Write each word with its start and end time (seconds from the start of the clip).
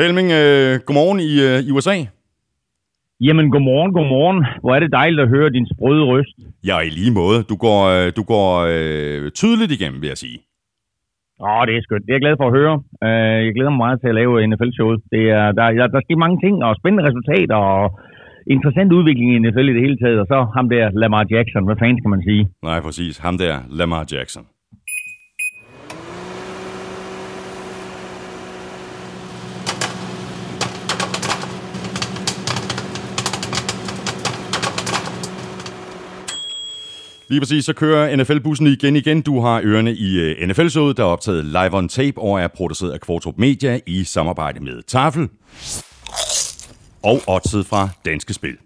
Helming, 0.00 0.28
øh, 0.40 0.72
godmorgen 0.86 1.20
i, 1.30 1.32
øh, 1.46 1.58
i 1.68 1.70
USA. 1.76 1.96
Jamen, 3.26 3.46
godmorgen, 3.54 3.92
godmorgen. 3.98 4.40
Hvor 4.62 4.72
er 4.76 4.80
det 4.80 4.96
dejligt 5.00 5.22
at 5.24 5.32
høre 5.34 5.54
din 5.56 5.66
sprøde 5.72 6.02
røst. 6.12 6.36
Ja, 6.68 6.76
i 6.88 6.90
lige 6.98 7.14
måde. 7.20 7.38
Du 7.50 7.56
går, 7.64 7.80
øh, 7.94 8.06
du 8.18 8.22
går 8.32 8.48
øh, 8.74 9.30
tydeligt 9.40 9.72
igennem, 9.76 9.98
vil 10.02 10.12
jeg 10.14 10.20
sige. 10.24 10.38
Åh, 11.46 11.62
det 11.66 11.74
er 11.74 11.82
skønt. 11.86 12.04
Det 12.04 12.12
er 12.12 12.18
jeg 12.18 12.24
glad 12.26 12.36
for 12.40 12.46
at 12.48 12.56
høre. 12.58 12.74
Uh, 13.06 13.38
jeg 13.46 13.52
glæder 13.56 13.72
mig 13.74 13.82
meget 13.84 13.98
til 14.00 14.08
at 14.12 14.18
lave 14.20 14.32
NFL-showet. 14.50 15.00
Det 15.14 15.24
er, 15.38 15.46
der, 15.58 15.64
der, 15.78 15.86
der 15.94 16.00
sker 16.04 16.22
mange 16.24 16.38
ting, 16.44 16.54
og 16.66 16.72
spændende 16.80 17.06
resultater, 17.08 17.58
og 17.74 17.84
interessant 18.54 18.90
udvikling 18.98 19.28
i 19.30 19.38
NFL 19.42 19.66
i 19.70 19.74
det 19.76 19.84
hele 19.86 19.98
taget. 20.02 20.18
Og 20.22 20.26
så 20.32 20.38
ham 20.56 20.66
der, 20.74 20.84
Lamar 21.02 21.24
Jackson. 21.34 21.64
Hvad 21.68 21.78
fanden 21.80 21.98
skal 22.00 22.14
man 22.14 22.22
sige? 22.28 22.42
Nej, 22.68 22.78
præcis. 22.86 23.14
Ham 23.26 23.36
der, 23.44 23.54
Lamar 23.78 24.04
Jackson. 24.12 24.44
Lige 37.30 37.40
præcis, 37.40 37.64
så 37.64 37.72
kører 37.72 38.16
NFL-bussen 38.16 38.66
igen 38.66 38.96
igen. 38.96 39.20
Du 39.20 39.40
har 39.40 39.60
ørerne 39.64 39.94
i 39.94 40.18
øh, 40.18 40.48
NFL-showet, 40.48 40.96
der 40.96 41.02
er 41.02 41.06
optaget 41.06 41.44
live 41.44 41.74
on 41.74 41.88
tape 41.88 42.20
og 42.20 42.40
er 42.40 42.48
produceret 42.48 42.90
af 42.90 43.00
Kvartrup 43.00 43.34
Media 43.38 43.80
i 43.86 44.04
samarbejde 44.04 44.60
med 44.60 44.82
Tafel 44.82 45.28
og 47.02 47.20
Otset 47.26 47.66
fra 47.66 47.88
Danske 48.04 48.34
Spil. 48.34 48.56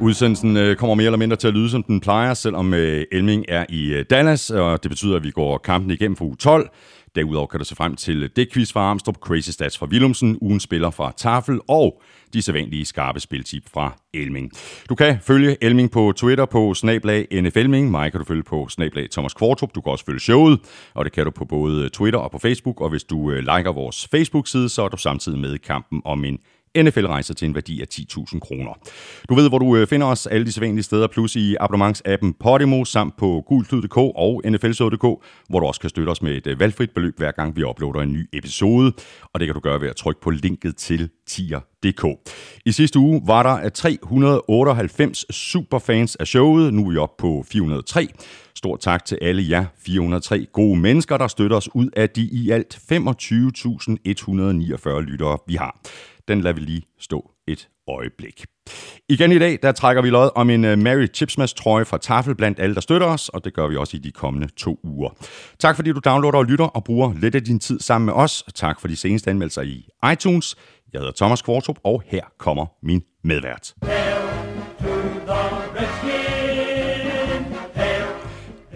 Udsendelsen 0.00 0.56
øh, 0.56 0.76
kommer 0.76 0.94
mere 0.94 1.06
eller 1.06 1.18
mindre 1.18 1.36
til 1.36 1.48
at 1.48 1.54
lyde, 1.54 1.70
som 1.70 1.82
den 1.82 2.00
plejer, 2.00 2.34
selvom 2.34 2.74
øh, 2.74 3.04
Elming 3.12 3.44
er 3.48 3.64
i 3.68 4.04
Dallas, 4.10 4.50
og 4.50 4.82
det 4.82 4.90
betyder, 4.90 5.16
at 5.16 5.24
vi 5.24 5.30
går 5.30 5.58
kampen 5.58 5.90
igennem 5.90 6.16
for 6.16 6.24
uge 6.24 6.36
12. 6.36 6.70
Derudover 7.18 7.46
kan 7.46 7.60
du 7.60 7.64
se 7.64 7.76
frem 7.76 7.96
til 7.96 8.30
det 8.36 8.52
quiz 8.52 8.72
fra 8.72 8.80
Armstrong, 8.80 9.16
Crazy 9.16 9.50
Stats 9.50 9.78
fra 9.78 9.86
Willumsen, 9.86 10.38
ugen 10.40 10.60
spiller 10.60 10.90
fra 10.90 11.12
Tafel 11.16 11.60
og 11.68 12.02
de 12.32 12.42
sædvanlige 12.42 12.84
skarpe 12.84 13.20
spiltip 13.20 13.62
fra 13.72 13.96
Elming. 14.14 14.52
Du 14.88 14.94
kan 14.94 15.18
følge 15.22 15.56
Elming 15.60 15.90
på 15.90 16.12
Twitter 16.16 16.46
på 16.46 16.74
snablag 16.74 17.26
NFLming. 17.32 17.90
Mig 17.90 18.12
kan 18.12 18.18
du 18.20 18.24
følge 18.24 18.42
på 18.42 18.68
snablag 18.68 19.10
Thomas 19.10 19.34
Kvartrup. 19.34 19.74
Du 19.74 19.80
kan 19.80 19.92
også 19.92 20.04
følge 20.04 20.20
showet, 20.20 20.60
og 20.94 21.04
det 21.04 21.12
kan 21.12 21.24
du 21.24 21.30
på 21.30 21.44
både 21.44 21.88
Twitter 21.88 22.18
og 22.18 22.30
på 22.30 22.38
Facebook. 22.38 22.80
Og 22.80 22.90
hvis 22.90 23.04
du 23.04 23.30
øh, 23.30 23.38
liker 23.38 23.72
vores 23.72 24.08
Facebook-side, 24.10 24.68
så 24.68 24.82
er 24.82 24.88
du 24.88 24.96
samtidig 24.96 25.38
med 25.38 25.54
i 25.54 25.58
kampen 25.58 26.02
om 26.04 26.24
en 26.24 26.38
NFL-rejser 26.76 27.34
til 27.34 27.48
en 27.48 27.54
værdi 27.54 27.80
af 27.80 27.86
10.000 27.94 28.38
kroner. 28.38 28.78
Du 29.28 29.34
ved, 29.34 29.48
hvor 29.48 29.58
du 29.58 29.76
øh, 29.76 29.86
finder 29.86 30.06
os 30.06 30.26
alle 30.26 30.46
de 30.46 30.52
sædvanlige 30.52 30.82
steder, 30.82 31.06
plus 31.06 31.36
i 31.36 31.56
abonnementsappen 31.60 32.34
Podimo, 32.40 32.84
samt 32.84 33.16
på 33.16 33.44
gultyd.dk 33.46 33.96
og 33.96 34.42
nflsod.dk, 34.44 35.02
hvor 35.48 35.60
du 35.60 35.66
også 35.66 35.80
kan 35.80 35.90
støtte 35.90 36.10
os 36.10 36.22
med 36.22 36.36
et 36.36 36.46
øh, 36.46 36.60
valgfrit 36.60 36.90
beløb, 36.90 37.18
hver 37.18 37.32
gang 37.32 37.56
vi 37.56 37.64
uploader 37.64 38.00
en 38.00 38.12
ny 38.12 38.28
episode. 38.32 38.92
Og 39.22 39.40
det 39.40 39.48
kan 39.48 39.54
du 39.54 39.60
gøre 39.60 39.80
ved 39.80 39.88
at 39.88 39.96
trykke 39.96 40.20
på 40.20 40.30
linket 40.30 40.76
til 40.76 41.10
tier.dk. 41.26 42.04
I 42.66 42.72
sidste 42.72 42.98
uge 42.98 43.22
var 43.26 43.42
der 43.42 43.64
øh, 43.64 43.70
398 43.70 45.24
superfans 45.30 46.16
af 46.16 46.26
showet. 46.26 46.74
Nu 46.74 46.86
er 46.86 46.90
vi 46.90 46.96
oppe 46.96 47.20
på 47.20 47.44
403. 47.52 48.08
Stort 48.54 48.80
tak 48.80 49.04
til 49.04 49.18
alle 49.22 49.44
jer 49.48 49.64
403 49.78 50.46
gode 50.52 50.78
mennesker, 50.78 51.16
der 51.16 51.28
støtter 51.28 51.56
os 51.56 51.74
ud 51.74 51.88
af 51.96 52.10
de 52.10 52.22
i 52.22 52.50
alt 52.50 52.78
25.149 52.92 55.00
lyttere, 55.00 55.38
vi 55.46 55.54
har 55.54 55.80
den 56.28 56.40
lader 56.40 56.54
vi 56.54 56.60
lige 56.60 56.82
stå 56.98 57.30
et 57.46 57.68
øjeblik. 57.88 58.44
Igen 59.08 59.32
i 59.32 59.38
dag, 59.38 59.58
der 59.62 59.72
trækker 59.72 60.02
vi 60.02 60.10
lod 60.10 60.30
om 60.34 60.50
en 60.50 60.64
uh, 60.64 60.78
Mary 60.78 61.06
Chipsmas 61.14 61.54
trøje 61.54 61.84
fra 61.84 61.98
Tafel 61.98 62.34
blandt 62.34 62.60
alle, 62.60 62.74
der 62.74 62.80
støtter 62.80 63.06
os, 63.06 63.28
og 63.28 63.44
det 63.44 63.54
gør 63.54 63.66
vi 63.68 63.76
også 63.76 63.96
i 63.96 64.00
de 64.00 64.10
kommende 64.12 64.48
to 64.56 64.80
uger. 64.84 65.10
Tak 65.58 65.76
fordi 65.76 65.92
du 65.92 66.00
downloader 66.04 66.38
og 66.38 66.44
lytter 66.44 66.64
og 66.64 66.84
bruger 66.84 67.14
lidt 67.14 67.34
af 67.34 67.44
din 67.44 67.60
tid 67.60 67.80
sammen 67.80 68.06
med 68.06 68.14
os. 68.14 68.44
Tak 68.54 68.80
for 68.80 68.88
de 68.88 68.96
seneste 68.96 69.30
anmeldelser 69.30 69.62
i 69.62 69.88
iTunes. 70.12 70.56
Jeg 70.92 70.98
hedder 70.98 71.12
Thomas 71.16 71.42
Kvartrup, 71.42 71.78
og 71.84 72.02
her 72.06 72.22
kommer 72.38 72.66
min 72.82 73.02
medvært. 73.24 73.74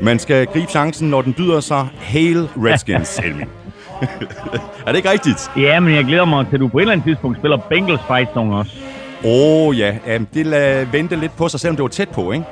Man 0.03 0.19
skal 0.19 0.47
gribe 0.47 0.71
chancen, 0.71 1.11
når 1.11 1.23
den 1.23 1.33
byder 1.35 1.61
sig. 1.61 1.89
Hail 1.97 2.49
Redskins, 2.57 3.17
Helmi. 3.25 3.62
er 4.87 4.91
det 4.91 4.97
ikke 4.97 5.11
rigtigt? 5.11 5.51
Ja, 5.57 5.81
men 5.81 5.95
jeg 5.95 6.05
glæder 6.05 6.25
mig 6.25 6.47
til, 6.47 6.57
at 6.57 6.61
du 6.61 6.69
på 6.69 6.79
et 6.79 6.83
eller 6.83 6.93
andet 6.93 7.07
tidspunkt 7.07 7.39
spiller 7.39 7.57
Bengals 7.57 8.01
fight 8.07 8.29
song 8.35 8.55
også. 8.55 8.77
Åh 9.25 9.67
oh, 9.67 9.79
ja, 9.79 10.17
um, 10.17 10.27
det 10.27 10.47
lader 10.47 10.85
vente 10.93 11.17
lidt 11.17 11.37
på 11.37 11.49
sig, 11.49 11.61
selvom 11.61 11.77
det 11.77 11.83
var 11.83 11.89
tæt 11.89 12.09
på, 12.09 12.33
ikke? 12.33 12.45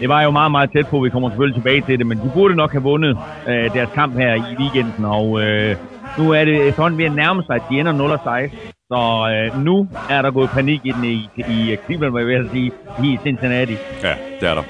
Det 0.00 0.08
var 0.08 0.22
jo 0.22 0.30
meget, 0.30 0.50
meget 0.50 0.70
tæt 0.72 0.86
på. 0.86 1.00
Vi 1.00 1.10
kommer 1.10 1.30
selvfølgelig 1.30 1.56
tilbage 1.56 1.80
til 1.80 1.98
det, 1.98 2.06
men 2.06 2.18
de 2.18 2.30
burde 2.34 2.54
nok 2.54 2.72
have 2.72 2.82
vundet 2.82 3.18
øh, 3.48 3.74
deres 3.74 3.90
kamp 3.94 4.16
her 4.16 4.34
i 4.34 4.56
weekenden, 4.58 5.04
og 5.04 5.42
øh, 5.42 5.76
nu 6.18 6.30
er 6.30 6.44
det 6.44 6.74
sådan 6.74 6.98
ved 6.98 7.04
at 7.04 7.12
nærme 7.12 7.42
sig, 7.42 7.54
at 7.56 7.62
de 7.70 7.80
ender 7.80 8.18
0-6. 8.50 8.56
Så 8.92 9.30
øh, 9.34 9.64
nu 9.64 9.88
er 10.10 10.22
der 10.22 10.30
gået 10.30 10.50
panik 10.50 10.80
i 10.84 10.90
den 10.90 11.04
i, 11.04 11.28
i 11.36 11.76
Cleveland, 11.84 12.12
hvad 12.12 12.22
jeg 12.22 12.40
vil 12.40 12.50
sige, 12.52 12.72
i 13.04 13.18
Cincinnati. 13.22 13.76
Ja, 14.02 14.14
det 14.40 14.48
er 14.48 14.54
der. 14.54 14.62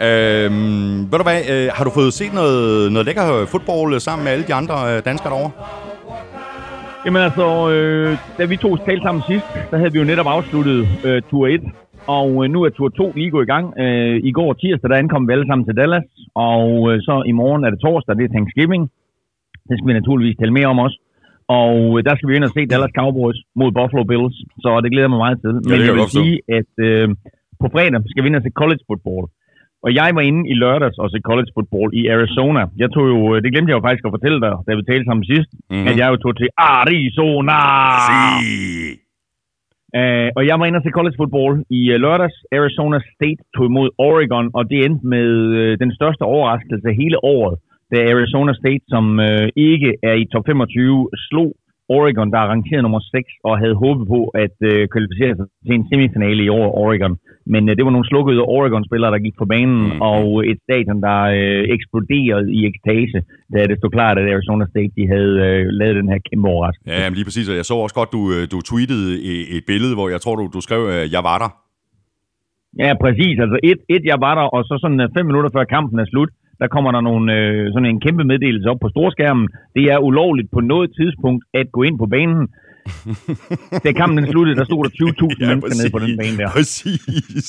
Øhm, 0.00 0.96
ved 1.10 1.18
du 1.18 1.26
hvad, 1.28 1.40
øh, 1.52 1.68
har 1.76 1.84
du 1.84 1.90
fået 1.90 2.12
set 2.12 2.32
noget, 2.34 2.92
noget 2.92 3.06
lækker 3.06 3.46
fodbold 3.52 4.00
sammen 4.00 4.24
med 4.24 4.32
alle 4.32 4.46
de 4.48 4.54
andre 4.54 4.76
øh, 4.90 5.04
danskere 5.04 5.30
derovre? 5.32 5.52
Jamen 7.04 7.22
altså, 7.28 7.46
øh, 7.72 8.10
da 8.38 8.44
vi 8.44 8.56
to 8.56 8.70
talte 8.76 9.02
sammen 9.02 9.22
sidst, 9.30 9.48
der 9.70 9.76
havde 9.78 9.92
vi 9.92 9.98
jo 9.98 10.04
netop 10.04 10.28
afsluttet 10.36 10.78
øh, 11.06 11.22
tur 11.30 11.46
1, 11.46 11.60
og 12.18 12.28
øh, 12.44 12.50
nu 12.54 12.58
er 12.62 12.70
tur 12.70 12.88
2 12.88 13.12
lige 13.16 13.30
gået 13.30 13.46
i 13.46 13.52
gang. 13.54 13.66
Øh, 13.82 14.16
I 14.28 14.32
går 14.38 14.52
tirsdag, 14.52 14.90
der 14.90 14.96
ankom 14.96 15.28
vi 15.28 15.32
alle 15.32 15.46
sammen 15.46 15.64
til 15.66 15.76
Dallas, 15.76 16.08
og 16.34 16.66
øh, 16.88 16.96
så 17.06 17.14
i 17.30 17.32
morgen 17.40 17.64
er 17.64 17.70
det 17.70 17.80
torsdag, 17.80 18.16
det 18.16 18.24
er 18.24 18.34
Thanksgiving. 18.34 18.82
Det 19.68 19.74
skal 19.76 19.88
vi 19.88 19.92
naturligvis 20.00 20.36
tale 20.36 20.52
mere 20.58 20.66
om 20.74 20.78
også. 20.86 20.98
Og 21.60 21.76
øh, 21.94 22.04
der 22.06 22.14
skal 22.16 22.28
vi 22.28 22.36
ind 22.36 22.44
og 22.48 22.52
se 22.56 22.66
Dallas 22.72 22.96
Cowboys 22.98 23.38
mod 23.60 23.70
Buffalo 23.78 24.04
Bills, 24.10 24.36
så 24.62 24.80
det 24.84 24.90
glæder 24.94 25.10
mig 25.12 25.20
meget 25.24 25.38
til. 25.42 25.52
Men 25.68 25.78
ja, 25.80 25.86
jeg 25.88 25.94
vil 25.98 26.14
sige, 26.18 26.34
at 26.58 26.72
øh, 26.88 27.06
på 27.62 27.66
fredag 27.74 28.00
skal 28.10 28.22
vi 28.22 28.28
ind 28.28 28.40
og 28.40 28.44
se 28.46 28.58
college 28.62 28.84
football. 28.88 29.24
Og 29.84 29.90
jeg 29.98 30.08
var 30.16 30.24
inde 30.30 30.42
i 30.52 30.54
lørdags 30.62 30.98
og 31.02 31.10
se 31.10 31.18
college 31.28 31.50
football 31.54 31.88
i 32.00 32.02
Arizona. 32.14 32.62
Jeg 32.82 32.88
tog 32.94 33.04
jo, 33.12 33.18
øh, 33.30 33.42
det 33.42 33.52
glemte 33.52 33.70
jeg 33.70 33.78
jo 33.78 33.86
faktisk 33.86 34.06
at 34.06 34.14
fortælle 34.16 34.40
dig, 34.46 34.54
da 34.66 34.70
vi 34.74 34.82
talte 34.82 35.06
sammen 35.08 35.24
sidst, 35.32 35.50
mm-hmm. 35.54 35.88
at 35.90 35.94
jeg 36.00 36.08
jo 36.12 36.16
tog 36.24 36.34
til 36.36 36.48
Arizona. 36.56 37.58
Si. 38.06 39.02
Uh, 40.00 40.28
og 40.36 40.42
jeg 40.48 40.56
var 40.58 40.66
inde 40.66 40.80
og 40.80 40.84
se 40.84 40.98
college 40.98 41.18
football 41.20 41.52
i 41.78 41.80
uh, 41.92 41.96
lørdags. 42.04 42.36
Arizona 42.58 42.98
State 43.14 43.42
tog 43.54 43.64
imod 43.70 43.88
Oregon, 44.08 44.46
og 44.56 44.62
det 44.70 44.78
endte 44.86 45.06
med 45.14 45.28
uh, 45.60 45.72
den 45.82 45.90
største 45.98 46.22
overraskelse 46.34 46.88
hele 47.00 47.18
året, 47.36 47.54
da 47.90 47.96
Arizona 48.14 48.52
State, 48.60 48.84
som 48.94 49.04
uh, 49.28 49.46
ikke 49.70 49.90
er 50.10 50.16
i 50.22 50.24
top 50.32 50.44
25, 50.46 51.08
slog 51.28 51.50
Oregon, 51.88 52.30
der 52.34 52.38
er 52.40 52.48
rangeret 52.52 52.82
nummer 52.82 53.00
6, 53.00 53.32
og 53.48 53.58
havde 53.62 53.80
håbet 53.84 54.04
på 54.14 54.20
at 54.44 54.56
uh, 54.70 54.82
kvalificere 54.92 55.34
sig 55.38 55.46
til 55.66 55.74
en 55.78 55.86
semifinale 55.90 56.42
i 56.44 56.48
år, 56.48 56.68
Oregon. 56.84 57.14
Men 57.52 57.62
uh, 57.68 57.72
det 57.76 57.84
var 57.84 57.94
nogle 57.94 58.10
slukkede 58.10 58.42
Oregon-spillere, 58.56 59.12
der 59.14 59.24
gik 59.26 59.36
på 59.38 59.46
banen, 59.54 59.82
mm. 59.84 60.00
og 60.12 60.24
et 60.50 60.58
stadion, 60.66 60.98
der 61.08 61.20
uh, 61.38 61.62
eksploderede 61.76 62.48
i 62.58 62.60
ekstase, 62.70 63.18
da 63.52 63.58
det 63.70 63.76
stod 63.78 63.90
klart, 63.98 64.18
at 64.18 64.32
Arizona 64.34 64.64
State 64.72 64.92
de 64.98 65.04
havde 65.14 65.34
uh, 65.46 65.60
lavet 65.80 65.96
den 66.00 66.08
her 66.12 66.20
kæmpe 66.28 66.48
overraskelse. 66.52 66.90
Ja, 66.96 67.08
lige 67.16 67.26
præcis. 67.28 67.46
Jeg 67.60 67.68
så 67.70 67.76
også 67.84 67.96
godt, 68.00 68.10
du, 68.16 68.20
du 68.52 68.58
tweetede 68.70 69.06
et 69.56 69.64
billede, 69.70 69.94
hvor 69.98 70.08
jeg 70.14 70.20
tror, 70.20 70.34
du, 70.36 70.44
du 70.56 70.60
skrev, 70.66 70.82
at 71.00 71.12
jeg 71.16 71.24
var 71.30 71.38
der. 71.44 71.50
Ja, 72.84 72.90
præcis. 73.04 73.36
Altså 73.44 73.58
et, 73.70 73.80
et, 73.94 74.04
jeg 74.12 74.18
var 74.26 74.34
der, 74.38 74.46
og 74.56 74.60
så 74.68 74.74
sådan 74.82 75.10
fem 75.16 75.26
minutter 75.26 75.50
før 75.56 75.64
kampen 75.76 75.98
er 75.98 76.08
slut, 76.12 76.30
der 76.60 76.68
kommer 76.74 76.90
der 76.92 77.00
nogle, 77.00 77.26
øh, 77.38 77.72
sådan 77.72 77.90
en 77.92 78.00
kæmpe 78.00 78.24
meddelelse 78.24 78.70
op 78.72 78.80
på 78.84 78.88
storskærmen. 78.94 79.48
Det 79.76 79.84
er 79.92 79.98
ulovligt 80.08 80.50
på 80.56 80.60
noget 80.60 80.88
tidspunkt 80.98 81.44
at 81.60 81.66
gå 81.72 81.82
ind 81.82 81.98
på 81.98 82.06
banen. 82.06 82.48
da 83.84 83.92
kampen 83.92 84.16
den 84.18 84.26
sluttede, 84.32 84.56
der 84.60 84.64
stod 84.64 84.84
der 84.84 84.90
20.000 84.90 85.40
ja, 85.40 85.46
mennesker 85.48 85.74
nede 85.80 85.90
på 85.96 86.00
den 86.04 86.12
bane 86.20 86.36
der. 86.40 86.48
Præcis. 86.58 87.48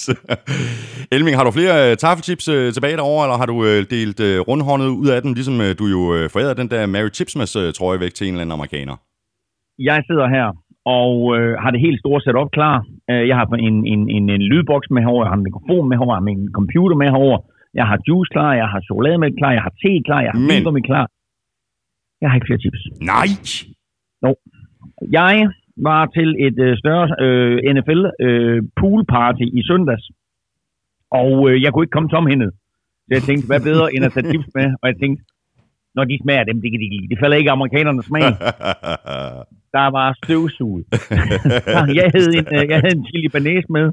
Elming, 1.15 1.35
har 1.38 1.45
du 1.45 1.51
flere 1.51 1.75
uh, 1.91 1.94
tafelchips 2.03 2.45
uh, 2.55 2.69
tilbage 2.75 2.97
derovre, 3.01 3.23
eller 3.25 3.38
har 3.41 3.50
du 3.53 3.57
uh, 3.69 3.79
delt 3.95 4.19
uh, 4.27 4.39
rundhåndet 4.50 4.89
ud 5.01 5.07
af 5.15 5.19
den, 5.21 5.31
ligesom 5.39 5.56
uh, 5.65 5.71
du 5.79 5.85
jo 5.95 6.01
uh, 6.15 6.23
forærede 6.33 6.56
den 6.61 6.69
der 6.73 6.81
Mary 6.95 7.11
Chipsmas 7.17 7.56
uh, 7.61 7.67
trøje 7.77 7.99
væk 8.03 8.13
til 8.13 8.25
en 8.27 8.33
eller 8.33 8.44
anden 8.44 8.57
amerikaner? 8.59 8.95
Jeg 9.89 9.99
sidder 10.09 10.27
her 10.38 10.47
og 11.01 11.13
øh, 11.38 11.53
har 11.63 11.71
det 11.71 11.85
helt 11.88 11.99
store 11.99 12.21
setup 12.21 12.49
klar. 12.57 12.75
jeg 13.29 13.35
har 13.39 13.45
en, 13.45 13.77
en, 13.94 14.01
en, 14.15 14.29
en 14.29 14.41
lydboks 14.51 14.88
med 14.95 15.01
herovre, 15.01 15.25
jeg 15.25 15.31
har 15.33 15.39
en 15.41 15.47
mikrofon 15.49 15.89
med 15.89 15.97
herovre, 15.97 16.15
jeg 16.15 16.23
har 16.23 16.29
en 16.29 16.53
computer 16.59 16.95
med 17.01 17.07
herovre, 17.15 17.39
jeg 17.79 17.85
har 17.89 17.97
juice 18.07 18.29
klar, 18.35 18.53
jeg 18.61 18.67
har 18.73 18.81
chokolademælk 18.87 19.35
klar, 19.37 19.51
jeg 19.57 19.63
har 19.67 19.73
te 19.81 19.91
klar, 20.07 20.21
jeg 20.27 20.31
har 20.35 20.71
Men... 20.71 20.83
klar. 20.83 21.05
Jeg 22.21 22.29
har 22.29 22.35
ikke 22.35 22.47
flere 22.49 22.63
chips. 22.63 22.81
Nej! 23.13 23.29
Jo. 24.23 24.31
Jeg 25.19 25.35
var 25.77 26.05
til 26.17 26.29
et 26.47 26.59
øh, 26.67 26.77
større 26.77 27.07
øh, 27.25 27.55
NFL 27.75 28.01
øh, 28.25 28.63
pool 28.79 29.05
party 29.05 29.45
i 29.59 29.61
søndags, 29.69 30.05
og 31.11 31.49
øh, 31.49 31.61
jeg 31.63 31.69
kunne 31.71 31.83
ikke 31.83 31.95
komme 31.97 32.09
tomhændet. 32.09 32.51
Så 33.05 33.11
jeg 33.17 33.21
tænkte, 33.21 33.47
hvad 33.47 33.61
bedre 33.69 33.93
end 33.93 34.05
at 34.05 34.11
tage 34.11 34.29
chips 34.29 34.47
med? 34.55 34.67
Og 34.81 34.85
jeg 34.89 34.97
tænkte, 35.01 35.23
når 35.95 36.03
de 36.03 36.19
smager 36.23 36.43
dem, 36.43 36.61
det 36.61 36.71
kan 36.71 36.79
de 36.83 36.89
lide. 36.93 37.09
Det 37.09 37.19
falder 37.19 37.37
ikke 37.37 37.51
amerikanernes 37.51 38.05
smag. 38.05 38.23
der 39.77 39.87
var 39.97 40.07
støvsuget. 40.23 40.85
jeg, 41.99 42.07
havde 42.15 42.31
en, 42.39 42.47
øh, 42.55 42.63
jeg 42.71 42.79
havde 42.83 42.95
en 42.99 43.05
chili 43.09 43.27
banæs 43.35 43.65
med, 43.69 43.85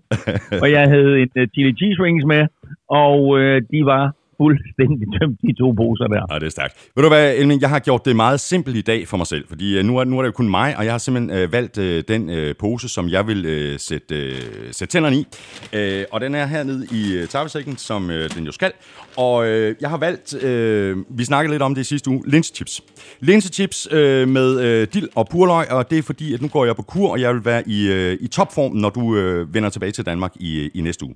og 0.62 0.68
jeg 0.76 0.84
havde 0.94 1.12
en 1.22 1.30
uh, 1.40 1.46
chili 1.52 1.72
cheese 1.80 2.02
rings 2.04 2.24
med, 2.32 2.42
og 2.90 3.38
øh, 3.38 3.62
de 3.72 3.84
var 3.84 4.14
fuldstændig 4.42 5.06
tømt 5.16 5.38
de 5.42 5.52
to 5.60 5.72
poser 5.72 6.06
der. 6.14 6.22
Ja, 6.31 6.38
det 6.38 6.46
er 6.46 6.50
stærkt. 6.50 6.75
Ved 6.96 7.02
du 7.02 7.08
hvad, 7.08 7.37
Elming, 7.37 7.60
jeg 7.60 7.70
har 7.70 7.78
gjort 7.78 8.04
det 8.04 8.16
meget 8.16 8.40
simpelt 8.40 8.76
i 8.76 8.81
dag 8.81 9.08
for 9.08 9.16
mig 9.16 9.26
selv, 9.26 9.44
fordi 9.48 9.78
øh, 9.78 9.84
nu 9.84 9.98
er, 9.98 10.04
nu 10.04 10.19
er 10.19 10.22
det 10.22 10.26
jo 10.26 10.32
kun 10.32 10.50
mig, 10.50 10.76
og 10.78 10.84
jeg 10.84 10.92
har 10.92 10.98
simpelthen 10.98 11.38
øh, 11.38 11.52
valgt 11.52 11.78
øh, 11.78 12.04
den 12.08 12.31
øh, 12.31 12.54
pose, 12.58 12.88
som 12.88 13.08
jeg 13.08 13.26
vil 13.26 13.46
øh, 13.46 13.78
sætte, 13.78 14.14
øh, 14.14 14.72
sætte 14.72 14.92
tænderne 14.92 15.16
i. 15.16 15.26
Øh, 15.72 16.04
og 16.12 16.20
den 16.20 16.34
er 16.34 16.46
hernede 16.46 16.87
i 16.92 17.16
øh, 17.16 17.28
tappesækken, 17.28 17.76
som 17.76 18.10
øh, 18.10 18.31
den 18.37 18.44
jo 18.44 18.52
skal. 18.52 18.72
Og 19.16 19.46
øh, 19.46 19.75
jeg 19.81 19.90
har 19.90 19.98
valgt, 19.98 20.44
øh, 20.44 20.96
vi 21.19 21.25
snakkede 21.25 21.54
lidt 21.54 21.62
om 21.62 21.75
det 21.75 21.81
i 21.81 21.84
sidste 21.84 22.10
uge, 22.10 22.22
linsechips. 22.26 22.82
Linsechips 23.20 23.88
øh, 23.92 24.28
med 24.28 24.60
øh, 24.60 24.87
dild 24.94 25.08
og 25.14 25.28
purløg, 25.28 25.72
og 25.72 25.90
det 25.90 25.98
er 25.98 26.02
fordi, 26.02 26.34
at 26.34 26.42
nu 26.42 26.48
går 26.48 26.64
jeg 26.64 26.76
på 26.76 26.82
kur, 26.82 27.10
og 27.10 27.20
jeg 27.20 27.34
vil 27.34 27.44
være 27.44 27.62
i, 27.69 27.92
øh, 27.92 28.19
i 28.20 28.26
topform, 28.26 28.72
når 28.72 28.90
du 28.90 29.16
øh, 29.16 29.54
vender 29.54 29.69
tilbage 29.69 29.92
til 29.92 30.06
Danmark 30.06 30.32
i, 30.37 30.64
øh, 30.64 30.70
i 30.75 30.81
næste 30.81 31.04
uge. 31.04 31.14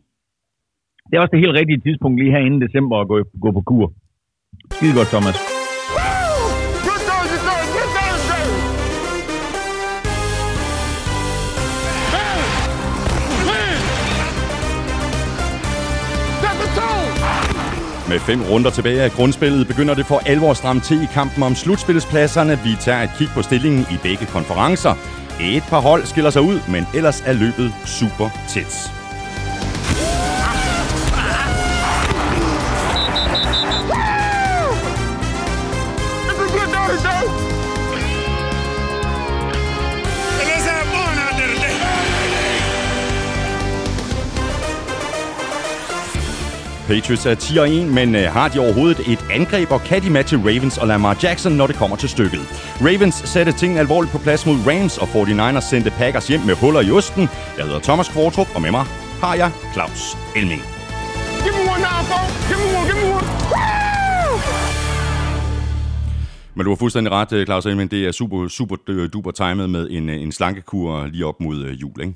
Det 1.11 1.17
er 1.17 1.21
også 1.21 1.33
det 1.33 1.41
helt 1.41 1.59
rigtige 1.61 1.81
tidspunkt 1.81 2.21
lige 2.21 2.31
her 2.31 2.39
inden 2.39 2.61
december 2.61 3.01
at 3.01 3.09
gå, 3.09 3.17
gå 3.41 3.51
på 3.53 3.61
kur. 3.61 3.93
Skide 4.73 4.95
godt, 4.95 5.09
Thomas. 5.09 5.37
Med 18.09 18.21
fem 18.21 18.41
runder 18.51 18.71
tilbage 18.71 19.03
af 19.03 19.11
grundspillet 19.11 19.67
begynder 19.67 19.95
det 19.95 20.07
for 20.07 20.19
alvor 20.27 20.51
at 20.51 20.57
stramme 20.57 20.83
til 20.83 21.03
i 21.03 21.07
kampen 21.15 21.43
om 21.43 21.55
slutspilspladserne. 21.55 22.59
Vi 22.67 22.73
tager 22.81 23.03
et 23.03 23.11
kig 23.19 23.29
på 23.37 23.43
stillingen 23.43 23.83
i 23.95 23.97
begge 24.03 24.27
konferencer. 24.27 24.95
Et 25.41 25.65
par 25.73 25.81
hold 25.81 26.03
skiller 26.05 26.31
sig 26.31 26.43
ud, 26.43 26.59
men 26.75 26.83
ellers 26.95 27.21
er 27.21 27.33
løbet 27.33 27.69
super 27.99 28.29
tæt. 28.49 29.04
Patriots 46.87 47.27
er 47.27 47.35
10-1, 47.35 47.95
men 47.95 48.15
øh, 48.15 48.33
har 48.33 48.49
de 48.49 48.59
overhovedet 48.59 49.13
et 49.13 49.25
angreb, 49.31 49.71
og 49.71 49.81
kan 49.81 50.03
de 50.03 50.11
matche 50.11 50.39
Ravens 50.39 50.79
og 50.79 50.87
Lamar 50.87 51.17
Jackson, 51.23 51.53
når 51.53 51.67
det 51.67 51.77
kommer 51.77 51.97
til 51.97 52.09
stykket? 52.09 52.41
Ravens 52.81 53.15
satte 53.15 53.53
tingene 53.53 53.81
alvorligt 53.81 54.13
på 54.13 54.19
plads 54.19 54.47
mod 54.47 54.57
Rams, 54.67 54.99
og 54.99 55.09
49ers 55.09 55.61
sendte 55.61 55.91
Packers 55.91 56.29
hjem 56.29 56.41
med 56.41 56.55
huller 56.55 56.81
i 56.81 56.91
osten. 56.91 57.29
Jeg 57.57 57.65
hedder 57.65 57.81
Thomas 57.81 58.09
Kvartrup, 58.09 58.47
og 58.55 58.63
med 58.63 58.71
mig 58.71 58.85
har 59.21 59.35
jeg 59.35 59.51
Claus 59.73 60.17
Elming. 60.37 60.63
Give 61.45 61.55
me 61.59 61.63
one 61.75 61.83
now, 61.89 62.01
Give 62.49 62.59
me 62.63 62.79
one, 62.79 62.87
give 62.91 62.99
me 63.01 63.15
one. 63.17 63.27
Men 66.57 66.65
du 66.65 66.71
har 66.71 66.77
fuldstændig 66.77 67.13
ret, 67.13 67.33
øh, 67.33 67.47
Claus 67.47 67.67
Elming. 67.67 67.91
Det 67.91 68.07
er 68.07 68.13
super, 68.13 68.49
super 68.49 68.77
duper 69.13 69.31
timet 69.31 69.71
med 69.71 69.89
en, 69.91 70.09
øh, 70.09 70.23
en 70.23 70.33
slankekur 70.33 71.07
lige 71.07 71.27
op 71.27 71.41
mod 71.41 71.67
jul, 71.71 72.01
ikke? 72.01 72.15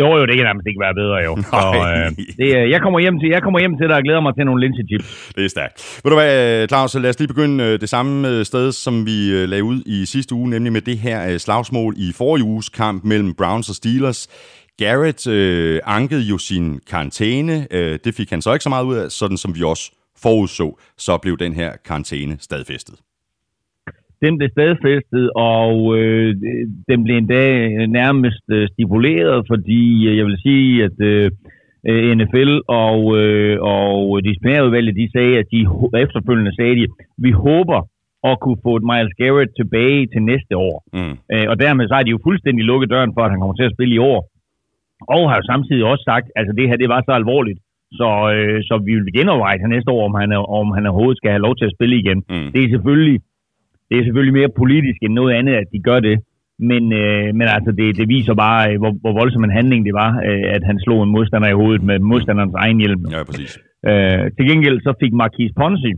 Jo, 0.00 0.06
jo, 0.18 0.26
det 0.26 0.34
kan 0.36 0.44
nærmest 0.44 0.66
ikke 0.70 0.80
være 0.86 0.94
bedre, 1.02 1.18
jo. 1.28 1.32
Så, 1.52 1.62
øh, 1.90 2.08
det, 2.40 2.70
jeg, 2.74 2.80
kommer 2.84 3.00
hjem 3.00 3.18
til, 3.20 3.28
jeg 3.28 3.42
kommer 3.42 3.60
hjem 3.60 3.76
til 3.78 3.88
dig 3.88 3.96
og 3.96 4.02
glæder 4.02 4.20
mig 4.20 4.34
til 4.34 4.44
nogle 4.44 4.60
linsechips. 4.64 5.32
Det 5.36 5.44
er 5.44 5.48
stærkt. 5.48 6.00
Ved 6.04 6.10
du 6.10 6.16
hvad, 6.16 6.68
Claus, 6.68 6.94
lad 6.94 7.10
os 7.10 7.18
lige 7.18 7.28
begynde 7.28 7.64
øh, 7.64 7.80
det 7.80 7.88
samme 7.88 8.28
øh, 8.28 8.44
sted, 8.44 8.72
som 8.72 9.06
vi 9.06 9.18
øh, 9.36 9.48
lagde 9.48 9.64
ud 9.64 9.82
i 9.86 10.06
sidste 10.06 10.34
uge, 10.34 10.50
nemlig 10.50 10.72
med 10.72 10.80
det 10.80 10.98
her 10.98 11.38
slagsmål 11.38 11.94
i 11.96 12.12
forrige 12.16 12.44
uges 12.44 12.68
kamp 12.68 13.04
mellem 13.04 13.34
Browns 13.34 13.68
og 13.68 13.74
Steelers. 13.74 14.20
Garrett 14.78 15.26
øh, 15.26 15.80
ankede 15.84 16.22
jo 16.22 16.38
sin 16.38 16.80
karantæne. 16.90 17.66
Øh, 17.70 17.98
det 18.04 18.14
fik 18.14 18.30
han 18.30 18.42
så 18.42 18.52
ikke 18.52 18.62
så 18.62 18.68
meget 18.68 18.84
ud 18.84 18.94
af, 18.96 19.10
sådan 19.10 19.36
som 19.36 19.54
vi 19.54 19.62
også 19.62 19.92
forudså, 20.22 20.78
så 20.98 21.16
blev 21.16 21.38
den 21.38 21.52
her 21.52 21.72
karantæne 21.84 22.36
stadfæstet 22.40 22.94
den 24.22 24.38
blev 24.38 24.48
stadfæstet, 24.56 25.24
og 25.36 25.98
øh, 25.98 26.36
den 26.88 26.98
blev 27.04 27.16
endda 27.16 27.44
nærmest 27.86 28.44
øh, 28.56 28.68
stipuleret, 28.72 29.44
fordi 29.50 30.08
øh, 30.08 30.16
jeg 30.18 30.26
vil 30.26 30.38
sige, 30.46 30.84
at 30.84 30.96
øh, 31.10 31.30
NFL 32.18 32.52
og, 32.68 32.98
øh, 33.18 33.56
og 33.60 34.20
disciplinærudvalget, 34.24 34.94
de 35.00 35.08
sagde, 35.16 35.38
at 35.38 35.46
de 35.54 35.60
efterfølgende 36.04 36.54
sagde, 36.56 36.76
de, 36.80 36.86
vi 37.18 37.30
håber 37.30 37.80
at 38.30 38.40
kunne 38.42 38.60
få 38.66 38.72
et 38.76 38.88
Miles 38.90 39.14
Garrett 39.20 39.50
tilbage 39.60 40.06
til 40.12 40.22
næste 40.22 40.54
år. 40.68 40.76
Mm. 40.98 41.14
Øh, 41.32 41.46
og 41.50 41.56
dermed 41.64 41.84
så 41.88 41.94
har 41.94 42.02
de 42.02 42.14
jo 42.16 42.20
fuldstændig 42.26 42.64
lukket 42.64 42.90
døren 42.90 43.14
for, 43.14 43.22
at 43.22 43.30
han 43.30 43.40
kommer 43.40 43.56
til 43.56 43.68
at 43.68 43.74
spille 43.76 43.94
i 43.94 44.04
år. 44.12 44.20
Og 45.14 45.22
har 45.30 45.36
jo 45.36 45.50
samtidig 45.52 45.84
også 45.84 46.04
sagt, 46.10 46.26
at 46.28 46.32
altså 46.38 46.52
det 46.58 46.68
her 46.68 46.76
det 46.82 46.88
var 46.94 47.02
så 47.08 47.12
alvorligt, 47.20 47.60
så, 48.00 48.10
øh, 48.34 48.58
så 48.68 48.74
vi 48.86 48.92
vil 48.94 49.12
genoverveje 49.18 49.58
til 49.58 49.68
næste 49.74 49.90
år, 49.96 50.04
om 50.10 50.14
han, 50.20 50.30
om 50.60 50.66
han 50.76 50.86
overhovedet 50.86 51.20
skal 51.20 51.30
have 51.34 51.46
lov 51.46 51.54
til 51.56 51.68
at 51.68 51.74
spille 51.76 51.96
igen. 52.02 52.18
Mm. 52.32 52.48
Det 52.52 52.60
er 52.64 52.72
selvfølgelig 52.74 53.18
det 53.92 54.00
er 54.00 54.04
selvfølgelig 54.04 54.38
mere 54.40 54.56
politisk 54.62 54.98
end 55.02 55.12
noget 55.20 55.32
andet, 55.38 55.54
at 55.62 55.68
de 55.72 55.80
gør 55.88 56.00
det. 56.00 56.16
Men, 56.70 56.92
øh, 56.92 57.28
men 57.38 57.46
altså, 57.56 57.70
det, 57.78 57.96
det 58.00 58.06
viser 58.08 58.34
bare, 58.34 58.60
øh, 58.72 58.78
hvor, 58.80 58.92
hvor 59.02 59.12
voldsom 59.20 59.44
en 59.44 59.58
handling 59.58 59.86
det 59.88 59.94
var, 60.02 60.12
øh, 60.28 60.44
at 60.56 60.62
han 60.70 60.78
slog 60.84 61.02
en 61.02 61.14
modstander 61.16 61.48
i 61.48 61.58
hovedet 61.60 61.82
med 61.82 61.98
modstanderens 61.98 62.54
egen 62.62 62.78
hjelm. 62.78 63.02
Ja, 63.14 63.22
præcis. 63.28 63.52
Øh, 63.88 64.24
til 64.36 64.44
gengæld 64.50 64.78
så 64.80 64.92
fik 65.02 65.12
Marquis 65.12 65.52
Ponzi 65.60 65.92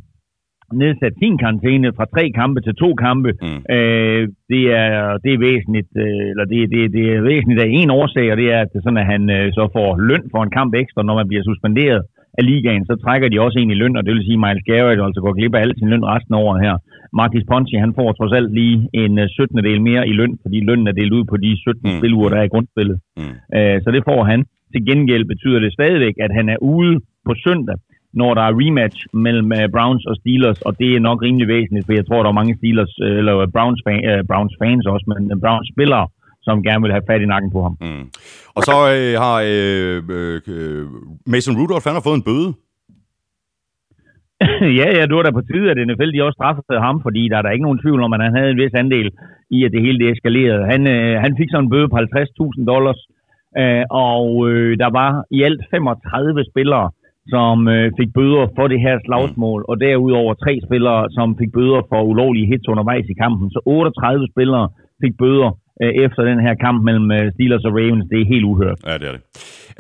nedsat 0.83 1.15
sin 1.23 1.39
karantæne 1.43 1.89
fra 1.97 2.07
tre 2.15 2.25
kampe 2.41 2.61
til 2.61 2.75
to 2.83 2.91
kampe. 3.07 3.31
Mm. 3.43 3.61
Øh, 3.77 4.23
det, 4.53 4.63
er, 4.83 4.93
det 5.25 5.31
er 5.33 5.45
væsentligt, 5.49 5.93
øh, 6.05 6.25
eller 6.33 6.47
det, 6.53 6.61
det, 6.75 6.83
det 6.97 7.05
er 7.15 7.21
væsentligt 7.33 7.65
af 7.65 7.69
en 7.81 7.91
årsag, 8.01 8.27
og 8.33 8.37
det 8.41 8.49
er, 8.55 8.61
at, 8.65 8.69
det 8.73 8.79
er 8.79 8.85
sådan, 8.85 9.05
at 9.05 9.13
han 9.15 9.23
øh, 9.37 9.47
så 9.59 9.65
får 9.77 9.89
løn 10.11 10.25
for 10.33 10.41
en 10.43 10.55
kamp 10.59 10.73
ekstra, 10.83 11.03
når 11.03 11.15
man 11.21 11.29
bliver 11.29 11.45
suspenderet 11.45 12.03
af 12.39 12.47
ligaen, 12.51 12.85
så 12.87 12.95
trækker 13.05 13.29
de 13.29 13.41
også 13.41 13.59
en 13.59 13.71
i 13.71 13.81
løn, 13.83 13.97
og 13.97 14.05
det 14.05 14.13
vil 14.15 14.27
sige, 14.27 14.39
at 14.39 14.45
Miles 14.45 14.67
Garrett 14.69 15.05
altså 15.07 15.21
går 15.25 15.33
glip 15.39 15.55
af 15.55 15.61
al 15.61 15.73
sin 15.79 15.91
løn 15.93 16.11
resten 16.13 16.35
af 16.35 16.41
året 16.47 16.61
her. 16.67 16.75
Marcus 17.21 17.45
Ponchi, 17.51 17.77
han 17.85 17.95
får 17.99 18.09
trods 18.13 18.33
alt 18.39 18.51
lige 18.59 18.89
en 19.03 19.29
17. 19.29 19.59
Øh, 19.59 19.65
del 19.69 19.81
mere 19.89 20.09
i 20.11 20.13
løn, 20.13 20.39
fordi 20.43 20.59
lønnen 20.69 20.89
er 20.89 20.97
delt 21.01 21.13
ud 21.19 21.25
på 21.25 21.37
de 21.37 21.51
17 21.57 21.81
mm. 21.83 21.99
spiluger, 21.99 22.29
der 22.29 22.39
er 22.39 22.47
i 22.47 22.53
grundspillet. 22.55 22.99
Mm. 23.17 23.35
Uh, 23.57 23.77
så 23.85 23.89
det 23.95 24.03
får 24.11 24.21
han. 24.31 24.41
Til 24.73 24.87
gengæld 24.87 25.25
betyder 25.33 25.59
det 25.61 25.73
stadigvæk, 25.73 26.15
at 26.27 26.33
han 26.39 26.47
er 26.55 26.59
ude 26.75 26.95
på 27.27 27.33
søndag, 27.45 27.77
når 28.21 28.31
der 28.35 28.45
er 28.49 28.59
rematch 28.63 28.99
mellem 29.27 29.49
uh, 29.59 29.65
Browns 29.75 30.05
og 30.11 30.17
Steelers, 30.21 30.61
og 30.67 30.73
det 30.81 30.89
er 30.97 31.07
nok 31.09 31.19
rimelig 31.23 31.49
væsentligt, 31.49 31.87
for 31.87 31.93
jeg 31.93 32.07
tror, 32.07 32.23
der 32.23 32.31
er 32.31 32.41
mange 32.41 32.57
Steelers, 32.61 32.95
uh, 33.07 33.19
eller 33.21 33.35
Browns, 33.57 33.81
fan, 33.87 34.01
uh, 34.11 34.21
Browns 34.31 34.55
fans 34.61 34.87
også, 34.87 35.07
men 35.11 35.41
Browns 35.45 35.69
spillere, 35.75 36.07
som 36.47 36.63
gerne 36.69 36.83
vil 36.85 36.93
have 36.97 37.09
fat 37.11 37.23
i 37.23 37.31
nakken 37.33 37.51
på 37.57 37.61
ham. 37.67 37.75
Mm. 37.81 38.07
Og 38.57 38.63
så 38.69 38.77
øh, 38.97 39.15
har 39.25 39.37
øh, 39.53 40.03
øh, 40.47 40.87
Mason 41.27 41.57
Rudolph, 41.59 41.87
han 41.89 41.97
har 41.99 42.05
fået 42.09 42.19
en 42.21 42.29
bøde. 42.31 42.49
ja, 44.81 44.89
ja, 44.99 45.03
du 45.07 45.15
var 45.17 45.25
da 45.25 45.31
på 45.31 45.47
tide, 45.51 45.71
at 45.71 45.81
NFL 45.89 46.11
de 46.15 46.25
også 46.27 46.39
straffede 46.39 46.81
ham, 46.87 46.97
fordi 47.05 47.23
der 47.29 47.37
er 47.39 47.43
der 47.45 47.55
ikke 47.55 47.67
nogen 47.69 47.83
tvivl 47.85 48.03
om, 48.03 48.13
at 48.13 48.25
han 48.27 48.37
havde 48.37 48.51
en 48.51 48.61
vis 48.63 48.75
andel 48.83 49.09
i, 49.57 49.65
at 49.65 49.73
det 49.73 49.85
hele 49.87 49.99
det 49.99 50.11
eskalerede. 50.11 50.65
Han, 50.73 50.87
øh, 50.87 51.15
han 51.25 51.37
fik 51.39 51.51
så 51.51 51.59
en 51.59 51.71
bøde 51.71 51.89
på 51.89 51.97
50.000 51.97 52.67
dollars, 52.73 53.01
øh, 53.61 53.85
og 53.91 54.27
øh, 54.49 54.79
der 54.83 54.91
var 55.01 55.11
i 55.31 55.43
alt 55.43 55.63
35 55.71 56.45
spillere, 56.51 56.91
som 57.35 57.69
øh, 57.69 57.93
fik 57.99 58.11
bøder 58.19 58.47
for 58.57 58.67
det 58.73 58.81
her 58.87 58.97
slagsmål, 59.07 59.65
og 59.69 59.81
derudover 59.81 60.35
tre 60.35 60.53
spillere, 60.67 61.11
som 61.17 61.29
fik 61.41 61.53
bøder 61.53 61.81
for 61.91 62.01
ulovlige 62.03 62.47
hits 62.47 62.69
undervejs 62.69 63.07
i 63.09 63.21
kampen. 63.23 63.51
Så 63.51 63.61
38 63.67 64.27
spillere 64.33 64.69
fik 65.03 65.15
bøder 65.19 65.51
efter 66.05 66.23
den 66.31 66.41
her 66.41 66.55
kamp 66.55 66.85
mellem 66.85 67.11
øh, 67.11 67.33
Steelers 67.35 67.65
og 67.65 67.73
Ravens. 67.79 68.07
Det 68.11 68.21
er 68.21 68.27
helt 68.35 68.45
uhørt. 68.45 68.79
Ja, 68.87 68.95
det 68.99 69.09
er 69.09 69.13
det. 69.13 69.23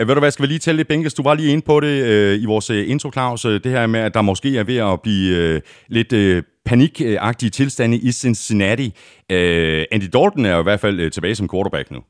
Øh, 0.01 0.09
ved 0.09 0.15
du 0.15 0.21
hvad, 0.21 0.31
skal 0.31 0.43
vi 0.43 0.49
lige 0.49 0.59
tælle 0.59 0.77
lidt, 0.77 0.89
Bænkes? 0.89 1.15
Du 1.15 1.23
var 1.23 1.35
lige 1.35 1.53
inde 1.53 1.65
på 1.67 1.81
det 1.81 1.95
øh, 2.13 2.43
i 2.43 2.47
vores 2.47 2.71
øh, 2.71 2.91
intro, 2.93 3.09
Claus. 3.13 3.45
Øh, 3.45 3.53
det 3.65 3.71
her 3.77 3.87
med, 3.87 4.01
at 4.01 4.15
der 4.15 4.23
måske 4.23 4.59
er 4.59 4.65
ved 4.65 4.79
at 4.93 5.01
blive 5.07 5.27
øh, 5.43 5.61
lidt 5.89 6.13
øh, 6.13 6.43
panikagtige 6.71 7.51
tilstande 7.51 7.97
i 8.09 8.11
Cincinnati. 8.23 8.89
Øh, 9.33 9.85
Andy 9.95 10.09
Dalton 10.15 10.45
er 10.51 10.55
jo 10.57 10.61
i 10.65 10.69
hvert 10.69 10.81
fald 10.85 11.01
øh, 11.01 11.11
tilbage 11.11 11.35
som 11.35 11.49
quarterback 11.53 11.91
nu. 11.91 12.01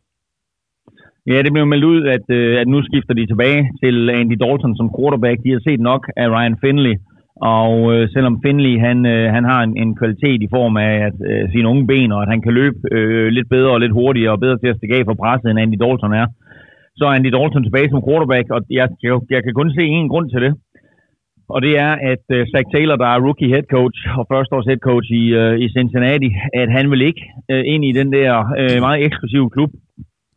Ja, 1.33 1.39
det 1.43 1.53
blev 1.53 1.67
meldt 1.67 1.85
ud, 1.93 2.01
at, 2.17 2.27
øh, 2.39 2.61
at 2.61 2.67
nu 2.69 2.79
skifter 2.89 3.15
de 3.15 3.27
tilbage 3.27 3.61
til 3.83 3.97
Andy 4.11 4.37
Dalton 4.45 4.77
som 4.77 4.89
quarterback. 4.97 5.39
De 5.45 5.51
har 5.55 5.63
set 5.69 5.81
nok 5.91 6.03
af 6.17 6.27
Ryan 6.35 6.57
Finley, 6.63 6.95
og 7.37 7.95
øh, 7.95 8.09
selvom 8.15 8.41
Finley 8.45 8.75
han, 8.87 9.07
øh, 9.07 9.33
han 9.37 9.45
har 9.45 9.61
en, 9.63 9.77
en 9.83 9.97
kvalitet 9.97 10.43
i 10.43 10.53
form 10.57 10.77
af 10.77 10.95
at, 11.09 11.17
øh, 11.31 11.51
sine 11.53 11.69
unge 11.69 11.87
ben, 11.87 12.13
og 12.13 12.23
at 12.23 12.29
han 12.29 12.43
kan 12.43 12.53
løbe 12.61 12.79
øh, 12.93 13.29
lidt 13.37 13.49
bedre 13.49 13.71
og 13.71 13.81
lidt 13.81 13.93
hurtigere 13.93 14.33
og 14.33 14.41
bedre 14.41 14.59
til 14.59 14.73
at 14.73 14.77
stikke 14.77 14.97
af 14.97 15.05
for 15.07 15.15
presset, 15.23 15.51
end 15.51 15.61
Andy 15.61 15.77
Dalton 15.83 16.13
er, 16.13 16.27
så 16.97 17.05
er 17.05 17.13
Andy 17.17 17.31
Dalton 17.37 17.65
tilbage 17.65 17.91
som 17.91 18.05
quarterback, 18.09 18.47
og 18.51 18.61
jeg, 18.71 18.89
jeg, 19.03 19.15
jeg 19.31 19.43
kan 19.45 19.55
kun 19.55 19.71
se 19.71 19.83
en 19.83 20.09
grund 20.09 20.31
til 20.31 20.41
det. 20.43 20.55
Og 21.55 21.63
det 21.63 21.73
er, 21.87 21.93
at 22.13 22.25
øh, 22.37 22.47
Zach 22.53 22.67
Taylor, 22.75 22.97
der 22.97 23.09
er 23.15 23.25
rookie 23.27 23.53
head 23.53 23.67
coach 23.77 23.99
og 24.19 24.25
førsteårs 24.33 24.69
head 24.71 24.81
coach 24.89 25.09
i, 25.23 25.25
øh, 25.41 25.55
i 25.65 25.67
Cincinnati, 25.77 26.31
at 26.63 26.69
han 26.77 26.91
vil 26.91 27.03
ikke 27.03 27.25
øh, 27.53 27.63
ind 27.73 27.85
i 27.85 27.93
den 28.01 28.09
der 28.13 28.31
øh, 28.61 28.79
meget 28.87 29.05
eksklusive 29.07 29.51
klub, 29.51 29.71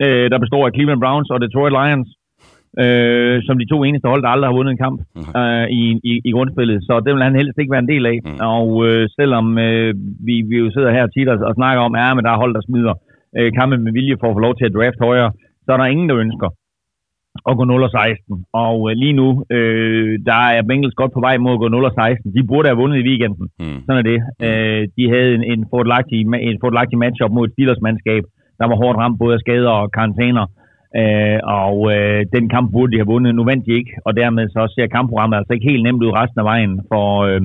øh, 0.05 0.25
der 0.31 0.39
består 0.43 0.63
af 0.65 0.73
Cleveland 0.75 1.01
Browns 1.03 1.29
og 1.29 1.41
Detroit 1.41 1.73
Lions, 1.77 2.09
øh, 2.83 3.35
som 3.45 3.55
de 3.61 3.69
to 3.71 3.77
eneste 3.83 4.07
hold, 4.11 4.21
der 4.23 4.29
aldrig 4.33 4.47
har 4.49 4.57
vundet 4.57 4.71
en 4.71 4.83
kamp 4.85 4.99
øh, 5.39 5.65
i, 5.81 5.83
i, 6.11 6.13
i 6.29 6.31
grundspillet. 6.35 6.77
Så 6.87 6.93
det 7.05 7.11
vil 7.13 7.27
han 7.27 7.39
helst 7.39 7.57
ikke 7.57 7.73
være 7.75 7.85
en 7.85 7.93
del 7.93 8.05
af. 8.13 8.17
Mm. 8.25 8.39
Og 8.55 8.67
øh, 8.87 9.03
selvom 9.19 9.45
øh, 9.57 9.93
vi, 10.27 10.35
vi 10.49 10.55
jo 10.63 10.67
sidder 10.71 10.91
her 10.97 11.07
tit 11.07 11.29
og, 11.33 11.37
og 11.49 11.53
snakker 11.59 11.81
om, 11.87 11.95
at 11.95 12.01
ja, 12.01 12.21
der 12.25 12.31
er 12.31 12.43
hold, 12.43 12.53
der 12.53 12.67
smider 12.67 12.93
øh, 13.37 13.49
kampen 13.57 13.83
med 13.83 13.91
vilje 13.97 14.19
for 14.19 14.27
at 14.29 14.35
få 14.35 14.39
lov 14.47 14.55
til 14.55 14.65
at 14.65 14.75
draft 14.77 14.99
højere, 15.07 15.31
så 15.65 15.69
er 15.73 15.77
der 15.77 15.93
ingen, 15.93 16.09
der 16.09 16.17
ønsker 16.25 16.49
at 17.49 17.57
gå 17.57 17.63
0-16. 17.63 18.43
Og 18.65 18.77
øh, 18.89 18.93
lige 19.03 19.17
nu, 19.21 19.27
øh, 19.55 20.19
der 20.29 20.41
er 20.55 20.67
Bengals 20.67 20.99
godt 21.01 21.13
på 21.13 21.19
vej 21.19 21.37
mod 21.37 21.53
at 21.53 21.61
gå 21.63 21.67
0-16. 21.67 22.35
De 22.35 22.47
burde 22.49 22.67
have 22.69 22.81
vundet 22.81 22.97
i 22.99 23.07
weekenden. 23.09 23.47
Mm. 23.59 23.79
Sådan 23.85 24.01
er 24.01 24.07
det. 24.11 24.19
Øh, 24.45 24.81
de 24.97 25.03
havde 25.13 25.31
en, 25.37 25.43
en 25.53 25.65
fordelagtig, 25.71 26.17
en 26.49 26.59
fordelagtig 26.63 26.97
matchup 26.97 27.31
mod 27.31 27.45
et 27.47 27.53
Steelers-mandskab, 27.53 28.23
der 28.59 28.65
var 28.67 28.77
hårdt 28.81 28.97
ramt 28.97 29.19
både 29.19 29.33
af 29.33 29.39
skader 29.39 29.73
og 29.81 29.91
karantæner. 29.91 30.45
Øh, 30.45 30.66
og 31.57 31.77
øh, 31.95 32.25
den 32.35 32.45
kamp 32.49 32.71
burde 32.71 32.91
de 32.91 32.97
have 33.01 33.11
vundet. 33.13 33.35
Nu 33.35 33.43
vandt 33.43 33.65
de 33.65 33.73
ikke, 33.79 33.93
og 34.05 34.11
dermed 34.21 34.45
så 34.49 34.61
ser 34.75 34.87
kampprogrammet 34.87 35.37
altså 35.37 35.53
ikke 35.53 35.69
helt 35.71 35.83
nemt 35.83 36.03
ud 36.03 36.17
resten 36.21 36.39
af 36.39 36.45
vejen 36.45 36.73
for, 36.91 37.07
øh, 37.27 37.41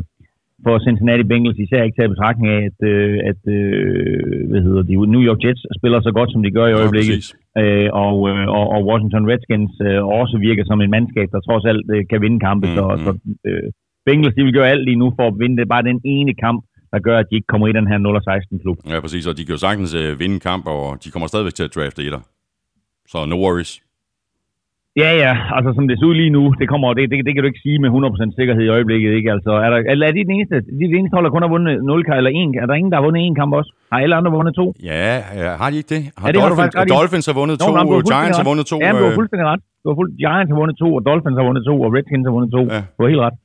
for 0.64 0.74
Cincinnati 0.86 1.24
Bengals, 1.30 1.58
især 1.64 1.82
ikke 1.82 1.98
til 1.98 2.14
betragtning 2.14 2.48
af, 2.56 2.62
at, 2.70 2.78
øh, 2.92 3.14
at 3.30 3.42
øh, 3.56 4.50
hvad 4.50 4.62
hedder 4.66 4.82
de, 4.88 4.94
New 5.14 5.22
York 5.28 5.40
Jets 5.44 5.62
spiller 5.78 6.00
så 6.00 6.12
godt, 6.18 6.30
som 6.32 6.42
de 6.42 6.50
gør 6.58 6.66
i 6.68 6.78
øjeblikket. 6.80 7.18
Ja, 7.56 7.62
øh, 7.62 7.88
og, 8.04 8.16
øh, 8.30 8.44
og, 8.58 8.64
og 8.74 8.80
Washington 8.88 9.28
Redskins 9.30 9.74
øh, 9.88 10.00
også 10.20 10.36
virker 10.48 10.64
som 10.66 10.80
en 10.80 10.90
mandskab, 10.94 11.28
der 11.34 11.40
trods 11.40 11.64
alt 11.70 11.86
øh, 11.94 12.02
kan 12.10 12.20
vinde 12.24 12.40
kampe. 12.48 12.66
Mm, 12.66 12.74
så, 12.76 12.84
så 13.04 13.10
øh, 13.48 13.68
Bengals 14.06 14.34
de 14.34 14.44
vil 14.44 14.56
gøre 14.58 14.68
alt 14.72 14.84
lige 14.84 15.02
nu 15.02 15.08
for 15.18 15.26
at 15.28 15.38
vinde 15.42 15.56
det. 15.56 15.68
Bare 15.68 15.88
den 15.90 16.00
ene 16.04 16.34
kamp, 16.44 16.60
der 16.92 16.98
gør, 16.98 17.18
at 17.18 17.26
de 17.30 17.34
ikke 17.36 17.50
kommer 17.52 17.66
i 17.68 17.72
den 17.78 17.86
her 17.90 17.98
0-16-klub. 17.98 18.78
Ja, 18.92 19.00
præcis, 19.00 19.26
og 19.26 19.36
de 19.36 19.44
kan 19.44 19.54
jo 19.56 19.60
sagtens 19.66 19.94
øh, 19.94 20.20
vinde 20.20 20.40
kamp, 20.40 20.64
og 20.66 20.84
de 21.04 21.10
kommer 21.10 21.26
stadigvæk 21.26 21.54
til 21.54 21.64
at 21.68 21.74
drafte 21.76 22.02
etter. 22.06 22.20
Så 23.10 23.26
no 23.26 23.36
worries. 23.44 23.72
Ja, 25.02 25.10
ja, 25.24 25.32
altså 25.56 25.70
som 25.76 25.84
det 25.88 25.94
ser 25.98 26.06
ud 26.10 26.16
lige 26.22 26.34
nu, 26.38 26.42
det 26.60 26.66
kommer, 26.72 26.86
det, 26.98 27.02
det, 27.10 27.16
det 27.26 27.32
kan 27.34 27.42
du 27.42 27.48
ikke 27.52 27.64
sige 27.66 27.78
med 27.82 27.90
100% 27.90 28.38
sikkerhed 28.38 28.64
i 28.66 28.72
øjeblikket, 28.76 29.10
ikke? 29.18 29.30
Altså, 29.36 29.50
er, 29.64 29.68
der, 29.72 29.78
er, 29.90 29.94
er 30.08 30.12
de 30.16 30.24
den 30.28 30.34
eneste, 30.38 30.54
de 30.78 30.84
den 30.90 30.98
eneste 31.00 31.14
hold, 31.16 31.24
der 31.26 31.32
kun 31.34 31.44
har 31.46 31.52
vundet 31.54 31.72
0 31.84 32.04
eller 32.18 32.30
1? 32.30 32.62
Er 32.62 32.66
der 32.70 32.76
ingen, 32.80 32.90
der 32.92 32.96
har 32.98 33.04
vundet 33.06 33.20
en 33.26 33.36
kamp 33.40 33.52
også? 33.60 33.70
Har 33.92 33.98
alle 34.04 34.14
andre 34.18 34.30
vundet 34.38 34.54
to? 34.60 34.66
Ja, 34.90 35.08
ja 35.44 35.50
har 35.60 35.68
de 35.70 35.76
ikke 35.80 35.90
det? 35.94 36.02
Har, 36.18 36.26
ja, 36.28 36.32
det 36.32 36.40
Dolphins, 36.44 36.74
har 36.80 36.86
Dolphins 36.98 37.26
har 37.30 37.36
vundet 37.40 37.56
to, 37.64 37.70
Nå, 37.76 38.00
Giants 38.12 38.38
har 38.40 38.46
vundet 38.50 38.66
to. 38.72 38.76
Ja, 38.84 38.90
du 38.98 39.04
har 39.06 39.12
øh, 39.14 39.20
fuldstændig 39.20 39.46
ret. 39.52 39.62
Du 39.82 39.86
har 39.90 39.96
fuld, 40.00 40.10
Giants 40.24 40.48
har 40.52 40.58
vundet 40.62 40.76
to, 40.82 40.88
og 40.98 41.02
Dolphins 41.08 41.36
har 41.40 41.44
vundet 41.48 41.62
to, 41.70 41.74
og 41.84 41.88
Redskins 41.96 42.24
har 42.28 42.34
vundet 42.36 42.50
to. 42.56 42.62
Ja. 42.76 42.80
Du 42.94 42.98
har 43.02 43.08
helt 43.12 43.24
ret. 43.26 43.36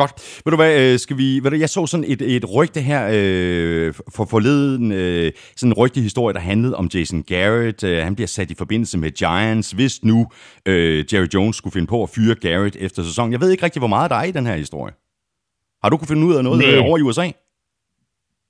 Godt. 0.00 0.12
Ved 0.44 0.50
du 0.50 0.58
hvad, 0.62 0.72
øh, 0.82 0.98
skal 1.04 1.16
vi, 1.22 1.28
ved 1.42 1.50
du, 1.50 1.56
jeg 1.56 1.68
så 1.68 1.86
sådan 1.86 2.06
et, 2.12 2.22
et 2.36 2.44
rygte 2.56 2.80
her 2.90 3.02
øh, 3.16 3.94
for 4.16 4.24
forleden, 4.34 4.92
øh, 4.92 5.32
sådan 5.56 5.72
en 5.72 5.78
rygte 5.82 6.00
historie, 6.00 6.34
der 6.34 6.40
handlede 6.40 6.76
om 6.76 6.86
Jason 6.94 7.22
Garrett. 7.22 7.84
Øh, 7.84 7.98
han 8.06 8.14
bliver 8.16 8.32
sat 8.36 8.50
i 8.50 8.54
forbindelse 8.62 8.98
med 8.98 9.10
Giants, 9.10 9.70
hvis 9.78 10.04
nu 10.04 10.18
øh, 10.68 11.04
Jerry 11.10 11.28
Jones 11.34 11.56
skulle 11.56 11.72
finde 11.76 11.86
på 11.86 12.02
at 12.02 12.10
fyre 12.14 12.34
Garrett 12.44 12.76
efter 12.86 13.00
sæsonen. 13.02 13.32
Jeg 13.32 13.40
ved 13.40 13.50
ikke 13.50 13.64
rigtig, 13.64 13.80
hvor 13.80 13.94
meget 13.96 14.10
der 14.10 14.16
er 14.16 14.24
i 14.24 14.36
den 14.38 14.46
her 14.46 14.56
historie. 14.64 14.92
Har 15.82 15.88
du 15.90 15.96
kunne 15.96 16.12
finde 16.12 16.26
ud 16.26 16.34
af 16.38 16.44
noget 16.44 16.58
Nej. 16.58 16.88
over 16.88 16.98
i 16.98 17.02
USA? 17.02 17.26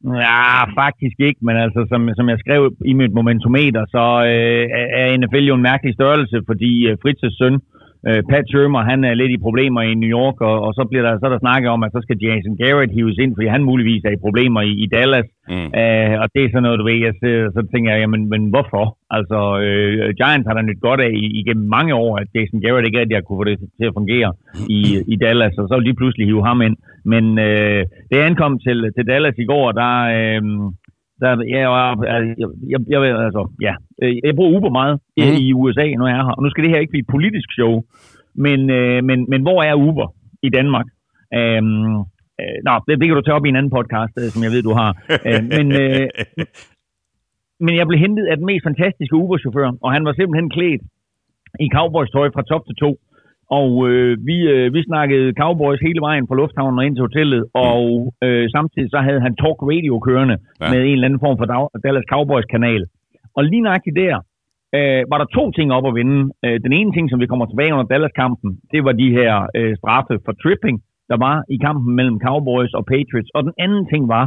Ja, 0.04 0.64
faktisk 0.82 1.16
ikke, 1.28 1.40
men 1.46 1.56
altså, 1.64 1.80
som, 1.90 2.00
som 2.18 2.28
jeg 2.32 2.38
skrev 2.44 2.60
i 2.84 2.92
mit 3.00 3.12
momentometer, 3.18 3.82
så 3.94 4.04
øh, 4.32 4.64
er 5.00 5.16
NFL 5.20 5.44
jo 5.50 5.54
en 5.54 5.66
mærkelig 5.70 5.94
størrelse, 5.94 6.36
fordi 6.46 6.72
øh, 6.88 6.96
Fritz's 7.02 7.36
søn, 7.38 7.54
øh, 7.54 7.75
Øh, 8.08 8.22
Pat 8.30 8.44
Shermer, 8.50 8.82
han 8.90 9.00
er 9.04 9.14
lidt 9.14 9.32
i 9.32 9.44
problemer 9.46 9.80
i 9.82 9.94
New 10.02 10.12
York, 10.18 10.36
og, 10.40 10.56
og 10.66 10.70
så 10.78 10.82
bliver 10.90 11.04
der 11.06 11.12
så 11.18 11.28
der 11.32 11.38
snakket 11.44 11.68
om, 11.74 11.82
at 11.82 11.92
så 11.92 12.00
skal 12.02 12.22
Jason 12.24 12.56
Garrett 12.60 12.94
hives 12.96 13.18
ind, 13.22 13.32
fordi 13.36 13.48
han 13.54 13.68
muligvis 13.70 14.02
er 14.04 14.12
i 14.14 14.24
problemer 14.26 14.60
i, 14.70 14.72
i 14.84 14.86
Dallas. 14.96 15.28
Mm. 15.52 15.68
Uh, 15.80 16.14
og 16.22 16.26
det 16.34 16.40
er 16.42 16.50
sådan 16.50 16.64
noget, 16.66 16.78
du 16.80 16.84
ved, 16.88 16.98
jeg, 17.06 17.14
så, 17.22 17.30
så 17.56 17.60
tænker 17.72 17.90
jeg, 17.92 18.00
jamen, 18.00 18.22
men 18.32 18.42
hvorfor? 18.52 18.84
Altså, 19.16 19.38
uh, 19.66 20.08
Giants 20.20 20.46
har 20.46 20.54
da 20.54 20.62
nyt 20.62 20.80
godt 20.88 21.00
af 21.06 21.10
igennem 21.40 21.66
mange 21.76 21.94
år, 22.04 22.12
at 22.22 22.28
Jason 22.34 22.60
Garrett 22.62 22.86
ikke 22.86 23.00
rigtig 23.00 23.16
har 23.16 23.26
kunne 23.26 23.40
få 23.40 23.48
det 23.50 23.58
til 23.78 23.86
at 23.90 23.96
fungere 24.00 24.30
i, 24.78 24.80
i 25.12 25.16
Dallas, 25.24 25.58
og 25.60 25.66
så 25.68 25.74
vil 25.76 25.88
de 25.88 26.00
pludselig 26.00 26.26
hive 26.26 26.46
ham 26.50 26.62
ind. 26.66 26.76
Men 27.12 27.24
uh, 27.48 27.80
det 28.10 28.26
ankom 28.28 28.58
til, 28.66 28.78
til 28.96 29.04
Dallas 29.10 29.38
i 29.38 29.46
går, 29.52 29.66
der... 29.80 29.92
Uh, 30.42 30.72
der, 31.20 31.30
ja, 31.54 31.60
jeg, 32.42 32.48
jeg, 32.72 32.80
jeg, 32.92 33.00
altså, 33.26 33.42
ja, 33.66 33.74
øh, 34.02 34.16
jeg 34.24 34.36
bruger 34.36 34.56
Uber 34.56 34.70
meget 34.80 34.96
mm. 35.16 35.36
i 35.44 35.52
USA, 35.52 35.86
når 35.98 36.06
jeg 36.08 36.18
er 36.18 36.26
her. 36.28 36.36
Og 36.38 36.42
nu 36.42 36.50
skal 36.50 36.64
det 36.64 36.72
her 36.72 36.82
ikke 36.82 36.94
blive 36.94 37.06
et 37.06 37.14
politisk 37.16 37.48
show, 37.58 37.72
men, 38.34 38.70
øh, 38.70 39.04
men, 39.08 39.18
men 39.30 39.40
hvor 39.42 39.62
er 39.62 39.74
Uber 39.74 40.08
i 40.42 40.50
Danmark? 40.58 40.86
Øhm, 41.38 41.94
øh, 42.40 42.58
nå, 42.66 42.72
det, 42.86 42.92
det 43.00 43.06
kan 43.06 43.16
du 43.16 43.24
tage 43.24 43.38
op 43.38 43.46
i 43.46 43.48
en 43.52 43.58
anden 43.60 43.76
podcast, 43.78 44.14
øh, 44.20 44.28
som 44.32 44.42
jeg 44.42 44.52
ved, 44.54 44.62
du 44.62 44.74
har. 44.80 44.90
øh, 45.28 45.42
men, 45.56 45.66
øh, 45.82 46.06
men 47.64 47.72
jeg 47.78 47.86
blev 47.86 48.00
hentet 48.04 48.24
af 48.30 48.36
den 48.36 48.46
mest 48.50 48.64
fantastiske 48.70 49.16
Uber-chauffør, 49.22 49.70
og 49.84 49.92
han 49.92 50.04
var 50.06 50.12
simpelthen 50.12 50.50
klædt 50.56 50.82
i 51.64 51.68
cowboys-tøj 51.76 52.28
fra 52.34 52.42
top 52.50 52.62
til 52.66 52.76
to. 52.84 52.90
Og 53.50 53.70
øh, 53.88 54.18
vi, 54.28 54.36
øh, 54.54 54.74
vi 54.74 54.80
snakkede 54.82 55.32
Cowboys 55.40 55.80
hele 55.80 56.00
vejen 56.00 56.26
fra 56.28 56.38
lufthavnen 56.40 56.78
og 56.78 56.86
ind 56.86 56.96
til 56.96 57.06
hotellet, 57.08 57.42
og 57.54 58.14
øh, 58.24 58.44
samtidig 58.56 58.88
så 58.90 58.98
havde 59.06 59.20
han 59.20 59.36
talk 59.42 59.58
radio 59.72 59.98
kørende 59.98 60.36
ja. 60.60 60.70
med 60.72 60.80
en 60.84 60.92
eller 60.92 61.08
anden 61.08 61.24
form 61.24 61.36
for 61.40 61.46
Dallas 61.84 62.10
Cowboys 62.12 62.48
kanal. 62.54 62.82
Og 63.36 63.44
lige 63.44 63.66
nøjagtigt 63.66 63.96
der, 63.96 64.16
øh, 64.76 65.02
var 65.10 65.18
der 65.18 65.28
to 65.38 65.44
ting 65.56 65.68
op 65.76 65.86
at 65.90 65.94
vinde. 66.00 66.20
Øh, 66.44 66.56
den 66.66 66.72
ene 66.78 66.92
ting, 66.92 67.10
som 67.10 67.20
vi 67.20 67.26
kommer 67.26 67.46
tilbage 67.46 67.72
under 67.74 67.90
Dallas-kampen, 67.92 68.50
det 68.72 68.80
var 68.86 68.92
de 69.02 69.08
her 69.18 69.32
øh, 69.58 69.72
straffe 69.80 70.14
for 70.24 70.32
tripping, 70.42 70.76
der 71.10 71.16
var 71.26 71.36
i 71.54 71.56
kampen 71.66 71.90
mellem 71.98 72.18
Cowboys 72.26 72.72
og 72.78 72.84
Patriots. 72.92 73.30
Og 73.36 73.42
den 73.46 73.54
anden 73.64 73.84
ting 73.92 74.02
var, 74.08 74.24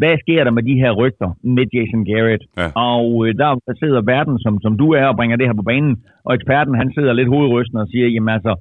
hvad 0.00 0.14
sker 0.22 0.44
der 0.44 0.52
med 0.56 0.62
de 0.62 0.80
her 0.82 0.92
rygter 1.02 1.28
med 1.56 1.66
Jason 1.74 2.04
Garrett? 2.08 2.44
Ja. 2.60 2.68
Og 2.90 3.04
øh, 3.24 3.34
der 3.40 3.48
sidder 3.82 4.00
verden, 4.14 4.38
som, 4.44 4.54
som 4.64 4.72
du 4.82 4.86
er, 5.00 5.06
og 5.06 5.16
bringer 5.16 5.36
det 5.36 5.46
her 5.46 5.60
på 5.60 5.68
banen, 5.70 5.94
og 6.26 6.34
eksperten, 6.34 6.74
han 6.74 6.92
sidder 6.96 7.12
lidt 7.12 7.32
hovedrystende 7.34 7.82
og 7.82 7.88
siger, 7.88 8.06
jamen 8.08 8.32
altså, 8.36 8.52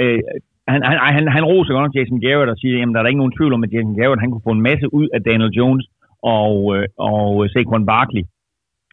øh, 0.00 0.20
han, 0.72 0.80
han, 0.88 0.96
han, 1.16 1.28
han 1.36 1.44
roser 1.44 1.72
godt 1.74 1.96
Jason 1.96 2.20
Garrett 2.24 2.50
og 2.50 2.58
siger, 2.58 2.78
jamen 2.78 2.94
der 2.94 3.00
er 3.00 3.06
ikke 3.06 3.22
nogen 3.24 3.36
tvivl 3.38 3.52
om, 3.54 3.64
at 3.64 3.72
Jason 3.72 3.96
Garrett, 3.98 4.20
han 4.24 4.30
kunne 4.30 4.46
få 4.48 4.54
en 4.58 4.66
masse 4.70 4.94
ud 4.98 5.08
af 5.14 5.20
Daniel 5.22 5.52
Jones 5.58 5.86
og, 6.22 6.76
øh, 6.76 6.84
og 6.98 7.48
Saquon 7.52 7.86
Barkley. 7.86 8.24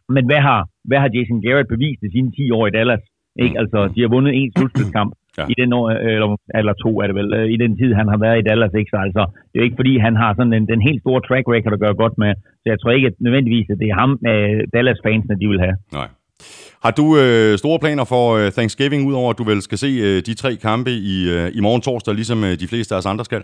Men 0.08 0.26
hvad 0.26 0.40
har, 0.48 0.60
hvad 0.88 0.98
har 0.98 1.10
Jason 1.14 1.42
Garrett 1.44 1.68
bevist 1.68 2.02
i 2.02 2.10
sine 2.10 2.30
10 2.30 2.50
år 2.50 2.66
i 2.66 2.70
Dallas? 2.70 3.04
Ikke? 3.44 3.58
Altså, 3.58 3.78
de 3.94 4.00
har 4.00 4.08
vundet 4.08 4.32
en 4.34 4.52
slutspilskamp 4.56 5.12
ja. 5.38 5.44
i 5.52 5.54
den 5.60 5.70
år, 5.78 5.86
eller, 5.90 6.28
eller 6.58 6.72
to 6.84 6.90
er 7.02 7.06
det 7.06 7.16
vel, 7.20 7.30
øh, 7.38 7.46
i 7.54 7.56
den 7.64 7.72
tid, 7.80 7.90
han 8.00 8.08
har 8.12 8.18
været 8.24 8.38
i 8.38 8.46
Dallas. 8.48 8.74
Ikke? 8.80 8.90
Så 8.94 8.98
altså, 9.06 9.22
det 9.50 9.56
er 9.58 9.64
ikke 9.68 9.80
fordi, 9.80 9.94
han 10.06 10.14
har 10.22 10.30
sådan 10.34 10.52
den, 10.56 10.64
den 10.72 10.80
helt 10.88 11.00
store 11.04 11.20
track 11.28 11.44
record 11.54 11.72
at 11.76 11.82
gøre 11.84 11.96
godt 12.02 12.16
med. 12.22 12.32
Så 12.62 12.66
jeg 12.72 12.78
tror 12.80 12.90
ikke 12.90 13.10
at 13.10 13.16
nødvendigvis, 13.26 13.66
at 13.70 13.78
det 13.80 13.88
er 13.92 13.96
ham, 14.02 14.10
øh, 14.30 14.60
Dallas-fansene, 14.74 15.40
de 15.42 15.46
vil 15.52 15.60
have. 15.66 15.76
Nej. 16.00 16.08
Har 16.84 16.92
du 17.00 17.06
øh, 17.22 17.58
store 17.58 17.78
planer 17.78 18.04
for 18.04 18.24
øh, 18.38 18.52
Thanksgiving, 18.56 19.06
udover 19.08 19.30
at 19.30 19.38
du 19.38 19.44
vel 19.44 19.62
skal 19.62 19.78
se 19.78 19.90
øh, 20.06 20.22
de 20.28 20.34
tre 20.34 20.56
kampe 20.56 20.90
i, 20.90 21.16
øh, 21.34 21.46
i 21.58 21.60
morgen 21.60 21.82
torsdag, 21.82 22.14
ligesom 22.14 22.44
øh, 22.44 22.54
de 22.62 22.68
fleste 22.72 22.94
af 22.94 22.98
os 22.98 23.06
andre 23.06 23.24
skal? 23.24 23.42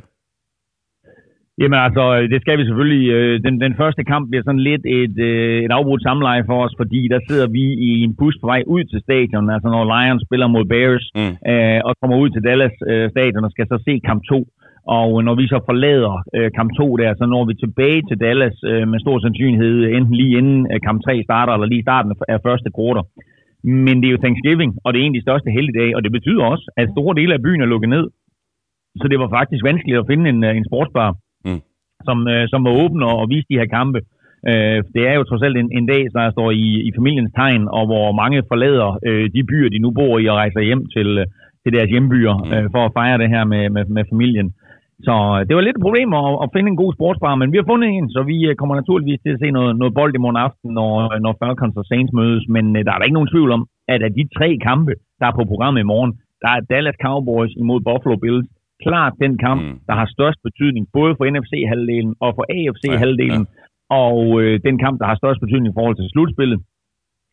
Jamen 1.61 1.81
altså, 1.87 2.05
det 2.33 2.41
skal 2.43 2.59
vi 2.59 2.65
selvfølgelig. 2.65 3.05
Øh, 3.17 3.35
den, 3.47 3.55
den 3.65 3.75
første 3.81 4.03
kamp 4.13 4.25
bliver 4.31 4.45
sådan 4.45 4.67
lidt 4.71 4.85
et, 5.01 5.17
øh, 5.31 5.59
et 5.67 5.73
afbrudt 5.79 6.03
samleje 6.03 6.45
for 6.49 6.59
os, 6.65 6.75
fordi 6.81 7.01
der 7.13 7.21
sidder 7.29 7.49
vi 7.57 7.65
i 7.89 7.91
en 8.07 8.17
bus 8.19 8.37
på 8.41 8.47
vej 8.53 8.63
ud 8.75 8.85
til 8.85 9.01
stadion, 9.07 9.51
altså 9.55 9.69
når 9.75 9.85
Lions 9.93 10.23
spiller 10.27 10.49
mod 10.55 10.65
Bears, 10.73 11.07
mm. 11.19 11.35
øh, 11.51 11.81
og 11.87 11.93
kommer 12.01 12.17
ud 12.23 12.31
til 12.31 12.45
Dallas 12.49 12.77
øh, 12.91 13.11
stadion 13.15 13.45
og 13.47 13.51
skal 13.53 13.67
så 13.69 13.79
se 13.87 13.95
kamp 14.09 14.23
2. 14.29 14.47
Og 14.99 15.25
når 15.27 15.35
vi 15.41 15.47
så 15.53 15.59
forlader 15.69 16.15
øh, 16.37 16.51
kamp 16.59 16.71
2 16.77 16.97
der, 16.97 17.15
så 17.15 17.25
når 17.27 17.45
vi 17.49 17.55
tilbage 17.55 18.03
til 18.09 18.21
Dallas 18.27 18.57
øh, 18.71 18.89
med 18.89 18.99
stor 19.01 19.17
sandsynlighed, 19.19 19.77
enten 19.97 20.15
lige 20.21 20.39
inden 20.39 20.61
øh, 20.73 20.81
kamp 20.87 20.99
3 21.03 21.23
starter, 21.29 21.53
eller 21.53 21.67
lige 21.73 21.87
starten 21.89 22.13
af 22.29 22.39
første 22.47 22.71
kvartal. 22.77 23.05
Men 23.87 23.95
det 24.01 24.07
er 24.07 24.15
jo 24.15 24.25
Thanksgiving, 24.25 24.71
og 24.85 24.91
det 24.93 25.01
er 25.01 25.11
de 25.11 25.27
største 25.27 25.51
helligdage, 25.57 25.97
og 25.97 26.01
det 26.05 26.13
betyder 26.13 26.45
også, 26.53 26.65
at 26.81 26.93
store 26.95 27.15
dele 27.21 27.35
af 27.35 27.43
byen 27.43 27.61
er 27.63 27.73
lukket 27.73 27.91
ned. 27.97 28.07
Så 29.01 29.09
det 29.11 29.19
var 29.23 29.29
faktisk 29.39 29.63
vanskeligt 29.65 29.99
at 29.99 30.09
finde 30.11 30.25
en, 30.33 30.45
øh, 30.45 30.57
en 30.57 30.69
sportsbar, 30.71 31.11
som, 32.07 32.19
øh, 32.33 32.45
som 32.53 32.61
var 32.67 32.73
åben 32.83 33.03
og, 33.09 33.15
og 33.23 33.29
viste 33.33 33.51
de 33.53 33.61
her 33.61 33.71
kampe. 33.79 34.01
Øh, 34.49 34.79
det 34.95 35.03
er 35.11 35.15
jo 35.19 35.25
trods 35.25 35.43
alt 35.43 35.57
en, 35.57 35.71
en 35.79 35.87
dag, 35.93 36.03
der 36.17 36.31
står 36.31 36.51
i, 36.51 36.69
i 36.89 36.91
familiens 36.99 37.33
tegn, 37.39 37.69
og 37.77 37.85
hvor 37.91 38.13
mange 38.21 38.43
forlader 38.51 38.99
øh, 39.09 39.27
de 39.35 39.43
byer, 39.51 39.69
de 39.71 39.85
nu 39.85 39.91
bor 39.91 40.19
i, 40.19 40.27
og 40.27 40.37
rejser 40.37 40.61
hjem 40.61 40.83
til, 40.95 41.09
øh, 41.19 41.27
til 41.63 41.73
deres 41.77 41.91
hjembyer 41.91 42.37
mm. 42.39 42.53
øh, 42.53 42.67
for 42.75 42.83
at 42.85 42.95
fejre 42.99 43.19
det 43.23 43.29
her 43.35 43.45
med, 43.53 43.63
med, 43.75 43.85
med 43.97 44.05
familien. 44.13 44.49
Så 45.07 45.15
øh, 45.35 45.41
det 45.47 45.55
var 45.57 45.65
lidt 45.65 45.77
et 45.77 45.87
problem 45.87 46.11
at, 46.21 46.25
at 46.43 46.53
finde 46.55 46.69
en 46.71 46.83
god 46.83 46.93
sportsbar, 46.95 47.35
men 47.41 47.53
vi 47.53 47.59
har 47.59 47.71
fundet 47.71 47.89
en, 47.89 48.07
så 48.15 48.21
vi 48.31 48.37
øh, 48.49 48.55
kommer 48.61 48.75
naturligvis 48.77 49.21
til 49.23 49.35
at 49.35 49.41
se 49.43 49.49
noget, 49.59 49.73
noget 49.81 49.95
bold 49.99 50.15
i 50.15 50.23
morgen 50.25 50.43
aften, 50.47 50.69
når, 50.79 50.93
når 51.25 51.33
Falcons 51.41 51.77
og 51.81 51.85
Saints 51.91 52.13
mødes. 52.21 52.45
Men 52.55 52.65
øh, 52.77 52.85
der 52.85 52.93
er 52.93 52.99
der 52.99 53.09
ikke 53.09 53.19
nogen 53.19 53.33
tvivl 53.35 53.51
om, 53.57 53.63
at 53.95 54.01
af 54.03 54.13
de 54.19 54.25
tre 54.37 54.49
kampe, 54.69 54.93
der 55.21 55.27
er 55.27 55.37
på 55.37 55.45
programmet 55.51 55.81
i 55.81 55.91
morgen, 55.93 56.13
der 56.43 56.51
er 56.57 56.67
Dallas 56.71 56.99
Cowboys 57.05 57.53
imod 57.63 57.81
Buffalo 57.89 58.17
Bills 58.25 58.49
klart 58.87 59.15
den 59.25 59.35
kamp, 59.45 59.63
mm. 59.63 59.77
der 59.89 59.95
har 60.01 60.07
størst 60.17 60.41
betydning, 60.49 60.85
både 60.99 61.13
for 61.17 61.25
NFC-halvdelen 61.33 62.15
og 62.25 62.31
for 62.37 62.45
AFC-halvdelen, 62.57 63.45
ja, 63.47 63.55
ja. 63.61 63.95
og 64.05 64.19
øh, 64.43 64.55
den 64.67 64.77
kamp, 64.85 64.97
der 65.01 65.07
har 65.11 65.17
størst 65.23 65.41
betydning 65.45 65.71
i 65.73 65.77
forhold 65.79 65.97
til 65.97 66.11
slutspillet. 66.13 66.61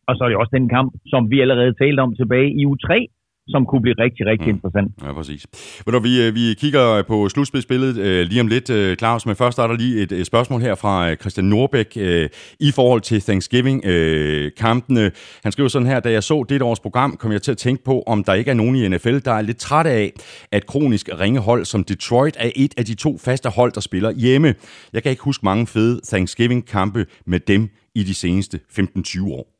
Og 0.08 0.12
så 0.16 0.20
er 0.24 0.28
det 0.28 0.38
også 0.42 0.54
den 0.58 0.68
kamp, 0.76 0.90
som 1.12 1.30
vi 1.32 1.40
allerede 1.44 1.72
talte 1.82 2.00
om 2.00 2.14
tilbage 2.14 2.50
i 2.60 2.62
u 2.70 2.74
3, 2.74 3.06
som 3.48 3.66
kunne 3.66 3.82
blive 3.82 3.94
rigtig, 3.98 4.26
rigtig 4.26 4.48
mm. 4.48 4.54
interessant. 4.54 4.92
Ja, 5.04 5.12
præcis. 5.12 5.46
Men 5.86 5.92
når 5.92 6.00
vi, 6.00 6.26
øh, 6.26 6.34
vi 6.34 6.54
kigger 6.58 7.02
på 7.02 7.28
slutspidsbilledet 7.28 7.98
øh, 7.98 8.26
lige 8.26 8.40
om 8.40 8.46
lidt, 8.46 8.70
øh, 8.70 8.96
Claus, 8.96 9.26
men 9.26 9.36
først 9.36 9.58
er 9.58 9.66
der 9.66 9.76
lige 9.76 10.02
et, 10.02 10.12
et 10.12 10.26
spørgsmål 10.26 10.60
her 10.60 10.74
fra 10.74 11.10
øh, 11.10 11.16
Christian 11.16 11.44
Norbæk 11.44 11.92
øh, 11.96 12.28
i 12.60 12.70
forhold 12.70 13.00
til 13.00 13.20
Thanksgiving-kampene. 13.22 15.00
Øh, 15.00 15.10
Han 15.42 15.52
skriver 15.52 15.68
sådan 15.68 15.88
her, 15.88 16.00
da 16.00 16.10
jeg 16.10 16.22
så 16.22 16.44
det 16.48 16.62
års 16.62 16.80
program, 16.80 17.16
kom 17.16 17.32
jeg 17.32 17.42
til 17.42 17.50
at 17.50 17.58
tænke 17.58 17.84
på, 17.84 18.02
om 18.06 18.24
der 18.24 18.34
ikke 18.34 18.50
er 18.50 18.54
nogen 18.54 18.76
i 18.76 18.88
NFL, 18.88 19.18
der 19.18 19.32
er 19.32 19.42
lidt 19.42 19.58
træt 19.58 19.86
af, 19.86 20.12
at 20.52 20.66
kronisk 20.66 21.08
ringehold 21.20 21.64
som 21.64 21.84
Detroit 21.84 22.36
er 22.40 22.50
et 22.56 22.74
af 22.76 22.84
de 22.84 22.94
to 22.94 23.18
faste 23.18 23.48
hold, 23.48 23.72
der 23.72 23.80
spiller 23.80 24.10
hjemme. 24.10 24.54
Jeg 24.92 25.02
kan 25.02 25.10
ikke 25.10 25.22
huske 25.22 25.44
mange 25.44 25.66
fede 25.66 26.00
Thanksgiving-kampe 26.04 27.06
med 27.26 27.40
dem 27.40 27.68
i 27.94 28.02
de 28.02 28.14
seneste 28.14 28.60
15-20 28.78 29.32
år. 29.32 29.57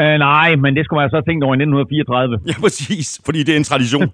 Uh, 0.00 0.16
nej, 0.28 0.50
men 0.62 0.70
det 0.76 0.82
skulle 0.84 1.00
man 1.00 1.10
så 1.10 1.16
have 1.16 1.28
tænkt 1.28 1.44
over 1.44 1.54
i 1.54 1.60
1934. 1.62 2.38
Ja, 2.50 2.56
præcis, 2.64 3.06
fordi 3.26 3.40
det 3.46 3.52
er 3.54 3.60
en 3.62 3.70
tradition. 3.72 4.08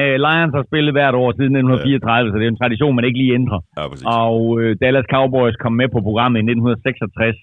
uh, 0.00 0.16
Lions 0.26 0.54
har 0.58 0.64
spillet 0.68 0.92
hvert 0.94 1.16
år 1.22 1.30
siden 1.38 1.52
1934, 1.56 2.26
ja. 2.26 2.30
så 2.30 2.36
det 2.38 2.46
er 2.46 2.52
en 2.54 2.62
tradition, 2.62 2.96
man 2.96 3.08
ikke 3.08 3.20
lige 3.22 3.34
ændrer. 3.40 3.60
Ja, 3.78 3.82
præcis. 3.90 4.06
Og 4.22 4.40
uh, 4.60 4.70
Dallas 4.82 5.08
Cowboys 5.14 5.56
kom 5.62 5.74
med 5.80 5.88
på 5.94 6.00
programmet 6.08 6.38
i 6.38 6.44
1966, 6.44 7.36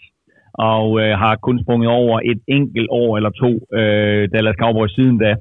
og 0.74 0.86
uh, 0.92 1.14
har 1.24 1.34
kun 1.46 1.58
sprunget 1.64 1.90
over 2.02 2.16
et 2.32 2.42
enkelt 2.58 2.90
år 3.02 3.10
eller 3.18 3.32
to 3.44 3.52
uh, 3.80 4.22
Dallas 4.34 4.60
Cowboys 4.64 4.94
siden 4.98 5.18
da. 5.26 5.32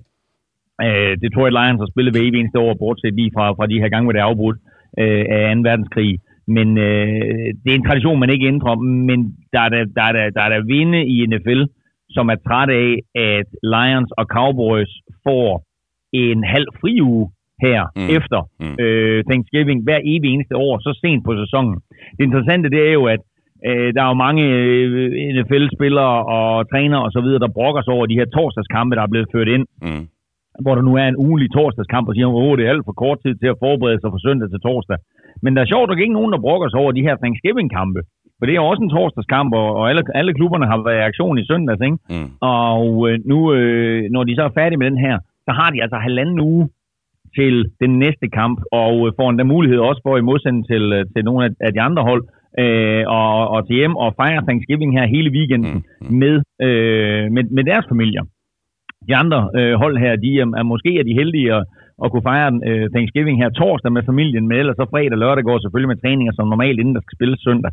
Uh, 0.87 1.13
Detroit 1.25 1.55
Lions 1.59 1.81
har 1.83 1.91
spillet 1.93 2.15
ved 2.15 2.23
eneste 2.23 2.59
år, 2.65 2.73
bortset 2.83 3.15
lige 3.19 3.35
fra, 3.37 3.45
fra 3.59 3.67
de 3.71 3.81
her 3.83 3.89
gange, 3.93 4.05
hvor 4.05 4.15
det 4.15 4.23
er 4.23 4.31
afbrudt 4.33 4.59
uh, 5.03 5.25
af 5.37 5.57
2. 5.57 5.63
verdenskrig. 5.69 6.13
Men 6.57 6.69
uh, 6.89 7.47
det 7.63 7.71
er 7.71 7.79
en 7.79 7.89
tradition, 7.89 8.21
man 8.21 8.31
ikke 8.31 8.51
ændrer, 8.53 8.75
men 9.11 9.19
der 9.53 9.61
er 9.67 9.71
der, 9.75 9.83
der, 9.97 10.05
er 10.09 10.13
der, 10.13 10.25
der, 10.37 10.43
er 10.47 10.51
der 10.55 10.69
vinde 10.75 11.01
i 11.15 11.27
NFL, 11.27 11.63
som 12.11 12.29
er 12.29 12.39
træt 12.47 12.71
af, 12.85 12.91
at 13.35 13.49
Lions 13.75 14.11
og 14.21 14.25
Cowboys 14.37 14.93
får 15.27 15.63
en 16.13 16.45
halv 16.45 16.69
fri 16.81 17.01
uge 17.01 17.27
her 17.65 17.81
mm. 17.97 18.09
efter 18.17 18.41
mm. 18.61 18.77
Øh, 18.85 19.25
Thanksgiving 19.29 19.79
hver 19.87 20.01
evig 20.13 20.29
eneste 20.35 20.57
år, 20.57 20.75
så 20.87 20.91
sent 21.03 21.25
på 21.25 21.33
sæsonen. 21.43 21.77
Det 22.17 22.23
interessante 22.25 22.71
det 22.71 22.83
er 22.89 22.93
jo, 23.01 23.05
at 23.15 23.23
øh, 23.69 23.89
der 23.95 24.03
er 24.03 24.09
jo 24.13 24.23
mange 24.27 24.43
øh, 24.43 25.13
NFL-spillere 25.37 26.15
og 26.37 26.71
trænere 26.73 27.03
og 27.07 27.11
så 27.13 27.21
videre, 27.21 27.45
der 27.45 27.57
brokker 27.59 27.83
sig 27.83 27.93
over 27.95 28.07
de 28.07 28.19
her 28.21 28.29
torsdagskampe, 28.37 28.97
der 28.97 29.03
er 29.03 29.13
blevet 29.15 29.29
ført 29.35 29.49
ind. 29.49 29.67
Mm. 29.83 30.05
Hvor 30.65 30.75
der 30.75 30.83
nu 30.89 30.93
er 31.03 31.07
en 31.09 31.21
ugenlig 31.25 31.49
torsdagskamp, 31.57 32.09
og 32.09 32.15
siger, 32.15 32.29
at 32.29 32.59
det 32.59 32.65
er 32.67 32.73
alt 32.75 32.89
for 32.89 32.97
kort 33.05 33.19
tid 33.25 33.35
til 33.43 33.49
at 33.53 33.61
forberede 33.65 34.01
sig 34.01 34.11
fra 34.13 34.25
søndag 34.27 34.49
til 34.51 34.61
torsdag. 34.67 34.99
Men 35.43 35.51
der 35.55 35.61
er 35.63 35.73
sjovt 35.73 35.89
nok 35.89 36.01
ikke 36.01 36.19
nogen, 36.19 36.33
der 36.33 36.45
brokker 36.47 36.69
sig 36.69 36.81
over 36.83 36.93
de 36.93 37.07
her 37.07 37.17
Thanksgiving-kampe. 37.23 38.01
For 38.39 38.45
det 38.47 38.55
er 38.55 38.61
også 38.61 38.83
en 38.83 38.95
torsdagskamp, 38.97 39.51
og 39.55 39.89
alle, 39.91 40.03
alle 40.15 40.35
klubberne 40.35 40.67
har 40.71 40.79
været 40.87 41.01
i 41.01 41.09
aktion 41.11 41.39
i 41.39 41.47
søndags. 41.51 41.81
Ikke? 41.89 41.99
Mm. 42.11 42.31
Og 42.41 42.85
øh, 43.09 43.19
nu, 43.31 43.39
øh, 43.55 44.11
når 44.15 44.23
de 44.25 44.35
så 44.35 44.43
er 44.43 44.59
færdige 44.61 44.79
med 44.79 44.91
den 44.91 44.99
her, 45.07 45.19
så 45.47 45.53
har 45.59 45.69
de 45.71 45.83
altså 45.83 45.97
halvanden 45.97 46.41
uge 46.41 46.69
til 47.37 47.55
den 47.81 47.99
næste 47.99 48.27
kamp, 48.29 48.59
og 48.73 48.95
øh, 49.07 49.13
får 49.19 49.31
endda 49.31 49.45
mulighed 49.45 49.79
også 49.79 50.01
for 50.07 50.17
i 50.17 50.27
modsætning 50.31 50.67
til, 50.67 50.93
øh, 50.93 51.07
til 51.15 51.25
nogle 51.25 51.55
af 51.61 51.73
de 51.73 51.81
andre 51.81 52.03
hold, 52.03 52.23
øh, 52.63 53.05
og, 53.07 53.49
og 53.55 53.67
til 53.67 53.77
hjem 53.77 53.97
og 53.97 54.15
fejre 54.21 54.43
Thanksgiving 54.49 54.91
her 54.99 55.07
hele 55.07 55.31
weekenden 55.31 55.75
mm. 55.75 55.83
mm. 56.09 56.17
med, 56.23 56.35
øh, 56.67 57.25
med, 57.35 57.45
med 57.57 57.65
deres 57.65 57.87
familier. 57.89 58.25
De 59.09 59.15
andre 59.23 59.41
øh, 59.59 59.75
hold 59.83 59.97
her, 60.05 60.13
de 60.25 60.31
er, 60.43 60.49
er 60.61 60.67
måske 60.73 60.91
er 61.01 61.07
de 61.09 61.19
heldige 61.21 61.55
at, 61.59 61.63
at 62.05 62.11
kunne 62.11 62.29
fejre 62.31 62.51
øh, 62.69 62.87
Thanksgiving 62.95 63.37
her 63.43 63.51
torsdag 63.51 63.93
med 63.93 64.03
familien, 64.11 64.45
men 64.49 64.59
ellers 64.59 64.77
så 64.81 64.87
fredag 64.93 65.17
og 65.17 65.23
lørdag 65.25 65.45
går 65.45 65.59
selvfølgelig 65.59 65.93
med 65.93 66.01
træninger 66.03 66.33
som 66.35 66.49
normalt, 66.49 66.79
inden 66.81 66.95
der 66.97 67.03
skal 67.05 67.17
spilles 67.19 67.41
søndag. 67.49 67.73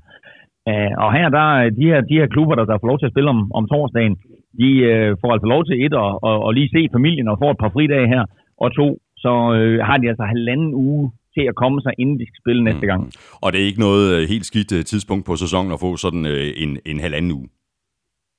Uh, 0.72 0.94
og 1.06 1.10
her, 1.18 1.28
der 1.38 1.46
de 1.80 1.86
her, 1.92 2.00
de 2.10 2.20
her 2.20 2.28
klubber, 2.34 2.56
der, 2.56 2.66
der 2.66 2.78
får 2.82 2.92
lov 2.92 3.00
til 3.00 3.10
at 3.10 3.14
spille 3.16 3.30
om, 3.36 3.42
om 3.60 3.68
torsdagen, 3.74 4.16
de 4.62 4.70
uh, 4.92 5.10
får 5.22 5.32
altså 5.36 5.48
lov 5.54 5.62
til 5.66 5.76
et 5.86 5.94
at, 6.04 6.12
at, 6.30 6.38
at 6.46 6.52
lige 6.58 6.74
se 6.76 6.82
familien 6.98 7.28
og 7.32 7.40
få 7.44 7.48
et 7.52 7.62
par 7.64 7.74
fridage 7.76 8.12
her, 8.14 8.24
og 8.64 8.68
to, 8.80 8.88
så 9.24 9.34
uh, 9.58 9.78
har 9.88 9.98
de 9.98 10.10
altså 10.12 10.26
halvanden 10.34 10.74
uge 10.74 11.12
til 11.36 11.46
at 11.52 11.56
komme 11.62 11.82
sig, 11.82 11.94
inden 12.02 12.20
de 12.20 12.26
skal 12.30 12.42
spille 12.44 12.64
næste 12.64 12.86
gang. 12.92 13.02
Mm. 13.04 13.12
Og 13.44 13.48
det 13.52 13.60
er 13.62 13.66
ikke 13.70 13.86
noget 13.88 14.30
helt 14.34 14.46
skidt 14.52 14.72
tidspunkt 14.92 15.26
på 15.26 15.36
sæsonen 15.44 15.72
at 15.76 15.80
få 15.86 15.92
sådan 16.06 16.26
uh, 16.36 16.64
en, 16.64 16.72
en 16.92 17.00
halvanden 17.06 17.32
uge? 17.32 17.48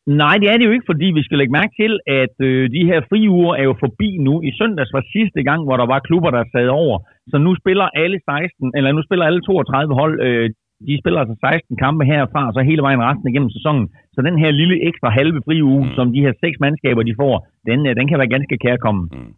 Nej, 0.07 0.37
det 0.39 0.49
er 0.51 0.57
det 0.57 0.67
jo 0.67 0.71
ikke, 0.77 0.91
fordi 0.93 1.07
vi 1.19 1.23
skal 1.23 1.39
lægge 1.39 1.57
mærke 1.61 1.75
til, 1.83 1.93
at 2.23 2.35
øh, 2.49 2.71
de 2.77 2.83
her 2.91 3.01
frie 3.09 3.31
uger 3.31 3.55
er 3.57 3.63
jo 3.71 3.75
forbi 3.85 4.11
nu. 4.27 4.43
I 4.43 4.51
søndags 4.59 4.93
var 4.93 5.05
sidste 5.17 5.43
gang, 5.43 5.65
hvor 5.65 5.77
der 5.77 5.87
var 5.87 6.01
klubber, 6.09 6.31
der 6.31 6.45
sad 6.55 6.69
over. 6.69 6.97
Så 7.31 7.37
nu 7.39 7.51
spiller 7.55 7.87
alle 8.03 8.19
16, 8.25 8.73
eller 8.77 8.93
nu 8.93 9.03
spiller 9.03 9.25
alle 9.27 9.41
32 9.41 9.95
hold 9.95 10.15
øh, 10.27 10.51
de 10.89 10.95
spiller 11.03 11.21
altså 11.21 11.37
16 11.41 11.77
kampe 11.85 12.03
herfra, 12.13 12.41
og 12.49 12.53
så 12.55 12.61
hele 12.71 12.83
vejen 12.87 13.03
resten 13.09 13.29
igennem 13.31 13.51
sæsonen. 13.57 13.87
Så 14.15 14.21
den 14.29 14.37
her 14.43 14.51
lille 14.51 14.77
ekstra 14.89 15.09
halve 15.19 15.41
fri 15.47 15.57
uge, 15.63 15.85
mm. 15.87 15.95
som 15.97 16.07
de 16.15 16.21
her 16.21 16.33
seks 16.45 16.57
mandskaber, 16.65 17.03
de 17.03 17.15
får, 17.21 17.35
den, 17.69 17.81
øh, 17.89 17.97
den 17.99 18.09
kan 18.09 18.19
være 18.19 18.35
ganske 18.37 18.57
kærkommen. 18.65 19.05
Mm. 19.13 19.33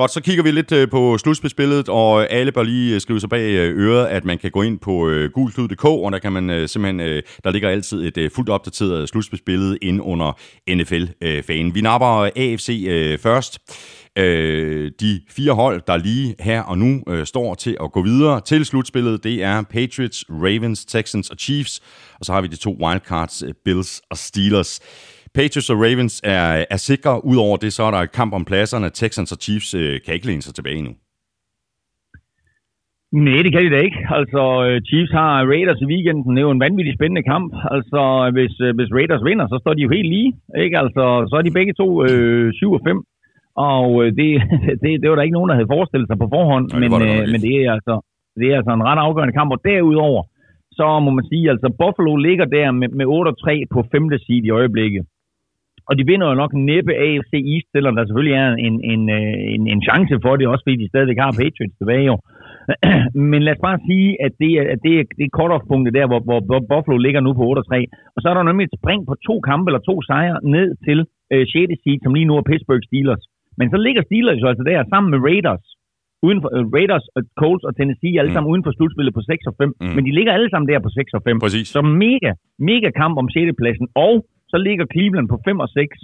Godt, 0.00 0.10
så 0.10 0.20
kigger 0.26 0.44
vi 0.44 0.50
lidt 0.50 0.72
øh, 0.78 0.84
på 0.96 1.00
slutspilsbilledet, 1.22 1.88
og 1.88 2.10
alle 2.38 2.52
bør 2.52 2.62
lige 2.62 2.94
øh, 2.94 3.00
skrive 3.00 3.20
sig 3.20 3.30
bag 3.30 3.46
øret, 3.86 4.06
at 4.16 4.24
man 4.24 4.38
kan 4.38 4.50
gå 4.50 4.62
ind 4.68 4.78
på 4.86 4.94
gulslud.dk, 5.34 5.84
og 6.04 6.12
der 6.12 6.18
kan 6.24 6.32
man 6.32 6.68
simpelthen, 6.72 6.98
der 7.44 7.50
ligger 7.50 7.68
altid 7.68 7.98
et 8.10 8.32
fuldt 8.34 8.50
opdateret 8.50 9.08
slutspilsbillede 9.08 9.78
ind 9.82 9.98
under 10.12 10.28
NFL-fanen. 10.78 11.74
Vi 11.74 11.80
napper 11.80 12.12
AFC 12.44 12.68
først. 13.26 13.52
Øh, 14.18 14.90
de 15.00 15.20
fire 15.36 15.52
hold, 15.52 15.82
der 15.86 15.96
lige 15.96 16.34
her 16.40 16.62
og 16.62 16.78
nu 16.78 17.02
øh, 17.08 17.24
står 17.24 17.54
til 17.54 17.76
at 17.84 17.92
gå 17.92 18.02
videre 18.02 18.40
til 18.40 18.64
slutspillet, 18.64 19.24
det 19.24 19.42
er 19.42 19.62
Patriots, 19.62 20.24
Ravens, 20.30 20.84
Texans 20.84 21.30
og 21.30 21.36
Chiefs. 21.36 21.80
Og 22.18 22.24
så 22.26 22.32
har 22.32 22.40
vi 22.40 22.46
de 22.46 22.56
to 22.56 22.76
wildcards, 22.82 23.42
øh, 23.42 23.54
Bills 23.64 24.02
og 24.10 24.16
Steelers. 24.16 24.80
Patriots 25.34 25.70
og 25.70 25.78
Ravens 25.84 26.20
er, 26.24 26.64
er 26.70 26.76
sikre. 26.76 27.24
Udover 27.24 27.56
det, 27.56 27.72
så 27.72 27.82
er 27.82 27.90
der 27.90 27.98
et 27.98 28.12
kamp 28.12 28.32
om 28.34 28.44
pladserne. 28.44 28.90
Texans 28.90 29.32
og 29.32 29.38
Chiefs 29.38 29.74
øh, 29.74 30.00
kan 30.04 30.14
ikke 30.14 30.26
læne 30.26 30.42
sig 30.42 30.54
tilbage 30.54 30.82
nu. 30.82 30.92
Nej, 33.12 33.42
det 33.44 33.52
kan 33.52 33.64
de 33.64 33.74
da 33.76 33.80
ikke. 33.88 34.00
Altså, 34.18 34.42
øh, 34.66 34.76
Chiefs 34.88 35.12
har 35.18 35.32
Raiders 35.52 35.80
i 35.84 35.90
weekenden. 35.92 36.30
Det 36.36 36.40
er 36.40 36.48
jo 36.48 36.56
en 36.56 36.64
vanvittig 36.66 36.94
spændende 36.94 37.28
kamp. 37.32 37.50
Altså, 37.74 38.00
hvis, 38.36 38.54
øh, 38.66 38.70
hvis 38.76 38.94
Raiders 38.98 39.24
vinder, 39.28 39.46
så 39.48 39.56
står 39.62 39.74
de 39.74 39.82
jo 39.86 39.90
helt 39.96 40.10
lige. 40.14 40.30
Ikke? 40.64 40.78
Altså, 40.82 41.04
så 41.30 41.34
er 41.38 41.42
de 41.44 41.56
begge 41.58 41.74
to 41.80 41.88
øh, 42.04 42.52
7 42.52 42.72
og 42.72 42.80
5. 42.86 43.04
Og 43.56 43.88
øh, 44.02 44.08
det, 44.18 44.30
det, 44.82 44.90
det 45.00 45.06
var 45.08 45.16
der 45.16 45.26
ikke 45.26 45.38
nogen, 45.38 45.50
der 45.50 45.58
havde 45.58 45.74
forestillet 45.74 46.08
sig 46.08 46.18
på 46.18 46.28
forhånd, 46.36 46.66
Nej, 46.70 46.80
men, 46.80 46.90
det 47.02 47.08
øh, 47.08 47.24
men 47.32 47.40
det, 47.46 47.54
er 47.64 47.72
altså, 47.76 47.94
det 48.40 48.46
er 48.52 48.56
altså 48.60 48.72
en 48.74 48.86
ret 48.88 49.00
afgørende 49.06 49.36
kamp. 49.38 49.50
Og 49.52 49.60
derudover, 49.64 50.22
så 50.78 50.86
må 51.04 51.10
man 51.18 51.28
sige, 51.30 51.50
altså 51.54 51.68
Buffalo 51.80 52.12
ligger 52.16 52.46
der 52.56 52.70
med, 52.80 52.88
med 52.98 53.06
8-3 53.06 53.72
på 53.74 53.80
femte 53.92 54.18
side 54.26 54.46
i 54.46 54.56
øjeblikket. 54.60 55.02
Og 55.88 55.94
de 55.98 56.06
vinder 56.10 56.26
jo 56.28 56.34
nok 56.42 56.52
næppe 56.70 56.92
AFC 57.06 57.32
East, 57.52 57.68
selvom 57.74 57.94
der 57.96 58.04
selvfølgelig 58.04 58.36
er 58.44 58.50
en, 58.66 58.76
en, 58.92 59.02
øh, 59.18 59.34
en, 59.54 59.62
en 59.72 59.80
chance 59.88 60.14
for 60.24 60.32
det, 60.36 60.46
også 60.52 60.64
fordi 60.64 60.76
de 60.82 60.88
stadigvæk 60.92 61.18
har 61.24 61.38
Patriots 61.40 61.78
tilbage 61.80 62.06
jo. 62.10 62.16
Men 63.30 63.40
lad 63.42 63.54
os 63.56 63.66
bare 63.68 63.78
sige, 63.88 64.08
at 64.26 64.32
det 64.42 64.50
er, 64.58 64.64
at 64.74 64.80
det 64.86 64.92
er, 65.00 65.04
det 65.18 65.24
er 65.26 65.36
cut-off-punktet 65.38 65.92
der, 65.98 66.06
hvor, 66.10 66.20
hvor 66.48 66.60
Buffalo 66.70 66.96
ligger 67.06 67.20
nu 67.20 67.32
på 67.38 67.44
8-3. 67.52 67.76
Og 68.14 68.18
så 68.20 68.26
er 68.28 68.34
der 68.34 68.48
nemlig 68.48 68.64
et 68.64 68.78
spring 68.80 69.00
på 69.08 69.14
to 69.26 69.34
kampe 69.48 69.66
eller 69.68 69.82
to 69.88 69.94
sejre 70.08 70.38
ned 70.56 70.68
til 70.86 70.98
øh, 71.32 71.44
6. 71.46 71.72
seed, 71.82 71.98
som 72.02 72.14
lige 72.14 72.28
nu 72.28 72.34
er 72.36 72.48
Pittsburgh 72.50 72.84
Steelers. 72.88 73.24
Men 73.58 73.66
så 73.72 73.78
ligger 73.86 74.02
Steelers 74.08 74.40
jo 74.42 74.48
altså 74.50 74.64
der 74.70 74.90
sammen 74.92 75.10
med 75.12 75.20
Raiders. 75.28 75.64
Uden 76.26 76.40
for, 76.42 76.50
uh, 76.56 76.64
Raiders, 76.76 77.06
uh, 77.16 77.22
Colts 77.40 77.64
og 77.68 77.72
Tennessee 77.78 78.14
alle 78.18 78.30
mm. 78.30 78.36
sammen 78.36 78.50
uden 78.52 78.64
for 78.66 78.72
slutspillet 78.76 79.14
på 79.18 79.22
6 79.30 79.46
og 79.50 79.54
5. 79.60 79.74
Mm. 79.80 79.92
Men 79.96 80.02
de 80.06 80.12
ligger 80.18 80.32
alle 80.36 80.50
sammen 80.50 80.68
der 80.70 80.78
på 80.86 80.90
6 80.98 81.14
og 81.18 81.22
5. 81.24 81.40
Præcis. 81.44 81.66
Så 81.76 81.80
mega, 82.04 82.30
mega 82.70 82.88
kamp 83.00 83.14
om 83.22 83.28
6. 83.28 83.60
pladsen. 83.60 83.86
Og 84.06 84.14
så 84.52 84.56
ligger 84.66 84.84
Cleveland 84.94 85.28
på 85.32 85.38
5 85.44 85.60
og 85.64 85.68
6. 85.68 85.96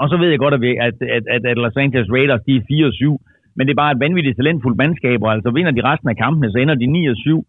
Og 0.00 0.06
så 0.10 0.16
ved 0.20 0.28
jeg 0.32 0.40
godt, 0.44 0.54
at, 0.54 0.62
at, 0.86 0.96
at, 1.16 1.24
at, 1.34 1.42
at 1.50 1.56
Los 1.64 1.76
Angeles 1.84 2.10
Raiders 2.16 2.42
de 2.46 2.52
er 2.56 2.64
4 2.68 2.86
og 2.90 2.92
7. 2.92 3.20
Men 3.56 3.62
det 3.66 3.72
er 3.72 3.82
bare 3.82 3.94
et 3.94 4.04
vanvittigt 4.04 4.36
talentfuldt 4.36 4.78
mandskab, 4.82 5.18
og 5.26 5.30
altså 5.34 5.50
vinder 5.56 5.72
de 5.76 5.86
resten 5.90 6.08
af 6.12 6.16
kampene, 6.24 6.52
så 6.52 6.58
ender 6.58 6.74
de 6.74 6.86
9 6.86 7.06
og 7.12 7.16
7. 7.16 7.46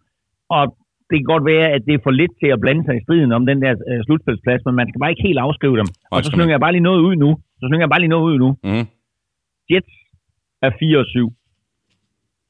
Og 0.57 0.63
det 1.09 1.15
kan 1.19 1.31
godt 1.33 1.45
være, 1.53 1.67
at 1.75 1.81
det 1.87 1.93
er 1.93 2.03
for 2.03 2.13
lidt 2.21 2.33
til 2.41 2.49
at 2.55 2.61
blande 2.63 2.83
sig 2.85 2.95
i 2.97 3.03
striden 3.05 3.31
om 3.37 3.45
den 3.49 3.61
der 3.63 3.73
uh, 3.91 3.99
slutspilsplads, 4.05 4.61
men 4.65 4.75
man 4.79 4.87
skal 4.87 4.99
bare 4.99 5.11
ikke 5.13 5.27
helt 5.29 5.39
afskrive 5.45 5.77
dem. 5.81 5.87
Og, 6.11 6.17
og 6.17 6.23
så 6.23 6.29
slynger 6.35 6.53
jeg 6.55 6.63
bare 6.65 6.75
lige 6.75 6.87
noget 6.89 7.01
ud 7.07 7.15
nu. 7.25 7.29
Så 7.59 7.63
slynger 7.67 7.85
jeg 7.85 7.93
bare 7.93 8.03
lige 8.03 8.15
noget 8.15 8.25
ud 8.31 8.37
nu. 8.45 8.49
Mm. 8.67 8.85
Jets 9.71 9.93
er 10.61 10.71
4 10.79 10.99
og 11.03 11.05
7. 11.05 11.33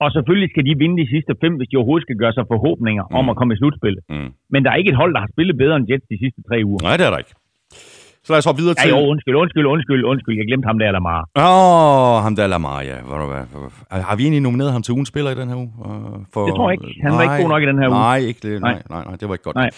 Og 0.04 0.10
selvfølgelig 0.16 0.50
skal 0.54 0.66
de 0.68 0.74
vinde 0.82 0.98
de 1.02 1.08
sidste 1.14 1.34
fem, 1.44 1.54
hvis 1.58 1.70
de 1.70 1.78
overhovedet 1.80 2.06
skal 2.08 2.18
gøre 2.24 2.34
sig 2.38 2.46
forhåbninger 2.54 3.04
mm. 3.10 3.16
om 3.20 3.26
at 3.32 3.36
komme 3.40 3.54
i 3.54 3.58
slutspillet. 3.58 4.02
Mm. 4.10 4.30
Men 4.54 4.60
der 4.64 4.70
er 4.72 4.78
ikke 4.82 4.92
et 4.94 5.02
hold, 5.02 5.12
der 5.16 5.22
har 5.26 5.30
spillet 5.36 5.56
bedre 5.64 5.76
end 5.80 5.86
Jets 5.90 6.06
de 6.12 6.18
sidste 6.24 6.40
tre 6.50 6.58
uger. 6.70 6.80
Nej, 6.88 6.96
det 6.98 7.06
er 7.08 7.12
der 7.14 7.22
ikke. 7.24 7.36
Så 8.26 8.34
lad 8.34 8.38
os 8.38 8.46
hoppe 8.50 8.62
videre 8.62 8.76
til... 8.76 8.90
Ja, 8.90 8.96
jo, 8.96 9.10
undskyld, 9.12 9.36
undskyld, 9.36 9.66
undskyld, 9.74 10.04
undskyld. 10.12 10.36
Jeg 10.42 10.48
glemte 10.50 10.66
ham 10.72 10.80
der, 10.80 10.92
Lamar. 10.92 11.22
Åh, 11.36 11.44
oh, 11.44 12.24
ham 12.26 12.36
der 12.36 12.48
Lamar, 12.48 12.82
ja. 12.82 12.98
Har 14.10 14.16
vi 14.16 14.22
egentlig 14.24 14.42
nomineret 14.42 14.72
ham 14.72 14.82
til 14.82 14.92
ugens 14.92 15.10
spiller 15.14 15.32
i 15.32 15.36
den 15.42 15.48
her 15.50 15.58
uge? 15.64 15.72
For... 16.34 16.46
Det 16.46 16.54
tror 16.56 16.70
jeg 16.70 16.76
ikke. 16.78 17.02
Han 17.04 17.12
nej, 17.12 17.18
var 17.18 17.24
ikke 17.24 17.44
god 17.44 17.50
nok 17.54 17.64
i 17.64 17.68
den 17.72 17.80
her 17.82 17.88
uge. 17.90 17.98
Nej, 18.10 18.18
ikke 18.18 18.42
det. 18.48 18.62
Nej, 18.62 18.82
nej, 18.90 19.04
nej, 19.08 19.16
det 19.20 19.26
var 19.28 19.34
ikke 19.38 19.48
godt. 19.50 19.56
Nej. 19.56 19.70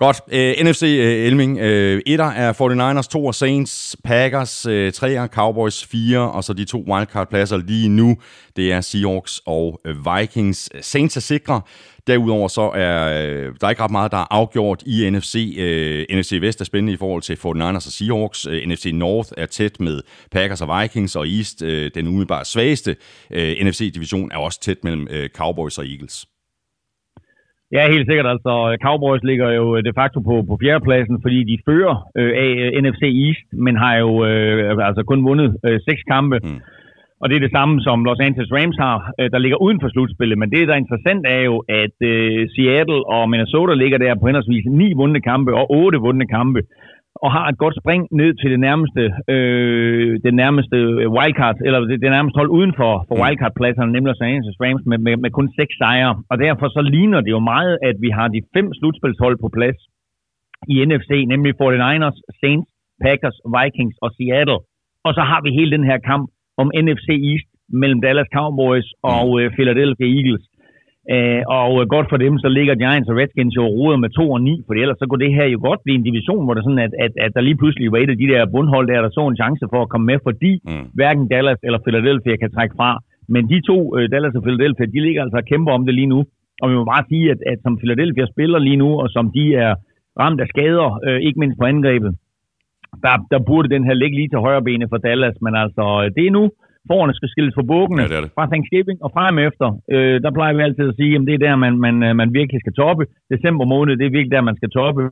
Godt. 0.00 0.20
Øh, 0.32 0.54
uh, 0.60 0.66
NFC 0.66 0.82
uh, 0.82 0.88
øh, 0.88 1.26
Elming. 1.26 1.58
Øh, 1.58 2.02
etter 2.06 2.24
er 2.24 2.52
49ers, 2.52 3.08
to 3.08 3.26
er 3.26 3.32
Saints, 3.32 3.96
Packers, 4.04 4.66
uh, 4.66 4.90
treer 4.92 5.26
Cowboys, 5.26 5.84
fire, 5.84 6.30
og 6.30 6.44
så 6.44 6.52
de 6.52 6.64
to 6.64 6.84
wildcard-pladser 6.88 7.56
lige 7.56 7.88
nu, 7.88 8.16
det 8.56 8.72
er 8.72 8.80
Seahawks 8.80 9.40
og 9.46 9.80
uh, 9.88 10.16
Vikings. 10.16 10.70
Saints 10.80 11.16
er 11.16 11.20
sikre. 11.20 11.60
Derudover 12.06 12.48
så 12.48 12.60
er 12.60 13.08
der 13.60 13.66
er 13.66 13.70
ikke 13.70 13.82
ret 13.82 13.90
meget, 13.90 14.12
der 14.12 14.18
er 14.18 14.26
afgjort 14.30 14.82
i 14.86 15.10
NFC. 15.10 15.56
Uh, 15.58 16.16
NFC 16.18 16.38
Vest 16.40 16.60
er 16.60 16.64
spændende 16.64 16.92
i 16.92 16.96
forhold 16.96 17.22
til 17.22 17.34
49ers 17.34 17.76
og 17.76 17.82
Seahawks. 17.82 18.46
Uh, 18.46 18.52
NFC 18.52 18.90
North 18.94 19.28
er 19.36 19.46
tæt 19.46 19.80
med 19.80 20.00
Packers 20.30 20.60
og 20.60 20.82
Vikings, 20.82 21.16
og 21.16 21.28
East, 21.28 21.62
uh, 21.62 21.68
den 21.68 22.06
umiddelbart 22.06 22.46
svageste 22.46 22.96
uh, 23.30 23.36
NFC-division, 23.38 24.30
er 24.32 24.36
også 24.36 24.60
tæt 24.60 24.84
mellem 24.84 25.08
uh, 25.10 25.26
Cowboys 25.34 25.78
og 25.78 25.86
Eagles. 25.86 26.26
Ja, 27.76 27.82
helt 27.94 28.08
sikkert. 28.08 28.26
Altså, 28.34 28.52
Cowboys 28.86 29.22
ligger 29.22 29.48
jo 29.50 29.80
de 29.80 29.92
facto 30.00 30.20
på, 30.20 30.34
på 30.48 30.58
fjerdepladsen, 30.62 31.18
fordi 31.24 31.40
de 31.50 31.62
fører 31.68 31.94
øh, 32.18 32.32
af 32.46 32.52
øh, 32.64 32.82
NFC 32.82 33.02
East, 33.26 33.46
men 33.64 33.74
har 33.76 33.94
jo 34.04 34.10
øh, 34.24 34.88
altså 34.88 35.02
kun 35.02 35.24
vundet 35.24 35.48
øh, 35.66 35.80
seks 35.88 36.02
kampe. 36.12 36.38
Mm. 36.44 36.60
Og 37.20 37.26
det 37.28 37.36
er 37.36 37.44
det 37.44 37.56
samme, 37.58 37.74
som 37.86 38.04
Los 38.04 38.20
Angeles 38.26 38.52
Rams 38.56 38.78
har, 38.86 38.96
øh, 39.20 39.30
der 39.32 39.38
ligger 39.38 39.62
uden 39.64 39.80
for 39.80 39.88
slutspillet. 39.88 40.38
Men 40.38 40.50
det, 40.50 40.68
der 40.68 40.74
er 40.74 40.84
interessant, 40.84 41.22
er 41.36 41.42
jo, 41.50 41.56
at 41.82 41.96
øh, 42.12 42.48
Seattle 42.54 43.02
og 43.14 43.30
Minnesota 43.30 43.74
ligger 43.74 43.98
der 43.98 44.14
på 44.20 44.26
henholdsvis 44.26 44.66
ni 44.80 44.88
vundne 45.00 45.20
kampe 45.20 45.50
og 45.60 45.66
otte 45.80 45.98
vundne 45.98 46.26
kampe. 46.26 46.60
Og 47.24 47.30
har 47.36 47.46
et 47.48 47.58
godt 47.64 47.76
spring 47.80 48.02
ned 48.20 48.30
til 48.40 48.48
det 48.54 48.60
nærmeste, 48.66 49.02
øh, 49.34 50.10
det 50.24 50.34
nærmeste 50.42 50.76
wildcard, 51.16 51.56
eller 51.66 51.78
det, 51.90 51.96
det 52.04 52.10
nærmeste 52.16 52.38
hold 52.40 52.50
uden 52.58 52.72
for, 52.80 52.92
for 53.08 53.14
mm. 53.16 53.22
wildcard-pladserne, 53.22 53.92
nemlig 53.92 54.10
Los 54.10 54.26
Angeles 54.28 54.60
Rams, 54.64 54.82
med, 54.90 54.98
med, 55.06 55.14
med 55.24 55.30
kun 55.38 55.48
seks 55.58 55.74
sejre. 55.82 56.14
Og 56.30 56.36
derfor 56.46 56.66
så 56.76 56.80
ligner 56.94 57.20
det 57.20 57.32
jo 57.36 57.40
meget, 57.52 57.74
at 57.88 57.96
vi 58.04 58.10
har 58.18 58.28
de 58.34 58.40
fem 58.54 58.66
slutspilshold 58.78 59.36
på 59.44 59.48
plads 59.56 59.78
i 60.72 60.74
NFC, 60.88 61.10
nemlig 61.32 61.52
49ers, 61.62 62.18
Saints, 62.40 62.70
Packers, 63.04 63.38
Vikings 63.56 63.96
og 64.04 64.10
Seattle. 64.16 64.60
Og 65.06 65.12
så 65.16 65.22
har 65.30 65.40
vi 65.44 65.50
hele 65.58 65.70
den 65.76 65.84
her 65.90 65.98
kamp 66.10 66.24
om 66.62 66.68
NFC 66.84 67.08
East 67.30 67.50
mellem 67.80 68.00
Dallas 68.06 68.30
Cowboys 68.36 68.88
og 69.12 69.26
mm. 69.30 69.38
øh, 69.40 69.46
Philadelphia 69.56 70.08
Eagles. 70.16 70.44
Øh, 71.14 71.42
og 71.58 71.88
godt 71.94 72.08
for 72.10 72.18
dem, 72.24 72.34
så 72.38 72.48
ligger 72.48 72.80
Giants 72.82 73.08
og 73.10 73.16
Redskins 73.20 73.56
jo 73.56 73.64
roder 73.76 73.98
med 74.04 74.10
2 74.10 74.30
og 74.36 74.40
9, 74.42 74.62
for 74.66 74.74
ellers 74.74 74.98
så 74.98 75.06
kunne 75.06 75.24
det 75.24 75.36
her 75.38 75.46
jo 75.54 75.58
godt 75.68 75.80
blive 75.84 75.98
en 75.98 76.08
division, 76.08 76.44
hvor 76.44 76.54
der 76.54 76.62
sådan, 76.62 76.84
at, 76.86 76.94
at, 77.04 77.12
at 77.24 77.30
der 77.34 77.40
lige 77.40 77.60
pludselig 77.60 77.92
var 77.92 77.98
et 77.98 78.10
af 78.14 78.18
de 78.22 78.30
der 78.32 78.52
bundhold, 78.54 78.86
der 78.88 79.02
der 79.02 79.10
så 79.10 79.22
en 79.26 79.40
chance 79.42 79.64
for 79.72 79.80
at 79.82 79.90
komme 79.92 80.06
med, 80.10 80.18
fordi 80.28 80.52
mm. 80.68 80.86
hverken 80.98 81.28
Dallas 81.28 81.60
eller 81.66 81.80
Philadelphia 81.86 82.36
kan 82.36 82.52
trække 82.56 82.74
fra. 82.78 82.90
Men 83.34 83.42
de 83.52 83.58
to, 83.70 83.78
uh, 83.96 84.04
Dallas 84.12 84.38
og 84.38 84.42
Philadelphia, 84.46 84.86
de 84.94 85.00
ligger 85.06 85.22
altså 85.22 85.36
og 85.36 85.48
kæmper 85.50 85.72
om 85.72 85.86
det 85.86 85.94
lige 85.94 86.12
nu. 86.14 86.20
Og 86.62 86.70
vi 86.70 86.74
må 86.74 86.84
bare 86.84 87.04
sige, 87.10 87.30
at, 87.30 87.40
at 87.52 87.58
som 87.64 87.78
Philadelphia 87.80 88.26
spiller 88.34 88.58
lige 88.58 88.80
nu, 88.84 88.90
og 89.02 89.08
som 89.16 89.24
de 89.36 89.44
er 89.64 89.72
ramt 90.20 90.40
af 90.40 90.48
skader, 90.52 90.88
uh, 91.06 91.18
ikke 91.26 91.40
mindst 91.40 91.58
på 91.58 91.64
angrebet, 91.72 92.12
der, 93.04 93.14
der 93.32 93.46
burde 93.48 93.68
den 93.74 93.84
her 93.84 93.94
ligge 93.94 94.16
lige 94.16 94.28
til 94.28 94.44
højre 94.46 94.66
benet 94.68 94.88
for 94.92 94.96
Dallas, 94.96 95.36
men 95.44 95.54
altså, 95.62 95.84
det 96.16 96.26
er 96.26 96.36
nu, 96.38 96.44
forerne 96.88 97.14
skal 97.14 97.28
skilles 97.32 97.54
for 97.58 97.66
bukkene 97.72 98.02
ja, 98.02 98.08
det 98.08 98.22
det. 98.24 98.30
fra 98.36 98.44
Thanksgiving 98.52 98.98
og 99.04 99.10
frem 99.16 99.34
efter. 99.48 99.68
Øh, 99.94 100.16
der 100.24 100.30
plejer 100.36 100.54
vi 100.56 100.62
altid 100.66 100.86
at 100.88 100.98
sige, 101.00 101.14
at 101.16 101.26
det 101.28 101.34
er 101.34 101.44
der, 101.46 101.54
man, 101.64 101.72
man, 101.86 101.96
øh, 102.06 102.12
man 102.20 102.30
virkelig 102.38 102.60
skal 102.60 102.76
toppe. 102.82 103.04
December 103.34 103.64
måned, 103.74 103.92
det 103.98 104.06
er 104.06 104.16
virkelig 104.16 104.36
der, 104.36 104.48
man 104.50 104.58
skal 104.60 104.70
toppe. 104.78 105.02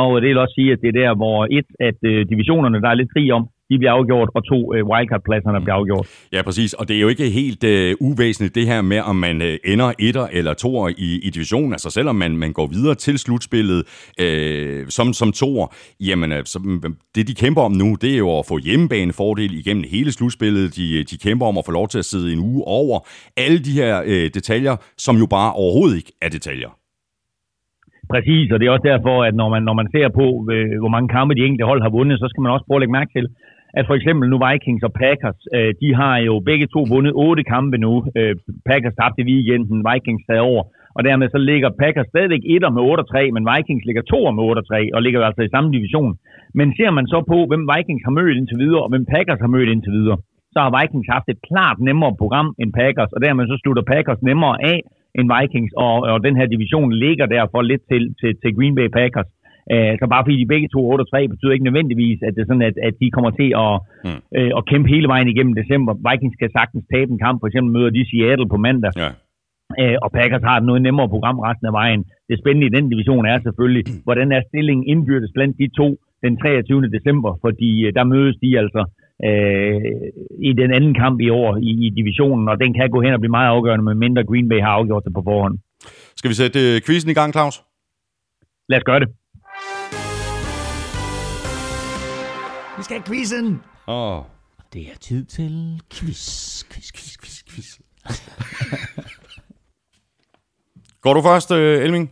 Og 0.00 0.10
det 0.20 0.28
vil 0.28 0.42
også 0.44 0.56
sige, 0.58 0.72
at 0.72 0.80
det 0.82 0.88
er 0.90 1.00
der, 1.02 1.10
hvor 1.20 1.38
et, 1.58 1.68
at 1.88 1.98
øh, 2.10 2.20
divisionerne, 2.32 2.80
der 2.82 2.88
er 2.90 3.00
lidt 3.00 3.12
krig 3.14 3.28
om, 3.38 3.44
de 3.74 3.78
bliver 3.78 3.94
afgjort, 3.98 4.28
og 4.36 4.42
to 4.52 4.58
øh, 4.74 4.82
wildcard-pladserne 4.90 5.60
bliver 5.64 5.76
afgjort. 5.80 6.06
Ja, 6.32 6.40
præcis. 6.48 6.70
Og 6.78 6.84
det 6.88 6.94
er 6.96 7.00
jo 7.00 7.08
ikke 7.14 7.26
helt 7.40 7.64
øh, 7.64 7.94
uvæsentligt 8.08 8.54
det 8.58 8.66
her 8.66 8.80
med, 8.82 9.00
om 9.10 9.16
man 9.26 9.36
øh, 9.42 9.72
ender 9.72 9.92
etter 9.98 10.26
eller 10.38 10.54
toer 10.54 10.88
i, 11.06 11.10
i 11.26 11.30
divisionen. 11.36 11.72
Altså 11.72 11.90
selvom 11.90 12.16
man, 12.16 12.32
man 12.44 12.52
går 12.52 12.66
videre 12.76 12.94
til 12.94 13.18
slutspillet 13.18 13.80
øh, 14.20 14.86
som, 14.88 15.12
som 15.20 15.32
toer, 15.32 15.66
jamen 16.08 16.32
altså, 16.32 16.58
det 17.14 17.28
de 17.28 17.34
kæmper 17.34 17.62
om 17.62 17.72
nu, 17.72 17.88
det 18.02 18.10
er 18.14 18.18
jo 18.18 18.38
at 18.38 18.46
få 18.48 18.56
hjemmebanefordel 18.58 19.52
igennem 19.62 19.84
hele 19.90 20.12
slutspillet. 20.12 20.76
De, 20.76 21.04
de 21.10 21.16
kæmper 21.26 21.46
om 21.46 21.58
at 21.58 21.66
få 21.66 21.72
lov 21.72 21.88
til 21.88 21.98
at 21.98 22.04
sidde 22.04 22.32
en 22.32 22.40
uge 22.50 22.62
over. 22.66 22.96
Alle 23.36 23.58
de 23.58 23.72
her 23.80 24.02
øh, 24.06 24.26
detaljer, 24.38 24.76
som 24.98 25.16
jo 25.16 25.26
bare 25.26 25.52
overhovedet 25.52 25.96
ikke 25.96 26.12
er 26.22 26.28
detaljer. 26.28 26.72
Præcis, 28.12 28.46
og 28.52 28.56
det 28.58 28.66
er 28.66 28.74
også 28.76 28.88
derfor, 28.92 29.16
at 29.28 29.34
når 29.40 29.48
man, 29.54 29.62
når 29.68 29.76
man 29.80 29.88
ser 29.94 30.08
på, 30.20 30.26
øh, 30.52 30.74
hvor 30.82 30.92
mange 30.94 31.08
kampe 31.16 31.32
de 31.34 31.46
enkelte 31.46 31.70
hold 31.70 31.80
har 31.86 31.92
vundet, 31.98 32.16
så 32.18 32.26
skal 32.28 32.42
man 32.42 32.52
også 32.54 32.66
prøve 32.66 32.78
at 32.78 32.82
lægge 32.82 32.98
mærke 32.98 33.12
til, 33.16 33.26
at 33.78 33.84
for 33.88 33.94
eksempel 33.98 34.26
nu 34.28 34.38
Vikings 34.48 34.82
og 34.88 34.92
Packers, 35.02 35.40
øh, 35.56 35.70
de 35.82 35.88
har 36.00 36.16
jo 36.28 36.34
begge 36.48 36.66
to 36.74 36.80
vundet 36.92 37.12
otte 37.26 37.44
kampe 37.54 37.76
nu. 37.86 37.92
Øh, 38.18 38.34
Packers 38.70 38.96
tabte 39.00 39.22
i 39.22 39.28
weekenden, 39.30 39.78
Vikings 39.90 40.24
taget 40.28 40.46
over. 40.50 40.62
Og 40.96 41.00
dermed 41.08 41.28
så 41.30 41.38
ligger 41.50 41.78
Packers 41.82 42.08
stadigvæk 42.12 42.42
etter 42.54 42.70
med 42.76 42.82
8-3, 42.92 43.30
men 43.36 43.44
Vikings 43.52 43.84
ligger 43.88 44.02
to 44.12 44.20
med 44.36 44.44
8-3 44.50 44.94
og 44.94 45.00
ligger 45.02 45.18
altså 45.28 45.42
i 45.44 45.54
samme 45.54 45.68
division. 45.76 46.12
Men 46.58 46.68
ser 46.78 46.90
man 46.98 47.06
så 47.12 47.18
på, 47.32 47.38
hvem 47.50 47.64
Vikings 47.72 48.04
har 48.06 48.14
mødt 48.18 48.36
indtil 48.38 48.58
videre, 48.64 48.82
og 48.84 48.90
hvem 48.92 49.04
Packers 49.14 49.40
har 49.44 49.52
mødt 49.54 49.68
indtil 49.74 49.92
videre, 49.98 50.18
så 50.54 50.58
har 50.64 50.70
Vikings 50.78 51.08
haft 51.14 51.28
et 51.28 51.40
klart 51.48 51.78
nemmere 51.88 52.14
program 52.22 52.48
end 52.60 52.70
Packers, 52.80 53.12
og 53.16 53.20
dermed 53.26 53.44
så 53.46 53.56
slutter 53.62 53.84
Packers 53.92 54.22
nemmere 54.28 54.56
af 54.72 54.78
end 55.18 55.26
Vikings, 55.34 55.72
og, 55.84 55.94
og 56.12 56.18
den 56.26 56.36
her 56.38 56.46
division 56.54 56.90
ligger 57.04 57.26
derfor 57.36 57.60
lidt 57.62 57.84
til, 57.90 58.02
til, 58.20 58.30
til 58.42 58.50
Green 58.56 58.74
Bay 58.78 58.88
Packers. 58.98 59.30
Uh, 59.72 59.92
så 60.00 60.04
bare 60.12 60.24
fordi 60.24 60.36
de 60.42 60.52
begge 60.52 60.68
to 60.74 60.80
8 60.92 61.04
3 61.04 61.28
betyder 61.32 61.52
ikke 61.52 61.68
nødvendigvis, 61.68 62.18
at 62.26 62.32
det 62.34 62.42
er 62.42 62.50
sådan, 62.50 62.68
at, 62.70 62.76
at 62.88 62.94
de 63.02 63.14
kommer 63.16 63.30
til 63.40 63.48
at, 63.64 63.74
mm. 64.06 64.20
uh, 64.38 64.50
at 64.58 64.66
kæmpe 64.70 64.88
hele 64.94 65.08
vejen 65.12 65.28
igennem 65.28 65.54
december. 65.60 65.92
Vikings 66.08 66.36
kan 66.40 66.50
sagtens 66.58 66.84
tabe 66.92 67.10
en 67.12 67.22
kamp, 67.24 67.36
for 67.40 67.46
eksempel 67.48 67.70
møder 67.76 67.90
de 67.96 68.08
Seattle 68.10 68.48
på 68.52 68.58
mandag. 68.66 68.92
Ja. 69.02 69.10
Uh, 69.82 69.96
og 70.04 70.08
Packers 70.16 70.44
har 70.48 70.56
et 70.56 70.68
noget 70.68 70.82
nemmere 70.86 71.08
program 71.14 71.38
resten 71.48 71.66
af 71.70 71.74
vejen. 71.80 72.02
Det 72.28 72.36
spændende 72.38 72.66
i 72.68 72.74
den 72.76 72.86
division 72.92 73.24
er 73.32 73.38
selvfølgelig, 73.46 73.84
mm. 73.86 74.00
hvordan 74.06 74.28
er 74.36 74.42
stillingen 74.48 74.84
indbyrdes 74.92 75.32
blandt 75.36 75.58
de 75.60 75.68
to 75.80 75.88
den 76.24 76.34
23. 76.36 76.88
december, 76.96 77.30
fordi 77.44 77.70
uh, 77.86 77.90
der 77.96 78.04
mødes 78.14 78.36
de 78.42 78.48
altså 78.62 78.82
uh, 79.28 79.82
i 80.48 80.50
den 80.60 80.70
anden 80.76 80.94
kamp 81.02 81.16
i 81.26 81.28
år 81.40 81.50
i, 81.68 81.70
i 81.86 81.88
divisionen, 81.98 82.48
og 82.48 82.56
den 82.62 82.70
kan 82.74 82.90
gå 82.90 83.00
hen 83.04 83.12
og 83.16 83.20
blive 83.20 83.36
meget 83.38 83.50
afgørende, 83.56 83.84
med 83.84 83.94
mindre 83.94 84.24
Green 84.30 84.48
Bay 84.48 84.60
har 84.66 84.72
afgjort 84.78 85.04
det 85.04 85.12
på 85.14 85.22
forhånd. 85.28 85.56
Skal 86.20 86.30
vi 86.30 86.34
sætte 86.42 86.58
uh, 86.70 86.76
quizzen 86.86 87.10
i 87.10 87.18
gang, 87.20 87.32
Claus? 87.32 87.56
Lad 88.68 88.78
os 88.78 88.84
gøre 88.90 89.00
det. 89.00 89.08
Vi 92.78 92.82
skal 92.82 92.94
have 92.96 93.06
quizzen. 93.10 93.46
Åh. 93.88 94.18
Oh. 94.18 94.22
Det 94.72 94.82
er 94.92 94.96
tid 95.08 95.22
til 95.36 95.54
quiz, 95.94 96.22
quiz, 96.70 96.88
quiz, 96.96 97.12
quiz, 97.22 97.36
quiz. 97.50 97.68
Går 101.04 101.12
du 101.16 101.20
først, 101.30 101.50
uh, 101.50 101.84
Elming? 101.84 102.06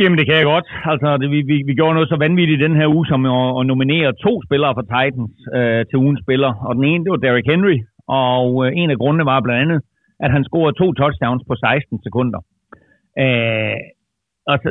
Jamen, 0.00 0.18
det 0.18 0.26
kan 0.26 0.36
jeg 0.36 0.46
godt. 0.54 0.68
Altså, 0.92 1.08
det, 1.20 1.28
vi, 1.34 1.40
vi, 1.50 1.56
vi 1.68 1.74
gjorde 1.78 1.94
noget 1.94 2.08
så 2.08 2.16
vanvittigt 2.26 2.64
den 2.66 2.76
her 2.80 2.88
uge, 2.96 3.06
som 3.06 3.20
at, 3.26 3.60
at 3.60 3.66
nominere 3.72 4.18
to 4.24 4.32
spillere 4.46 4.74
fra 4.76 4.88
Titans 4.92 5.36
øh, 5.58 5.80
til 5.88 5.96
ugens 6.04 6.20
spiller. 6.24 6.52
Og 6.66 6.72
den 6.76 6.84
ene, 6.90 7.04
det 7.04 7.10
var 7.10 7.22
Derrick 7.24 7.48
Henry. 7.52 7.76
Og 8.24 8.46
øh, 8.62 8.72
en 8.80 8.90
af 8.90 8.98
grundene 9.02 9.24
var 9.32 9.40
blandt 9.40 9.62
andet, 9.64 9.80
at 10.24 10.30
han 10.34 10.44
scorede 10.48 10.78
to 10.80 10.86
touchdowns 11.00 11.44
på 11.48 11.54
16 11.54 12.02
sekunder. 12.06 12.40
Øh, 13.22 13.76
og 14.50 14.54
så, 14.62 14.68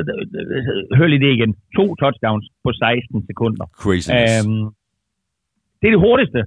hør 0.96 1.06
lige 1.06 1.22
det 1.26 1.32
igen. 1.38 1.52
To 1.76 1.84
touchdowns 2.02 2.46
på 2.64 2.70
16 2.72 3.26
sekunder. 3.30 3.64
Crazy. 3.82 4.10
Øhm, 4.18 4.64
det 5.78 5.86
er 5.88 5.94
det 5.96 6.04
hurtigste 6.08 6.40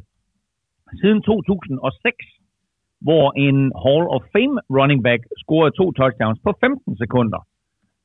siden 1.01 1.19
2006, 1.21 2.15
hvor 3.07 3.25
en 3.45 3.57
Hall 3.83 4.05
of 4.15 4.23
Fame 4.33 4.55
running 4.79 5.01
back 5.07 5.21
scorede 5.41 5.73
to 5.79 5.85
touchdowns 5.99 6.39
på 6.45 6.51
15 6.59 6.97
sekunder. 7.03 7.39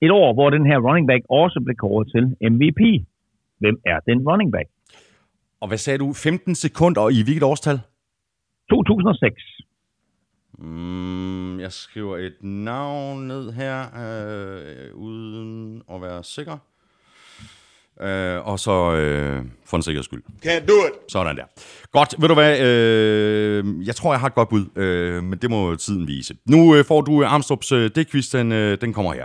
Et 0.05 0.11
år, 0.11 0.29
hvor 0.37 0.51
den 0.51 0.65
her 0.71 0.79
running 0.89 1.07
back 1.11 1.23
også 1.29 1.59
blev 1.65 1.77
kåret 1.85 2.07
til 2.15 2.25
MVP. 2.53 2.81
Hvem 3.63 3.77
er 3.93 3.99
den 4.09 4.19
running 4.29 4.53
back? 4.53 4.69
Og 5.61 5.69
hvad 5.69 5.79
sagde 5.79 5.99
du? 5.99 6.13
15 6.13 6.55
sekunder, 6.55 7.01
og 7.01 7.13
i 7.13 7.23
hvilket 7.25 7.43
årstal? 7.43 7.79
2006. 8.71 9.43
Mm, 10.61 11.61
jeg 11.61 11.73
skriver 11.73 12.17
et 12.17 12.35
navn 12.41 13.27
ned 13.29 13.53
her, 13.53 13.87
øh, 13.97 14.95
uden 14.95 15.83
at 15.93 16.03
være 16.03 16.25
sikker. 16.25 16.59
Øh, 18.01 18.47
og 18.47 18.61
så 18.61 18.93
øh, 18.93 19.45
for 19.67 19.77
en 19.77 19.83
sikkerheds 19.83 20.05
skyld. 20.05 20.23
Can't 20.47 20.67
do 20.67 20.87
it. 20.87 21.13
Sådan 21.13 21.37
der. 21.37 21.45
Godt, 21.93 22.15
ved 22.19 22.29
du 22.29 22.35
hvad, 22.35 22.61
øh, 22.61 23.87
jeg 23.87 23.97
tror, 23.97 24.13
jeg 24.13 24.21
har 24.21 24.27
et 24.27 24.35
godt 24.35 24.49
bud, 24.49 24.79
øh, 24.79 25.23
men 25.23 25.39
det 25.39 25.51
må 25.51 25.77
tiden 25.77 26.07
vise. 26.07 26.37
Nu 26.47 26.75
øh, 26.77 26.85
får 26.85 27.01
du 27.01 27.25
Armstrongs 27.25 27.73
øh, 27.73 27.91
dækquiz, 27.95 28.31
den, 28.31 28.53
øh, 28.53 28.81
den 28.81 28.93
kommer 28.93 29.13
her. 29.13 29.25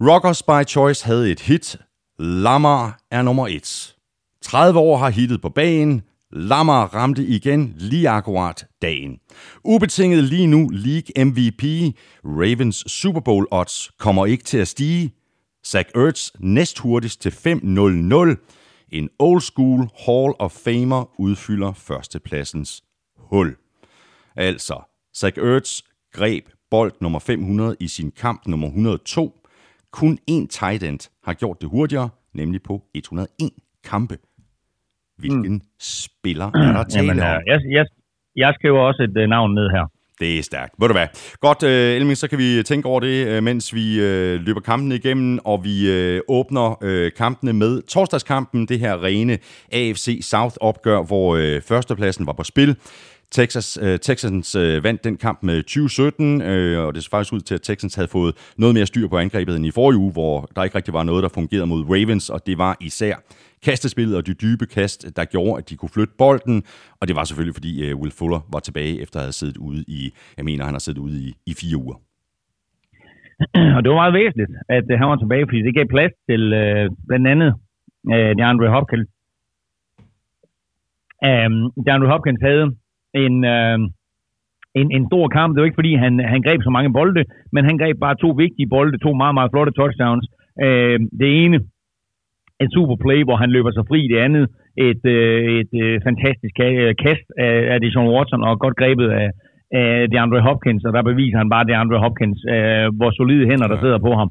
Rockers 0.00 0.42
by 0.42 0.68
Choice 0.68 1.06
havde 1.06 1.30
et 1.30 1.40
hit. 1.40 1.76
Lamar 2.18 2.98
er 3.10 3.22
nummer 3.22 3.48
et. 3.48 3.94
30 4.42 4.78
år 4.78 4.96
har 4.96 5.10
hittet 5.10 5.42
på 5.42 5.48
banen. 5.48 6.02
Lammer 6.30 6.94
ramte 6.94 7.24
igen 7.24 7.74
lige 7.76 8.08
akkurat 8.08 8.66
dagen. 8.82 9.18
Ubetinget 9.64 10.24
lige 10.24 10.46
nu 10.46 10.68
League 10.72 11.24
MVP. 11.24 11.62
Ravens 12.24 12.76
Super 12.92 13.20
Bowl 13.20 13.46
odds 13.50 13.90
kommer 13.98 14.26
ikke 14.26 14.44
til 14.44 14.58
at 14.58 14.68
stige. 14.68 15.14
Zach 15.66 15.88
Ertz 15.94 16.30
næst 16.38 16.78
hurtigst 16.78 17.20
til 17.20 17.30
5-0-0. 17.30 18.88
En 18.92 19.08
old 19.18 19.40
school 19.40 19.88
Hall 20.06 20.34
of 20.38 20.52
Famer 20.52 21.20
udfylder 21.20 21.72
førstepladsens 21.72 22.82
hul. 23.16 23.56
Altså, 24.36 24.80
Zach 25.16 25.38
Ertz 25.38 25.82
greb 26.12 26.44
bold 26.70 26.92
nummer 27.00 27.18
500 27.18 27.76
i 27.80 27.88
sin 27.88 28.10
kamp 28.10 28.46
nummer 28.46 28.66
102. 28.66 29.34
Kun 29.90 30.18
én 30.30 30.46
tight 30.46 30.82
end 30.82 31.10
har 31.24 31.34
gjort 31.34 31.60
det 31.60 31.68
hurtigere, 31.68 32.08
nemlig 32.34 32.62
på 32.62 32.82
101 32.94 33.50
kampe. 33.84 34.18
Hvilken 35.18 35.52
mm. 35.52 35.60
spiller 35.80 36.46
er 36.46 36.72
der 36.72 36.84
tale 36.84 37.06
Jamen, 37.06 37.20
om? 37.20 37.42
Jeg, 37.46 37.60
jeg, 37.70 37.86
jeg 38.36 38.54
skriver 38.54 38.80
også 38.80 39.02
et 39.02 39.22
uh, 39.22 39.28
navn 39.28 39.54
ned 39.54 39.70
her. 39.70 39.90
Det 40.20 40.38
er 40.38 40.42
stærkt. 40.42 40.74
Ved 40.80 40.88
du 40.88 40.94
hvad? 40.94 41.06
Godt, 41.40 41.62
uh, 41.62 41.68
Elming, 41.70 42.16
så 42.16 42.28
kan 42.28 42.38
vi 42.38 42.62
tænke 42.62 42.88
over 42.88 43.00
det, 43.00 43.36
uh, 43.36 43.44
mens 43.44 43.74
vi 43.74 43.98
uh, 43.98 44.40
løber 44.46 44.60
kampene 44.60 44.94
igennem, 44.94 45.38
og 45.44 45.64
vi 45.64 45.76
uh, 46.16 46.20
åbner 46.28 46.84
uh, 46.84 47.12
kampene 47.16 47.52
med 47.52 47.82
torsdagskampen, 47.82 48.66
det 48.66 48.78
her 48.80 49.04
rene 49.04 49.38
AFC 49.72 50.20
South-opgør, 50.22 51.06
hvor 51.06 51.36
uh, 51.36 51.62
førstepladsen 51.68 52.26
var 52.26 52.32
på 52.32 52.44
spil. 52.44 52.76
Texas, 53.30 53.78
øh, 53.82 53.98
Texans 53.98 54.54
øh, 54.54 54.84
vandt 54.84 55.04
den 55.04 55.16
kamp 55.16 55.42
med 55.42 55.62
2017, 55.62 56.42
øh, 56.42 56.86
og 56.86 56.94
det 56.94 57.04
så 57.04 57.10
faktisk 57.10 57.32
ud 57.32 57.40
til, 57.40 57.54
at 57.54 57.62
Texans 57.62 57.94
havde 57.94 58.08
fået 58.08 58.52
noget 58.58 58.74
mere 58.74 58.86
styr 58.86 59.08
på 59.08 59.18
angrebet 59.18 59.56
end 59.56 59.66
i 59.66 59.70
forrige 59.70 59.98
uge, 59.98 60.12
hvor 60.12 60.48
der 60.56 60.64
ikke 60.64 60.76
rigtig 60.76 60.94
var 60.94 61.02
noget, 61.02 61.22
der 61.22 61.28
fungerede 61.28 61.66
mod 61.66 61.84
Ravens, 61.84 62.30
og 62.30 62.46
det 62.46 62.58
var 62.58 62.76
især 62.80 63.14
kastespillet 63.64 64.16
og 64.16 64.26
de 64.26 64.34
dybe 64.34 64.66
kast, 64.66 65.16
der 65.16 65.24
gjorde, 65.24 65.58
at 65.58 65.70
de 65.70 65.76
kunne 65.76 65.88
flytte 65.88 66.14
bolden. 66.18 66.62
Og 67.00 67.08
det 67.08 67.16
var 67.16 67.24
selvfølgelig, 67.24 67.54
fordi 67.54 67.72
øh, 67.86 67.96
Will 67.96 68.12
Fuller 68.18 68.40
var 68.52 68.60
tilbage, 68.60 69.02
efter 69.02 69.18
at 69.18 69.24
have 69.24 69.32
siddet 69.32 69.56
ude 69.56 69.84
i, 69.88 70.14
jeg 70.36 70.44
mener, 70.44 70.64
han 70.64 70.74
har 70.74 70.78
siddet 70.78 71.00
ude 71.00 71.18
i, 71.26 71.34
i 71.46 71.54
fire 71.60 71.76
uger. 71.76 71.96
Og 73.76 73.80
det 73.82 73.88
var 73.90 74.00
meget 74.02 74.18
væsentligt, 74.20 74.50
at 74.68 74.86
øh, 74.92 74.98
han 74.98 75.08
var 75.08 75.16
tilbage, 75.16 75.46
fordi 75.48 75.62
det 75.62 75.74
gav 75.74 75.86
plads 75.96 76.12
til 76.30 76.52
øh, 76.52 76.90
blandt 77.08 77.26
andet 77.32 77.50
øh, 78.12 78.32
DeAndre 78.38 78.68
Hopkins. 78.76 79.08
Um, 81.28 81.54
DeAndre 81.84 82.08
Hopkins 82.12 82.40
havde 82.48 82.66
en, 83.24 83.34
uh, 83.54 83.78
en, 84.80 84.88
en 84.96 85.04
stor 85.10 85.26
kamp. 85.36 85.50
Det 85.50 85.60
var 85.60 85.68
ikke 85.68 85.80
fordi, 85.82 85.94
han, 86.04 86.12
han 86.32 86.42
greb 86.46 86.60
så 86.62 86.70
mange 86.76 86.92
bolde, 86.98 87.24
men 87.54 87.62
han 87.68 87.78
greb 87.78 87.96
bare 88.00 88.20
to 88.24 88.30
vigtige 88.44 88.72
bolde, 88.74 88.98
to 88.98 89.10
meget, 89.22 89.34
meget 89.34 89.52
flotte 89.52 89.72
touchdowns. 89.72 90.26
Uh, 90.64 90.96
det 91.20 91.28
ene, 91.42 91.58
et 92.64 92.70
super 92.76 92.96
play, 93.04 93.20
hvor 93.24 93.36
han 93.42 93.50
løber 93.56 93.72
sig 93.72 93.84
fri. 93.90 94.00
Det 94.12 94.18
andet, 94.26 94.44
et, 94.88 95.02
uh, 95.16 95.42
et 95.60 95.72
uh, 95.82 95.94
fantastisk 96.08 96.54
kast 97.04 97.26
af, 97.46 97.56
af 97.72 97.80
Deshaun 97.80 98.14
Watson, 98.14 98.42
og 98.48 98.60
godt 98.64 98.76
grebet 98.80 99.08
af, 99.22 99.28
af 99.80 100.10
DeAndre 100.10 100.40
Hopkins, 100.48 100.84
og 100.84 100.92
der 100.92 101.02
beviser 101.10 101.38
han 101.38 101.50
bare 101.54 101.68
DeAndre 101.68 102.02
Hopkins, 102.04 102.40
uh, 102.54 102.86
hvor 102.98 103.10
solide 103.10 103.48
hænder, 103.50 103.68
der 103.68 103.80
sidder 103.80 103.98
på 104.06 104.12
ham. 104.20 104.30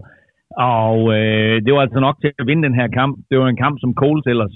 Og 0.76 0.98
uh, 1.04 1.56
det 1.66 1.72
var 1.74 1.82
altså 1.82 2.00
nok 2.00 2.18
til 2.22 2.32
at 2.40 2.48
vinde 2.48 2.66
den 2.68 2.80
her 2.80 2.88
kamp. 3.00 3.14
Det 3.30 3.40
var 3.40 3.48
en 3.48 3.64
kamp, 3.66 3.76
som 3.80 3.94
Coles 4.02 4.28
ellers 4.34 4.56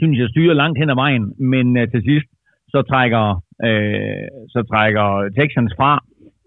synes 0.00 0.18
jeg 0.18 0.28
styrer 0.28 0.54
langt 0.54 0.78
hen 0.78 0.90
ad 0.90 0.98
vejen, 1.04 1.24
men 1.52 1.66
uh, 1.76 1.84
til 1.92 2.02
sidst 2.10 2.28
så 2.76 2.82
trækker, 2.90 3.24
øh, 3.68 4.26
så 4.54 4.60
trækker 4.70 5.06
Texans 5.38 5.72
fra, 5.78 5.92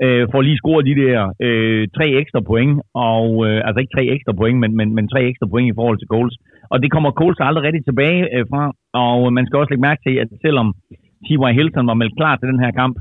øh, 0.05 0.23
for 0.31 0.39
lige 0.41 0.61
score 0.61 0.87
de 0.89 0.95
der 1.03 1.19
øh, 1.45 1.83
tre 1.97 2.07
ekstra 2.21 2.41
point, 2.51 2.73
og 3.11 3.27
øh, 3.47 3.59
altså 3.65 3.79
ikke 3.79 3.95
tre 3.95 4.05
ekstra 4.15 4.33
point, 4.41 4.59
men, 4.63 4.71
men, 4.79 4.87
men 4.97 5.05
tre 5.13 5.21
ekstra 5.31 5.47
point 5.53 5.69
i 5.69 5.77
forhold 5.79 5.97
til 5.99 6.11
Coles. 6.13 6.35
Og 6.71 6.77
det 6.83 6.89
kommer 6.91 7.11
Coles 7.19 7.39
aldrig 7.47 7.63
rigtig 7.63 7.85
tilbage 7.85 8.21
øh, 8.35 8.45
fra, 8.51 8.63
og 9.05 9.33
man 9.37 9.45
skal 9.45 9.59
også 9.59 9.71
lægge 9.71 9.87
mærke 9.89 10.01
til, 10.07 10.15
at 10.23 10.29
selvom 10.45 10.67
T.Y. 11.25 11.37
Hilton 11.57 11.87
var 11.91 12.01
meldt 12.01 12.17
klar 12.19 12.35
til 12.35 12.47
den 12.51 12.63
her 12.63 12.71
kamp, 12.81 12.95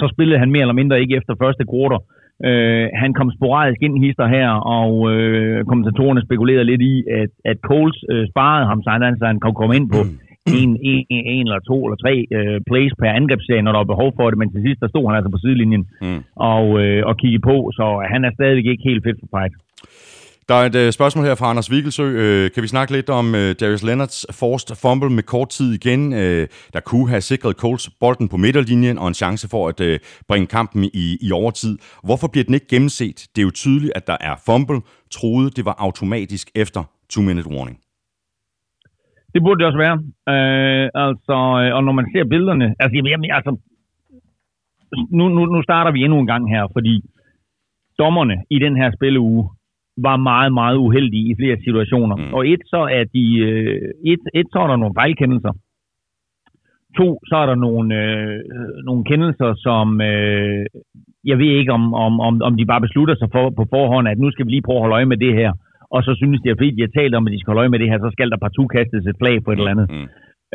så 0.00 0.06
spillede 0.14 0.38
han 0.42 0.50
mere 0.50 0.64
eller 0.66 0.80
mindre 0.80 1.00
ikke 1.00 1.16
efter 1.16 1.34
første 1.42 1.64
quarter. 1.70 2.00
Øh, 2.48 2.88
han 3.02 3.10
kom 3.18 3.28
sporadisk 3.38 3.80
ind 3.82 3.94
i 3.96 4.06
hister 4.06 4.26
her, 4.36 4.50
og 4.78 4.92
øh, 5.12 5.64
kommentatorerne 5.64 6.22
spekulerede 6.26 6.70
lidt 6.70 6.82
i, 6.92 6.94
at, 7.20 7.32
at 7.50 7.58
Coles 7.70 7.98
øh, 8.12 8.24
sparede 8.32 8.66
ham, 8.70 8.82
så 8.82 8.90
han, 8.90 9.18
så 9.18 9.26
han 9.26 9.40
kunne 9.40 9.60
komme 9.60 9.76
ind 9.76 9.88
på 9.94 10.00
mm 10.02 10.25
en, 10.60 10.70
en, 10.90 11.04
en 11.36 11.46
eller 11.46 11.62
to 11.70 11.76
eller 11.86 11.98
tre 12.04 12.14
øh, 12.36 12.60
plays 12.70 12.92
per 13.00 13.10
angrebsserie, 13.20 13.62
når 13.62 13.72
der 13.72 13.82
var 13.84 13.92
behov 13.94 14.10
for 14.18 14.26
det, 14.30 14.38
men 14.38 14.52
til 14.52 14.62
sidst 14.66 14.80
der 14.82 14.88
stod 14.88 15.04
han 15.08 15.16
altså 15.18 15.30
på 15.34 15.40
sidelinjen 15.44 15.84
mm. 16.02 16.20
og, 16.54 16.64
øh, 16.82 17.00
og 17.08 17.14
kiggede 17.20 17.46
på, 17.50 17.56
så 17.78 17.84
han 18.12 18.20
er 18.24 18.32
stadigvæk 18.36 18.66
ikke 18.72 18.88
helt 18.90 19.04
fedt 19.06 19.20
for 19.22 19.28
fight. 19.36 19.54
Der 20.48 20.54
er 20.54 20.66
et 20.66 20.86
uh, 20.86 20.90
spørgsmål 20.90 21.24
her 21.24 21.34
fra 21.34 21.50
Anders 21.50 21.70
Vigelsø. 21.70 22.02
Uh, 22.02 22.50
kan 22.54 22.62
vi 22.62 22.68
snakke 22.68 22.92
lidt 22.92 23.10
om 23.10 23.26
uh, 23.26 23.50
Darius 23.60 23.82
Leonards 23.82 24.26
forced 24.30 24.76
fumble 24.76 25.10
med 25.10 25.22
kort 25.22 25.48
tid 25.48 25.74
igen, 25.74 26.12
uh, 26.12 26.18
der 26.74 26.80
kunne 26.84 27.08
have 27.08 27.20
sikret 27.20 27.56
Coles 27.56 27.90
bolden 28.00 28.28
på 28.28 28.36
midterlinjen 28.36 28.98
og 28.98 29.08
en 29.08 29.14
chance 29.14 29.48
for 29.48 29.68
at 29.68 29.80
uh, 29.80 29.96
bringe 30.28 30.46
kampen 30.46 30.84
i, 30.84 31.18
i 31.22 31.32
overtid. 31.32 31.78
Hvorfor 32.04 32.28
bliver 32.28 32.44
den 32.44 32.54
ikke 32.54 32.66
gennemset? 32.68 33.26
Det 33.36 33.42
er 33.42 33.42
jo 33.42 33.50
tydeligt, 33.50 33.92
at 33.94 34.06
der 34.06 34.16
er 34.20 34.34
fumble. 34.46 34.80
Troede, 35.10 35.50
det 35.50 35.64
var 35.64 35.74
automatisk 35.78 36.50
efter 36.54 36.82
two-minute 37.12 37.48
warning. 37.56 37.78
Det 39.36 39.44
burde 39.44 39.58
det 39.58 39.66
også 39.66 39.82
være. 39.86 39.96
Uh, 40.32 40.84
altså, 41.06 41.36
og 41.76 41.84
når 41.84 41.92
man 41.92 42.06
ser 42.12 42.24
billederne... 42.24 42.74
Altså, 42.80 42.94
jamen, 43.12 43.30
altså 43.38 43.52
nu, 45.18 45.24
nu, 45.28 45.40
nu 45.54 45.62
starter 45.62 45.90
vi 45.92 46.04
endnu 46.04 46.18
en 46.20 46.26
gang 46.26 46.50
her, 46.54 46.64
fordi 46.72 46.94
dommerne 47.98 48.36
i 48.50 48.58
den 48.58 48.76
her 48.76 48.90
spilleuge 48.96 49.48
var 49.96 50.16
meget, 50.16 50.52
meget 50.52 50.76
uheldige 50.76 51.30
i 51.30 51.34
flere 51.40 51.56
situationer. 51.64 52.16
Mm. 52.16 52.34
Og 52.34 52.48
et, 52.48 52.62
så 52.66 52.80
er 52.98 53.04
de, 53.14 53.38
øh, 53.38 53.80
et, 54.12 54.22
et, 54.34 54.46
så 54.52 54.58
er 54.58 54.66
der 54.66 54.76
nogle 54.76 54.98
fejlkendelser. 55.00 55.52
To, 56.96 57.20
så 57.28 57.36
er 57.36 57.46
der 57.46 57.54
nogle, 57.54 57.94
øh, 58.02 58.40
nogle 58.84 59.04
kendelser, 59.04 59.54
som 59.56 60.00
øh, 60.00 60.66
jeg 61.24 61.38
ved 61.38 61.50
ikke, 61.58 61.72
om, 61.72 61.94
om, 61.94 62.20
om, 62.20 62.42
om 62.42 62.56
de 62.56 62.66
bare 62.66 62.80
beslutter 62.80 63.14
sig 63.14 63.28
for, 63.32 63.50
på 63.50 63.66
forhånd, 63.70 64.08
at 64.08 64.18
nu 64.18 64.30
skal 64.30 64.46
vi 64.46 64.50
lige 64.50 64.66
prøve 64.66 64.76
at 64.76 64.82
holde 64.82 64.94
øje 64.94 65.12
med 65.12 65.16
det 65.16 65.34
her. 65.34 65.52
Og 65.94 66.00
så 66.06 66.12
synes 66.20 66.40
de, 66.40 66.50
at 66.50 66.58
fordi 66.58 66.70
de 66.76 66.86
har 66.86 66.92
talt 67.00 67.14
om, 67.14 67.26
at 67.26 67.32
de 67.32 67.40
skal 67.40 67.50
holde 67.50 67.60
øje 67.64 67.72
med 67.74 67.78
det 67.78 67.90
her, 67.90 67.98
så 67.98 68.10
skal 68.12 68.30
der 68.30 68.44
partout 68.44 68.70
kastes 68.76 69.06
et 69.06 69.20
flag 69.22 69.36
på 69.44 69.50
et 69.50 69.58
eller 69.58 69.74
andet. 69.74 69.88
Mm. 69.94 70.08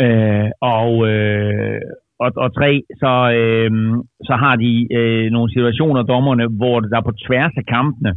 Øh, 0.04 0.50
og, 0.80 0.92
øh, 1.10 1.82
og, 2.24 2.30
og 2.44 2.50
tre, 2.60 2.72
så, 3.02 3.14
øh, 3.40 3.72
så 4.28 4.34
har 4.44 4.56
de 4.56 4.72
øh, 4.98 5.32
nogle 5.32 5.54
situationer, 5.56 6.04
dommerne, 6.04 6.46
hvor 6.60 6.80
der 6.80 7.02
på 7.02 7.14
tværs 7.28 7.54
af 7.62 7.66
kampene, 7.66 8.12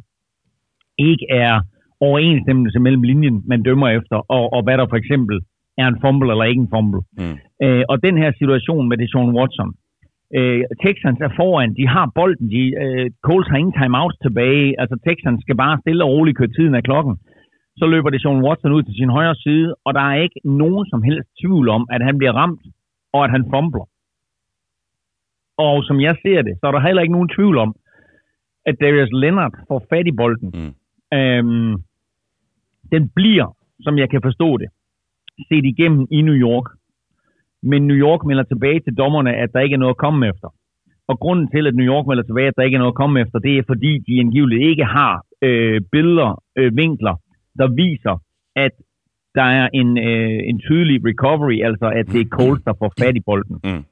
ikke 0.98 1.26
er 1.30 1.60
overensstemmelse 2.00 2.78
mellem 2.78 3.02
linjen, 3.02 3.42
man 3.46 3.62
dømmer 3.62 3.88
efter, 3.88 4.16
og, 4.36 4.52
og 4.52 4.62
hvad 4.62 4.78
der 4.78 4.86
for 4.88 4.96
eksempel 4.96 5.36
er 5.78 5.86
en 5.88 6.00
fumble 6.02 6.30
eller 6.32 6.44
ikke 6.44 6.60
en 6.60 6.72
fumble. 6.74 7.02
Mm. 7.18 7.36
Øh, 7.64 7.84
og 7.88 7.96
den 8.06 8.16
her 8.22 8.30
situation 8.40 8.88
med 8.88 8.96
Deshaun 8.98 9.36
Watson, 9.38 9.70
øh, 10.38 10.62
Texans 10.84 11.20
er 11.26 11.32
foran, 11.36 11.74
de 11.78 11.86
har 11.94 12.12
bolden, 12.14 12.46
de, 12.54 12.62
øh, 12.84 13.10
Coles 13.26 13.48
har 13.48 13.56
ingen 13.56 13.78
timeouts 13.80 14.16
tilbage, 14.24 14.80
altså 14.80 14.96
Texans 15.06 15.40
skal 15.42 15.56
bare 15.56 15.80
stille 15.82 16.04
og 16.04 16.10
roligt 16.10 16.38
køre 16.38 16.54
tiden 16.56 16.74
af 16.74 16.82
klokken. 16.82 17.14
Så 17.76 17.86
løber 17.86 18.10
Deshaun 18.10 18.44
Watson 18.44 18.72
ud 18.72 18.82
til 18.82 18.94
sin 18.94 19.10
højre 19.16 19.34
side, 19.34 19.74
og 19.84 19.94
der 19.94 20.00
er 20.00 20.18
ikke 20.26 20.40
nogen 20.44 20.86
som 20.92 21.02
helst 21.02 21.28
tvivl 21.40 21.68
om, 21.68 21.82
at 21.90 22.02
han 22.04 22.18
bliver 22.18 22.32
ramt, 22.32 22.62
og 23.12 23.24
at 23.24 23.30
han 23.30 23.44
fumbler. 23.54 23.86
Og 25.58 25.84
som 25.84 26.00
jeg 26.00 26.16
ser 26.22 26.42
det, 26.42 26.54
så 26.60 26.66
er 26.66 26.72
der 26.72 26.86
heller 26.86 27.02
ikke 27.02 27.16
nogen 27.18 27.34
tvivl 27.36 27.58
om, 27.58 27.74
at 28.66 28.76
Darius 28.80 29.12
Leonard 29.12 29.54
får 29.68 29.86
fat 29.90 30.06
i 30.06 30.12
bolden. 30.12 30.50
Mm. 30.54 30.72
Øhm, 31.18 31.74
den 32.92 33.08
bliver, 33.08 33.56
som 33.80 33.98
jeg 33.98 34.10
kan 34.10 34.20
forstå 34.22 34.56
det, 34.56 34.68
set 35.48 35.64
igennem 35.64 36.06
i 36.10 36.22
New 36.22 36.34
York. 36.34 36.66
Men 37.70 37.86
New 37.90 37.98
York 38.06 38.20
melder 38.24 38.42
tilbage 38.42 38.80
til 38.80 38.94
dommerne, 39.02 39.32
at 39.42 39.50
der 39.52 39.60
ikke 39.60 39.74
er 39.74 39.82
noget 39.84 39.96
at 39.96 40.04
komme 40.06 40.28
efter. 40.32 40.48
Og 41.10 41.16
grunden 41.24 41.48
til, 41.54 41.66
at 41.66 41.74
New 41.74 41.88
York 41.92 42.06
melder 42.06 42.22
tilbage, 42.22 42.48
at 42.48 42.56
der 42.56 42.62
ikke 42.62 42.74
er 42.74 42.84
noget 42.84 42.96
at 42.96 43.02
komme 43.02 43.20
efter, 43.20 43.38
det 43.38 43.58
er 43.58 43.62
fordi, 43.72 43.92
de 44.06 44.20
angiveligt 44.20 44.62
ikke 44.70 44.84
har 44.84 45.14
øh, 45.42 45.80
billeder, 45.92 46.42
øh, 46.58 46.76
vinkler, 46.76 47.16
der 47.60 47.68
viser, 47.82 48.16
at 48.56 48.74
der 49.34 49.48
er 49.60 49.68
en, 49.80 49.98
øh, 49.98 50.40
en 50.50 50.58
tydelig 50.66 50.96
recovery, 51.10 51.58
altså 51.68 51.86
at 51.98 52.06
det 52.12 52.20
er 52.20 52.34
Coles, 52.38 52.62
der 52.68 52.74
får 52.78 52.92
fat 53.00 53.16
i 53.16 53.22
bolden. 53.26 53.56
Mm. 53.64 53.84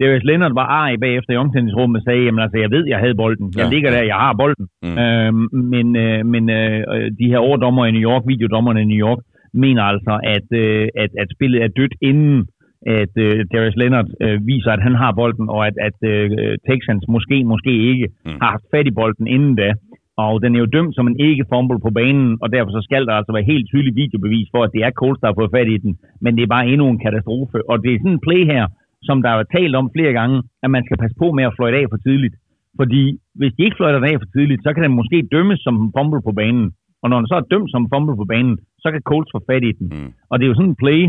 Darius 0.00 0.24
Leonard 0.24 0.54
var 0.54 0.66
arg 0.80 1.00
bagefter 1.00 1.32
i 1.32 1.36
omklædningsrummet 1.36 1.96
og 2.00 2.04
sagde, 2.04 2.24
jamen 2.24 2.42
altså, 2.44 2.58
jeg 2.58 2.70
ved, 2.70 2.84
jeg 2.92 2.98
havde 2.98 3.14
bolden. 3.14 3.52
Jeg 3.56 3.64
ja. 3.64 3.70
ligger 3.74 3.90
der, 3.90 4.02
jeg 4.12 4.18
har 4.24 4.32
bolden. 4.42 4.66
Mm. 4.82 4.98
Øhm, 5.02 5.48
men 5.72 5.86
øh, 5.96 6.26
men 6.26 6.50
øh, 6.50 7.10
de 7.20 7.30
her 7.32 7.38
overdommer 7.38 7.86
i 7.86 7.92
New 7.96 8.10
York, 8.10 8.22
videodommerne 8.26 8.82
i 8.82 8.90
New 8.92 9.02
York, 9.08 9.20
mener 9.54 9.82
altså, 9.82 10.14
at, 10.36 10.46
øh, 10.62 10.88
at, 11.02 11.10
at 11.22 11.28
spillet 11.34 11.62
er 11.62 11.68
dødt 11.68 11.94
inden 12.00 12.46
at 12.86 13.14
øh, 13.24 13.44
Darius 13.52 13.76
Leonard 13.76 14.08
øh, 14.24 14.46
viser, 14.46 14.70
at 14.72 14.82
han 14.82 14.94
har 14.94 15.12
bolden, 15.12 15.48
og 15.48 15.66
at, 15.66 15.76
at 15.88 15.98
øh, 16.12 16.30
Texans 16.68 17.04
måske, 17.08 17.44
måske 17.44 17.72
ikke 17.90 18.06
mm. 18.26 18.38
har 18.42 18.50
haft 18.54 18.66
fat 18.74 18.86
i 18.86 18.96
bolden 19.00 19.26
inden 19.26 19.54
da. 19.56 19.70
Og 20.16 20.42
den 20.42 20.54
er 20.54 20.60
jo 20.60 20.72
dømt 20.76 20.94
som 20.94 21.06
en 21.06 21.20
ikke-fumble 21.26 21.80
på 21.86 21.90
banen, 22.00 22.38
og 22.42 22.52
derfor 22.54 22.70
så 22.70 22.82
skal 22.88 23.06
der 23.06 23.14
altså 23.18 23.32
være 23.32 23.50
helt 23.52 23.66
tydelig 23.72 23.94
videobevis 24.02 24.48
for, 24.54 24.60
at 24.64 24.72
det 24.74 24.82
er 24.82 24.98
Coles, 25.00 25.20
der 25.20 25.28
har 25.28 25.40
fået 25.40 25.54
fat 25.56 25.68
i 25.74 25.78
den. 25.84 25.92
Men 26.24 26.36
det 26.36 26.42
er 26.42 26.54
bare 26.56 26.68
endnu 26.72 26.86
en 26.88 27.02
katastrofe. 27.04 27.58
Og 27.70 27.76
det 27.82 27.90
er 27.90 27.98
sådan 27.98 28.16
en 28.16 28.26
play 28.28 28.42
her, 28.52 28.64
som 29.08 29.16
der 29.24 29.30
er 29.30 29.52
talt 29.56 29.74
om 29.80 29.90
flere 29.96 30.12
gange, 30.18 30.36
at 30.64 30.70
man 30.70 30.84
skal 30.84 31.00
passe 31.02 31.16
på 31.22 31.26
med 31.36 31.44
at 31.44 31.54
fløjte 31.56 31.78
af 31.80 31.86
for 31.90 32.00
tidligt. 32.06 32.34
Fordi 32.80 33.02
hvis 33.38 33.52
de 33.56 33.64
ikke 33.64 33.78
fløjter 33.78 33.98
den 33.98 34.10
af 34.10 34.20
for 34.20 34.30
tidligt, 34.36 34.62
så 34.62 34.70
kan 34.72 34.82
den 34.84 34.98
måske 35.00 35.28
dømmes 35.34 35.60
som 35.66 35.74
en 35.82 35.92
fumble 35.96 36.22
på 36.28 36.32
banen. 36.40 36.66
Og 37.02 37.06
når 37.10 37.18
den 37.20 37.28
så 37.30 37.36
er 37.40 37.50
dømt 37.52 37.70
som 37.70 37.82
en 37.82 37.92
fumble 37.94 38.16
på 38.20 38.26
banen, 38.32 38.54
så 38.82 38.88
kan 38.92 39.02
Colts 39.10 39.32
få 39.34 39.40
fat 39.50 39.64
i 39.70 39.72
den. 39.78 39.86
Mm. 39.92 40.10
Og 40.30 40.34
det 40.34 40.44
er 40.44 40.50
jo 40.50 40.58
sådan 40.58 40.72
en 40.72 40.82
play, 40.84 41.00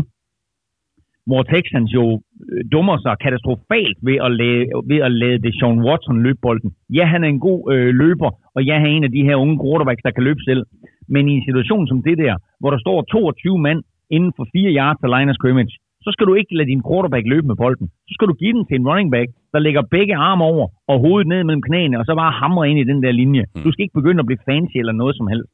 hvor 1.28 1.42
Texans 1.42 1.90
jo 1.98 2.04
øh, 2.50 2.62
dummer 2.72 2.96
sig 3.04 3.14
katastrofalt 3.24 3.96
ved 4.08 4.16
at 4.26 4.30
lade, 4.40 4.64
ved 4.90 5.00
at 5.08 5.12
lade 5.22 5.38
det 5.44 5.52
Sean 5.58 5.78
Watson 5.86 6.22
løbe 6.26 6.40
bolden. 6.46 6.70
Ja, 6.98 7.04
han 7.12 7.24
er 7.24 7.28
en 7.28 7.44
god 7.48 7.60
øh, 7.72 7.90
løber, 8.02 8.30
og 8.54 8.60
ja, 8.68 8.74
han 8.78 8.88
er 8.90 8.96
en 8.96 9.08
af 9.08 9.12
de 9.16 9.26
her 9.28 9.36
unge 9.36 9.58
quarterbacks, 9.62 10.02
der 10.06 10.10
kan 10.16 10.26
løbe 10.28 10.42
selv. 10.48 10.62
Men 11.08 11.28
i 11.28 11.32
en 11.32 11.44
situation 11.48 11.88
som 11.88 12.02
det 12.02 12.18
der, 12.18 12.34
hvor 12.60 12.70
der 12.70 12.78
står 12.78 13.02
22 13.02 13.58
mand 13.58 13.80
inden 14.10 14.32
for 14.36 14.46
4 14.52 14.72
yards 14.78 14.98
til 15.00 15.10
line 15.14 15.30
of 15.30 15.38
scrimmage, 15.38 15.74
så 16.04 16.10
skal 16.12 16.26
du 16.26 16.34
ikke 16.40 16.56
lade 16.56 16.70
din 16.72 16.82
quarterback 16.88 17.24
løbe 17.32 17.46
med 17.50 17.56
bolden. 17.64 17.86
Så 18.08 18.12
skal 18.16 18.28
du 18.28 18.34
give 18.42 18.52
den 18.56 18.64
til 18.66 18.76
en 18.76 18.88
running 18.88 19.10
back, 19.16 19.28
der 19.52 19.58
lægger 19.66 19.82
begge 19.96 20.14
arme 20.16 20.44
over 20.44 20.66
og 20.90 20.96
hovedet 21.04 21.28
ned 21.32 21.44
mellem 21.44 21.66
knæene, 21.68 21.98
og 22.00 22.04
så 22.04 22.12
bare 22.22 22.38
hamre 22.40 22.70
ind 22.70 22.78
i 22.78 22.88
den 22.90 23.02
der 23.04 23.12
linje. 23.20 23.44
Mm. 23.54 23.62
Du 23.64 23.68
skal 23.72 23.82
ikke 23.82 23.98
begynde 24.00 24.20
at 24.22 24.28
blive 24.30 24.44
fancy 24.48 24.76
eller 24.82 24.92
noget 24.92 25.14
som 25.16 25.26
helst. 25.32 25.50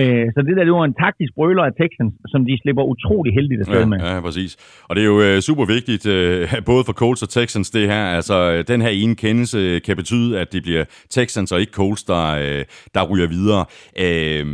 Øh, 0.00 0.26
så 0.34 0.38
det 0.46 0.56
der, 0.56 0.64
det 0.68 0.72
var 0.72 0.84
en 0.92 0.98
taktisk 1.04 1.32
brøler 1.38 1.64
af 1.68 1.72
Texans, 1.80 2.14
som 2.32 2.40
de 2.48 2.54
slipper 2.62 2.82
utrolig 2.94 3.30
heldigt 3.38 3.60
afsted 3.60 3.82
ja, 3.84 3.90
med. 3.92 3.98
Ja, 3.98 4.20
præcis. 4.26 4.52
Og 4.88 4.92
det 4.96 5.02
er 5.02 5.10
jo 5.14 5.18
uh, 5.28 5.38
super 5.48 5.64
vigtigt, 5.76 6.04
uh, 6.16 6.64
både 6.70 6.82
for 6.88 6.94
Colts 7.00 7.22
og 7.26 7.30
Texans, 7.38 7.70
det 7.76 7.84
her. 7.92 8.04
Altså, 8.18 8.36
den 8.72 8.80
her 8.84 8.92
ene 9.02 9.16
kendelse 9.24 9.58
kan 9.86 9.96
betyde, 9.96 10.30
at 10.42 10.48
det 10.54 10.62
bliver 10.66 10.84
Texans 11.16 11.52
og 11.52 11.60
ikke 11.62 11.74
Colts, 11.80 12.04
der, 12.12 12.24
uh, 12.44 12.62
der 12.94 13.02
ryger 13.10 13.28
videre. 13.36 13.62
Uh, 14.04 14.44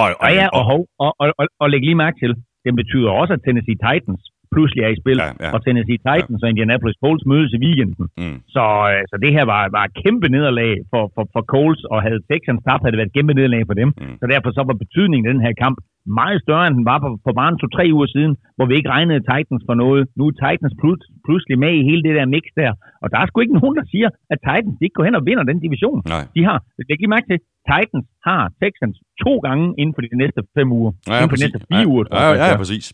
og, 0.00 0.06
og, 0.24 0.28
ja, 0.38 0.46
og, 0.58 0.64
og, 0.72 0.80
og, 1.04 1.10
og, 1.20 1.26
og, 1.40 1.46
og 1.62 1.70
læg 1.70 1.82
lige 1.88 2.00
mærke 2.04 2.16
til, 2.22 2.32
det 2.64 2.72
betyder 2.80 3.10
også, 3.20 3.32
at 3.36 3.40
Tennessee 3.46 3.78
Titans 3.86 4.22
pludselig 4.54 4.82
er 4.86 4.92
i 4.94 5.00
spil, 5.02 5.18
ja, 5.22 5.28
ja. 5.44 5.50
og 5.54 5.58
Tennessee 5.64 6.00
Titans 6.06 6.40
ja. 6.40 6.44
og 6.44 6.50
Indianapolis 6.52 7.00
Colts 7.02 7.24
mødes 7.32 7.52
i 7.56 7.62
weekenden. 7.64 8.04
Mm. 8.22 8.38
Så, 8.54 8.64
øh, 8.90 9.02
så 9.10 9.16
det 9.24 9.30
her 9.36 9.44
var, 9.52 9.62
var 9.76 9.84
et 9.86 9.94
kæmpe 10.02 10.28
nederlag 10.36 10.72
for, 10.92 11.02
for, 11.14 11.24
for 11.34 11.42
Colts, 11.52 11.82
og 11.92 11.98
havde 12.06 12.20
Texans 12.30 12.62
tabt, 12.66 12.82
havde 12.82 12.92
det 12.94 13.00
været 13.00 13.12
et 13.12 13.18
kæmpe 13.18 13.34
nederlag 13.38 13.62
for 13.70 13.76
dem. 13.80 13.88
Mm. 14.00 14.16
Så 14.20 14.24
derfor 14.32 14.50
så 14.56 14.62
var 14.68 14.76
betydningen 14.84 15.26
af 15.26 15.32
den 15.34 15.44
her 15.46 15.54
kamp 15.64 15.76
meget 16.20 16.38
større, 16.44 16.66
end 16.66 16.76
den 16.80 16.86
var 16.92 16.98
for, 17.04 17.12
for 17.24 17.32
bare 17.40 17.50
to-tre 17.62 17.84
uger 17.96 18.08
siden, 18.14 18.32
hvor 18.56 18.66
vi 18.68 18.74
ikke 18.78 18.92
regnede 18.96 19.26
Titans 19.30 19.62
for 19.68 19.76
noget. 19.82 20.02
Nu 20.18 20.22
er 20.28 20.34
Titans 20.44 20.74
plus, 20.80 21.00
pludselig 21.26 21.56
med 21.64 21.72
i 21.80 21.82
hele 21.88 22.02
det 22.06 22.14
der 22.18 22.26
mix 22.34 22.44
der, 22.60 22.72
og 23.02 23.06
der 23.12 23.18
er 23.18 23.26
sgu 23.26 23.36
ikke 23.40 23.58
nogen, 23.60 23.76
der 23.80 23.86
siger, 23.92 24.08
at 24.32 24.38
Titans 24.46 24.78
ikke 24.84 24.96
går 24.98 25.06
hen 25.08 25.18
og 25.20 25.26
vinder 25.28 25.44
den 25.50 25.58
division. 25.66 25.98
Nej. 26.14 26.24
De 26.36 26.40
har, 26.48 26.58
det 26.76 26.84
kan 26.86 27.02
lige 27.04 27.14
mærke 27.16 27.28
til, 27.30 27.38
Titans 27.70 28.06
har 28.28 28.42
Texans 28.62 28.96
to 29.24 29.38
gange 29.38 29.74
inden 29.78 29.94
for 29.94 30.00
de 30.00 30.08
næste 30.22 30.40
fem 30.58 30.72
uger. 30.72 30.92
Ja, 31.08 31.12
inden 31.12 31.22
for 31.22 31.36
præcis. 31.36 31.46
de 31.46 31.52
næste 31.52 31.66
fire 31.72 31.78
ja, 31.78 31.86
uger. 31.86 32.04
Ja, 32.12 32.32
ja, 32.32 32.46
ja, 32.50 32.56
præcis. 32.56 32.92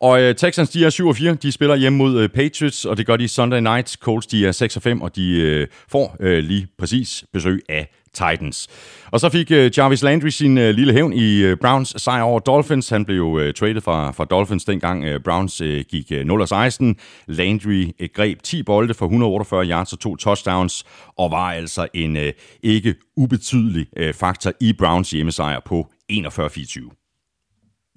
Og 0.00 0.22
øh, 0.22 0.34
Texans, 0.34 0.70
de 0.70 0.84
er 0.84 0.90
7 0.90 1.08
og 1.08 1.16
4. 1.16 1.34
De 1.34 1.52
spiller 1.52 1.76
hjemme 1.76 1.96
mod 1.96 2.22
øh, 2.22 2.28
Patriots, 2.28 2.84
og 2.84 2.96
det 2.96 3.06
gør 3.06 3.16
de 3.16 3.28
Sunday 3.28 3.60
night. 3.60 3.96
Colts, 4.00 4.26
de 4.26 4.46
er 4.46 4.52
6 4.52 4.76
og 4.76 4.82
5, 4.82 5.02
og 5.02 5.16
de 5.16 5.40
øh, 5.40 5.66
får 5.88 6.16
øh, 6.20 6.38
lige 6.38 6.66
præcis 6.78 7.24
besøg 7.32 7.62
af 7.68 7.88
Titans. 8.14 8.68
Og 9.10 9.20
så 9.20 9.28
fik 9.28 9.50
øh, 9.50 9.70
Jarvis 9.78 10.02
Landry 10.02 10.28
sin 10.28 10.58
øh, 10.58 10.74
lille 10.74 10.92
hævn 10.92 11.12
i 11.12 11.42
øh, 11.42 11.56
Browns 11.56 12.02
sejr 12.02 12.22
over 12.22 12.40
Dolphins. 12.40 12.88
Han 12.88 13.04
blev 13.04 13.16
jo 13.16 13.38
øh, 13.38 13.54
traded 13.54 13.80
fra, 13.80 14.10
fra 14.10 14.24
Dolphins 14.24 14.64
dengang 14.64 15.04
øh, 15.04 15.20
Browns 15.20 15.60
øh, 15.60 15.84
gik 15.90 16.12
øh, 16.12 16.24
0 16.24 16.48
16. 16.48 16.96
Landry 17.26 17.88
øh, 18.00 18.08
greb 18.14 18.42
10 18.42 18.62
bolde 18.62 18.94
for 18.94 19.06
148 19.06 19.66
yards 19.66 19.92
og 19.92 20.00
to 20.00 20.16
touchdowns, 20.16 20.84
og 21.18 21.30
var 21.30 21.52
altså 21.52 21.86
en 21.94 22.16
øh, 22.16 22.32
ikke 22.62 22.94
ubetydelig 23.16 23.86
øh, 23.96 24.14
faktor 24.14 24.52
i 24.60 24.72
Browns 24.72 25.10
hjemmesejr 25.10 25.49
på 25.70 25.86
41-24. 26.12 27.00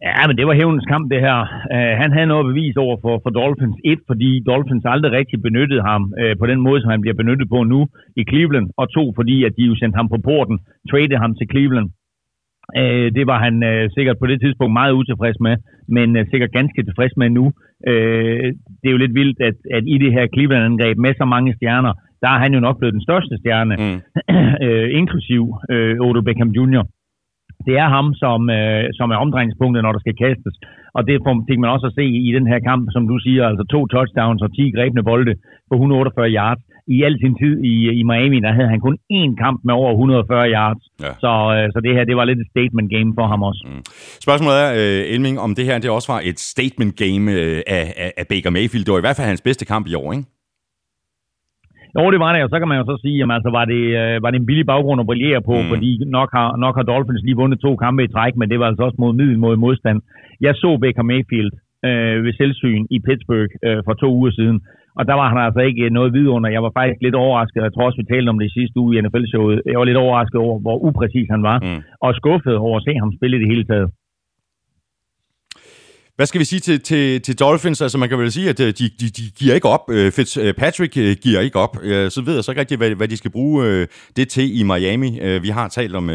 Ja, 0.07 0.27
men 0.27 0.37
det 0.37 0.45
var 0.47 0.59
hævnens 0.59 0.89
kamp, 0.93 1.05
det 1.13 1.19
her. 1.27 1.37
Uh, 1.75 1.93
han 2.01 2.11
havde 2.15 2.31
noget 2.33 2.49
bevis 2.51 2.75
over 2.85 2.97
for, 3.03 3.13
for 3.23 3.31
Dolphins. 3.39 3.77
Et, 3.91 4.01
fordi 4.09 4.29
Dolphins 4.49 4.85
aldrig 4.93 5.11
rigtig 5.19 5.37
benyttede 5.47 5.83
ham 5.89 6.01
uh, 6.21 6.33
på 6.39 6.45
den 6.51 6.59
måde, 6.67 6.81
som 6.81 6.89
han 6.93 7.01
bliver 7.01 7.19
benyttet 7.21 7.47
på 7.49 7.59
nu 7.73 7.79
i 8.21 8.23
Cleveland. 8.29 8.67
Og 8.81 8.85
to, 8.97 9.03
fordi 9.17 9.37
at 9.47 9.53
de 9.57 9.63
jo 9.69 9.75
sendte 9.75 9.97
ham 9.99 10.09
på 10.09 10.17
porten, 10.29 10.57
traded 10.89 11.17
ham 11.23 11.35
til 11.35 11.47
Cleveland. 11.51 11.89
Uh, 12.79 13.07
det 13.17 13.25
var 13.31 13.39
han 13.45 13.55
uh, 13.71 13.83
sikkert 13.95 14.17
på 14.19 14.27
det 14.31 14.37
tidspunkt 14.41 14.73
meget 14.79 14.97
utilfreds 14.99 15.39
med, 15.47 15.55
men 15.95 16.07
uh, 16.17 16.23
sikkert 16.31 16.51
ganske 16.59 16.83
tilfreds 16.83 17.13
med 17.21 17.29
nu. 17.29 17.45
Uh, 17.89 18.45
det 18.79 18.87
er 18.87 18.95
jo 18.95 19.03
lidt 19.03 19.15
vildt, 19.19 19.39
at, 19.49 19.57
at 19.77 19.83
i 19.93 19.97
det 20.03 20.11
her 20.15 20.25
Cleveland-angreb 20.33 20.97
med 20.97 21.13
så 21.17 21.25
mange 21.25 21.55
stjerner, 21.57 21.93
der 22.21 22.29
er 22.35 22.39
han 22.43 22.53
jo 22.53 22.59
nok 22.59 22.77
blevet 22.79 22.93
den 22.97 23.07
største 23.07 23.37
stjerne, 23.41 23.75
mm. 23.83 23.99
uh, 24.65 24.87
inklusiv 24.99 25.43
uh, 25.73 26.05
Odell 26.05 26.25
Beckham 26.27 26.51
Jr., 26.59 26.83
det 27.67 27.75
er 27.83 27.89
ham, 27.97 28.07
som, 28.23 28.39
øh, 28.57 28.83
som 28.99 29.07
er 29.13 29.17
omdrejningspunktet, 29.23 29.83
når 29.83 29.93
der 29.93 30.03
skal 30.03 30.15
kastes. 30.25 30.55
Og 30.97 31.01
det 31.07 31.15
fik 31.49 31.59
man 31.59 31.73
også 31.75 31.87
at 31.87 31.97
se 31.99 32.05
i 32.29 32.31
den 32.37 32.47
her 32.51 32.59
kamp, 32.69 32.83
som 32.95 33.03
du 33.11 33.17
siger, 33.25 33.43
altså 33.49 33.63
to 33.73 33.79
touchdowns 33.93 34.41
og 34.45 34.49
10 34.55 34.71
grebne 34.75 35.03
bolde 35.03 35.33
på 35.69 35.73
148 35.75 36.29
yards. 36.39 36.61
I 36.87 37.03
al 37.07 37.15
sin 37.23 37.35
tid 37.41 37.55
i, 37.71 37.73
i 37.99 38.03
Miami, 38.03 38.39
der 38.45 38.51
havde 38.57 38.69
han 38.73 38.79
kun 38.79 38.97
én 39.19 39.31
kamp 39.43 39.59
med 39.67 39.73
over 39.73 39.91
140 39.91 40.51
yards. 40.57 40.83
Ja. 41.05 41.13
Så, 41.23 41.31
øh, 41.55 41.65
så 41.73 41.79
det 41.85 41.95
her, 41.95 42.03
det 42.09 42.15
var 42.19 42.25
lidt 42.25 42.39
et 42.39 42.49
statement 42.53 42.89
game 42.95 43.11
for 43.17 43.27
ham 43.31 43.43
også. 43.49 43.61
Mm. 43.67 43.83
Spørgsmålet 44.25 44.57
er, 44.65 44.71
øh, 44.81 45.13
Elming, 45.13 45.39
om 45.39 45.55
det 45.55 45.65
her 45.65 45.79
det 45.79 45.89
også 45.89 46.11
var 46.13 46.21
et 46.23 46.39
statement 46.39 46.93
game 47.03 47.25
øh, 47.37 47.61
af, 47.77 47.85
af, 48.03 48.11
af 48.17 48.25
Baker 48.31 48.49
Mayfield. 48.49 48.85
Det 48.85 48.93
var 48.93 49.01
i 49.01 49.07
hvert 49.07 49.17
fald 49.17 49.27
hans 49.27 49.41
bedste 49.41 49.65
kamp 49.65 49.87
i 49.87 49.95
år, 50.01 50.13
ikke? 50.13 50.25
Jo, 51.97 52.03
det 52.13 52.19
var 52.25 52.31
det, 52.33 52.43
og 52.45 52.49
så 52.51 52.57
kan 52.59 52.69
man 52.69 52.79
jo 52.79 52.85
så 52.91 52.95
sige, 53.05 53.23
at 53.23 53.31
altså, 53.37 53.49
var, 53.57 53.65
det, 53.73 53.83
øh, 54.01 54.15
var 54.23 54.29
det 54.31 54.39
en 54.39 54.49
billig 54.49 54.65
baggrund 54.71 55.01
at 55.01 55.09
brillere 55.09 55.41
på, 55.49 55.55
mm. 55.59 55.69
fordi 55.71 55.89
nok 56.17 56.29
har, 56.37 56.49
nok 56.65 56.75
har 56.77 56.85
Dolphins 56.91 57.23
lige 57.25 57.39
vundet 57.41 57.59
to 57.65 57.71
kampe 57.83 58.03
i 58.03 58.11
træk, 58.15 58.33
men 58.37 58.49
det 58.49 58.59
var 58.59 58.67
altså 58.67 58.83
også 58.87 58.99
mod 58.99 59.13
middel 59.19 59.39
mod 59.45 59.55
modstand. 59.65 59.97
Jeg 60.45 60.53
så 60.55 60.69
Baker 60.83 61.05
Mayfield 61.11 61.51
øh, 61.87 62.17
ved 62.25 62.33
selvsyn 62.39 62.83
i 62.95 62.97
Pittsburgh 63.07 63.51
øh, 63.67 63.79
for 63.85 63.93
to 63.93 64.09
uger 64.19 64.31
siden, 64.39 64.57
og 64.97 65.03
der 65.09 65.15
var 65.19 65.27
han 65.31 65.39
altså 65.47 65.61
ikke 65.69 65.89
noget 65.97 66.13
vidunder. 66.13 66.49
Jeg 66.55 66.63
var 66.65 66.71
faktisk 66.79 67.01
lidt 67.01 67.21
overrasket, 67.23 67.61
jeg 67.67 67.73
tror 67.73 67.85
også, 67.87 68.01
vi 68.01 68.11
talte 68.13 68.29
om 68.29 68.39
det 68.39 68.47
i 68.49 68.57
sidste 68.59 68.79
uge 68.83 68.91
i 68.93 69.01
NFL-showet. 69.01 69.61
Jeg 69.71 69.79
var 69.79 69.87
lidt 69.89 70.03
overrasket 70.05 70.39
over, 70.45 70.55
hvor 70.65 70.77
upræcis 70.87 71.27
han 71.35 71.43
var, 71.49 71.57
mm. 71.59 71.79
og 72.05 72.11
skuffet 72.19 72.55
over 72.65 72.77
at 72.77 72.85
se 72.87 72.93
ham 73.01 73.11
spille 73.17 73.37
i 73.37 73.41
det 73.43 73.51
hele 73.53 73.65
taget. 73.71 73.87
Hvad 76.15 76.25
skal 76.25 76.39
vi 76.39 76.45
sige 76.45 76.59
til, 76.59 76.79
til, 76.79 77.21
til 77.21 77.39
Dolphins? 77.39 77.81
Altså 77.81 77.97
man 77.97 78.09
kan 78.09 78.17
vel 78.19 78.31
sige, 78.31 78.49
at 78.49 78.59
øh, 78.59 78.67
de, 78.67 78.85
de, 78.99 79.07
de 79.19 79.23
giver 79.39 79.55
ikke 79.55 79.67
op. 79.67 79.85
Øh, 79.89 80.11
Fitzpatrick 80.11 80.97
øh, 80.97 81.15
giver 81.23 81.39
ikke 81.39 81.59
op. 81.59 81.75
Så 82.15 82.21
ved 82.25 82.33
jeg 82.35 82.43
så 82.43 82.51
ikke 82.51 82.61
rigtig, 82.61 82.77
hvad, 82.77 82.95
hvad 82.95 83.07
de 83.07 83.17
skal 83.17 83.31
bruge 83.31 83.87
det 84.17 84.29
til 84.29 84.59
i 84.59 84.63
Miami. 84.63 85.09
Vi 85.45 85.49
har 85.49 85.67
talt 85.67 85.95
om 85.95 86.09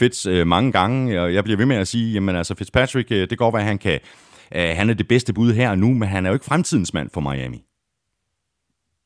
Fitz 0.00 0.26
mange 0.46 0.72
gange, 0.72 1.20
og 1.20 1.34
jeg 1.34 1.44
bliver 1.44 1.56
ved 1.56 1.66
med 1.66 1.76
at 1.76 1.88
sige, 1.88 2.12
jamen 2.12 2.36
altså 2.36 2.54
Fitzpatrick, 2.58 3.08
det 3.08 3.38
går 3.38 3.44
godt 3.44 3.54
være, 3.54 3.62
at 3.62 3.68
han, 3.68 3.78
kan, 3.78 3.98
han 4.52 4.90
er 4.90 4.94
det 4.94 5.08
bedste 5.08 5.34
bud 5.34 5.52
her 5.52 5.70
og 5.70 5.78
nu, 5.78 5.88
men 6.00 6.08
han 6.08 6.24
er 6.24 6.30
jo 6.30 6.34
ikke 6.34 6.44
fremtidens 6.44 6.94
mand 6.94 7.08
for 7.14 7.20
Miami. 7.20 7.60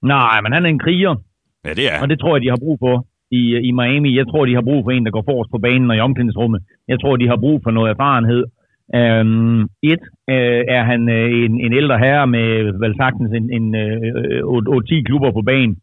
Nej, 0.02 0.40
men 0.42 0.52
han 0.52 0.64
er 0.64 0.68
en 0.68 0.78
kriger. 0.78 1.14
Ja, 1.64 1.72
det 1.78 1.84
er 1.92 1.96
Og 2.02 2.08
det 2.08 2.18
tror 2.20 2.36
jeg, 2.36 2.42
de 2.44 2.48
har 2.48 2.60
brug 2.64 2.76
for 2.84 3.06
i, 3.30 3.42
i 3.68 3.70
Miami. 3.80 4.10
Jeg 4.20 4.26
tror, 4.30 4.46
de 4.46 4.54
har 4.54 4.66
brug 4.70 4.80
for 4.84 4.90
en, 4.90 5.04
der 5.06 5.10
går 5.16 5.24
forrest 5.30 5.50
på 5.54 5.58
banen 5.58 5.90
og 5.90 5.96
i 5.96 6.00
omklædningsrummet. 6.00 6.60
Jeg 6.88 6.98
tror, 7.00 7.16
de 7.16 7.28
har 7.28 7.38
brug 7.44 7.60
for 7.64 7.70
noget 7.70 7.90
erfarenhed. 7.90 8.42
Um, 8.98 9.68
et 9.82 10.02
uh, 10.34 10.62
er 10.76 10.82
han 10.90 11.02
uh, 11.08 11.30
en, 11.44 11.54
en 11.66 11.72
ældre 11.72 11.98
herre 11.98 12.26
med 12.26 12.46
vel 12.82 12.94
sagtens 12.96 13.30
en, 13.38 13.46
en 13.58 13.66
uh, 14.44 14.58
8-10 14.58 15.02
klubber 15.02 15.30
på 15.32 15.42
banen. 15.42 15.76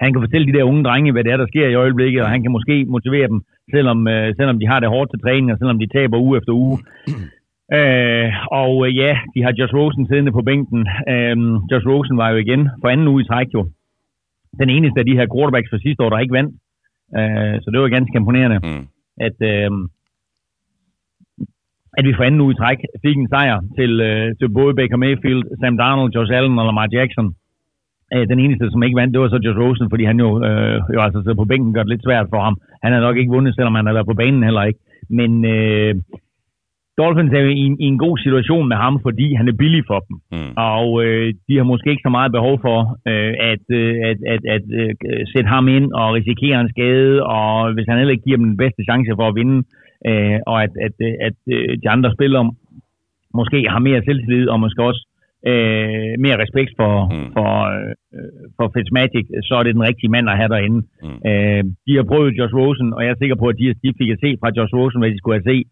Han 0.00 0.12
kan 0.12 0.22
fortælle 0.22 0.46
de 0.46 0.58
der 0.58 0.64
unge 0.64 0.84
drenge, 0.84 1.12
hvad 1.12 1.24
det 1.24 1.32
er, 1.32 1.36
der 1.36 1.46
sker 1.46 1.68
i 1.68 1.80
øjeblikket, 1.84 2.22
og 2.22 2.28
han 2.28 2.42
kan 2.42 2.52
måske 2.52 2.84
motivere 2.84 3.28
dem, 3.28 3.40
selvom, 3.70 3.98
uh, 4.06 4.28
selvom 4.38 4.58
de 4.60 4.66
har 4.66 4.80
det 4.80 4.88
hårdt 4.88 5.10
til 5.10 5.20
træning, 5.20 5.52
og 5.52 5.58
selvom 5.58 5.78
de 5.78 5.92
taber 5.96 6.18
uge 6.18 6.38
efter 6.38 6.52
uge. 6.52 6.78
Uh, 7.78 8.28
og 8.60 8.76
uh, 8.76 8.96
ja, 8.96 9.12
de 9.34 9.42
har 9.42 9.52
Josh 9.58 9.74
Rosen 9.74 10.06
siddende 10.06 10.32
på 10.32 10.42
bænken. 10.42 10.80
Uh, 11.12 11.36
Josh 11.70 11.86
Rosen 11.90 12.16
var 12.16 12.28
jo 12.30 12.36
igen 12.36 12.68
for 12.80 12.88
anden 12.88 13.08
uge 13.08 13.22
i 13.22 13.26
træk 13.26 13.48
jo. 13.54 13.62
Den 14.60 14.70
eneste 14.70 15.00
af 15.00 15.06
de 15.06 15.16
her 15.18 15.26
quarterbacks 15.34 15.70
fra 15.70 15.78
sidste 15.78 16.02
år, 16.02 16.10
der 16.10 16.18
ikke 16.18 16.38
vandt. 16.38 16.52
Uh, 17.18 17.54
så 17.62 17.66
det 17.72 17.80
var 17.80 17.88
ganske 17.88 18.16
imponerende, 18.16 18.58
mm. 18.62 18.84
at... 19.26 19.36
Uh, 19.52 19.88
at 21.98 22.04
vi 22.06 22.12
for 22.16 22.24
anden 22.24 22.40
uge 22.44 22.54
i 22.54 22.60
træk 22.60 22.80
fik 23.04 23.16
en 23.18 23.28
sejr 23.34 23.56
til, 23.78 23.92
øh, 24.08 24.26
til 24.38 24.48
både 24.58 24.74
Baker 24.78 24.98
Mayfield, 25.04 25.42
Sam 25.60 25.76
Darnold, 25.80 26.12
Josh 26.14 26.32
Allen 26.36 26.58
og 26.58 26.66
Lamar 26.66 26.88
Jackson. 26.96 27.28
Øh, 28.14 28.24
den 28.32 28.38
eneste, 28.44 28.70
som 28.70 28.82
ikke 28.82 29.00
vandt, 29.00 29.12
det 29.14 29.20
var 29.20 29.28
så 29.28 29.40
Josh 29.44 29.60
Rosen, 29.62 29.90
fordi 29.90 30.04
han 30.10 30.18
jo, 30.24 30.28
øh, 30.46 30.76
jo 30.94 31.00
altså 31.04 31.18
sidder 31.20 31.40
på 31.40 31.50
bænken, 31.50 31.74
gør 31.74 31.82
det 31.82 31.92
lidt 31.92 32.06
svært 32.06 32.26
for 32.32 32.40
ham. 32.46 32.56
Han 32.84 32.92
har 32.92 33.00
nok 33.00 33.16
ikke 33.16 33.34
vundet, 33.36 33.54
selvom 33.54 33.74
han 33.74 33.86
har 33.86 33.92
været 33.92 34.10
på 34.10 34.20
banen 34.22 34.42
heller 34.48 34.64
ikke. 34.70 34.80
Men 35.18 35.30
øh, 35.54 35.94
Dolphins 36.98 37.32
er 37.32 37.42
jo 37.46 37.50
i 37.60 37.64
en, 37.68 37.76
i 37.84 37.86
en 37.92 37.98
god 37.98 38.18
situation 38.18 38.68
med 38.68 38.76
ham, 38.76 38.94
fordi 39.06 39.34
han 39.34 39.48
er 39.48 39.60
billig 39.62 39.84
for 39.90 39.98
dem. 40.06 40.16
Mm. 40.32 40.52
Og 40.56 41.04
øh, 41.04 41.34
de 41.48 41.56
har 41.56 41.66
måske 41.72 41.90
ikke 41.90 42.06
så 42.06 42.12
meget 42.18 42.32
behov 42.32 42.54
for 42.66 42.78
øh, 43.10 43.34
at, 43.52 43.64
øh, 43.80 43.94
at, 44.10 44.18
at, 44.34 44.42
at 44.56 44.64
øh, 44.80 44.92
sætte 45.32 45.48
ham 45.54 45.68
ind 45.68 45.92
og 45.92 46.14
risikere 46.18 46.60
en 46.60 46.72
skade, 46.74 47.26
og 47.26 47.72
hvis 47.74 47.86
han 47.88 47.98
heller 47.98 48.16
ikke 48.16 48.28
giver 48.28 48.40
dem 48.40 48.48
den 48.52 48.62
bedste 48.64 48.82
chance 48.88 49.10
for 49.18 49.26
at 49.28 49.36
vinde, 49.40 49.58
øh, 49.58 49.81
og 50.46 50.62
at, 50.62 50.72
at, 50.86 50.94
at, 51.00 51.14
at 51.28 51.38
øh, 51.54 51.78
de 51.82 51.88
andre 51.94 52.12
spillere 52.16 52.44
måske 53.34 53.58
har 53.68 53.78
mere 53.78 54.02
selvtillid, 54.04 54.48
og 54.48 54.60
måske 54.60 54.82
også 54.82 55.02
øh, 55.50 56.12
mere 56.24 56.40
respekt 56.44 56.72
for, 56.80 56.92
mm. 57.14 57.28
for, 57.36 57.50
øh, 57.76 57.92
for 58.56 58.66
Fitzmagic, 58.74 59.26
så 59.48 59.54
er 59.58 59.62
det 59.62 59.74
den 59.74 59.88
rigtige 59.88 60.14
mand 60.14 60.30
at 60.30 60.38
have 60.40 60.52
derinde. 60.54 60.80
Mm. 61.02 61.18
Øh, 61.30 61.62
de 61.86 61.92
har 61.98 62.06
prøvet 62.10 62.38
Josh 62.38 62.54
Rosen, 62.54 62.88
og 62.96 63.00
jeg 63.02 63.10
er 63.10 63.20
sikker 63.22 63.36
på, 63.42 63.46
at 63.52 63.58
de, 63.60 63.66
de 63.84 63.98
fik 64.00 64.10
at 64.14 64.22
se 64.24 64.30
fra 64.40 64.54
Josh 64.56 64.74
Rosen, 64.74 65.00
hvad 65.00 65.10
de 65.10 65.18
skulle 65.18 65.38
have 65.38 65.50
set. 65.52 65.66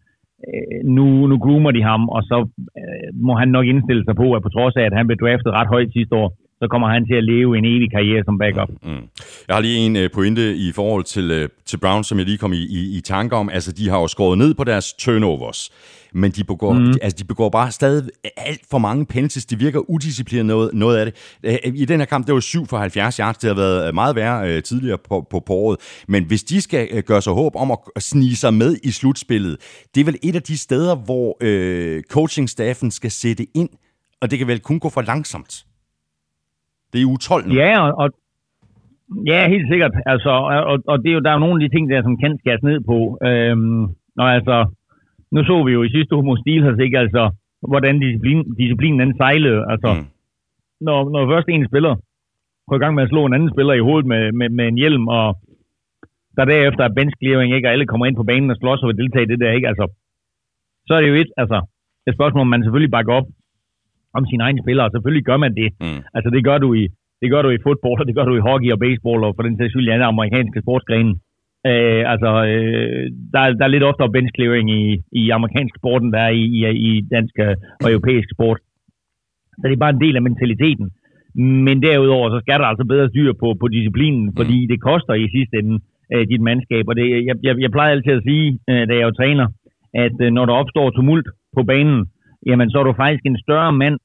Øh, 0.49 0.79
nu, 0.97 1.07
nu 1.31 1.37
groomer 1.45 1.71
de 1.71 1.83
ham, 1.90 2.03
og 2.16 2.23
så 2.31 2.38
øh, 2.81 3.09
må 3.27 3.33
han 3.40 3.49
nok 3.57 3.66
indstille 3.66 4.05
sig 4.05 4.16
på, 4.23 4.27
at 4.37 4.43
på 4.43 4.49
trods 4.57 4.77
af, 4.77 4.85
at 4.87 4.97
han 4.99 5.07
blev 5.07 5.19
draftet 5.23 5.53
ret 5.59 5.73
højt 5.75 5.93
sidste 5.93 6.14
år, 6.23 6.29
så 6.62 6.68
kommer 6.70 6.88
han 6.88 7.07
til 7.07 7.14
at 7.14 7.25
leve 7.25 7.59
en 7.59 7.64
evig 7.64 7.90
karriere 7.90 8.25
som 8.25 8.38
backup. 8.38 8.70
Mm. 8.83 9.05
Jeg 9.49 9.57
har 9.57 9.61
lige 9.61 9.79
en 9.87 9.96
uh, 9.96 10.03
pointe 10.14 10.57
i 10.57 10.73
forhold 10.73 11.05
til, 11.05 11.42
uh, 11.42 11.49
til 11.66 11.77
Browns, 11.77 12.07
som 12.07 12.18
jeg 12.18 12.27
lige 12.27 12.38
kom 12.38 12.53
i, 12.53 12.62
i, 12.79 12.96
i 12.99 13.01
tanke 13.01 13.37
om. 13.37 13.49
Altså, 13.49 13.73
de 13.73 13.88
har 13.88 13.99
jo 13.99 14.07
skåret 14.07 14.38
ned 14.38 14.55
på 14.55 14.64
deres 14.64 14.92
turnovers, 14.92 15.70
men 16.12 16.31
de 16.31 16.44
begår, 16.44 16.73
mm. 16.73 16.85
de, 16.85 16.99
altså, 17.03 17.16
de 17.18 17.25
begår 17.25 17.49
bare 17.49 17.70
stadig 17.70 18.09
alt 18.37 18.61
for 18.70 18.79
mange 18.79 19.07
penalties. 19.07 19.46
De 19.46 19.59
virker 19.59 19.90
udisciplineret 19.90 20.46
noget, 20.46 20.75
noget 20.75 20.96
af 20.99 21.07
det. 21.07 21.14
Uh, 21.66 21.81
I 21.81 21.85
den 21.85 22.01
her 22.01 22.07
kamp, 22.07 22.27
det 22.27 22.35
var 22.35 22.40
7 22.40 22.66
for 22.66 22.79
70 22.79 23.16
yards. 23.16 23.38
Det 23.38 23.49
har 23.49 23.55
været 23.55 23.94
meget 23.94 24.16
værre 24.16 24.61
tidligere 24.61 24.99
på, 25.09 25.27
på, 25.31 25.40
på 25.40 25.53
året. 25.53 25.79
Men 26.09 26.25
hvis 26.25 26.42
de 26.42 26.61
skal 26.61 27.03
gøre 27.03 27.23
sig 27.23 27.33
håb 27.33 27.57
om 27.57 27.70
at 27.96 28.03
snige 28.03 28.37
sig 28.37 28.55
med 28.55 28.77
i 28.83 28.90
slutspillet, 28.90 29.57
det 29.94 30.01
er 30.01 30.05
vel 30.05 30.16
et 30.23 30.37
af 30.37 30.42
de 30.42 30.59
steder, 30.59 30.94
hvor 30.96 31.37
uh, 31.44 32.03
coachingstaffen 32.11 32.90
skal 32.90 33.11
sætte 33.11 33.46
ind, 33.55 33.68
og 34.23 34.31
det 34.31 34.38
kan 34.38 34.49
vel 34.49 34.61
kun 34.61 34.81
gå 34.81 34.88
for 34.88 35.03
langsomt. 35.03 35.64
Det 36.92 36.98
er 37.03 37.07
u 37.12 37.16
12 37.16 37.46
nu. 37.46 37.55
Ja, 37.55 37.72
og, 37.85 37.92
og 38.03 38.09
ja, 39.26 39.48
helt 39.48 39.68
sikkert. 39.70 39.94
Altså, 40.07 40.31
og, 40.70 40.79
og 40.87 40.96
det 41.03 41.09
er 41.11 41.14
jo, 41.14 41.20
der 41.20 41.31
er 41.31 41.38
jo 41.38 41.44
nogle 41.44 41.57
af 41.57 41.62
de 41.64 41.74
ting, 41.74 41.90
der 41.90 42.03
som 42.03 42.16
kan 42.22 42.38
skæres 42.38 42.62
ned 42.62 42.81
på. 42.90 43.19
Øhm, 43.29 43.83
og 44.23 44.29
altså, 44.37 44.56
nu 45.33 45.44
så 45.44 45.56
vi 45.67 45.73
jo 45.73 45.83
i 45.83 45.94
sidste 45.96 46.15
uge 46.17 46.27
mod 46.27 46.38
Steelers, 46.38 46.79
ikke? 46.79 46.98
Altså, 46.98 47.23
hvordan 47.69 48.00
disciplin, 48.00 48.54
disciplinen 48.60 49.00
den 49.00 49.17
sejlede. 49.17 49.65
Altså, 49.73 49.90
mm. 49.94 50.06
når, 50.81 50.98
når 51.10 51.23
først 51.33 51.48
en 51.48 51.67
spiller 51.71 51.94
går 52.69 52.77
i 52.77 52.85
gang 52.85 52.94
med 52.94 53.02
at 53.04 53.12
slå 53.12 53.21
en 53.25 53.35
anden 53.37 53.52
spiller 53.54 53.75
i 53.75 53.87
hovedet 53.87 54.06
med, 54.12 54.23
med, 54.33 54.48
med 54.58 54.67
en 54.69 54.81
hjelm, 54.83 55.04
og 55.08 55.27
der 56.37 56.44
derefter 56.44 56.85
er 56.85 56.96
bench 56.98 57.17
clearing, 57.21 57.50
ikke? 57.54 57.69
og 57.69 57.73
alle 57.73 57.87
kommer 57.87 58.06
ind 58.06 58.17
på 58.17 58.29
banen 58.31 58.50
og 58.50 58.56
slås 58.56 58.83
og 58.83 58.88
vil 58.88 59.00
deltage 59.02 59.25
i 59.27 59.31
det 59.33 59.40
der, 59.40 59.50
ikke? 59.50 59.69
Altså, 59.69 59.87
så 60.87 60.92
er 60.94 61.00
det 61.00 61.08
jo 61.08 61.15
et, 61.15 61.33
altså, 61.42 61.58
et 62.06 62.15
spørgsmål, 62.15 62.40
om 62.40 62.52
man 62.54 62.62
selvfølgelig 62.62 62.90
bakker 62.90 63.12
op 63.19 63.27
om 64.17 64.27
sine 64.27 64.42
egne 64.46 64.63
spillere. 64.65 64.90
Selvfølgelig 64.90 65.25
gør 65.31 65.38
man 65.44 65.54
det. 65.61 65.69
Mm. 65.81 66.00
Altså 66.17 66.31
det 66.35 66.42
gør 66.48 66.58
du 66.58 66.69
i 66.83 66.85
det 67.23 67.31
gør 67.31 67.42
du 67.42 67.50
i 67.50 67.65
fodbold, 67.67 68.00
og 68.00 68.06
det 68.06 68.15
gør 68.15 68.27
du 68.29 68.35
i 68.37 68.46
hockey 68.48 68.71
og 68.75 68.79
baseball, 68.87 69.25
og 69.25 69.33
for 69.37 69.42
den 69.42 69.56
sags 69.56 69.71
skyld 69.73 69.88
i 69.88 69.94
andre 69.94 70.13
amerikanske 70.15 70.63
sportsgrene. 70.65 71.13
Øh, 71.71 72.02
altså, 72.13 72.31
øh, 72.50 73.04
der, 73.33 73.40
der 73.58 73.65
er 73.65 73.75
lidt 73.75 73.88
oftere 73.90 74.13
bench 74.15 74.33
clearing 74.37 74.69
i, 74.81 74.83
i 75.21 75.23
amerikansk 75.31 75.75
sport, 75.81 76.02
end 76.02 76.13
der 76.13 76.23
er 76.29 76.35
i, 76.42 76.44
i, 76.58 76.63
i 76.88 76.90
dansk 77.15 77.35
og 77.85 77.88
europæisk 77.94 78.29
sport. 78.37 78.58
Så 79.58 79.65
det 79.69 79.73
er 79.73 79.85
bare 79.85 79.96
en 79.96 80.04
del 80.04 80.17
af 80.17 80.23
mentaliteten. 80.23 80.87
Men 81.67 81.83
derudover, 81.83 82.27
så 82.31 82.38
skal 82.40 82.58
der 82.61 82.67
altså 82.67 82.85
bedre 82.85 83.08
styr 83.08 83.33
på, 83.33 83.48
på 83.61 83.69
disciplinen, 83.69 84.33
fordi 84.38 84.58
mm. 84.61 84.69
det 84.69 84.81
koster 84.88 85.15
i 85.15 85.33
sidste 85.37 85.56
ende 85.61 85.79
øh, 86.13 86.25
dit 86.31 86.42
mandskab. 86.48 86.85
Og 86.88 86.96
det, 86.96 87.06
jeg, 87.29 87.37
jeg, 87.42 87.54
jeg 87.65 87.71
plejer 87.71 87.92
altid 87.92 88.13
at 88.13 88.27
sige, 88.29 88.46
øh, 88.71 88.83
da 88.88 88.92
jeg 88.94 89.06
er 89.08 89.19
træner, 89.21 89.46
at 89.94 90.17
øh, 90.25 90.31
når 90.37 90.44
der 90.46 90.54
opstår 90.63 90.90
tumult 90.90 91.29
på 91.56 91.63
banen, 91.63 92.06
jamen 92.49 92.71
så 92.71 92.77
er 92.79 92.87
du 92.87 92.93
faktisk 93.03 93.23
en 93.27 93.38
større 93.45 93.73
mand 93.83 93.97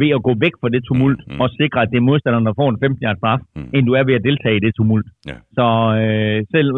ved 0.00 0.10
at 0.16 0.24
gå 0.26 0.32
væk 0.44 0.54
fra 0.60 0.68
det 0.74 0.82
tumult 0.88 1.20
mm, 1.26 1.34
mm. 1.34 1.40
og 1.42 1.48
sikre, 1.60 1.82
at 1.82 1.90
det 1.92 1.98
er 1.98 2.08
modstanderen, 2.10 2.46
der 2.46 2.58
får 2.60 2.68
en 2.70 2.80
15 2.80 3.04
yards 3.04 3.18
straf, 3.18 3.40
mm. 3.56 3.70
end 3.74 3.86
du 3.86 3.92
er 3.98 4.04
ved 4.08 4.14
at 4.18 4.26
deltage 4.28 4.56
i 4.56 4.64
det 4.66 4.72
tumult. 4.74 5.06
Ja. 5.30 5.36
Så 5.56 5.66
øh, 6.02 6.38
selv, 6.54 6.68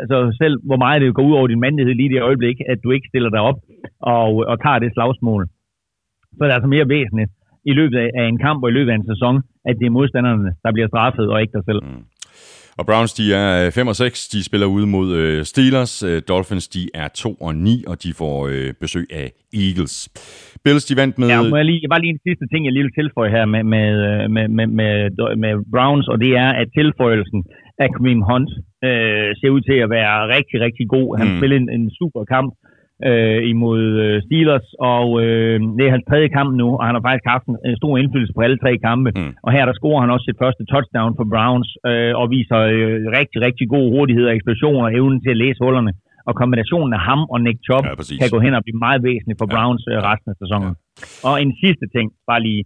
altså, 0.00 0.18
selv 0.40 0.54
hvor 0.68 0.80
meget 0.84 1.00
det 1.02 1.14
går 1.14 1.26
ud 1.28 1.34
over 1.38 1.46
din 1.46 1.64
mandighed 1.66 1.94
lige 1.94 2.10
i 2.10 2.14
det 2.14 2.22
øjeblik, 2.30 2.56
at 2.72 2.78
du 2.84 2.88
ikke 2.90 3.10
stiller 3.12 3.30
dig 3.30 3.40
op 3.50 3.58
og, 4.14 4.28
og 4.50 4.56
tager 4.64 4.78
det 4.78 4.94
slagsmål, 4.96 5.42
så 6.34 6.40
er 6.44 6.48
det 6.48 6.54
altså 6.58 6.70
mere 6.74 6.88
væsentligt 6.88 7.30
i 7.70 7.72
løbet 7.78 7.98
af 8.20 8.24
en 8.32 8.38
kamp 8.46 8.58
og 8.62 8.68
i 8.70 8.76
løbet 8.76 8.90
af 8.92 8.96
en 8.96 9.10
sæson, 9.12 9.36
at 9.68 9.74
det 9.80 9.86
er 9.86 9.96
modstanderne, 9.98 10.50
der 10.64 10.72
bliver 10.72 10.88
straffet, 10.88 11.26
og 11.32 11.40
ikke 11.42 11.56
dig 11.58 11.64
selv. 11.70 11.80
Mm. 11.84 12.02
Og 12.78 12.84
Browns, 12.88 13.12
de 13.20 13.24
er 13.34 13.70
5 13.70 13.86
og 13.92 13.96
6. 13.96 14.28
De 14.34 14.40
spiller 14.48 14.66
ude 14.76 14.86
mod 14.86 15.08
øh, 15.20 15.44
Steelers. 15.52 15.94
Øh, 16.08 16.18
Dolphins, 16.28 16.68
de 16.76 16.82
er 17.02 17.08
2 17.08 17.34
og 17.46 17.54
9, 17.54 17.84
og 17.90 17.96
de 18.02 18.10
får 18.20 18.36
øh, 18.52 18.68
besøg 18.82 19.06
af 19.22 19.26
Eagles. 19.64 19.94
Bills, 20.64 20.84
de 20.90 20.94
vandt 21.00 21.14
med... 21.18 21.28
Ja, 21.28 21.42
må 21.42 21.56
jeg 21.56 21.68
lige, 21.70 21.88
bare 21.92 22.02
lige 22.04 22.14
en 22.16 22.26
sidste 22.28 22.46
ting, 22.52 22.60
jeg 22.64 22.72
lige 22.72 22.86
vil 22.86 22.98
tilføje 23.00 23.30
her 23.36 23.44
med, 23.54 23.62
med, 23.74 23.88
med, 24.34 24.46
med, 24.56 24.66
med, 24.78 24.90
med 25.44 25.52
Browns, 25.74 26.06
og 26.12 26.16
det 26.24 26.32
er, 26.44 26.50
at 26.60 26.68
tilføjelsen 26.78 27.40
af 27.82 27.88
Kareem 27.94 28.22
Hunt 28.30 28.50
øh, 28.88 29.28
ser 29.40 29.50
ud 29.56 29.62
til 29.68 29.78
at 29.84 29.90
være 29.98 30.16
rigtig, 30.36 30.56
rigtig 30.66 30.86
god. 30.94 31.08
Han 31.20 31.28
mm. 31.28 31.36
spillede 31.38 31.60
en, 31.62 31.70
en 31.78 31.86
super 31.98 32.22
kamp 32.34 32.50
øh, 33.10 33.40
imod 33.52 33.82
øh, 34.04 34.16
Steelers, 34.26 34.66
og 34.94 35.06
øh, 35.22 35.56
det 35.76 35.84
er 35.84 35.94
hans 35.94 36.06
tredje 36.10 36.30
kamp 36.36 36.50
nu, 36.62 36.68
og 36.78 36.84
han 36.86 36.94
har 36.96 37.04
faktisk 37.08 37.26
haft 37.34 37.46
en, 37.50 37.56
en 37.70 37.76
stor 37.80 37.94
indflydelse 38.00 38.34
på 38.36 38.42
alle 38.46 38.58
tre 38.64 38.72
kampe. 38.88 39.10
Mm. 39.16 39.32
Og 39.44 39.50
her 39.54 39.64
der 39.68 39.74
scorer 39.78 40.00
han 40.02 40.14
også 40.14 40.26
sit 40.26 40.42
første 40.44 40.64
touchdown 40.72 41.12
for 41.18 41.26
Browns, 41.32 41.70
øh, 41.90 42.12
og 42.20 42.26
viser 42.36 42.60
øh, 42.74 42.96
rigtig, 43.18 43.38
rigtig 43.46 43.66
god 43.74 43.86
hurtighed 43.94 44.26
og 44.28 44.34
eksplosion 44.38 44.80
og 44.86 44.90
evnen 44.98 45.18
til 45.20 45.30
at 45.34 45.40
læse 45.44 45.60
hullerne. 45.64 45.92
Og 46.28 46.34
kombinationen 46.42 46.92
af 46.98 47.02
ham 47.08 47.20
og 47.32 47.38
Nick 47.46 47.58
Chubb 47.66 47.84
ja, 47.86 47.94
kan 48.20 48.30
gå 48.34 48.38
hen 48.46 48.54
og 48.58 48.62
blive 48.66 48.82
meget 48.86 49.00
væsentlig 49.08 49.36
for 49.40 49.48
Browns 49.54 49.84
ja. 49.86 49.92
øh, 49.92 49.98
resten 50.08 50.28
af 50.32 50.36
sæsonen. 50.42 50.72
Ja. 50.74 51.28
Og 51.28 51.34
en 51.44 51.52
sidste 51.62 51.86
ting, 51.94 52.06
bare 52.30 52.42
lige, 52.48 52.62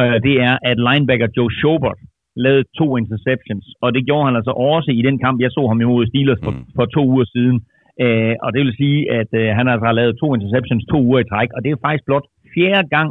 øh, 0.00 0.16
det 0.26 0.34
er, 0.48 0.54
at 0.70 0.76
linebacker 0.88 1.28
Joe 1.36 1.50
Schobert 1.58 2.00
lavede 2.44 2.64
to 2.78 2.86
interceptions, 3.00 3.64
og 3.84 3.88
det 3.94 4.02
gjorde 4.08 4.26
han 4.28 4.36
altså 4.40 4.54
også 4.72 4.90
i 5.00 5.02
den 5.08 5.16
kamp, 5.24 5.36
jeg 5.44 5.50
så 5.56 5.62
ham 5.70 5.80
imod 5.80 6.06
Steelers 6.06 6.40
for, 6.44 6.52
mm. 6.54 6.64
for 6.76 6.84
to 6.96 7.02
uger 7.12 7.26
siden. 7.34 7.58
Øh, 8.04 8.34
og 8.44 8.48
det 8.54 8.60
vil 8.64 8.74
sige, 8.82 8.98
at 9.20 9.30
øh, 9.40 9.48
han 9.58 9.66
altså 9.72 9.86
har 9.90 9.96
lavet 10.00 10.18
to 10.22 10.28
interceptions 10.36 10.84
to 10.92 10.98
uger 11.08 11.20
i 11.22 11.28
træk, 11.32 11.50
og 11.56 11.60
det 11.62 11.70
er 11.70 11.84
faktisk 11.86 12.04
blot 12.08 12.26
fjerde 12.54 12.88
gang 12.96 13.08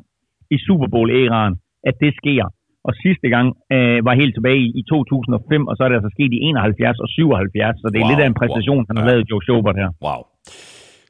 i 0.55 0.57
Super 0.67 0.87
Bowl-æraen, 0.93 1.55
at 1.89 1.95
det 2.03 2.11
sker. 2.21 2.45
Og 2.87 2.93
sidste 3.05 3.27
gang 3.35 3.47
øh, 3.75 3.99
var 4.07 4.13
helt 4.21 4.33
tilbage 4.35 4.61
i, 4.67 4.69
i 4.81 4.83
2005, 4.89 5.67
og 5.69 5.73
så 5.75 5.81
er 5.83 5.89
det 5.89 5.99
altså 5.99 6.11
sket 6.17 6.31
i 6.33 6.39
71 6.39 6.99
og 7.05 7.09
77, 7.09 7.81
så 7.81 7.87
det 7.91 7.99
er 7.99 8.03
wow, 8.03 8.09
lidt 8.11 8.21
af 8.23 8.27
en 8.27 8.39
præstation, 8.41 8.83
wow. 8.83 8.87
han 8.89 8.97
har 8.97 9.05
ja. 9.05 9.09
lavet 9.11 9.29
Joe 9.29 9.43
Schobert 9.45 9.77
her. 9.81 9.89
Wow. 10.05 10.21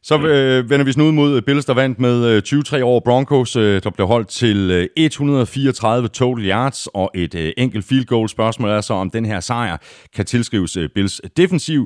Så 0.09 0.15
øh, 0.33 0.59
vender 0.69 0.85
vi 0.85 0.91
snuden 0.95 1.11
ud 1.11 1.19
mod 1.21 1.31
øh, 1.37 1.41
Bills, 1.47 1.65
der 1.69 1.75
vandt 1.83 1.97
med 2.07 2.15
øh, 2.29 2.37
20-3 2.37 2.81
over 2.91 3.01
Broncos, 3.07 3.51
øh, 3.63 3.75
der 3.83 3.91
blev 3.97 4.07
holdt 4.13 4.29
til 4.41 4.59
øh, 4.77 4.85
134 4.97 6.07
total 6.19 6.43
yards 6.51 6.79
og 7.01 7.07
et 7.23 7.33
øh, 7.43 7.49
enkelt 7.63 7.85
field 7.89 8.07
goal. 8.13 8.27
Spørgsmålet 8.37 8.73
er 8.79 8.83
så, 8.89 8.93
om 9.03 9.09
den 9.17 9.25
her 9.31 9.39
sejr 9.49 9.75
kan 10.15 10.25
tilskrives 10.33 10.73
øh, 10.81 10.85
Bills 10.95 11.15
defensiv, 11.41 11.81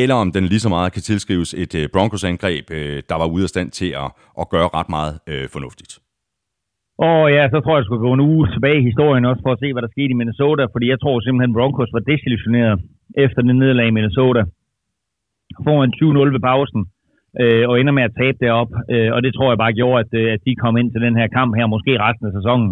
eller 0.00 0.16
om 0.22 0.28
den 0.36 0.44
lige 0.52 0.64
så 0.66 0.70
meget 0.76 0.90
kan 0.96 1.02
tilskrives 1.10 1.50
et 1.62 1.72
øh, 1.80 1.84
Broncos-angreb, 1.94 2.64
øh, 2.78 2.98
der 3.10 3.16
var 3.22 3.28
ude 3.34 3.44
af 3.46 3.52
stand 3.54 3.68
til 3.80 3.90
at, 4.04 4.08
at 4.40 4.46
gøre 4.54 4.68
ret 4.78 4.90
meget 4.96 5.14
øh, 5.32 5.46
fornuftigt. 5.54 5.92
Og 7.08 7.20
ja, 7.36 7.42
så 7.52 7.56
tror 7.60 7.72
jeg, 7.74 7.80
jeg 7.80 7.86
skulle 7.88 8.06
gå 8.08 8.12
en 8.14 8.26
uge 8.30 8.44
tilbage 8.54 8.78
i 8.80 8.88
historien 8.90 9.24
også 9.30 9.42
for 9.46 9.52
at 9.52 9.60
se, 9.62 9.68
hvad 9.72 9.82
der 9.84 9.94
skete 9.94 10.12
i 10.14 10.20
Minnesota, 10.20 10.62
fordi 10.74 10.86
jeg 10.92 11.00
tror 11.00 11.16
simpelthen, 11.20 11.56
Broncos 11.56 11.94
var 11.96 12.02
desillusioneret 12.10 12.76
efter 13.24 13.40
den 13.42 13.58
nederlag 13.62 13.86
i 13.88 13.96
Minnesota. 13.98 14.42
Foran 15.66 15.92
20-0 16.00 16.34
ved 16.36 16.44
pausen 16.50 16.82
øh, 17.40 17.64
og 17.68 17.80
ender 17.80 17.92
med 17.92 18.02
at 18.08 18.16
tabe 18.20 18.38
det 18.40 18.50
op. 18.50 18.70
Øh, 18.90 19.10
og 19.14 19.22
det 19.22 19.34
tror 19.34 19.50
jeg 19.50 19.58
bare 19.58 19.78
gjorde, 19.80 20.00
at, 20.04 20.10
øh, 20.20 20.32
at 20.32 20.40
de 20.46 20.54
kom 20.62 20.76
ind 20.76 20.92
til 20.92 21.00
den 21.06 21.16
her 21.16 21.26
kamp 21.26 21.56
her, 21.58 21.66
måske 21.66 21.92
resten 22.06 22.26
af 22.26 22.32
sæsonen, 22.38 22.70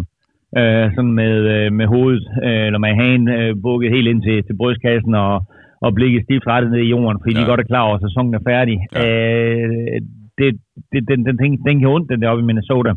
øh, 0.59 0.85
sådan 0.95 1.15
med, 1.21 1.35
øh, 1.55 1.71
med 1.79 1.87
hovedet, 1.93 2.23
øh, 2.45 2.65
eller 2.67 2.79
med 2.85 2.93
hagen 3.01 3.25
øh, 3.37 3.55
bukket 3.63 3.93
helt 3.95 4.07
ind 4.07 4.21
til, 4.27 4.37
til 4.47 4.57
brystkassen 4.59 5.13
og, 5.15 5.33
og 5.85 5.89
blikket 5.97 6.23
stift 6.23 6.47
rettet 6.47 6.71
ned 6.71 6.81
i 6.83 6.93
jorden, 6.95 7.19
fordi 7.21 7.33
ja. 7.35 7.41
de 7.41 7.49
godt 7.51 7.59
er 7.59 7.71
klar 7.71 7.83
over, 7.87 7.95
at 7.95 8.05
sæsonen 8.07 8.33
er 8.33 8.43
færdig. 8.51 8.77
Ja. 8.95 8.99
Øh, 9.03 10.01
det, 10.37 10.47
det, 10.91 10.99
den, 11.09 11.19
den, 11.25 11.37
den, 11.41 11.51
den 11.67 11.79
kan 11.79 11.93
ondt, 11.95 12.09
den 12.11 12.21
deroppe 12.21 12.43
i 12.43 12.49
Minnesota. 12.49 12.91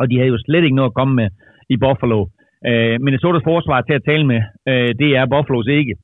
Og 0.00 0.10
de 0.10 0.16
havde 0.16 0.34
jo 0.34 0.38
slet 0.38 0.64
ikke 0.64 0.76
noget 0.76 0.90
at 0.90 0.98
komme 1.00 1.14
med 1.14 1.28
i 1.74 1.76
Buffalo. 1.76 2.20
Øh, 2.68 2.96
Minnesotas 3.04 3.48
forsvar 3.50 3.80
til 3.80 3.94
at 3.98 4.06
tale 4.08 4.26
med, 4.32 4.40
øh, 4.70 4.90
det 5.00 5.10
er 5.18 5.32
Buffalo's 5.34 5.70
ikke. 5.80 5.94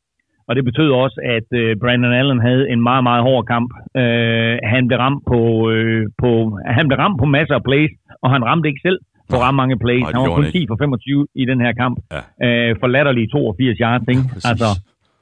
Og 0.49 0.57
det 0.57 0.65
betød 0.65 0.91
også, 1.05 1.19
at 1.37 1.49
øh, 1.61 1.77
Brandon 1.83 2.13
Allen 2.21 2.41
havde 2.41 2.65
en 2.73 2.83
meget, 2.83 3.03
meget 3.09 3.23
hård 3.23 3.45
kamp. 3.53 3.71
Øh, 3.97 4.57
han, 4.73 4.83
blev 4.89 4.99
ramt 5.05 5.23
på, 5.33 5.41
øh, 5.71 6.07
på, 6.23 6.31
han 6.79 6.89
blev 6.89 6.99
ramt 6.99 7.19
på 7.23 7.27
masser 7.37 7.55
af 7.55 7.65
plays, 7.69 7.93
og 8.23 8.29
han 8.35 8.45
ramte 8.45 8.69
ikke 8.69 8.85
selv 8.89 8.99
på 9.31 9.37
ret 9.45 9.55
mange 9.61 9.77
plays. 9.85 10.03
Nej, 10.03 10.13
han 10.15 10.21
var 10.23 10.37
kun 10.37 10.45
10 10.45 10.67
for 10.71 10.77
25 10.81 11.27
i 11.35 11.45
den 11.51 11.61
her 11.65 11.73
kamp. 11.83 11.97
Ja. 12.15 12.23
Øh, 12.47 12.77
for 12.81 12.87
latterlige 12.87 13.29
82 13.29 13.79
yards, 13.85 14.09
ikke? 14.13 14.25
Ja, 14.31 14.49
altså, 14.51 14.69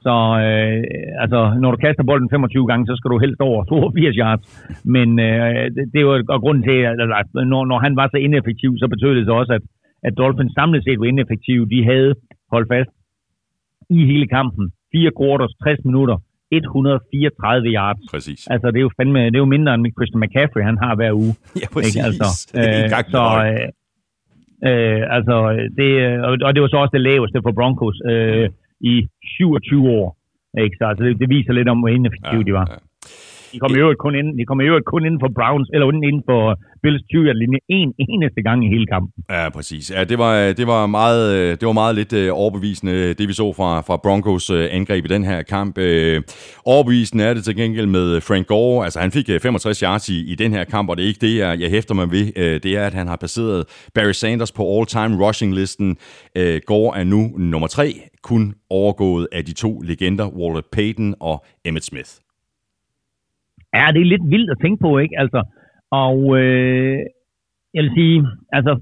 så 0.05 0.15
øh, 0.45 0.83
altså, 1.23 1.39
når 1.61 1.71
du 1.71 1.77
kaster 1.85 2.03
bolden 2.03 2.29
25 2.29 2.67
gange, 2.67 2.87
så 2.89 2.93
skal 2.97 3.11
du 3.13 3.17
helst 3.25 3.41
over 3.41 3.59
82 3.63 4.15
yards. 4.23 4.43
Men 4.95 5.19
øh, 5.19 5.65
det, 5.75 5.83
det 5.93 6.01
var 6.05 6.39
grunden 6.43 6.63
til, 6.69 6.77
at 7.21 7.27
når, 7.51 7.61
når 7.71 7.79
han 7.85 7.95
var 7.99 8.07
så 8.11 8.17
ineffektiv, 8.17 8.71
så 8.81 8.87
betød 8.93 9.15
det 9.15 9.25
så 9.25 9.33
også, 9.41 9.53
at, 9.53 9.63
at 10.07 10.13
Dolphins 10.17 10.53
samlet 10.53 10.83
set 10.83 10.99
var 10.99 11.05
ineffektive. 11.05 11.69
De 11.73 11.79
havde, 11.91 12.11
holdt 12.53 12.69
fast, 12.73 12.91
i 13.89 14.05
hele 14.11 14.27
kampen, 14.27 14.65
fire 14.93 15.11
quarters, 15.19 15.53
60 15.63 15.85
minutter, 15.89 16.17
134 16.51 17.69
yards. 17.77 18.03
Præcis. 18.13 18.39
Altså, 18.53 18.67
det 18.71 18.77
er 18.81 18.85
jo 18.87 18.93
fandme, 18.99 19.19
det 19.31 19.35
er 19.35 19.45
jo 19.45 19.53
mindre 19.55 19.73
end 19.73 19.95
Christian 19.97 20.21
McCaffrey, 20.23 20.63
han 20.69 20.77
har 20.83 20.93
hver 20.95 21.13
uge. 21.23 21.33
Ja, 21.61 21.67
præcis. 21.75 21.95
Ikke? 21.95 22.05
Altså, 22.07 22.25
øh, 22.59 22.89
så, 23.15 23.23
øh, 23.47 23.67
øh, 24.69 25.01
altså, 25.17 25.35
det, 25.77 25.87
og 26.45 26.51
det 26.53 26.61
var 26.61 26.69
så 26.71 26.77
også 26.83 26.95
det 26.97 27.07
laveste 27.09 27.37
for 27.45 27.51
Broncos 27.59 27.97
øh, 28.11 28.49
i 28.93 28.95
27 29.37 29.89
år. 29.99 30.07
Ikke? 30.63 30.75
Så 30.79 30.83
altså, 30.89 31.03
det, 31.05 31.19
det 31.21 31.29
viser 31.35 31.53
lidt 31.53 31.69
om, 31.73 31.79
hvor 31.79 31.91
ineffektive 31.97 32.43
ja, 32.43 32.47
de 32.49 32.53
var. 32.59 32.67
Ja. 32.71 32.77
De 33.53 33.59
kom 33.59 33.71
i 33.75 33.79
øvrigt 33.83 33.99
kun 34.05 34.15
ind, 34.15 34.29
de 34.39 34.45
kom 34.45 34.61
i 34.61 34.63
øvrigt 34.63 34.85
kun 34.85 35.05
ind 35.05 35.17
for 35.23 35.29
Browns, 35.37 35.69
eller 35.73 35.85
inden 35.91 36.23
for 36.29 36.41
Bills 36.83 37.03
20 37.09 37.33
linje 37.33 37.59
en 37.69 37.93
eneste 38.09 38.41
gang 38.41 38.65
i 38.65 38.67
hele 38.73 38.85
kampen. 38.93 39.23
Ja, 39.29 39.49
præcis. 39.49 39.91
Ja, 39.95 40.03
det 40.03 40.17
var, 40.17 40.53
det 40.59 40.67
var, 40.67 40.85
meget, 40.87 41.23
øh, 41.37 41.49
det 41.59 41.65
var 41.65 41.77
meget 41.83 41.95
lidt 41.95 42.13
øh, 42.13 42.29
overbevisende, 42.33 43.13
det 43.13 43.27
vi 43.27 43.33
så 43.33 43.53
fra, 43.53 43.81
fra 43.81 43.97
Broncos 43.97 44.49
øh, 44.49 44.67
angreb 44.71 45.05
i 45.05 45.07
den 45.07 45.23
her 45.23 45.41
kamp. 45.41 45.77
Overbevisende 46.65 47.23
er 47.23 47.33
det 47.33 47.43
til 47.43 47.55
gengæld 47.55 47.87
med 47.87 48.21
Frank 48.21 48.47
Gore. 48.47 48.83
Altså, 48.83 48.99
han 48.99 49.11
fik 49.11 49.25
65 49.41 49.79
yards 49.79 50.09
i, 50.09 50.31
i 50.31 50.35
den 50.35 50.51
her 50.51 50.63
kamp, 50.63 50.89
og 50.89 50.97
det 50.97 51.03
er 51.03 51.07
ikke 51.07 51.27
det, 51.27 51.37
jeg, 51.37 51.59
jeg 51.59 51.69
hæfter 51.69 51.93
mig 51.95 52.11
ved. 52.11 52.59
Det 52.59 52.77
er, 52.77 52.85
at 52.85 52.93
han 52.93 53.07
har 53.07 53.15
passeret 53.15 53.65
Barry 53.95 54.11
Sanders 54.11 54.51
på 54.51 54.77
all-time 54.77 55.25
rushing-listen. 55.25 55.97
Gore 56.65 56.99
er 56.99 57.03
nu 57.03 57.31
nummer 57.37 57.67
tre, 57.67 57.93
kun 58.23 58.53
overgået 58.69 59.27
af 59.31 59.45
de 59.45 59.53
to 59.53 59.81
legender, 59.81 60.27
Walter 60.27 60.61
Payton 60.71 61.15
og 61.19 61.45
Emmett 61.65 61.85
Smith. 61.85 62.22
Ja, 63.77 63.85
det 63.93 64.01
er 64.01 64.11
lidt 64.13 64.25
vildt 64.33 64.51
at 64.51 64.61
tænke 64.61 64.79
på, 64.85 64.97
ikke? 65.03 65.15
Altså, 65.23 65.39
og 65.91 66.17
øh, 66.39 66.97
jeg 67.73 67.81
vil 67.83 67.91
sige, 67.99 68.17
altså, 68.57 68.73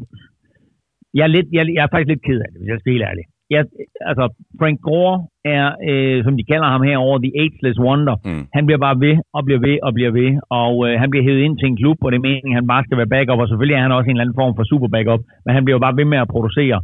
jeg 1.17 1.23
er, 1.23 1.33
lidt, 1.35 1.47
jeg, 1.55 1.63
jeg 1.75 1.83
er 1.83 1.91
faktisk 1.91 2.11
lidt 2.11 2.25
ked 2.27 2.39
af 2.45 2.49
det, 2.51 2.59
hvis 2.59 2.71
jeg 2.71 2.79
skal 2.79 2.93
helt 2.93 3.09
ærlig. 3.11 3.25
Jeg, 3.55 3.61
altså, 4.09 4.25
Frank 4.59 4.77
Gore 4.89 5.15
er, 5.55 5.65
øh, 5.89 6.17
som 6.25 6.33
de 6.37 6.43
kalder 6.51 6.67
ham 6.73 6.83
herovre, 6.89 7.23
The 7.25 7.33
Ageless 7.43 7.79
Wonder. 7.85 8.15
Mm. 8.27 8.45
Han 8.57 8.65
bliver 8.65 8.81
bare 8.85 8.97
ved 9.05 9.15
og 9.37 9.41
bliver 9.45 9.61
ved 9.67 9.77
og 9.87 9.91
bliver 9.97 10.11
ved, 10.19 10.29
og 10.61 10.73
øh, 10.85 10.93
han 11.01 11.09
bliver 11.09 11.25
hævet 11.27 11.41
ind 11.45 11.55
til 11.57 11.67
en 11.67 11.79
klub, 11.81 11.97
og 12.03 12.09
det 12.11 12.17
er 12.17 12.27
meningen, 12.29 12.53
at 12.53 12.59
han 12.59 12.71
bare 12.73 12.83
skal 12.85 12.97
være 13.01 13.13
backup, 13.15 13.39
og 13.43 13.47
selvfølgelig 13.47 13.77
er 13.77 13.85
han 13.85 13.97
også 13.97 14.09
en 14.09 14.15
eller 14.15 14.25
anden 14.25 14.39
form 14.41 14.53
for 14.57 14.63
super 14.71 14.89
backup, 14.95 15.21
men 15.45 15.51
han 15.55 15.63
bliver 15.63 15.77
jo 15.77 15.85
bare 15.85 15.97
ved 15.99 16.07
med 16.13 16.19
at 16.23 16.31
producere. 16.35 16.77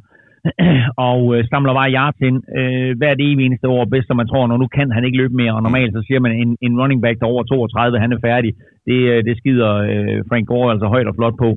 og 1.10 1.22
øh, 1.36 1.40
samler 1.52 1.74
bare 1.74 1.94
yards 1.98 2.20
ind 2.28 2.40
øh, 2.60 2.98
hvert 2.98 3.20
evig 3.28 3.46
eneste 3.46 3.68
år, 3.68 3.86
bedst 3.86 4.08
som 4.08 4.18
man 4.18 4.28
tror, 4.28 4.48
når 4.48 4.58
nu 4.58 4.68
kan 4.68 4.92
han 4.92 5.04
ikke 5.06 5.18
løbe 5.18 5.36
mere, 5.42 5.54
og 5.58 5.64
normalt 5.64 5.94
så 5.94 6.02
siger 6.08 6.20
man, 6.20 6.32
en, 6.32 6.58
en 6.62 6.80
running 6.82 7.02
back 7.02 7.20
der 7.20 7.26
over 7.26 7.44
32, 7.44 8.00
han 8.00 8.12
er 8.12 8.20
færdig, 8.30 8.52
det, 8.88 9.00
øh, 9.12 9.24
det 9.28 9.38
skider 9.38 9.72
øh, 9.92 10.18
Frank 10.30 10.48
Gore 10.48 10.72
altså 10.72 10.88
højt 10.88 11.08
og 11.08 11.16
flot 11.16 11.38
på. 11.44 11.50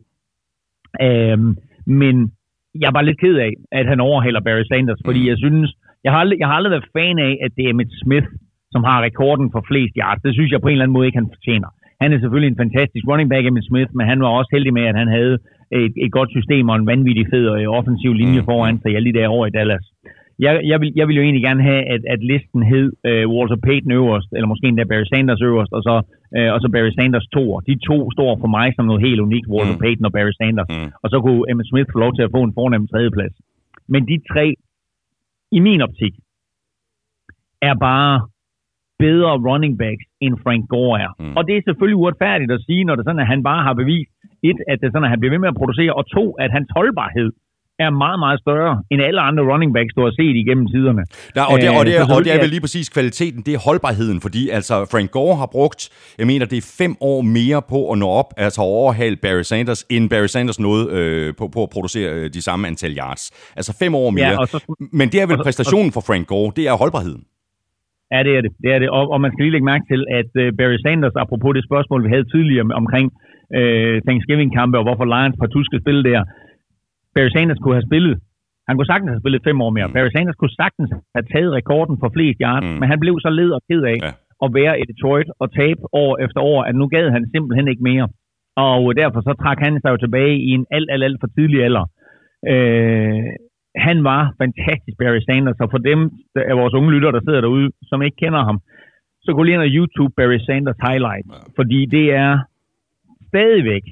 Øh, 1.06 1.38
men 2.00 2.14
jeg 2.80 2.88
er 2.88 2.96
bare 2.96 3.08
lidt 3.08 3.20
ked 3.20 3.36
af, 3.46 3.52
at 3.72 3.86
han 3.92 4.00
overhælder 4.00 4.40
Barry 4.40 4.64
Sanders, 4.70 5.02
fordi 5.04 5.28
jeg 5.28 5.38
synes, 5.38 5.68
jeg 6.04 6.12
har 6.12 6.18
aldrig, 6.18 6.38
jeg 6.38 6.48
har 6.48 6.54
aldrig 6.54 6.70
været 6.70 6.92
fan 6.96 7.18
af, 7.28 7.32
at 7.44 7.50
det 7.56 7.64
er 7.64 7.70
Emmett 7.70 7.92
Smith, 8.02 8.28
som 8.72 8.82
har 8.84 9.02
rekorden 9.02 9.48
for 9.54 9.62
flest 9.70 9.94
yards. 10.02 10.22
Det 10.22 10.34
synes 10.34 10.50
jeg 10.52 10.60
på 10.60 10.68
en 10.68 10.72
eller 10.72 10.84
anden 10.84 10.96
måde 10.96 11.06
ikke, 11.06 11.20
han 11.22 11.34
fortjener. 11.36 11.68
Han 12.02 12.12
er 12.12 12.18
selvfølgelig 12.20 12.50
en 12.50 12.62
fantastisk 12.62 13.04
running 13.10 13.30
back, 13.30 13.44
Emmett 13.46 13.66
Smith, 13.70 13.90
men 13.94 14.06
han 14.10 14.20
var 14.24 14.30
også 14.38 14.50
heldig 14.56 14.72
med, 14.78 14.84
at 14.90 14.96
han 15.02 15.08
havde 15.18 15.38
et, 15.72 15.94
et 16.04 16.12
godt 16.12 16.30
system 16.30 16.68
og 16.68 16.76
en 16.76 16.86
vanvittig 16.86 17.26
fed 17.32 17.46
og 17.48 17.62
øh, 17.62 17.68
offensiv 17.78 18.12
linje 18.14 18.40
mm. 18.40 18.44
foran 18.44 18.80
sig 18.82 18.96
alle 18.96 19.12
de 19.12 19.18
der 19.18 19.28
år 19.28 19.46
i 19.46 19.50
Dallas. 19.50 19.86
Jeg, 20.38 20.60
jeg, 20.70 20.80
vil, 20.80 20.92
jeg 20.96 21.08
vil 21.08 21.16
jo 21.16 21.22
egentlig 21.22 21.44
gerne 21.48 21.62
have, 21.62 21.82
at, 21.94 22.02
at 22.14 22.20
listen 22.32 22.62
hed 22.72 22.88
uh, 23.10 23.24
Walter 23.34 23.58
Payton 23.66 23.92
øverst, 24.00 24.28
eller 24.36 24.48
måske 24.52 24.66
endda 24.68 24.84
Barry 24.84 25.06
Sanders 25.12 25.42
øverst, 25.48 25.72
og 25.72 25.82
så, 25.88 25.94
uh, 26.36 26.50
og 26.54 26.58
så 26.62 26.68
Barry 26.74 26.92
Sanders 26.98 27.26
to. 27.34 27.44
De 27.70 27.74
to 27.88 28.10
står 28.16 28.32
for 28.42 28.50
mig 28.56 28.68
som 28.74 28.84
noget 28.86 29.06
helt 29.06 29.20
unikt, 29.20 29.48
Walter 29.54 29.76
mm. 29.76 29.82
Payton 29.82 30.08
og 30.08 30.12
Barry 30.12 30.34
Sanders. 30.40 30.70
Mm. 30.70 30.90
Og 31.02 31.10
så 31.12 31.16
kunne 31.20 31.44
Emmitt 31.50 31.68
Smith 31.68 31.90
få 31.92 31.98
lov 32.04 32.12
til 32.14 32.22
at 32.26 32.32
få 32.36 32.42
en 32.42 32.54
fornem 32.58 32.86
tredjeplads. 32.92 33.34
Men 33.92 34.02
de 34.10 34.16
tre, 34.32 34.46
i 35.56 35.60
min 35.66 35.80
optik, 35.86 36.14
er 37.62 37.74
bare 37.74 38.14
bedre 38.98 39.32
running 39.48 39.74
backs, 39.82 40.04
end 40.24 40.34
Frank 40.44 40.62
Gore 40.68 41.00
er. 41.04 41.12
Mm. 41.20 41.36
Og 41.36 41.42
det 41.46 41.54
er 41.56 41.62
selvfølgelig 41.66 42.00
uretfærdigt 42.02 42.52
at 42.52 42.64
sige, 42.66 42.84
når 42.84 42.94
det 42.96 43.04
sådan, 43.04 43.24
at 43.24 43.32
han 43.34 43.42
bare 43.42 43.62
har 43.62 43.74
bevist, 43.82 44.12
et, 44.48 44.58
at 44.70 44.76
det 44.80 44.88
sådan, 44.88 45.06
at 45.06 45.12
han 45.14 45.20
bliver 45.20 45.32
ved 45.34 45.42
med 45.44 45.52
at 45.54 45.58
producere, 45.60 45.92
og 46.00 46.04
to, 46.16 46.24
at 46.44 46.50
hans 46.56 46.68
holdbarhed 46.76 47.30
er 47.84 47.90
meget, 48.04 48.18
meget 48.24 48.38
større 48.44 48.74
end 48.90 49.00
alle 49.08 49.20
andre 49.28 49.42
running 49.52 49.70
backs, 49.76 49.92
du 49.96 50.02
har 50.06 50.12
set 50.20 50.36
igennem 50.42 50.66
tiderne. 50.74 51.02
Ja, 51.36 51.44
og, 51.52 51.56
det, 51.60 51.68
og, 51.78 51.82
det, 51.86 51.94
er, 51.98 52.02
og 52.16 52.20
det 52.24 52.32
er 52.34 52.40
vel 52.44 52.50
lige 52.54 52.64
præcis 52.66 52.86
kvaliteten, 52.96 53.40
det 53.46 53.52
er 53.54 53.60
holdbarheden, 53.68 54.18
fordi 54.26 54.42
altså 54.58 54.74
Frank 54.92 55.10
Gore 55.10 55.36
har 55.42 55.48
brugt, 55.56 55.80
jeg 56.18 56.26
mener, 56.26 56.44
det 56.52 56.58
er 56.58 56.66
fem 56.82 56.92
år 57.00 57.20
mere 57.38 57.60
på 57.72 57.78
at 57.92 57.96
nå 58.02 58.08
op, 58.20 58.30
altså 58.36 58.60
overhale 58.60 59.16
Barry 59.24 59.44
Sanders, 59.50 59.82
end 59.94 60.04
Barry 60.12 60.30
Sanders 60.34 60.60
nåede 60.60 60.84
øh, 60.98 61.34
på, 61.38 61.44
på 61.54 61.60
at 61.66 61.70
producere 61.76 62.10
øh, 62.16 62.26
de 62.36 62.42
samme 62.48 62.62
antal 62.70 62.92
yards. 63.00 63.22
Altså 63.58 63.72
fem 63.82 63.92
år 63.94 64.10
mere. 64.10 64.34
Ja, 64.40 64.46
så, 64.46 64.58
Men 64.98 65.06
det 65.12 65.18
er 65.22 65.26
vel 65.26 65.38
præstationen 65.46 65.92
for 65.96 66.02
Frank 66.08 66.24
Gore, 66.32 66.52
det 66.56 66.64
er 66.70 66.74
holdbarheden. 66.82 67.22
Ja, 68.14 68.20
det 68.26 68.32
er 68.38 68.42
det. 68.46 68.52
det, 68.64 68.70
er 68.74 68.78
det. 68.82 68.88
Og, 68.98 69.04
og 69.14 69.18
man 69.24 69.30
skal 69.30 69.42
lige 69.44 69.54
lægge 69.56 69.70
mærke 69.72 69.84
til, 69.92 70.00
at 70.20 70.30
uh, 70.42 70.46
Barry 70.58 70.78
Sanders, 70.84 71.16
apropos 71.22 71.50
det 71.56 71.64
spørgsmål, 71.70 72.00
vi 72.06 72.10
havde 72.14 72.26
tidligere 72.34 72.64
omkring 72.82 73.06
uh, 73.58 73.96
Thanksgiving-kampe, 74.06 74.76
og 74.80 74.84
hvorfor 74.86 75.06
Lions 75.14 75.40
partout 75.42 75.66
skal 75.68 75.82
spille 75.84 76.02
der, 76.10 76.20
Barry 77.14 77.30
Sanders 77.34 77.60
kunne 77.62 77.78
have 77.78 77.88
spillet. 77.90 78.16
Han 78.68 78.76
kunne 78.76 78.92
sagtens 78.92 79.10
have 79.12 79.22
spillet 79.22 79.46
fem 79.48 79.58
år 79.64 79.70
mere. 79.76 79.88
Mm. 79.88 79.94
Barry 79.96 80.10
Sanders 80.12 80.38
kunne 80.40 80.56
sagtens 80.62 80.90
have 81.14 81.26
taget 81.32 81.50
rekorden 81.58 81.96
for 82.00 82.08
flest 82.14 82.38
yards, 82.44 82.66
mm. 82.66 82.76
men 82.80 82.86
han 82.92 83.00
blev 83.04 83.14
så 83.26 83.30
led 83.38 83.50
og 83.56 83.62
ked 83.68 83.82
af 83.92 83.98
ja. 84.06 84.12
at 84.44 84.48
være 84.58 84.74
i 84.80 84.84
Detroit 84.90 85.28
og 85.42 85.46
tabe 85.58 85.82
år 86.02 86.12
efter 86.24 86.40
år, 86.52 86.60
at 86.68 86.74
nu 86.80 86.86
gad 86.94 87.06
han 87.16 87.24
simpelthen 87.34 87.66
ikke 87.72 87.86
mere. 87.90 88.06
Og 88.68 88.80
derfor 89.00 89.20
så 89.28 89.32
trak 89.42 89.58
han 89.66 89.74
sig 89.80 89.90
jo 89.94 89.98
tilbage 90.04 90.34
i 90.48 90.50
en 90.58 90.66
alt, 90.76 90.88
alt, 90.92 91.04
alt 91.06 91.18
for 91.22 91.28
tidlig 91.36 91.58
alder. 91.66 91.84
Øh, 92.52 93.22
han 93.88 93.98
var 94.10 94.22
fantastisk, 94.42 94.96
Barry 95.02 95.20
Sanders, 95.28 95.60
og 95.64 95.68
for 95.74 95.78
dem 95.90 96.00
af 96.50 96.56
vores 96.60 96.74
unge 96.78 96.92
lyttere, 96.94 97.12
der 97.16 97.22
sidder 97.26 97.40
derude, 97.40 97.68
som 97.90 98.02
ikke 98.02 98.20
kender 98.22 98.42
ham, 98.48 98.58
så 99.24 99.28
gå 99.32 99.42
lige 99.42 99.54
ind 99.54 99.68
og 99.68 99.74
YouTube 99.76 100.12
Barry 100.16 100.38
Sanders 100.46 100.80
highlights, 100.86 101.32
ja. 101.32 101.40
fordi 101.58 101.80
det 101.96 102.06
er 102.24 102.32
stadigvæk 103.30 103.84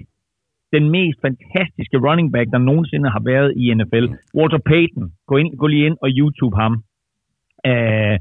den 0.77 0.85
mest 0.97 1.19
fantastiske 1.27 1.99
running 2.07 2.29
back, 2.35 2.49
der 2.55 2.67
nogensinde 2.71 3.09
har 3.15 3.23
været 3.33 3.51
i 3.63 3.75
NFL. 3.79 4.07
Walter 4.39 4.63
Payton, 4.71 5.05
gå, 5.29 5.37
ind, 5.37 5.51
gå 5.61 5.67
lige 5.67 5.87
ind 5.87 5.97
og 6.05 6.09
YouTube 6.19 6.57
ham. 6.63 6.73
Uh, 7.71 8.17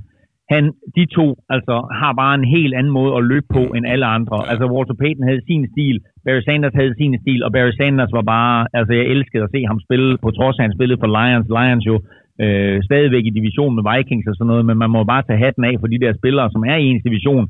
han, 0.53 0.63
de 0.97 1.03
to 1.18 1.26
altså, 1.55 1.76
har 2.01 2.13
bare 2.22 2.36
en 2.36 2.47
helt 2.55 2.74
anden 2.80 2.93
måde 2.99 3.13
at 3.18 3.24
løbe 3.32 3.47
på 3.55 3.63
end 3.76 3.86
alle 3.93 4.05
andre. 4.18 4.38
Altså 4.51 4.65
Walter 4.74 4.97
Payton 5.01 5.28
havde 5.30 5.47
sin 5.49 5.63
stil, 5.74 5.95
Barry 6.26 6.41
Sanders 6.47 6.76
havde 6.80 6.93
sin 7.01 7.13
stil, 7.22 7.43
og 7.45 7.51
Barry 7.55 7.74
Sanders 7.80 8.13
var 8.18 8.26
bare, 8.36 8.68
altså 8.74 8.93
jeg 8.99 9.05
elskede 9.13 9.43
at 9.43 9.53
se 9.55 9.61
ham 9.72 9.80
spille, 9.86 10.18
på 10.24 10.30
trods 10.32 10.59
af 10.59 10.63
han 10.65 10.78
spillede 10.78 10.99
for 11.01 11.09
Lions. 11.18 11.47
Lions 11.57 11.86
jo 11.91 11.95
øh, 12.43 12.78
stadigvæk 12.88 13.26
i 13.26 13.38
division 13.39 13.76
med 13.76 13.84
Vikings 13.89 14.28
og 14.30 14.36
sådan 14.36 14.49
noget, 14.51 14.65
men 14.70 14.78
man 14.84 14.89
må 14.95 14.99
bare 15.13 15.24
tage 15.28 15.43
hatten 15.45 15.63
af 15.70 15.76
for 15.80 15.88
de 15.93 15.99
der 16.03 16.13
spillere, 16.20 16.51
som 16.51 16.63
er 16.72 16.78
i 16.80 16.86
ens 16.89 17.03
division, 17.09 17.45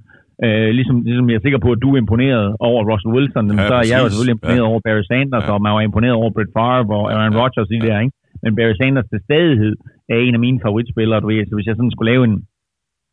Øh, 0.46 0.70
ligesom, 0.78 0.96
ligesom 1.10 1.28
jeg 1.30 1.38
er 1.40 1.46
sikker 1.46 1.62
på, 1.66 1.70
at 1.76 1.82
du 1.84 1.90
er 1.94 2.00
imponeret 2.04 2.46
over 2.70 2.82
Russell 2.90 3.14
Wilson, 3.16 3.46
ja, 3.48 3.68
så 3.70 3.76
er 3.82 3.86
jeg 3.92 3.98
jo 4.04 4.08
selvfølgelig 4.10 4.38
imponeret 4.38 4.64
ja. 4.66 4.70
over 4.72 4.80
Barry 4.88 5.06
Sanders, 5.12 5.46
ja. 5.48 5.52
og 5.54 5.60
man 5.66 5.72
var 5.78 5.84
imponeret 5.90 6.16
over 6.20 6.30
Brett 6.36 6.52
Favre 6.58 6.96
og 7.02 7.06
Aaron 7.14 7.34
ja. 7.34 7.40
Rodgers 7.40 7.70
i 7.76 7.80
ja. 7.80 7.86
der, 7.86 7.98
ikke? 8.06 8.16
Men 8.44 8.52
Barry 8.58 8.76
Sanders 8.80 9.08
til 9.12 9.20
stadighed 9.28 9.74
er 10.14 10.18
en 10.26 10.34
af 10.38 10.42
mine 10.46 10.60
favoritspillere, 10.66 11.20
du 11.24 11.28
ved, 11.32 11.46
så 11.46 11.54
hvis 11.56 11.68
jeg 11.70 11.76
sådan 11.76 11.94
skulle 11.96 12.12
lave 12.14 12.24
en, 12.30 12.36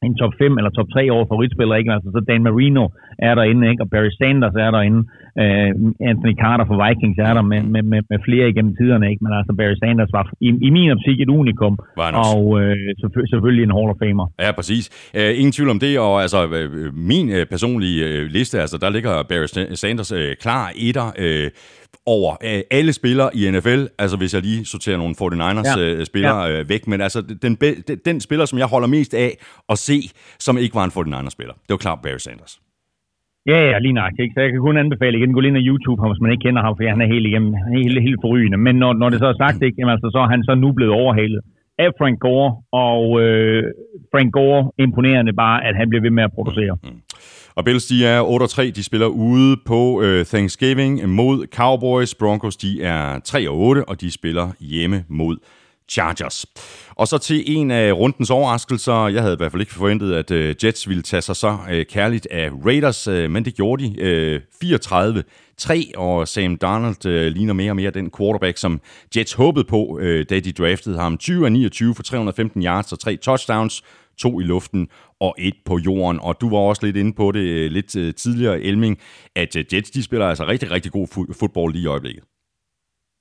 en 0.09 0.17
top 0.23 0.33
5 0.39 0.59
eller 0.59 0.71
top 0.71 0.89
3 0.95 1.11
over 1.15 1.25
favoritspillere, 1.33 1.79
ikke? 1.79 1.93
Altså, 1.97 2.09
så 2.15 2.21
Dan 2.29 2.43
Marino 2.49 2.85
er 3.29 3.35
derinde, 3.39 3.65
ikke? 3.71 3.83
og 3.85 3.91
Barry 3.95 4.13
Sanders 4.19 4.57
er 4.65 4.71
derinde, 4.77 5.01
uh, 5.43 5.71
Anthony 6.11 6.35
Carter 6.43 6.67
for 6.71 6.77
Vikings 6.85 7.19
er 7.29 7.35
der 7.39 7.45
med, 7.53 7.61
med, 7.75 7.83
med, 7.93 8.01
med 8.11 8.19
flere 8.29 8.47
igennem 8.53 8.75
tiderne, 8.81 9.07
ikke? 9.11 9.23
men 9.25 9.33
altså 9.39 9.53
Barry 9.61 9.77
Sanders 9.83 10.13
var 10.17 10.25
i, 10.47 10.49
i 10.67 10.71
min 10.77 10.91
optik 10.97 11.19
et 11.21 11.31
unikum, 11.41 11.75
og 12.29 12.41
uh, 12.47 13.23
selvfølgelig 13.33 13.65
en 13.65 13.77
Hall 13.77 13.91
of 13.95 13.99
Famer. 14.03 14.27
Ja, 14.45 14.51
præcis. 14.59 14.85
Uh, 15.19 15.33
ingen 15.41 15.53
tvivl 15.57 15.71
om 15.75 15.81
det, 15.85 15.93
og 16.07 16.15
altså 16.25 16.39
min 17.13 17.27
uh, 17.37 17.43
personlige 17.55 18.05
liste, 18.37 18.57
altså 18.65 18.77
der 18.85 18.91
ligger 18.97 19.13
Barry 19.31 19.49
Sanders 19.83 20.13
uh, 20.13 20.33
klar 20.45 20.65
etter, 20.87 21.09
uh, 21.25 21.49
over 22.07 22.31
øh, 22.49 22.61
alle 22.71 22.93
spillere 22.93 23.31
i 23.35 23.51
NFL, 23.51 23.83
altså 23.99 24.17
hvis 24.17 24.35
jeg 24.35 24.43
lige 24.43 24.65
sorterer 24.65 24.99
nogle 25.03 25.15
49ers 25.23 25.81
ja. 25.81 25.85
øh, 25.85 26.05
spillere 26.05 26.43
ja. 26.43 26.61
øh, 26.61 26.69
væk, 26.69 26.87
men 26.87 27.01
altså 27.01 27.21
den, 27.43 27.55
den, 27.55 27.99
den 28.09 28.21
spiller, 28.21 28.45
som 28.47 28.59
jeg 28.59 28.67
holder 28.67 28.89
mest 28.89 29.15
af 29.15 29.31
at 29.69 29.79
se, 29.79 29.99
som 30.39 30.59
ikke 30.59 30.75
var 30.75 30.85
en 30.85 30.95
49ers-spiller, 30.99 31.55
det 31.55 31.71
var 31.77 31.77
klart 31.87 31.99
Barry 32.03 32.23
Sanders. 32.27 32.55
Ja, 33.53 33.59
ja, 33.71 33.79
lige 33.79 33.99
nok. 34.03 34.13
Ikke? 34.19 34.35
Så 34.35 34.41
jeg 34.41 34.51
kan 34.51 34.61
kun 34.61 34.77
anbefale 34.85 35.19
igen, 35.19 35.33
gå 35.33 35.41
ind 35.41 35.57
på 35.57 35.65
YouTube, 35.71 36.09
hvis 36.09 36.23
man 36.25 36.33
ikke 36.33 36.45
kender 36.47 36.63
ham, 36.63 36.75
for 36.77 36.83
han 36.95 37.01
er 37.05 37.13
helt, 37.15 37.27
igennem, 37.31 37.55
helt, 37.77 38.03
helt 38.07 38.21
forrygende. 38.25 38.59
Men 38.67 38.75
når, 38.83 38.93
når 38.93 39.09
det 39.11 39.19
så 39.19 39.27
er 39.27 39.37
sagt, 39.45 39.63
ikke, 39.63 39.77
jamen, 39.79 39.93
altså, 39.97 40.09
så 40.15 40.19
er 40.25 40.29
han 40.35 40.43
så 40.49 40.55
nu 40.55 40.73
blevet 40.73 40.95
overhalet 41.01 41.41
af 41.79 41.91
Frank 41.99 42.19
Gore, 42.27 42.51
og 42.73 43.23
øh, 43.23 43.63
Frank 44.13 44.33
Gore 44.33 44.61
imponerende 44.79 45.33
bare, 45.33 45.65
at 45.69 45.75
han 45.77 45.89
bliver 45.89 46.03
ved 46.03 46.11
med 46.11 46.25
at 46.25 46.33
producere. 46.37 46.75
Mm, 46.83 46.89
mm. 46.91 47.01
Og 47.57 47.65
Bills, 47.65 47.87
de 47.87 48.07
er 48.07 48.23
8-3. 48.69 48.71
De 48.71 48.83
spiller 48.83 49.07
ude 49.07 49.57
på 49.67 50.03
øh, 50.03 50.27
Thanksgiving 50.27 51.09
mod 51.09 51.47
Cowboys. 51.55 52.15
Broncos, 52.15 52.57
de 52.57 52.83
er 52.83 53.19
3-8, 53.81 53.85
og 53.89 54.01
de 54.01 54.11
spiller 54.11 54.51
hjemme 54.61 55.05
mod 55.09 55.37
Chargers. 55.89 56.47
Og 56.91 57.09
så 57.09 57.19
til 57.19 57.43
en 57.47 57.71
af 57.71 57.93
rundens 57.93 58.31
overraskelser. 58.31 59.09
Jeg 59.09 59.23
havde 59.23 59.35
i 59.35 59.37
hvert 59.37 59.53
fald 59.53 59.63
ikke 59.63 59.75
forventet, 59.75 60.15
at 60.15 60.31
øh, 60.31 60.55
Jets 60.65 60.89
ville 60.89 61.03
tage 61.03 61.23
sig 61.23 61.37
så 61.37 61.59
øh, 61.71 61.87
kærligt 61.87 62.27
af 62.31 62.51
Raiders, 62.67 63.09
øh, 63.09 63.31
men 63.31 63.45
det 63.45 63.55
gjorde 63.55 63.85
de. 63.85 64.01
Øh, 64.01 64.41
34-3, 64.65 65.91
og 65.97 66.29
Sam 66.29 66.57
Darnold 66.57 67.07
øh, 67.07 67.27
ligner 67.33 67.53
mere 67.53 67.73
og 67.73 67.77
mere 67.77 67.91
den 67.91 68.11
quarterback, 68.19 68.59
som 68.59 68.81
Jets 69.17 69.33
håbede 69.33 69.65
på, 69.65 69.99
øh, 70.01 70.27
da 70.31 70.41
de 70.41 70.53
draftede 70.53 70.99
ham. 70.99 71.19
20 71.19 71.51
29 71.51 71.95
for 71.95 72.03
315 72.03 72.65
yards 72.65 72.93
og 72.93 72.99
tre 72.99 73.17
touchdowns 73.17 73.83
to 74.23 74.41
i 74.41 74.45
luften 74.45 74.89
og 75.21 75.35
et 75.39 75.59
på 75.69 75.75
jorden. 75.87 76.19
Og 76.27 76.33
du 76.41 76.47
var 76.55 76.59
også 76.71 76.83
lidt 76.87 76.97
inde 76.97 77.12
på 77.21 77.33
det 77.37 77.47
øh, 77.59 77.71
lidt 77.77 77.91
øh, 78.03 78.15
tidligere, 78.23 78.61
Elming, 78.61 78.99
at 79.37 79.57
øh, 79.59 79.65
Jets 79.73 79.91
de 79.91 80.03
spiller 80.03 80.27
altså 80.27 80.45
rigtig, 80.53 80.71
rigtig 80.71 80.93
god 80.93 81.07
fodbold 81.41 81.73
lige 81.73 81.85
i 81.85 81.93
øjeblikket. 81.95 82.25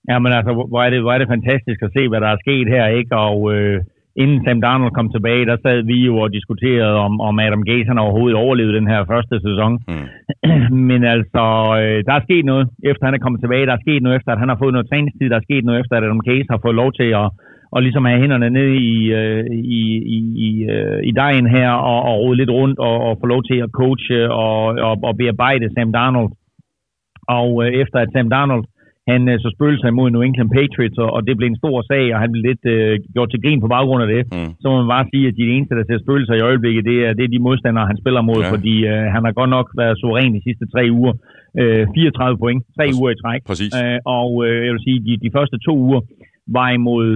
Ja, 0.09 0.19
men 0.19 0.31
altså, 0.37 0.51
hvor 0.71 0.81
er, 0.85 0.89
det, 0.89 1.01
hvor 1.01 1.13
er 1.13 1.17
det 1.21 1.33
fantastisk 1.35 1.79
at 1.83 1.93
se, 1.97 2.01
hvad 2.09 2.21
der 2.21 2.29
er 2.31 2.43
sket 2.45 2.67
her, 2.75 2.85
ikke? 2.99 3.15
Og 3.15 3.37
øh, 3.53 3.77
inden 4.21 4.39
Sam 4.43 4.61
Darnold 4.61 4.93
kom 4.95 5.09
tilbage, 5.11 5.45
der 5.45 5.57
sad 5.65 5.77
vi 5.91 5.97
jo 6.09 6.13
og 6.23 6.33
diskuterede, 6.37 6.97
om, 7.07 7.13
om 7.21 7.39
Adam 7.39 7.63
Gase 7.69 7.91
han 7.91 8.03
overhovedet 8.05 8.41
overlevede 8.43 8.77
den 8.79 8.87
her 8.93 9.01
første 9.11 9.35
sæson. 9.47 9.71
Mm. 9.91 10.07
men 10.89 11.01
altså, 11.15 11.43
øh, 11.81 11.99
der 12.07 12.13
er 12.15 12.25
sket 12.27 12.45
noget, 12.45 12.65
efter 12.89 13.05
han 13.05 13.15
er 13.15 13.23
kommet 13.23 13.41
tilbage. 13.41 13.65
Der 13.65 13.75
er 13.75 13.85
sket 13.85 14.03
noget 14.03 14.17
efter, 14.17 14.31
at 14.31 14.41
han 14.43 14.49
har 14.49 14.59
fået 14.61 14.73
noget 14.73 14.89
træningstid. 14.89 15.29
Der 15.29 15.39
er 15.39 15.47
sket 15.49 15.65
noget 15.65 15.79
efter, 15.79 15.93
at 15.95 16.03
Adam 16.03 16.25
Gase 16.29 16.51
har 16.53 16.61
fået 16.65 16.79
lov 16.81 16.89
til 16.99 17.09
at 17.21 17.27
og 17.73 17.79
ligesom 17.81 18.05
have 18.05 18.21
hænderne 18.21 18.49
ned 18.49 18.69
i, 18.91 18.95
øh, 19.19 19.45
i, 19.79 19.81
i, 20.15 20.19
i, 20.47 20.49
øh, 20.75 20.99
i 21.09 21.11
dejen 21.21 21.47
her, 21.55 21.69
og, 21.91 21.99
og 22.09 22.15
rode 22.23 22.37
lidt 22.37 22.53
rundt, 22.59 22.77
og, 22.79 22.95
og 23.07 23.17
få 23.21 23.25
lov 23.33 23.41
til 23.49 23.57
at 23.65 23.73
coache 23.79 24.19
og, 24.45 24.59
og, 24.87 24.95
og 25.07 25.13
bearbejde 25.17 25.73
Sam 25.73 25.91
Darnold. 25.91 26.31
Og 27.39 27.49
øh, 27.63 27.69
efter 27.81 27.97
at 27.99 28.11
Sam 28.13 28.29
Darnold 28.29 28.65
han 29.11 29.21
øh, 29.31 29.37
så 29.43 29.49
spøgte 29.55 29.79
sig 29.81 29.89
imod 29.91 30.07
New 30.09 30.25
England 30.27 30.51
Patriots, 30.57 30.97
og, 31.03 31.09
og 31.15 31.21
det 31.27 31.37
blev 31.37 31.47
en 31.49 31.61
stor 31.63 31.77
sag, 31.91 32.05
og 32.13 32.19
han 32.23 32.31
blev 32.31 32.43
lidt 32.49 32.63
øh, 32.75 32.93
gjort 33.13 33.29
til 33.31 33.41
grin 33.43 33.63
på 33.63 33.69
baggrund 33.75 34.03
af 34.05 34.09
det. 34.15 34.21
Mm. 34.35 34.51
Så 34.61 34.65
må 34.69 34.75
man 34.81 34.93
bare 34.95 35.09
sige, 35.11 35.25
at 35.27 35.37
de 35.39 35.45
eneste, 35.55 35.75
der 35.79 35.85
ser 35.87 36.03
spøgelser 36.03 36.35
i 36.37 36.45
øjeblikket, 36.49 36.83
det 36.89 36.97
er, 37.05 37.11
det 37.17 37.23
er 37.25 37.33
de 37.35 37.45
modstandere, 37.47 37.89
han 37.91 38.01
spiller 38.01 38.21
mod, 38.29 38.41
ja. 38.43 38.51
fordi 38.53 38.75
øh, 38.91 39.05
han 39.13 39.21
har 39.25 39.33
godt 39.39 39.51
nok 39.57 39.67
været 39.81 39.99
suveræn 39.99 40.35
de 40.37 40.45
sidste 40.47 40.65
tre 40.73 40.83
uger. 40.99 41.13
Øh, 41.61 41.83
34 41.95 42.37
point, 42.43 42.61
tre 42.77 42.85
Præcis. 42.85 42.99
uger 42.99 43.11
i 43.11 43.19
træk. 43.23 43.41
Præcis. 43.51 43.73
Øh, 43.81 43.99
og 44.19 44.29
øh, 44.45 44.59
jeg 44.65 44.71
vil 44.73 44.85
sige, 44.87 44.99
de, 45.07 45.13
de 45.25 45.29
første 45.37 45.57
to 45.67 45.73
uger 45.87 46.01
var 46.57 46.69
imod 46.79 47.07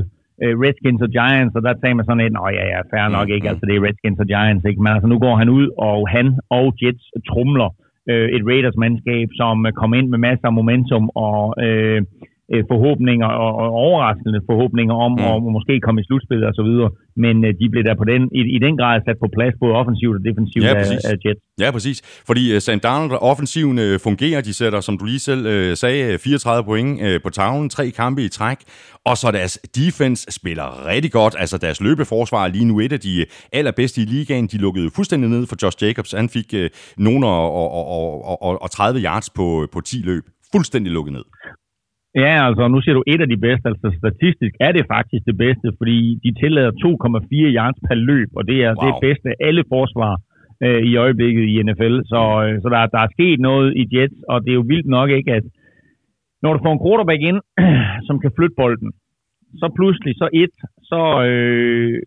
øh, 0.44 0.54
Redskins 0.64 1.02
og 1.08 1.12
Giants, 1.18 1.56
og 1.58 1.62
der 1.68 1.74
sagde 1.74 1.96
man 1.96 2.06
sådan 2.06 2.26
et, 2.26 2.34
nå 2.38 2.44
ja, 2.58 2.66
ja, 2.74 2.80
fair 2.92 3.08
nok 3.18 3.30
ikke, 3.36 3.50
altså 3.50 3.64
det 3.68 3.76
er 3.76 3.86
Redskins 3.88 4.20
og 4.24 4.28
Giants, 4.34 4.66
ikke? 4.70 4.82
Men 4.84 4.92
altså 4.96 5.08
nu 5.14 5.18
går 5.26 5.36
han 5.42 5.50
ud, 5.50 5.68
og 5.90 5.98
han 6.16 6.28
og 6.58 6.66
Jets 6.82 7.06
trumler 7.30 7.70
øh, 8.12 8.28
et 8.36 8.44
Raiders-mandskab, 8.50 9.28
som 9.42 9.56
kom 9.82 9.92
ind 10.00 10.08
med 10.14 10.20
masser 10.28 10.48
af 10.48 10.58
momentum 10.60 11.06
og 11.28 11.42
øh, 11.66 12.02
øh, 12.54 12.64
forhåbninger 12.72 13.30
og, 13.44 13.52
og 13.62 13.70
overraskende 13.86 14.42
forhåbninger 14.50 14.96
om 15.06 15.12
mm. 15.12 15.48
at 15.48 15.54
måske 15.58 15.80
komme 15.86 16.02
i 16.02 16.08
slutspillet 16.08 16.48
og 16.48 16.56
så 16.60 16.64
videre. 16.70 16.90
Men 17.24 17.36
øh, 17.46 17.52
de 17.60 17.66
blev 17.74 17.84
der 17.84 17.96
på 18.02 18.06
den, 18.12 18.22
i, 18.40 18.42
i 18.56 18.60
den 18.66 18.74
grad 18.80 18.96
sat 19.06 19.18
på 19.24 19.28
plads, 19.36 19.54
både 19.62 19.74
offensivt 19.82 20.16
og 20.20 20.24
defensivt 20.30 20.64
ja, 20.66 20.74
af, 20.74 21.12
af 21.12 21.16
Jets. 21.24 21.42
Ja, 21.64 21.72
præcis. 21.72 21.98
Fordi 22.30 22.44
uh, 22.56 22.60
Sam 22.62 22.80
Darnold 22.80 23.20
offensiven 23.22 23.78
uh, 23.86 24.00
fungerer. 24.08 24.42
De 24.42 24.54
sætter, 24.54 24.80
som 24.88 24.98
du 24.98 25.06
lige 25.06 25.20
selv 25.20 25.42
uh, 25.54 25.74
sagde, 25.84 26.20
34 26.20 26.64
point 26.64 27.02
uh, 27.02 27.22
på 27.24 27.30
tavlen, 27.30 27.70
tre 27.70 27.86
kampe 27.92 28.22
i 28.24 28.30
træk. 28.30 28.58
Og 29.06 29.18
så 29.18 29.32
deres 29.32 29.58
defense 29.76 30.22
spiller 30.32 30.68
rigtig 30.92 31.12
godt. 31.12 31.36
Altså 31.40 31.58
deres 31.58 31.82
løbeforsvar 31.82 32.44
er 32.44 32.48
lige 32.48 32.66
nu 32.66 32.80
et 32.80 32.94
af 32.94 33.00
de 33.00 33.26
allerbedste 33.54 34.02
i 34.02 34.06
ligaen. 34.06 34.48
De 34.48 34.58
lukkede 34.58 34.90
fuldstændig 34.96 35.30
ned 35.30 35.48
for 35.48 35.56
Josh 35.64 35.78
Jacobs. 35.84 36.12
Han 36.12 36.30
fik 36.30 36.54
uh, 36.54 36.66
nogen 36.98 37.24
og, 37.24 37.54
og, 37.54 37.70
og, 37.88 38.42
og, 38.42 38.62
og 38.62 38.72
30 38.72 39.00
yards 39.02 39.30
på, 39.30 39.68
på 39.74 39.82
10 39.82 39.98
løb. 40.04 40.24
Fuldstændig 40.52 40.94
lukket 40.94 41.14
ned. 41.14 41.24
Ja, 42.16 42.48
altså 42.48 42.68
nu 42.68 42.82
siger 42.82 42.96
du 42.96 43.04
et 43.08 43.22
af 43.22 43.30
de 43.30 43.38
bedste. 43.38 43.66
Altså 43.70 43.88
statistisk 44.02 44.54
er 44.60 44.72
det 44.72 44.86
faktisk 44.96 45.24
det 45.26 45.38
bedste, 45.38 45.68
fordi 45.78 46.20
de 46.24 46.32
tillader 46.42 46.72
2,4 46.72 47.56
yards 47.58 47.80
per 47.88 47.96
løb, 47.96 48.30
og 48.38 48.48
det 48.48 48.58
er 48.64 48.74
wow. 48.76 48.86
det 48.88 48.94
bedste 49.06 49.30
af 49.30 49.36
alle 49.48 49.64
forsvar 49.74 50.14
øh, 50.66 50.82
i 50.90 50.96
øjeblikket 50.96 51.44
i 51.52 51.64
NFL. 51.68 51.96
Så, 52.12 52.22
øh, 52.44 52.62
så 52.62 52.68
der, 52.74 52.80
der 52.96 53.00
er 53.06 53.14
sket 53.16 53.40
noget 53.40 53.68
i 53.82 53.84
Jets, 53.94 54.20
og 54.30 54.38
det 54.44 54.52
er 54.52 54.60
jo 54.62 54.70
vildt 54.72 54.90
nok 54.98 55.10
ikke, 55.10 55.34
at 55.34 55.46
når 56.44 56.54
du 56.54 56.60
får 56.64 56.74
en 56.74 56.84
quarterback 56.86 57.22
ind, 57.30 57.40
som 58.08 58.20
kan 58.20 58.32
flytte 58.38 58.56
bolden, 58.62 58.92
så 59.62 59.68
pludselig, 59.78 60.14
så 60.22 60.28
et, 60.34 60.56
så 60.92 61.02
øh, 61.30 62.02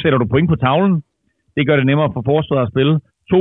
sætter 0.00 0.18
du 0.18 0.26
point 0.26 0.48
på 0.48 0.56
tavlen. 0.56 1.02
Det 1.56 1.66
gør 1.66 1.76
det 1.76 1.86
nemmere 1.86 2.10
for 2.14 2.22
forsvaret 2.32 2.66
at 2.66 2.72
spille. 2.72 2.94
To, 3.32 3.40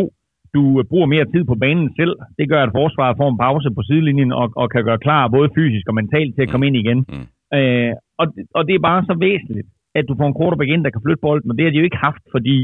du 0.56 0.64
øh, 0.80 0.86
bruger 0.89 1.08
mere 1.14 1.30
tid 1.34 1.43
på 1.51 1.56
banen 1.64 1.88
selv. 1.99 2.14
Det 2.39 2.49
gør, 2.51 2.62
at 2.64 2.76
forsvaret 2.80 3.18
får 3.20 3.30
en 3.32 3.41
pause 3.45 3.70
på 3.78 3.82
sidelinjen 3.88 4.32
og, 4.41 4.47
og 4.62 4.66
kan 4.70 4.84
gøre 4.88 5.04
klar 5.06 5.34
både 5.36 5.54
fysisk 5.58 5.86
og 5.89 5.95
mentalt 6.01 6.32
til 6.36 6.43
at 6.45 6.51
komme 6.51 6.68
ind 6.68 6.78
igen. 6.84 6.99
Mm. 7.14 7.28
Øh, 7.58 7.93
og, 8.22 8.26
og 8.58 8.62
det 8.68 8.74
er 8.76 8.88
bare 8.89 9.01
så 9.10 9.16
væsentligt, 9.28 9.68
at 9.97 10.06
du 10.10 10.14
får 10.20 10.28
en 10.28 10.38
quarterback 10.39 10.70
ind, 10.72 10.84
der 10.84 10.93
kan 10.93 11.04
flytte 11.06 11.26
bolden, 11.28 11.51
og 11.51 11.58
det 11.58 11.66
har 11.66 11.72
de 11.72 11.82
jo 11.82 11.89
ikke 11.89 12.06
haft, 12.08 12.24
fordi 12.36 12.58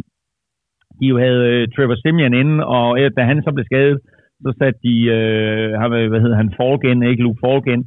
de 1.00 1.06
jo 1.12 1.18
havde 1.26 1.44
øh, 1.54 1.68
Trevor 1.74 1.98
Simeon 2.04 2.34
inde, 2.42 2.66
og 2.78 3.00
øh, 3.00 3.12
da 3.18 3.22
han 3.24 3.44
så 3.44 3.52
blev 3.54 3.66
skadet, 3.66 4.00
så 4.44 4.50
satte 4.60 4.80
de, 4.88 4.96
øh, 5.18 5.72
øh, 5.84 6.10
hvad 6.12 6.22
hedder 6.24 6.42
han, 6.42 6.54
Falken, 6.58 7.04
ikke 7.04 7.24
Luke 7.24 7.42
Falken, 7.46 7.82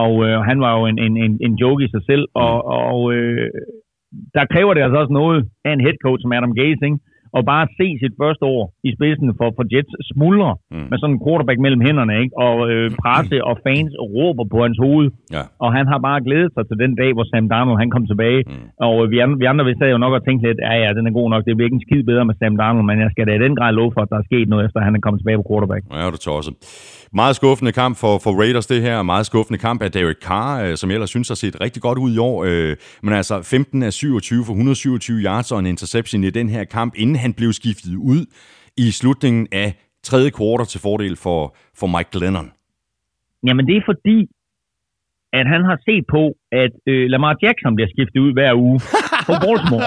og 0.00 0.12
øh, 0.26 0.36
han 0.50 0.58
var 0.64 0.72
jo 0.78 0.86
en, 0.86 0.98
en, 1.06 1.16
en, 1.24 1.32
en 1.46 1.54
joke 1.62 1.84
i 1.84 1.92
sig 1.94 2.02
selv, 2.10 2.24
og, 2.34 2.56
og 2.80 3.14
øh, 3.14 3.50
der 4.34 4.44
kræver 4.52 4.74
det 4.74 4.82
altså 4.82 4.98
også 5.02 5.12
noget 5.12 5.38
af 5.64 5.72
en 5.72 5.84
head 5.84 5.96
coach 6.04 6.22
som 6.22 6.32
Adam 6.32 6.54
Gase, 6.54 6.84
ikke? 6.88 6.98
Og 7.36 7.42
bare 7.52 7.64
se 7.78 7.86
sit 8.02 8.14
første 8.22 8.44
år 8.54 8.62
i 8.88 8.90
spidsen 8.96 9.28
for, 9.38 9.48
for 9.56 9.64
Jets 9.72 9.94
smuldre 10.12 10.50
mm. 10.74 10.86
med 10.90 10.96
sådan 10.98 11.14
en 11.14 11.22
quarterback 11.24 11.58
mellem 11.64 11.80
hænderne, 11.86 12.14
ikke? 12.22 12.34
og 12.46 12.56
øh, 12.70 12.86
presse 13.02 13.36
og 13.48 13.54
fans 13.66 13.92
råber 14.14 14.44
på 14.52 14.58
hans 14.64 14.78
hoved. 14.84 15.06
Ja. 15.36 15.42
Og 15.64 15.68
han 15.76 15.86
har 15.92 15.98
bare 16.08 16.20
glædet 16.26 16.50
sig 16.54 16.64
til 16.66 16.76
den 16.84 16.92
dag, 17.00 17.10
hvor 17.14 17.26
Sam 17.30 17.46
Darnold 17.52 17.78
han 17.82 17.90
kom 17.94 18.04
tilbage. 18.12 18.42
Mm. 18.46 18.66
Og 18.86 18.94
øh, 19.02 19.06
vi, 19.12 19.16
andre, 19.24 19.36
vi 19.42 19.46
andre 19.52 19.64
vi 19.68 19.74
sad 19.80 19.90
jo 19.94 19.98
nok 20.04 20.14
og 20.18 20.22
tænkte 20.24 20.42
lidt, 20.48 20.60
ja 20.68 20.74
ja, 20.84 20.90
den 20.98 21.04
er 21.08 21.14
god 21.20 21.28
nok, 21.32 21.42
det 21.46 21.56
bliver 21.56 21.68
ikke 21.68 21.80
en 21.80 21.86
skid 21.88 22.02
bedre 22.10 22.24
med 22.28 22.34
Sam 22.40 22.56
Darnold, 22.60 22.86
men 22.90 22.98
jeg 23.04 23.10
skal 23.12 23.26
da 23.26 23.32
i 23.36 23.44
den 23.46 23.54
grad 23.58 23.72
love 23.78 23.92
for, 23.94 24.02
at 24.04 24.10
der 24.12 24.18
er 24.22 24.26
sket 24.30 24.48
noget, 24.48 24.64
efter 24.66 24.78
han 24.88 24.94
er 24.96 25.02
kommet 25.04 25.20
tilbage 25.20 25.38
på 25.40 25.46
quarterback. 25.50 25.82
Ja, 26.00 26.06
det 26.12 26.18
er 26.20 26.24
tosset. 26.30 26.54
Meget 27.12 27.36
skuffende 27.36 27.72
kamp 27.72 27.96
for, 27.96 28.18
for 28.18 28.40
Raiders, 28.40 28.66
det 28.66 28.82
her. 28.82 29.02
Meget 29.02 29.26
skuffende 29.26 29.58
kamp 29.58 29.82
af 29.82 29.92
Derek 29.92 30.16
Carr, 30.22 30.62
øh, 30.64 30.76
som 30.76 30.90
jeg 30.90 30.94
ellers 30.94 31.10
synes 31.10 31.28
har 31.28 31.34
set 31.34 31.60
rigtig 31.60 31.82
godt 31.82 31.98
ud 31.98 32.14
i 32.14 32.18
år. 32.18 32.44
Øh, 32.44 32.76
men 33.02 33.14
altså 33.14 33.42
15 33.42 33.82
af 33.82 33.92
27 33.92 34.44
for 34.44 34.52
127 34.52 35.18
yards 35.18 35.52
og 35.52 35.58
en 35.58 35.66
interception 35.66 36.24
i 36.24 36.30
den 36.30 36.48
her 36.48 36.64
kamp, 36.64 36.94
inden 36.96 37.16
han 37.16 37.32
blev 37.34 37.52
skiftet 37.52 37.94
ud 37.96 38.26
i 38.76 38.90
slutningen 38.90 39.46
af 39.52 39.74
tredje 40.02 40.30
kvartal 40.30 40.66
til 40.66 40.80
fordel 40.80 41.16
for, 41.16 41.56
for 41.78 41.86
Mike 41.86 42.10
Glennon. 42.12 42.52
Jamen 43.46 43.66
det 43.66 43.76
er 43.76 43.82
fordi, 43.86 44.18
at 45.32 45.46
han 45.54 45.62
har 45.70 45.78
set 45.88 46.04
på, 46.16 46.22
at 46.52 46.74
øh, 46.86 47.10
Lamar 47.12 47.36
Jackson 47.42 47.74
bliver 47.74 47.90
skiftet 47.94 48.20
ud 48.20 48.32
hver 48.32 48.52
uge 48.54 48.80
på 49.28 49.32
Baltimore. 49.44 49.84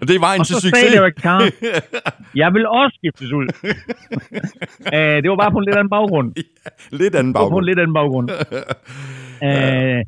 Og 0.00 0.04
det 0.10 0.16
var 0.24 0.32
en 0.36 0.40
Og 0.42 0.46
til 0.46 0.54
så 0.56 0.60
succes. 0.60 0.78
sagde 0.80 0.96
Derek 0.96 1.16
Carr, 1.24 1.42
jeg 2.42 2.48
vil 2.54 2.64
også 2.80 2.94
skiftes 3.00 3.30
ud. 3.38 3.46
uh, 4.96 5.16
det 5.22 5.28
var 5.32 5.38
bare 5.44 5.52
på 5.54 5.58
en 5.62 5.66
lidt 5.68 5.76
anden 5.80 5.92
baggrund. 5.96 6.28
Lidt 7.02 7.14
anden 7.18 7.32
Det 7.32 7.38
var 7.40 7.44
på 7.44 7.48
baggrund. 7.48 7.62
en 7.64 7.68
lidt 7.70 7.78
anden 7.82 7.96
baggrund. 8.00 8.26
uh, 9.48 10.00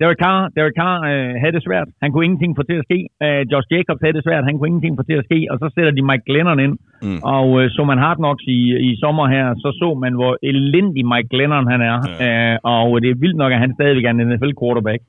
Derek 0.00 0.18
Carr, 0.24 0.40
Derek 0.56 0.76
Carr 0.80 0.96
uh, 1.10 1.32
havde 1.40 1.54
det 1.56 1.62
svært. 1.68 1.88
Han 2.02 2.08
kunne 2.12 2.24
ingenting 2.28 2.52
få 2.58 2.62
til 2.70 2.76
at 2.80 2.86
ske. 2.88 2.98
Uh, 3.24 3.42
Josh 3.52 3.68
Jacobs 3.74 4.00
havde 4.04 4.16
det 4.18 4.24
svært. 4.28 4.44
Han 4.48 4.54
kunne 4.56 4.68
ingenting 4.72 4.94
få 5.00 5.04
til 5.10 5.16
at 5.20 5.26
ske. 5.28 5.38
Og 5.52 5.56
så 5.62 5.66
sætter 5.74 5.92
de 5.96 6.02
Mike 6.10 6.24
Glennon 6.28 6.60
ind. 6.66 6.74
Mm. 7.06 7.20
Og 7.34 7.46
uh, 7.58 7.64
så 7.76 7.80
man 7.90 7.98
Hard 8.04 8.18
Knocks 8.22 8.44
i, 8.56 8.60
i 8.88 8.90
sommer 9.02 9.26
her, 9.34 9.46
så 9.62 9.68
så 9.80 9.88
man, 10.04 10.12
hvor 10.20 10.32
elendig 10.50 11.02
Mike 11.12 11.28
Glennon 11.34 11.66
han 11.72 11.80
er. 11.92 11.96
Ja. 12.06 12.54
Uh, 12.54 12.56
og 12.72 13.02
det 13.02 13.08
er 13.10 13.20
vildt 13.24 13.38
nok, 13.42 13.52
at 13.56 13.60
han 13.64 13.72
stadigvæk 13.78 14.04
er 14.04 14.10
en 14.14 14.22
NFL 14.28 14.52
quarterback. 14.60 15.00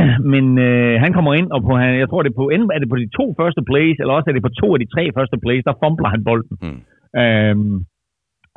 Men 0.32 0.44
øh, 0.68 0.94
han 1.04 1.12
kommer 1.16 1.32
ind, 1.34 1.48
og 1.54 1.60
på, 1.66 1.72
han, 1.80 1.98
jeg 2.02 2.08
tror, 2.08 2.22
det 2.22 2.30
er 2.30 2.40
på, 2.40 2.48
enten 2.48 2.70
er 2.74 2.80
det 2.82 2.92
på 2.92 2.98
de 3.02 3.08
to 3.18 3.24
første 3.40 3.62
plays, 3.70 3.96
eller 4.00 4.14
også 4.14 4.28
er 4.30 4.36
det 4.36 4.46
på 4.46 4.56
to 4.60 4.68
af 4.74 4.80
de 4.80 4.92
tre 4.94 5.04
første 5.16 5.36
plays, 5.44 5.64
der 5.68 5.80
fumbler 5.82 6.08
han 6.14 6.24
bolden. 6.28 6.56
Mm. 6.62 6.80
Øhm, 7.20 7.76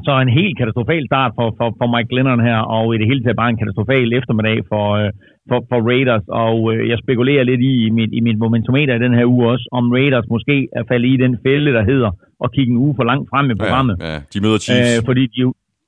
så 0.06 0.12
en 0.20 0.38
helt 0.40 0.58
katastrofal 0.60 1.04
start 1.12 1.32
for, 1.38 1.48
for, 1.58 1.68
for 1.80 1.88
Mike 1.94 2.10
Glennon 2.12 2.42
her, 2.50 2.60
og 2.78 2.86
i 2.96 2.98
det 3.00 3.08
hele 3.10 3.24
taget 3.24 3.42
bare 3.42 3.52
en 3.54 3.62
katastrofal 3.62 4.14
eftermiddag 4.20 4.58
for, 4.72 4.86
øh, 5.00 5.10
for, 5.50 5.60
for 5.70 5.80
Raiders. 5.90 6.26
Og 6.46 6.58
øh, 6.72 6.90
jeg 6.92 6.98
spekulerer 7.04 7.44
lidt 7.52 7.62
i, 7.72 7.74
i 7.88 7.90
mit, 7.98 8.12
i 8.20 8.22
mit 8.28 8.38
momentometer 8.44 8.94
i 8.96 9.04
den 9.06 9.14
her 9.18 9.26
uge 9.34 9.44
også, 9.54 9.66
om 9.72 9.84
Raiders 9.98 10.28
måske 10.36 10.56
er 10.80 10.84
faldet 10.92 11.10
i 11.16 11.18
den 11.26 11.34
fælde, 11.46 11.72
der 11.78 11.84
hedder 11.92 12.12
at 12.44 12.52
kigge 12.56 12.72
en 12.74 12.82
uge 12.86 12.94
for 12.98 13.06
langt 13.12 13.30
frem 13.32 13.46
i 13.52 13.56
programmet. 13.62 13.96
Ja, 14.00 14.14
ja, 14.14 14.20
de 14.34 14.38
møder 14.44 14.60
Chiefs. 14.66 14.92
Øh, 14.98 15.06
fordi 15.10 15.24
de, 15.36 15.42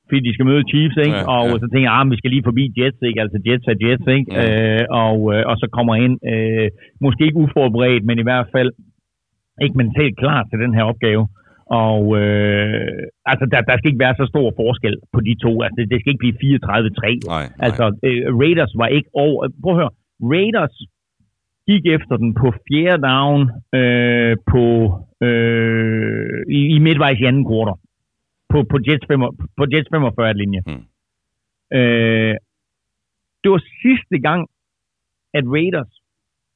fordi 0.07 0.19
de 0.27 0.33
skal 0.33 0.45
møde 0.49 0.63
Chiefs, 0.71 0.97
ikke? 1.05 1.17
Ja, 1.17 1.31
og 1.35 1.45
ja. 1.47 1.59
så 1.61 1.65
tænker 1.71 1.87
jeg, 1.89 1.97
ah, 1.99 2.11
vi 2.11 2.17
skal 2.19 2.31
lige 2.31 2.47
forbi 2.49 2.63
Jets, 2.77 3.01
ikke? 3.09 3.21
Altså 3.23 3.37
Jets 3.45 3.67
er 3.71 3.77
Jets, 3.83 4.07
ikke? 4.17 4.29
Ja. 4.33 4.43
Øh, 4.43 4.85
og, 5.03 5.17
øh, 5.33 5.43
og 5.49 5.55
så 5.61 5.67
kommer 5.77 5.93
ind, 6.05 6.15
øh, 6.33 6.67
måske 7.05 7.25
ikke 7.25 7.41
uforberedt, 7.43 8.03
men 8.09 8.17
i 8.19 8.27
hvert 8.27 8.47
fald 8.55 8.71
ikke 9.65 9.77
mentalt 9.81 10.17
klar 10.23 10.39
til 10.43 10.57
den 10.63 10.73
her 10.77 10.83
opgave. 10.91 11.23
Og 11.85 12.01
øh, 12.21 12.97
altså, 13.31 13.45
der, 13.51 13.59
der 13.69 13.75
skal 13.77 13.89
ikke 13.91 14.05
være 14.05 14.19
så 14.21 14.25
stor 14.33 14.47
forskel 14.61 14.95
på 15.13 15.19
de 15.27 15.35
to. 15.43 15.51
Altså, 15.63 15.75
det, 15.77 15.89
det 15.91 15.97
skal 15.99 16.11
ikke 16.11 16.23
blive 16.23 16.39
34-3. 16.43 16.47
Nej, 16.47 17.45
nej. 17.45 17.65
Altså, 17.65 17.85
øh, 18.07 18.19
Raiders 18.41 18.73
var 18.81 18.87
ikke 18.97 19.09
over... 19.13 19.39
Prøv 19.63 19.73
at 19.73 19.79
høre. 19.81 19.93
Raiders 20.33 20.75
gik 21.69 21.83
efter 21.85 22.15
den 22.17 22.31
på 22.41 22.47
fjerde 22.67 23.01
down 23.11 23.41
øh, 23.79 24.35
på, 24.51 24.65
øh, 25.27 26.39
i, 26.57 26.59
i 26.75 26.77
midtvejs 26.79 27.19
i 27.19 27.25
anden 27.29 27.45
kvartal. 27.49 27.77
På, 28.53 28.57
på 28.71 28.77
Jets, 28.87 29.05
5, 29.07 29.19
på 29.59 29.63
Jets 29.73 29.89
45 29.93 30.33
linje. 30.41 30.61
Mm. 30.67 30.83
Øh, 31.77 32.35
det 33.41 33.49
var 33.53 33.61
sidste 33.85 34.17
gang, 34.27 34.41
at 35.37 35.43
Raiders 35.55 35.91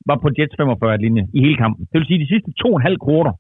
var 0.09 0.17
på 0.23 0.29
Jets 0.37 0.55
45 0.57 0.97
linje 1.05 1.23
i 1.33 1.39
hele 1.45 1.57
kampen. 1.63 1.81
Det 1.91 1.95
vil 1.99 2.07
sige, 2.07 2.23
de 2.23 2.31
sidste 2.33 2.51
to 2.61 2.67
og 2.73 2.77
en 2.79 2.87
halv 2.89 2.97
kvartal, 3.05 3.33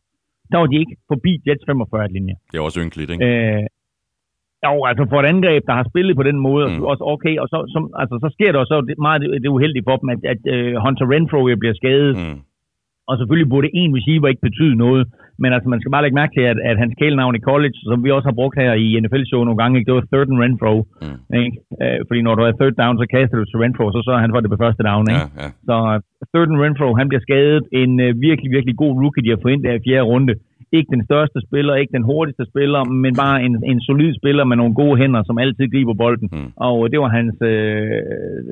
der 0.51 0.57
var 0.61 0.67
de 0.71 0.77
ikke 0.83 0.95
forbi 1.11 1.31
Jets 1.47 1.63
45 1.65 2.07
linje. 2.15 2.35
Det 2.51 2.57
er 2.57 2.61
også 2.67 2.79
ynkeligt, 2.85 3.09
ikke? 3.11 3.25
Øh, 3.25 3.63
jo, 4.65 4.85
altså 4.89 5.03
for 5.11 5.19
et 5.21 5.25
angreb, 5.33 5.63
der 5.69 5.73
har 5.79 5.85
spillet 5.91 6.15
på 6.15 6.23
den 6.29 6.39
måde, 6.47 6.65
Mm. 6.69 6.83
også 6.91 7.03
okay, 7.13 7.35
og 7.41 7.47
så, 7.53 7.57
som, 7.73 7.83
altså, 8.01 8.15
så 8.23 8.29
sker 8.35 8.51
der 8.51 8.59
også 8.59 8.95
meget 9.07 9.21
det, 9.43 9.47
uheldige 9.55 9.83
for 9.89 9.95
dem, 10.01 10.09
at, 10.15 10.19
at 10.33 10.41
uh, 10.55 10.75
Hunter 10.83 11.05
Renfro 11.13 11.41
bliver 11.61 11.75
skadet. 11.81 12.13
Mm. 12.17 12.39
og 13.09 13.17
selvfølgelig 13.17 13.49
burde 13.53 13.69
en 13.81 13.95
receiver 13.97 14.27
ikke 14.27 14.47
betyde 14.49 14.75
noget, 14.85 15.03
men 15.41 15.49
altså 15.55 15.67
man 15.73 15.79
skal 15.81 15.93
bare 15.93 16.03
lægge 16.03 16.19
mærke 16.21 16.33
til, 16.37 16.45
at, 16.51 16.59
at 16.69 16.77
hans 16.83 16.93
kælenavn 17.01 17.35
i 17.39 17.45
college, 17.51 17.77
som 17.89 17.97
vi 18.05 18.09
også 18.15 18.27
har 18.29 18.39
brugt 18.39 18.55
her 18.61 18.71
i 18.85 18.87
NFL-show 19.01 19.41
nogle 19.43 19.59
gange, 19.61 19.73
ikke, 19.77 19.89
det 19.89 19.97
var 19.99 20.07
third 20.13 20.29
and 20.31 20.41
Renfro, 20.43 20.75
Mm. 21.03 21.19
ikke? 21.43 21.57
Uh, 21.83 21.99
fordi 22.07 22.19
når 22.27 22.33
du 22.35 22.41
er 22.43 22.53
third 22.59 22.75
down, 22.81 22.95
så 23.01 23.05
kaster 23.15 23.37
du 23.39 23.45
til 23.47 23.59
Renfro, 23.63 23.85
så 23.95 23.99
sørger 24.07 24.23
han 24.23 24.33
for 24.33 24.39
det 24.41 24.49
på 24.53 24.59
første 24.63 24.83
down, 24.89 25.05
ikke? 25.13 25.27
Ja, 25.37 25.43
ja. 25.43 25.49
Så 25.69 25.75
uh, 25.91 25.97
third 26.33 26.49
and 26.51 26.61
Renfro, 26.63 26.87
han 26.99 27.09
bliver 27.09 27.23
skadet. 27.27 27.63
En 27.81 27.91
uh, 28.05 28.09
virkelig, 28.27 28.49
virkelig 28.57 28.75
god 28.83 28.93
rookie, 29.01 29.23
de 29.25 29.29
har 29.33 29.39
fået 29.43 29.53
ind 29.53 29.63
der 29.65 29.73
i 29.79 29.83
fjerde 29.87 30.09
runde. 30.13 30.33
Ikke 30.77 30.89
den 30.95 31.03
største 31.09 31.39
spiller, 31.47 31.73
ikke 31.75 31.97
den 31.97 32.07
hurtigste 32.11 32.45
spiller, 32.51 32.81
men 33.03 33.13
bare 33.23 33.37
en, 33.45 33.53
en 33.71 33.79
solid 33.87 34.11
spiller 34.19 34.43
med 34.49 34.55
nogle 34.61 34.73
gode 34.81 34.95
hænder, 35.01 35.21
som 35.25 35.37
altid 35.43 35.65
griber 35.73 35.93
bolden. 36.03 36.29
Mm. 36.31 36.49
Og 36.67 36.75
øh, 36.83 36.91
det 36.91 36.99
var 37.03 37.09
hans, 37.17 37.35
øh, 37.41 37.89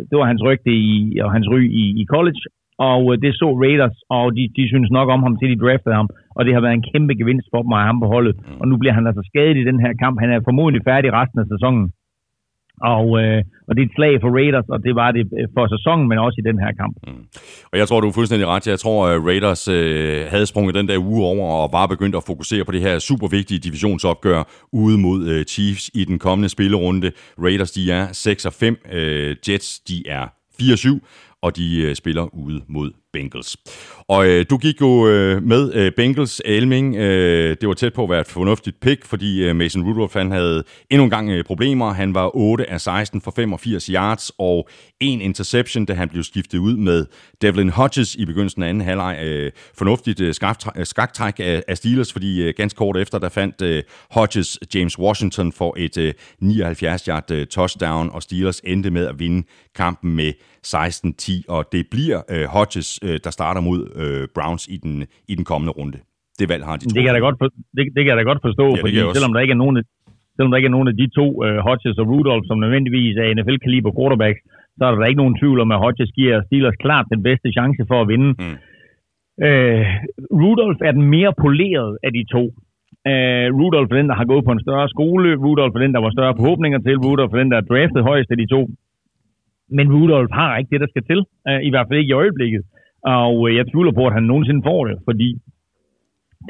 det 0.10 0.16
var 0.20 0.26
hans 0.32 0.42
rygte 0.48 0.72
i, 0.72 1.20
og 1.24 1.30
hans 1.36 1.48
ry 1.54 1.62
i, 1.84 1.86
i 2.02 2.04
college. 2.14 2.42
Og 2.78 3.02
øh, 3.12 3.22
det 3.24 3.32
så 3.42 3.48
Raiders, 3.64 3.98
og 4.10 4.26
de, 4.38 4.44
de 4.58 4.64
synes 4.74 4.90
nok 4.98 5.10
om 5.16 5.24
ham, 5.24 5.38
til 5.38 5.50
de 5.52 5.62
draftede 5.64 5.96
ham. 5.96 6.10
Og 6.38 6.46
det 6.46 6.54
har 6.54 6.62
været 6.62 6.78
en 6.78 6.88
kæmpe 6.92 7.14
gevinst 7.22 7.48
for 7.54 7.62
dem 7.62 7.74
at 7.74 7.80
have 7.80 7.92
ham 7.92 8.00
på 8.04 8.08
holdet. 8.16 8.36
Mm. 8.38 8.60
Og 8.62 8.66
nu 8.68 8.76
bliver 8.78 8.94
han 8.98 9.08
altså 9.08 9.24
skadet 9.30 9.58
i 9.58 9.68
den 9.70 9.80
her 9.80 9.94
kamp. 10.04 10.16
Han 10.24 10.32
er 10.32 10.48
formodentlig 10.48 10.84
færdig 10.90 11.10
resten 11.14 11.40
af 11.40 11.48
sæsonen. 11.54 11.86
Og, 12.82 13.06
øh, 13.22 13.44
og 13.68 13.76
det 13.76 13.82
er 13.82 13.86
et 13.86 13.96
slag 13.96 14.14
for 14.22 14.30
Raiders, 14.38 14.68
og 14.70 14.84
det 14.84 14.96
var 14.96 15.12
det 15.12 15.24
øh, 15.40 15.48
for 15.56 15.66
sæsonen, 15.76 16.08
men 16.10 16.18
også 16.18 16.38
i 16.40 16.48
den 16.50 16.60
her 16.60 16.72
kamp. 16.82 16.96
Og 17.72 17.78
jeg 17.80 17.88
tror, 17.88 18.02
du 18.02 18.08
er 18.08 18.12
fuldstændig 18.12 18.48
ret. 18.48 18.68
Jeg 18.68 18.80
tror, 18.80 19.08
at 19.08 19.22
Raiders 19.30 19.68
øh, 19.68 20.26
havde 20.30 20.46
sprunget 20.46 20.76
den 20.76 20.88
der 20.88 20.98
uge 20.98 21.24
over 21.26 21.48
og 21.62 21.72
bare 21.72 21.88
begyndt 21.88 22.16
at 22.16 22.24
fokusere 22.28 22.66
på 22.66 22.72
det 22.72 22.82
her 22.82 23.00
super 23.00 23.28
vigtige 23.28 23.60
divisionsopgør 23.60 24.44
ude 24.72 24.98
mod 24.98 25.28
øh, 25.28 25.46
Chiefs 25.46 25.92
i 25.94 26.04
den 26.06 26.20
kommende 26.20 26.50
spillerunde. 26.50 27.12
Raiders, 27.46 27.72
de 27.72 27.92
er 27.92 28.08
6 28.12 28.46
og 28.46 28.54
5. 28.54 28.78
Øh, 28.92 29.36
Jets, 29.48 29.80
de 29.80 30.04
er 30.08 30.26
4 30.60 30.78
og 31.46 31.56
de 31.56 31.82
øh, 31.82 31.96
spiller 31.96 32.36
ude 32.36 32.62
mod 32.68 32.92
Bengals. 33.16 33.58
Og 34.08 34.28
øh, 34.28 34.46
du 34.50 34.58
gik 34.58 34.82
jo 34.82 35.08
øh, 35.08 35.44
med 35.44 35.74
øh, 35.74 35.92
Bengals 35.98 36.42
Elming. 36.46 36.96
Øh, 36.96 37.58
det 37.62 37.68
var 37.68 37.74
tæt 37.74 37.94
på 37.94 38.04
at 38.04 38.10
være 38.10 38.22
et 38.22 38.28
fornuftigt 38.28 38.80
pick, 38.80 39.06
fordi 39.06 39.44
øh, 39.44 39.56
Mason 39.56 39.84
Rudolph 39.84 40.18
han 40.18 40.32
havde 40.32 40.64
endnu 40.90 41.04
en 41.04 41.10
gang 41.10 41.30
øh, 41.30 41.44
problemer. 41.44 41.94
Han 41.94 42.14
var 42.14 42.36
8 42.36 42.70
af 42.70 42.82
16 42.82 43.22
for 43.22 43.32
85 43.36 43.86
yards 43.86 44.32
og 44.38 44.70
en 45.00 45.22
interception, 45.22 45.86
da 45.86 45.94
han 45.94 46.10
blev 46.10 46.24
skiftet 46.24 46.58
ud 46.58 46.78
med 46.78 47.06
Devlin 47.42 47.70
Hodges 47.70 48.16
i 48.16 48.26
begyndelsen 48.26 48.64
af 48.64 48.70
anden 48.70 48.84
halvleg. 48.84 49.20
Øh, 49.24 49.52
fornuftigt 49.78 50.22
øh, 50.22 50.34
skaktræk 50.84 51.36
øh, 51.40 51.46
af, 51.46 51.64
af 51.68 51.78
Steelers, 51.78 52.14
fordi 52.14 52.42
øh, 52.42 52.54
ganske 52.58 52.78
kort 52.78 52.98
efter, 52.98 53.20
der 53.20 53.30
fandt 53.30 53.62
øh, 53.62 53.84
Hodges 54.12 54.60
James 54.76 55.00
Washington 55.00 55.52
for 55.52 55.76
et 55.78 55.98
øh, 55.98 56.14
79-yard 56.44 57.32
øh, 57.32 57.48
touchdown, 57.48 58.10
og 58.10 58.24
Steelers 58.24 58.60
endte 58.64 58.92
med 58.92 59.06
at 59.06 59.20
vinde 59.20 59.48
kampen 59.76 60.16
med 60.16 60.34
16-10, 60.68 61.42
og 61.48 61.66
det 61.72 61.86
bliver 61.92 62.22
øh, 62.30 62.46
Hodges, 62.46 63.00
øh, 63.06 63.18
der 63.26 63.32
starter 63.38 63.62
mod 63.70 63.80
øh, 64.02 64.24
Browns 64.36 64.64
i 64.76 64.78
den, 64.84 64.96
i 65.32 65.34
den 65.40 65.46
kommende 65.52 65.74
runde. 65.80 65.98
Det 66.40 66.50
valg 66.52 66.64
har 66.70 66.76
de 66.78 66.86
Det 66.86 67.02
kan 67.02 67.10
jeg 67.10 67.18
da 67.20 67.24
godt, 67.28 67.38
for, 67.42 67.48
det, 67.76 67.84
det 67.96 68.02
kan 68.04 68.12
jeg 68.12 68.18
da 68.22 68.26
godt 68.32 68.42
forstå, 68.48 68.68
ja, 68.76 68.82
fordi 68.84 68.98
selvom 69.16 69.34
der 69.34 69.42
ikke 69.46 69.56
er 69.58 69.62
nogen 69.64 69.78
selvom 70.36 70.52
der 70.52 70.58
ikke 70.60 70.72
er 70.72 70.78
nogen 70.78 70.92
af 70.92 70.98
de 71.02 71.08
to, 71.20 71.28
uh, 71.46 71.58
Hodges 71.68 71.98
og 72.02 72.08
Rudolph, 72.12 72.46
som 72.48 72.58
nødvendigvis 72.66 73.16
er 73.22 73.34
NFL-kaliber 73.38 73.92
quarterbacks, 73.98 74.42
så 74.78 74.82
er 74.86 74.92
der 74.92 75.12
ikke 75.12 75.24
nogen 75.24 75.40
tvivl 75.42 75.60
om, 75.64 75.72
at 75.76 75.82
Hodges 75.84 76.12
giver 76.20 76.44
Steelers 76.48 76.78
klart 76.86 77.06
den 77.14 77.22
bedste 77.28 77.50
chance 77.58 77.82
for 77.90 77.98
at 78.02 78.08
vinde. 78.14 78.30
Mm. 78.42 78.58
Uh, 79.48 79.86
Rudolph 80.42 80.82
er 80.88 80.94
den 80.98 81.06
mere 81.16 81.34
poleret 81.44 81.92
af 82.06 82.12
de 82.18 82.24
to. 82.36 82.44
Uh, 83.12 83.48
Rudolph 83.60 83.92
er 83.92 83.98
den, 84.00 84.10
der 84.10 84.18
har 84.22 84.28
gået 84.32 84.46
på 84.46 84.54
en 84.56 84.66
større 84.66 84.90
skole. 84.96 85.30
Rudolph 85.44 85.76
er 85.78 85.84
den, 85.86 85.94
der 85.94 86.02
var 86.06 86.12
større 86.18 86.36
forhåbninger 86.40 86.80
til. 86.80 86.96
Rudolph 87.06 87.34
er 87.34 87.40
den, 87.42 87.52
der 87.52 87.58
er 87.58 87.68
draftet 87.72 88.04
højst 88.10 88.32
af 88.32 88.38
de 88.38 88.48
to. 88.56 88.62
Men 89.78 89.94
Rudolph 89.96 90.34
har 90.40 90.58
ikke 90.58 90.72
det, 90.74 90.82
der 90.84 90.90
skal 90.94 91.06
til. 91.12 91.20
Uh, 91.50 91.60
I 91.68 91.70
hvert 91.72 91.88
fald 91.88 92.00
ikke 92.00 92.14
i 92.14 92.20
øjeblikket. 92.24 92.62
Og 93.06 93.40
uh, 93.42 93.56
jeg 93.56 93.66
tvivler 93.72 93.92
på, 93.92 94.08
at 94.08 94.14
han 94.14 94.24
nogensinde 94.24 94.62
får 94.64 94.86
det, 94.86 94.98
fordi 95.06 95.30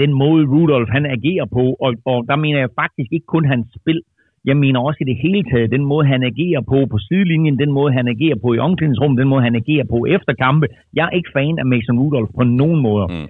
den 0.01 0.13
måde 0.13 0.45
Rudolph 0.53 0.91
han 0.91 1.05
agerer 1.05 1.45
på, 1.45 1.63
og, 1.85 1.91
og 2.05 2.17
der 2.29 2.35
mener 2.35 2.59
jeg 2.59 2.69
faktisk 2.81 3.09
ikke 3.13 3.25
kun 3.25 3.45
hans 3.45 3.67
spil, 3.79 4.01
jeg 4.45 4.57
mener 4.57 4.79
også 4.79 4.99
i 5.01 5.09
det 5.11 5.17
hele 5.23 5.43
taget, 5.51 5.71
den 5.71 5.85
måde 5.85 6.05
han 6.07 6.23
agerer 6.23 6.61
på 6.71 6.77
på 6.91 6.97
sidelinjen, 7.07 7.59
den 7.59 7.71
måde 7.71 7.93
han 7.93 8.07
agerer 8.07 8.37
på 8.43 8.53
i 8.53 8.59
omklædningsrummet, 8.67 9.19
den 9.21 9.27
måde 9.27 9.43
han 9.43 9.55
agerer 9.55 9.85
på 9.93 10.05
efter 10.15 10.33
kampe. 10.33 10.67
Jeg 10.93 11.05
er 11.05 11.17
ikke 11.17 11.29
fan 11.33 11.59
af 11.59 11.65
Mason 11.65 11.99
Rudolph 11.99 12.31
på 12.39 12.43
nogen 12.43 12.81
måde. 12.81 13.05
Mm. 13.09 13.27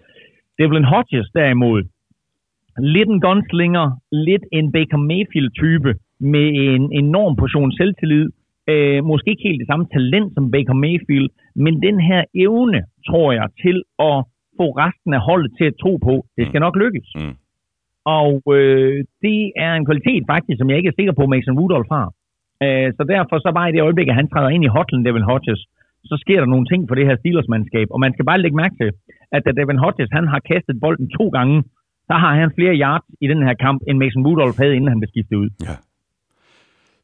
Devlin 0.60 0.90
Hodges 0.92 1.28
derimod, 1.34 1.84
lidt 2.80 3.10
en 3.10 3.22
gunslinger, 3.22 3.86
lidt 4.12 4.46
en 4.52 4.72
Baker 4.72 4.98
Mayfield-type 4.98 5.92
med 6.20 6.48
en 6.66 6.84
enorm 7.04 7.36
portion 7.36 7.72
selvtillid. 7.72 8.30
Øh, 8.70 9.04
måske 9.04 9.30
ikke 9.30 9.48
helt 9.48 9.60
det 9.60 9.68
samme 9.68 9.86
talent 9.94 10.34
som 10.34 10.52
Baker 10.52 10.74
Mayfield, 10.74 11.30
men 11.56 11.82
den 11.82 12.00
her 12.00 12.24
evne, 12.36 12.82
tror 13.10 13.30
jeg, 13.40 13.48
til 13.64 13.78
at 14.10 14.18
få 14.60 14.66
resten 14.84 15.12
af 15.18 15.22
holdet 15.30 15.52
til 15.58 15.66
at 15.72 15.80
tro 15.84 15.94
på, 16.08 16.14
det 16.38 16.44
skal 16.48 16.60
mm. 16.60 16.66
nok 16.66 16.76
lykkes. 16.84 17.10
Mm. 17.20 17.36
Og 18.20 18.34
øh, 18.58 18.98
det 19.26 19.40
er 19.66 19.72
en 19.74 19.88
kvalitet 19.90 20.24
faktisk, 20.34 20.58
som 20.58 20.70
jeg 20.70 20.78
ikke 20.78 20.92
er 20.92 21.00
sikker 21.00 21.16
på, 21.20 21.26
Mason 21.26 21.60
Rudolph 21.60 21.92
har. 21.98 22.08
Øh, 22.64 22.88
så 22.98 23.04
derfor 23.14 23.36
så 23.40 23.52
bare 23.58 23.70
i 23.70 23.76
det 23.76 23.86
øjeblik, 23.88 24.08
at 24.10 24.20
han 24.20 24.30
træder 24.30 24.50
ind 24.56 24.64
i 24.64 24.74
hotlen, 24.78 25.06
Devin 25.06 25.30
Hodges, 25.32 25.62
så 26.10 26.16
sker 26.24 26.40
der 26.40 26.50
nogle 26.54 26.66
ting 26.72 26.82
for 26.88 26.96
det 26.96 27.06
her 27.08 27.16
Steelers-mandskab. 27.22 27.88
Og 27.96 28.00
man 28.00 28.14
skal 28.14 28.26
bare 28.26 28.42
lægge 28.42 28.58
mærke 28.62 28.76
til, 28.82 28.90
at 29.36 29.42
da 29.46 29.52
Devin 29.52 29.84
Hodges 29.84 30.10
han 30.18 30.28
har 30.34 30.42
kastet 30.52 30.76
bolden 30.84 31.08
to 31.18 31.26
gange, 31.38 31.58
så 32.10 32.14
har 32.24 32.34
han 32.42 32.52
flere 32.58 32.76
yards 32.84 33.08
i 33.22 33.28
den 33.28 33.42
her 33.48 33.56
kamp, 33.66 33.80
end 33.88 33.98
Mason 34.04 34.26
Rudolph 34.28 34.58
havde, 34.62 34.76
inden 34.76 34.90
han 34.94 35.00
blev 35.00 35.10
skiftet 35.14 35.36
ud. 35.44 35.50
Ja. 35.68 35.76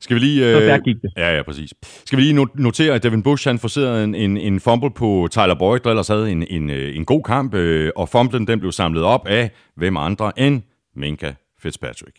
Skal 0.01 0.15
vi 0.15 0.19
lige... 0.19 0.39
Øh, 0.47 0.55
så 0.55 0.81
gik 0.85 0.95
det. 1.01 1.11
Ja, 1.17 1.35
ja, 1.35 1.41
præcis. 1.43 1.73
Skal 2.07 2.17
vi 2.17 2.23
lige 2.23 2.47
notere, 2.67 2.93
at 2.95 3.03
Devin 3.03 3.23
Bush 3.23 3.47
han 3.47 3.59
forserede 3.59 4.03
en, 4.03 4.15
en, 4.15 4.37
en 4.37 4.59
fumble 4.59 4.91
på 5.01 5.27
Tyler 5.31 5.57
Boyd, 5.59 5.79
der 5.83 5.89
ellers 5.89 6.07
havde 6.07 6.31
en, 6.31 6.43
en, 6.49 6.69
øh, 6.69 6.97
en 6.97 7.05
god 7.05 7.23
kamp, 7.23 7.53
øh, 7.53 7.91
og 7.95 8.09
fumblen 8.09 8.47
den 8.47 8.59
blev 8.59 8.71
samlet 8.71 9.03
op 9.03 9.27
af 9.27 9.51
hvem 9.75 9.97
andre 9.97 10.31
end 10.37 10.61
Minka 10.95 11.31
Fitzpatrick. 11.63 12.17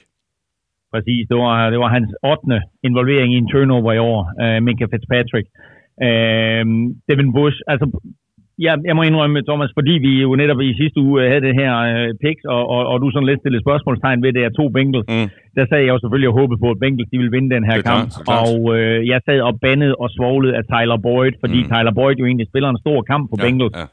Præcis, 0.92 1.22
det 1.30 1.36
var, 1.44 1.70
det 1.70 1.78
var 1.78 1.90
hans 1.96 2.10
8. 2.22 2.60
involvering 2.88 3.34
i 3.34 3.36
en 3.36 3.48
turnover 3.52 3.92
i 3.92 3.98
år, 3.98 4.20
uh, 4.42 4.62
Minka 4.66 4.86
Fitzpatrick. 4.92 5.46
Uh, 6.06 6.62
Devin 7.08 7.30
Bush, 7.36 7.58
altså 7.72 7.86
Ja, 8.66 8.72
jeg 8.88 8.94
må 8.96 9.02
indrømme, 9.02 9.48
Thomas, 9.50 9.70
fordi 9.78 9.94
vi 10.06 10.12
jo 10.24 10.30
netop 10.42 10.60
i 10.60 10.78
sidste 10.82 10.98
uge 11.06 11.28
havde 11.30 11.46
det 11.48 11.54
her 11.60 11.72
øh, 11.90 12.08
picks, 12.22 12.44
og, 12.54 12.62
og, 12.74 12.82
og 12.90 12.96
du 13.02 13.06
sådan 13.10 13.28
lidt 13.30 13.40
stillede 13.40 13.64
spørgsmålstegn 13.66 14.22
ved 14.24 14.32
det 14.32 14.42
her 14.44 14.52
to 14.60 14.64
Bengals, 14.76 15.08
mm. 15.14 15.28
der 15.56 15.64
sad 15.66 15.80
jeg 15.84 15.92
jo 15.94 15.98
selvfølgelig 16.02 16.30
og 16.32 16.38
håbede 16.40 16.58
på, 16.64 16.68
at 16.74 16.80
Bengals 16.82 17.10
de 17.12 17.18
ville 17.20 17.34
vinde 17.36 17.54
den 17.56 17.64
her 17.70 17.78
kamp. 17.90 18.06
Klart, 18.08 18.24
klart. 18.26 18.42
Og 18.44 18.56
øh, 18.76 18.98
jeg 19.12 19.20
sad 19.26 19.38
og 19.48 19.54
bandede 19.64 19.94
og 20.02 20.08
svoglede 20.16 20.54
af 20.58 20.64
Tyler 20.72 20.98
Boyd, 21.06 21.34
fordi 21.42 21.58
mm. 21.60 21.68
Tyler 21.70 21.94
Boyd 21.98 22.16
jo 22.20 22.26
egentlig 22.26 22.48
spiller 22.50 22.68
en 22.70 22.82
stor 22.84 22.98
kamp 23.10 23.24
på 23.30 23.36
ja, 23.38 23.42
Bengals. 23.44 23.76
Ja. 23.80 23.86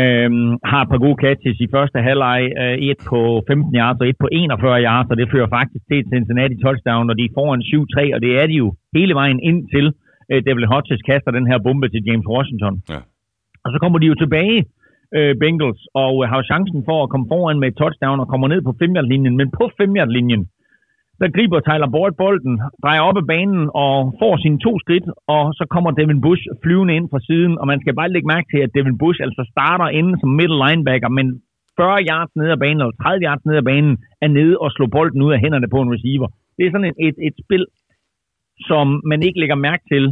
Øhm, 0.00 0.50
har 0.70 0.80
et 0.82 0.90
par 0.92 1.00
gode 1.04 1.18
catches 1.24 1.56
i 1.64 1.68
første 1.76 1.98
halvleg. 2.08 2.40
Øh, 2.62 2.76
et 2.90 3.00
på 3.10 3.20
15 3.48 3.76
yards 3.80 4.00
og 4.00 4.08
et 4.08 4.18
på 4.24 4.28
41 4.32 4.82
yards, 4.88 5.08
og 5.12 5.16
det 5.20 5.26
fører 5.32 5.48
faktisk 5.58 5.82
til 5.90 6.00
Cincinnati 6.12 6.56
touchdown, 6.64 7.10
og 7.10 7.16
de 7.20 7.34
får 7.36 7.48
en 7.54 7.62
7-3, 7.62 8.14
og 8.14 8.20
det 8.24 8.32
er 8.40 8.46
de 8.46 8.56
jo 8.62 8.68
hele 8.96 9.14
vejen 9.20 9.40
ind 9.48 9.60
til. 9.74 9.86
Øh, 10.30 10.42
Devil 10.46 10.66
Hodges 10.72 11.02
kaster 11.08 11.30
den 11.38 11.46
her 11.50 11.58
bombe 11.66 11.88
til 11.88 12.02
James 12.08 12.26
Washington. 12.34 12.74
Ja. 12.94 13.00
Og 13.66 13.70
så 13.72 13.78
kommer 13.82 13.98
de 13.98 14.10
jo 14.10 14.14
tilbage, 14.14 14.58
øh, 15.16 15.32
Bengals, 15.42 15.82
og 16.04 16.12
øh, 16.22 16.28
har 16.30 16.48
chancen 16.50 16.80
for 16.88 16.98
at 17.02 17.10
komme 17.12 17.26
foran 17.32 17.60
med 17.60 17.68
et 17.68 17.76
touchdown 17.80 18.20
og 18.22 18.28
kommer 18.28 18.48
ned 18.48 18.60
på 18.62 18.72
5 18.78 18.94
linjen 19.12 19.36
Men 19.36 19.50
på 19.58 19.64
5 19.78 19.94
linjen 20.16 20.42
der 21.20 21.28
griber 21.36 21.60
Tyler 21.60 21.90
Boyd 21.96 22.14
bolden, 22.22 22.54
drejer 22.84 23.02
op 23.08 23.16
af 23.22 23.26
banen 23.32 23.62
og 23.84 23.94
får 24.20 24.34
sine 24.44 24.58
to 24.66 24.72
skridt, 24.82 25.06
og 25.34 25.44
så 25.58 25.64
kommer 25.74 25.90
Devin 25.90 26.20
Bush 26.20 26.42
flyvende 26.62 26.96
ind 26.98 27.06
fra 27.12 27.20
siden, 27.28 27.58
og 27.60 27.66
man 27.66 27.80
skal 27.80 27.94
bare 27.94 28.12
lægge 28.12 28.30
mærke 28.34 28.48
til, 28.52 28.60
at 28.62 28.74
Devin 28.74 28.98
Bush 28.98 29.18
altså 29.26 29.42
starter 29.52 29.88
inde 29.98 30.12
som 30.20 30.30
middle 30.40 30.58
linebacker, 30.64 31.08
men 31.08 31.26
40 31.76 32.04
yards 32.10 32.32
ned 32.36 32.48
ad 32.50 32.60
banen, 32.64 32.80
eller 32.80 32.96
30 33.02 33.24
yards 33.26 33.44
ned 33.46 33.56
ad 33.56 33.66
banen, 33.70 33.94
er 34.24 34.28
nede 34.28 34.54
og 34.58 34.68
slår 34.70 34.94
bolden 34.96 35.22
ud 35.22 35.32
af 35.32 35.40
hænderne 35.40 35.68
på 35.68 35.78
en 35.80 35.92
receiver. 35.94 36.28
Det 36.56 36.66
er 36.66 36.70
sådan 36.70 36.90
et, 36.90 36.98
et, 37.08 37.18
et 37.28 37.36
spil, 37.44 37.66
som 38.68 38.86
man 39.10 39.22
ikke 39.22 39.40
lægger 39.40 39.58
mærke 39.68 39.84
til, 39.92 40.04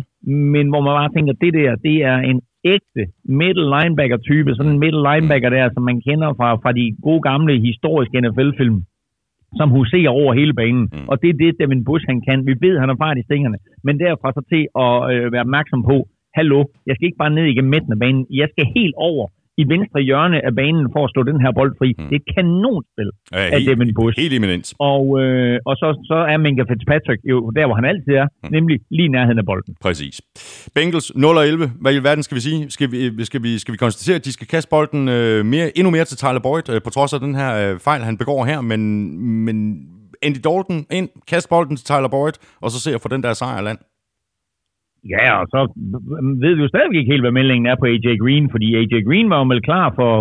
men 0.55 0.67
hvor 0.69 0.81
man 0.81 0.95
bare 1.01 1.15
tænker, 1.17 1.33
at 1.33 1.43
det 1.45 1.53
der, 1.59 1.71
det 1.87 1.97
er 2.11 2.19
en 2.31 2.41
ægte 2.65 3.03
middle 3.41 3.67
linebacker 3.75 4.19
type, 4.29 4.55
sådan 4.55 4.73
en 4.73 4.83
middle 4.85 5.03
linebacker 5.09 5.51
der, 5.57 5.71
som 5.75 5.83
man 5.91 6.01
kender 6.07 6.29
fra, 6.39 6.49
fra 6.62 6.73
de 6.79 6.85
gode 7.07 7.23
gamle 7.29 7.55
historiske 7.69 8.21
NFL-film, 8.21 8.79
som 9.59 9.69
huserer 9.79 10.11
over 10.21 10.33
hele 10.41 10.55
banen. 10.55 10.85
Mm. 10.93 11.09
Og 11.11 11.23
det 11.23 11.29
er 11.31 11.41
det, 11.43 11.57
Devin 11.61 11.85
Bush 11.85 12.05
han 12.09 12.21
kan. 12.29 12.47
Vi 12.47 12.55
ved, 12.65 12.79
han 12.79 12.89
har 12.89 12.97
fart 13.05 13.19
i 13.19 13.27
stingerne, 13.29 13.59
men 13.87 14.01
derfra 14.01 14.29
så 14.33 14.43
til 14.53 14.62
at 14.85 14.95
øh, 15.12 15.33
være 15.33 15.47
opmærksom 15.47 15.83
på, 15.91 15.97
hallo, 16.37 16.59
jeg 16.87 16.95
skal 16.95 17.07
ikke 17.07 17.23
bare 17.23 17.37
ned 17.39 17.45
igennem 17.45 17.71
midten 17.75 17.93
af 17.93 17.99
banen, 17.99 18.27
jeg 18.41 18.49
skal 18.53 18.67
helt 18.77 18.97
over 19.11 19.27
i 19.63 19.65
venstre 19.75 20.01
hjørne 20.09 20.39
af 20.49 20.53
banen 20.61 20.87
for 20.95 21.03
at 21.07 21.11
slå 21.15 21.21
den 21.31 21.39
her 21.45 21.53
bold 21.59 21.73
fri. 21.79 21.89
Mm. 21.99 22.05
Det 22.09 22.15
er 22.17 22.23
et 22.25 22.29
kanonspil 22.37 23.11
ja, 23.33 23.39
af 23.39 23.61
helt, 23.61 23.67
Devin 23.69 23.95
Bush. 23.99 24.15
Helt 24.23 24.35
eminent. 24.39 24.67
Og, 24.93 25.05
øh, 25.21 25.57
og 25.69 25.75
så, 25.81 25.89
så 26.11 26.19
er 26.33 26.37
Minka 26.45 26.65
Fitzpatrick 26.71 27.21
jo 27.33 27.37
der, 27.59 27.65
hvor 27.67 27.77
han 27.81 27.87
altid 27.93 28.13
er, 28.23 28.27
mm. 28.33 28.49
nemlig 28.57 28.77
lige 28.91 29.09
nærheden 29.09 29.39
af 29.43 29.47
bolden. 29.51 29.73
Præcis. 29.87 30.15
Bengals 30.75 31.09
0 31.17 31.37
og 31.37 31.47
11. 31.47 31.71
Hvad 31.83 31.93
i 31.95 32.03
verden 32.09 32.23
skal 32.23 32.35
vi 32.35 32.41
sige? 32.49 32.71
Skal 32.71 32.89
vi, 32.93 33.25
skal 33.25 33.43
vi, 33.43 33.59
skal 33.59 33.73
vi 33.73 33.79
konstatere, 33.85 34.17
at 34.17 34.25
de 34.25 34.33
skal 34.33 34.47
kaste 34.47 34.69
bolden 34.71 35.09
øh, 35.09 35.45
mere, 35.47 35.79
endnu 35.79 35.91
mere 35.91 36.05
til 36.05 36.19
Tyler 36.19 36.43
Boyd, 36.43 36.67
øh, 36.73 36.81
på 36.85 36.91
trods 36.91 37.13
af 37.13 37.21
den 37.21 37.35
her 37.35 37.51
øh, 37.63 37.79
fejl, 37.79 38.03
han 38.03 38.19
begår 38.19 38.45
her, 38.45 38.61
men, 38.61 38.81
men 39.47 39.57
Andy 40.23 40.41
Dalton 40.45 40.87
ind, 40.91 41.09
kast 41.29 41.49
bolden 41.49 41.77
til 41.77 41.87
Tyler 41.87 42.09
Boyd, 42.09 42.37
og 42.61 42.71
så 42.71 42.81
se 42.81 42.95
at 42.95 43.01
få 43.01 43.09
den 43.09 43.23
der 43.23 43.33
sejr 43.33 43.61
land. 43.61 43.79
Ja, 45.13 45.27
og 45.41 45.47
så 45.53 45.61
ved 46.45 46.53
vi 46.55 46.63
jo 46.63 46.73
stadigvæk 46.73 46.99
ikke 46.99 47.13
helt, 47.13 47.27
hvad 47.27 47.39
meldingen 47.39 47.67
er 47.67 47.77
på 47.81 47.87
AJ 47.87 48.09
Green, 48.23 48.47
fordi 48.51 48.67
AJ 48.81 48.95
Green 49.09 49.31
var 49.31 49.39
jo 49.39 49.51
meldt 49.51 49.67
klar 49.71 49.87
for, 49.99 50.13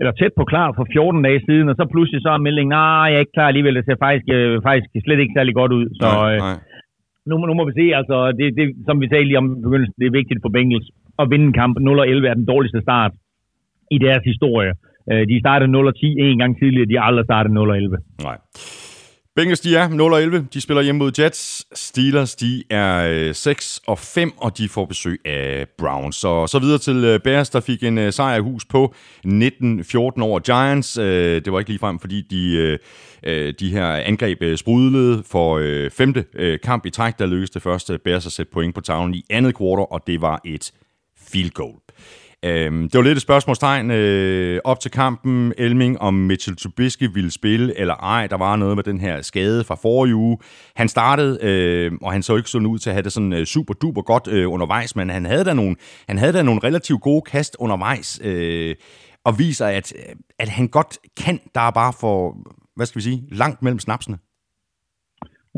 eller 0.00 0.12
tæt 0.12 0.34
på 0.36 0.44
klar 0.52 0.68
for 0.76 0.84
14 0.92 1.22
dage 1.28 1.40
siden, 1.48 1.68
og 1.68 1.76
så 1.76 1.84
pludselig 1.92 2.20
så 2.22 2.30
er 2.36 2.46
meldingen, 2.46 2.72
nej, 2.78 3.08
jeg 3.10 3.16
er 3.18 3.24
ikke 3.24 3.36
klar 3.38 3.48
alligevel, 3.48 3.76
det 3.76 3.84
ser 3.84 4.02
faktisk, 4.06 4.26
øh, 4.36 4.62
faktisk 4.68 4.90
slet 5.04 5.20
ikke 5.20 5.36
særlig 5.36 5.54
godt 5.60 5.72
ud. 5.78 5.86
Så 6.00 6.08
nej, 6.08 6.34
øh, 6.34 6.38
nej. 6.46 6.56
Nu, 7.28 7.34
nu 7.48 7.54
må 7.54 7.64
vi 7.68 7.74
se, 7.80 7.86
altså, 8.00 8.16
det, 8.38 8.46
det, 8.58 8.66
som 8.88 9.00
vi 9.02 9.08
sagde 9.08 9.24
lige 9.24 9.42
om 9.42 9.48
begyndelsen, 9.66 9.98
det 10.00 10.06
er 10.06 10.18
vigtigt 10.20 10.42
for 10.42 10.52
Bengals 10.56 10.88
at 11.22 11.30
vinde 11.30 11.46
en 11.46 11.58
kamp. 11.60 11.74
0-11 11.78 12.30
er 12.30 12.34
den 12.40 12.50
dårligste 12.52 12.80
start 12.86 13.12
i 13.90 13.98
deres 14.06 14.24
historie. 14.30 14.72
Øh, 15.10 15.22
de 15.30 15.42
startede 15.44 15.70
0-10 15.72 16.06
en 16.26 16.38
gang 16.42 16.52
tidligere, 16.58 16.90
de 16.90 16.96
har 16.98 17.04
aldrig 17.10 17.26
startet 17.30 17.50
0-11. 17.50 17.96
Nej. 18.28 18.36
Bengals, 19.36 19.60
de 19.60 19.76
er 19.76 19.88
0 19.88 20.12
og 20.12 20.22
11. 20.22 20.46
De 20.54 20.60
spiller 20.60 20.82
hjemme 20.82 20.98
mod 20.98 21.12
Jets. 21.18 21.66
Steelers, 21.74 22.34
de 22.34 22.64
er 22.70 23.08
øh, 23.10 23.34
6 23.34 23.80
og 23.86 23.98
5, 23.98 24.32
og 24.36 24.58
de 24.58 24.68
får 24.68 24.84
besøg 24.84 25.20
af 25.24 25.66
Browns. 25.78 26.16
Så, 26.16 26.46
så 26.46 26.58
videre 26.58 26.78
til 26.78 27.04
øh, 27.04 27.20
Bears, 27.20 27.50
der 27.50 27.60
fik 27.60 27.82
en 27.82 27.98
øh, 27.98 28.12
sejr 28.12 28.36
i 28.36 28.40
hus 28.40 28.64
på 28.64 28.94
19-14 29.26 29.28
over 30.22 30.38
Giants. 30.38 30.92
Det 31.44 31.52
var 31.52 31.58
ikke 31.58 31.70
ligefrem, 31.70 31.98
fordi 31.98 32.20
de, 32.20 32.78
de 33.52 33.72
her 33.72 33.86
angreb 33.86 34.56
sprudlede 34.56 35.22
for 35.26 35.58
femte 35.90 36.24
kamp 36.62 36.86
i 36.86 36.90
træk. 36.90 37.18
Der 37.18 37.26
lykkedes 37.26 37.50
det 37.50 37.62
første 37.62 37.98
Bears 37.98 38.26
at 38.26 38.32
sætte 38.32 38.52
point 38.52 38.74
på 38.74 38.80
tavlen 38.80 39.14
i 39.14 39.24
andet 39.30 39.54
kvartal, 39.54 39.86
og 39.90 40.06
det 40.06 40.20
var 40.20 40.40
et 40.44 40.72
field 41.18 41.50
goal. 41.50 41.74
Øhm, 42.44 42.82
det 42.82 42.98
var 42.98 43.02
lidt 43.02 43.16
et 43.16 43.22
spørgsmålstegn 43.22 43.90
øh, 43.90 44.60
op 44.64 44.80
til 44.80 44.90
kampen. 44.90 45.52
Elming, 45.58 46.00
om 46.00 46.14
Mitchell 46.14 46.56
Trubisky 46.56 47.10
ville 47.14 47.30
spille 47.30 47.78
eller 47.78 47.94
ej. 47.94 48.26
Der 48.26 48.36
var 48.36 48.56
noget 48.56 48.76
med 48.76 48.84
den 48.84 49.00
her 49.00 49.22
skade 49.22 49.64
fra 49.64 49.74
forrige 49.74 50.14
uge. 50.14 50.38
Han 50.76 50.88
startede, 50.88 51.38
øh, 51.42 51.92
og 52.02 52.12
han 52.12 52.22
så 52.22 52.36
ikke 52.36 52.50
sådan 52.50 52.66
ud 52.66 52.78
til 52.78 52.90
at 52.90 52.94
have 52.94 53.02
det 53.02 53.12
sådan 53.12 53.32
øh, 53.32 53.46
super 53.46 53.74
duper 53.74 54.02
godt 54.02 54.28
øh, 54.28 54.52
undervejs, 54.52 54.96
men 54.96 55.10
han 55.10 55.26
havde 55.26 55.44
da 55.44 55.54
nogle, 55.54 55.76
han 56.08 56.18
havde 56.18 56.32
da 56.32 56.42
nogle 56.42 56.60
relativt 56.64 57.00
gode 57.00 57.22
kast 57.22 57.56
undervejs, 57.58 58.20
øh, 58.24 58.76
og 59.24 59.38
viser, 59.38 59.66
at, 59.66 59.92
øh, 59.96 60.14
at 60.38 60.48
han 60.48 60.68
godt 60.68 60.98
kan. 61.16 61.40
Der 61.54 61.60
er 61.60 61.70
bare 61.70 61.92
for, 62.00 62.36
hvad 62.76 62.86
skal 62.86 62.98
vi 62.98 63.02
sige, 63.02 63.24
langt 63.30 63.62
mellem 63.62 63.78
snapsene. 63.78 64.18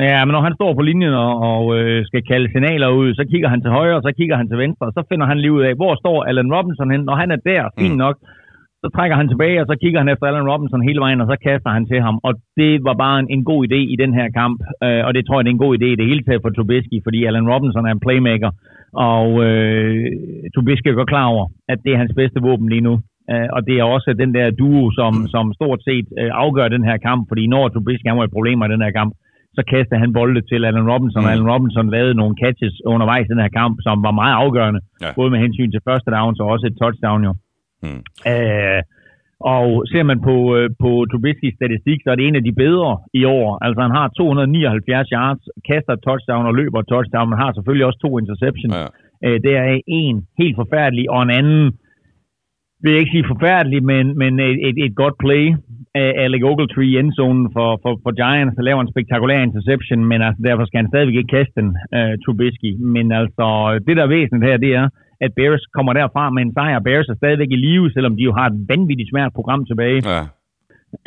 Ja, 0.00 0.24
men 0.24 0.32
når 0.32 0.42
han 0.46 0.54
står 0.58 0.70
på 0.74 0.82
linjen 0.82 1.14
og, 1.26 1.32
og 1.50 1.62
øh, 1.78 2.06
skal 2.06 2.22
kalde 2.30 2.48
signaler 2.52 2.88
ud, 3.00 3.14
så 3.14 3.24
kigger 3.30 3.48
han 3.48 3.60
til 3.62 3.70
højre, 3.70 4.02
så 4.02 4.12
kigger 4.18 4.36
han 4.36 4.48
til 4.48 4.58
venstre, 4.64 4.92
så 4.96 5.02
finder 5.10 5.26
han 5.26 5.38
lige 5.40 5.56
ud 5.56 5.62
af, 5.68 5.74
hvor 5.80 5.94
står 6.02 6.24
Allen 6.28 6.54
Robinson 6.54 6.90
hen. 6.90 7.02
Når 7.04 7.16
han 7.22 7.30
er 7.30 7.40
der, 7.50 7.62
fint 7.80 7.96
mm. 7.96 8.02
nok, 8.04 8.16
så 8.82 8.86
trækker 8.94 9.16
han 9.20 9.28
tilbage, 9.28 9.60
og 9.62 9.66
så 9.70 9.74
kigger 9.82 9.98
han 10.00 10.12
efter 10.12 10.26
Allen 10.26 10.50
Robinson 10.52 10.86
hele 10.88 11.00
vejen, 11.04 11.20
og 11.20 11.26
så 11.30 11.36
kaster 11.46 11.70
han 11.76 11.86
til 11.86 12.00
ham. 12.06 12.16
Og 12.26 12.32
det 12.60 12.72
var 12.88 12.94
bare 13.04 13.16
en, 13.20 13.28
en 13.34 13.44
god 13.50 13.60
idé 13.68 13.80
i 13.94 13.96
den 14.02 14.12
her 14.18 14.28
kamp, 14.40 14.58
øh, 14.84 15.02
og 15.06 15.14
det 15.14 15.22
tror 15.24 15.36
jeg, 15.36 15.44
det 15.44 15.50
er 15.50 15.58
en 15.58 15.66
god 15.66 15.74
idé 15.78 15.88
i 15.92 16.00
det 16.00 16.10
hele 16.10 16.24
taget 16.24 16.42
for 16.42 16.50
Trubisky, 16.50 16.98
fordi 17.06 17.24
Allen 17.24 17.50
Robinson 17.52 17.86
er 17.86 17.92
en 17.92 18.04
playmaker, 18.04 18.50
og 19.12 19.28
øh, 19.46 20.06
Trubisky 20.54 20.88
er 20.88 21.00
godt 21.00 21.12
klar 21.14 21.26
over, 21.34 21.44
at 21.72 21.78
det 21.84 21.92
er 21.92 22.02
hans 22.02 22.14
bedste 22.20 22.40
våben 22.48 22.68
lige 22.68 22.86
nu. 22.88 22.94
Uh, 23.32 23.48
og 23.56 23.60
det 23.66 23.74
er 23.78 23.84
også 23.84 24.10
den 24.22 24.34
der 24.34 24.50
duo, 24.50 24.90
som, 24.98 25.12
som 25.34 25.52
stort 25.58 25.80
set 25.88 26.06
uh, 26.22 26.30
afgør 26.44 26.68
den 26.68 26.84
her 26.84 26.96
kamp, 26.96 27.22
fordi 27.30 27.46
når 27.46 27.68
Trubisky 27.68 28.08
har 28.08 28.36
problemer 28.36 28.66
i 28.66 28.72
den 28.74 28.82
her 28.86 28.90
kamp, 28.90 29.12
så 29.56 29.62
kastede 29.72 30.00
han 30.04 30.12
bolde 30.18 30.40
til 30.50 30.64
Allen 30.68 30.90
Robinson, 30.92 31.22
mm. 31.22 31.26
og 31.26 31.32
Allen 31.32 31.50
Robinson 31.52 31.90
lavede 31.96 32.14
nogle 32.20 32.34
catches 32.42 32.74
undervejs 32.92 33.26
i 33.26 33.32
den 33.32 33.44
her 33.44 33.52
kamp, 33.60 33.74
som 33.86 33.96
var 34.06 34.14
meget 34.20 34.34
afgørende, 34.42 34.80
ja. 35.02 35.10
både 35.18 35.30
med 35.30 35.40
hensyn 35.44 35.70
til 35.70 35.86
første 35.88 36.10
downs 36.10 36.40
og 36.40 36.46
også 36.54 36.66
et 36.66 36.78
touchdown 36.82 37.20
jo. 37.28 37.32
Mm. 37.82 38.00
Uh, 38.32 38.80
og 39.56 39.66
ser 39.92 40.04
man 40.10 40.18
på, 40.28 40.36
uh, 40.56 40.66
på 40.82 40.90
Trubisky's 41.10 41.56
statistik, 41.60 41.98
så 42.02 42.08
er 42.10 42.16
det 42.16 42.26
en 42.26 42.40
af 42.40 42.44
de 42.48 42.54
bedre 42.64 42.90
i 43.20 43.22
år. 43.24 43.48
Altså 43.64 43.80
han 43.86 43.96
har 43.98 44.06
279 44.08 45.08
yards, 45.16 45.42
kaster 45.68 45.92
et 45.92 46.04
touchdown 46.08 46.46
og 46.46 46.54
løber 46.60 46.78
et 46.80 46.90
touchdown, 46.94 47.28
men 47.28 47.38
har 47.38 47.52
selvfølgelig 47.52 47.86
også 47.86 48.00
to 48.06 48.10
interceptions. 48.18 48.74
Ja. 48.76 48.86
Uh, 49.26 49.36
det 49.44 49.52
er 49.62 49.80
en 49.86 50.16
helt 50.40 50.56
forfærdelig, 50.62 51.04
og 51.10 51.22
en 51.22 51.30
anden 51.40 51.64
vil 52.82 52.92
jeg 52.92 53.00
ikke 53.00 53.14
sige 53.16 53.32
forfærdelig, 53.34 53.80
men, 53.92 54.04
men 54.18 54.32
et, 54.40 54.58
et, 54.68 54.76
et 54.86 54.94
godt 55.02 55.16
play 55.24 55.44
uh, 56.00 56.12
Alec 56.24 56.42
Ogletree 56.50 56.98
endzone 57.00 57.42
for, 57.54 57.70
for, 57.82 57.92
for 58.02 58.12
Giants 58.20 58.58
og 58.58 58.64
laver 58.64 58.80
en 58.82 58.92
spektakulær 58.94 59.40
interception, 59.48 60.00
men 60.10 60.22
altså, 60.26 60.40
derfor 60.48 60.64
skal 60.64 60.80
han 60.80 60.90
stadigvæk 60.90 61.16
ikke 61.18 61.34
kaste 61.36 61.56
den, 61.60 61.70
uh, 61.96 62.14
Trubisky. 62.22 62.70
Men 62.94 63.06
altså, 63.20 63.46
det 63.86 63.96
der 63.96 64.04
er 64.04 64.14
væsentligt 64.16 64.50
her, 64.50 64.56
det 64.64 64.72
er, 64.80 64.86
at 65.24 65.30
Bears 65.38 65.64
kommer 65.76 65.92
derfra 65.92 66.30
med 66.30 66.42
en 66.42 66.54
sejr. 66.56 66.78
Bears 66.86 67.08
er 67.08 67.16
stadigvæk 67.20 67.50
i 67.52 67.62
live, 67.66 67.90
selvom 67.90 68.16
de 68.16 68.22
jo 68.28 68.32
har 68.38 68.46
et 68.46 68.58
vanvittigt 68.72 69.10
svært 69.12 69.32
program 69.38 69.62
tilbage. 69.66 70.00
Ja. 70.14 70.22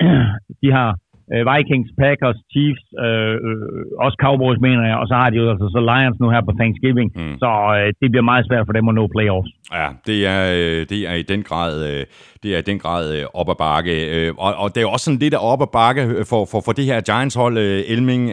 De 0.61 0.69
har 0.77 0.89
øh, 1.33 1.43
Vikings, 1.51 1.89
Packers, 2.01 2.39
Chiefs, 2.53 2.85
øh, 3.05 3.35
øh, 3.47 4.05
også 4.05 4.17
Cowboys 4.25 4.59
mener 4.67 4.83
jeg, 4.91 4.97
og 5.01 5.07
så 5.07 5.15
har 5.21 5.29
de 5.29 5.37
jo 5.41 5.49
altså 5.53 5.67
så 5.75 5.79
Lions 5.91 6.19
nu 6.21 6.27
her 6.35 6.41
på 6.47 6.53
Thanksgiving, 6.59 7.09
mm. 7.15 7.35
så 7.43 7.51
øh, 7.77 7.87
det 8.01 8.07
bliver 8.11 8.27
meget 8.31 8.45
svært 8.49 8.65
for 8.67 8.73
dem 8.77 8.89
at 8.91 8.95
nå 8.99 9.03
playoffs. 9.15 9.51
Ja, 9.79 9.87
det 10.07 10.19
er, 10.35 10.41
øh, 10.57 10.79
det 10.91 10.99
er 11.09 11.15
i 11.23 11.25
den 11.33 11.41
grad, 11.49 11.73
øh, 11.91 12.05
det 12.43 12.49
er 12.55 12.59
i 12.63 12.67
den 12.71 12.79
grad 12.79 13.03
øh, 13.15 13.23
op 13.33 13.49
ad 13.49 13.57
bakke. 13.65 13.93
Og, 14.37 14.51
og 14.63 14.75
det 14.75 14.79
er 14.81 14.87
også 14.87 15.05
sådan 15.05 15.19
lidt 15.19 15.33
op 15.33 15.61
ad 15.61 15.71
bakke 15.79 16.01
for, 16.29 16.41
for, 16.51 16.59
for 16.65 16.71
det 16.71 16.85
her 16.85 17.01
Giants-hold, 17.09 17.57
Elming, 17.93 18.23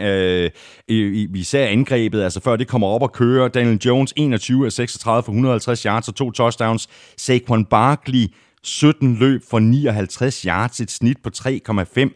især 1.44 1.66
angrebet, 1.66 2.22
altså 2.22 2.40
før 2.44 2.56
det 2.56 2.68
kommer 2.68 2.88
op 2.88 3.02
og 3.02 3.12
kører. 3.12 3.48
Daniel 3.48 3.78
Jones 3.86 4.12
21 4.16 4.66
af 4.66 4.72
36 4.72 5.22
for 5.22 5.32
150 5.32 5.82
yards 5.82 6.08
og 6.08 6.14
to 6.14 6.30
touchdowns. 6.30 6.88
Saquon 7.16 7.64
Barkley 7.64 8.26
17 8.64 9.16
løb 9.16 9.42
for 9.50 9.58
59 9.58 10.42
yards, 10.42 10.80
et 10.80 10.90
snit 10.90 11.18
på 11.22 11.30
3,5. 11.36 12.10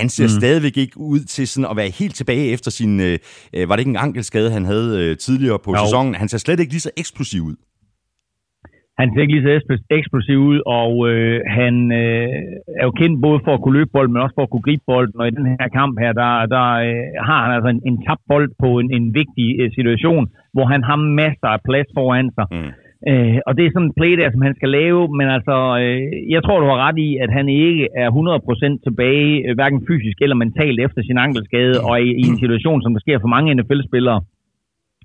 Han 0.00 0.08
ser 0.08 0.28
mm. 0.28 0.36
stadigvæk 0.40 0.76
ikke 0.84 0.96
ud 1.12 1.20
til 1.34 1.44
sådan 1.48 1.70
at 1.70 1.76
være 1.80 1.90
helt 2.00 2.14
tilbage 2.20 2.46
efter 2.54 2.70
sin... 2.78 2.92
Øh, 3.08 3.18
øh, 3.54 3.62
var 3.68 3.74
det 3.74 3.80
ikke 3.82 3.96
en 3.96 4.04
ankelskade, 4.06 4.48
han 4.58 4.64
havde 4.72 4.90
øh, 5.00 5.16
tidligere 5.26 5.58
på 5.64 5.70
jo. 5.70 5.78
sæsonen? 5.84 6.14
Han 6.14 6.28
ser 6.28 6.38
slet 6.38 6.60
ikke 6.60 6.72
lige 6.72 6.86
så 6.88 6.92
eksplosiv 7.02 7.42
ud. 7.50 7.56
Han 9.00 9.08
ser 9.10 9.22
ikke 9.22 9.34
lige 9.34 9.46
så 9.46 9.74
eksplosiv 9.98 10.38
ud, 10.50 10.58
og 10.80 10.92
øh, 11.10 11.40
han 11.58 11.74
øh, 12.02 12.28
er 12.80 12.84
jo 12.88 12.92
kendt 13.00 13.16
både 13.26 13.38
for 13.44 13.52
at 13.54 13.62
kunne 13.62 13.78
løbe 13.78 13.90
bolden, 13.96 14.12
men 14.12 14.22
også 14.24 14.36
for 14.38 14.44
at 14.46 14.52
kunne 14.52 14.66
gribe 14.68 14.84
bolden. 14.92 15.20
Og 15.20 15.26
i 15.28 15.36
den 15.38 15.46
her 15.60 15.68
kamp 15.78 15.94
her, 16.02 16.12
der, 16.22 16.30
der 16.54 16.66
øh, 16.86 17.06
har 17.28 17.38
han 17.44 17.52
altså 17.56 17.70
en, 17.74 17.80
en 17.90 17.96
tabt 18.06 18.24
bold 18.30 18.50
på 18.62 18.68
en, 18.80 18.88
en 18.98 19.06
vigtig 19.20 19.48
øh, 19.60 19.68
situation, 19.76 20.24
hvor 20.54 20.66
han 20.72 20.82
har 20.88 20.96
masser 21.22 21.48
af 21.56 21.60
plads 21.68 21.88
foran 21.96 22.28
sig. 22.36 22.46
Mm. 22.54 22.72
Øh, 23.10 23.38
og 23.46 23.52
det 23.56 23.62
er 23.64 23.72
sådan 23.72 23.88
en 23.88 23.98
play 24.00 24.12
der, 24.20 24.30
som 24.30 24.42
han 24.46 24.54
skal 24.58 24.70
lave, 24.80 25.00
men 25.18 25.26
altså, 25.36 25.56
øh, 25.82 26.02
jeg 26.34 26.40
tror, 26.42 26.60
du 26.60 26.68
har 26.72 26.84
ret 26.86 26.98
i, 27.08 27.10
at 27.24 27.30
han 27.38 27.46
ikke 27.48 27.88
er 28.02 28.08
100% 28.10 28.84
tilbage, 28.86 29.32
øh, 29.46 29.54
hverken 29.54 29.80
fysisk 29.88 30.16
eller 30.20 30.36
mentalt 30.44 30.80
efter 30.86 31.00
sin 31.02 31.18
ankelskade, 31.26 31.74
og 31.88 31.94
i, 32.02 32.08
i 32.22 32.24
en 32.30 32.38
situation, 32.42 32.82
som 32.82 32.92
der 32.94 33.00
sker 33.00 33.18
for 33.20 33.34
mange 33.34 33.54
NFL-spillere, 33.54 34.20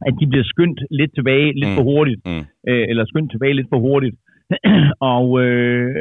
at 0.07 0.13
de 0.19 0.27
bliver 0.27 0.43
skyndt 0.53 0.79
lidt 0.99 1.11
tilbage 1.15 1.47
lidt 1.59 1.71
mm. 1.71 1.77
for 1.77 1.83
hurtigt, 1.91 2.21
mm. 2.25 2.43
øh, 2.69 2.85
eller 2.89 3.05
skyndt 3.05 3.31
tilbage 3.31 3.53
lidt 3.53 3.71
for 3.73 3.79
hurtigt. 3.87 4.15
og, 5.13 5.25
øh, 5.43 5.95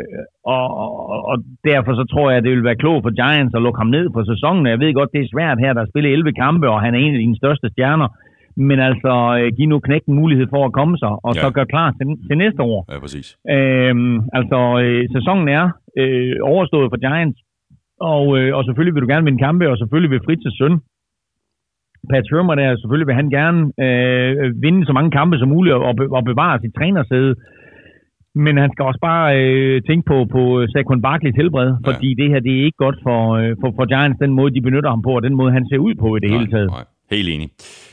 og, 0.55 0.65
og, 0.83 1.19
og 1.31 1.37
derfor 1.71 1.93
så 2.01 2.05
tror 2.13 2.31
jeg, 2.31 2.39
at 2.39 2.45
det 2.45 2.53
vil 2.53 2.69
være 2.69 2.83
klogt 2.83 3.03
for 3.05 3.13
Giants 3.21 3.55
at 3.55 3.63
lukke 3.63 3.81
ham 3.83 3.91
ned 3.97 4.07
på 4.17 4.21
sæsonen. 4.31 4.67
Jeg 4.67 4.81
ved 4.81 4.95
godt, 4.95 5.13
det 5.15 5.21
er 5.21 5.33
svært 5.35 5.59
her, 5.65 5.73
der 5.73 5.91
spiller 5.91 6.11
11 6.11 6.33
kampe, 6.33 6.67
og 6.75 6.83
han 6.85 6.95
er 6.95 6.99
en 6.99 7.15
af 7.15 7.21
de 7.21 7.41
største 7.43 7.69
stjerner 7.73 8.09
men 8.57 8.79
altså 8.81 9.13
øh, 9.39 9.53
give 9.57 9.69
nu 9.73 9.79
knækken 9.79 10.15
mulighed 10.15 10.47
for 10.55 10.63
at 10.65 10.73
komme 10.73 10.99
sig, 10.99 11.13
og 11.27 11.33
ja. 11.35 11.41
så 11.41 11.51
gøre 11.51 11.73
klar 11.75 11.89
til, 11.99 12.07
til 12.27 12.39
næste 12.39 12.63
år. 12.63 12.79
Ja, 12.93 12.99
præcis. 13.05 13.27
Øhm, 13.55 14.17
altså, 14.39 14.61
øh, 14.83 15.03
sæsonen 15.17 15.49
er 15.49 15.65
øh, 16.01 16.37
overstået 16.43 16.91
for 16.91 16.99
Giants, 17.05 17.39
og, 18.01 18.25
øh, 18.39 18.57
og 18.57 18.65
selvfølgelig 18.65 18.95
vil 18.95 19.03
du 19.03 19.13
gerne 19.13 19.25
vinde 19.25 19.45
kampe, 19.47 19.71
og 19.71 19.79
selvfølgelig 19.79 20.11
vil 20.11 20.25
Fritzes 20.27 20.55
søn, 20.61 20.75
Pat 22.11 22.25
Shermer 22.27 22.55
der, 22.55 22.77
selvfølgelig 22.77 23.09
vil 23.11 23.21
han 23.21 23.31
gerne 23.39 23.61
øh, 23.85 24.63
vinde 24.63 24.87
så 24.87 24.93
mange 24.93 25.11
kampe 25.11 25.39
som 25.39 25.49
muligt, 25.49 25.75
og, 25.75 25.95
og 26.19 26.25
bevare 26.25 26.61
sit 26.61 26.75
trænersæde, 26.79 27.35
men 28.35 28.55
han 28.63 28.71
skal 28.73 28.85
også 28.85 29.01
bare 29.11 29.27
øh, 29.41 29.83
tænke 29.89 30.05
på, 30.13 30.17
på 30.35 30.43
Saquon 30.73 31.03
Barkley 31.03 31.33
tilbred, 31.33 31.69
ja. 31.71 31.89
fordi 31.89 32.09
det 32.21 32.29
her 32.31 32.41
det 32.41 32.53
er 32.59 32.65
ikke 32.65 32.83
godt 32.87 32.99
for, 33.07 33.21
øh, 33.41 33.57
for, 33.61 33.73
for 33.77 33.85
Giants, 33.93 34.19
den 34.25 34.33
måde 34.39 34.55
de 34.55 34.63
benytter 34.67 34.91
ham 34.91 35.03
på, 35.03 35.13
og 35.19 35.23
den 35.23 35.35
måde 35.35 35.53
han 35.53 35.67
ser 35.71 35.79
ud 35.79 35.95
på 35.95 36.17
i 36.17 36.21
det 36.21 36.31
nej, 36.31 36.39
hele 36.39 36.51
taget. 36.51 36.71
Nej. 36.71 36.85
Helt 37.11 37.29
enig. 37.35 37.49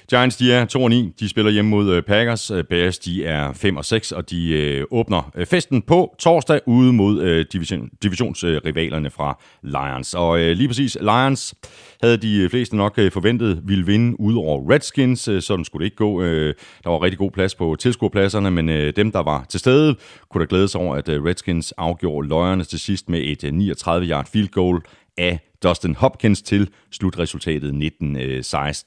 Giants, 0.10 0.38
de 0.38 0.54
er 0.54 0.66
2 0.66 0.88
9. 0.88 1.14
De 1.20 1.30
spiller 1.30 1.52
hjemme 1.52 1.72
mod 1.72 1.94
øh, 1.94 2.04
Packers. 2.04 2.52
Øh, 2.52 2.64
Bears, 2.64 3.00
de 3.00 3.26
er 3.26 3.54
5 3.54 3.78
og 3.78 3.86
6, 3.86 4.12
og 4.12 4.30
de 4.30 4.50
øh, 4.50 4.86
åbner 4.92 5.32
øh, 5.36 5.46
festen 5.46 5.82
på 5.82 6.16
torsdag 6.20 6.62
ude 6.66 6.94
mod 6.94 7.22
øh, 7.22 7.46
division, 7.54 7.90
divisionsrivalerne 8.04 9.10
fra 9.10 9.40
Lions. 9.64 10.14
Og 10.14 10.40
øh, 10.40 10.52
lige 10.52 10.68
præcis, 10.68 10.98
Lions 11.02 11.56
havde 12.04 12.18
de 12.18 12.50
fleste 12.50 12.78
nok 12.78 12.94
øh, 12.98 13.12
forventet 13.12 13.62
ville 13.64 13.86
vinde 13.86 14.20
ud 14.20 14.36
over 14.36 14.72
Redskins. 14.74 15.28
Øh, 15.28 15.42
sådan 15.42 15.66
skulle 15.66 15.84
det 15.84 15.86
ikke 15.86 15.98
gå. 15.98 16.22
Øh, 16.22 16.54
der 16.84 16.90
var 16.90 17.02
rigtig 17.02 17.18
god 17.18 17.32
plads 17.32 17.56
på 17.56 17.76
tilskuerpladserne, 17.80 18.52
men 18.52 18.70
øh, 18.70 18.94
dem, 18.96 19.12
der 19.12 19.24
var 19.24 19.46
til 19.50 19.60
stede, 19.60 19.96
kunne 20.30 20.46
da 20.46 20.50
glæde 20.50 20.68
sig 20.68 20.82
over, 20.82 20.96
at 20.96 21.10
øh, 21.10 21.24
Redskins 21.24 21.72
afgjorde 21.72 22.28
løjerne 22.28 22.64
til 22.64 22.80
sidst 22.80 23.10
med 23.10 23.20
et 23.24 23.44
øh, 23.44 23.52
39-yard 23.52 24.30
field 24.32 24.48
goal 24.48 24.82
af 25.18 25.49
Dustin 25.64 25.96
Hopkins 25.96 26.42
til 26.42 26.70
slutresultatet 26.92 27.72
19-16. 27.72 27.76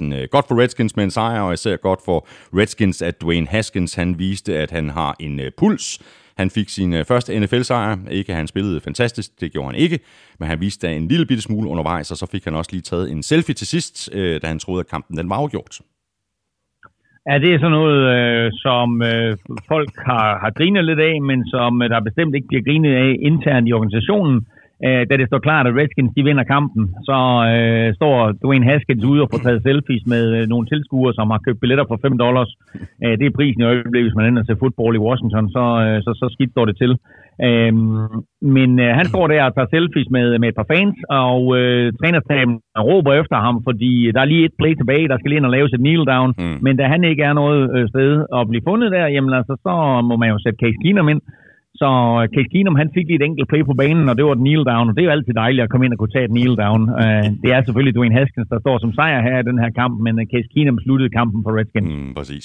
Øh, 0.05 0.23
øh, 0.23 0.29
godt 0.31 0.49
for 0.49 0.61
Redskins 0.61 0.97
med 0.97 1.05
en 1.05 1.11
sejr, 1.11 1.41
og 1.41 1.53
især 1.53 1.77
godt 1.77 2.01
for 2.05 2.27
Redskins, 2.59 3.03
at 3.03 3.23
Dwayne 3.23 3.47
Haskins 3.47 3.95
han 3.95 4.19
viste, 4.19 4.59
at 4.59 4.71
han 4.71 4.91
har 4.91 5.17
en 5.21 5.41
øh, 5.41 5.51
puls. 5.59 5.99
Han 6.37 6.51
fik 6.51 6.69
sin 6.69 7.05
første 7.05 7.41
NFL-sejr. 7.41 7.97
Ikke 8.11 8.35
han 8.35 8.47
spillede 8.47 8.81
fantastisk, 8.81 9.41
det 9.41 9.53
gjorde 9.53 9.67
han 9.67 9.75
ikke, 9.75 9.99
men 10.39 10.49
han 10.49 10.61
viste 10.61 10.87
da 10.87 10.93
en 10.93 11.09
lille 11.09 11.27
bitte 11.27 11.43
smule 11.43 11.69
undervejs, 11.69 12.11
og 12.11 12.17
så 12.17 12.27
fik 12.33 12.45
han 12.45 12.55
også 12.55 12.71
lige 12.73 12.83
taget 12.83 13.11
en 13.11 13.23
selfie 13.23 13.55
til 13.55 13.67
sidst, 13.67 14.13
da 14.15 14.47
han 14.47 14.59
troede, 14.59 14.81
at 14.81 14.89
kampen 14.89 15.17
den 15.17 15.31
var 15.31 15.37
afgjort. 15.37 15.81
Ja, 17.29 17.35
det 17.39 17.51
er 17.55 17.59
sådan 17.59 17.79
noget, 17.81 18.01
øh, 18.17 18.51
som 18.65 19.03
øh, 19.03 19.37
folk 19.73 19.93
har, 20.09 20.29
har 20.43 20.51
grinet 20.59 20.85
lidt 20.85 21.01
af, 21.01 21.15
men 21.31 21.41
som 21.55 21.83
øh, 21.83 21.91
der 21.91 22.01
bestemt 22.09 22.35
ikke 22.35 22.49
bliver 22.49 22.67
grinet 22.69 22.95
af 23.05 23.11
internt 23.31 23.69
i 23.69 23.73
organisationen. 23.73 24.47
Øh, 24.87 25.03
da 25.09 25.15
det 25.21 25.27
står 25.29 25.47
klart, 25.49 25.67
at 25.67 25.77
Redskins 25.79 26.13
de 26.17 26.23
vinder 26.29 26.45
kampen, 26.55 26.85
så 27.09 27.19
øh, 27.53 27.89
står 27.99 28.17
Dwayne 28.45 28.69
Haskins 28.71 29.05
ude 29.11 29.23
og 29.25 29.29
får 29.33 29.41
taget 29.47 29.65
selfies 29.67 30.05
med 30.15 30.25
øh, 30.37 30.43
nogle 30.53 30.67
tilskuere, 30.73 31.15
som 31.19 31.31
har 31.33 31.41
købt 31.47 31.61
billetter 31.61 31.87
for 31.89 31.99
5 32.03 32.19
dollars. 32.25 32.51
Øh, 33.05 33.15
det 33.19 33.27
er 33.27 33.37
prisen 33.39 33.61
i 33.63 33.69
øjeblikket, 33.71 34.09
hvis 34.09 34.19
man 34.19 34.29
ender 34.29 34.45
til 34.45 34.61
fodbold 34.63 34.95
i 34.97 35.05
Washington, 35.07 35.47
så, 35.57 35.65
øh, 35.85 35.99
så, 36.05 36.11
så 36.21 36.27
skidt 36.35 36.55
står 36.55 36.67
det 36.69 36.77
til. 36.83 36.93
Øh, 37.47 37.73
men 38.57 38.71
øh, 38.85 38.91
han 38.99 39.07
står 39.13 39.27
der 39.27 39.45
og 39.45 39.55
tager 39.55 39.73
selfies 39.75 40.11
med, 40.17 40.27
med 40.39 40.49
et 40.49 40.59
par 40.61 40.71
fans, 40.73 40.97
og 41.25 41.43
øh, 41.59 41.93
trænerstaben 42.01 42.55
råber 42.89 43.13
efter 43.21 43.37
ham, 43.47 43.57
fordi 43.69 43.93
der 44.15 44.21
er 44.21 44.33
lige 44.33 44.45
et 44.45 44.59
play 44.61 44.75
tilbage, 44.77 45.09
der 45.09 45.17
skal 45.19 45.29
lige 45.29 45.41
ind 45.41 45.51
og 45.51 45.57
laves 45.57 45.73
et 45.73 45.83
kneel 45.85 46.05
down. 46.15 46.31
Mm. 46.39 46.59
Men 46.65 46.75
da 46.81 46.85
han 46.95 47.05
ikke 47.11 47.23
er 47.23 47.35
noget 47.43 47.63
øh, 47.77 47.89
sted 47.93 48.11
at 48.37 48.49
blive 48.51 48.67
fundet 48.69 48.89
der, 48.97 49.07
jamen 49.15 49.35
altså, 49.39 49.55
så 49.67 49.73
må 50.09 50.15
man 50.17 50.29
jo 50.33 50.39
sætte 50.39 50.61
Case 50.63 50.81
Keenum 50.83 51.09
ind. 51.09 51.23
Så 51.83 51.91
øh, 52.21 52.25
Case 52.35 52.51
Keenum, 52.53 52.77
han 52.83 52.89
fik 52.97 53.07
lige 53.09 53.19
et 53.21 53.27
enkelt 53.31 53.49
play 53.53 53.63
på 53.71 53.75
banen, 53.83 54.05
og 54.11 54.15
det 54.17 54.25
var 54.27 54.35
et 54.39 54.43
kneel 54.45 54.65
down, 54.73 54.87
og 54.89 54.93
det 54.95 55.01
er 55.03 55.09
jo 55.09 55.15
altid 55.17 55.35
dejligt 55.45 55.63
at 55.65 55.71
komme 55.71 55.85
ind 55.87 55.93
og 55.95 55.99
kunne 56.01 56.15
tage 56.17 56.27
et 56.29 56.35
kneel 56.37 56.55
down. 56.65 56.83
Uh, 57.01 57.27
det 57.43 57.51
er 57.55 57.61
selvfølgelig 57.67 57.95
Dwayne 57.97 58.15
Haskins, 58.19 58.49
der 58.53 58.59
står 58.65 58.77
som 58.85 58.91
sejr 58.99 59.21
her 59.29 59.37
i 59.43 59.47
den 59.51 59.59
her 59.63 59.71
kamp, 59.81 59.95
men 60.05 60.15
Case 60.33 60.49
Keenum 60.53 60.79
sluttede 60.85 61.11
kampen 61.19 61.41
for 61.45 61.53
Redskins. 61.59 61.89
Mm, 61.93 62.15
præcis. 62.19 62.45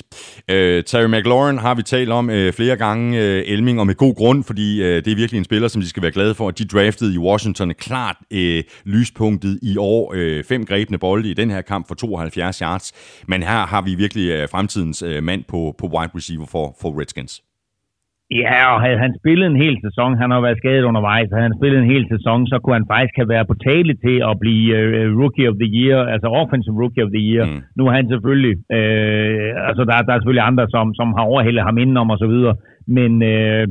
Uh, 0.54 0.78
Terry 0.90 1.10
McLaurin 1.14 1.58
har 1.66 1.74
vi 1.80 1.84
talt 1.96 2.12
om 2.20 2.26
uh, 2.38 2.50
flere 2.60 2.76
gange, 2.86 3.06
uh, 3.24 3.54
Elming, 3.54 3.78
og 3.82 3.88
med 3.90 3.96
god 4.06 4.16
grund, 4.22 4.40
fordi 4.50 4.68
uh, 4.86 4.96
det 5.04 5.10
er 5.14 5.20
virkelig 5.24 5.40
en 5.40 5.50
spiller, 5.50 5.68
som 5.74 5.82
de 5.84 5.90
skal 5.94 6.04
være 6.06 6.16
glade 6.18 6.34
for. 6.40 6.46
De 6.60 6.66
draftede 6.74 7.12
i 7.18 7.20
Washington 7.28 7.70
klart 7.88 8.18
uh, 8.40 8.60
lyspunktet 8.94 9.54
i 9.72 9.74
år. 9.94 10.04
Uh, 10.18 10.40
fem 10.52 10.62
grebne 10.70 10.98
bolde 11.06 11.26
i 11.32 11.34
den 11.42 11.50
her 11.56 11.62
kamp 11.72 11.84
for 11.88 11.96
72 11.96 12.60
yards, 12.66 12.88
men 13.32 13.40
her 13.52 13.62
har 13.74 13.82
vi 13.88 13.92
virkelig 14.04 14.26
uh, 14.36 14.50
fremtidens 14.54 15.04
uh, 15.04 15.24
mand 15.30 15.44
på, 15.52 15.60
på 15.80 15.86
wide 15.96 16.14
receiver 16.18 16.48
for, 16.54 16.66
for 16.82 16.90
Redskins. 17.02 17.34
Ja, 18.32 18.74
og 18.74 18.82
havde 18.82 19.00
han 19.06 19.14
spillet 19.20 19.48
en 19.48 19.62
hel 19.64 19.78
sæson, 19.86 20.18
han 20.22 20.32
har 20.32 20.42
været 20.42 20.58
skadet 20.58 20.84
undervejs, 20.90 21.30
havde 21.32 21.48
han 21.50 21.60
spillet 21.60 21.80
en 21.80 21.92
hel 21.94 22.06
sæson, 22.14 22.48
så 22.48 22.56
kunne 22.60 22.78
han 22.80 22.92
faktisk 22.94 23.16
have 23.20 23.30
været 23.30 23.48
på 23.48 23.56
tale 23.68 23.94
til 24.06 24.18
at 24.30 24.36
blive 24.44 24.66
uh, 24.78 25.20
Rookie 25.22 25.50
of 25.50 25.56
the 25.64 25.70
Year, 25.80 26.00
altså 26.14 26.28
Offensive 26.42 26.80
Rookie 26.82 27.04
of 27.06 27.12
the 27.16 27.24
Year. 27.30 27.46
Mm. 27.46 27.62
Nu 27.78 27.82
er 27.88 27.94
han 28.00 28.08
selvfølgelig, 28.14 28.56
uh, 28.78 29.68
altså 29.70 29.84
der, 29.90 29.96
der 30.08 30.14
er 30.14 30.20
selvfølgelig 30.20 30.48
andre, 30.50 30.66
som, 30.76 30.86
som 31.00 31.08
har 31.18 31.26
overhældet 31.32 31.64
ham 31.68 31.78
indenom 31.78 32.10
og 32.14 32.18
så 32.24 32.28
videre, 32.34 32.56
men, 32.98 33.12
uh, 33.34 33.64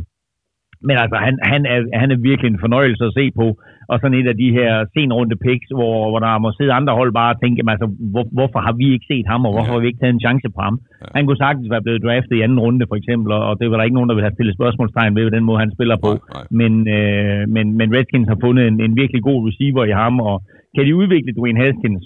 men 0.87 0.97
altså 1.03 1.17
han, 1.27 1.35
han, 1.53 1.63
er, 1.75 1.79
han 2.03 2.09
er 2.15 2.19
virkelig 2.29 2.49
en 2.51 2.65
fornøjelse 2.65 3.05
at 3.05 3.17
se 3.19 3.25
på 3.41 3.47
og 3.91 3.97
sådan 3.99 4.19
et 4.21 4.29
af 4.33 4.37
de 4.43 4.49
her 4.59 4.73
senrunde 4.95 5.37
picks, 5.45 5.69
hvor, 5.79 5.97
hvor 6.11 6.21
der 6.27 6.33
må 6.45 6.49
sidde 6.53 6.77
andre 6.79 6.95
hold 7.01 7.13
bare 7.21 7.35
og 7.35 7.41
tænke, 7.41 7.59
altså, 7.75 7.87
hvor, 8.13 8.25
hvorfor 8.39 8.61
har 8.67 8.75
vi 8.81 8.87
ikke 8.95 9.11
set 9.13 9.27
ham, 9.33 9.47
og 9.47 9.53
hvorfor 9.55 9.73
ja. 9.73 9.77
har 9.77 9.83
vi 9.83 9.89
ikke 9.91 10.03
taget 10.03 10.15
en 10.15 10.27
chance 10.27 10.49
på 10.55 10.61
ham? 10.67 10.77
Ja. 11.03 11.07
Han 11.17 11.25
kunne 11.25 11.43
sagtens 11.45 11.71
være 11.75 11.85
blevet 11.87 12.05
draftet 12.07 12.37
i 12.37 12.45
anden 12.47 12.61
runde, 12.65 12.85
for 12.91 12.97
eksempel, 13.01 13.31
og 13.49 13.53
det 13.61 13.67
var 13.71 13.77
der 13.77 13.85
ikke 13.89 13.99
nogen, 13.99 14.09
der 14.09 14.17
ville 14.17 14.29
have 14.29 14.37
stillet 14.37 14.59
spørgsmålstegn 14.59 15.17
ved, 15.17 15.31
den 15.37 15.49
måde 15.49 15.63
han 15.65 15.75
spiller 15.77 15.97
på. 16.07 16.13
Nej, 16.13 16.21
nej. 16.37 16.45
Men, 16.61 16.73
øh, 16.97 17.43
men, 17.55 17.67
men 17.79 17.89
Redskins 17.97 18.29
har 18.33 18.39
fundet 18.45 18.63
en, 18.71 18.77
en 18.87 18.97
virkelig 19.03 19.23
god 19.31 19.41
receiver 19.49 19.85
i 19.85 19.99
ham, 20.03 20.15
og 20.29 20.37
kan 20.75 20.87
de 20.87 20.97
udvikle 21.01 21.37
Dwayne 21.39 21.61
Haskins, 21.63 22.05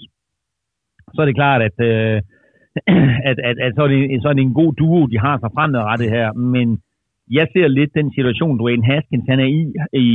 så 1.13 1.21
er 1.21 1.27
det 1.27 1.39
klart, 1.41 1.61
at, 1.69 1.77
øh, 1.89 2.17
at, 3.29 3.37
at, 3.49 3.55
at 3.65 3.71
så, 3.77 3.81
er 3.85 3.89
det, 3.93 3.99
så 4.23 4.27
er 4.29 4.33
det 4.33 4.43
en 4.43 4.59
god 4.61 4.71
duo, 4.73 5.01
de 5.13 5.19
har 5.25 5.35
sig 5.39 5.49
fremadrettet 5.55 6.09
her, 6.17 6.27
men 6.33 6.67
jeg 7.37 7.47
ser 7.53 7.67
lidt 7.67 7.91
den 7.99 8.13
situation, 8.17 8.59
Dwayne 8.59 8.85
Haskins 8.85 9.25
han 9.29 9.39
er 9.39 9.49
i 9.59 9.61
i, 9.93 10.07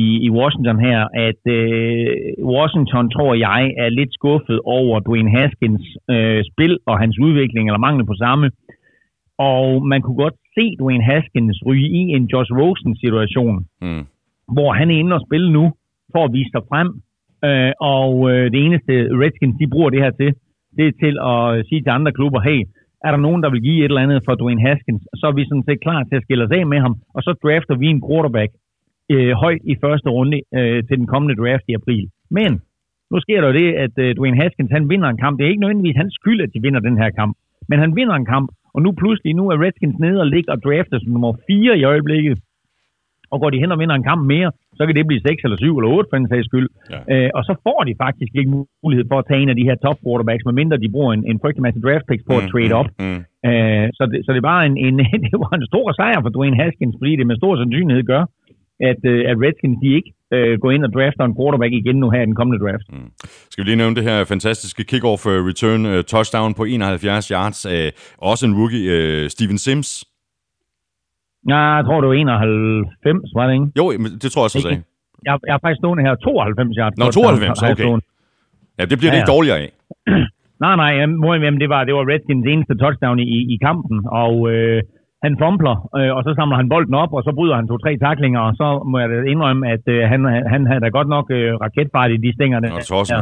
i, 0.00 0.02
i 0.26 0.30
Washington 0.30 0.78
her, 0.88 1.00
at 1.28 1.42
øh, 1.58 2.06
Washington, 2.54 3.10
tror 3.10 3.34
jeg, 3.34 3.62
er 3.78 3.88
lidt 3.88 4.12
skuffet 4.14 4.60
over 4.64 5.00
Dwayne 5.00 5.30
Haskins 5.36 5.84
øh, 6.10 6.40
spil 6.50 6.78
og 6.86 6.98
hans 6.98 7.18
udvikling, 7.18 7.68
eller 7.68 7.86
mangel 7.86 8.06
på 8.06 8.14
samme. 8.24 8.50
Og 9.38 9.86
man 9.86 10.02
kunne 10.02 10.20
godt 10.24 10.36
se 10.56 10.64
Dwayne 10.80 11.04
Haskins 11.04 11.62
ryge 11.66 11.88
i 12.00 12.02
en 12.16 12.24
Josh 12.32 12.52
Rosen-situation, 12.60 13.56
mm. 13.82 14.04
hvor 14.54 14.72
han 14.72 14.90
er 14.90 14.98
inde 14.98 15.16
og 15.16 15.24
spille 15.28 15.52
nu, 15.52 15.64
for 16.12 16.24
at 16.24 16.32
vise 16.32 16.50
sig 16.54 16.64
frem. 16.70 16.88
Øh, 17.48 17.72
og 17.80 18.12
øh, 18.30 18.44
det 18.52 18.60
eneste 18.66 18.92
Redskins, 19.22 19.56
de 19.60 19.72
bruger 19.74 19.90
det 19.90 20.02
her 20.04 20.10
til, 20.20 20.30
det 20.76 20.84
er 20.86 20.94
til 21.04 21.14
at 21.32 21.66
sige 21.68 21.82
til 21.82 21.96
andre 21.98 22.12
klubber, 22.12 22.40
hey, 22.40 22.60
er 23.06 23.10
der 23.12 23.26
nogen, 23.26 23.42
der 23.42 23.50
vil 23.50 23.62
give 23.66 23.78
et 23.84 23.90
eller 23.90 24.06
andet 24.06 24.20
for 24.26 24.34
Dwayne 24.34 24.64
Haskins, 24.66 25.02
så 25.20 25.24
er 25.30 25.34
vi 25.38 25.48
sådan 25.48 25.66
set 25.68 25.80
klar 25.86 26.00
til 26.02 26.16
at 26.16 26.24
skille 26.24 26.44
os 26.44 26.56
af 26.58 26.66
med 26.72 26.80
ham, 26.84 26.94
og 27.14 27.20
så 27.26 27.30
drafter 27.44 27.74
vi 27.82 27.86
en 27.86 28.02
quarterback 28.08 28.50
øh, 29.14 29.32
højt 29.42 29.62
i 29.72 29.74
første 29.84 30.08
runde 30.16 30.38
øh, 30.58 30.78
til 30.86 30.96
den 31.00 31.06
kommende 31.12 31.36
draft 31.40 31.64
i 31.68 31.74
april. 31.80 32.04
Men 32.38 32.50
nu 33.10 33.16
sker 33.24 33.40
der 33.40 33.48
jo 33.48 33.58
det, 33.60 33.68
at 33.84 33.94
øh, 34.04 34.16
Dwayne 34.16 34.40
Haskins 34.42 34.70
han 34.76 34.88
vinder 34.92 35.08
en 35.08 35.22
kamp. 35.24 35.34
Det 35.38 35.44
er 35.44 35.50
ikke 35.52 35.64
nødvendigvis 35.64 36.00
hans 36.02 36.14
skyld, 36.20 36.40
at 36.42 36.54
de 36.54 36.62
vinder 36.66 36.80
den 36.80 36.96
her 37.02 37.10
kamp, 37.10 37.32
men 37.68 37.78
han 37.78 37.96
vinder 37.98 38.14
en 38.14 38.30
kamp, 38.34 38.48
og 38.74 38.82
nu 38.82 38.90
pludselig 38.92 39.34
nu 39.34 39.44
er 39.52 39.62
Redskins 39.64 39.98
nede 40.04 40.20
og 40.20 40.26
ligger 40.26 40.52
og 40.52 40.62
drafter 40.66 40.98
som 40.98 41.12
nummer 41.12 41.32
4 41.46 41.78
i 41.78 41.84
øjeblikket. 41.84 42.38
Og 43.32 43.36
går 43.40 43.50
de 43.50 43.62
hen 43.62 43.72
og 43.74 43.78
vinder 43.78 43.96
en 43.96 44.08
kamp 44.10 44.22
mere, 44.34 44.50
så 44.78 44.82
kan 44.86 44.94
det 44.94 45.06
blive 45.06 45.20
6 45.20 45.44
eller 45.44 45.56
7 45.56 45.78
eller 45.78 45.90
8 45.90 46.08
for 46.10 46.16
en 46.16 46.28
sags 46.32 46.46
skyld. 46.50 46.68
Ja. 46.92 47.00
Øh, 47.12 47.30
og 47.36 47.42
så 47.48 47.52
får 47.66 47.80
de 47.88 47.94
faktisk 48.04 48.32
ikke 48.38 48.50
mulighed 48.84 49.04
for 49.10 49.18
at 49.18 49.26
tage 49.28 49.42
en 49.42 49.52
af 49.52 49.56
de 49.60 49.68
her 49.68 49.76
top 49.84 49.98
quarterbacks, 50.04 50.44
medmindre 50.48 50.82
de 50.84 50.94
bruger 50.94 51.12
en, 51.16 51.22
en 51.30 51.40
frygtelig 51.42 51.66
masse 51.66 51.80
draft 51.86 52.06
picks 52.08 52.24
på 52.28 52.34
mm, 52.34 52.40
at 52.40 52.44
trade 52.52 52.72
op. 52.80 52.88
Mm, 52.98 53.06
mm. 53.06 53.20
Øh, 53.48 53.86
så, 53.98 54.02
det, 54.10 54.18
så 54.26 54.30
det 54.36 54.42
var 54.50 54.58
en, 54.68 54.74
en, 54.86 54.94
det 55.32 55.38
var 55.44 55.52
en 55.58 55.66
stor 55.72 55.86
sejr 55.98 56.18
for 56.22 56.32
Dwayne 56.36 56.60
Haskins, 56.62 56.96
fordi 57.00 57.12
det 57.16 57.26
med 57.26 57.36
stor 57.36 57.52
sandsynlighed 57.56 58.04
gør, 58.12 58.24
at, 58.90 59.00
øh, 59.12 59.30
at 59.30 59.36
Redskins 59.44 59.78
de 59.82 59.88
ikke 59.98 60.10
øh, 60.34 60.58
går 60.62 60.70
ind 60.70 60.84
og 60.84 60.92
drafter 60.96 61.24
en 61.24 61.36
quarterback 61.38 61.72
igen 61.72 61.96
nu 61.96 62.10
her 62.10 62.22
i 62.22 62.26
den 62.30 62.34
kommende 62.34 62.64
draft. 62.64 62.86
Mm. 62.92 63.10
Skal 63.50 63.64
vi 63.64 63.68
lige 63.68 63.76
nævne 63.82 63.96
det 63.96 64.04
her 64.10 64.24
fantastiske 64.24 64.84
kickoff 64.84 65.26
uh, 65.26 65.32
return 65.50 65.82
uh, 65.86 66.00
touchdown 66.14 66.54
på 66.54 66.64
71 66.64 67.28
yards. 67.28 67.66
Uh, 67.66 67.88
også 68.18 68.46
en 68.46 68.54
rookie, 68.60 68.84
uh, 68.96 69.28
Steven 69.34 69.58
Sims, 69.58 70.04
Ja, 71.52 71.60
jeg 71.78 71.84
tror, 71.86 71.96
det 72.00 72.08
var 72.08 72.14
91, 72.14 73.34
var 73.38 73.44
det 73.46 73.54
ikke? 73.54 73.68
Jo, 73.80 73.84
det 74.22 74.28
tror 74.32 74.40
jeg 74.42 74.48
også, 74.48 74.60
sagde. 74.60 74.82
Jeg, 75.28 75.34
jeg 75.48 75.54
er 75.58 75.62
faktisk 75.64 75.80
stående 75.82 76.02
her 76.06 76.14
92 76.14 76.76
yards. 76.80 76.96
Nå, 76.98 77.06
92, 77.10 77.62
okay. 77.62 77.88
Ja, 78.78 78.84
det 78.90 78.96
bliver 78.98 79.10
ja, 79.10 79.14
det 79.14 79.20
ikke 79.22 79.34
dårligere 79.36 79.58
af. 79.64 79.70
nej, 80.64 80.74
nej, 80.82 80.90
jamen, 81.00 81.60
det 81.62 81.68
var, 81.74 81.80
det 81.88 81.94
var 81.98 82.04
Redskins 82.12 82.46
eneste 82.52 82.74
touchdown 82.82 83.18
i, 83.18 83.38
i 83.54 83.56
kampen, 83.66 83.96
og 84.22 84.34
øh, 84.52 84.78
han 85.24 85.32
fumbler, 85.42 85.76
øh, 85.98 86.12
og 86.16 86.20
så 86.26 86.30
samler 86.38 86.56
han 86.60 86.68
bolden 86.74 86.94
op, 87.02 87.12
og 87.16 87.22
så 87.26 87.30
bryder 87.38 87.56
han 87.60 87.68
to-tre 87.68 87.92
taklinger, 88.06 88.40
og 88.48 88.52
så 88.60 88.66
må 88.90 88.96
jeg 89.02 89.08
indrømme, 89.32 89.62
at 89.74 89.84
øh, 89.94 90.00
han, 90.12 90.20
han 90.52 90.62
havde 90.68 90.82
da 90.84 90.88
godt 90.98 91.08
nok 91.16 91.26
øh, 91.38 91.50
raketfart 91.64 92.10
i 92.16 92.22
de 92.24 92.30
stænger. 92.36 92.58
Nå, 92.60 92.78
tosset, 92.90 93.14
ja, 93.14 93.20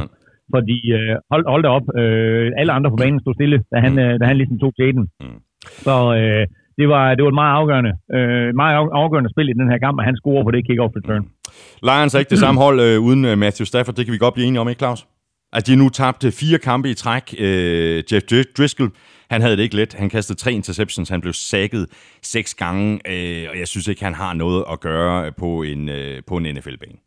fordi, 0.54 0.78
øh, 0.98 1.14
hold, 1.32 1.44
hold 1.52 1.62
da 1.62 1.70
op, 1.78 1.86
øh, 2.00 2.52
alle 2.60 2.72
andre 2.76 2.90
på 2.90 2.96
banen 2.96 3.20
stod 3.20 3.34
stille, 3.34 3.58
da 3.72 3.76
han, 3.84 3.92
mm. 3.92 4.04
øh, 4.04 4.20
da 4.20 4.24
han 4.30 4.36
ligesom 4.36 4.58
tog 4.58 4.72
til 4.76 4.94
den. 4.96 5.04
Mm. 5.20 5.38
Så 5.86 5.94
øh, 6.20 6.46
det 6.78 6.86
var, 6.88 7.14
det 7.14 7.22
var 7.24 7.30
et 7.34 7.40
meget 7.42 7.54
afgørende, 7.60 7.92
øh, 8.16 8.54
meget 8.62 8.74
afgørende 9.02 9.30
spil 9.34 9.48
i 9.48 9.56
den 9.60 9.68
her 9.70 9.78
kamp, 9.84 9.96
og 10.00 10.04
han 10.08 10.16
scorer 10.20 10.42
på 10.44 10.50
det 10.54 10.60
kick-off 10.68 10.92
return. 10.98 11.24
Lions 11.88 12.14
er 12.14 12.18
ikke 12.18 12.30
det 12.30 12.38
samme 12.38 12.60
hold 12.60 12.80
øh, 12.80 13.00
uden 13.08 13.24
øh, 13.24 13.38
Matthew 13.38 13.64
Stafford, 13.64 13.94
det 13.94 14.04
kan 14.04 14.12
vi 14.12 14.18
godt 14.18 14.34
blive 14.34 14.46
enige 14.48 14.60
om, 14.60 14.68
ikke 14.68 14.78
Claus? 14.78 15.06
At 15.52 15.66
de 15.66 15.76
nu 15.76 15.88
tabte 15.88 16.32
fire 16.32 16.58
kampe 16.58 16.90
i 16.90 16.94
træk. 16.94 17.34
Øh, 17.38 18.02
Jeff 18.12 18.24
Driscoll, 18.58 18.90
han 19.30 19.40
havde 19.40 19.56
det 19.56 19.62
ikke 19.62 19.76
let. 19.76 19.94
Han 19.94 20.08
kastede 20.10 20.38
tre 20.38 20.52
interceptions, 20.52 21.08
han 21.08 21.20
blev 21.20 21.32
sækket 21.32 21.86
seks 22.22 22.54
gange, 22.54 23.00
øh, 23.12 23.46
og 23.50 23.58
jeg 23.58 23.68
synes 23.68 23.88
ikke, 23.88 24.04
han 24.04 24.14
har 24.14 24.34
noget 24.34 24.64
at 24.72 24.80
gøre 24.80 25.32
på 25.32 25.62
en, 25.62 25.88
øh, 25.88 26.22
på 26.26 26.36
en 26.36 26.54
NFL-bane. 26.54 27.03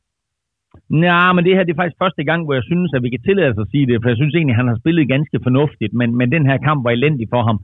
Nej, 0.90 1.30
men 1.34 1.42
det 1.46 1.56
her 1.56 1.64
det 1.64 1.74
er 1.74 1.82
faktisk 1.82 2.04
første 2.04 2.24
gang, 2.30 2.42
hvor 2.44 2.56
jeg 2.60 2.66
synes, 2.72 2.90
at 2.96 3.04
vi 3.06 3.10
kan 3.14 3.26
tillade 3.28 3.50
os 3.52 3.64
at 3.64 3.72
sige 3.74 3.88
det, 3.90 3.98
for 4.02 4.10
jeg 4.10 4.20
synes 4.20 4.34
egentlig, 4.36 4.56
at 4.56 4.62
han 4.62 4.72
har 4.72 4.80
spillet 4.82 5.14
ganske 5.16 5.38
fornuftigt, 5.48 5.94
men, 6.00 6.10
men 6.20 6.28
den 6.36 6.44
her 6.50 6.58
kamp 6.68 6.80
var 6.86 6.92
elendig 6.98 7.28
for 7.34 7.42
ham, 7.50 7.58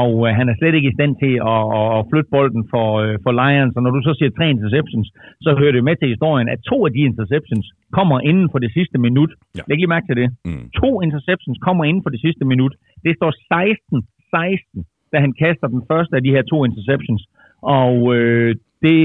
og 0.00 0.10
øh, 0.24 0.30
han 0.38 0.48
er 0.48 0.54
slet 0.56 0.74
ikke 0.74 0.90
i 0.90 0.96
stand 0.98 1.12
til 1.22 1.34
at, 1.52 1.62
at, 1.78 1.88
at 1.98 2.06
flytte 2.10 2.30
bolden 2.36 2.62
for, 2.72 2.86
øh, 3.02 3.14
for 3.24 3.32
Lions, 3.40 3.76
og 3.76 3.82
når 3.82 3.92
du 3.96 4.00
så 4.02 4.12
siger 4.18 4.30
tre 4.30 4.46
interceptions, 4.54 5.06
så 5.44 5.50
hører 5.60 5.74
det 5.76 5.84
med 5.88 5.96
til 5.96 6.12
historien, 6.14 6.48
at 6.54 6.60
to 6.70 6.76
af 6.86 6.92
de 6.96 7.02
interceptions 7.10 7.66
kommer 7.98 8.16
inden 8.30 8.48
for 8.52 8.58
det 8.64 8.70
sidste 8.76 8.96
minut. 9.06 9.30
Ja. 9.56 9.62
Læg 9.68 9.76
lige 9.78 9.94
mærke 9.94 10.06
til 10.08 10.16
det. 10.22 10.28
Mm. 10.48 10.64
To 10.80 10.90
interceptions 11.06 11.58
kommer 11.66 11.84
inden 11.84 12.02
for 12.04 12.10
det 12.14 12.20
sidste 12.26 12.44
minut. 12.52 12.74
Det 13.04 13.12
står 13.18 13.30
16-16, 13.52 15.12
da 15.12 15.16
han 15.24 15.32
kaster 15.42 15.66
den 15.74 15.82
første 15.90 16.16
af 16.16 16.22
de 16.22 16.34
her 16.36 16.42
to 16.52 16.58
interceptions, 16.68 17.22
og 17.62 17.94
øh, 18.16 18.50
det, 18.84 18.98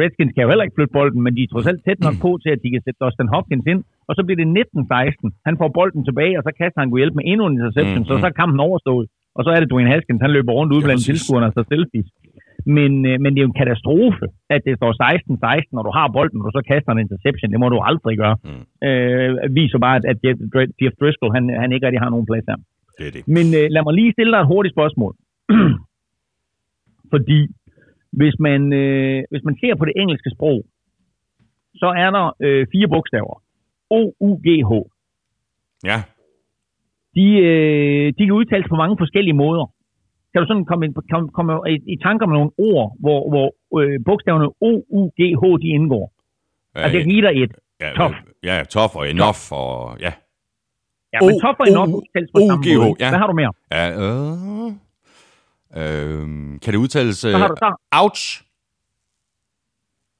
Redskins 0.00 0.32
kan 0.32 0.44
jo 0.44 0.50
heller 0.50 0.66
ikke 0.66 0.78
flytte 0.78 0.96
bolden, 0.98 1.20
men 1.24 1.32
de 1.36 1.42
er 1.42 1.50
trods 1.52 1.68
alt 1.70 1.80
tæt 1.86 2.00
nok 2.06 2.16
på 2.24 2.30
til, 2.42 2.50
at 2.54 2.62
de 2.64 2.72
kan 2.72 2.82
sætte 2.84 3.00
Dustin 3.02 3.32
Hopkins 3.34 3.66
ind. 3.72 3.82
Og 4.08 4.12
så 4.16 4.20
bliver 4.24 4.38
det 4.42 4.48
19-16. 4.58 5.46
Han 5.48 5.54
får 5.60 5.68
bolden 5.78 6.02
tilbage, 6.08 6.34
og 6.38 6.42
så 6.46 6.50
kaster 6.60 6.80
han 6.82 6.90
hjælp 6.98 7.14
med 7.16 7.24
endnu 7.30 7.44
en 7.46 7.56
interception, 7.58 8.02
mm, 8.02 8.08
så, 8.08 8.12
så 8.22 8.26
er 8.30 8.40
kampen 8.42 8.60
overstået. 8.68 9.06
Og 9.36 9.40
så 9.44 9.50
er 9.54 9.58
det 9.60 9.70
Dwayne 9.72 9.90
Haskins, 9.92 10.24
han 10.26 10.34
løber 10.36 10.52
rundt 10.58 10.72
ud 10.74 10.82
blandt 10.86 11.02
tilskuerne 11.08 11.46
og 11.48 11.54
så 11.56 11.62
selfies. 11.72 12.08
Men, 12.76 12.92
øh, 13.10 13.16
men 13.22 13.28
det 13.30 13.38
er 13.38 13.46
jo 13.46 13.52
en 13.52 13.60
katastrofe, 13.62 14.24
at 14.54 14.60
det 14.66 14.74
står 14.78 14.92
16-16, 14.92 15.76
når 15.76 15.82
du 15.88 15.92
har 15.98 16.06
bolden, 16.16 16.40
og 16.40 16.44
du 16.46 16.52
så 16.58 16.62
kaster 16.70 16.90
en 16.92 17.04
interception. 17.04 17.52
Det 17.52 17.60
må 17.62 17.68
du 17.68 17.78
aldrig 17.90 18.14
gøre. 18.24 18.36
Mm. 18.48 18.64
Øh, 18.88 19.30
viser 19.58 19.78
bare, 19.86 19.96
at, 19.98 20.04
at 20.12 20.18
Jeff, 20.24 20.38
Jeff 20.82 20.94
Driscoll, 21.00 21.34
han, 21.36 21.44
han 21.62 21.72
ikke 21.72 21.86
rigtig 21.86 22.02
har 22.04 22.10
nogen 22.14 22.26
plads 22.30 22.46
her. 22.50 22.58
Det 22.98 23.04
er 23.08 23.12
det. 23.16 23.22
Men 23.36 23.46
øh, 23.58 23.66
lad 23.74 23.82
mig 23.86 23.94
lige 24.00 24.12
stille 24.16 24.32
dig 24.34 24.40
et 24.40 24.50
hurtigt 24.52 24.74
spørgsmål. 24.76 25.12
Fordi 27.12 27.38
hvis 28.12 28.34
man, 28.46 28.72
øh, 28.72 29.24
hvis 29.30 29.44
man 29.44 29.56
ser 29.60 29.74
på 29.74 29.84
det 29.84 29.92
engelske 29.96 30.30
sprog, 30.36 30.58
så 31.74 31.88
er 32.04 32.10
der 32.16 32.24
øh, 32.40 32.66
fire 32.72 32.88
bogstaver. 32.88 33.42
O-U-G-H. 33.90 34.72
Ja. 35.90 35.98
De, 37.16 37.26
øh, 37.48 38.06
de 38.18 38.22
kan 38.26 38.34
udtales 38.40 38.66
på 38.68 38.76
mange 38.76 38.96
forskellige 38.98 39.36
måder. 39.44 39.66
Kan 40.32 40.42
du 40.42 40.46
sådan 40.46 40.64
komme, 40.64 40.94
komme, 41.10 41.28
komme 41.36 41.52
i, 41.70 41.74
i 41.94 41.96
tanker 42.06 42.26
med 42.26 42.34
nogle 42.38 42.52
ord, 42.58 42.96
hvor, 43.00 43.20
hvor 43.32 43.46
øh, 43.80 44.00
bogstaverne 44.04 44.48
O-U-G-H 44.60 45.42
de 45.62 45.68
indgår? 45.78 46.12
Ja, 46.74 46.80
altså, 46.80 46.98
jeg 46.98 47.06
giver 47.06 47.30
dig 47.30 47.42
et. 47.42 47.52
Ja, 47.80 47.90
tof. 47.96 48.12
Ja, 48.42 48.64
tof 48.74 48.96
og 48.96 49.10
enough 49.10 49.42
og 49.52 50.00
ja. 50.00 50.12
Ja, 51.12 51.18
men 51.26 51.40
tof 51.40 51.56
og 51.62 51.66
enough 51.68 51.92
udtales 51.98 52.30
på 52.34 52.38
samme 52.48 52.64
måde. 52.76 52.94
Ja. 53.00 53.08
Hvad 53.10 53.18
har 53.18 53.26
du 53.26 53.36
mere? 53.42 53.52
Ja, 53.76 53.84
øh... 54.02 54.72
Øh, 55.80 56.22
kan 56.62 56.70
det 56.72 56.76
udtales 56.84 57.24
uh, 57.24 57.30
har 57.30 57.48
du 57.48 57.56
så? 57.58 57.70
ouch? 58.02 58.42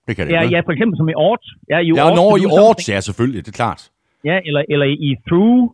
Det 0.07 0.17
kan 0.17 0.27
det 0.27 0.33
ja, 0.33 0.43
ja, 0.55 0.61
for 0.67 0.73
eksempel 0.73 0.97
som 0.97 1.09
i 1.09 1.15
ort. 1.15 1.45
Ja, 1.71 1.79
i 1.79 1.89
ja, 2.01 2.15
når 2.21 2.37
i 2.45 2.47
ort, 2.65 2.89
ja, 2.89 3.01
selvfølgelig, 3.01 3.41
det 3.47 3.53
er 3.53 3.59
klart. 3.63 3.91
Ja, 4.25 4.41
eller, 4.47 4.63
eller 4.69 4.87
i 4.87 5.17
through. 5.29 5.71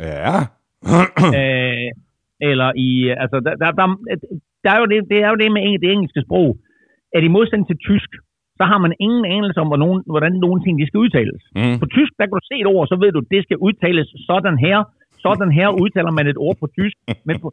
Ja. 0.00 0.34
øh, 1.40 1.88
eller 2.50 2.68
i, 2.76 2.90
altså, 3.22 3.36
der, 3.46 3.54
der, 3.62 3.70
der, 3.80 3.86
der 4.64 4.70
er 4.74 4.78
jo 4.82 4.86
det, 4.92 4.98
det 5.12 5.18
er 5.24 5.28
jo 5.32 5.36
det 5.42 5.52
med 5.52 5.78
det 5.82 5.90
engelske 5.92 6.22
sprog, 6.26 6.48
at 7.16 7.22
i 7.24 7.28
modsætning 7.36 7.66
til 7.68 7.78
tysk, 7.88 8.10
så 8.58 8.64
har 8.70 8.78
man 8.84 8.92
ingen 9.06 9.24
anelse 9.36 9.58
om, 9.60 9.68
hvordan, 9.70 10.02
hvordan 10.12 10.32
nogle 10.44 10.58
ting 10.64 10.74
de 10.80 10.86
skal 10.86 11.02
udtales. 11.04 11.42
Mm. 11.56 11.78
På 11.82 11.86
tysk, 11.96 12.12
der 12.18 12.24
kan 12.26 12.36
du 12.38 12.44
se 12.50 12.56
et 12.62 12.70
ord, 12.74 12.84
så 12.86 12.96
ved 13.02 13.10
du, 13.12 13.20
at 13.24 13.30
det 13.34 13.42
skal 13.42 13.58
udtales 13.66 14.08
sådan 14.28 14.58
her, 14.66 14.78
sådan 15.24 15.50
her 15.58 15.68
udtaler 15.82 16.10
man 16.10 16.26
et 16.26 16.38
ord 16.46 16.56
på 16.60 16.66
tysk, 16.78 16.96
men 17.26 17.34
på, 17.42 17.48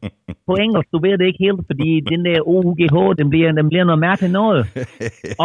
på 0.47 0.53
engelsk, 0.63 0.87
du 0.91 0.99
ved 1.05 1.17
det 1.17 1.25
ikke 1.25 1.43
helt, 1.45 1.61
fordi 1.69 1.89
den 2.11 2.21
der 2.25 2.39
OUGH, 2.53 2.97
den 3.19 3.27
bliver, 3.29 3.51
den 3.51 3.67
bliver 3.69 3.83
noget 3.83 3.99
mærkeligt 4.07 4.33
noget. 4.41 4.61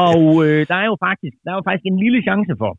Og 0.07 0.21
øh, 0.45 0.61
der 0.71 0.77
er 0.83 0.87
jo 0.93 0.97
faktisk, 1.07 1.35
der 1.45 1.51
er 1.51 1.59
jo 1.61 1.67
faktisk 1.69 1.87
en 1.87 2.01
lille 2.05 2.21
chance 2.29 2.53
for, 2.63 2.73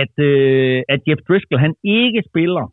at, 0.00 0.14
øh, 0.30 0.82
at 0.92 1.00
Jeff 1.06 1.20
Driscoll, 1.28 1.64
han 1.66 1.74
ikke 1.84 2.22
spiller 2.30 2.64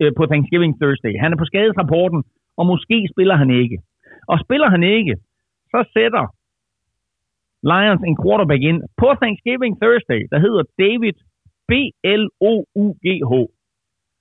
øh, 0.00 0.12
på 0.18 0.22
Thanksgiving 0.30 0.72
Thursday. 0.80 1.12
Han 1.22 1.32
er 1.32 1.38
på 1.38 1.48
skadesrapporten, 1.50 2.20
og 2.58 2.64
måske 2.72 3.08
spiller 3.12 3.36
han 3.42 3.50
ikke. 3.50 3.78
Og 4.32 4.36
spiller 4.44 4.68
han 4.74 4.82
ikke, 4.82 5.14
så 5.72 5.80
sætter 5.96 6.24
Lions 7.70 8.02
en 8.08 8.16
quarterback 8.22 8.62
ind 8.70 8.80
på 9.02 9.08
Thanksgiving 9.22 9.74
Thursday, 9.82 10.20
der 10.32 10.38
hedder 10.46 10.62
David 10.82 11.16
B-L-O-U-G-H. 11.68 13.32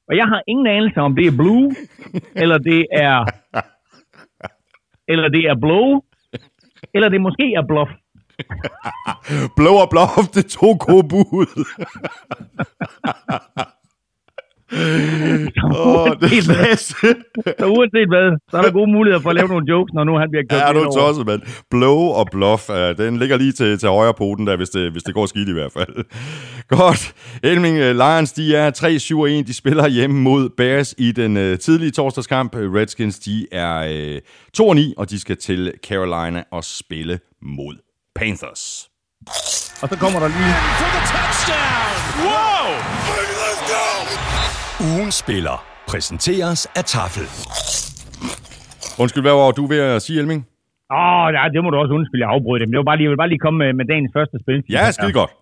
Og 0.07 0.17
jeg 0.17 0.25
har 0.25 0.41
ingen 0.47 0.67
anelse 0.67 0.99
om 0.99 1.15
det 1.15 1.27
er 1.27 1.37
blue, 1.37 1.75
eller 2.41 2.57
det 2.57 2.87
er, 2.91 3.25
eller 5.07 5.29
det 5.29 5.43
er 5.45 5.55
blow, 5.61 6.01
eller 6.93 7.09
det 7.09 7.21
måske 7.21 7.53
er 7.53 7.67
bluff. 7.67 7.91
Blow 9.55 9.75
og 9.83 9.89
bluff, 9.89 10.27
det 10.33 10.45
er 10.45 10.49
to 10.49 10.77
gode 10.79 11.07
bud. 11.09 11.49
oh, 14.71 16.09
det 16.21 16.37
er 16.37 16.75
så 16.75 17.65
uanset 17.65 18.07
hvad, 18.13 18.27
så 18.51 18.57
er 18.57 18.61
der 18.61 18.71
gode 18.71 18.91
muligheder 18.91 19.21
for 19.21 19.29
at 19.29 19.35
lave 19.35 19.47
nogle 19.47 19.65
jokes, 19.69 19.93
når 19.93 20.03
nu 20.03 20.17
han 20.17 20.29
bliver 20.31 20.43
kørt 20.49 20.61
Ja, 20.61 20.73
du 20.73 20.79
er 20.79 20.91
tosset, 20.91 21.25
mand. 21.25 21.41
Blow 21.71 21.99
og 22.19 22.27
bluff, 22.31 22.69
uh, 22.69 22.75
den 22.75 23.17
ligger 23.17 23.37
lige 23.37 23.51
til, 23.51 23.79
til 23.79 23.89
højre 23.89 24.13
poten 24.13 24.47
der, 24.47 24.55
hvis 24.57 24.69
det, 24.69 24.91
hvis 24.91 25.03
det 25.03 25.13
går 25.13 25.25
skidt 25.25 25.49
i 25.49 25.53
hvert 25.53 25.71
fald. 25.71 25.95
Godt. 26.77 27.13
Elming 27.43 27.75
uh, 27.75 27.91
Lions, 28.03 28.31
de 28.33 28.55
er 28.55 28.71
3-7-1. 29.43 29.47
De 29.47 29.53
spiller 29.53 29.87
hjemme 29.87 30.21
mod 30.21 30.49
Bears 30.57 30.95
i 30.97 31.11
den 31.11 31.37
uh, 31.37 31.57
tidlige 31.57 31.91
torsdagskamp. 31.91 32.55
Redskins, 32.55 33.19
de 33.19 33.47
er 33.51 33.77
uh, 34.61 34.75
2-9, 34.77 34.93
og 34.97 35.09
de 35.09 35.19
skal 35.19 35.37
til 35.37 35.73
Carolina 35.87 36.43
og 36.51 36.63
spille 36.63 37.19
mod 37.41 37.75
Panthers. 38.15 38.89
Og 39.81 39.89
så 39.89 39.97
kommer 39.99 40.19
der 40.19 40.27
lige... 40.27 40.53
Wow! 42.23 43.16
Ugen 44.85 45.11
spiller 45.23 45.57
præsenteres 45.91 46.61
af 46.79 46.83
Tafel. 46.93 47.27
Undskyld, 49.01 49.23
hvad 49.27 49.35
var 49.41 49.51
du 49.59 49.63
ved 49.73 49.81
at 49.95 50.01
sige, 50.05 50.17
Elming? 50.21 50.41
Åh, 50.97 51.21
oh, 51.21 51.25
ja, 51.37 51.43
det 51.53 51.59
må 51.63 51.69
du 51.69 51.77
også 51.83 51.93
undskylde, 51.97 52.23
jeg 52.25 52.31
afbryde 52.35 52.61
dem. 52.61 52.69
Det 52.71 52.77
var 52.81 52.89
bare 52.89 52.97
lige, 52.97 53.07
jeg 53.07 53.13
vil 53.13 53.23
bare 53.23 53.33
lige 53.33 53.45
komme 53.45 53.57
med, 53.63 53.69
med 53.79 53.85
dagens 53.91 54.11
første 54.17 54.37
spil. 54.43 54.59
Ja, 54.75 54.83
skide 54.97 55.15
godt. 55.21 55.33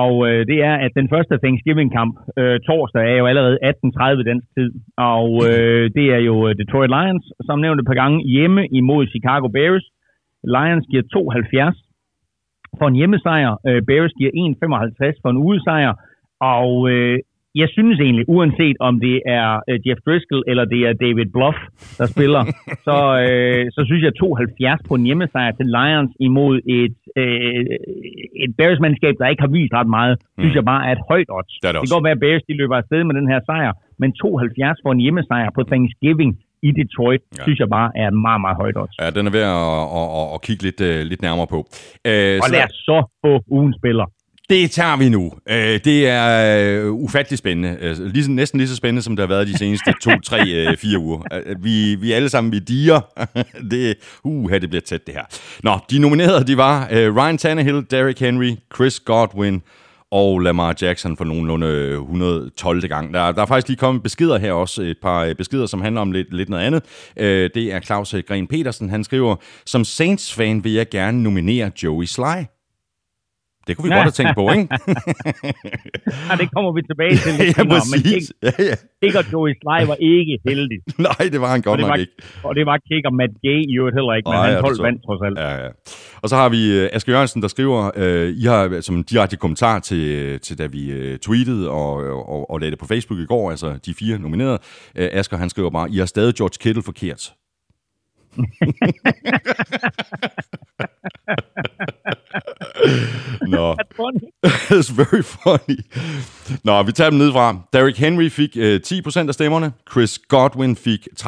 Og 0.00 0.12
øh, 0.28 0.40
det 0.50 0.58
er, 0.70 0.74
at 0.86 0.92
den 1.00 1.08
første 1.14 1.34
Thanksgiving-kamp 1.42 2.14
øh, 2.40 2.56
torsdag 2.68 3.04
er 3.12 3.18
jo 3.22 3.26
allerede 3.32 3.58
18.30 3.70 4.30
dansk 4.30 4.46
tid. 4.56 4.70
Og 5.14 5.28
øh, 5.48 5.84
det 5.96 6.06
er 6.16 6.22
jo 6.30 6.34
øh, 6.46 6.52
Detroit 6.60 6.90
Lions, 6.96 7.26
som 7.46 7.58
nævnt 7.64 7.80
et 7.80 7.86
par 7.90 8.00
gange, 8.02 8.18
hjemme 8.34 8.62
imod 8.80 9.02
Chicago 9.14 9.46
Bears. 9.56 9.84
Lions 10.54 10.84
giver 10.90 11.04
2,70 11.16 12.78
for 12.78 12.86
en 12.88 12.98
hjemmesejr. 13.00 13.50
Øh, 13.68 13.82
Bears 13.88 14.12
giver 14.18 14.32
1,55 14.32 15.20
for 15.22 15.30
en 15.30 15.42
udesejr. 15.46 15.92
Og 16.56 16.90
øh, 16.90 17.18
jeg 17.54 17.68
synes 17.76 17.96
egentlig, 18.00 18.24
uanset 18.36 18.76
om 18.88 18.94
det 19.06 19.16
er 19.38 19.48
uh, 19.70 19.76
Jeff 19.86 20.00
Driscoll 20.06 20.42
eller 20.50 20.64
det 20.72 20.80
er 20.88 20.92
David 21.04 21.28
Bluff, 21.36 21.58
der 21.98 22.06
spiller, 22.14 22.42
så, 22.86 22.96
uh, 23.26 23.62
så 23.76 23.80
synes 23.88 24.02
jeg 24.06 24.12
72 24.14 24.80
på 24.88 24.94
en 24.98 25.04
hjemmesejr 25.08 25.50
til 25.58 25.66
Lions 25.76 26.12
imod 26.28 26.54
et, 26.80 26.96
uh, 27.22 27.74
et 28.44 28.52
Bears-mandskab, 28.58 29.14
der 29.20 29.26
ikke 29.32 29.44
har 29.46 29.52
vist 29.58 29.72
ret 29.78 29.90
meget, 29.98 30.14
mm. 30.20 30.42
synes 30.42 30.54
jeg 30.58 30.64
bare 30.72 30.82
er 30.88 30.92
et 30.98 31.04
højt 31.10 31.30
odds. 31.36 31.54
Det, 31.54 31.62
det, 31.62 31.80
det 31.80 31.88
kan 31.88 31.94
godt 31.96 32.06
være, 32.08 32.18
at 32.18 32.24
Bears 32.24 32.42
de 32.48 32.54
løber 32.60 32.76
afsted 32.82 33.00
med 33.08 33.14
den 33.20 33.28
her 33.32 33.40
sejr, 33.48 33.72
men 34.02 34.10
72 34.12 34.78
for 34.84 34.90
en 34.92 35.00
hjemmesejr 35.04 35.48
på 35.56 35.62
Thanksgiving 35.70 36.32
i 36.68 36.70
Detroit, 36.80 37.22
ja. 37.38 37.42
synes 37.46 37.58
jeg 37.62 37.68
bare 37.78 37.90
er 38.00 38.06
et 38.12 38.18
meget, 38.26 38.40
meget 38.44 38.56
højt 38.62 38.76
odds. 38.82 38.94
Ja, 39.02 39.10
den 39.16 39.24
er 39.28 39.32
ved 39.38 39.44
at, 39.56 39.84
at, 40.00 40.08
at, 40.20 40.26
at 40.34 40.38
kigge 40.46 40.62
lidt, 40.68 40.80
uh, 40.90 41.00
lidt 41.10 41.22
nærmere 41.28 41.48
på. 41.54 41.58
Uh, 42.10 42.36
Og 42.44 42.48
lad 42.54 42.62
os 42.68 42.76
så 42.88 42.98
få 43.22 43.32
ugen 43.56 43.74
spiller. 43.80 44.06
Det 44.50 44.70
tager 44.70 44.96
vi 44.96 45.08
nu. 45.08 45.32
Øh, 45.48 45.80
det 45.84 46.08
er 46.08 46.84
øh, 46.86 46.92
ufattelig 46.92 47.38
spændende. 47.38 47.76
Øh, 47.80 47.98
lige, 47.98 48.32
næsten 48.32 48.58
lige 48.58 48.68
så 48.68 48.76
spændende, 48.76 49.02
som 49.02 49.16
det 49.16 49.22
har 49.22 49.28
været 49.28 49.46
de 49.46 49.58
seneste 49.58 49.94
to, 50.02 50.10
tre, 50.24 50.48
øh, 50.48 50.76
fire 50.76 50.98
uger. 50.98 51.20
Vi, 51.60 51.94
vi 51.94 52.12
alle 52.12 52.28
sammen, 52.28 52.52
vi 52.52 52.58
diger. 52.58 53.00
det, 53.70 53.94
uh, 54.24 54.52
det 54.52 54.68
bliver 54.70 54.82
tæt, 54.82 55.06
det 55.06 55.14
her. 55.14 55.24
Nå, 55.62 55.78
de 55.90 55.98
nominerede, 55.98 56.46
de 56.46 56.56
var 56.56 56.88
Ryan 56.90 57.38
Tannehill, 57.38 57.86
Derrick 57.90 58.20
Henry, 58.20 58.50
Chris 58.74 59.00
Godwin 59.00 59.62
og 60.10 60.40
Lamar 60.40 60.74
Jackson 60.82 61.16
for 61.16 61.24
nogenlunde 61.24 61.92
112. 61.92 62.88
gang. 62.88 63.14
Der, 63.14 63.32
der 63.32 63.42
er 63.42 63.46
faktisk 63.46 63.68
lige 63.68 63.78
kommet 63.78 64.02
beskeder 64.02 64.38
her 64.38 64.52
også, 64.52 64.82
et 64.82 64.96
par 65.02 65.34
beskeder, 65.38 65.66
som 65.66 65.80
handler 65.80 66.00
om 66.00 66.12
lidt, 66.12 66.34
lidt 66.34 66.48
noget 66.48 66.64
andet. 66.64 66.82
Det 67.54 67.72
er 67.72 67.80
Claus 67.80 68.14
Gren 68.28 68.46
Petersen, 68.46 68.90
han 68.90 69.04
skriver, 69.04 69.36
som 69.66 69.84
Saints-fan 69.84 70.64
vil 70.64 70.72
jeg 70.72 70.88
gerne 70.90 71.22
nominere 71.22 71.70
Joey 71.82 72.04
Sly. 72.04 72.44
Det 73.66 73.76
kunne 73.76 73.88
vi 73.88 73.94
godt 73.94 74.08
have 74.10 74.18
tænkt 74.20 74.34
på, 74.40 74.44
ikke? 74.56 74.68
ja, 76.28 76.34
det 76.42 76.48
kommer 76.54 76.70
vi 76.76 76.82
tilbage 76.90 77.16
til 77.24 77.32
ja, 77.38 77.52
senere, 77.52 77.68
præcis. 77.68 78.32
Men 78.42 78.52
ja, 78.58 78.64
ja. 78.68 78.74
Kicker 79.02 79.22
Joey 79.32 79.52
Sly 79.60 79.78
var 79.90 79.98
ikke 80.14 80.34
heldig. 80.48 80.78
Nej, 81.08 81.22
det 81.32 81.40
var 81.40 81.50
han 81.54 81.58
Og 81.58 81.64
godt 81.64 81.80
nok 81.80 81.88
var, 81.90 81.96
ikke. 81.96 82.12
og 82.42 82.54
det 82.56 82.66
var 82.66 82.76
kicker 82.88 83.10
Matt 83.20 83.32
Gay 83.46 83.58
i 83.72 83.74
øvrigt 83.78 83.96
heller 83.98 84.14
ikke, 84.18 84.28
men 84.30 84.38
Ej, 84.38 84.46
han 84.46 84.54
det 84.54 84.62
holdt 84.66 84.82
vand 84.82 84.98
trods 85.06 85.22
alt. 85.26 85.38
Ja, 85.38 85.52
ja. 85.64 85.70
Og 86.22 86.28
så 86.28 86.36
har 86.36 86.48
vi 86.48 86.60
øh, 86.78 86.88
Asger 86.92 87.12
Jørgensen, 87.12 87.42
der 87.42 87.48
skriver, 87.48 87.90
øh, 87.96 88.28
I 88.42 88.44
har 88.52 88.80
som 88.80 89.04
direkte 89.04 89.36
kommentar 89.36 89.78
til, 89.78 90.04
til 90.40 90.58
da 90.58 90.66
vi 90.66 90.90
øh, 90.90 91.18
tweetede 91.18 91.70
og, 91.70 91.92
og, 92.34 92.50
og 92.50 92.60
lagde 92.60 92.70
det 92.70 92.78
på 92.78 92.86
Facebook 92.86 93.20
i 93.20 93.26
går, 93.26 93.50
altså 93.50 93.78
de 93.86 93.94
fire 93.94 94.18
nominerede. 94.18 94.58
Øh, 94.96 95.08
Asger, 95.12 95.36
han 95.36 95.50
skriver 95.50 95.70
bare, 95.70 95.90
I 95.90 95.98
har 95.98 96.06
stadig 96.06 96.34
George 96.34 96.56
Kittle 96.60 96.82
forkert. 96.82 97.32
Nå, 103.48 103.72
it's 104.76 104.90
very 104.90 105.22
funny. 105.22 105.78
Nå, 106.64 106.82
vi 106.82 106.92
tager 106.92 107.10
dem 107.10 107.18
ned 107.18 107.32
fra. 107.32 107.56
Derrick 107.72 107.98
Henry 107.98 108.28
fik 108.28 108.56
øh, 108.56 108.80
10% 108.86 109.28
af 109.28 109.34
stemmerne. 109.34 109.72
Chris 109.90 110.18
Godwin 110.18 110.76
fik 110.76 111.08
13%. 111.20 111.26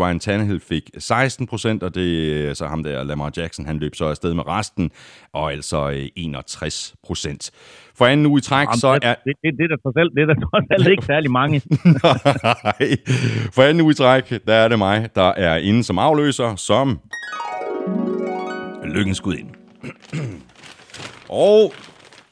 Ryan 0.00 0.20
Tannehill 0.20 0.60
fik 0.60 0.90
16%. 0.96 1.78
Og 1.82 1.94
det 1.94 2.40
er 2.48 2.54
så 2.54 2.66
ham 2.66 2.82
der, 2.82 3.04
Lamar 3.04 3.32
Jackson, 3.36 3.66
han 3.66 3.78
løb 3.78 3.94
så 3.94 4.04
afsted 4.04 4.34
med 4.34 4.46
resten. 4.48 4.90
Og 5.32 5.52
altså 5.52 5.90
øh, 5.90 6.06
61%. 6.18 7.50
For 7.94 8.06
anden 8.06 8.26
uge 8.26 8.38
i 8.38 8.42
træk, 8.42 8.68
så 8.74 8.88
er... 8.88 8.98
Det, 8.98 9.34
det, 9.44 9.52
det, 9.58 9.64
er 9.64 9.76
der 9.76 10.00
alt, 10.00 10.12
det 10.14 10.22
er 10.22 10.26
der 10.26 10.34
trods 10.34 10.64
alt 10.70 10.88
ikke 10.88 11.04
særlig 11.04 11.30
mange. 11.30 11.62
Nej. 12.64 12.96
For 13.52 13.62
anden 13.62 13.80
uge 13.80 13.90
i 13.90 13.94
træk, 13.94 14.46
der 14.46 14.54
er 14.54 14.68
det 14.68 14.78
mig, 14.78 15.08
der 15.14 15.32
er 15.36 15.56
inde 15.56 15.84
som 15.84 15.98
afløser, 15.98 16.56
som 16.56 16.98
lykken 18.84 19.14
skud 19.14 19.36
ind. 19.36 19.48
og 21.30 21.72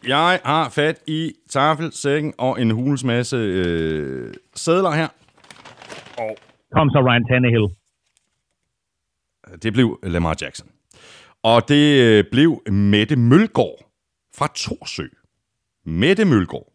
jeg 0.06 0.40
har 0.44 0.68
fat 0.68 1.00
i 1.06 1.32
tafelsækken 1.50 2.34
og 2.38 2.62
en 2.62 2.70
hulens 2.70 3.04
masse 3.04 3.36
øh, 3.36 4.34
sædler 4.54 4.90
her. 4.90 5.08
Kom 6.72 6.90
så 6.90 7.04
Ryan 7.08 7.24
Tannehill. 7.30 7.68
Det 9.62 9.72
blev 9.72 9.98
Lamar 10.02 10.36
Jackson. 10.40 10.68
Og 11.42 11.68
det 11.68 12.02
øh, 12.02 12.24
blev 12.30 12.62
Mette 12.70 13.16
Mølgaard 13.16 13.90
fra 14.36 14.48
Torsø. 14.54 15.06
Mette 15.86 16.24
Mølgaard. 16.24 16.72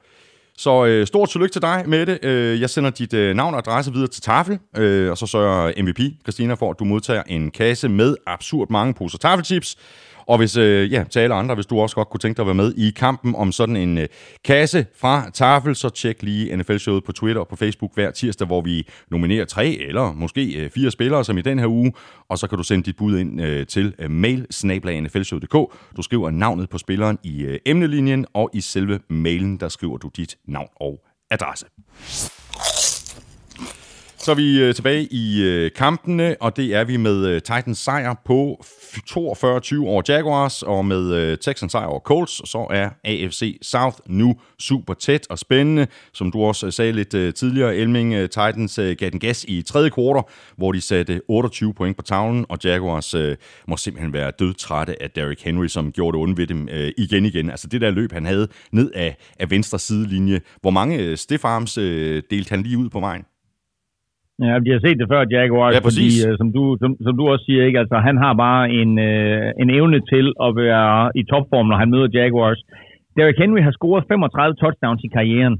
Så 0.57 0.85
øh, 0.85 1.07
stort 1.07 1.29
tillykke 1.29 1.53
til 1.53 1.61
dig, 1.61 1.83
Mette. 1.87 2.19
Øh, 2.23 2.61
jeg 2.61 2.69
sender 2.69 2.89
dit 2.89 3.13
øh, 3.13 3.35
navn 3.35 3.53
og 3.53 3.57
adresse 3.57 3.93
videre 3.93 4.07
til 4.07 4.21
Tafel, 4.21 4.59
øh, 4.77 5.11
og 5.11 5.17
så 5.17 5.27
sørger 5.27 5.83
MVP, 5.83 5.99
Christina, 6.23 6.53
for, 6.53 6.71
at 6.71 6.79
du 6.79 6.85
modtager 6.85 7.23
en 7.27 7.51
kasse 7.51 7.89
med 7.89 8.15
absurd 8.27 8.69
mange 8.69 8.93
poser 8.93 9.17
tafelchips. 9.17 9.77
Og 10.25 10.37
hvis, 10.37 10.57
øh, 10.57 10.91
ja, 10.91 11.03
til 11.09 11.19
alle 11.19 11.35
andre, 11.35 11.55
hvis 11.55 11.65
du 11.65 11.79
også 11.79 11.95
godt 11.95 12.09
kunne 12.09 12.19
tænke 12.19 12.37
dig 12.37 12.43
at 12.43 12.47
være 12.47 12.55
med 12.55 12.73
i 12.73 12.91
kampen 12.95 13.35
om 13.35 13.51
sådan 13.51 13.75
en 13.75 13.97
øh, 13.97 14.07
kasse 14.43 14.85
fra 14.95 15.29
Tafel, 15.33 15.75
så 15.75 15.89
tjek 15.89 16.23
lige 16.23 16.57
NFL-showet 16.57 17.03
på 17.03 17.11
Twitter 17.11 17.41
og 17.41 17.47
på 17.47 17.55
Facebook 17.55 17.91
hver 17.93 18.11
tirsdag, 18.11 18.47
hvor 18.47 18.61
vi 18.61 18.87
nominerer 19.11 19.45
tre 19.45 19.67
eller 19.67 20.13
måske 20.13 20.53
øh, 20.53 20.69
fire 20.69 20.91
spillere, 20.91 21.25
som 21.25 21.37
i 21.37 21.41
den 21.41 21.59
her 21.59 21.67
uge. 21.67 21.93
Og 22.29 22.37
så 22.37 22.47
kan 22.47 22.57
du 22.57 22.63
sende 22.63 22.83
dit 22.83 22.97
bud 22.97 23.17
ind 23.17 23.41
øh, 23.41 23.67
til 23.67 23.93
øh, 23.99 24.11
mail 24.11 24.47
Du 25.97 26.01
skriver 26.01 26.29
navnet 26.29 26.69
på 26.69 26.77
spilleren 26.77 27.19
i 27.23 27.43
øh, 27.43 27.59
emnelinjen, 27.65 28.25
og 28.33 28.49
i 28.53 28.61
selve 28.61 28.99
mailen, 29.09 29.59
der 29.59 29.69
skriver 29.69 29.97
du 29.97 30.09
dit 30.17 30.37
navn 30.47 30.69
og 30.75 31.05
adresse. 31.31 31.65
Så 34.23 34.31
er 34.31 34.35
vi 34.35 34.59
øh, 34.59 34.75
tilbage 34.75 35.07
i 35.11 35.43
øh, 35.43 35.71
kampene, 35.75 36.35
og 36.39 36.57
det 36.57 36.75
er 36.75 36.83
vi 36.83 36.97
med 36.97 37.25
øh, 37.27 37.41
Titans 37.41 37.77
sejr 37.77 38.21
på 38.25 38.63
42-20 38.63 39.85
over 39.85 40.01
Jaguars, 40.07 40.63
og 40.63 40.85
med 40.85 41.13
øh, 41.13 41.37
Texans 41.37 41.71
sejr 41.71 41.85
over 41.85 41.99
Colts, 41.99 42.49
så 42.49 42.67
er 42.69 42.89
AFC 43.03 43.57
South 43.61 43.97
nu 44.07 44.35
super 44.59 44.93
tæt 44.93 45.27
og 45.29 45.39
spændende. 45.39 45.87
Som 46.13 46.31
du 46.31 46.43
også 46.43 46.65
øh, 46.65 46.71
sagde 46.71 46.91
lidt 46.91 47.13
øh, 47.13 47.33
tidligere, 47.33 47.75
Elming 47.75 48.13
øh, 48.13 48.29
Titans 48.29 48.79
øh, 48.79 48.95
gav 48.95 49.09
den 49.09 49.19
gas 49.19 49.45
i 49.47 49.61
tredje 49.61 49.89
kvartal, 49.89 50.23
hvor 50.57 50.71
de 50.71 50.81
satte 50.81 51.21
28 51.27 51.73
point 51.73 51.97
på 51.97 52.03
tavlen, 52.03 52.45
og 52.49 52.57
Jaguars 52.63 53.13
øh, 53.13 53.37
må 53.67 53.77
simpelthen 53.77 54.13
være 54.13 54.31
dødtrætte 54.39 55.03
af 55.03 55.11
Derrick 55.11 55.43
Henry, 55.43 55.67
som 55.67 55.91
gjorde 55.91 56.17
det 56.17 56.23
ondt 56.23 56.37
ved 56.37 56.47
dem 56.47 56.69
øh, 56.71 56.91
igen 56.97 57.25
igen. 57.25 57.49
Altså 57.49 57.67
det 57.67 57.81
der 57.81 57.91
løb, 57.91 58.11
han 58.11 58.25
havde 58.25 58.47
ned 58.71 58.91
af, 58.95 59.17
af 59.39 59.51
venstre 59.51 59.79
sidelinje. 59.79 60.41
Hvor 60.61 60.71
mange 60.71 60.97
øh, 60.97 61.17
stiff 61.17 61.45
arms 61.45 61.77
øh, 61.77 62.23
delte 62.31 62.49
han 62.49 62.63
lige 62.63 62.77
ud 62.77 62.89
på 62.89 62.99
vejen? 62.99 63.23
Ja, 64.47 64.53
vi 64.65 64.69
har 64.73 64.79
set 64.85 64.97
det 64.99 65.07
før, 65.13 65.25
Jaguars, 65.31 65.75
Ja, 65.75 65.79
præcis. 65.87 66.13
fordi, 66.23 66.31
øh, 66.31 66.37
som, 66.37 66.47
du, 66.57 66.77
som, 66.81 66.89
som 67.05 67.13
du 67.17 67.23
også 67.31 67.45
siger, 67.45 67.63
ikke? 67.65 67.79
Altså, 67.79 67.97
han 68.07 68.17
har 68.17 68.33
bare 68.33 68.63
en, 68.81 68.99
øh, 68.99 69.51
en 69.61 69.69
evne 69.69 69.99
til 70.11 70.25
at 70.45 70.55
være 70.55 71.11
i 71.15 71.23
topform, 71.23 71.67
når 71.67 71.77
han 71.77 71.89
møder 71.89 72.07
Jaguars. 72.13 72.59
Derrick 73.17 73.39
Henry 73.39 73.61
har 73.61 73.71
scoret 73.71 74.03
35 74.07 74.55
touchdowns 74.55 75.01
i 75.03 75.07
karrieren. 75.07 75.55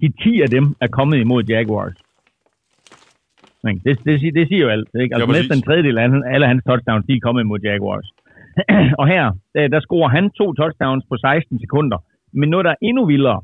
De 0.00 0.08
10 0.22 0.40
af 0.44 0.48
dem 0.56 0.64
er 0.80 0.86
kommet 0.86 1.18
imod 1.18 1.42
Jaguars. 1.44 1.94
Det, 3.84 4.04
det, 4.04 4.20
siger- 4.20 4.32
det 4.38 4.48
siger 4.48 4.62
jo 4.64 4.68
alt. 4.68 4.88
Ikke? 5.02 5.14
Altså, 5.14 5.26
Ja, 5.32 5.38
næsten 5.38 5.56
en 5.56 5.62
tredjedel 5.62 5.98
af 5.98 6.08
alle 6.34 6.46
hans 6.46 6.64
touchdowns, 6.68 7.06
de 7.06 7.12
er 7.16 7.20
kommet 7.26 7.42
imod 7.42 7.60
Jaguars. 7.64 8.08
og 9.00 9.06
her, 9.06 9.24
der, 9.54 9.68
der 9.68 9.80
scorer 9.80 10.08
han 10.08 10.30
to 10.30 10.52
touchdowns 10.52 11.04
på 11.10 11.16
16 11.16 11.60
sekunder. 11.60 11.98
Men 12.32 12.48
noget, 12.48 12.64
der 12.64 12.70
er 12.70 12.80
endnu 12.82 13.06
vildere, 13.06 13.40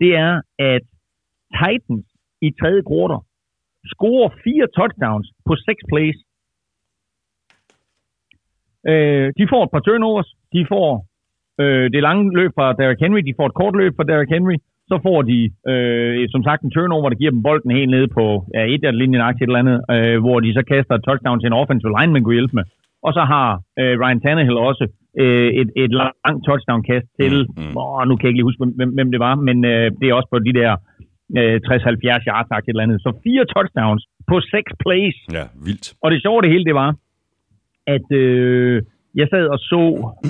det 0.00 0.16
er, 0.16 0.40
at 0.58 0.82
Titans 1.58 2.06
i 2.42 2.48
tredje 2.60 2.82
kvartal 2.88 3.22
scorer 3.92 4.28
fire 4.44 4.66
touchdowns 4.76 5.28
på 5.46 5.52
seks 5.66 5.82
plays. 5.90 6.18
Øh, 8.90 9.32
de 9.38 9.44
får 9.52 9.62
et 9.64 9.72
par 9.74 9.84
turnovers, 9.86 10.30
de 10.54 10.66
får 10.72 10.88
øh, 11.62 11.86
det 11.94 12.02
lange 12.02 12.24
løb 12.38 12.50
fra 12.58 12.72
Derrick 12.72 13.00
Henry, 13.00 13.20
de 13.28 13.36
får 13.38 13.46
et 13.46 13.58
kort 13.60 13.74
løb 13.80 13.92
fra 13.96 14.08
Derrick 14.10 14.30
Henry, 14.36 14.56
så 14.90 14.96
får 15.06 15.22
de 15.22 15.38
øh, 15.70 16.28
som 16.34 16.42
sagt 16.48 16.62
en 16.62 16.70
turnover, 16.70 17.08
der 17.08 17.16
giver 17.16 17.30
dem 17.30 17.42
bolden 17.42 17.70
helt 17.78 17.90
nede 17.90 18.08
på 18.08 18.24
ja, 18.54 18.62
et 18.74 18.84
af 18.84 18.98
linjen 18.98 19.22
et 19.22 19.42
eller 19.42 19.62
andet, 19.64 19.78
øh, 19.94 20.18
hvor 20.24 20.40
de 20.40 20.54
så 20.54 20.62
kaster 20.72 20.94
et 20.94 21.04
touchdown 21.04 21.40
til 21.40 21.46
en 21.46 21.60
offensive 21.62 21.94
lineman 21.98 22.22
kunne 22.22 22.38
hjælpe 22.38 22.56
med. 22.56 22.64
Og 23.06 23.12
så 23.12 23.22
har 23.32 23.48
øh, 23.80 23.94
Ryan 24.00 24.20
Tannehill 24.20 24.58
også 24.70 24.84
øh, 25.22 25.50
et, 25.60 25.70
et 25.76 25.92
langt 26.00 26.44
touchdown-kast 26.46 27.06
til, 27.20 27.34
mm. 27.48 27.62
mm. 27.62 27.76
åh, 27.76 28.02
nu 28.08 28.16
kan 28.16 28.24
jeg 28.24 28.30
ikke 28.30 28.40
lige 28.40 28.50
huske, 28.50 28.64
hvem, 28.78 28.90
hvem 28.96 29.10
det 29.14 29.20
var, 29.20 29.34
men 29.34 29.64
øh, 29.64 29.86
det 30.00 30.06
er 30.08 30.14
også 30.14 30.28
på 30.32 30.38
de 30.38 30.52
der 30.60 30.70
øh, 31.38 31.56
60-70 31.66 32.30
yards, 32.30 32.50
et 32.50 32.68
eller 32.68 32.82
andet. 32.86 33.02
Så 33.06 33.10
fire 33.24 33.44
touchdowns 33.54 34.04
på 34.30 34.36
seks 34.52 34.70
plays. 34.82 35.16
Ja, 35.38 35.44
vildt. 35.66 35.86
Og 36.02 36.10
det 36.10 36.22
sjove 36.22 36.42
det 36.42 36.50
hele, 36.50 36.64
det 36.64 36.74
var, 36.74 36.90
at 37.86 38.08
øh, 38.22 38.82
jeg 39.20 39.26
sad 39.32 39.46
og 39.54 39.58
så, 39.70 39.82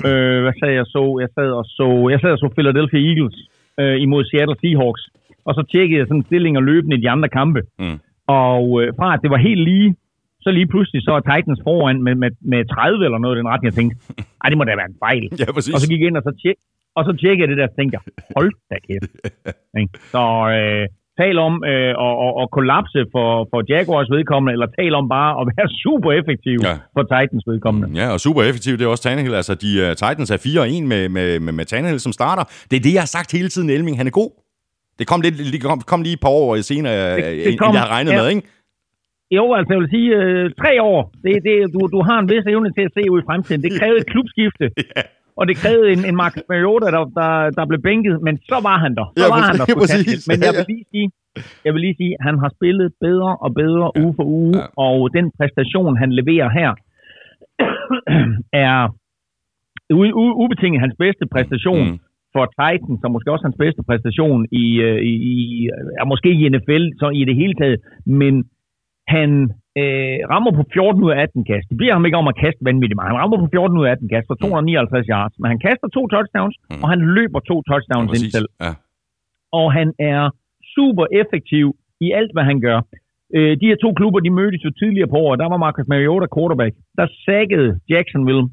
øh, 0.07 0.39
hvad 0.43 0.55
sad 0.59 0.71
jeg 0.79 0.85
så? 0.95 1.03
Jeg 1.23 1.29
sad 1.37 1.49
og 1.59 1.65
så, 1.77 1.87
jeg 2.13 2.19
sad 2.21 2.31
og 2.31 2.41
så 2.43 2.49
Philadelphia 2.57 3.01
Eagles 3.09 3.37
øh, 3.81 3.95
imod 4.05 4.23
Seattle 4.25 4.57
Seahawks. 4.61 5.03
Og 5.47 5.53
så 5.57 5.61
tjekkede 5.71 5.99
jeg 5.99 6.07
sådan 6.07 6.27
stillinger 6.29 6.61
løbende 6.61 6.97
i 6.97 7.01
de 7.01 7.09
andre 7.09 7.29
kampe. 7.29 7.61
Mm. 7.79 7.99
Og 8.27 8.63
øh, 8.81 8.87
fra 8.97 9.13
at 9.13 9.19
det 9.23 9.31
var 9.31 9.41
helt 9.49 9.63
lige, 9.71 9.95
så 10.41 10.49
lige 10.51 10.67
pludselig 10.73 11.01
så 11.03 11.11
er 11.19 11.23
Titans 11.29 11.61
foran 11.67 11.97
med, 12.05 12.15
med, 12.15 12.31
med 12.51 12.61
30 12.65 13.05
eller 13.05 13.17
noget 13.17 13.35
i 13.35 13.39
den 13.39 13.47
retning. 13.51 13.67
Jeg 13.69 13.77
tænkte, 13.79 13.95
ej, 14.41 14.47
det 14.49 14.57
må 14.57 14.63
da 14.63 14.81
være 14.81 14.91
en 14.93 15.01
fejl. 15.05 15.25
Ja, 15.41 15.47
præcis. 15.55 15.73
Og 15.73 15.79
så 15.81 15.87
gik 15.89 15.99
jeg 16.01 16.07
ind 16.07 16.17
og 16.17 16.23
så, 16.27 16.33
tjek, 16.41 16.57
Og 16.97 17.01
så 17.07 17.11
tjekker 17.21 17.41
jeg 17.43 17.49
det 17.51 17.57
der 17.61 17.67
og 17.71 17.75
tænker, 17.79 17.99
hold 18.37 18.51
da 18.71 18.75
kæft. 18.87 19.11
Så 20.13 20.23
øh, 20.57 20.83
tal 21.19 21.37
om 21.47 21.53
øh, 21.71 21.93
at, 22.07 22.13
at, 22.25 22.31
at 22.41 22.45
kollapse 22.57 23.01
for, 23.13 23.27
for 23.51 23.59
Jaguars 23.73 24.09
vedkommende, 24.15 24.51
eller 24.55 24.67
tal 24.79 24.93
om 24.99 25.05
bare 25.17 25.31
at 25.41 25.45
være 25.55 25.67
super 25.83 26.11
effektiv 26.19 26.57
Ja. 26.69 26.75
for 26.95 27.03
Titans 27.13 27.43
vedkommende. 27.51 27.87
Ja, 28.01 28.07
og 28.15 28.19
super 28.27 28.41
effektivt, 28.49 28.79
det 28.79 28.85
er 28.85 28.89
også 28.95 29.03
Tannehill. 29.07 29.35
Altså, 29.41 29.53
de, 29.63 29.69
uh, 29.83 29.89
Titans 30.01 30.29
er 30.35 30.39
4-1 30.81 30.85
med, 30.91 31.09
med, 31.15 31.27
med, 31.45 31.53
med 31.59 31.65
Tannehill 31.71 31.99
som 31.99 32.11
starter. 32.19 32.43
Det 32.69 32.75
er 32.79 32.83
det, 32.87 32.93
jeg 32.97 33.01
har 33.05 33.13
sagt 33.17 33.29
hele 33.37 33.49
tiden, 33.53 33.69
Elming. 33.69 33.97
Han 34.01 34.07
er 34.11 34.15
god. 34.21 34.31
Det 34.99 35.05
kom, 35.11 35.21
lidt, 35.21 35.35
det 35.53 35.61
kom, 35.63 35.79
kom 35.91 36.01
lige 36.01 36.13
et 36.19 36.23
par 36.25 36.33
år 36.41 36.47
senere, 36.71 37.15
det, 37.15 37.23
det 37.23 37.47
end 37.49 37.57
kom- 37.57 37.73
jeg 37.73 37.81
havde 37.81 37.93
regnet 37.97 38.11
ja. 38.11 38.17
med, 38.21 38.27
ikke? 38.35 38.43
Jo, 39.37 39.45
altså 39.57 39.69
jeg 39.73 39.79
vil 39.81 39.89
sige, 39.95 40.09
øh, 40.21 40.43
tre 40.61 40.71
år, 40.91 41.01
det, 41.23 41.33
det, 41.47 41.53
du, 41.73 41.79
du 41.95 41.99
har 42.09 42.17
en 42.19 42.29
vis 42.33 42.45
evne 42.53 42.69
til 42.77 42.83
at 42.89 42.91
se 42.97 43.11
ud 43.13 43.19
i 43.21 43.25
fremtiden. 43.29 43.61
Det 43.65 43.71
krævede 43.79 43.99
et 44.03 44.07
klubskifte. 44.13 44.65
og 45.39 45.43
det 45.49 45.55
krævede 45.63 45.89
en, 45.95 46.01
en 46.09 46.15
Marcus 46.21 46.43
Mariota, 46.51 46.87
der, 46.95 47.03
der, 47.19 47.31
der 47.57 47.65
blev 47.71 47.81
bænket, 47.89 48.15
men 48.27 48.35
så 48.51 48.57
var 48.67 48.77
han 48.85 48.91
der. 48.99 49.05
Så 49.17 49.23
Ja, 49.23 49.29
var 49.33 49.41
han 49.49 49.55
præcis, 49.57 49.67
der. 49.73 49.79
præcis. 49.81 49.97
fantastisk. 49.97 50.27
Men 50.31 50.37
jeg 50.47 50.51
vil 50.57 50.65
lige 50.73 50.85
sige, 50.93 51.07
jeg 51.65 51.71
vil 51.73 51.81
lige 51.85 51.95
sige, 52.01 52.13
han 52.27 52.35
har 52.43 52.49
spillet 52.57 52.87
bedre 53.05 53.31
og 53.45 53.49
bedre 53.61 53.85
ja. 53.95 54.01
uge 54.01 54.13
for 54.17 54.25
uge, 54.39 54.53
Ja. 54.57 54.61
ja. 54.63 54.83
og 54.87 54.97
den 55.17 55.25
præstation, 55.37 55.91
han 56.01 56.09
leverer 56.19 56.49
her, 56.59 56.71
er 58.67 58.77
u- 59.99 60.15
u- 60.21 60.35
ubetinget 60.43 60.79
hans 60.85 60.95
bedste 61.03 61.25
præstation 61.33 61.83
Mm. 61.87 61.91
mm. 61.93 61.99
for 62.35 62.43
Titans, 62.59 62.99
og 63.05 63.11
måske 63.11 63.31
også 63.33 63.45
hans 63.49 63.59
bedste 63.63 63.81
præstation 63.89 64.39
i, 64.63 64.65
øh, 64.87 64.99
i, 65.11 65.13
i 65.31 65.35
ja, 65.99 66.03
måske 66.13 66.29
i 66.39 66.49
NFL 66.53 66.83
så 67.01 67.07
i 67.19 67.21
det 67.29 67.35
hele 67.41 67.53
taget, 67.61 67.77
men 68.05 68.33
han 69.15 69.29
øh, 69.81 70.17
rammer 70.31 70.51
på 70.59 70.63
14 70.73 71.03
ud 71.05 71.11
af 71.15 71.17
18 71.21 71.43
kast. 71.51 71.65
Det 71.69 71.77
bliver 71.79 71.93
ham 71.97 72.05
ikke 72.07 72.17
om 72.21 72.27
at 72.31 72.37
kaste 72.43 72.61
vanvittigt 72.69 72.97
meget. 72.99 73.11
Han 73.11 73.19
rammer 73.21 73.37
på 73.43 73.47
14 73.51 73.77
ud 73.79 73.85
af 73.87 73.91
18 73.91 74.09
kast 74.13 74.25
for 74.29 74.35
259 74.35 75.07
yards, 75.15 75.35
men 75.39 75.47
han 75.53 75.59
kaster 75.67 75.87
to 75.97 76.01
touchdowns, 76.13 76.55
Mm. 76.59 76.65
mm. 76.75 76.83
og 76.83 76.87
han 76.93 76.99
løber 77.17 77.39
to 77.49 77.55
Ja, 77.59 77.65
touchdowns 77.71 78.09
ind 78.09 78.13
præcis. 78.23 78.33
selv. 78.37 78.49
Ja. 78.65 78.71
Og 79.59 79.67
han 79.77 79.87
er 80.13 80.21
super 80.75 81.05
effektiv 81.21 81.65
i 82.05 82.07
alt, 82.19 82.31
hvad 82.35 82.45
han 82.51 82.57
gør. 82.67 82.79
Øh, 83.35 83.51
de 83.61 83.65
her 83.69 83.77
to 83.83 83.89
klubber, 83.99 84.19
de 84.19 84.29
mødtes 84.39 84.65
jo 84.65 84.71
tidligere 84.81 85.09
på 85.13 85.17
året. 85.25 85.39
Der 85.41 85.47
var 85.53 85.57
Marcus 85.65 85.87
Mariota 85.93 86.27
quarterback. 86.35 86.73
Der 86.99 87.07
sækkede 87.27 87.69
Jacksonville. 87.93 88.43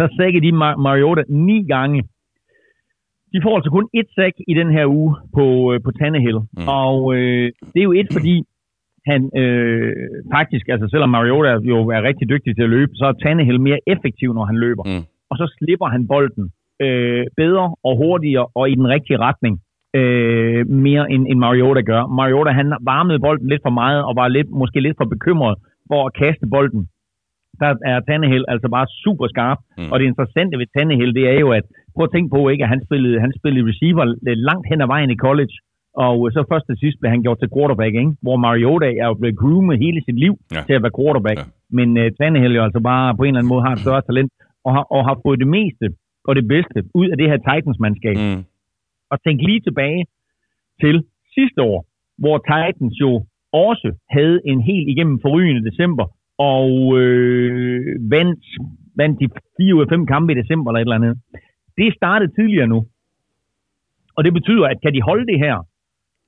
Der 0.00 0.08
sækkede 0.18 0.44
de 0.46 0.52
Mar- 0.62 0.78
Mariota 0.88 1.22
ni 1.28 1.58
gange. 1.74 2.00
De 3.32 3.38
får 3.44 3.54
altså 3.56 3.70
kun 3.70 3.88
et 4.00 4.08
sack 4.16 4.34
i 4.48 4.54
den 4.60 4.70
her 4.76 4.86
uge 4.86 5.12
på, 5.36 5.44
øh, 5.72 5.80
på 5.84 5.90
Tannehill. 5.98 6.38
Mm. 6.38 6.48
Mm. 6.62 6.68
Og 6.68 6.96
øh, 7.16 7.46
det 7.72 7.78
er 7.80 7.88
jo 7.90 7.92
et, 7.92 8.08
fordi 8.12 8.34
han 9.10 9.20
øh, 9.42 9.92
faktisk, 10.36 10.68
altså 10.68 10.86
selvom 10.90 11.10
Mariota 11.10 11.52
jo 11.72 11.78
er 11.96 12.02
rigtig 12.02 12.28
dygtig 12.28 12.56
til 12.56 12.62
at 12.62 12.74
løbe, 12.76 12.92
så 12.94 13.04
er 13.06 13.12
Tannehill 13.12 13.60
mere 13.60 13.80
effektiv, 13.86 14.28
når 14.34 14.44
han 14.44 14.56
løber. 14.56 14.84
Mm. 14.86 15.04
Og 15.30 15.36
så 15.40 15.46
slipper 15.58 15.86
han 15.94 16.08
bolden 16.12 16.44
øh, 16.84 17.24
bedre 17.36 17.66
og 17.88 17.96
hurtigere 17.96 18.46
og 18.54 18.70
i 18.70 18.74
den 18.74 18.88
rigtige 18.88 19.18
retning 19.18 19.54
øh, 20.00 20.62
mere 20.86 21.04
end, 21.12 21.22
end 21.30 21.38
Mariota 21.38 21.80
gør. 21.80 22.02
Mariota 22.06 22.50
han 22.50 22.68
varmede 22.92 23.20
bolden 23.26 23.48
lidt 23.48 23.62
for 23.66 23.74
meget 23.82 24.00
og 24.08 24.16
var 24.16 24.28
lidt, 24.28 24.50
måske 24.50 24.80
lidt 24.80 24.96
for 25.00 25.08
bekymret 25.14 25.56
for 25.90 26.06
at 26.06 26.14
kaste 26.22 26.46
bolden. 26.54 26.82
Der 27.60 27.70
er 27.92 28.00
Tannehill 28.00 28.44
altså 28.48 28.68
bare 28.76 28.86
super 29.04 29.26
skarp. 29.32 29.58
Mm. 29.78 29.90
Og 29.92 30.00
det 30.00 30.06
interessante 30.06 30.58
ved 30.58 30.66
Tannehill, 30.76 31.14
det 31.14 31.24
er 31.32 31.38
jo, 31.44 31.50
at 31.58 31.64
prøv 31.94 32.04
at 32.04 32.12
tænke 32.14 32.30
på, 32.36 32.48
ikke, 32.48 32.64
at 32.64 32.72
han 32.74 32.84
spillede, 32.86 33.20
han 33.20 33.32
spillede 33.38 33.68
receiver 33.70 34.04
langt 34.48 34.66
hen 34.70 34.80
ad 34.80 34.86
vejen 34.86 35.10
i 35.10 35.22
college. 35.26 35.54
Og 35.94 36.16
så 36.34 36.40
først 36.50 36.66
til 36.66 36.76
sidst 36.82 36.96
blev 37.00 37.10
han 37.10 37.22
gjort 37.22 37.38
til 37.40 37.48
quarterback, 37.56 37.94
ikke? 37.94 38.12
hvor 38.24 38.36
Mariota 38.36 38.88
er 39.02 39.06
jo 39.10 39.14
blevet 39.20 39.38
groomet 39.38 39.78
hele 39.84 40.00
sit 40.06 40.18
liv 40.24 40.34
Ja. 40.52 40.62
til 40.66 40.74
at 40.76 40.82
være 40.84 40.96
quarterback. 40.98 41.38
Ja. 41.38 41.44
Men 41.78 41.88
uh, 42.00 42.06
Tannehill 42.18 42.54
jo 42.58 42.62
altså 42.66 42.80
bare 42.80 43.16
på 43.16 43.22
en 43.22 43.28
eller 43.28 43.40
anden 43.40 43.52
måde 43.54 43.62
har 43.66 43.72
et 43.72 43.84
større 43.86 44.02
talent, 44.08 44.32
og 44.66 44.70
har, 44.76 44.84
og 44.96 45.00
har 45.08 45.16
fået 45.26 45.38
det 45.42 45.48
meste 45.58 45.86
og 46.28 46.32
det 46.38 46.46
bedste 46.54 46.78
ud 46.94 47.06
af 47.12 47.16
det 47.20 47.26
her 47.30 47.38
Titans-mandskab. 47.48 48.16
Mm. 48.18 48.42
Og 49.10 49.16
tænk 49.24 49.40
lige 49.48 49.60
tilbage 49.60 50.02
til 50.82 51.04
sidste 51.36 51.60
år, 51.62 51.78
hvor 52.22 52.36
Titans 52.50 52.94
jo 53.04 53.12
også 53.52 53.88
havde 54.10 54.40
en 54.44 54.60
helt 54.60 54.88
igennem 54.88 55.18
forrygende 55.24 55.70
december, 55.70 56.06
og 56.38 56.98
øh, 56.98 57.80
vandt, 58.14 58.40
vandt 58.96 59.20
de 59.20 59.28
fire 59.56 59.74
ud 59.76 59.82
af 59.82 59.88
fem 59.94 60.06
kampe 60.06 60.32
i 60.32 60.40
december 60.42 60.70
eller 60.70 60.80
et 60.80 60.86
eller 60.88 61.00
andet. 61.00 61.14
Det 61.78 61.94
startede 61.94 62.32
tidligere 62.38 62.66
nu. 62.74 62.78
Og 64.16 64.24
det 64.24 64.32
betyder, 64.32 64.66
at 64.66 64.78
kan 64.82 64.94
de 64.94 65.02
holde 65.02 65.26
det 65.32 65.38
her 65.38 65.56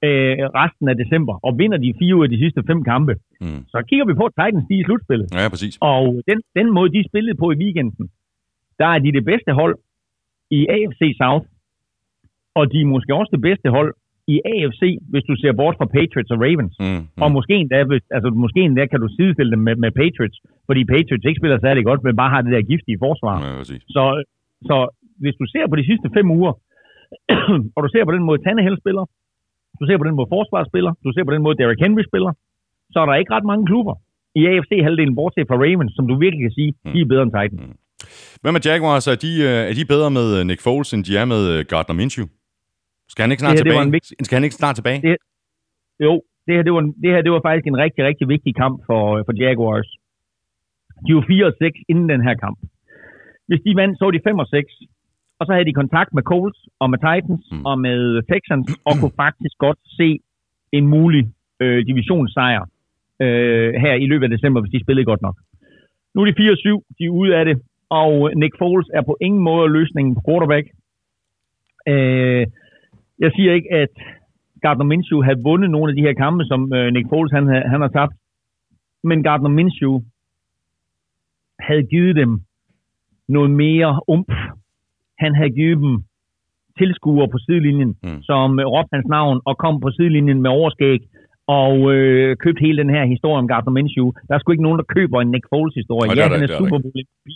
øh, 0.05 0.33
resten 0.61 0.87
af 0.93 0.97
december, 1.03 1.35
og 1.47 1.53
vinder 1.61 1.79
de 1.85 1.95
fire 2.01 2.17
ud 2.19 2.25
af 2.27 2.31
de 2.35 2.39
sidste 2.45 2.61
fem 2.71 2.81
kampe, 2.93 3.15
Mm. 3.45 3.63
så 3.73 3.79
kigger 3.89 4.07
vi 4.11 4.15
på, 4.21 4.25
at 4.29 4.35
Titans 4.39 4.67
de 4.69 4.75
er 4.77 4.81
i 4.83 4.85
slutspillet. 4.89 5.29
Ja, 5.39 5.45
præcis. 5.53 5.75
Og 5.93 6.03
den, 6.31 6.39
den 6.59 6.67
måde, 6.77 6.91
de 6.97 7.09
spillede 7.11 7.37
på 7.43 7.47
i 7.55 7.57
weekenden, 7.65 8.07
der 8.81 8.87
er 8.95 8.99
de 9.05 9.13
det 9.19 9.25
bedste 9.31 9.53
hold 9.61 9.75
i 10.59 10.61
AFC 10.77 11.03
South, 11.23 11.47
og 12.59 12.65
de 12.73 12.79
er 12.81 12.93
måske 12.95 13.13
også 13.21 13.31
det 13.37 13.43
bedste 13.49 13.69
hold 13.77 13.91
i 14.35 14.37
AFC, 14.53 14.83
hvis 15.13 15.25
du 15.31 15.35
ser 15.43 15.53
bort 15.61 15.77
fra 15.79 15.87
Patriots 15.97 16.31
og 16.35 16.39
Ravens. 16.45 16.75
Mm. 16.81 16.87
Mm. 17.17 17.23
Og 17.23 17.29
måske 17.37 17.55
endda, 17.63 17.79
altså, 18.17 18.29
måske 18.45 18.61
endda 18.69 18.85
kan 18.87 19.01
du 19.05 19.09
sidestille 19.19 19.51
dem 19.55 19.63
med, 19.67 19.77
med 19.85 19.91
Patriots, 20.01 20.39
fordi 20.69 20.81
Patriots 20.95 21.25
ikke 21.29 21.41
spiller 21.41 21.59
særlig 21.67 21.83
godt, 21.85 22.01
men 22.05 22.17
bare 22.21 22.31
har 22.35 22.41
det 22.43 22.53
der 22.57 22.63
giftige 22.73 22.99
forsvar. 23.07 23.37
Ja, 23.47 23.53
præcis. 23.61 23.83
Så, 23.97 24.05
så 24.69 24.77
hvis 25.23 25.37
du 25.41 25.45
ser 25.55 25.65
på 25.69 25.77
de 25.81 25.87
sidste 25.91 26.09
fem 26.17 26.31
uger, 26.39 26.53
og 27.77 27.81
du 27.85 27.89
ser 27.95 28.05
på 28.05 28.13
den 28.17 28.25
måde 28.29 28.43
Tannehill 28.45 28.79
spiller, 28.83 29.05
du 29.79 29.83
ser 29.89 29.97
på 30.01 30.05
den 30.09 30.15
måde 30.19 30.29
Forsvaret 30.37 30.67
spiller, 30.71 30.93
du 31.05 31.11
ser 31.15 31.25
på 31.29 31.33
den 31.35 31.43
måde 31.47 31.57
Derrick 31.61 31.81
Henry 31.85 32.05
spiller, 32.11 32.33
så 32.93 32.97
er 33.03 33.07
der 33.07 33.15
ikke 33.23 33.35
ret 33.37 33.47
mange 33.51 33.65
klubber 33.71 33.95
i 34.41 34.43
AFC-halvdelen, 34.51 35.15
bortset 35.21 35.49
fra 35.51 35.57
Ravens, 35.65 35.93
som 35.97 36.05
du 36.11 36.15
virkelig 36.25 36.43
kan 36.47 36.55
sige, 36.61 36.71
de 36.95 37.01
er 37.01 37.09
bedre 37.13 37.23
end 37.27 37.33
Titans. 37.39 37.61
Hvad 38.43 38.53
med 38.57 38.61
Jaguars? 38.69 39.07
Er 39.13 39.17
de, 39.27 39.31
øh, 39.49 39.71
er 39.71 39.75
de 39.79 39.85
bedre 39.95 40.11
med 40.19 40.27
øh, 40.37 40.41
Nick 40.49 40.61
Foles, 40.67 40.89
end 40.95 41.03
de 41.09 41.13
er 41.23 41.27
med 41.35 41.43
øh, 41.53 41.59
Gardner 41.71 41.97
Minshew? 42.01 42.27
Skal 43.13 43.23
han 43.25 43.31
ikke 43.33 43.41
snart 43.45 43.57
her, 43.57 43.63
tilbage? 43.63 43.83
en 44.21 44.25
Skal 44.27 44.37
han 44.39 44.45
ikke 44.49 44.59
snart 44.63 44.75
tilbage? 44.79 45.01
Det- 45.09 45.23
Jo, 46.07 46.15
det 46.47 46.53
her, 46.57 46.63
det 46.67 46.73
var, 46.77 46.83
det 47.03 47.11
her 47.15 47.23
det 47.27 47.33
var 47.37 47.43
faktisk 47.49 47.67
en 47.73 47.79
rigtig, 47.85 48.03
rigtig 48.11 48.27
vigtig 48.35 48.53
kamp 48.63 48.77
for, 48.89 49.01
for 49.27 49.33
Jaguars. 49.45 49.89
De 51.07 51.11
var 51.17 51.25
4 51.29 51.47
og 51.51 51.55
6 51.59 51.79
inden 51.91 52.09
den 52.15 52.23
her 52.29 52.35
kamp. 52.45 52.59
Hvis 53.49 53.61
de 53.67 53.71
vandt, 53.81 53.95
så 53.99 54.03
var 54.07 54.13
de 54.17 54.21
5 54.29 54.39
og 54.45 54.47
6. 54.47 54.73
Og 55.45 55.49
så 55.49 55.53
havde 55.53 55.69
de 55.71 55.81
kontakt 55.83 56.11
med 56.15 56.23
Colts 56.23 56.61
og 56.83 56.91
med 56.91 56.99
Titans 57.07 57.45
Mm. 57.53 57.65
og 57.71 57.75
med 57.87 57.99
Texans, 58.33 58.69
og 58.89 58.93
kunne 59.01 59.17
faktisk 59.25 59.55
godt 59.67 59.79
se 59.99 60.09
en 60.73 60.87
mulig 60.87 61.25
øh, 61.61 61.87
divisionssejr 61.87 62.63
øh, 63.25 63.75
her 63.85 63.95
i 64.05 64.07
løbet 64.07 64.25
af 64.27 64.31
december, 64.37 64.61
hvis 64.61 64.73
de 64.75 64.85
spillede 64.85 65.05
godt 65.05 65.23
nok. 65.23 65.37
Nu 66.15 66.21
er 66.23 66.27
de 66.27 66.35
4 66.37 66.53
og 66.53 66.59
7, 66.59 66.83
de 66.99 67.05
er 67.05 67.11
ude 67.21 67.37
af 67.37 67.45
det, 67.45 67.57
og 67.89 68.31
Nick 68.37 68.55
Foles 68.59 68.89
er 68.95 69.03
på 69.03 69.17
ingen 69.21 69.43
måde 69.43 69.73
løsningen 69.73 70.15
på 70.15 70.23
quarterback. 70.29 70.67
Øh, 71.93 72.47
jeg 73.19 73.31
siger 73.37 73.53
ikke, 73.53 73.73
at 73.73 73.95
Gardner 74.63 74.85
Minshew 74.85 75.23
havde 75.23 75.43
vundet 75.43 75.71
nogle 75.71 75.91
af 75.91 75.97
de 75.97 76.03
her 76.03 76.13
kampe, 76.25 76.45
som 76.45 76.73
øh, 76.75 76.93
Nick 76.93 77.09
Foles 77.09 77.33
han, 77.33 77.47
ha- 77.47 77.69
han 77.73 77.81
har 77.81 77.89
tabt. 77.89 78.15
Men 79.05 79.23
Gardner 79.23 79.49
Minshew 79.51 80.01
havde 81.61 81.83
givet 81.83 82.17
dem 82.17 82.41
noget 83.29 83.51
mere 83.51 84.01
ump. 84.09 84.33
Han 85.25 85.35
havde 85.39 85.53
givet 85.61 85.79
dem 85.85 85.95
tilskuere 86.81 87.29
på 87.33 87.39
sidelinjen, 87.47 87.91
Mm. 88.03 88.09
mm. 88.11 88.21
som 88.31 88.47
øh, 88.61 88.67
råbte 88.75 88.95
hans 88.97 89.09
navn 89.17 89.37
og 89.49 89.55
kom 89.65 89.75
på 89.85 89.89
sidelinjen 89.97 90.39
med 90.45 90.51
overskæg 90.59 91.01
og 91.63 91.75
øh, 91.95 92.37
købte 92.45 92.61
hele 92.67 92.79
den 92.83 92.91
her 92.97 93.05
historie 93.15 93.39
om 93.43 93.49
Gardner 93.53 93.73
Minshew. 93.79 94.09
Der 94.29 94.33
er 94.35 94.39
sgu 94.41 94.49
ikke 94.53 94.67
nogen, 94.69 94.79
der 94.81 94.87
køber 94.97 95.19
en 95.21 95.31
Nick 95.35 95.47
Foles-historie. 95.53 96.09
Ja, 96.21 96.23
han 96.35 96.43
er 96.43 96.49
er 96.49 96.59
Super 96.61 96.79
Bowl 96.83 96.95
MVP. 97.05 97.29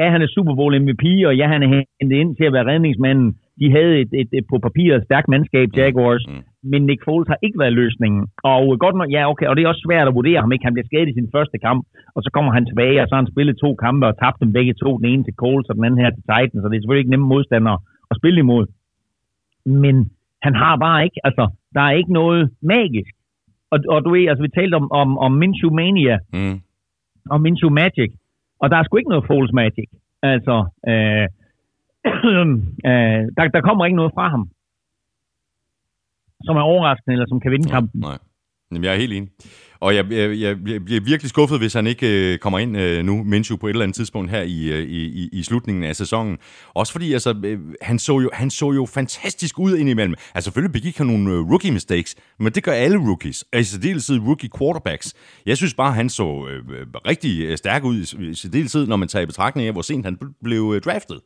Ja, 0.00 0.06
han 0.14 0.20
er 0.24 0.28
Super 0.36 0.54
Bowl 0.58 0.72
MVP, 0.84 1.04
og 1.28 1.32
ja, 1.40 1.46
han 1.54 1.60
er 1.64 1.68
hentet 2.00 2.16
ind 2.22 2.30
til 2.38 2.44
at 2.48 2.52
være 2.56 2.66
redningsmanden. 2.72 3.28
De 3.60 3.66
havde 3.76 3.92
et, 4.02 4.10
et, 4.22 4.28
et 4.38 4.44
på 4.52 4.56
papiret 4.66 5.04
stærkt 5.08 5.28
mandskab, 5.32 5.68
Jaguars, 5.76 6.24
Mm. 6.28 6.42
Men 6.62 6.86
Nick 6.86 7.04
Foles 7.04 7.28
har 7.28 7.38
ikke 7.42 7.58
været 7.58 7.72
løsningen. 7.72 8.22
Og 8.42 8.78
godt 8.84 8.96
nok, 8.96 9.10
ja, 9.16 9.30
okay, 9.30 9.46
og 9.46 9.56
det 9.56 9.62
er 9.64 9.68
også 9.68 9.84
svært 9.88 10.08
at 10.08 10.14
vurdere 10.14 10.40
ham, 10.40 10.52
ikke? 10.52 10.64
Han 10.64 10.74
bliver 10.74 10.86
skadet 10.90 11.08
i 11.08 11.18
sin 11.18 11.28
første 11.34 11.58
kamp, 11.58 11.86
og 12.14 12.22
så 12.22 12.30
kommer 12.34 12.52
han 12.52 12.66
tilbage, 12.66 13.02
og 13.02 13.06
så 13.08 13.14
har 13.14 13.22
han 13.22 13.32
spillet 13.34 13.56
to 13.64 13.74
kampe 13.74 14.06
og 14.06 14.18
tabt 14.18 14.40
dem 14.40 14.52
begge 14.52 14.74
to. 14.82 14.96
Den 14.98 15.04
ene 15.12 15.24
til 15.24 15.34
Coles, 15.34 15.68
og 15.68 15.74
den 15.76 15.84
anden 15.84 16.00
her 16.04 16.10
til 16.10 16.22
Titans, 16.30 16.60
så 16.62 16.68
det 16.68 16.76
er 16.76 16.80
selvfølgelig 16.80 17.04
ikke 17.04 17.10
nemme 17.14 17.26
modstandere 17.34 17.78
at 18.10 18.16
spille 18.20 18.38
imod. 18.38 18.66
Men 19.66 20.10
han 20.42 20.54
har 20.54 20.76
bare 20.76 21.04
ikke, 21.04 21.20
altså, 21.24 21.44
der 21.74 21.80
er 21.80 21.90
ikke 21.90 22.12
noget 22.12 22.50
magisk. 22.62 23.12
Og, 23.70 23.78
og 23.88 24.04
du 24.04 24.10
ved, 24.10 24.28
altså, 24.28 24.42
vi 24.42 24.48
talte 24.48 24.74
om, 24.74 24.92
om, 24.92 25.18
om 25.18 25.32
Minshew 25.32 25.70
Mania, 25.72 26.18
Mm. 26.32 26.56
og 27.30 27.40
Minshew 27.40 27.70
Magic, 27.70 28.10
og 28.60 28.70
der 28.70 28.76
er 28.76 28.82
sgu 28.84 28.96
ikke 28.96 29.10
noget 29.14 29.26
Foles 29.26 29.52
Magic. 29.52 29.88
Altså, 30.22 30.56
øh, 30.88 31.26
øh, 32.90 33.20
der, 33.36 33.42
der 33.54 33.60
kommer 33.60 33.84
ikke 33.84 33.96
noget 33.96 34.12
fra 34.14 34.28
ham, 34.28 34.48
som 36.44 36.56
er 36.56 36.60
overraskende, 36.60 37.12
eller 37.14 37.26
som 37.28 37.40
kan 37.40 37.50
vinde 37.52 37.68
kampen. 37.70 38.00
Nej. 38.00 38.18
Jamen, 38.72 38.84
jeg 38.84 38.92
er 38.94 38.98
helt 38.98 39.12
enig. 39.12 39.28
Og 39.80 39.94
jeg, 39.94 40.12
jeg, 40.12 40.40
jeg, 40.40 40.56
jeg 40.68 40.84
bliver 40.84 41.00
virkelig 41.04 41.30
skuffet, 41.30 41.58
hvis 41.58 41.74
han 41.74 41.86
ikke 41.86 42.32
øh, 42.32 42.38
kommer 42.38 42.58
ind 42.58 42.76
øh, 42.76 43.04
nu, 43.04 43.24
Minshew, 43.24 43.56
på 43.58 43.66
et 43.66 43.70
eller 43.70 43.82
andet 43.82 43.94
tidspunkt 43.96 44.30
her 44.30 44.42
i, 44.42 44.72
øh, 44.72 44.82
i, 44.88 45.28
i- 45.32 45.42
slutningen 45.42 45.84
af 45.84 45.96
sæsonen. 45.96 46.38
Også 46.74 46.92
fordi 46.92 47.12
altså, 47.12 47.34
øh, 47.44 47.58
han, 47.82 47.98
så 47.98 48.18
jo, 48.20 48.30
han 48.32 48.50
så 48.50 48.72
jo 48.72 48.86
fantastisk 48.86 49.58
ud 49.58 49.76
indimellem. 49.76 50.14
Altså 50.34 50.46
selvfølgelig 50.46 50.72
begik 50.72 50.98
han 50.98 51.06
nogle 51.06 51.30
øh, 51.32 51.50
rookie 51.50 51.72
mistakes, 51.72 52.16
men 52.38 52.52
det 52.52 52.64
gør 52.64 52.72
alle 52.72 52.98
rookies. 53.08 53.44
Altså 53.52 53.76
i 53.78 53.80
særdeleshed 53.80 54.18
rookie 54.28 54.50
quarterbacks. 54.58 55.14
Jeg 55.46 55.56
synes 55.56 55.74
bare, 55.74 55.92
han 55.92 56.08
så 56.08 56.46
øh, 56.50 56.58
øh, 56.80 56.86
rigtig 57.12 57.44
øh, 57.46 57.56
stærk 57.56 57.84
ud 57.84 57.96
i 58.30 58.34
særdeleshed, 58.34 58.86
når 58.86 58.96
man 58.96 59.08
tager 59.08 59.22
i 59.22 59.26
betragtning 59.26 59.66
af, 59.66 59.72
hvor 59.74 59.82
sent 59.82 60.04
han 60.04 60.18
bl- 60.24 60.38
blev 60.44 60.72
øh, 60.74 60.80
draftet. 60.82 61.20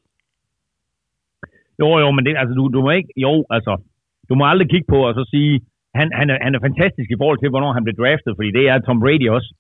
Jo, 1.81 1.89
jo, 2.03 2.11
men 2.11 2.25
det, 2.27 2.35
altså, 2.37 2.55
du, 2.55 2.69
du 2.69 2.81
må 2.83 2.91
ikke, 2.91 3.09
jo, 3.17 3.45
altså, 3.51 3.73
du 4.29 4.33
må 4.39 4.45
aldrig 4.53 4.69
kigge 4.71 4.89
på 4.95 4.99
og 5.09 5.15
så 5.19 5.25
sige, 5.35 5.53
han, 5.99 6.09
han, 6.19 6.27
er, 6.33 6.39
han 6.47 6.55
er 6.55 6.61
fantastisk 6.69 7.09
i 7.11 7.19
forhold 7.21 7.39
til, 7.41 7.51
hvornår 7.53 7.73
han 7.77 7.85
blev 7.85 7.97
draftet, 8.01 8.33
fordi 8.39 8.51
det 8.59 8.65
er 8.73 8.79
Tom 8.79 9.01
Brady 9.05 9.29
også. 9.37 9.51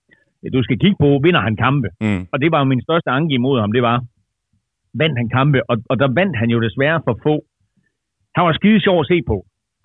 Du 0.57 0.63
skal 0.63 0.79
kigge 0.83 0.99
på, 1.05 1.09
vinder 1.25 1.43
han 1.49 1.57
kampe. 1.57 1.89
Mm. 2.05 2.23
Og 2.33 2.37
det 2.43 2.49
var 2.53 2.59
jo 2.61 2.71
min 2.73 2.87
største 2.87 3.11
anke 3.19 3.35
imod 3.35 3.57
ham, 3.61 3.73
det 3.77 3.83
var, 3.83 3.97
vandt 5.01 5.17
han 5.21 5.29
kampe, 5.39 5.59
og, 5.71 5.77
og 5.91 5.97
der 6.01 6.09
vandt 6.19 6.37
han 6.41 6.49
jo 6.55 6.59
desværre 6.67 7.01
for 7.07 7.15
få. 7.27 7.35
Han 8.37 8.47
var 8.47 8.53
skide 8.53 8.81
sjov 8.87 8.99
at 9.01 9.11
se 9.13 9.19
på, 9.31 9.37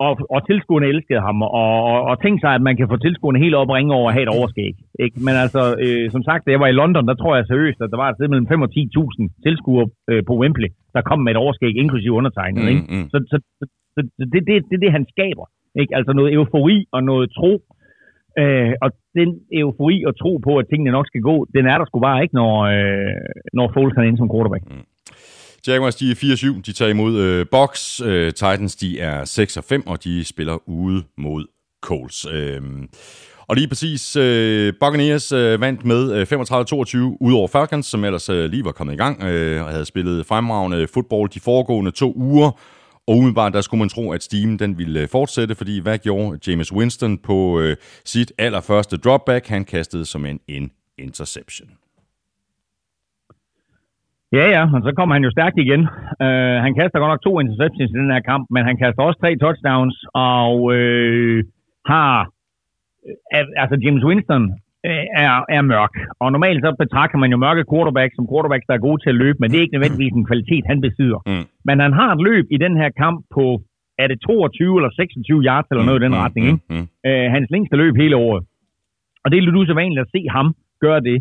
og, 0.06 0.12
og 0.34 0.40
tilskuerne 0.48 0.86
elskede 0.92 1.20
ham, 1.26 1.42
og, 1.42 1.50
og, 1.92 1.98
og 2.10 2.14
tænk 2.22 2.36
sig, 2.40 2.52
at 2.54 2.62
man 2.68 2.76
kan 2.76 2.88
få 2.92 2.96
tilskuerne 2.96 3.42
helt 3.44 3.56
op 3.60 3.70
og 3.70 3.76
ringe 3.78 3.94
over 3.98 4.08
at 4.08 4.14
have 4.16 4.26
et 4.28 4.34
overskæg. 4.38 4.74
Ikke? 5.04 5.16
Men 5.26 5.34
altså, 5.44 5.62
øh, 5.84 6.06
som 6.14 6.22
sagt, 6.28 6.42
da 6.44 6.50
jeg 6.50 6.60
var 6.64 6.70
i 6.70 6.78
London, 6.80 7.08
der 7.10 7.16
tror 7.18 7.36
jeg 7.36 7.46
seriøst, 7.46 7.80
at 7.80 7.90
der 7.92 8.02
var 8.02 8.08
et 8.08 8.16
sted 8.16 8.28
mellem 8.28 8.48
5 8.48 8.62
og 8.66 8.70
10.000 8.76 9.42
tilskuere 9.46 9.86
øh, 10.10 10.22
på 10.28 10.34
Wembley, 10.40 10.70
der 10.94 11.02
kom 11.08 11.20
med 11.22 11.32
et 11.32 11.42
overskæg, 11.44 11.72
inklusive 11.76 12.18
undertegnet. 12.20 12.62
Mm, 12.62 12.70
Ikke? 12.72 12.82
mm. 12.94 13.06
Så, 13.12 13.16
så, 13.30 13.36
så, 13.94 14.00
så 14.18 14.24
det 14.32 14.38
er 14.42 14.46
det, 14.50 14.56
det, 14.70 14.78
det, 14.84 14.92
han 14.96 15.06
skaber. 15.14 15.46
Ikke? 15.80 15.96
Altså 15.98 16.12
noget 16.12 16.32
eufori 16.34 16.78
og 16.92 17.00
noget 17.10 17.26
tro. 17.38 17.52
Øh, 18.38 18.72
og 18.84 18.90
den 19.18 19.30
eufori 19.60 20.04
og 20.08 20.18
tro 20.22 20.32
på, 20.46 20.52
at 20.60 20.66
tingene 20.70 20.90
nok 20.90 21.06
skal 21.06 21.20
gå, 21.20 21.36
den 21.56 21.64
er 21.66 21.76
der 21.78 21.86
sgu 21.86 22.00
bare 22.00 22.22
ikke, 22.22 22.34
når, 22.34 22.54
øh, 22.74 23.24
når 23.52 23.70
Foles 23.74 23.96
er 23.96 24.02
inde 24.02 24.18
som 24.18 24.30
quarterback. 24.32 24.64
Mm. 24.70 24.86
Jaguars, 25.66 25.96
de 25.96 26.10
er 26.10 26.14
4-7. 26.14 26.62
De 26.66 26.72
tager 26.72 26.90
imod 26.90 27.14
øh, 27.24 27.46
Box. 27.50 28.00
Øh, 28.06 28.32
Titans, 28.32 28.76
de 28.76 29.00
er 29.00 29.18
6-5, 29.86 29.90
og 29.90 30.04
de 30.04 30.24
spiller 30.24 30.56
ude 30.68 31.02
mod 31.16 31.44
Colts. 31.82 32.26
Øh, 32.32 32.62
og 33.48 33.56
lige 33.56 33.68
præcis, 33.68 34.16
øh, 34.16 34.72
Buccaneers 34.80 35.32
øh, 35.32 35.60
vandt 35.60 35.84
med 35.84 36.02
øh, 36.12 36.22
35-22 36.22 37.16
ud 37.20 37.34
over 37.34 37.48
Falcons, 37.48 37.86
som 37.86 38.04
ellers 38.04 38.28
øh, 38.28 38.50
lige 38.50 38.64
var 38.64 38.72
kommet 38.72 38.94
i 38.94 38.96
gang 38.96 39.22
øh, 39.22 39.64
og 39.64 39.70
havde 39.70 39.84
spillet 39.84 40.26
fremragende 40.26 40.88
fodbold 40.94 41.28
de 41.28 41.40
foregående 41.40 41.90
to 41.90 42.12
uger. 42.16 42.50
Og 43.10 43.16
umiddelbart, 43.18 43.52
der 43.52 43.60
skulle 43.60 43.82
man 43.84 43.88
tro, 43.88 44.04
at 44.16 44.22
Steam 44.22 44.58
den 44.58 44.78
ville 44.80 45.00
øh, 45.02 45.08
fortsætte, 45.16 45.54
fordi 45.60 45.74
hvad 45.84 45.98
gjorde 45.98 46.38
James 46.46 46.70
Winston 46.76 47.18
på 47.28 47.38
øh, 47.60 47.76
sit 48.12 48.32
allerførste 48.38 48.96
dropback? 49.04 49.44
Han 49.48 49.64
kastede 49.64 50.04
som 50.12 50.22
en, 50.30 50.40
en 50.48 50.70
interception. 50.98 51.68
Ja, 54.32 54.46
ja, 54.54 54.62
og 54.74 54.80
så 54.86 54.92
kommer 54.96 55.14
han 55.14 55.24
jo 55.24 55.30
stærkt 55.30 55.58
igen. 55.64 55.82
Uh, 56.24 56.56
han 56.66 56.72
kaster 56.78 56.98
godt 56.98 57.12
nok 57.12 57.22
to 57.22 57.32
interceptions 57.40 57.90
i 57.92 58.00
den 58.02 58.10
her 58.14 58.22
kamp, 58.30 58.44
men 58.54 58.62
han 58.68 58.76
kaster 58.82 59.02
også 59.02 59.20
tre 59.20 59.30
touchdowns, 59.36 59.96
og 60.14 60.74
øh, 60.74 61.44
har... 61.86 62.12
Øh, 63.34 63.44
altså, 63.62 63.76
James 63.84 64.04
Winston 64.04 64.44
er, 65.24 65.44
er 65.56 65.62
mørk, 65.62 65.94
og 66.20 66.32
normalt 66.32 66.60
så 66.64 66.70
betragter 66.78 67.18
man 67.18 67.30
jo 67.30 67.36
mørke 67.36 67.64
quarterbacks 67.72 68.14
som 68.16 68.28
quarterbacks, 68.32 68.66
der 68.68 68.74
er 68.74 68.86
gode 68.88 69.02
til 69.02 69.10
at 69.14 69.20
løbe, 69.22 69.38
men 69.40 69.50
det 69.50 69.56
er 69.58 69.64
ikke 69.64 69.76
nødvendigvis 69.76 70.12
en 70.12 70.26
kvalitet, 70.30 70.64
han 70.66 70.80
besidder. 70.80 71.20
Mm. 71.26 71.44
Men 71.68 71.76
han 71.84 71.92
har 71.92 72.10
et 72.14 72.22
løb 72.28 72.46
i 72.50 72.58
den 72.64 72.74
her 72.76 72.90
kamp 73.02 73.18
på, 73.36 73.44
er 74.02 74.06
det 74.06 74.18
22 74.20 74.76
eller 74.78 74.90
26 74.90 75.42
yards 75.48 75.66
eller 75.70 75.84
noget 75.84 76.00
i 76.00 76.04
den 76.04 76.12
Mm, 76.12 76.22
retning, 76.24 76.44
mm, 76.46 76.52
ikke? 76.52 76.88
mm. 77.04 77.10
øh, 77.10 77.26
hans 77.34 77.48
længste 77.54 77.76
løb 77.76 77.94
hele 77.96 78.16
året. 78.16 78.42
Og 79.24 79.26
det 79.30 79.36
er 79.38 79.42
lidt 79.42 79.56
usædvanligt 79.62 80.00
at 80.00 80.10
se 80.14 80.20
ham 80.36 80.46
gøre 80.80 81.00
det. 81.00 81.18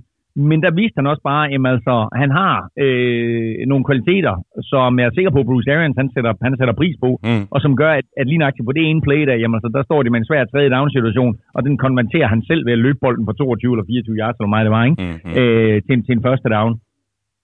Men 0.50 0.58
der 0.64 0.72
viste 0.80 0.98
han 1.00 1.12
også 1.12 1.24
bare, 1.32 1.44
at 1.56 1.62
altså, 1.74 1.96
han 2.22 2.30
har 2.40 2.56
øh, 2.84 3.68
nogle 3.72 3.88
kvaliteter, 3.90 4.34
som 4.72 5.00
jeg 5.00 5.06
er 5.08 5.16
sikker 5.16 5.32
på, 5.36 5.42
Bruce 5.50 5.72
Arians 5.74 6.00
han 6.02 6.10
sætter, 6.14 6.32
han 6.48 6.58
sætter 6.60 6.76
pris 6.82 6.96
på, 7.04 7.10
Mm. 7.28 7.44
og 7.54 7.60
som 7.62 7.74
gør, 7.82 7.92
at, 8.00 8.08
at 8.20 8.26
lige 8.28 8.42
nøjagtigt 8.42 8.68
på 8.68 8.76
det 8.78 8.84
ene 8.90 9.02
play, 9.08 9.22
der, 9.28 9.36
jamen, 9.42 9.58
altså, 9.58 9.72
der 9.78 9.84
står 9.84 10.00
de 10.04 10.10
med 10.10 10.20
en 10.20 10.30
svær 10.30 10.44
tredje 10.46 10.74
down 10.76 10.90
situation, 10.98 11.34
og 11.56 11.62
den 11.68 11.76
konverterer 11.86 12.28
han 12.34 12.42
selv 12.50 12.62
ved 12.66 12.74
at 12.78 12.84
løbe 12.86 13.00
bolden 13.06 13.26
på 13.26 13.34
22 13.34 13.74
eller 13.74 13.86
24 13.88 14.20
yards, 14.22 14.38
eller 14.40 14.54
meget 14.54 14.66
det 14.68 14.76
var, 14.78 14.84
ikke? 14.90 15.04
Mm, 15.04 15.18
mm. 15.26 15.34
Øh, 15.40 15.76
til, 15.86 15.96
til 16.06 16.14
en 16.18 16.26
første 16.28 16.50
down. 16.58 16.74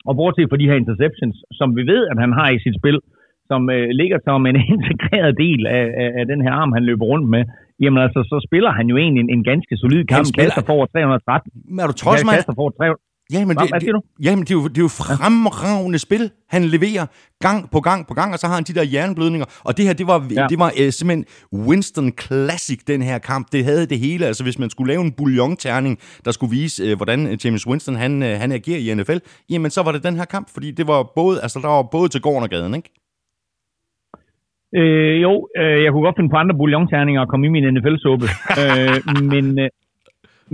Og 0.10 0.14
bortset 0.20 0.50
fra 0.50 0.62
de 0.62 0.70
her 0.70 0.82
interceptions, 0.84 1.36
som 1.60 1.70
vi 1.78 1.84
ved, 1.92 2.02
at 2.12 2.18
han 2.24 2.32
har 2.40 2.50
i 2.50 2.60
sit 2.66 2.76
spil, 2.82 2.98
som 3.50 3.62
øh, 3.76 3.88
ligger 4.02 4.20
som 4.28 4.46
en 4.46 4.58
integreret 4.76 5.34
del 5.46 5.62
af, 5.80 5.86
af, 6.04 6.10
af 6.20 6.26
den 6.32 6.40
her 6.46 6.52
arm, 6.62 6.72
han 6.78 6.84
løber 6.90 7.06
rundt 7.06 7.28
med, 7.36 7.44
jamen 7.84 8.00
altså, 8.06 8.20
så 8.32 8.38
spiller 8.48 8.72
han 8.80 8.86
jo 8.92 8.96
egentlig 9.04 9.22
en, 9.26 9.30
en 9.38 9.44
ganske 9.52 9.74
solid 9.84 10.02
kamp. 10.14 10.26
spiller- 10.26 10.50
Kaster 10.50 10.64
for 10.68 10.74
over 10.78 10.86
313. 10.86 11.52
Men 11.72 11.80
er 11.84 11.88
du 11.92 11.94
trods 12.04 12.24
mig? 12.28 12.34
Kaster 12.36 12.54
for 12.58 12.62
over 12.66 12.72
300. 12.72 13.02
Jamen, 13.34 13.58
det, 13.58 13.70
hvad 13.72 13.82
siger 13.82 13.94
du? 13.94 14.02
jamen 14.26 14.44
det, 14.46 14.52
er 14.52 14.56
jo, 14.56 14.68
det 14.68 14.78
er 14.78 14.82
jo 14.82 14.88
fremragende 14.88 16.00
spil, 16.00 16.32
han 16.50 16.64
leverer 16.66 17.06
gang 17.40 17.72
på 17.72 17.80
gang 17.80 18.08
på 18.08 18.14
gang, 18.14 18.34
og 18.34 18.40
så 18.40 18.48
har 18.48 18.56
han 18.56 18.64
de 18.64 18.74
der 18.74 18.84
hjerneblødninger. 18.84 19.46
Og 19.64 19.78
det 19.78 19.86
her, 19.86 19.94
det 19.94 20.08
var, 20.08 20.28
ja. 20.36 20.48
Det 20.50 20.60
var 20.60 20.72
uh, 20.82 20.90
simpelthen 20.90 21.26
Winston 21.68 22.12
Classic, 22.22 22.80
den 22.88 23.02
her 23.02 23.18
kamp. 23.18 23.48
Det 23.52 23.66
havde 23.66 23.86
det 23.86 24.00
hele. 24.00 24.26
Altså, 24.26 24.44
hvis 24.44 24.60
man 24.60 24.70
skulle 24.70 24.88
lave 24.94 25.02
en 25.02 25.12
bouillon-terning, 25.12 26.00
der 26.26 26.32
skulle 26.32 26.52
vise, 26.52 26.92
uh, 26.92 26.98
hvordan 26.98 27.28
øh, 27.28 27.38
James 27.46 27.68
Winston 27.68 27.96
han, 27.96 28.22
uh, 28.24 28.30
han 28.30 28.52
agerer 28.52 28.80
i 28.80 28.94
NFL, 28.94 29.18
jamen 29.50 29.72
så 29.72 29.84
var 29.84 29.92
det 29.92 30.04
den 30.04 30.16
her 30.16 30.26
kamp, 30.26 30.48
fordi 30.54 30.72
det 30.72 30.88
var 30.88 31.12
både, 31.16 31.42
altså, 31.42 31.60
der 31.60 31.68
var 31.68 31.82
både 31.92 32.10
til 32.10 32.22
gården 32.22 32.44
og 32.44 32.50
gaden, 32.50 32.76
ikke? 32.76 32.90
Øh, 34.80 35.22
jo, 35.22 35.48
øh, 35.60 35.84
jeg 35.84 35.92
kunne 35.92 36.06
godt 36.08 36.18
finde 36.18 36.34
på 36.34 36.38
andre 36.38 36.56
bouillonterninger 36.56 37.22
og 37.22 37.28
komme 37.28 37.46
i 37.46 37.50
min 37.50 37.74
NFL-suppe. 37.74 38.28
øh, 38.62 38.98
men, 39.32 39.46
øh, 39.60 39.70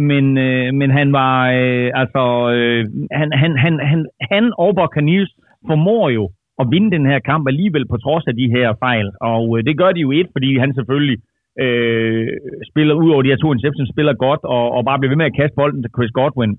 men, 0.09 0.37
øh, 0.37 0.73
men 0.73 0.89
han 0.99 1.13
var, 1.13 1.35
øh, 1.59 1.89
altså, 2.01 2.23
øh, 2.55 2.85
han, 3.19 3.29
han, 3.41 3.51
han, 3.57 3.73
han, 3.91 3.99
han 4.31 4.53
og 4.57 4.75
Buccaneers 4.75 5.31
formår 5.67 6.09
jo 6.09 6.23
at 6.61 6.67
vinde 6.71 6.91
den 6.97 7.05
her 7.05 7.19
kamp 7.19 7.47
alligevel 7.47 7.85
på 7.87 7.97
trods 7.97 8.27
af 8.27 8.35
de 8.35 8.47
her 8.55 8.67
fejl. 8.85 9.07
Og 9.21 9.43
øh, 9.57 9.63
det 9.67 9.77
gør 9.77 9.91
de 9.91 10.01
jo 10.05 10.11
et, 10.11 10.27
fordi 10.35 10.57
han 10.57 10.73
selvfølgelig 10.73 11.17
øh, 11.63 12.27
spiller 12.71 12.95
ud 13.03 13.09
over 13.11 13.21
de 13.21 13.29
her 13.29 13.41
to 13.41 13.53
interceptions, 13.53 13.89
spiller 13.93 14.13
godt 14.13 14.43
og, 14.43 14.65
og 14.75 14.85
bare 14.85 14.99
bliver 14.99 15.11
ved 15.11 15.21
med 15.21 15.31
at 15.31 15.37
kaste 15.39 15.55
bolden 15.55 15.83
til 15.83 15.91
Chris 15.95 16.11
Godwin, 16.19 16.57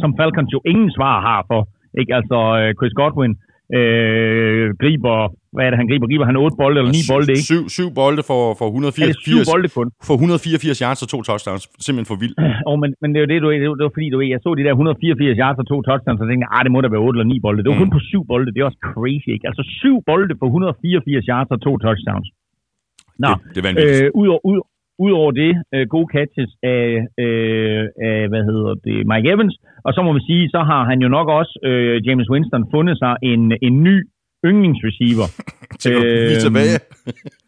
som 0.00 0.16
Falcons 0.18 0.52
jo 0.52 0.60
ingen 0.72 0.90
svar 0.96 1.20
har 1.20 1.44
for. 1.50 1.68
Ikke? 2.00 2.14
Altså, 2.18 2.38
øh, 2.60 2.74
Chris 2.78 2.94
Godwin 3.00 3.34
øh, 3.78 4.64
griber, 4.82 5.16
hvad 5.54 5.62
er 5.66 5.70
det, 5.72 5.78
han 5.82 5.88
griber? 5.90 6.06
Griber 6.10 6.26
han 6.30 6.36
otte 6.44 6.56
bolde 6.62 6.76
eller 6.80 6.92
ni 6.98 7.02
bolde, 7.12 7.30
ikke? 7.36 7.46
Syv, 7.50 7.62
syv 7.76 7.88
bolde 8.00 8.22
for, 8.30 8.40
for, 8.58 8.66
Er 8.68 8.72
det 8.72 8.94
syv 9.26 9.38
184, 9.42 9.52
bolde 9.52 9.68
kun? 9.76 9.86
for 10.08 10.14
184 10.14 10.78
yards 10.84 11.00
og 11.04 11.08
to 11.14 11.18
touchdowns. 11.28 11.62
Simpelthen 11.86 12.08
for 12.12 12.18
vildt. 12.22 12.36
Oh, 12.70 12.76
men, 12.82 12.90
men 13.02 13.08
det 13.12 13.18
er 13.20 13.24
jo 13.24 13.30
det, 13.32 13.38
du 13.44 13.46
det 13.62 13.68
var, 13.70 13.76
det 13.80 13.84
var 13.88 13.94
fordi, 13.98 14.08
du 14.12 14.16
ved, 14.20 14.28
jeg 14.34 14.40
så 14.46 14.50
de 14.58 14.62
der 14.66 14.74
184 14.74 15.36
yards 15.42 15.58
og 15.62 15.66
to 15.72 15.76
touchdowns, 15.88 16.18
og 16.20 16.24
så 16.24 16.28
tænkte 16.30 16.44
jeg, 16.46 16.52
ah, 16.56 16.62
det 16.66 16.70
må 16.74 16.78
da 16.84 16.88
være 16.94 17.04
8 17.08 17.14
eller 17.16 17.28
9 17.34 17.44
bolde. 17.46 17.60
Det 17.64 17.68
var 17.70 17.76
Mm. 17.78 17.84
kun 17.84 17.92
på 17.96 18.02
syv 18.10 18.22
bolde, 18.30 18.48
det 18.54 18.60
er 18.62 18.66
også 18.70 18.80
crazy, 18.94 19.28
ikke? 19.36 19.46
Altså 19.50 19.62
syv 19.80 19.94
bolde 20.10 20.32
på 20.42 20.46
184 20.46 21.24
yards 21.32 21.50
og 21.54 21.58
to 21.66 21.72
touchdowns. 21.84 22.28
Nå, 23.24 23.32
Det, 23.54 23.62
det 23.64 23.64
er 23.64 24.04
øh, 24.04 24.10
ud, 24.20 24.26
over, 24.34 24.42
ud, 24.50 24.56
ud 25.04 25.12
over 25.20 25.30
det, 25.42 25.52
øh, 25.74 25.84
gode 25.94 26.08
catches 26.16 26.50
af, 26.62 26.86
øh, 27.24 27.82
af, 28.08 28.28
hvad 28.30 28.42
hedder 28.50 28.74
det, 28.86 28.96
Mike 29.10 29.28
Evans, 29.34 29.56
og 29.86 29.90
så 29.94 30.00
må 30.06 30.10
vi 30.18 30.22
sige, 30.30 30.44
så 30.54 30.60
har 30.70 30.82
han 30.90 30.98
jo 31.04 31.08
nok 31.08 31.28
også, 31.28 31.54
øh, 31.68 32.06
James 32.06 32.30
Winston, 32.32 32.64
fundet 32.74 32.98
sig 32.98 33.14
en, 33.22 33.42
en 33.62 33.82
ny 33.82 33.96
yndlingsreceiver. 34.48 35.28
Til 35.82 35.92
øh, 35.92 36.26
blive 36.28 36.44
tilbage. 36.46 36.78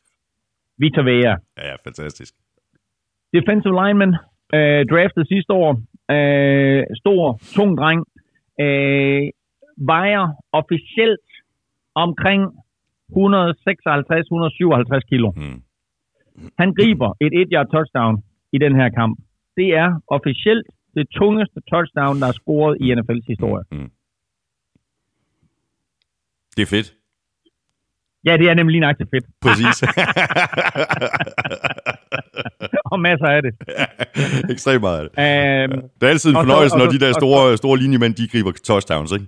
Victor 0.83 1.03
Vea. 1.03 1.35
Ja, 1.59 1.65
ja, 1.71 1.75
fantastisk. 1.87 2.35
defensive 3.35 3.75
lineman, 3.83 4.13
øh, 4.57 4.81
draftet 4.93 5.29
sidste 5.29 5.53
år, 5.53 5.71
øh, 6.15 6.83
stor, 7.03 7.23
tung 7.57 7.73
dreng, 7.81 8.01
øh, 8.65 9.23
vejer 9.93 10.25
officielt 10.53 11.29
omkring 11.95 12.43
156-157 13.13 15.01
kilo. 15.11 15.33
Mm. 15.37 15.63
Han 16.59 16.75
griber 16.79 17.11
et 17.21 17.33
1-yard 17.43 17.69
touchdown 17.75 18.15
i 18.53 18.59
den 18.59 18.75
her 18.81 18.89
kamp. 18.99 19.19
Det 19.57 19.69
er 19.83 19.89
officielt 20.17 20.67
det 20.95 21.07
tungeste 21.19 21.61
touchdown, 21.73 22.21
der 22.21 22.27
er 22.27 22.33
scoret 22.33 22.77
i 22.81 22.93
NFL's 22.95 23.25
historie. 23.33 23.65
Mm. 23.73 23.91
Det 26.57 26.63
er 26.63 26.67
fedt. 26.67 26.95
Ja, 28.25 28.37
det 28.37 28.49
er 28.51 28.55
nemlig 28.55 28.73
lige 28.73 28.81
nøjagtigt 28.81 29.11
fedt. 29.15 29.25
Præcis. 29.41 29.83
Og 32.93 33.01
masser 33.01 33.27
af 33.27 33.43
det. 33.43 33.55
Ekstremt 34.51 34.81
meget 34.81 34.99
af 34.99 35.09
det. 35.09 35.13
Øhm, 35.75 35.83
Det 36.01 36.07
er 36.07 36.11
altid 36.11 36.31
en 36.31 36.35
så- 36.37 36.41
fornøjelse, 36.43 36.75
og 36.75 36.79
når 36.79 36.87
så- 36.87 36.93
de 36.93 36.99
der 37.05 37.13
store, 37.13 37.57
store 37.57 37.79
linjemænd, 37.79 38.15
de 38.15 38.29
griber 38.29 38.53
touchdowns, 38.65 39.13
ikke? 39.13 39.27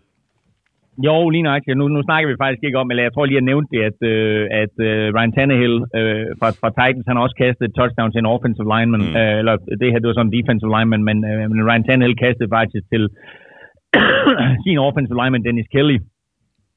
Jo, 1.06 1.14
lige 1.34 1.46
nøjagtigt. 1.48 1.78
Nu, 1.80 1.84
nu 1.96 2.00
snakker 2.08 2.26
vi 2.30 2.36
faktisk 2.42 2.64
ikke 2.66 2.80
om, 2.82 2.90
eller 2.90 3.02
jeg 3.06 3.12
tror 3.12 3.24
lige, 3.26 3.38
at 3.38 3.42
jeg 3.42 3.50
nævnte 3.50 3.70
det, 3.74 3.82
at, 3.90 3.98
øh, 4.12 4.42
at 4.62 4.74
øh, 4.88 5.04
Ryan 5.16 5.32
Tannehill 5.36 5.76
øh, 5.98 6.26
fra, 6.40 6.48
fra 6.60 6.70
Titans, 6.78 7.06
han 7.08 7.16
har 7.16 7.24
også 7.26 7.38
kastet 7.44 7.64
et 7.68 7.76
touchdown 7.78 8.10
til 8.12 8.22
en 8.22 8.32
offensive 8.34 8.68
lineman, 8.74 9.02
Mm. 9.08 9.16
øh, 9.20 9.34
eller 9.40 9.54
det 9.80 9.88
her, 9.90 9.98
det 10.00 10.08
var 10.08 10.16
sådan 10.18 10.30
en 10.30 10.36
defensive 10.38 10.72
lineman, 10.76 11.02
men, 11.08 11.18
øh, 11.30 11.42
men 11.50 11.66
Ryan 11.68 11.84
Tannehill 11.86 12.22
kastede 12.24 12.54
faktisk 12.58 12.84
til 12.92 13.02
sin 14.64 14.78
offensive 14.88 15.18
lineman, 15.20 15.44
Dennis 15.48 15.68
Kelly. 15.74 15.98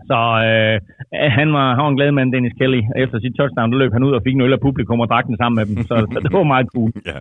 Så 0.09 0.19
øh, 0.49 0.75
han, 1.37 1.47
var, 1.57 1.67
han 1.75 1.83
var 1.85 1.91
en 1.91 1.99
glad 1.99 2.11
mand, 2.11 2.31
Dennis 2.35 2.55
Kelly. 2.59 2.81
Efter 3.03 3.17
sit 3.19 3.35
touchdown, 3.39 3.71
der 3.71 3.77
løb 3.81 3.91
han 3.93 4.03
ud 4.07 4.13
og 4.17 4.21
fik 4.25 4.35
en 4.35 4.45
øl 4.45 4.53
af 4.57 4.61
publikum 4.67 4.99
og 5.03 5.07
drak 5.11 5.25
den 5.29 5.37
sammen 5.41 5.55
med 5.59 5.65
dem. 5.69 5.75
Så, 5.89 5.95
så 6.13 6.17
det 6.23 6.33
var 6.33 6.43
meget 6.53 6.67
cool. 6.75 6.91
Ja. 7.11 7.17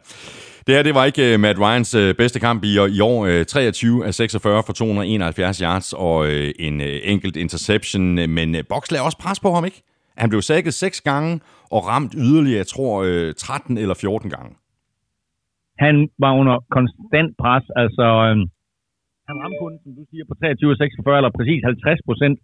Det 0.66 0.74
her, 0.74 0.82
det 0.82 0.94
var 0.94 1.04
ikke 1.04 1.34
uh, 1.34 1.40
Matt 1.40 1.58
Ryans 1.60 1.94
uh, 1.94 2.14
bedste 2.22 2.40
kamp 2.40 2.64
i, 2.64 2.72
i 2.96 3.00
år. 3.00 3.26
Øh, 3.26 3.40
uh, 3.40 3.44
23 3.44 4.06
af 4.06 4.14
46 4.14 4.62
for 4.66 4.72
271 4.72 5.58
yards 5.58 5.92
og 5.92 6.16
uh, 6.16 6.66
en 6.66 6.80
uh, 6.80 6.86
enkelt 7.12 7.36
interception. 7.36 8.18
Uh, 8.18 8.28
Men 8.28 8.54
uh, 8.54 8.60
Box 8.68 8.82
lagde 8.90 9.04
også 9.04 9.18
pres 9.24 9.40
på 9.40 9.50
ham, 9.52 9.64
ikke? 9.64 9.82
Han 10.16 10.28
blev 10.28 10.42
sækket 10.42 10.74
seks 10.74 11.00
gange 11.00 11.40
og 11.70 11.80
ramt 11.90 12.12
yderligere, 12.24 12.58
jeg 12.58 12.66
tror, 12.66 12.92
uh, 13.02 13.32
13 13.36 13.78
eller 13.78 13.94
14 13.94 14.30
gange. 14.30 14.50
han 15.84 16.08
var 16.24 16.32
under 16.40 16.56
konstant 16.76 17.30
pres. 17.42 17.64
Altså, 17.82 18.06
øh, 18.26 18.36
han 19.28 19.36
ramte 19.42 19.56
kun, 19.62 19.74
som 19.82 19.92
du 19.98 20.02
siger, 20.10 20.24
på 20.30 20.34
23 20.34 20.76
46, 20.76 21.16
eller 21.20 21.32
præcis 21.38 21.60
50 21.64 22.08
procent 22.08 22.38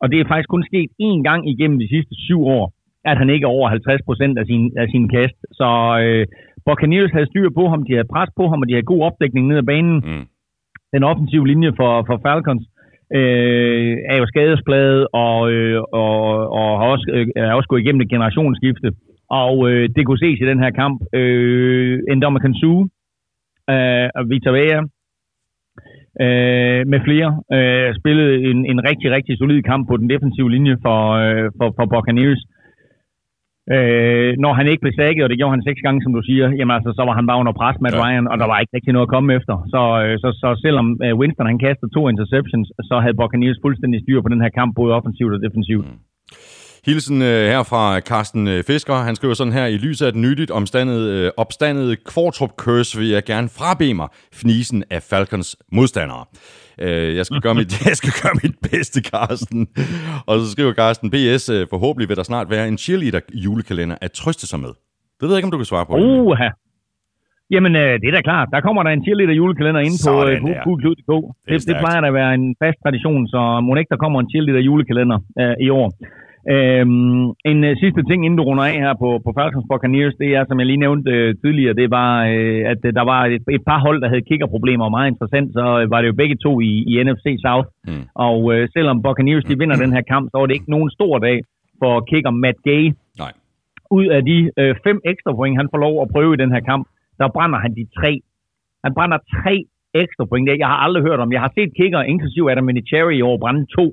Og 0.00 0.06
det 0.10 0.18
er 0.20 0.26
faktisk 0.32 0.50
kun 0.54 0.64
sket 0.70 0.90
én 1.08 1.20
gang 1.28 1.40
igennem 1.52 1.78
de 1.82 1.88
sidste 1.94 2.14
syv 2.26 2.40
år, 2.58 2.66
at 3.10 3.16
han 3.20 3.30
ikke 3.30 3.44
er 3.44 3.56
over 3.56 3.68
50 3.68 4.02
procent 4.08 4.38
af 4.38 4.46
sin, 4.46 4.72
af 4.82 4.86
sin 4.92 5.08
kast. 5.14 5.38
Så 5.58 5.68
øh, 6.04 6.26
Buccaneers 6.66 7.12
havde 7.12 7.30
styr 7.30 7.48
på 7.58 7.64
ham, 7.68 7.82
de 7.86 7.92
havde 7.96 8.12
pres 8.14 8.30
på 8.36 8.44
ham, 8.50 8.60
og 8.62 8.66
de 8.68 8.74
havde 8.74 8.92
god 8.92 9.02
opdækning 9.08 9.44
ned 9.46 9.58
ad 9.62 9.68
banen. 9.72 9.96
Mm. 10.08 10.24
Den 10.94 11.02
offensive 11.10 11.46
linje 11.46 11.70
for, 11.80 11.92
for 12.08 12.16
Falcons 12.24 12.64
øh, 13.18 13.96
er 14.12 14.16
jo 14.20 14.26
skadespladet 14.26 15.06
og, 15.12 15.52
øh, 15.52 15.82
og, 16.02 16.18
og 16.58 16.68
har 16.80 16.88
også, 16.94 17.06
øh, 17.14 17.26
er 17.36 17.52
også 17.58 17.68
gået 17.68 17.80
igennem 17.80 18.00
et 18.00 18.10
generationsskifte. 18.14 18.88
Og 19.30 19.70
øh, 19.70 19.88
det 19.96 20.06
kunne 20.06 20.24
ses 20.24 20.40
i 20.40 20.50
den 20.50 20.62
her 20.64 20.70
kamp. 20.70 20.98
Øh, 21.12 21.98
Endoma 22.10 22.38
Kansu, 22.38 22.72
øh, 23.74 24.30
Vita 24.30 24.50
Vea, 24.56 24.80
øh, 26.24 26.82
med 26.92 27.00
flere, 27.06 27.30
øh, 27.56 27.94
spillede 28.00 28.34
en, 28.50 28.58
en 28.72 28.78
rigtig, 28.88 29.10
rigtig 29.10 29.38
solid 29.38 29.62
kamp 29.62 29.88
på 29.88 29.96
den 29.96 30.10
defensive 30.10 30.50
linje 30.50 30.76
for, 30.84 31.00
øh, 31.22 31.50
for, 31.58 31.68
for 31.76 31.86
Buccaneers. 31.94 32.42
Øh, 32.48 32.55
når 34.44 34.52
han 34.58 34.66
ikke 34.70 34.82
blev 34.84 34.94
sækket, 35.00 35.22
og 35.24 35.30
det 35.30 35.38
gjorde 35.38 35.54
han 35.56 35.66
seks 35.68 35.80
gange, 35.86 36.00
som 36.04 36.12
du 36.16 36.22
siger, 36.28 36.46
jamen 36.58 36.74
altså, 36.76 36.90
så 36.98 37.02
var 37.08 37.14
han 37.18 37.26
bare 37.30 37.40
under 37.42 37.54
pres 37.60 37.76
med 37.84 37.90
ja. 37.92 37.98
Ryan, 38.00 38.28
og 38.30 38.36
der 38.40 38.46
var 38.50 38.58
ikke 38.60 38.74
rigtig 38.76 38.92
noget 38.92 39.08
at 39.08 39.14
komme 39.14 39.28
efter. 39.38 39.54
Så, 39.72 39.80
øh, 40.02 40.14
så, 40.22 40.28
så 40.42 40.48
selvom 40.64 40.86
øh, 41.04 41.12
Winston 41.20 41.50
han 41.52 41.62
kastede 41.66 41.90
to 41.96 42.02
interceptions, 42.12 42.66
så 42.88 42.94
havde 43.02 43.18
Buccaneers 43.20 43.58
fuldstændig 43.64 43.98
styr 44.04 44.20
på 44.22 44.30
den 44.34 44.40
her 44.44 44.52
kamp, 44.58 44.70
både 44.80 44.94
offensivt 44.98 45.32
og 45.36 45.40
defensivt. 45.46 45.86
Mm. 45.88 46.00
Hilsen 46.86 47.22
øh, 47.22 47.44
her 47.52 47.62
fra 47.62 48.00
Carsten 48.00 48.48
øh, 48.48 48.64
Fisker. 48.64 48.94
Han 48.94 49.16
skriver 49.16 49.34
sådan 49.34 49.52
her, 49.52 49.66
i 49.66 49.76
lyset 49.76 50.06
af 50.06 50.10
et 50.10 50.16
nyttigt 50.16 50.50
omstandet, 50.50 51.00
øh, 51.14 51.30
opstandet 51.36 52.04
Kvartrup 52.04 52.50
Curse 52.50 52.98
vil 52.98 53.08
jeg 53.08 53.24
gerne 53.24 53.48
frabe 53.58 53.94
mig 53.94 54.08
fnisen 54.32 54.84
af 54.90 55.02
Falcons 55.02 55.56
modstandere. 55.72 56.24
Øh, 56.80 57.16
jeg, 57.16 57.26
skal 57.26 57.40
gøre 57.46 57.54
mit, 57.54 57.70
jeg 57.90 57.96
skal 57.96 58.12
gøre 58.22 58.34
mit 58.42 58.56
bedste, 58.70 59.00
Carsten. 59.10 59.68
Og 60.26 60.40
så 60.40 60.50
skriver 60.50 60.72
Carsten, 60.72 61.10
BS, 61.10 61.48
øh, 61.48 61.66
forhåbentlig 61.70 62.08
vil 62.08 62.16
der 62.16 62.22
snart 62.22 62.50
være 62.50 62.68
en 62.68 62.78
cheerleader 62.78 63.20
julekalender 63.34 63.96
at 64.00 64.12
trøste 64.12 64.46
sig 64.46 64.60
med. 64.60 64.72
Det 65.18 65.22
ved 65.22 65.30
jeg 65.30 65.38
ikke, 65.38 65.46
om 65.46 65.50
du 65.50 65.58
kan 65.62 65.72
svare 65.72 65.86
på. 65.86 65.94
Uh, 65.96 66.38
Jamen, 67.54 67.72
øh, 67.82 67.92
det 68.00 68.06
er 68.08 68.16
da 68.18 68.22
klart. 68.30 68.48
Der 68.54 68.60
kommer 68.66 68.82
der 68.82 68.90
en 68.90 69.02
cheerleader 69.04 69.36
julekalender 69.40 69.80
inde 69.88 69.98
på 70.06 70.12
øh, 70.28 70.36
Coolklud.dk. 70.64 71.12
Det, 71.48 71.60
det, 71.60 71.68
det 71.68 71.76
plejer 71.82 72.00
da 72.00 72.06
at 72.12 72.14
være 72.20 72.34
en 72.34 72.46
fast 72.62 72.78
tradition, 72.84 73.22
så 73.34 73.40
må 73.64 73.70
ikke 73.74 73.92
der 73.94 74.02
kommer 74.04 74.18
en 74.20 74.30
cheerleader 74.32 74.62
julekalender 74.68 75.18
øh, 75.40 75.54
i 75.66 75.68
år. 75.80 75.88
Øhm, 76.54 77.24
en 77.50 77.58
uh, 77.68 77.72
sidste 77.82 78.02
ting, 78.08 78.20
inden 78.24 78.38
du 78.38 78.44
runder 78.44 78.64
af 78.64 78.76
her 78.84 78.94
på, 79.02 79.08
på 79.24 79.30
Falcons 79.38 79.68
Buccaneers, 79.70 80.14
det 80.22 80.28
er, 80.38 80.44
som 80.44 80.58
jeg 80.58 80.66
lige 80.66 80.84
nævnte 80.84 81.10
uh, 81.16 81.34
tidligere, 81.42 81.74
det 81.80 81.88
var, 81.90 82.12
uh, 82.36 82.62
at 82.72 82.80
uh, 82.88 82.90
der 82.98 83.04
var 83.12 83.20
et, 83.36 83.44
et 83.56 83.64
par 83.70 83.80
hold, 83.86 83.98
der 84.02 84.08
havde 84.08 84.28
kickerproblemer, 84.30 84.84
og 84.84 84.94
meget 84.96 85.10
interessant, 85.12 85.48
så 85.52 85.64
uh, 85.82 85.90
var 85.92 86.00
det 86.00 86.08
jo 86.08 86.20
begge 86.22 86.36
to 86.44 86.52
i, 86.60 86.72
i 86.90 86.92
NFC 87.04 87.26
South. 87.46 87.68
Mm. 87.88 88.04
Og 88.26 88.38
uh, 88.44 88.62
selvom 88.74 89.02
Buccaneers 89.02 89.44
de 89.44 89.58
vinder 89.58 89.76
den 89.84 89.92
her 89.96 90.04
kamp, 90.12 90.24
så 90.30 90.38
var 90.38 90.46
det 90.46 90.54
ikke 90.54 90.74
nogen 90.76 90.90
stor 90.90 91.18
dag 91.18 91.38
for 91.80 91.92
kicker 92.10 92.30
Matt 92.30 92.58
Gay. 92.68 92.82
Nej. 93.22 93.32
Ud 93.98 94.06
af 94.16 94.22
de 94.30 94.38
uh, 94.60 94.72
fem 94.86 94.98
ekstra 95.12 95.32
point, 95.38 95.58
han 95.60 95.68
får 95.72 95.80
lov 95.86 95.94
at 96.02 96.08
prøve 96.14 96.34
i 96.34 96.42
den 96.42 96.52
her 96.54 96.60
kamp, 96.70 96.84
der 97.20 97.28
brænder 97.36 97.58
han 97.64 97.72
de 97.78 97.86
tre. 97.98 98.12
Han 98.84 98.92
brænder 98.94 99.18
tre 99.36 99.54
ekstra 100.02 100.24
point. 100.24 100.48
Jeg 100.62 100.70
har 100.72 100.80
aldrig 100.86 101.02
hørt 101.08 101.20
om. 101.20 101.32
Jeg 101.32 101.40
har 101.40 101.52
set 101.58 101.70
kicker, 101.78 102.02
inklusive 102.02 102.50
Adam 102.52 102.66
Vinatieri 102.68 103.16
i 103.16 103.22
år, 103.22 103.36
brænde 103.44 103.66
to. 103.78 103.86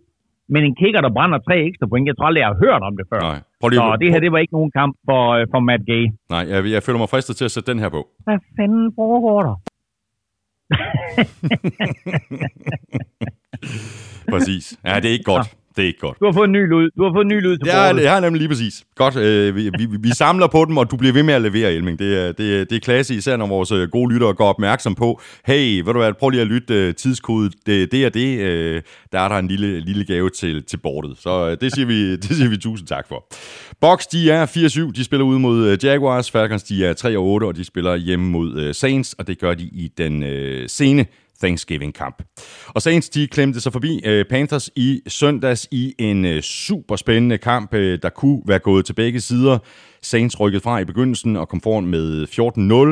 Men 0.54 0.62
en 0.70 0.76
kicker, 0.82 1.02
der 1.06 1.12
brænder 1.18 1.40
tre 1.48 1.56
ekstra 1.70 1.86
point, 1.92 2.06
jeg 2.10 2.16
tror 2.18 2.26
aldrig, 2.30 2.42
jeg 2.42 2.48
har 2.54 2.60
hørt 2.66 2.82
om 2.90 2.94
det 3.00 3.06
før. 3.14 3.22
Nej. 3.30 3.40
Prøv 3.60 3.70
lige, 3.70 3.80
Så 3.80 3.98
det 4.02 4.08
her, 4.12 4.20
det 4.26 4.32
var 4.32 4.38
ikke 4.44 4.56
nogen 4.60 4.72
kamp 4.80 4.94
for, 5.10 5.22
øh, 5.38 5.44
for 5.52 5.60
Matt 5.60 5.84
Gay. 5.92 6.04
Nej, 6.34 6.44
jeg, 6.52 6.60
jeg 6.76 6.84
føler 6.84 7.00
mig 7.00 7.10
fristet 7.14 7.36
til 7.40 7.46
at 7.46 7.52
sætte 7.56 7.68
den 7.72 7.80
her 7.84 7.90
på. 7.90 8.02
Hvad 8.26 8.40
fanden 8.58 8.86
foregår 9.00 9.40
der? 9.48 9.56
Præcis. 14.34 14.66
Ja, 14.86 14.96
det 14.96 15.06
er 15.06 15.16
ikke 15.18 15.24
godt. 15.34 15.48
Det 15.76 15.84
er 15.84 15.88
ikke 15.88 16.00
godt. 16.00 16.18
Du 16.20 16.26
har 16.26 16.34
fået 16.34 16.48
en 16.48 16.52
ny 16.52 16.68
lyd. 16.74 16.90
Du 16.98 17.04
har 17.04 17.12
fået 17.16 17.26
en 17.26 17.28
ny 17.28 17.42
lyd 17.42 17.58
til 17.58 17.68
Ja, 17.68 17.94
det 17.94 18.10
har 18.10 18.20
nemlig 18.20 18.40
lige 18.40 18.50
præcis. 18.50 18.84
Godt. 18.96 19.16
Øh, 19.16 19.56
vi, 19.56 19.70
vi, 19.78 19.88
vi, 20.00 20.10
samler 20.10 20.48
på 20.48 20.66
dem, 20.66 20.78
og 20.78 20.92
du 20.92 20.98
bliver 20.98 21.14
ved 21.14 21.24
med 21.24 21.34
at 21.34 21.42
levere, 21.42 21.74
Elming. 21.74 22.00
Det 22.00 22.20
er, 22.26 22.32
det, 22.32 22.60
er, 22.60 22.64
det 22.66 22.76
er 22.76 22.80
klasse, 22.80 23.16
især 23.16 23.38
når 23.38 23.48
vores 23.48 23.72
øh, 23.72 23.90
gode 23.90 24.14
lyttere 24.14 24.34
går 24.34 24.46
opmærksom 24.46 24.96
på, 24.96 25.22
hey, 25.46 25.82
ved 25.82 25.94
du 25.94 26.00
hvad, 26.00 26.14
prøv 26.14 26.30
lige 26.30 26.42
at 26.42 26.48
lytte 26.48 26.88
uh, 26.88 26.96
tidskode, 26.96 27.50
det, 27.66 27.92
det 27.92 28.06
er 28.06 28.10
det. 28.10 28.84
Der 29.12 29.20
er 29.20 29.28
der 29.28 29.36
en 29.36 29.48
lille, 29.48 29.80
lille 29.80 30.06
gave 30.06 30.30
til, 30.30 30.64
til 30.64 30.78
bordet. 30.78 31.18
Så 31.18 31.56
det, 31.56 31.74
siger 31.74 31.86
vi, 31.86 32.12
det 32.24 32.36
siger 32.36 32.50
vi 32.50 32.58
tusind 32.58 32.88
tak 32.88 33.08
for. 33.08 33.26
Box, 33.82 34.04
de 34.12 34.32
er 34.32 34.46
4-7. 34.90 34.92
De 34.92 35.04
spiller 35.04 35.26
ud 35.26 35.40
mod 35.40 35.72
uh, 35.72 35.86
Jaguars. 35.86 36.32
Falcons, 36.32 36.64
de 36.64 36.86
er 36.86 36.94
3-8, 37.44 37.48
og 37.48 37.56
de 37.56 37.64
spiller 37.64 37.96
hjemme 37.96 38.30
mod 38.30 38.68
uh, 38.68 38.72
Saints, 38.72 39.14
og 39.14 39.28
det 39.28 39.40
gør 39.40 39.54
de 39.54 39.64
i 39.64 39.92
den 39.98 40.24
uh, 40.24 40.68
sene 40.68 41.06
Thanksgiving-kamp. 41.44 42.24
Og 42.68 42.82
Saints, 42.82 43.10
de 43.10 43.28
klemte 43.28 43.62
sig 43.62 43.74
forbi 43.74 44.02
øh, 44.06 44.26
Panthers 44.26 44.70
i 44.76 45.02
søndags 45.08 45.68
i 45.72 45.94
en 46.00 46.26
øh, 46.26 46.42
super 46.42 46.96
spændende 46.96 47.38
kamp, 47.38 47.74
øh, 47.74 48.00
der 48.02 48.10
kunne 48.10 48.42
være 48.46 48.60
gået 48.60 48.86
til 48.86 48.94
begge 48.94 49.22
sider. 49.22 49.58
Saints 50.02 50.40
rykkede 50.40 50.62
fra 50.62 50.80
i 50.80 50.86
begyndelsen 50.86 51.36
og 51.36 51.50
kom 51.50 51.62
foran 51.62 51.86
med 51.86 52.28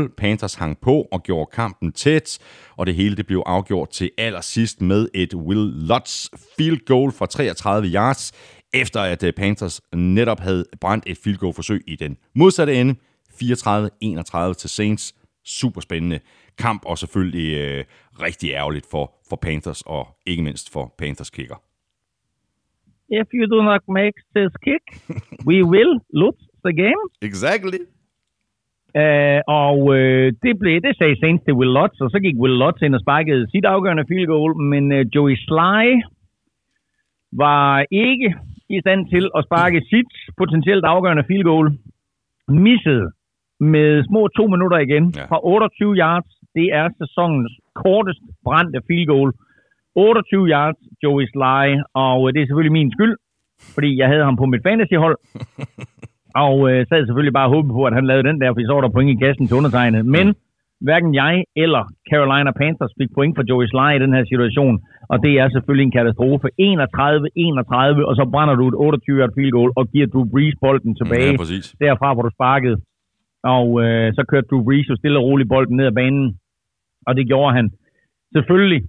14-0. 0.10 0.16
Panthers 0.18 0.54
hang 0.54 0.78
på 0.82 1.08
og 1.12 1.24
gjorde 1.24 1.50
kampen 1.54 1.92
tæt, 1.92 2.40
og 2.78 2.86
det 2.86 2.96
hele 2.96 3.16
det 3.16 3.28
blev 3.28 3.44
afgjort 3.46 3.90
til 3.90 4.12
allersidst 4.18 4.82
med 4.82 5.08
et 5.14 5.34
Will 5.34 5.74
Lutz 5.88 6.28
field 6.58 6.86
goal 6.86 7.12
fra 7.12 7.26
33 7.26 7.88
yards, 7.88 8.32
efter 8.74 9.02
at 9.02 9.24
øh, 9.24 9.34
Panthers 9.34 9.82
netop 9.96 10.40
havde 10.40 10.66
brændt 10.82 11.04
et 11.08 11.18
field 11.24 11.38
goal 11.38 11.54
forsøg 11.54 11.84
i 11.88 11.96
den 11.96 12.18
modsatte 12.36 12.76
ende. 12.76 12.96
34-31 13.44 14.54
til 14.54 14.70
Saints. 14.70 15.14
Super 15.46 15.82
spændende 15.82 16.20
kamp, 16.58 16.82
og 16.86 16.98
selvfølgelig 16.98 17.58
øh, 17.58 17.86
rigtig 18.20 18.50
ærgerligt 18.52 18.88
for, 18.92 19.12
for 19.30 19.36
Panthers, 19.36 19.82
og 19.82 20.08
ikke 20.26 20.44
mindst 20.44 20.74
for 20.74 20.94
Panthers 20.98 21.30
kicker. 21.30 21.56
If 23.10 23.28
you 23.34 23.46
do 23.56 23.62
not 23.72 23.82
make 23.88 24.18
this 24.36 24.52
kick, 24.68 24.84
we 25.50 25.58
will 25.74 25.94
lose 26.14 26.42
the 26.66 26.74
game. 26.84 27.04
Exactly. 27.22 27.82
Uh, 29.02 29.40
og 29.48 29.78
uh, 29.80 30.28
det 30.44 30.54
blev 30.62 30.82
det 30.86 30.98
sagde 30.98 31.20
Saints 31.20 31.44
til 31.44 31.54
Will 31.54 31.74
Lutz, 31.78 31.96
og 32.02 32.10
så 32.14 32.20
gik 32.26 32.36
Will 32.44 32.58
Lutz 32.62 32.82
ind 32.82 32.96
og 32.96 33.02
sparkede 33.02 33.52
sit 33.52 33.66
afgørende 33.66 34.06
field 34.08 34.28
goal, 34.28 34.52
men 34.72 34.84
uh, 34.92 35.02
Joey 35.16 35.36
Sly 35.36 35.86
var 37.32 37.86
ikke 37.92 38.36
i 38.70 38.80
stand 38.80 39.02
til 39.14 39.30
at 39.38 39.46
sparke 39.48 39.82
sit 39.92 40.12
potentielt 40.38 40.86
afgørende 40.86 41.24
field 41.28 41.44
goal. 41.44 41.68
Missede 42.48 43.12
med 43.60 44.04
små 44.10 44.28
to 44.28 44.48
minutter 44.48 44.78
igen 44.78 45.14
ja. 45.16 45.26
fra 45.26 45.40
28 45.44 45.96
yards 45.96 46.30
det 46.56 46.68
er 46.80 46.86
sæsonens 47.02 47.52
kortest 47.76 48.24
brændte 48.46 48.82
field 48.88 49.08
goal. 49.14 49.32
28 49.96 50.48
yards, 50.54 50.80
Joey 51.04 51.26
Sly, 51.34 51.66
og 51.94 52.18
øh, 52.28 52.34
det 52.34 52.40
er 52.42 52.48
selvfølgelig 52.48 52.78
min 52.80 52.92
skyld, 52.96 53.16
fordi 53.76 53.98
jeg 54.02 54.08
havde 54.08 54.24
ham 54.24 54.38
på 54.38 54.46
mit 54.46 54.64
fantasyhold. 54.68 55.18
og 56.46 56.56
øh, 56.70 56.80
sad 56.90 57.06
selvfølgelig 57.06 57.34
bare 57.34 57.48
og 57.50 57.54
håbede 57.56 57.74
på, 57.78 57.84
at 57.86 57.94
han 57.94 58.08
lavede 58.08 58.28
den 58.30 58.42
der, 58.42 58.50
for 58.54 58.62
så 58.68 58.74
var 58.74 58.82
der 58.82 58.96
point 58.96 59.12
i 59.14 59.22
kassen 59.24 59.48
til 59.48 59.60
undertegnet. 59.60 60.06
Men 60.06 60.28
hverken 60.88 61.12
jeg 61.22 61.36
eller 61.64 61.84
Carolina 62.12 62.52
Panthers 62.62 62.94
fik 63.00 63.12
point 63.18 63.34
for 63.38 63.44
Joey 63.50 63.68
Sly 63.72 63.90
i 63.96 64.04
den 64.04 64.14
her 64.18 64.26
situation, 64.32 64.76
og 65.12 65.18
det 65.26 65.34
er 65.42 65.48
selvfølgelig 65.50 65.86
en 65.86 65.98
katastrofe. 66.00 66.48
31-31, 66.60 68.10
og 68.10 68.14
så 68.20 68.24
brænder 68.34 68.56
du 68.56 68.66
et 68.68 68.78
28 68.78 69.20
yard 69.20 69.34
field 69.36 69.52
goal 69.58 69.72
og 69.80 69.84
giver 69.92 70.08
Drew 70.08 70.26
Brees 70.34 70.56
bolden 70.64 70.96
tilbage 70.96 71.32
ja, 71.32 71.86
derfra, 71.86 72.14
hvor 72.14 72.24
du 72.28 72.32
sparkede. 72.38 72.78
Og 73.44 73.68
øh, 73.84 74.14
så 74.18 74.22
kørte 74.30 74.48
Drew 74.48 74.64
Brees 74.64 74.90
jo 74.90 74.96
stille 74.96 75.20
og 75.20 75.26
roligt 75.26 75.50
bolden 75.50 75.76
ned 75.78 75.86
ad 75.86 75.96
banen 76.02 76.26
og 77.08 77.16
det 77.18 77.28
gjorde 77.28 77.56
han. 77.58 77.66
Selvfølgelig 78.36 78.82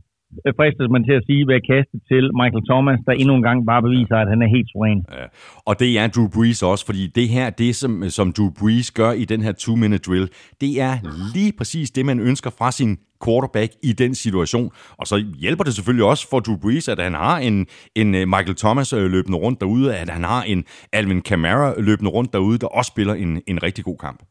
øh, 0.47 0.53
fristes 0.59 0.89
man 0.95 1.05
til 1.05 1.13
at 1.13 1.25
sige, 1.29 1.47
ved 1.49 1.55
at 1.61 1.67
kaste 1.73 1.97
til 2.11 2.25
Michael 2.41 2.65
Thomas, 2.71 3.01
der 3.07 3.13
endnu 3.13 3.35
en 3.37 3.47
gang 3.49 3.59
bare 3.67 3.83
beviser, 3.83 4.17
at 4.17 4.29
han 4.33 4.43
er 4.43 4.49
helt 4.57 4.69
suveræn. 4.73 5.05
Ja. 5.19 5.27
Og 5.69 5.75
det 5.81 5.99
er 5.99 6.07
Drew 6.07 6.29
Brees 6.35 6.63
også, 6.63 6.85
fordi 6.87 7.03
det 7.19 7.29
her, 7.29 7.51
det 7.51 7.77
som, 7.77 7.93
som 8.19 8.33
Drew 8.37 8.51
Brees 8.61 8.91
gør 8.91 9.13
i 9.23 9.25
den 9.25 9.41
her 9.47 9.53
two-minute 9.63 10.05
drill, 10.07 10.29
det 10.61 10.73
er 10.89 10.95
lige 11.35 11.53
præcis 11.59 11.91
det, 11.91 12.07
man 12.07 12.21
ønsker 12.21 12.51
fra 12.59 12.71
sin 12.73 12.99
quarterback 13.25 13.73
i 13.83 13.93
den 13.93 14.15
situation. 14.15 14.71
Og 15.01 15.07
så 15.07 15.17
hjælper 15.39 15.65
det 15.65 15.75
selvfølgelig 15.75 16.05
også 16.05 16.25
for 16.31 16.41
Drew 16.41 16.57
Brees, 16.63 16.89
at 16.89 16.99
han 16.99 17.15
har 17.15 17.39
en, 17.39 17.67
en 17.95 18.15
øh, 18.15 18.29
Michael 18.29 18.57
Thomas 18.57 18.93
øh, 18.93 19.11
løbende 19.11 19.39
rundt 19.39 19.61
derude, 19.61 19.97
at 19.97 20.09
han 20.09 20.25
har 20.25 20.43
en 20.43 20.65
Alvin 20.93 21.21
Kamara 21.21 21.81
løbende 21.81 22.11
rundt 22.11 22.33
derude, 22.33 22.59
der 22.59 22.67
også 22.67 22.89
spiller 22.89 23.15
en, 23.15 23.43
en 23.47 23.63
rigtig 23.63 23.85
god 23.85 23.99
kamp. 23.99 24.23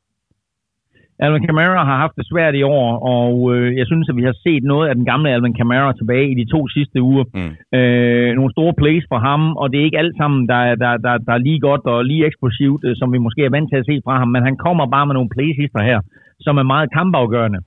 Alvin 1.25 1.45
Kamara 1.47 1.83
har 1.89 1.97
haft 2.03 2.15
det 2.19 2.25
svært 2.31 2.55
i 2.55 2.63
år, 2.63 2.87
og 3.15 3.33
øh, 3.53 3.77
jeg 3.79 3.85
synes, 3.87 4.09
at 4.09 4.15
vi 4.19 4.23
har 4.29 4.35
set 4.45 4.63
noget 4.63 4.89
af 4.89 4.95
den 4.95 5.05
gamle 5.05 5.29
Alvin 5.29 5.59
Kamara 5.59 5.93
tilbage 5.93 6.31
i 6.31 6.35
de 6.41 6.51
to 6.53 6.59
sidste 6.67 7.01
uger. 7.01 7.25
Mm. 7.37 7.53
Øh, 7.77 8.29
nogle 8.37 8.51
store 8.51 8.73
plays 8.81 9.05
for 9.11 9.19
ham, 9.27 9.41
og 9.61 9.65
det 9.71 9.77
er 9.79 9.85
ikke 9.87 10.01
alt 10.03 10.17
sammen, 10.17 10.47
der, 10.51 10.75
der, 10.83 10.91
der, 11.05 11.13
der 11.27 11.33
er 11.33 11.45
lige 11.47 11.59
godt 11.59 11.85
og 11.85 12.05
lige 12.05 12.25
eksplosivt, 12.25 12.83
øh, 12.87 12.95
som 12.95 13.13
vi 13.13 13.17
måske 13.17 13.41
er 13.45 13.55
vant 13.55 13.69
til 13.69 13.81
at 13.81 13.87
se 13.89 13.95
fra 14.05 14.17
ham, 14.19 14.29
men 14.35 14.43
han 14.43 14.57
kommer 14.65 14.85
bare 14.95 15.05
med 15.07 15.15
nogle 15.15 15.33
plays 15.35 15.57
her, 15.89 15.99
som 16.39 16.57
er 16.57 16.63
meget 16.73 16.93
kampafgørende, 16.97 17.59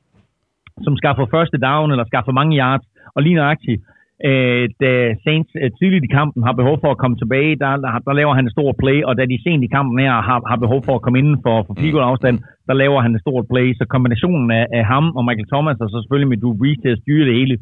som 0.84 0.96
skaffer 0.96 1.26
første 1.34 1.58
down 1.58 1.90
eller 1.90 2.04
skaffer 2.04 2.32
mange 2.32 2.58
yards, 2.58 2.86
og 3.14 3.22
lige 3.22 3.34
nøjagtigt, 3.34 3.80
øh, 4.28 4.64
da 4.82 4.90
Saints 5.24 5.52
øh, 5.62 5.70
tidligt 5.78 6.04
i 6.04 6.14
kampen 6.18 6.42
har 6.48 6.54
behov 6.60 6.76
for 6.82 6.90
at 6.90 7.00
komme 7.02 7.16
tilbage, 7.18 7.56
der, 7.62 7.70
der, 7.84 7.90
der 8.06 8.12
laver 8.20 8.34
han 8.34 8.44
en 8.44 8.56
stor 8.56 8.70
play, 8.82 8.98
og 9.08 9.12
da 9.18 9.22
de 9.32 9.42
sent 9.42 9.64
i 9.64 9.74
kampen 9.76 9.98
her 10.04 10.14
har, 10.28 10.38
har 10.50 10.58
behov 10.64 10.80
for 10.84 10.94
at 10.94 11.02
komme 11.02 11.18
inden 11.18 11.38
for, 11.44 11.56
for 11.66 11.74
field 11.80 11.98
afstand, 12.10 12.36
der 12.68 12.74
laver 12.82 13.00
han 13.04 13.12
en 13.12 13.24
stor 13.26 13.38
play. 13.52 13.66
Så 13.78 13.84
kombinationen 13.94 14.50
af, 14.50 14.66
af 14.78 14.84
ham 14.92 15.06
og 15.16 15.24
Michael 15.24 15.50
Thomas, 15.52 15.80
og 15.80 15.88
så 15.90 15.96
selvfølgelig 16.00 16.30
med 16.30 16.40
Drew 16.42 16.56
Brees 16.60 16.78
til 16.82 16.94
at 16.94 17.00
styre 17.02 17.26
det 17.28 17.34
hele, 17.40 17.56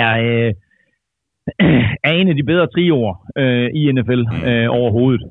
er, 0.00 0.10
øh, 0.26 0.52
er 2.08 2.12
en 2.20 2.28
af 2.28 2.36
de 2.36 2.48
bedre 2.50 2.66
trioer 2.74 3.14
øh, 3.42 3.68
i 3.80 3.92
NFL 3.92 4.22
øh, 4.50 4.68
overhovedet. 4.78 5.22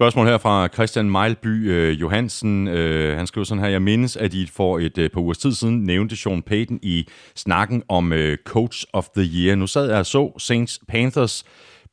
Spørgsmål 0.00 0.26
her 0.26 0.38
fra 0.38 0.68
Christian 0.68 1.10
Mejlby 1.10 1.70
øh, 1.70 2.00
Johansen. 2.00 2.68
Øh, 2.68 3.16
han 3.16 3.26
skriver 3.26 3.44
sådan 3.44 3.64
her, 3.64 3.70
jeg 3.70 3.82
mindes, 3.82 4.16
at 4.16 4.34
I 4.34 4.46
for 4.46 4.78
et 4.78 4.98
øh, 4.98 5.10
par 5.10 5.20
ugers 5.20 5.38
tid 5.38 5.52
siden 5.52 5.84
nævnte 5.84 6.16
Sean 6.16 6.42
Payton 6.42 6.78
i 6.82 7.08
snakken 7.36 7.82
om 7.88 8.12
øh, 8.12 8.38
Coach 8.44 8.84
of 8.92 9.08
the 9.16 9.24
Year. 9.24 9.56
Nu 9.56 9.66
sad 9.66 9.88
jeg 9.88 9.98
og 9.98 10.06
så 10.06 10.32
Saints 10.38 10.80
Panthers. 10.88 11.44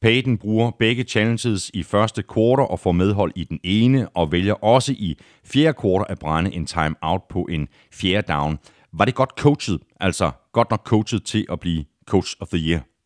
Payton 0.01 0.37
bruger 0.37 0.71
begge 0.79 1.03
challenges 1.03 1.71
i 1.73 1.83
første 1.83 2.23
quarter 2.33 2.63
og 2.63 2.79
får 2.79 2.91
medhold 2.91 3.31
i 3.35 3.43
den 3.43 3.59
ene, 3.63 4.09
og 4.09 4.31
vælger 4.31 4.53
også 4.53 4.91
i 4.91 5.17
fjerde 5.45 5.77
quarter 5.81 6.05
at 6.05 6.19
brænde 6.19 6.53
en 6.53 6.65
timeout 6.65 7.21
på 7.29 7.47
en 7.49 7.67
fjerde 7.93 8.33
down. 8.33 8.57
Var 8.93 9.05
det 9.05 9.15
godt 9.15 9.31
coachet, 9.37 9.79
altså 9.99 10.31
godt 10.53 10.71
nok 10.71 10.81
coachet 10.85 11.23
til 11.23 11.45
at 11.51 11.59
blive 11.59 11.85
Coach 12.05 12.35
of 12.39 12.47
the 12.47 12.69
Year? 12.69 12.96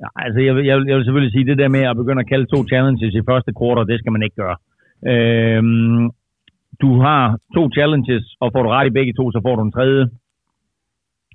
Ja, 0.00 0.08
altså, 0.16 0.40
jeg, 0.40 0.56
jeg, 0.56 0.76
jeg 0.88 0.96
vil 0.96 1.04
selvfølgelig 1.04 1.32
sige, 1.32 1.46
det 1.46 1.58
der 1.58 1.68
med 1.68 1.80
at 1.80 1.96
begynde 1.96 2.20
at 2.20 2.28
kalde 2.28 2.46
to 2.46 2.58
challenges 2.70 3.14
i 3.14 3.28
første 3.30 3.52
quarter, 3.58 3.84
det 3.84 3.98
skal 3.98 4.12
man 4.12 4.22
ikke 4.22 4.36
gøre. 4.36 4.56
Øhm, 5.12 6.10
du 6.82 6.90
har 7.00 7.38
to 7.54 7.70
challenges, 7.76 8.24
og 8.40 8.52
får 8.52 8.62
du 8.62 8.68
ret 8.68 8.86
i 8.86 8.96
begge 8.98 9.12
to, 9.18 9.24
så 9.32 9.40
får 9.46 9.56
du 9.56 9.62
en 9.62 9.72
tredje. 9.72 10.04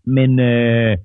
Men 0.05 0.39
øh, 0.39 0.97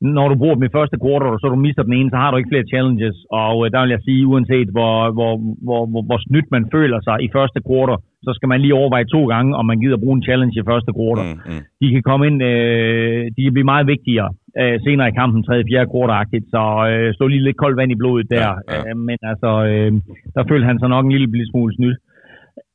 når 0.00 0.28
du 0.28 0.34
bruger 0.34 0.54
dem 0.54 0.68
i 0.68 0.76
første 0.78 0.96
quarter, 1.02 1.26
og 1.26 1.38
så 1.40 1.46
du 1.48 1.56
mister 1.66 1.82
den 1.82 1.92
ene, 1.98 2.10
så 2.10 2.16
har 2.16 2.30
du 2.30 2.36
ikke 2.36 2.52
flere 2.52 2.70
challenges. 2.72 3.16
Og 3.30 3.54
øh, 3.64 3.72
der 3.72 3.80
vil 3.82 3.94
jeg 3.94 4.02
sige, 4.08 4.26
uanset 4.26 4.68
hvor, 4.76 4.94
hvor, 5.16 5.32
hvor, 5.66 5.80
hvor, 5.90 6.02
hvor 6.08 6.18
snydt 6.26 6.48
man 6.50 6.64
føler 6.74 6.98
sig 7.00 7.16
i 7.26 7.28
første 7.36 7.60
quarter, 7.68 7.96
så 8.26 8.30
skal 8.34 8.48
man 8.48 8.60
lige 8.60 8.78
overveje 8.80 9.12
to 9.14 9.26
gange, 9.26 9.56
om 9.56 9.66
man 9.66 9.80
gider 9.80 10.02
bruge 10.02 10.16
en 10.16 10.26
challenge 10.28 10.54
i 10.60 10.68
første 10.70 10.92
quarter 10.98 11.24
Mm, 11.26 11.40
mm. 11.52 11.62
de 11.80 11.86
kan 11.92 12.02
komme 12.02 12.26
ind, 12.26 12.42
øh, 12.42 13.22
de 13.36 13.40
kan 13.44 13.52
blive 13.52 13.72
meget 13.72 13.86
vigtigere 13.86 14.30
øh, 14.60 14.76
senere 14.84 15.08
i 15.08 15.18
kampen, 15.20 15.42
tredje, 15.42 15.64
fjerde 15.70 15.90
quarter 15.92 16.40
så 16.54 16.62
øh, 16.90 17.14
stå 17.14 17.26
lige 17.26 17.44
lidt 17.44 17.56
koldt 17.56 17.76
vand 17.76 17.92
i 17.92 18.00
blodet 18.02 18.30
der. 18.30 18.48
Ja, 18.48 18.74
ja. 18.74 18.90
Øh, 18.90 18.96
men 19.08 19.18
altså, 19.22 19.50
øh, 19.70 19.92
der 20.34 20.42
følte 20.48 20.66
han 20.66 20.78
sig 20.78 20.88
nok 20.88 21.04
en 21.04 21.12
lille, 21.12 21.30
lille 21.32 21.50
smule 21.50 21.74
snydt. 21.74 21.98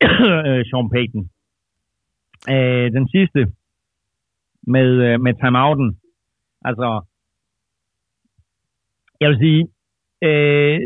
øh, 0.49 0.61
Sean 0.69 0.89
Payton. 0.93 1.23
Øh, 2.53 2.87
den 2.97 3.05
sidste 3.15 3.41
med, 4.67 4.89
øh, 5.07 5.21
med 5.25 5.33
timeouten. 5.33 5.89
Altså, 6.69 6.87
jeg 9.21 9.29
vil 9.29 9.39
sige, 9.45 9.61
øh, 10.27 10.79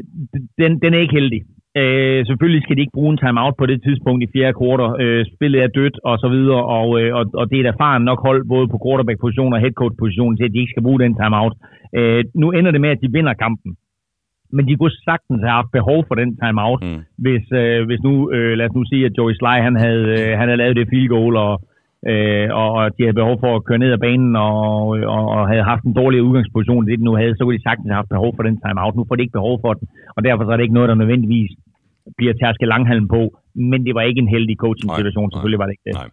den, 0.61 0.71
den 0.83 0.93
er 0.93 1.01
ikke 1.05 1.17
heldig. 1.19 1.41
Øh, 1.81 2.19
selvfølgelig 2.29 2.61
skal 2.63 2.75
de 2.75 2.81
ikke 2.83 2.97
bruge 2.97 3.11
en 3.13 3.21
timeout 3.23 3.55
på 3.57 3.65
det 3.71 3.79
tidspunkt 3.87 4.23
i 4.23 4.31
fjerde 4.33 4.57
kvarter. 4.59 4.89
Øh, 5.01 5.21
spillet 5.33 5.59
er 5.63 5.67
dødt 5.79 5.97
og 6.09 6.15
så 6.23 6.27
videre, 6.35 6.63
og, 6.77 6.87
øh, 7.01 7.09
og, 7.19 7.23
og 7.39 7.43
det 7.49 7.55
er 7.57 7.63
et 7.63 7.73
erfaren 7.73 8.03
nok 8.09 8.19
hold, 8.27 8.41
både 8.53 8.67
på 8.71 8.77
quarterback-position 8.85 9.53
og 9.53 9.59
headcoach-position, 9.63 10.37
til 10.37 10.45
at 10.47 10.53
de 10.53 10.59
ikke 10.61 10.73
skal 10.73 10.83
bruge 10.87 10.99
den 11.05 11.13
timeout. 11.21 11.53
Øh, 11.97 12.23
nu 12.41 12.47
ender 12.57 12.71
det 12.71 12.81
med, 12.81 12.89
at 12.95 13.01
de 13.03 13.11
vinder 13.17 13.33
kampen. 13.33 13.71
Men 14.55 14.67
de 14.67 14.75
kunne 14.75 14.97
sagtens 15.09 15.41
have 15.45 15.57
haft 15.59 15.71
behov 15.77 15.99
for 16.07 16.15
den 16.21 16.29
timeout, 16.43 16.81
Mm. 16.83 16.89
mm. 16.93 17.01
hvis, 17.23 17.45
øh, 17.61 17.79
hvis 17.87 18.01
nu, 18.07 18.13
øh, 18.35 18.51
lad 18.57 18.65
os 18.69 18.75
nu 18.77 18.83
sige, 18.91 19.05
at 19.05 19.17
Joey 19.17 19.33
Sly, 19.39 19.55
han 19.67 19.75
havde, 19.85 20.05
øh, 20.19 20.31
han 20.39 20.47
havde 20.47 20.61
lavet 20.63 20.75
det 20.79 20.89
field 20.91 21.09
goal, 21.15 21.35
og, 21.45 21.53
øh, 21.53 21.67
og, 22.61 22.69
og 22.79 22.83
de 22.95 23.03
havde 23.03 23.21
behov 23.21 23.35
for 23.43 23.51
at 23.55 23.65
køre 23.67 23.81
ned 23.83 23.91
ad 23.97 24.01
banen, 24.07 24.35
og, 24.35 24.59
og, 25.15 25.23
og 25.35 25.41
havde 25.51 25.69
haft 25.71 25.83
en 25.85 25.97
dårlig 26.01 26.19
udgangsposition, 26.27 26.85
det 26.85 26.99
de 26.99 27.05
nu 27.09 27.15
havde, 27.21 27.35
så 27.35 27.41
kunne 27.43 27.57
de 27.57 27.67
sagtens 27.67 27.89
have 27.89 28.01
haft 28.01 28.15
behov 28.15 28.31
for 28.35 28.43
den 28.47 28.57
timeout. 28.63 28.95
Nu 28.95 29.05
får 29.07 29.15
de 29.15 29.23
ikke 29.23 29.39
behov 29.39 29.55
for 29.63 29.71
den, 29.77 29.85
og 30.15 30.19
derfor 30.27 30.43
så 30.43 30.51
er 30.51 30.57
det 30.57 30.63
ikke 30.63 30.79
noget, 30.79 30.89
der 30.89 31.01
nødvendigvis 31.03 31.51
bliver 32.17 32.33
tærsket 32.33 32.67
langhalm 32.67 33.07
på, 33.07 33.21
men 33.55 33.85
det 33.85 33.95
var 33.95 34.01
ikke 34.01 34.19
en 34.19 34.27
heldig 34.27 34.57
coaching-situation, 34.65 35.31
selvfølgelig 35.31 35.59
var 35.59 35.65
det 35.65 35.73
ikke 35.75 35.85
det. 35.89 35.93
Nej. 35.93 36.09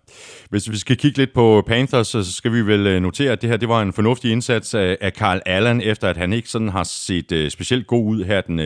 Hvis 0.51 0.71
vi 0.71 0.77
skal 0.77 0.97
kigge 0.97 1.19
lidt 1.19 1.33
på 1.35 1.63
Panthers, 1.67 2.07
så 2.07 2.33
skal 2.33 2.53
vi 2.53 2.61
vel 2.73 2.87
øh, 2.87 3.01
notere, 3.01 3.33
at 3.33 3.43
det 3.43 3.51
her 3.51 3.57
det 3.57 3.69
var 3.69 3.83
en 3.83 3.93
fornuftig 3.93 4.33
indsats 4.33 4.75
af, 4.75 5.13
Carl 5.19 5.41
Allen, 5.47 5.81
efter 5.81 6.09
at 6.09 6.17
han 6.17 6.33
ikke 6.33 6.49
sådan 6.49 6.69
har 6.69 6.83
set 6.83 7.33
uh, 7.33 7.49
specielt 7.49 7.87
god 7.87 8.05
ud 8.13 8.25
her 8.25 8.41
den, 8.41 8.59
uh, 8.59 8.65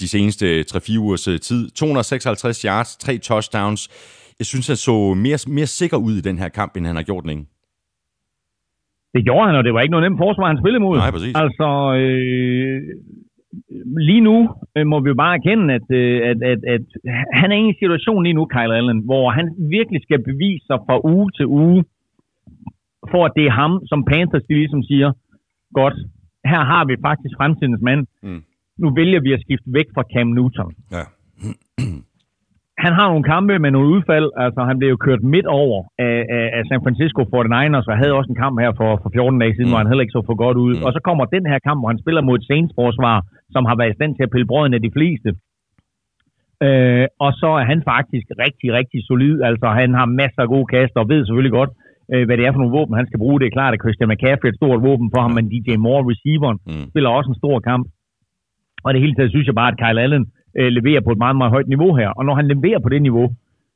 de 0.00 0.08
seneste 0.08 0.60
3-4 0.60 0.98
ugers 0.98 1.28
tid. 1.42 1.70
256 1.70 2.62
yards, 2.62 2.96
tre 2.96 3.18
touchdowns. 3.18 3.82
Jeg 4.38 4.46
synes, 4.46 4.66
han 4.66 4.76
så 4.76 5.14
mere, 5.26 5.38
mere 5.56 5.66
sikker 5.66 5.96
ud 5.96 6.14
i 6.20 6.26
den 6.28 6.38
her 6.38 6.48
kamp, 6.48 6.76
end 6.76 6.86
han 6.86 6.96
har 6.96 7.02
gjort 7.02 7.26
længe. 7.26 7.44
Det 9.14 9.24
gjorde 9.24 9.46
han, 9.46 9.56
og 9.58 9.64
det 9.64 9.74
var 9.74 9.80
ikke 9.80 9.94
noget 9.96 10.06
nemt 10.06 10.22
forsvar, 10.24 10.46
han 10.52 10.62
spillede 10.62 10.84
mod. 10.86 10.96
Nej, 10.96 11.10
præcis. 11.16 11.34
Altså, 11.42 11.68
øh, 12.00 12.78
lige 14.08 14.24
nu 14.28 14.36
øh, 14.76 14.86
må 14.86 14.96
vi 15.00 15.08
jo 15.08 15.14
bare 15.24 15.34
erkende, 15.38 15.74
at, 15.78 15.88
øh, 16.00 16.16
at, 16.30 16.38
at, 16.52 16.60
at 16.74 16.86
han 17.40 17.52
er 17.52 17.56
i 17.56 17.68
en 17.70 17.80
situation 17.82 18.22
lige 18.22 18.38
nu, 18.38 18.44
Kyle 18.54 18.76
Allen, 18.78 19.00
hvor 19.08 19.30
han 19.30 19.46
virkelig 19.76 20.00
skal 20.02 20.20
bevise 20.30 20.64
sig 20.66 20.78
fra 20.86 20.96
uge 21.14 21.30
til 21.36 21.46
uge, 21.46 21.84
for 23.12 23.22
at 23.26 23.32
det 23.36 23.44
er 23.46 23.54
ham, 23.62 23.72
som 23.90 24.04
Panthers 24.04 24.46
de 24.48 24.54
ligesom 24.54 24.82
siger, 24.82 25.12
godt, 25.80 25.96
her 26.52 26.62
har 26.72 26.84
vi 26.84 26.94
faktisk 27.08 27.34
fremtidens 27.40 27.82
mand. 27.88 28.06
Mm. 28.22 28.42
Nu 28.82 28.94
vælger 28.94 29.20
vi 29.20 29.32
at 29.32 29.40
skifte 29.40 29.68
væk 29.78 29.88
fra 29.94 30.04
Cam 30.12 30.26
Newton. 30.26 30.72
Ja. 30.96 31.04
han 32.86 32.92
har 32.98 33.06
nogle 33.12 33.28
kampe 33.34 33.54
med 33.64 33.70
nogle 33.74 33.88
udfald. 33.94 34.28
Altså, 34.44 34.60
han 34.70 34.76
blev 34.78 34.88
jo 34.94 34.98
kørt 35.06 35.22
midt 35.34 35.48
over 35.62 35.78
af, 36.06 36.16
af, 36.36 36.44
af 36.58 36.62
San 36.70 36.80
Francisco 36.84 37.20
49ers, 37.34 37.86
og 37.90 37.94
havde 38.02 38.16
også 38.18 38.30
en 38.32 38.40
kamp 38.44 38.54
her 38.64 38.72
for, 38.80 38.90
for 39.02 39.10
14 39.14 39.40
dage 39.42 39.54
siden, 39.54 39.64
Mm. 39.64 39.68
mm. 39.68 39.72
hvor 39.72 39.80
han 39.82 39.90
heller 39.90 40.04
ikke 40.06 40.16
så 40.18 40.22
for 40.30 40.36
godt 40.44 40.56
ud. 40.66 40.72
Mm. 40.74 40.80
Mm. 40.80 40.86
Og 40.86 40.90
så 40.96 41.00
kommer 41.08 41.24
den 41.36 41.44
her 41.50 41.58
kamp, 41.66 41.78
hvor 41.80 41.90
han 41.92 42.02
spiller 42.02 42.22
mod 42.28 42.36
et 42.38 42.46
Saints-forsvar, 42.50 43.16
som 43.54 43.62
har 43.68 43.76
været 43.78 43.92
i 43.92 43.98
stand 43.98 44.12
til 44.14 44.26
at 44.26 44.32
pille 44.34 44.50
brøden 44.52 44.74
af 44.78 44.82
de 44.86 44.94
fleste. 44.96 45.30
Øh, 46.66 47.06
og 47.24 47.30
så 47.40 47.48
er 47.60 47.64
han 47.72 47.80
faktisk 47.92 48.26
rigtig, 48.44 48.68
rigtig 48.78 49.00
solid. 49.10 49.36
Altså, 49.50 49.66
han 49.80 49.90
har 49.98 50.06
masser 50.20 50.42
af 50.44 50.48
gode 50.54 50.66
kaster, 50.74 50.98
og 51.02 51.08
ved 51.12 51.20
selvfølgelig 51.26 51.56
godt, 51.60 51.70
øh, 52.12 52.22
hvad 52.26 52.36
det 52.36 52.44
er 52.46 52.52
for 52.52 52.60
nogle 52.62 52.76
våben, 52.78 52.98
han 53.00 53.06
skal 53.08 53.22
bruge. 53.24 53.40
Det 53.40 53.46
er 53.46 53.56
klart, 53.58 53.74
at 53.74 53.82
Christian 53.84 54.08
McCaffrey 54.10 54.48
er 54.48 54.52
et 54.54 54.60
stort 54.60 54.80
våben 54.88 55.08
for 55.14 55.20
ham, 55.24 55.32
men 55.38 55.46
DJ 55.52 55.68
Moore, 55.84 56.02
receiveren, 56.12 56.58
Mm. 56.68 56.86
spiller 56.92 57.10
også 57.18 57.30
en 57.30 57.40
stor 57.42 57.56
kamp. 57.70 57.84
Og 58.84 58.90
det 58.94 59.00
hele 59.04 59.14
taget 59.14 59.30
synes 59.34 59.46
jeg 59.46 59.54
bare, 59.60 59.72
at 59.72 59.78
Kyle 59.82 60.00
Allen 60.04 60.24
øh, 60.58 60.68
leverer 60.78 61.00
på 61.00 61.10
et 61.12 61.18
meget, 61.24 61.36
meget 61.36 61.54
højt 61.56 61.68
niveau 61.68 61.92
her. 62.00 62.08
Og 62.08 62.24
når 62.24 62.34
han 62.34 62.48
leverer 62.48 62.80
på 62.82 62.88
det 62.88 63.02
niveau, 63.02 63.26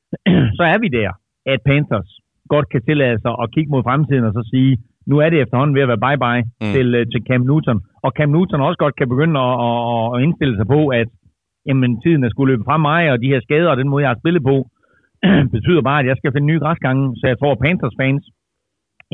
så 0.59 0.63
er 0.73 0.79
vi 0.85 0.89
der, 0.89 1.11
at 1.47 1.61
Panthers 1.67 2.11
godt 2.49 2.69
kan 2.73 2.83
tillade 2.83 3.19
sig 3.25 3.33
at 3.43 3.51
kigge 3.55 3.71
mod 3.71 3.83
fremtiden 3.83 4.25
og 4.25 4.33
så 4.33 4.43
sige, 4.53 4.79
nu 5.11 5.17
er 5.19 5.29
det 5.31 5.41
efterhånden 5.41 5.75
ved 5.77 5.83
at 5.83 5.93
være 5.93 6.05
bye-bye 6.07 6.45
Mm. 6.63 6.73
til, 6.75 6.95
øh, 6.95 7.07
til 7.13 7.21
Cam 7.29 7.41
Newton. 7.41 7.81
Og 8.05 8.11
Cam 8.17 8.31
Newton 8.35 8.61
også 8.61 8.79
godt 8.85 8.97
kan 8.97 9.09
begynde 9.09 9.41
at, 9.47 9.55
at, 9.67 9.77
at 10.15 10.23
indstille 10.25 10.57
sig 10.57 10.67
på, 10.67 10.81
at 11.01 11.09
jamen, 11.67 12.01
tiden 12.03 12.25
er 12.25 12.29
skulle 12.31 12.53
løbe 12.53 12.65
fra 12.69 12.77
mig, 12.89 13.03
og 13.13 13.17
de 13.23 13.33
her 13.33 13.41
skader 13.41 13.71
og 13.71 13.77
den 13.77 13.89
måde, 13.89 14.03
jeg 14.03 14.11
har 14.11 14.21
spillet 14.23 14.43
på, 14.51 14.57
betyder 15.57 15.83
bare, 15.89 16.01
at 16.01 16.07
jeg 16.07 16.17
skal 16.17 16.33
finde 16.33 16.47
nye 16.47 16.63
græsgange. 16.65 17.05
Så 17.21 17.25
jeg 17.27 17.39
tror, 17.39 17.53
at 17.53 17.63
Panthers 17.65 17.97
fans 18.01 18.25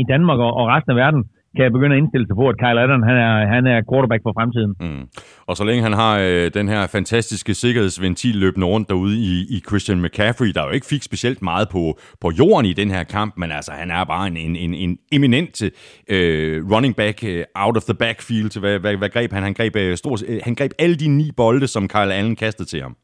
i 0.02 0.04
Danmark 0.12 0.38
og, 0.46 0.52
og 0.60 0.64
resten 0.68 0.90
af 0.90 0.96
verden 0.96 1.22
kan 1.56 1.72
begynde 1.72 1.94
at 1.96 2.00
indstille 2.02 2.26
sig 2.28 2.36
på, 2.36 2.48
at 2.52 2.56
Kyle 2.62 2.80
Allen 2.82 3.02
han 3.10 3.16
er, 3.26 3.34
han 3.54 3.66
er 3.66 3.78
quarterback 3.90 4.22
for 4.26 4.32
fremtiden. 4.38 4.72
Mm. 4.80 5.04
Og 5.46 5.56
så 5.56 5.64
længe 5.64 5.82
han 5.82 5.92
har 5.92 6.18
øh, 6.18 6.50
den 6.58 6.68
her 6.68 6.86
fantastiske 6.86 7.54
sikkerhedsventil 7.54 8.36
løbende 8.36 8.66
rundt 8.66 8.88
derude 8.88 9.16
i, 9.16 9.34
i 9.56 9.58
Christian 9.68 10.02
McCaffrey, 10.02 10.50
der 10.54 10.62
jo 10.64 10.70
ikke 10.70 10.86
fik 10.86 11.02
specielt 11.02 11.42
meget 11.42 11.68
på, 11.68 11.98
på 12.20 12.30
jorden 12.38 12.66
i 12.66 12.72
den 12.72 12.90
her 12.90 13.04
kamp, 13.04 13.32
men 13.36 13.52
altså 13.52 13.72
han 13.72 13.90
er 13.90 14.04
bare 14.04 14.26
en, 14.26 14.36
en, 14.36 14.56
en, 14.56 14.74
en 14.74 14.98
eminent 15.12 15.62
øh, 16.10 16.70
running 16.72 16.96
back 16.96 17.24
øh, 17.24 17.44
out 17.54 17.76
of 17.76 17.82
the 17.82 17.94
backfield. 17.94 18.60
Hvad, 18.60 18.78
hvad, 18.78 18.96
hvad 18.96 19.08
greb 19.08 19.32
han? 19.32 19.42
Han 19.42 19.54
greb, 19.54 19.76
øh, 19.76 19.96
stor, 19.96 20.18
øh, 20.28 20.40
han 20.44 20.54
greb 20.54 20.72
alle 20.78 20.96
de 20.96 21.08
ni 21.08 21.30
bolde, 21.36 21.66
som 21.66 21.88
Kyle 21.88 22.14
Allen 22.14 22.36
kastede 22.36 22.68
til 22.68 22.82
ham. 22.82 22.96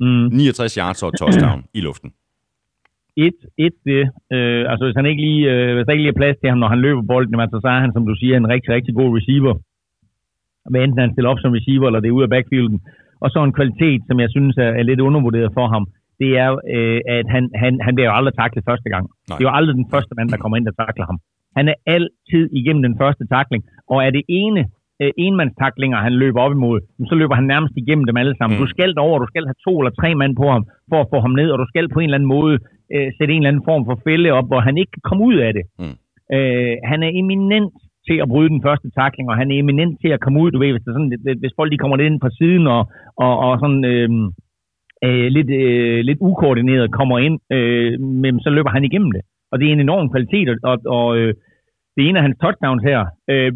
Mm. 0.00 0.28
69 0.32 0.74
yards 0.74 1.02
og 1.02 1.18
touchdown 1.18 1.64
i 1.74 1.80
luften. 1.80 2.10
Et, 3.16 3.38
et 3.66 3.76
det, 3.86 4.02
øh, 4.34 4.62
altså 4.70 4.84
hvis 4.84 4.98
han 4.98 5.06
ikke 5.06 5.22
lige, 5.28 5.42
øh, 5.52 5.74
hvis 5.74 5.84
der 5.84 5.92
ikke 5.92 6.04
lige 6.04 6.14
er 6.16 6.22
plads 6.22 6.36
til 6.38 6.50
ham, 6.50 6.58
når 6.58 6.68
han 6.74 6.84
løber 6.86 7.02
bolden, 7.12 7.32
jamen, 7.32 7.46
altså, 7.46 7.58
så 7.60 7.68
er 7.68 7.80
han, 7.84 7.92
som 7.92 8.06
du 8.06 8.14
siger, 8.14 8.36
en 8.36 8.52
rigtig, 8.54 8.70
rigtig 8.76 8.94
god 8.94 9.10
receiver. 9.18 9.54
Hvad 10.70 10.80
enten 10.80 11.04
han 11.04 11.12
stiller 11.12 11.30
op 11.30 11.40
som 11.40 11.52
receiver, 11.58 11.86
eller 11.86 12.00
det 12.00 12.08
er 12.08 12.18
ude 12.18 12.28
af 12.28 12.34
backfielden. 12.34 12.78
Og 13.20 13.28
så 13.30 13.38
en 13.44 13.58
kvalitet, 13.58 14.00
som 14.08 14.20
jeg 14.20 14.30
synes 14.30 14.54
er, 14.56 14.70
er 14.78 14.82
lidt 14.82 15.00
undervurderet 15.00 15.50
for 15.58 15.66
ham, 15.74 15.84
det 16.20 16.30
er, 16.44 16.50
øh, 16.76 17.00
at 17.18 17.26
han, 17.34 17.44
han, 17.62 17.72
han 17.86 17.94
bliver 17.94 18.08
jo 18.10 18.16
aldrig 18.18 18.34
taklet 18.34 18.68
første 18.70 18.88
gang. 18.94 19.04
Nej. 19.06 19.36
Det 19.36 19.44
er 19.44 19.48
jo 19.50 19.56
aldrig 19.58 19.74
den 19.80 19.90
første 19.94 20.12
mand, 20.16 20.28
der 20.32 20.42
kommer 20.42 20.56
ind 20.56 20.68
og 20.72 20.76
takler 20.84 21.06
ham. 21.10 21.18
Han 21.58 21.68
er 21.72 21.76
altid 21.96 22.44
igennem 22.60 22.82
den 22.88 22.98
første 23.02 23.24
takling, 23.34 23.62
og 23.92 23.98
er 24.06 24.10
det 24.10 24.24
ene 24.28 24.62
øh, 25.02 25.12
enmandstaklinger, 25.26 25.98
han 26.06 26.14
løber 26.22 26.40
op 26.46 26.52
imod, 26.58 26.78
så 27.10 27.14
løber 27.20 27.34
han 27.40 27.46
nærmest 27.52 27.74
igennem 27.82 28.04
dem 28.08 28.16
alle 28.22 28.34
sammen. 28.38 28.54
Mm. 28.54 28.60
Mm. 28.60 28.64
Du 28.64 28.70
skal 28.74 28.98
over, 29.06 29.16
du 29.18 29.28
skal 29.32 29.44
have 29.50 29.60
to 29.66 29.72
eller 29.80 29.94
tre 30.00 30.10
mand 30.20 30.32
på 30.42 30.46
ham, 30.54 30.62
for 30.90 30.98
at 31.00 31.10
få 31.12 31.18
ham 31.24 31.34
ned, 31.40 31.48
og 31.50 31.58
du 31.62 31.66
skal 31.72 31.88
på 31.88 32.00
en 32.00 32.08
eller 32.08 32.18
anden 32.18 32.34
måde 32.36 32.54
øh, 32.94 33.08
sætte 33.16 33.32
en 33.34 33.40
eller 33.40 33.50
anden 33.50 33.68
form 33.70 33.84
for 33.88 33.96
fælde 34.06 34.30
op, 34.38 34.46
hvor 34.50 34.60
han 34.68 34.76
ikke 34.78 34.92
kan 34.96 35.06
komme 35.08 35.24
ud 35.30 35.36
af 35.46 35.52
det. 35.56 35.64
Mm. 35.82 35.96
Øh, 36.36 36.74
han 36.90 37.00
er 37.06 37.10
eminent 37.20 37.74
til 38.06 38.16
at 38.22 38.28
bryde 38.32 38.52
den 38.54 38.62
første 38.66 38.88
takling, 38.98 39.26
og 39.30 39.36
han 39.40 39.50
er 39.50 39.56
eminent 39.58 39.94
til 40.02 40.10
at 40.12 40.20
komme 40.20 40.40
ud, 40.42 40.50
du 40.50 40.58
ved, 40.58 40.72
hvis, 40.72 40.84
det 40.84 40.94
sådan, 40.94 41.12
hvis 41.42 41.56
folk 41.58 41.72
de 41.72 41.80
kommer 41.82 41.96
lidt 41.96 42.10
ind 42.10 42.20
på 42.20 42.30
siden, 42.38 42.66
og, 42.66 42.82
og, 43.24 43.34
og 43.46 43.52
sådan 43.62 43.84
øh, 43.92 44.08
øh, 45.06 45.28
lidt, 45.36 45.50
øh, 45.50 46.00
lidt 46.08 46.18
ukoordineret 46.20 46.92
kommer 46.98 47.18
ind, 47.26 47.36
øh, 47.56 48.00
men 48.00 48.40
så 48.40 48.50
løber 48.50 48.70
han 48.70 48.84
igennem 48.84 49.12
det. 49.16 49.22
Og 49.50 49.58
det 49.58 49.68
er 49.68 49.72
en 49.72 49.86
enorm 49.88 50.10
kvalitet, 50.10 50.48
og, 50.48 50.56
og, 50.70 50.78
og 50.96 51.06
øh, 51.18 51.34
det 51.96 52.02
ene 52.08 52.18
af 52.18 52.24
hans 52.26 52.38
touchdowns 52.42 52.84
her, 52.90 53.00
øh, 53.30 53.52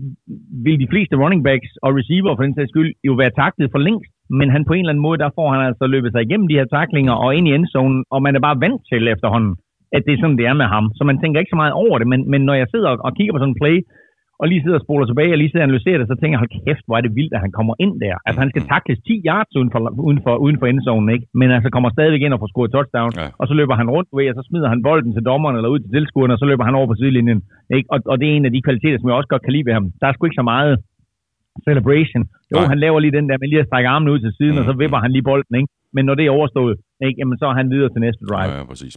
vil 0.65 0.81
de 0.81 0.91
fleste 0.93 1.17
running 1.23 1.45
backs 1.45 1.71
og 1.83 1.91
receiver 1.99 2.37
for 2.37 2.43
den 2.43 2.55
sags 2.55 2.71
skyld 2.71 2.93
jo 3.09 3.13
være 3.13 3.37
taklet 3.41 3.71
for 3.73 3.79
længst, 3.79 4.13
men 4.31 4.51
han 4.55 4.65
på 4.65 4.73
en 4.73 4.81
eller 4.81 4.93
anden 4.93 5.07
måde, 5.09 5.19
der 5.19 5.31
får 5.39 5.49
han 5.53 5.61
altså 5.69 5.85
løbet 5.87 6.13
sig 6.13 6.23
igennem 6.23 6.49
de 6.49 6.59
her 6.59 6.69
taklinger 6.77 7.13
og 7.25 7.35
ind 7.37 7.49
i 7.49 7.55
endzonen, 7.55 8.05
og 8.15 8.23
man 8.23 8.37
er 8.37 8.41
bare 8.47 8.61
vant 8.65 8.83
til 8.91 9.09
efterhånden, 9.15 9.53
at 9.97 10.03
det 10.07 10.13
er 10.13 10.21
sådan, 10.21 10.39
det 10.41 10.47
er 10.47 10.61
med 10.63 10.69
ham. 10.75 10.85
Så 10.97 11.03
man 11.05 11.19
tænker 11.21 11.41
ikke 11.41 11.55
så 11.55 11.61
meget 11.63 11.73
over 11.73 11.97
det, 11.99 12.07
men, 12.13 12.21
men 12.33 12.41
når 12.49 12.55
jeg 12.55 12.67
sidder 12.71 12.89
og, 12.89 12.99
og 13.07 13.11
kigger 13.17 13.33
på 13.33 13.39
sådan 13.39 13.55
en 13.55 13.61
play, 13.63 13.77
og 14.41 14.47
lige 14.49 14.63
sidder 14.63 14.79
og 14.81 14.87
spoler 14.87 15.07
tilbage, 15.07 15.33
og 15.35 15.39
lige 15.39 15.51
sidder 15.51 15.65
og 15.65 15.69
analyserer 15.71 15.99
det, 15.99 16.09
så 16.11 16.17
tænker 16.19 16.35
jeg, 16.35 16.43
hold 16.45 16.55
kæft, 16.67 16.85
hvor 16.87 16.97
er 16.97 17.05
det 17.07 17.17
vildt, 17.19 17.35
at 17.37 17.45
han 17.45 17.53
kommer 17.59 17.75
ind 17.85 17.95
der. 18.05 18.15
Altså, 18.27 18.39
han 18.45 18.51
skal 18.53 18.65
takles 18.73 18.99
10 18.99 19.23
yards 19.31 19.53
uden 19.59 19.71
for, 19.73 19.81
uden 20.09 20.21
for, 20.25 20.35
uden 20.45 20.59
for 20.61 20.67
endzonen, 20.67 21.09
ikke? 21.15 21.27
Men 21.41 21.49
altså 21.57 21.69
kommer 21.75 21.91
stadigvæk 21.97 22.23
ind 22.23 22.35
og 22.37 22.41
får 22.43 22.51
scoret 22.53 22.73
touchdown, 22.77 23.11
Ja. 23.21 23.27
og 23.41 23.45
så 23.49 23.55
løber 23.61 23.75
han 23.81 23.89
rundt 23.95 24.09
ved, 24.17 24.27
og 24.31 24.35
så 24.39 24.43
smider 24.49 24.69
han 24.73 24.83
bolden 24.89 25.13
til 25.15 25.27
dommeren 25.31 25.57
eller 25.57 25.71
ud 25.75 25.81
til 25.83 25.91
tilskuerne, 25.97 26.35
og 26.35 26.39
så 26.41 26.47
løber 26.51 26.65
han 26.69 26.79
over 26.79 26.87
på 26.91 26.97
sidelinjen, 27.01 27.41
ikke? 27.77 27.89
Og, 27.95 27.99
og 28.11 28.15
det 28.21 28.27
er 28.29 28.35
en 28.35 28.49
af 28.49 28.53
de 28.55 28.65
kvaliteter, 28.67 28.99
som 28.99 29.09
jeg 29.09 29.17
også 29.21 29.33
godt 29.33 29.45
kan 29.45 29.53
lide 29.55 29.67
ved 29.69 29.75
ham. 29.79 29.87
Der 30.01 30.07
er 30.07 30.13
sgu 30.13 30.23
ikke 30.27 30.43
så 30.43 30.49
meget 30.55 30.73
celebration. 31.69 32.23
Jo, 32.53 32.59
Nej. 32.59 32.67
han 32.73 32.79
laver 32.85 32.99
lige 33.01 33.17
den 33.19 33.29
der 33.31 33.37
med 33.41 33.49
lige 33.49 33.63
at 33.65 33.69
strække 33.71 33.89
armene 33.95 34.13
ud 34.15 34.21
til 34.25 34.33
siden, 34.39 34.55
mm. 34.55 34.59
og 34.61 34.65
så 34.69 34.73
vipper 34.83 34.99
han 35.05 35.13
lige 35.13 35.27
bolden, 35.31 35.55
ikke? 35.61 35.69
Men 35.97 36.05
når 36.05 36.15
det 36.15 36.27
er 36.27 36.31
overstået, 36.31 36.77
ikke? 37.07 37.17
Jamen, 37.21 37.39
så 37.39 37.47
er 37.51 37.55
han 37.61 37.71
videre 37.71 37.91
til 37.93 38.01
næste 38.07 38.23
drive. 38.31 38.51
Ja, 38.53 38.59
ja, 38.59 38.65
præcis. 38.65 38.95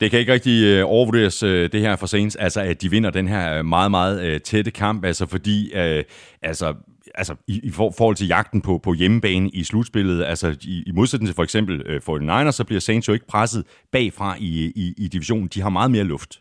Det 0.00 0.10
kan 0.10 0.20
ikke 0.20 0.32
rigtig 0.32 0.56
øh, 0.64 0.82
overvurderes, 0.94 1.42
øh, 1.42 1.72
det 1.72 1.80
her 1.80 1.96
for 1.96 2.06
Saints, 2.06 2.36
altså 2.36 2.60
at 2.60 2.82
de 2.82 2.90
vinder 2.90 3.10
den 3.10 3.28
her 3.28 3.58
øh, 3.58 3.64
meget, 3.64 3.90
meget 3.90 4.16
øh, 4.26 4.40
tætte 4.40 4.70
kamp, 4.70 5.04
altså 5.04 5.26
fordi, 5.26 5.56
øh, 5.74 6.04
altså, 6.42 6.74
altså 7.14 7.34
i, 7.48 7.60
i 7.68 7.70
for, 7.70 7.92
forhold 7.98 8.16
til 8.16 8.26
jagten 8.26 8.60
på, 8.60 8.80
på 8.84 8.92
hjemmebane 8.92 9.50
i 9.50 9.64
slutspillet, 9.64 10.24
altså 10.24 10.56
i, 10.62 10.82
i 10.86 10.92
modsætning 10.92 11.28
til 11.28 11.34
for 11.34 11.42
eksempel 11.42 11.82
øh, 11.86 12.00
49ers, 12.08 12.50
så 12.50 12.64
bliver 12.66 12.80
Saints 12.80 13.08
jo 13.08 13.12
ikke 13.12 13.26
presset 13.26 13.64
bagfra 13.92 14.36
i, 14.40 14.72
i, 14.76 14.94
i 15.04 15.08
divisionen. 15.08 15.48
De 15.54 15.62
har 15.62 15.70
meget 15.70 15.90
mere 15.90 16.04
luft. 16.04 16.40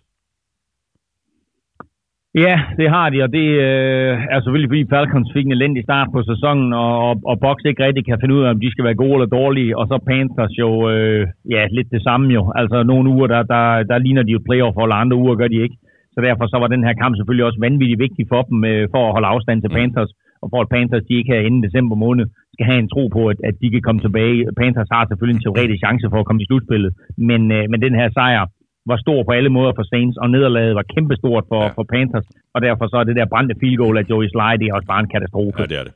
Ja, 2.44 2.56
det 2.80 2.88
har 2.96 3.08
de, 3.10 3.18
og 3.26 3.30
det 3.38 3.48
øh, 3.68 4.14
er 4.34 4.40
selvfølgelig 4.40 4.72
fordi 4.72 4.92
Falcons 4.94 5.30
fik 5.36 5.46
en 5.46 5.58
elendig 5.58 5.84
start 5.84 6.08
på 6.16 6.20
sæsonen, 6.32 6.74
og, 6.84 6.94
og, 7.08 7.14
og 7.32 7.36
Bucks 7.44 7.64
ikke 7.66 7.84
rigtig 7.86 8.04
kan 8.06 8.20
finde 8.22 8.36
ud 8.36 8.44
af, 8.44 8.50
om 8.50 8.60
de 8.64 8.72
skal 8.72 8.86
være 8.88 9.02
gode 9.04 9.16
eller 9.16 9.36
dårlige, 9.40 9.78
og 9.80 9.86
så 9.88 9.96
Panthers 10.10 10.54
jo, 10.64 10.70
øh, 10.92 11.22
ja, 11.56 11.62
lidt 11.78 11.90
det 11.96 12.04
samme 12.08 12.28
jo. 12.38 12.42
Altså 12.62 12.78
nogle 12.84 13.10
uger, 13.14 13.28
der, 13.34 13.42
der, 13.54 13.64
der 13.92 13.98
ligner 13.98 14.24
de 14.24 14.36
jo 14.36 14.46
playoff, 14.48 14.78
og 14.78 15.02
andre 15.02 15.18
uger 15.24 15.36
gør 15.36 15.48
de 15.48 15.64
ikke. 15.66 15.78
Så 16.14 16.20
derfor 16.28 16.46
så 16.48 16.58
var 16.62 16.68
den 16.68 16.84
her 16.88 16.96
kamp 17.02 17.14
selvfølgelig 17.16 17.46
også 17.46 17.60
vanvittigt 17.68 18.04
vigtig 18.06 18.26
for 18.34 18.42
dem, 18.50 18.60
øh, 18.72 18.88
for 18.94 19.02
at 19.06 19.14
holde 19.16 19.32
afstand 19.34 19.62
til 19.62 19.76
Panthers, 19.78 20.12
og 20.42 20.48
for 20.52 20.60
at 20.62 20.72
Panthers 20.74 21.08
de 21.08 21.18
ikke 21.20 21.34
her 21.34 21.42
inden 21.48 21.64
december 21.68 21.96
måned 22.06 22.26
skal 22.54 22.66
have 22.70 22.80
en 22.84 22.92
tro 22.94 23.04
på, 23.16 23.22
at, 23.32 23.40
at 23.50 23.56
de 23.62 23.68
kan 23.74 23.82
komme 23.86 24.02
tilbage. 24.02 24.40
Panthers 24.62 24.92
har 24.96 25.04
selvfølgelig 25.06 25.38
en 25.38 25.46
teoretisk 25.46 25.82
chance 25.86 26.06
for 26.12 26.20
at 26.20 26.28
komme 26.28 26.42
i 26.42 26.48
slutspillet, 26.48 26.92
men, 27.30 27.42
øh, 27.58 27.64
men 27.72 27.80
den 27.86 27.96
her 28.00 28.08
sejr, 28.18 28.44
var 28.92 28.98
stor 29.06 29.20
på 29.28 29.32
alle 29.38 29.50
måder 29.58 29.72
for 29.78 29.84
Saints, 29.94 30.18
og 30.18 30.28
nederlaget 30.30 30.76
var 30.80 30.86
kæmpestort 30.96 31.44
for, 31.52 31.64
Ja. 31.64 31.70
for 31.78 31.86
Panthers, 31.94 32.28
og 32.56 32.60
derfor 32.68 32.86
så 32.92 32.98
er 33.02 33.04
det 33.04 33.16
der 33.16 33.26
brændte 33.34 33.56
field 33.62 33.78
goal 33.78 33.98
af 33.98 34.06
Joey 34.10 34.28
Sly, 34.34 34.52
det 34.60 34.66
er 34.68 34.74
også 34.78 34.88
bare 34.94 35.00
en 35.06 35.10
katastrofe. 35.16 35.56
Ja, 35.62 35.66
det 35.72 35.78
er 35.82 35.84
det. 35.84 35.94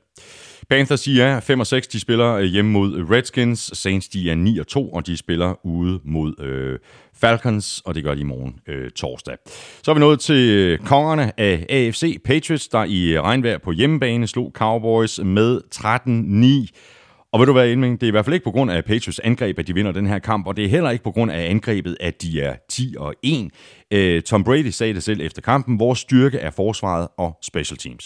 Panthers, 0.69 1.01
de 1.01 1.21
er 1.21 1.39
5 1.39 1.59
og 1.59 1.67
6, 1.67 1.87
de 1.87 1.99
spiller 1.99 2.33
øh, 2.35 2.43
hjemme 2.43 2.71
mod 2.71 2.89
Redskins. 3.11 3.59
Saints, 3.73 4.07
de 4.07 4.29
er 4.31 4.35
9 4.35 4.59
og 4.59 4.67
2, 4.67 4.89
og 4.89 5.07
de 5.07 5.17
spiller 5.17 5.59
ude 5.65 5.99
mod 6.03 6.33
øh, 6.43 6.79
Falcons, 7.21 7.81
og 7.85 7.95
det 7.95 8.03
gør 8.03 8.13
de 8.15 8.21
i 8.21 8.23
morgen 8.23 8.55
øh, 8.67 8.89
torsdag. 8.91 9.35
Så 9.83 9.91
er 9.91 9.95
vi 9.95 9.99
nået 9.99 10.19
til 10.19 10.49
øh, 10.57 10.77
kongerne 10.79 11.39
af 11.39 11.65
AFC. 11.69 12.17
Patriots, 12.25 12.67
der 12.67 12.83
i 12.85 13.19
regnvejr 13.19 13.57
på 13.57 13.71
hjemmebane 13.71 14.27
slog 14.27 14.51
Cowboys 14.55 15.19
med 15.23 15.61
13-9. 15.75 16.98
Og 17.31 17.39
ved 17.39 17.45
du 17.47 17.53
hvad, 17.53 17.67
Elming, 17.71 17.93
det 17.99 18.05
er 18.05 18.11
i 18.13 18.15
hvert 18.15 18.25
fald 18.25 18.37
ikke 18.37 18.49
på 18.49 18.55
grund 18.57 18.71
af 18.71 18.79
Patriots 18.91 19.21
angreb, 19.29 19.55
at 19.59 19.67
de 19.67 19.73
vinder 19.73 19.91
den 19.99 20.07
her 20.11 20.19
kamp, 20.19 20.43
og 20.47 20.53
det 20.57 20.63
er 20.65 20.69
heller 20.75 20.91
ikke 20.93 21.07
på 21.09 21.13
grund 21.15 21.31
af 21.31 21.41
angrebet, 21.53 21.93
at 22.07 22.15
de 22.23 22.31
er 22.47 22.53
10 22.69 22.95
og 23.05 23.11
1. 23.23 23.51
Øh, 23.95 24.21
Tom 24.29 24.43
Brady 24.47 24.71
sagde 24.79 24.93
det 24.97 25.03
selv 25.03 25.21
efter 25.27 25.41
kampen, 25.51 25.79
vores 25.79 25.99
styrke 25.99 26.37
er 26.47 26.51
forsvaret 26.61 27.07
og 27.23 27.31
special 27.49 27.77
teams. 27.83 28.05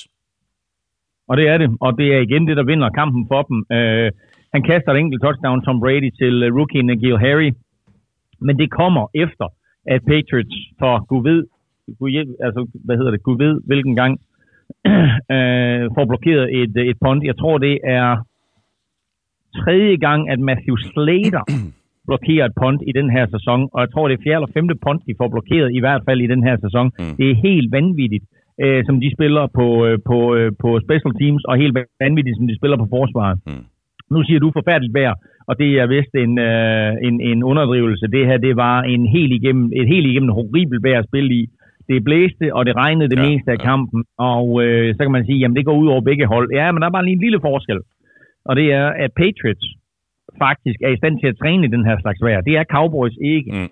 Og 1.30 1.38
det 1.38 1.46
er 1.54 1.58
det, 1.58 1.70
og 1.86 1.92
det 2.00 2.08
er 2.16 2.20
igen 2.28 2.48
det, 2.48 2.56
der 2.58 2.66
vinder 2.72 2.90
kampen 3.00 3.24
for 3.32 3.42
dem. 3.50 3.58
Øh, 3.78 4.10
han 4.54 4.62
kaster 4.70 4.92
et 4.92 5.00
enkelt 5.00 5.22
touchdown, 5.26 5.62
Tom 5.66 5.80
Brady, 5.84 6.10
til 6.22 6.36
øh, 6.44 6.56
rookie 6.58 7.18
Harry, 7.26 7.50
men 8.46 8.56
det 8.62 8.70
kommer 8.72 9.04
efter, 9.24 9.48
at 9.94 10.02
Patriots 10.12 10.58
for 10.80 10.94
Gud 11.10 11.24
ved, 11.30 11.40
Gud, 12.00 12.12
altså, 12.46 12.62
hvad 12.86 12.96
hedder 12.98 13.12
det, 13.12 13.24
Gud 13.24 13.38
ved, 13.44 13.54
hvilken 13.70 13.96
gang, 14.02 14.14
øh, 15.36 15.84
får 15.96 16.06
blokeret 16.12 16.46
et, 16.62 16.74
øh, 16.78 16.86
et 16.92 16.98
punt. 17.06 17.24
Jeg 17.24 17.38
tror, 17.38 17.58
det 17.58 17.76
er 17.84 18.10
tredje 19.62 19.96
gang, 20.06 20.22
at 20.34 20.40
Matthew 20.50 20.76
Slater 20.90 21.44
blokerer 22.08 22.46
et 22.46 22.56
punt 22.62 22.82
i 22.90 22.92
den 23.00 23.10
her 23.16 23.26
sæson, 23.36 23.60
og 23.74 23.80
jeg 23.84 23.90
tror, 23.92 24.08
det 24.08 24.16
er 24.16 24.24
fjerde 24.24 24.40
eller 24.40 24.56
femte 24.58 24.76
punt, 24.86 25.02
de 25.08 25.20
får 25.20 25.30
blokeret, 25.36 25.70
i 25.78 25.82
hvert 25.84 26.04
fald 26.08 26.20
i 26.22 26.32
den 26.34 26.44
her 26.48 26.56
sæson. 26.66 26.88
Mm. 27.00 27.16
Det 27.20 27.26
er 27.32 27.44
helt 27.48 27.68
vanvittigt, 27.78 28.26
øh, 28.64 28.82
som 28.88 28.96
de 29.04 29.10
spiller 29.16 29.44
på, 29.60 29.68
øh, 29.86 29.98
på, 30.10 30.18
øh, 30.38 30.52
på 30.62 30.70
special 30.86 31.14
teams, 31.22 31.44
og 31.50 31.54
helt 31.64 31.76
vanvittigt, 32.04 32.38
som 32.38 32.48
de 32.48 32.60
spiller 32.60 32.78
på 32.78 32.88
forsvaret. 32.96 33.38
Mm. 33.48 33.64
Nu 34.14 34.20
siger 34.28 34.40
du 34.40 34.50
forfærdeligt 34.60 34.98
vejr, 35.00 35.14
og 35.50 35.54
det 35.60 35.70
er 35.82 35.88
vist 35.96 36.14
en, 36.26 36.34
øh, 36.50 36.92
en, 37.08 37.16
en 37.30 37.40
underdrivelse. 37.44 38.06
Det 38.16 38.28
her, 38.30 38.38
det 38.38 38.56
var 38.56 38.78
en 38.94 39.04
helt 39.16 39.34
igennem, 39.40 39.66
et 39.82 39.88
helt 39.94 40.08
igennem 40.12 40.36
horribelt 40.38 40.84
vejr 40.84 41.00
at 41.00 41.10
spille 41.12 41.34
i. 41.42 41.44
Det 41.90 42.04
blæste, 42.04 42.46
og 42.56 42.66
det 42.66 42.76
regnede 42.76 43.10
det 43.10 43.20
Ja, 43.20 43.30
meste 43.30 43.52
af 43.52 43.60
ja. 43.60 43.64
kampen, 43.70 44.04
og 44.18 44.46
øh, 44.64 44.96
så 44.96 45.02
kan 45.04 45.12
man 45.12 45.26
sige, 45.26 45.40
jamen 45.40 45.56
det 45.58 45.66
går 45.66 45.78
ud 45.82 45.88
over 45.88 46.02
begge 46.02 46.26
hold. 46.34 46.48
Ja, 46.60 46.72
men 46.72 46.82
der 46.82 46.88
er 46.88 46.92
bare 46.98 47.06
lige 47.06 47.18
en 47.20 47.26
lille 47.26 47.40
forskel, 47.42 47.80
og 48.46 48.56
det 48.56 48.68
er, 48.74 48.88
at 49.04 49.12
Patriots 49.22 49.68
faktisk 50.38 50.80
er 50.82 50.92
i 50.94 50.98
stand 50.98 51.20
til 51.20 51.28
at 51.28 51.38
træne 51.42 51.66
i 51.66 51.74
den 51.76 51.86
her 51.86 51.98
slags 52.02 52.22
vejr. 52.22 52.42
Det 52.42 52.58
er 52.58 52.64
Cowboys 52.64 53.18
ikke. 53.22 53.52
Mm. 53.52 53.70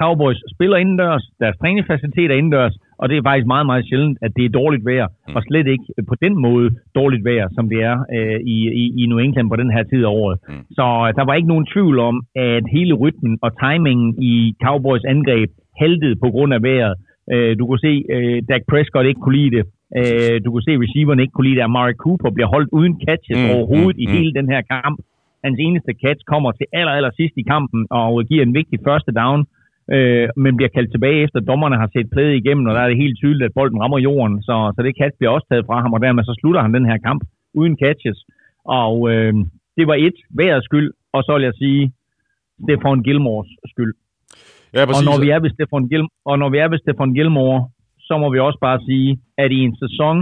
Cowboys 0.00 0.38
spiller 0.54 0.76
indendørs, 0.76 1.24
deres 1.40 1.56
træningsfacilitet 1.56 2.30
er 2.30 2.34
indendørs, 2.34 2.76
og 3.00 3.08
det 3.08 3.16
er 3.16 3.22
faktisk 3.22 3.46
meget, 3.46 3.66
meget 3.66 3.84
sjældent, 3.88 4.18
at 4.22 4.32
det 4.36 4.44
er 4.44 4.48
dårligt 4.60 4.84
vejr, 4.90 5.06
mm. 5.08 5.36
og 5.36 5.42
slet 5.42 5.66
ikke 5.66 5.84
på 6.08 6.14
den 6.24 6.34
måde 6.46 6.70
dårligt 6.94 7.24
vejr, 7.24 7.48
som 7.56 7.68
det 7.68 7.80
er 7.90 7.96
øh, 8.16 8.40
i, 8.54 8.56
i, 8.82 8.84
i 9.02 9.06
New 9.06 9.18
England 9.18 9.48
på 9.50 9.56
den 9.56 9.70
her 9.70 9.82
tid 9.82 10.02
af 10.04 10.12
året. 10.22 10.38
Mm. 10.48 10.64
Så 10.70 10.86
øh, 11.04 11.14
der 11.18 11.24
var 11.24 11.34
ikke 11.34 11.52
nogen 11.52 11.66
tvivl 11.72 11.98
om, 11.98 12.16
at 12.36 12.64
hele 12.76 12.94
rytmen 12.94 13.38
og 13.42 13.50
timingen 13.62 14.22
i 14.22 14.54
Cowboys 14.64 15.04
angreb 15.04 15.50
haltede 15.80 16.16
på 16.16 16.28
grund 16.34 16.54
af 16.54 16.62
vejret. 16.62 16.94
Øh, 17.32 17.58
du 17.58 17.66
kunne 17.66 17.84
se, 17.88 18.04
øh, 18.14 18.42
Dak 18.48 18.62
Prescott 18.70 19.06
ikke 19.06 19.20
kunne 19.20 19.38
lide 19.38 19.56
det. 19.56 19.64
Øh, 19.98 20.36
du 20.44 20.48
kunne 20.50 20.66
se, 20.68 20.82
receiverne 20.84 21.22
ikke 21.22 21.34
kunne 21.34 21.48
lide 21.48 21.58
det. 21.58 21.68
Amari 21.70 21.94
Cooper 22.04 22.30
bliver 22.36 22.50
holdt 22.54 22.70
uden 22.78 22.94
catches 23.06 23.38
Mm, 23.38 23.50
overhovedet 23.54 23.96
mm, 23.96 24.04
i 24.04 24.06
mm. 24.06 24.12
hele 24.16 24.32
den 24.38 24.46
her 24.52 24.62
kamp. 24.74 24.96
Hans 25.44 25.58
eneste 25.66 25.92
catch 26.02 26.20
kommer 26.32 26.50
til 26.52 26.66
aller, 26.78 26.92
aller 26.98 27.12
sidst 27.18 27.34
i 27.42 27.44
kampen 27.52 27.80
og 27.90 28.24
giver 28.30 28.42
en 28.42 28.54
vigtig 28.60 28.78
første 28.88 29.12
down, 29.20 29.40
øh, 29.94 30.28
men 30.42 30.56
bliver 30.56 30.72
kaldt 30.76 30.90
tilbage 30.92 31.22
efter 31.24 31.40
dommerne 31.40 31.76
har 31.82 31.88
set 31.92 32.10
plæde 32.14 32.36
igennem, 32.36 32.66
og 32.66 32.74
der 32.74 32.80
er 32.80 32.88
det 32.88 33.02
helt 33.04 33.16
tydeligt, 33.22 33.48
at 33.48 33.54
bolden 33.58 33.80
rammer 33.82 33.98
jorden, 33.98 34.42
så, 34.42 34.72
så 34.76 34.82
det 34.82 34.98
catch 35.00 35.16
bliver 35.18 35.32
også 35.36 35.46
taget 35.50 35.66
fra 35.66 35.80
ham, 35.82 35.92
og 35.92 36.00
dermed 36.00 36.24
så 36.24 36.34
slutter 36.40 36.62
han 36.62 36.74
den 36.74 36.86
her 36.90 36.98
kamp 36.98 37.22
uden 37.54 37.76
catches. 37.82 38.18
Og 38.64 38.94
øh, 39.12 39.34
det 39.76 39.86
var 39.86 39.94
et, 39.94 40.18
vejrets 40.30 40.64
skyld, 40.64 40.92
og 41.12 41.20
så 41.24 41.32
vil 41.36 41.44
jeg 41.48 41.54
sige, 41.62 41.92
Stefan 42.62 43.02
Gilmores 43.02 43.50
skyld. 43.72 43.94
Ja, 44.74 44.82
Og 44.82 44.88
præcis. 44.88 45.06
når, 45.08 45.16
vi 45.24 45.28
er 45.34 45.40
ved 45.44 45.50
Stefan 45.56 45.88
Gil 45.88 46.04
og 46.24 46.38
når 46.38 46.48
vi 46.54 46.58
er 46.58 46.68
ved 46.68 46.78
Stefan 46.78 47.14
Gilmore, 47.14 47.58
så 48.12 48.18
må 48.22 48.28
vi 48.34 48.38
også 48.38 48.60
bare 48.68 48.80
sige, 48.88 49.10
at 49.42 49.50
i 49.58 49.60
en 49.68 49.76
sæson, 49.82 50.16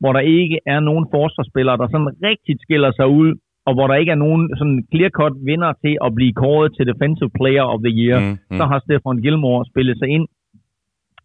hvor 0.00 0.12
der 0.16 0.22
ikke 0.38 0.58
er 0.74 0.80
nogen 0.88 1.06
forsvarsspillere, 1.14 1.76
der 1.80 1.88
sådan 1.88 2.12
rigtig 2.28 2.54
skiller 2.64 2.92
sig 2.98 3.08
ud, 3.20 3.28
og 3.66 3.72
hvor 3.74 3.86
der 3.86 3.96
ikke 4.00 4.12
er 4.16 4.22
nogen 4.26 4.42
sådan 4.58 4.78
clear-cut 4.90 5.34
vinder 5.50 5.72
til 5.84 5.94
at 6.06 6.14
blive 6.18 6.32
kåret 6.42 6.70
til 6.76 6.86
Defensive 6.90 7.32
Player 7.38 7.64
of 7.72 7.80
the 7.86 7.94
Year, 8.00 8.18
mm. 8.20 8.36
mm. 8.50 8.56
så 8.58 8.64
har 8.70 8.78
Stefan 8.78 9.22
Gilmore 9.24 9.64
spillet 9.70 9.96
sig 9.98 10.08
ind 10.16 10.26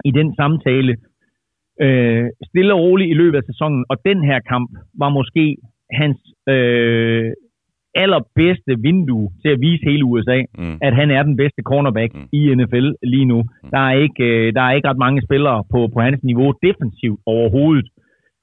i 0.10 0.11
den 0.19 0.35
samtale 0.39 0.91
øh, 1.85 2.26
stille 2.49 2.73
og 2.73 2.80
roligt 2.80 3.11
i 3.11 3.19
løbet 3.22 3.38
af 3.38 3.45
sæsonen. 3.49 3.85
Og 3.91 3.98
den 4.10 4.19
her 4.30 4.39
kamp 4.52 4.69
var 5.02 5.10
måske 5.10 5.45
hans 5.99 6.19
øh, 6.53 7.31
allerbedste 7.96 8.74
vindue 8.88 9.30
til 9.42 9.50
at 9.50 9.60
vise 9.66 9.84
hele 9.90 10.06
USA, 10.06 10.40
Mm. 10.58 10.78
at 10.82 10.94
han 10.96 11.12
er 11.12 11.24
den 11.24 11.36
bedste 11.42 11.62
cornerback 11.70 12.14
Mm. 12.14 12.20
mm. 12.20 12.28
i 12.32 12.56
NFL 12.56 12.88
lige 13.14 13.26
nu. 13.26 13.40
Der 13.74 13.82
er 13.90 13.94
ikke, 14.06 14.24
øh, 14.24 14.54
der 14.56 14.62
er 14.62 14.72
ikke 14.72 14.88
ret 14.90 15.04
mange 15.06 15.22
spillere 15.28 15.64
på, 15.74 15.80
på 15.94 16.00
hans 16.02 16.20
niveau 16.24 16.50
defensivt 16.68 17.20
overhovedet. 17.26 17.88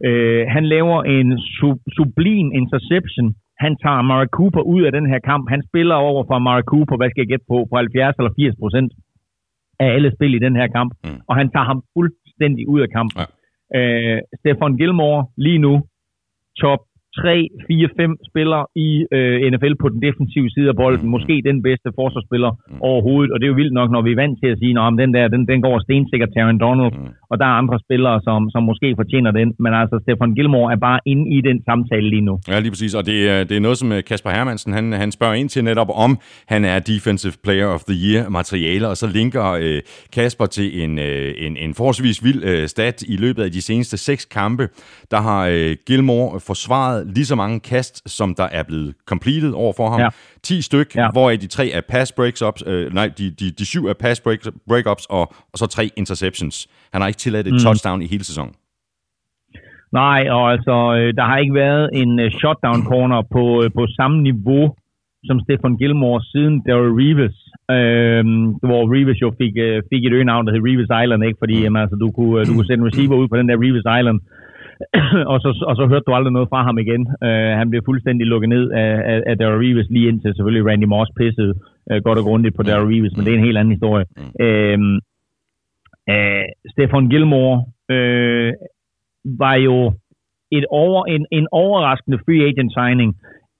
Øh, 0.06 0.46
han 0.54 0.64
laver 0.74 0.98
en 1.02 1.28
sub, 1.58 1.78
sublim 1.96 2.48
interception. 2.60 3.34
Han 3.64 3.72
tager 3.82 3.98
Amari 4.04 4.26
Cooper 4.26 4.60
ud 4.74 4.82
af 4.82 4.92
den 4.92 5.06
her 5.12 5.18
kamp. 5.30 5.44
Han 5.50 5.62
spiller 5.68 5.94
over 5.94 6.24
for 6.26 6.34
Amari 6.34 6.62
Cooper, 6.62 6.96
hvad 6.96 7.10
skal 7.10 7.20
jeg 7.22 7.28
gætte 7.32 7.46
på, 7.52 7.56
på 7.70 7.76
70 7.76 8.14
eller 8.18 8.32
80 8.38 8.56
procent 8.62 8.92
af 9.80 9.88
alle 9.94 10.10
spil 10.16 10.34
i 10.34 10.38
den 10.46 10.56
her 10.56 10.66
kamp. 10.66 10.92
Mm. 11.04 11.10
Mm. 11.10 11.20
Og 11.28 11.36
han 11.36 11.50
tager 11.50 11.64
ham 11.72 11.82
fuldstændig 11.96 12.68
ud 12.68 12.80
af 12.80 12.90
kampen. 12.98 13.20
Ja. 13.20 13.26
Øh, 13.78 14.18
Stefan 14.40 14.76
Gilmore 14.76 15.26
lige 15.36 15.58
nu 15.66 15.74
top 16.62 16.80
3, 17.22 17.48
4, 17.68 17.88
5 18.00 18.16
spillere 18.30 18.64
i 18.86 18.88
øh, 19.16 19.34
NFL 19.52 19.74
på 19.82 19.88
den 19.92 20.00
defensive 20.06 20.48
side 20.54 20.68
af 20.72 20.76
bolden. 20.82 21.06
Mm. 21.06 21.10
Måske 21.16 21.34
den 21.50 21.58
bedste 21.68 21.88
forsvarsspiller 22.00 22.52
Mm. 22.70 22.80
overhovedet. 22.90 23.30
Og 23.32 23.36
det 23.38 23.44
er 23.46 23.52
jo 23.54 23.60
vildt 23.62 23.74
nok, 23.80 23.90
når 23.94 24.02
vi 24.06 24.10
er 24.12 24.20
vant 24.24 24.36
til 24.42 24.48
at 24.54 24.58
sige, 24.62 24.72
at 24.80 24.92
den 25.02 25.10
der, 25.16 25.24
den, 25.34 25.42
den 25.52 25.60
går 25.66 25.74
stensikkert 25.86 26.30
til 26.32 26.40
Aaron 26.44 26.58
Donald. 26.66 26.92
Mm. 26.98 27.08
Og 27.30 27.34
der 27.40 27.46
er 27.50 27.54
andre 27.62 27.78
spillere, 27.86 28.16
som, 28.26 28.40
som 28.54 28.62
måske 28.70 28.88
fortjener 29.00 29.30
den. 29.30 29.48
Men 29.64 29.72
altså, 29.80 29.96
Stefan 30.04 30.34
Gilmore 30.36 30.72
er 30.74 30.80
bare 30.88 31.00
inde 31.12 31.24
i 31.36 31.38
den 31.48 31.58
samtale 31.68 32.06
lige 32.14 32.24
nu. 32.28 32.34
Ja, 32.50 32.58
lige 32.60 32.70
præcis. 32.74 32.94
Og 32.94 33.06
det 33.10 33.18
er, 33.32 33.44
det 33.48 33.56
er 33.56 33.60
noget, 33.60 33.78
som 33.78 33.92
øh, 33.92 34.00
Kasper 34.08 34.30
Hermansen 34.30 34.72
han, 34.72 34.92
han 34.92 35.10
spørger 35.12 35.34
ind 35.34 35.48
til 35.48 35.64
netop 35.64 35.90
om, 36.06 36.18
han 36.48 36.64
er 36.64 36.78
Defensive 36.92 37.32
Player 37.44 37.66
of 37.76 37.82
the 37.90 37.96
Year 38.06 38.28
materiale, 38.28 38.88
og 38.88 38.96
så 38.96 39.06
linker 39.18 39.46
øh, 39.62 39.80
Kasper 40.16 40.46
til 40.46 40.82
en, 40.84 40.98
øh, 40.98 41.34
en, 41.46 41.56
en 41.56 41.74
forholdsvis 41.74 42.24
vild 42.26 42.40
øh, 42.44 42.66
stat 42.74 43.02
i 43.08 43.16
løbet 43.16 43.42
af 43.42 43.50
de 43.52 43.62
seneste 43.62 43.96
seks 43.96 44.24
kampe. 44.24 44.64
Der 45.10 45.20
har 45.28 45.40
øh, 45.52 45.76
Gilmore 45.86 46.40
forsvaret 46.46 47.03
lige 47.04 47.26
så 47.26 47.34
mange 47.34 47.60
kast, 47.60 48.10
som 48.10 48.34
der 48.34 48.44
er 48.44 48.62
blevet 48.62 48.94
completed 49.06 49.52
over 49.52 49.72
for 49.76 49.90
ham. 49.90 50.00
Ja. 50.00 50.08
10 50.42 50.62
styk, 50.62 50.96
ja. 50.96 51.10
Hvoraf 51.10 51.38
de 51.38 51.46
tre 51.46 51.70
er 51.70 51.80
pass 51.88 52.12
breaks-ups, 52.20 52.70
øh, 52.70 52.94
nej, 52.94 53.10
de, 53.18 53.30
de, 53.30 53.50
de 53.50 53.66
syv 53.66 53.86
er 53.86 53.92
pass 53.92 54.20
breaks, 54.20 54.48
break-ups, 54.70 55.06
og, 55.10 55.34
og 55.52 55.58
så 55.58 55.66
tre 55.66 55.90
interceptions. 55.96 56.68
Han 56.92 57.00
har 57.00 57.08
ikke 57.08 57.18
tilladt 57.18 57.46
et 57.46 57.52
mm. 57.52 57.58
touchdown 57.58 58.02
i 58.02 58.06
hele 58.06 58.24
sæsonen. 58.24 58.54
Nej, 60.02 60.20
og 60.36 60.44
altså, 60.54 60.76
øh, 60.98 61.10
der 61.18 61.24
har 61.30 61.38
ikke 61.38 61.54
været 61.64 61.90
en 61.92 62.12
uh, 62.24 62.28
shutdown 62.40 62.80
corner 62.90 63.20
på, 63.34 63.44
uh, 63.62 63.66
på 63.78 63.82
samme 63.98 64.22
niveau 64.22 64.64
som 65.28 65.40
Stefan 65.44 65.76
Gilmore 65.76 66.20
siden 66.32 66.54
Daryl 66.66 66.94
Reeves, 67.00 67.36
øh, 67.76 68.24
hvor 68.68 68.82
Reeves 68.94 69.18
jo 69.24 69.28
fik, 69.40 69.54
uh, 69.66 69.78
fik 69.90 70.02
et 70.04 70.16
øgenavn, 70.18 70.46
der 70.46 70.52
hed 70.52 70.66
Reeves 70.68 70.90
Island, 71.02 71.20
ikke? 71.28 71.40
fordi 71.42 71.56
jamen, 71.62 71.82
altså, 71.82 71.96
du, 72.02 72.08
kunne, 72.16 72.44
du 72.48 72.52
kunne 72.54 72.68
sende 72.68 72.82
en 72.82 72.88
receiver 72.90 73.16
ud 73.22 73.28
på 73.28 73.36
den 73.40 73.48
der 73.48 73.62
Reeves 73.64 73.86
Island, 73.98 74.18
og, 75.32 75.38
så, 75.40 75.48
og 75.68 75.74
så 75.76 75.86
hørte 75.90 76.06
du 76.06 76.12
aldrig 76.14 76.32
noget 76.32 76.48
fra 76.48 76.60
ham 76.68 76.78
igen. 76.78 77.02
Uh, 77.26 77.52
han 77.60 77.70
blev 77.70 77.82
fuldstændig 77.84 78.26
lukket 78.26 78.48
ned 78.48 78.70
af, 78.70 78.92
af, 79.12 79.22
af 79.26 79.38
Daryl 79.38 79.60
Reeves, 79.64 79.86
lige 79.90 80.08
indtil 80.08 80.34
selvfølgelig 80.34 80.66
Randy 80.70 80.84
Moss 80.84 81.10
pissede 81.18 81.54
uh, 81.90 81.98
godt 82.06 82.18
og 82.18 82.24
grundigt 82.24 82.56
på 82.56 82.62
Daryl 82.62 82.88
Reeves, 82.92 83.16
men 83.16 83.24
det 83.24 83.32
er 83.32 83.38
en 83.38 83.46
helt 83.48 83.58
anden 83.58 83.74
historie. 83.76 84.04
Uh, 84.44 84.78
uh, 86.12 86.44
Stefan 86.72 87.08
Gilmore 87.12 87.56
uh, 87.94 88.50
var 89.42 89.54
jo 89.54 89.92
et 90.58 90.66
over, 90.70 91.04
en, 91.04 91.26
en 91.30 91.46
overraskende 91.52 92.18
free 92.24 92.46
agent 92.48 92.72
signing 92.78 93.10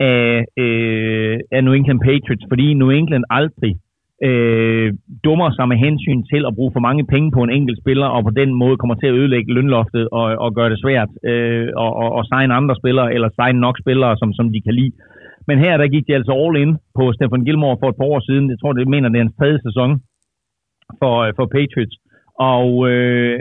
af, 0.01 0.44
øh, 0.64 1.40
af 1.52 1.64
New 1.64 1.72
England 1.72 2.01
Patriots, 2.01 2.44
fordi 2.48 2.74
New 2.74 2.90
England 2.90 3.24
aldrig 3.30 3.74
øh, 4.22 4.88
dummer 5.24 5.50
sig 5.50 5.68
med 5.68 5.76
hensyn 5.76 6.22
til 6.32 6.42
at 6.46 6.54
bruge 6.54 6.72
for 6.74 6.80
mange 6.80 7.04
penge 7.06 7.30
på 7.30 7.42
en 7.42 7.50
enkelt 7.50 7.78
spiller, 7.82 8.06
og 8.06 8.24
på 8.24 8.30
den 8.30 8.54
måde 8.54 8.76
kommer 8.76 8.94
til 8.94 9.06
at 9.06 9.14
ødelægge 9.14 9.54
lønloftet 9.54 10.08
og, 10.12 10.24
og 10.44 10.54
gøre 10.54 10.70
det 10.70 10.82
svært 10.84 11.10
øh, 11.30 11.68
og, 11.76 11.90
og, 12.02 12.08
og 12.18 12.24
signe 12.32 12.54
andre 12.54 12.74
spillere, 12.80 13.14
eller 13.14 13.28
signe 13.40 13.60
nok 13.60 13.76
spillere, 13.78 14.16
som, 14.16 14.32
som 14.32 14.52
de 14.52 14.60
kan 14.60 14.74
lide. 14.74 14.92
Men 15.48 15.58
her 15.58 15.76
der 15.76 15.88
gik 15.88 16.06
de 16.06 16.14
altså 16.14 16.32
all 16.42 16.56
in 16.62 16.76
på 16.98 17.12
Stefan 17.12 17.44
Gilmore 17.44 17.76
for 17.80 17.88
et 17.88 17.96
par 17.96 18.10
år 18.14 18.20
siden. 18.28 18.50
Jeg 18.50 18.58
tror, 18.58 18.72
det 18.72 18.88
mener, 18.88 19.08
det 19.08 19.18
er 19.18 19.24
hans 19.24 19.38
tredje 19.38 19.60
sæson 19.66 19.90
for, 21.00 21.14
øh, 21.24 21.32
for 21.36 21.46
Patriots. 21.46 21.96
Og 22.54 22.68
øh, 22.90 23.38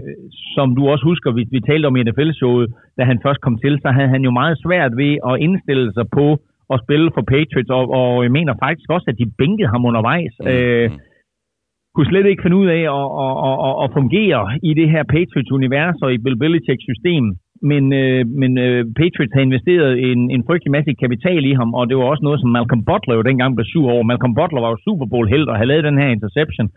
som 0.55 0.75
du 0.75 0.81
også 0.87 1.05
husker, 1.05 1.31
vi, 1.31 1.43
vi 1.51 1.59
talte 1.59 1.85
om 1.85 1.95
i 1.95 2.03
NFL-showet, 2.03 2.67
da 2.97 3.03
han 3.03 3.19
først 3.25 3.41
kom 3.41 3.57
til, 3.57 3.79
så 3.81 3.89
havde 3.97 4.09
han 4.15 4.23
jo 4.27 4.31
meget 4.31 4.57
svært 4.65 4.97
ved 4.97 5.13
at 5.29 5.39
indstille 5.39 5.93
sig 5.93 6.05
på 6.17 6.25
at 6.73 6.83
spille 6.85 7.09
for 7.15 7.23
Patriots, 7.33 7.71
og, 7.77 7.83
og 7.99 8.23
jeg 8.25 8.31
mener 8.37 8.53
faktisk 8.65 8.87
også, 8.95 9.07
at 9.11 9.19
de 9.21 9.33
bænkede 9.39 9.71
ham 9.73 9.87
undervejs. 9.89 10.33
Mm. 10.39 10.47
Øh, 10.51 10.89
kunne 11.95 12.11
slet 12.11 12.27
ikke 12.27 12.43
finde 12.43 12.59
ud 12.61 12.67
af 12.77 12.83
at, 12.99 13.07
at, 13.25 13.33
at, 13.67 13.75
at 13.83 13.93
fungere 13.97 14.41
i 14.69 14.71
det 14.79 14.87
her 14.93 15.03
Patriots-univers 15.15 15.97
og 16.05 16.09
i 16.13 16.21
Bill 16.23 16.37
Belichick-system. 16.41 17.25
Men, 17.71 17.83
øh, 18.01 18.21
men 18.41 18.51
øh, 18.65 18.79
Patriots 18.99 19.33
havde 19.33 19.49
investeret 19.49 19.91
en, 20.09 20.19
en 20.35 20.43
frygtelig 20.47 20.71
masse 20.77 20.91
kapital 21.03 21.41
i 21.51 21.53
ham, 21.59 21.69
og 21.77 21.83
det 21.89 21.95
var 21.97 22.05
også 22.11 22.23
noget, 22.25 22.39
som 22.41 22.49
Malcolm 22.57 22.83
Butler 22.89 23.15
jo 23.15 23.27
dengang 23.29 23.51
blev 23.55 23.67
sur 23.73 23.87
over. 23.93 24.03
Malcolm 24.11 24.35
Butler 24.39 24.61
var 24.61 24.71
jo 24.73 24.83
Super 24.85 25.07
Bowl-held 25.11 25.47
og 25.51 25.55
havde 25.57 25.71
lavet 25.71 25.89
den 25.89 26.01
her 26.01 26.09
interception, 26.17 26.67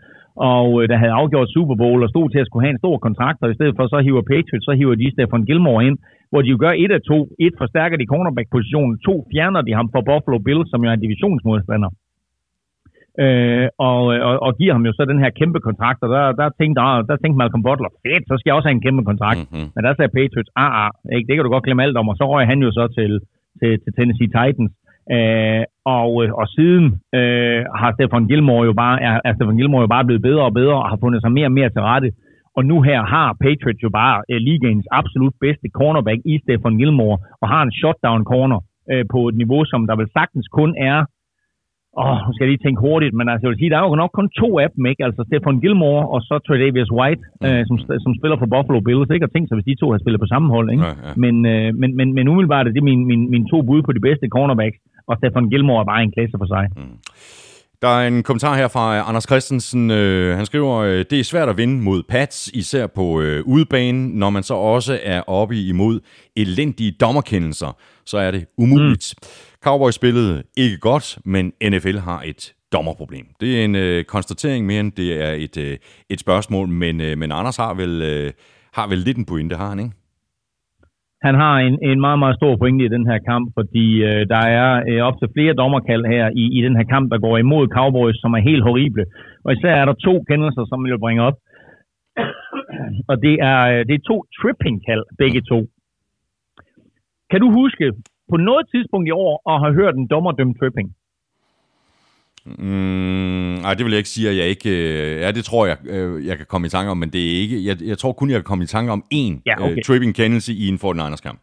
og 0.53 0.67
øh, 0.79 0.83
der 0.89 0.97
havde 1.01 1.17
afgjort 1.21 1.53
Super 1.55 1.75
Bowl 1.81 2.03
og 2.03 2.09
stod 2.09 2.27
til 2.29 2.39
at 2.41 2.47
skulle 2.47 2.65
have 2.65 2.75
en 2.75 2.83
stor 2.83 2.97
kontrakt, 2.97 3.39
og 3.43 3.49
i 3.49 3.57
stedet 3.57 3.75
for 3.77 3.85
så 3.87 3.97
hiver 4.07 4.29
Patriots, 4.31 4.65
så 4.67 4.73
hiver 4.79 4.95
de 4.95 5.13
Stefan 5.13 5.45
Gilmore 5.47 5.85
ind, 5.87 5.97
hvor 6.31 6.41
de 6.41 6.49
jo 6.53 6.57
gør 6.65 6.73
et 6.83 6.91
af 6.97 7.01
to. 7.11 7.19
Et 7.45 7.55
forstærker 7.61 7.97
de 7.97 8.09
cornerback-positionen, 8.11 8.95
to 9.07 9.13
fjerner 9.31 9.61
de 9.67 9.73
ham 9.79 9.87
fra 9.93 10.05
Buffalo 10.09 10.37
Bills, 10.47 10.69
som 10.69 10.83
jo 10.83 10.89
er 10.89 10.95
en 10.95 11.05
divisionsmodstander. 11.05 11.89
Øh, 13.23 13.67
og, 13.89 14.01
og, 14.27 14.33
og 14.45 14.51
giver 14.59 14.73
ham 14.77 14.85
jo 14.89 14.93
så 14.93 15.03
den 15.11 15.23
her 15.23 15.31
kæmpe 15.39 15.59
kontrakt, 15.67 15.99
og 16.05 16.09
der, 16.15 16.25
der, 16.39 16.47
tænkte, 16.59 16.77
der, 16.81 16.87
der 17.09 17.15
tænkte 17.17 17.39
Malcolm 17.41 17.63
Butler, 17.67 17.91
fedt, 18.03 18.23
så 18.29 18.33
skal 18.37 18.49
jeg 18.49 18.57
også 18.57 18.67
have 18.69 18.77
en 18.79 18.85
kæmpe 18.87 19.03
kontrakt. 19.09 19.43
Mm-hmm. 19.43 19.67
Men 19.75 19.81
der 19.85 19.93
sagde 19.93 20.15
Patriots, 20.17 20.51
ah, 20.63 20.71
ah, 20.83 20.91
ikke, 21.15 21.27
det 21.27 21.35
kan 21.35 21.45
du 21.45 21.51
godt 21.55 21.65
glemme 21.67 21.83
alt 21.85 21.99
om, 22.01 22.11
og 22.11 22.15
så 22.17 22.25
røg 22.31 22.43
han 22.51 22.59
jo 22.65 22.69
så 22.79 22.83
til, 22.97 23.11
til, 23.59 23.71
til 23.83 23.91
Tennessee 23.97 24.33
Titans. 24.35 24.73
Øh, 25.15 25.63
og, 25.85 26.09
øh, 26.23 26.29
og 26.41 26.47
siden 26.55 26.85
øh, 27.17 27.61
har 27.79 27.91
Stefan 27.95 28.27
Gilmore 28.29 28.65
jo 28.69 28.73
bare, 28.83 28.95
er, 29.07 29.13
er 29.25 29.33
Stefan 29.35 29.57
Gilmore 29.59 29.81
jo 29.81 29.87
bare 29.95 30.05
blevet 30.05 30.21
bedre 30.21 30.45
og 30.49 30.53
bedre, 30.53 30.77
og 30.83 30.89
har 30.89 30.97
fundet 31.03 31.21
sig 31.21 31.31
mere 31.31 31.49
og 31.51 31.57
mere 31.59 31.69
til 31.69 31.81
rette. 31.81 32.09
Og 32.57 32.65
nu 32.65 32.81
her 32.81 33.01
har 33.13 33.37
Patriots 33.45 33.83
jo 33.83 33.89
bare 33.89 34.17
uh, 34.31 34.39
ligaens 34.49 34.87
absolut 34.91 35.33
bedste 35.45 35.67
cornerback 35.77 36.19
i 36.25 36.39
Stefan 36.43 36.77
Gilmore, 36.77 37.17
og 37.41 37.47
har 37.53 37.61
en 37.63 37.71
shutdown 37.79 38.23
corner 38.31 38.59
uh, 38.91 39.03
på 39.13 39.19
et 39.29 39.35
niveau, 39.41 39.61
som 39.65 39.87
der 39.87 39.95
vel 39.95 40.09
sagtens 40.17 40.47
kun 40.47 40.71
er 40.77 40.97
Åh, 42.01 42.09
oh, 42.09 42.17
nu 42.25 42.29
skal 42.33 42.43
jeg 42.45 42.51
lige 42.51 42.65
tænke 42.65 42.85
hurtigt, 42.87 43.13
men 43.17 43.25
altså, 43.29 43.43
jeg 43.43 43.51
vil 43.51 43.61
sige, 43.61 43.71
der 43.71 43.79
er 43.79 43.87
jo 43.89 44.01
nok 44.01 44.13
kun 44.19 44.29
to 44.41 44.49
af 44.63 44.69
dem, 44.75 44.83
ikke? 44.91 45.01
Altså 45.07 45.21
Stefan 45.27 45.59
Gilmore 45.63 46.03
og 46.13 46.19
så 46.27 46.35
Davis 46.63 46.91
White, 46.97 47.21
mm. 47.25 47.47
øh, 47.47 47.61
som, 47.67 47.75
som 48.05 48.11
spiller 48.19 48.37
for 48.39 48.49
Buffalo 48.53 48.79
Bills, 48.87 49.09
ikke? 49.15 49.25
Og 49.27 49.31
tænkt 49.31 49.47
sig, 49.47 49.57
hvis 49.57 49.69
de 49.69 49.81
to 49.81 49.87
har 49.91 49.99
spillet 50.03 50.19
på 50.23 50.31
samme 50.33 50.47
hold, 50.55 50.67
ikke? 50.73 50.85
Ja, 50.87 50.93
ja. 51.07 51.13
Men, 51.23 51.35
øh, 51.53 51.69
men, 51.81 51.89
men, 51.97 52.07
men 52.17 52.25
umiddelbart 52.31 52.67
er 52.67 52.73
det 52.75 52.83
mine, 52.89 53.03
mine, 53.11 53.25
mine 53.33 53.47
to 53.51 53.57
bud 53.67 53.81
på 53.85 53.91
de 53.97 54.05
bedste 54.07 54.25
cornerbacks, 54.35 54.79
og 55.07 55.17
Stefan 55.17 55.49
Gilmore 55.49 55.81
er 55.81 55.85
bare 55.85 56.03
en 56.03 56.11
klasse 56.11 56.37
for 56.37 56.47
sig. 56.53 56.65
Mm. 56.77 56.97
Der 57.81 57.87
er 57.87 58.07
en 58.07 58.23
kommentar 58.23 58.55
her 58.55 58.67
fra 58.67 59.09
Anders 59.09 59.23
Christensen. 59.23 59.91
Øh, 59.91 60.37
han 60.37 60.45
skriver, 60.45 60.75
øh, 60.75 61.05
det 61.09 61.19
er 61.19 61.23
svært 61.23 61.49
at 61.49 61.57
vinde 61.57 61.83
mod 61.83 62.03
Pats, 62.09 62.47
især 62.53 62.87
på 62.87 63.21
øh, 63.21 63.43
udebane. 63.45 64.09
Når 64.19 64.29
man 64.29 64.43
så 64.43 64.53
også 64.53 64.99
er 65.03 65.21
oppe 65.21 65.55
imod 65.55 65.99
elendige 66.35 66.91
dommerkendelser, 66.91 67.77
så 68.05 68.17
er 68.17 68.31
det 68.31 68.45
umuligt. 68.57 69.15
Mm. 69.21 69.27
Cowboys 69.63 69.95
spillede 69.95 70.43
ikke 70.57 70.77
godt, 70.77 71.19
men 71.25 71.53
NFL 71.63 71.97
har 71.97 72.21
et 72.25 72.53
dommerproblem. 72.71 73.25
Det 73.39 73.59
er 73.59 73.65
en 73.65 73.75
øh, 73.75 74.05
konstatering 74.05 74.65
mere 74.65 74.79
end 74.79 74.91
det 74.91 75.21
er 75.23 75.31
et, 75.31 75.57
øh, 75.57 75.77
et 76.09 76.19
spørgsmål, 76.19 76.67
men, 76.67 77.01
øh, 77.01 77.17
men 77.17 77.31
Anders 77.31 77.57
har 77.57 77.73
vel, 77.73 78.01
øh, 78.01 78.33
har 78.73 78.87
vel 78.87 78.97
lidt 78.97 79.17
en 79.17 79.25
pointe, 79.25 79.55
har 79.55 79.69
han 79.69 79.79
ikke? 79.79 79.91
Han 81.25 81.35
har 81.35 81.55
en, 81.67 81.75
en 81.89 81.99
meget, 81.99 82.19
meget 82.19 82.35
stor 82.35 82.55
pointe 82.55 82.85
i 82.85 82.93
den 82.95 83.05
her 83.07 83.19
kamp, 83.29 83.45
fordi 83.57 83.87
øh, 84.09 84.21
der 84.33 84.43
er 84.61 84.83
øh, 84.89 85.01
op 85.07 85.15
til 85.19 85.29
flere 85.35 85.53
dommerkald 85.53 86.05
her 86.05 86.25
i, 86.41 86.43
i 86.57 86.61
den 86.61 86.75
her 86.75 86.83
kamp, 86.93 87.11
der 87.11 87.19
går 87.19 87.37
imod 87.37 87.67
Cowboys, 87.67 88.17
som 88.21 88.33
er 88.33 88.47
helt 88.49 88.63
horrible. 88.63 89.05
Og 89.45 89.53
især 89.53 89.75
er 89.81 89.85
der 89.85 89.93
to 89.93 90.13
kendelser, 90.29 90.65
som 90.65 90.85
jeg 90.85 90.93
vil 90.93 91.05
bringe 91.05 91.23
op. 91.23 91.37
og 93.09 93.15
det 93.25 93.35
er, 93.51 93.59
øh, 93.73 93.85
det 93.87 93.95
er 93.95 94.07
to 94.11 94.17
tripping-kald, 94.39 95.03
begge 95.17 95.41
to. 95.51 95.59
Kan 97.31 97.39
du 97.41 97.51
huske 97.61 97.93
på 98.31 98.37
noget 98.37 98.65
tidspunkt 98.73 99.07
i 99.07 99.11
år 99.11 99.33
at 99.51 99.61
have 99.63 99.73
hørt 99.73 99.95
en 99.95 100.07
dommer 100.07 100.31
dømme 100.31 100.53
tripping? 100.59 100.89
Mm, 102.57 103.53
nej, 103.63 103.73
det 103.73 103.83
vil 103.85 103.91
jeg 103.91 103.97
ikke 103.97 104.09
sige, 104.09 104.29
at 104.29 104.37
jeg 104.37 104.47
ikke... 104.53 104.69
Øh, 104.69 105.21
ja, 105.21 105.31
det 105.31 105.43
tror 105.45 105.65
jeg, 105.65 105.77
øh, 105.93 106.25
jeg 106.25 106.37
kan 106.37 106.45
komme 106.45 106.67
i 106.67 106.69
tanke 106.69 106.91
om, 106.91 106.97
men 106.97 107.09
det 107.09 107.21
er 107.31 107.33
ikke... 107.43 107.65
Jeg, 107.65 107.75
jeg 107.91 107.97
tror 107.97 108.11
kun, 108.13 108.29
jeg 108.29 108.37
kan 108.39 108.49
komme 108.51 108.63
i 108.63 108.67
tanke 108.67 108.91
om 108.91 109.03
én 109.13 109.33
ja, 109.45 109.55
okay. 109.63 109.77
uh, 109.77 109.83
tripping 109.85 110.15
kendelse 110.15 110.53
i 110.53 110.67
en 110.67 110.75
49ers 110.75 111.21
kamp. 111.27 111.39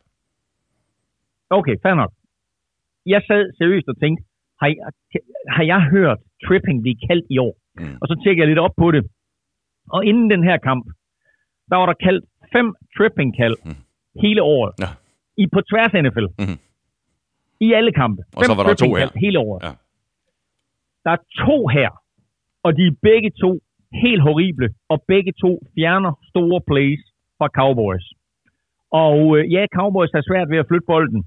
Okay, 1.51 1.76
fair 1.82 1.94
nok. 1.94 2.12
Jeg 3.06 3.22
sad 3.28 3.43
seriøst 3.59 3.89
og 3.89 3.97
tænkte, 4.02 4.24
har 4.60 4.66
jeg, 4.66 4.76
har 5.56 5.64
jeg 5.72 5.81
hørt 5.94 6.18
tripping 6.47 6.82
blive 6.82 6.97
kaldt 7.09 7.26
i 7.31 7.39
år? 7.39 7.55
Mm. 7.78 7.97
Og 8.01 8.09
så 8.09 8.14
tjekker 8.22 8.43
jeg 8.43 8.48
lidt 8.48 8.59
op 8.59 8.74
på 8.76 8.90
det. 8.90 9.02
Og 9.90 10.05
inden 10.05 10.31
den 10.31 10.43
her 10.44 10.59
kamp, 10.59 10.85
der 11.70 11.76
var 11.76 11.86
der 11.86 11.97
kaldt 12.06 12.24
fem 12.52 12.66
tripping-kald 12.97 13.56
mm. 13.64 13.76
hele 14.22 14.43
året. 14.43 14.72
Ja. 14.81 14.90
I 15.43 15.47
på 15.55 15.60
tværs 15.70 15.93
af 15.94 16.01
NFL. 16.05 16.26
Mm. 16.39 16.59
I 17.60 17.72
alle 17.72 17.93
kampe. 17.93 18.22
Og 18.36 18.40
fem 18.43 18.48
så 18.51 18.55
var 18.55 18.64
der 18.68 18.74
to 18.74 18.94
her. 18.94 19.09
hele 19.24 19.39
året. 19.39 19.60
Ja. 19.66 19.72
Der 21.05 21.10
er 21.10 21.22
to 21.47 21.66
her, 21.76 21.90
og 22.64 22.76
de 22.76 22.82
er 22.86 22.97
begge 23.02 23.31
to 23.43 23.51
helt 24.02 24.22
horrible, 24.22 24.68
og 24.89 25.02
begge 25.09 25.32
to 25.43 25.51
fjerner 25.74 26.12
store 26.31 26.60
plays 26.70 27.02
fra 27.39 27.48
Cowboys. 27.59 28.06
Og 29.05 29.18
øh, 29.36 29.52
ja, 29.52 29.62
Cowboys 29.78 30.12
har 30.14 30.22
svært 30.28 30.51
ved 30.51 30.59
at 30.59 30.68
flytte 30.68 30.90
bolden, 30.93 31.20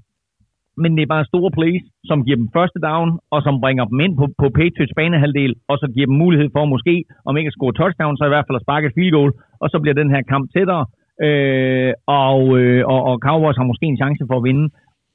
men 0.82 0.90
det 0.96 1.02
er 1.02 1.14
bare 1.14 1.30
store 1.32 1.50
plays, 1.58 1.82
som 2.08 2.24
giver 2.24 2.38
dem 2.42 2.50
første 2.56 2.80
down, 2.88 3.08
og 3.34 3.42
som 3.46 3.60
bringer 3.64 3.84
dem 3.84 4.00
ind 4.00 4.14
på, 4.20 4.26
på 4.42 4.46
Patriots 4.58 4.96
banehalvdel, 4.96 5.54
og 5.70 5.76
så 5.78 5.86
giver 5.94 6.06
dem 6.06 6.16
mulighed 6.24 6.48
for 6.56 6.64
måske, 6.64 6.94
om 7.26 7.36
ikke 7.36 7.50
at 7.52 7.56
score 7.58 7.78
touchdown, 7.80 8.16
så 8.16 8.24
i 8.24 8.32
hvert 8.32 8.46
fald 8.46 8.60
at 8.60 8.64
sparke 8.66 8.86
et 8.86 8.96
field 8.96 9.12
goal, 9.16 9.32
og 9.62 9.66
så 9.70 9.76
bliver 9.82 10.00
den 10.00 10.10
her 10.14 10.22
kamp 10.32 10.44
tættere, 10.54 10.84
øh, 11.26 11.92
og, 12.06 12.40
øh, 12.58 12.82
og, 12.92 13.00
og 13.10 13.14
Cowboys 13.26 13.56
har 13.60 13.70
måske 13.70 13.86
en 13.86 14.02
chance 14.02 14.22
for 14.28 14.36
at 14.38 14.46
vinde. 14.48 14.66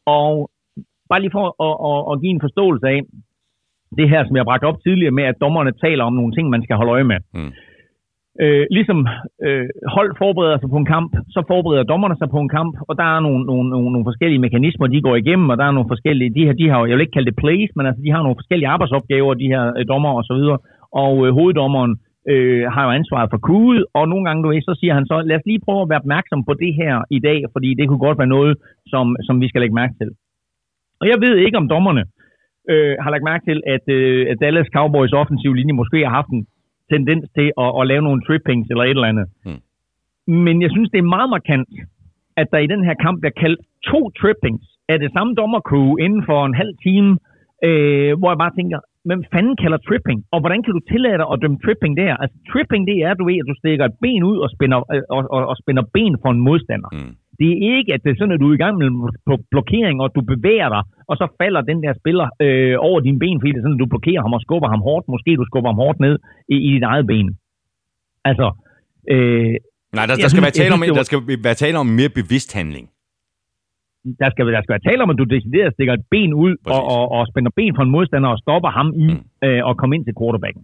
Og 0.06 0.50
bare 1.10 1.22
lige 1.22 1.36
for 1.38 1.46
at, 1.68 1.76
at, 1.90 2.00
at 2.12 2.22
give 2.22 2.34
en 2.38 2.46
forståelse 2.46 2.88
af, 2.96 3.00
det 4.00 4.10
her, 4.10 4.22
som 4.26 4.36
jeg 4.38 4.46
bragte 4.46 4.70
op 4.70 4.80
tidligere 4.84 5.18
med, 5.20 5.24
at 5.24 5.42
dommerne 5.42 5.72
taler 5.86 6.04
om 6.04 6.14
nogle 6.14 6.34
ting, 6.34 6.46
man 6.50 6.64
skal 6.64 6.76
holde 6.76 6.92
øje 6.92 7.10
med. 7.12 7.20
Mm. 7.34 7.52
Øh, 8.44 8.66
ligesom 8.78 9.00
øh, 9.48 9.68
hold 9.96 10.10
forbereder 10.22 10.58
sig 10.60 10.70
på 10.70 10.80
en 10.82 10.92
kamp, 10.96 11.10
så 11.36 11.40
forbereder 11.52 11.84
dommerne 11.84 12.16
sig 12.18 12.30
på 12.30 12.40
en 12.40 12.54
kamp, 12.58 12.74
og 12.88 12.94
der 13.00 13.08
er 13.16 13.20
nogle, 13.20 13.42
nogle, 13.50 13.70
nogle, 13.70 13.90
nogle 13.94 14.10
forskellige 14.10 14.44
mekanismer, 14.46 14.88
de 14.88 15.02
går 15.08 15.16
igennem, 15.16 15.50
og 15.50 15.58
der 15.58 15.66
er 15.66 15.76
nogle 15.78 15.92
forskellige, 15.94 16.34
de 16.38 16.46
her, 16.46 16.54
de 16.54 16.70
har, 16.70 16.86
jeg 16.86 16.96
vil 16.96 17.06
ikke 17.06 17.18
kalde 17.18 17.32
det 17.32 17.42
plays, 17.44 17.70
men 17.76 17.86
altså, 17.86 18.02
de 18.06 18.12
har 18.12 18.22
nogle 18.24 18.40
forskellige 18.42 18.72
arbejdsopgaver, 18.74 19.34
de 19.34 19.52
her 19.54 19.64
øh, 19.78 19.86
dommer 19.92 20.12
og 20.20 20.24
så 20.24 20.34
videre, 20.40 20.58
og 21.04 21.14
øh, 21.26 21.34
hoveddommeren 21.38 21.94
øh, 22.32 22.64
har 22.74 22.84
jo 22.86 22.92
ansvaret 23.00 23.30
for 23.32 23.40
crewet, 23.48 23.86
og 23.98 24.04
nogle 24.12 24.26
gange, 24.26 24.44
du 24.44 24.50
ved, 24.50 24.62
så 24.62 24.76
siger 24.80 24.94
han 24.94 25.06
så, 25.06 25.16
lad 25.22 25.36
os 25.40 25.48
lige 25.50 25.66
prøve 25.66 25.82
at 25.82 25.90
være 25.90 26.04
opmærksom 26.04 26.46
på 26.46 26.54
det 26.54 26.74
her 26.82 26.94
i 27.18 27.20
dag, 27.20 27.40
fordi 27.54 27.70
det 27.74 27.88
kunne 27.88 28.06
godt 28.08 28.18
være 28.22 28.36
noget, 28.38 28.54
som, 28.92 29.16
som 29.28 29.42
vi 29.42 29.48
skal 29.48 29.62
lægge 29.62 29.80
mærke 29.82 29.96
til. 30.02 30.10
Og 31.02 31.06
jeg 31.12 31.18
ved 31.26 31.36
ikke, 31.38 31.58
om 31.58 31.70
dommerne 31.76 32.04
øh, 32.72 32.96
har 33.04 33.10
lagt 33.12 33.28
mærke 33.30 33.46
til, 33.50 33.60
at, 33.76 33.86
øh, 33.98 34.22
at 34.32 34.38
Dallas 34.42 34.70
Cowboys 34.76 35.14
offensiv 35.22 35.54
linje 35.54 35.74
måske 35.82 35.98
har 36.06 36.14
haft 36.20 36.32
en 36.38 36.48
tendens 36.94 37.26
til 37.38 37.48
at, 37.64 37.72
at 37.80 37.88
lave 37.92 38.04
nogle 38.08 38.22
trippings 38.28 38.68
eller 38.70 38.84
et 38.84 38.98
eller 38.98 39.12
andet. 39.14 39.28
Mm. 39.46 39.62
Men 40.46 40.56
jeg 40.62 40.72
synes, 40.72 40.90
det 40.94 41.00
er 41.00 41.14
meget 41.16 41.30
markant, 41.30 41.70
at 42.42 42.48
der 42.52 42.60
i 42.64 42.72
den 42.74 42.84
her 42.88 42.96
kamp 43.06 43.18
bliver 43.22 43.36
kaldt 43.44 43.62
to 43.92 44.00
trippings 44.20 44.66
af 44.90 44.98
det 45.00 45.12
samme 45.16 45.36
dommercrew 45.40 45.98
inden 46.06 46.24
for 46.30 46.40
en 46.46 46.56
halv 46.62 46.74
time, 46.88 47.12
øh, 47.68 48.12
hvor 48.20 48.30
jeg 48.32 48.40
bare 48.44 48.56
tænker, 48.60 48.80
hvem 49.08 49.22
fanden 49.34 49.56
kalder 49.64 49.80
tripping? 49.88 50.20
Og 50.34 50.40
hvordan 50.40 50.64
kan 50.64 50.74
du 50.74 50.82
tillade 50.92 51.18
dig 51.22 51.28
at 51.34 51.40
dømme 51.42 51.60
tripping 51.66 51.94
der? 52.02 52.14
Altså 52.24 52.38
tripping, 52.52 52.84
det 52.90 52.98
er, 53.08 53.14
du 53.14 53.26
ved, 53.30 53.38
at 53.42 53.50
du 53.52 53.56
stikker 53.62 53.86
et 53.86 53.98
ben 54.04 54.24
ud 54.32 54.38
og 54.46 54.50
spænder, 54.56 54.80
øh, 54.94 55.02
og, 55.16 55.22
og, 55.36 55.42
og 55.52 55.56
spænder 55.62 55.84
ben 55.96 56.14
for 56.22 56.30
en 56.36 56.42
modstander. 56.48 56.90
Mm. 56.94 57.14
Det 57.40 57.48
er 57.54 57.58
ikke, 57.78 57.92
at 57.96 58.02
det 58.04 58.10
er 58.12 58.18
sådan, 58.20 58.36
at 58.36 58.42
du 58.44 58.50
er 58.50 58.56
i 58.58 58.64
gang 58.64 58.76
med 58.82 58.90
blokering, 59.54 59.96
og 60.04 60.08
du 60.16 60.22
bevæger 60.34 60.70
dig, 60.76 60.84
og 61.10 61.16
så 61.22 61.26
falder 61.42 61.62
den 61.62 61.78
der 61.86 61.94
spiller 62.02 62.28
øh, 62.46 62.76
over 62.88 63.00
dine 63.08 63.20
ben, 63.24 63.40
fordi 63.40 63.52
det 63.52 63.60
er 63.60 63.66
sådan, 63.66 63.80
at 63.80 63.84
du 63.86 63.92
blokerer 63.94 64.22
ham 64.26 64.34
og 64.38 64.42
skubber 64.46 64.70
ham 64.74 64.82
hårdt. 64.88 65.06
Måske 65.14 65.32
du 65.42 65.46
skubber 65.50 65.70
ham 65.72 65.80
hårdt 65.84 66.00
ned 66.06 66.16
i, 66.56 66.56
i 66.68 66.70
dit 66.76 66.84
eget 66.92 67.06
ben. 67.12 67.28
Altså, 68.30 68.48
øh, 69.14 69.54
Nej, 69.98 70.06
der, 70.10 70.14
der, 70.16 70.16
skal 70.16 70.30
synes- 70.30 70.48
være 70.48 70.58
tale 70.62 70.74
om, 70.78 70.82
der 71.00 71.08
skal 71.10 71.20
være 71.48 71.58
tale 71.64 71.78
om 71.84 71.88
mere 72.00 72.12
bevidst 72.20 72.52
handling. 72.60 72.86
der 74.22 74.30
skal, 74.34 74.44
der 74.58 74.62
skal 74.64 74.74
være 74.76 74.86
tale 74.90 75.02
om, 75.06 75.10
at 75.14 75.18
du 75.22 75.26
decideret 75.36 75.74
stikker 75.74 75.94
et 76.00 76.06
ben 76.14 76.32
ud 76.46 76.54
Præcis. 76.66 76.76
og, 76.76 76.82
og, 76.96 77.04
og 77.16 77.22
spænder 77.32 77.52
ben 77.60 77.74
for 77.78 77.84
en 77.88 77.92
modstander 77.96 78.30
og 78.36 78.40
stopper 78.46 78.70
ham 78.80 78.88
i 79.06 79.08
Mm. 79.14 79.48
øh, 79.48 79.62
at 79.70 79.74
komme 79.80 79.94
ind 79.96 80.06
til 80.06 80.16
quarterbacken. 80.20 80.64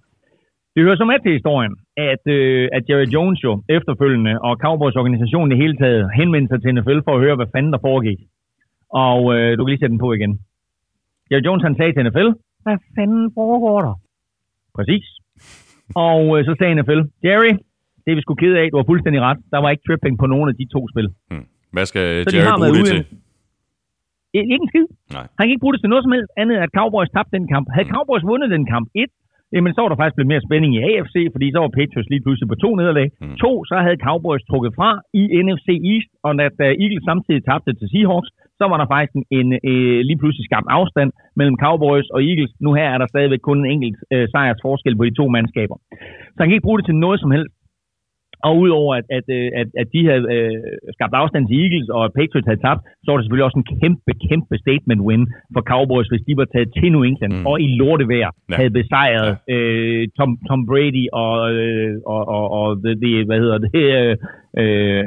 Det 0.74 0.80
hører 0.86 0.98
så 1.02 1.06
med 1.12 1.20
til 1.24 1.32
historien, 1.40 1.74
at, 2.14 2.24
øh, 2.38 2.70
at 2.78 2.84
Jerry 2.90 3.08
Jones 3.16 3.40
jo 3.44 3.52
efterfølgende 3.78 4.34
og 4.48 4.54
Cowboys 4.66 4.96
organisation 4.96 5.52
i 5.52 5.56
hele 5.64 5.76
taget 5.78 6.10
henvendte 6.20 6.50
sig 6.52 6.60
til 6.62 6.76
NFL 6.76 7.00
for 7.06 7.14
at 7.16 7.22
høre, 7.24 7.36
hvad 7.36 7.52
fanden 7.56 7.74
der 7.74 7.82
foregik. 7.88 8.20
Og 9.08 9.20
øh, 9.36 9.58
du 9.58 9.62
kan 9.64 9.72
lige 9.72 9.82
sætte 9.82 9.94
den 9.96 10.06
på 10.06 10.14
igen. 10.14 10.32
Jerry 11.32 11.44
Jones 11.48 11.64
han 11.64 11.76
sagde 11.76 11.94
til 11.94 12.04
NFL, 12.08 12.30
hvad 12.64 12.78
fanden 12.96 13.32
foregår 13.38 13.78
der? 13.86 13.94
Præcis. 14.78 15.06
Og 16.08 16.22
øh, 16.34 16.46
så 16.48 16.56
sagde 16.60 16.76
NFL, 16.80 17.02
Jerry, 17.28 17.54
det 18.04 18.10
er 18.12 18.16
vi 18.16 18.22
sgu 18.22 18.34
ked 18.44 18.54
af, 18.62 18.66
du 18.72 18.78
har 18.78 18.88
fuldstændig 18.92 19.22
ret. 19.28 19.40
Der 19.54 19.60
var 19.64 19.70
ikke 19.74 19.84
tripping 19.88 20.16
på 20.24 20.28
nogen 20.34 20.48
af 20.52 20.56
de 20.60 20.66
to 20.76 20.82
spil. 20.92 21.08
Hvad 21.76 21.86
skal 21.92 22.06
Så 22.24 22.30
de 22.32 22.38
Jerry 22.38 22.50
har 22.50 22.58
bruge 22.58 22.78
det 22.80 22.86
til? 22.94 23.06
Ikke 24.34 24.64
en 24.66 24.70
skid. 24.72 24.86
Nej. 25.18 25.26
Han 25.38 25.44
kan 25.46 25.52
ikke 25.54 25.64
bruge 25.64 25.74
det 25.74 25.82
til 25.82 25.92
noget 25.94 26.04
som 26.06 26.12
helst 26.16 26.32
andet, 26.42 26.58
at 26.66 26.70
Cowboys 26.78 27.10
tabte 27.16 27.34
den 27.38 27.48
kamp. 27.54 27.66
Havde 27.76 27.90
Cowboys 27.96 28.24
vundet 28.32 28.50
den 28.56 28.66
kamp 28.74 28.88
1, 28.96 29.10
jamen 29.56 29.74
så 29.74 29.80
var 29.82 29.90
der 29.90 30.00
faktisk 30.00 30.18
blevet 30.18 30.34
mere 30.34 30.46
spænding 30.48 30.72
i 30.76 30.84
AFC, 30.90 31.16
fordi 31.34 31.48
så 31.52 31.60
var 31.64 31.78
Patriots 31.78 32.10
lige 32.12 32.24
pludselig 32.26 32.48
på 32.50 32.62
to 32.64 32.70
nederlag. 32.80 33.08
Mm. 33.22 33.36
To, 33.44 33.52
så 33.70 33.76
havde 33.86 34.04
Cowboys 34.08 34.44
trukket 34.50 34.72
fra 34.78 34.90
i 35.22 35.24
NFC 35.46 35.68
East, 35.94 36.10
og 36.26 36.32
da, 36.40 36.44
da 36.62 36.66
Eagles 36.84 37.06
samtidig 37.10 37.42
tabte 37.46 37.72
til 37.74 37.88
Seahawks, 37.94 38.30
så 38.60 38.66
var 38.72 38.78
der 38.80 38.88
faktisk 38.94 39.14
en, 39.18 39.26
en 39.40 39.50
øh, 39.72 40.00
lige 40.10 40.20
pludselig 40.22 40.46
skabt 40.50 40.68
afstand 40.78 41.10
mellem 41.40 41.56
Cowboys 41.64 42.08
og 42.16 42.20
Eagles. 42.30 42.52
Nu 42.66 42.70
her 42.78 42.88
er 42.94 42.98
der 43.02 43.08
stadigvæk 43.14 43.42
kun 43.50 43.60
en 43.60 43.72
enkelt 43.76 43.98
øh, 44.14 44.26
sejrs 44.32 44.60
forskel 44.66 44.96
på 44.98 45.04
de 45.06 45.18
to 45.20 45.26
mandskaber. 45.36 45.78
Så 46.34 46.40
han 46.40 46.48
kan 46.48 46.58
ikke 46.58 46.68
bruge 46.68 46.80
det 46.80 46.86
til 46.86 46.96
noget 47.06 47.20
som 47.20 47.32
helst. 47.36 47.54
Og 48.48 48.54
udover 48.64 48.92
at, 49.00 49.06
at, 49.18 49.26
øh, 49.38 49.48
at, 49.62 49.68
at 49.82 49.88
de 49.94 50.00
havde 50.10 50.26
øh, 50.36 50.52
skabt 50.98 51.14
afstand 51.22 51.44
til 51.48 51.58
Eagles, 51.64 51.90
og 51.96 52.02
at 52.08 52.14
Patriots 52.20 52.48
havde 52.50 52.64
tabt, 52.68 52.82
så 53.04 53.08
var 53.10 53.18
det 53.18 53.24
selvfølgelig 53.26 53.48
også 53.50 53.60
en 53.64 53.70
kæmpe, 53.82 54.12
kæmpe 54.30 54.54
statement 54.66 55.02
win 55.08 55.24
for 55.54 55.62
Cowboys, 55.72 56.08
hvis 56.12 56.24
de 56.28 56.34
var 56.42 56.48
taget 56.54 56.70
til 56.78 56.92
New 56.94 57.04
England 57.10 57.34
Mm. 57.34 57.46
og 57.50 57.56
i 57.66 57.68
lortevejr 57.80 58.30
Ja. 58.32 58.32
ja. 58.50 58.56
havde 58.60 58.74
besejret 58.82 59.30
ja. 59.48 59.54
øh, 59.54 60.08
Tom, 60.18 60.30
Tom 60.48 60.62
Brady 60.70 61.06
og, 61.24 61.34
øh, 61.54 61.94
og, 62.14 62.22
og, 62.36 62.46
og 62.60 62.68
det, 62.84 62.94
det, 63.04 63.26
hvad 63.28 63.40
hedder 63.44 63.58
det, 63.66 63.72
øh, 64.00 64.14
øh, 64.62 65.04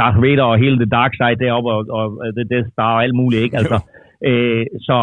Darth 0.00 0.18
Vader 0.24 0.42
og 0.52 0.58
hele 0.64 0.76
The 0.82 0.90
Dark 0.98 1.12
Side 1.20 1.38
deroppe, 1.44 1.68
og, 1.76 1.82
og 1.98 2.04
The 2.36 2.44
Death 2.52 2.68
Star 2.72 2.94
og 2.96 3.02
alt 3.04 3.14
muligt, 3.14 3.42
ikke? 3.42 3.56
Altså, 3.60 3.76
øh, 4.28 4.66
så, 4.88 4.96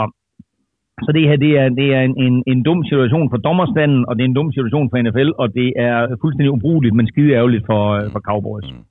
så 1.06 1.12
det 1.18 1.24
her, 1.30 1.38
det 1.46 1.52
er, 1.62 1.70
det 1.80 1.88
er 1.98 2.02
en, 2.10 2.16
en, 2.26 2.36
en 2.52 2.60
dum 2.64 2.80
situation 2.92 3.28
for 3.32 3.38
dommerstanden, 3.38 4.02
og 4.08 4.16
det 4.16 4.22
er 4.24 4.30
en 4.34 4.40
dum 4.40 4.52
situation 4.52 4.90
for 4.90 4.98
NFL, 5.06 5.30
og 5.42 5.48
det 5.60 5.70
er 5.88 5.98
fuldstændig 6.22 6.52
ubrugeligt, 6.52 6.96
men 6.96 7.08
skide 7.08 7.34
ærgerligt 7.40 7.66
for, 7.66 7.84
øh, 7.98 8.12
for 8.14 8.20
Cowboys. 8.20 8.66
Mm. 8.72 8.84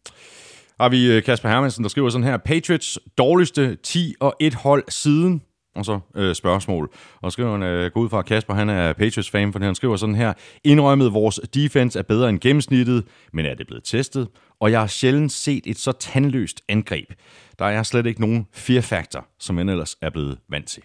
Har 0.81 0.89
vi 0.89 1.01
øh, 1.13 1.23
Kasper 1.23 1.49
Hermansen, 1.49 1.83
der 1.85 1.89
skriver 1.89 2.09
sådan 2.09 2.27
her. 2.27 2.37
Patriots 2.37 2.99
dårligste 3.19 3.77
10 3.77 4.15
og 4.21 4.35
1 4.41 4.55
hold 4.55 4.85
siden 4.89 5.43
og 5.77 5.85
så 5.85 6.01
øh, 6.17 6.35
spørgsmål. 6.35 6.91
Og 7.23 7.33
skriver 7.33 7.53
han, 7.53 7.63
øh, 7.63 7.91
gå 7.91 8.01
ud 8.01 8.09
fra, 8.09 8.23
Kasper 8.23 8.55
han 8.55 8.69
er 8.69 8.93
Patriots-fan, 8.93 9.53
for 9.53 9.59
han 9.59 9.75
skriver 9.75 9.97
sådan 9.97 10.15
her. 10.15 10.33
Indrømmet, 10.65 11.13
vores 11.13 11.41
defense 11.55 11.99
er 11.99 12.03
bedre 12.03 12.29
end 12.29 12.39
gennemsnittet, 12.39 13.05
men 13.33 13.47
er 13.47 13.55
det 13.55 13.67
blevet 13.67 13.85
testet? 13.85 14.29
Og 14.61 14.71
jeg 14.71 14.81
har 14.81 14.87
sjældent 14.87 15.33
set 15.33 15.63
et 15.67 15.79
så 15.79 15.93
tandløst 15.93 16.63
angreb. 16.69 17.13
Der 17.59 17.65
er 17.65 17.83
slet 17.83 18.07
ikke 18.07 18.21
nogen 18.21 18.47
fear-factor, 18.53 19.27
som 19.39 19.57
man 19.57 19.69
ellers 19.69 19.97
er 20.03 20.11
blevet 20.11 20.39
vant 20.49 20.67
til. 20.67 20.83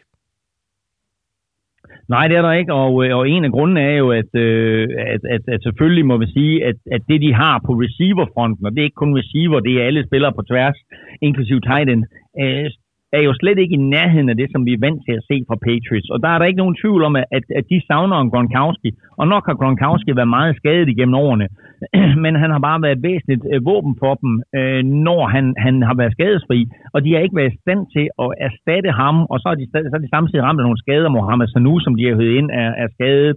Nej, 2.10 2.28
det 2.28 2.38
er 2.38 2.42
der 2.42 2.52
ikke, 2.52 2.74
og, 2.74 3.06
øh, 3.06 3.18
og 3.18 3.30
en 3.30 3.46
af 3.46 3.52
grundene 3.52 3.82
er 3.82 3.98
jo, 4.04 4.12
at, 4.12 4.32
øh, 4.36 4.90
at, 5.14 5.22
at, 5.36 5.42
at 5.48 5.64
selvfølgelig 5.64 6.06
må 6.06 6.18
vi 6.18 6.28
sige, 6.38 6.66
at, 6.66 6.76
at 6.92 7.02
det 7.10 7.22
de 7.22 7.34
har 7.34 7.62
på 7.66 7.72
receiverfronten, 7.74 8.66
og 8.66 8.72
det 8.72 8.80
er 8.80 8.90
ikke 8.90 9.04
kun 9.04 9.18
receiver, 9.18 9.60
det 9.60 9.74
er 9.74 9.86
alle 9.88 10.06
spillere 10.08 10.34
på 10.34 10.42
tværs, 10.42 10.78
inklusive 11.22 11.62
tight 11.62 11.90
end, 11.90 12.04
øh, 12.42 12.70
er 13.18 13.22
jo 13.28 13.34
slet 13.42 13.60
ikke 13.60 13.78
i 13.78 13.86
nærheden 13.96 14.30
af 14.30 14.38
det, 14.38 14.48
som 14.52 14.66
vi 14.66 14.74
er 14.74 14.84
vant 14.86 15.02
til 15.08 15.14
at 15.20 15.26
se 15.30 15.36
fra 15.48 15.62
Patriots. 15.68 16.10
Og 16.14 16.20
der 16.24 16.30
er 16.32 16.38
der 16.40 16.50
ikke 16.50 16.64
nogen 16.64 16.80
tvivl 16.82 17.02
om, 17.10 17.16
at, 17.16 17.46
at 17.60 17.66
de 17.72 17.78
savner 17.88 18.18
en 18.20 18.32
Gronkowski. 18.34 18.90
Og 19.20 19.26
nok 19.34 19.44
har 19.50 19.56
Gronkowski 19.62 20.12
været 20.16 20.36
meget 20.38 20.56
skadet 20.60 20.90
igennem 20.90 21.16
årene. 21.26 21.48
Men 22.24 22.34
han 22.42 22.50
har 22.52 22.62
bare 22.68 22.82
været 22.82 22.98
et 22.98 23.04
væsentligt 23.10 23.44
øh, 23.54 23.66
våben 23.70 23.94
for 24.02 24.14
dem, 24.22 24.32
øh, 24.58 24.84
når 25.08 25.22
han, 25.36 25.46
han 25.66 25.76
har 25.88 25.96
været 26.00 26.16
skadesfri. 26.18 26.60
Og 26.94 27.00
de 27.04 27.12
har 27.14 27.20
ikke 27.20 27.40
været 27.40 27.54
i 27.54 27.62
stand 27.64 27.82
til 27.96 28.06
at 28.24 28.30
erstatte 28.48 28.92
ham. 29.02 29.16
Og 29.32 29.38
så 29.40 29.48
er 29.54 29.58
de, 29.60 29.66
så 29.72 29.96
er 29.98 30.04
de 30.06 30.16
samtidig 30.16 30.44
ramt 30.44 30.60
af 30.60 30.66
nogle 30.66 30.84
skader. 30.84 31.10
Mohamed 31.10 31.48
Sanu, 31.48 31.74
som 31.80 31.96
de 31.96 32.08
har 32.08 32.16
høvet 32.16 32.38
ind, 32.40 32.50
er, 32.64 32.70
er 32.84 32.88
skadet. 32.96 33.36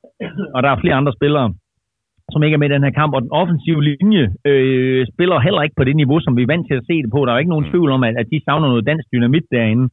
Og 0.54 0.62
der 0.62 0.70
er 0.70 0.80
flere 0.82 0.98
andre 1.00 1.12
spillere 1.18 1.48
som 2.32 2.42
ikke 2.42 2.54
er 2.54 2.58
med 2.62 2.70
i 2.70 2.74
den 2.74 2.84
her 2.86 2.98
kamp, 3.00 3.14
og 3.14 3.22
den 3.22 3.32
offensive 3.40 3.82
linje 3.90 4.24
øh, 4.50 5.06
spiller 5.12 5.38
heller 5.46 5.62
ikke 5.62 5.78
på 5.78 5.84
det 5.84 5.96
niveau, 5.96 6.18
som 6.20 6.36
vi 6.36 6.42
er 6.42 6.52
vant 6.54 6.66
til 6.68 6.74
at 6.80 6.86
se 6.90 7.02
det 7.02 7.10
på. 7.12 7.20
Der 7.24 7.32
er 7.32 7.38
ikke 7.38 7.54
nogen 7.54 7.70
tvivl 7.70 7.90
om, 7.96 8.02
at, 8.04 8.14
at 8.22 8.26
de 8.32 8.40
savner 8.44 8.68
noget 8.68 8.86
dansk 8.86 9.06
dynamit 9.12 9.46
derinde. 9.50 9.88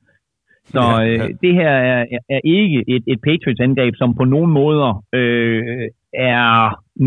Så 0.74 0.84
øh, 1.06 1.14
ja. 1.14 1.28
det 1.44 1.54
her 1.60 1.70
er, 1.94 2.06
er 2.30 2.42
ikke 2.44 2.80
et, 2.88 3.04
et 3.14 3.20
Patriots-angreb, 3.28 3.94
som 3.98 4.16
på 4.16 4.24
nogen 4.24 4.52
måder 4.52 5.04
øh, 5.20 5.88
er 6.14 6.48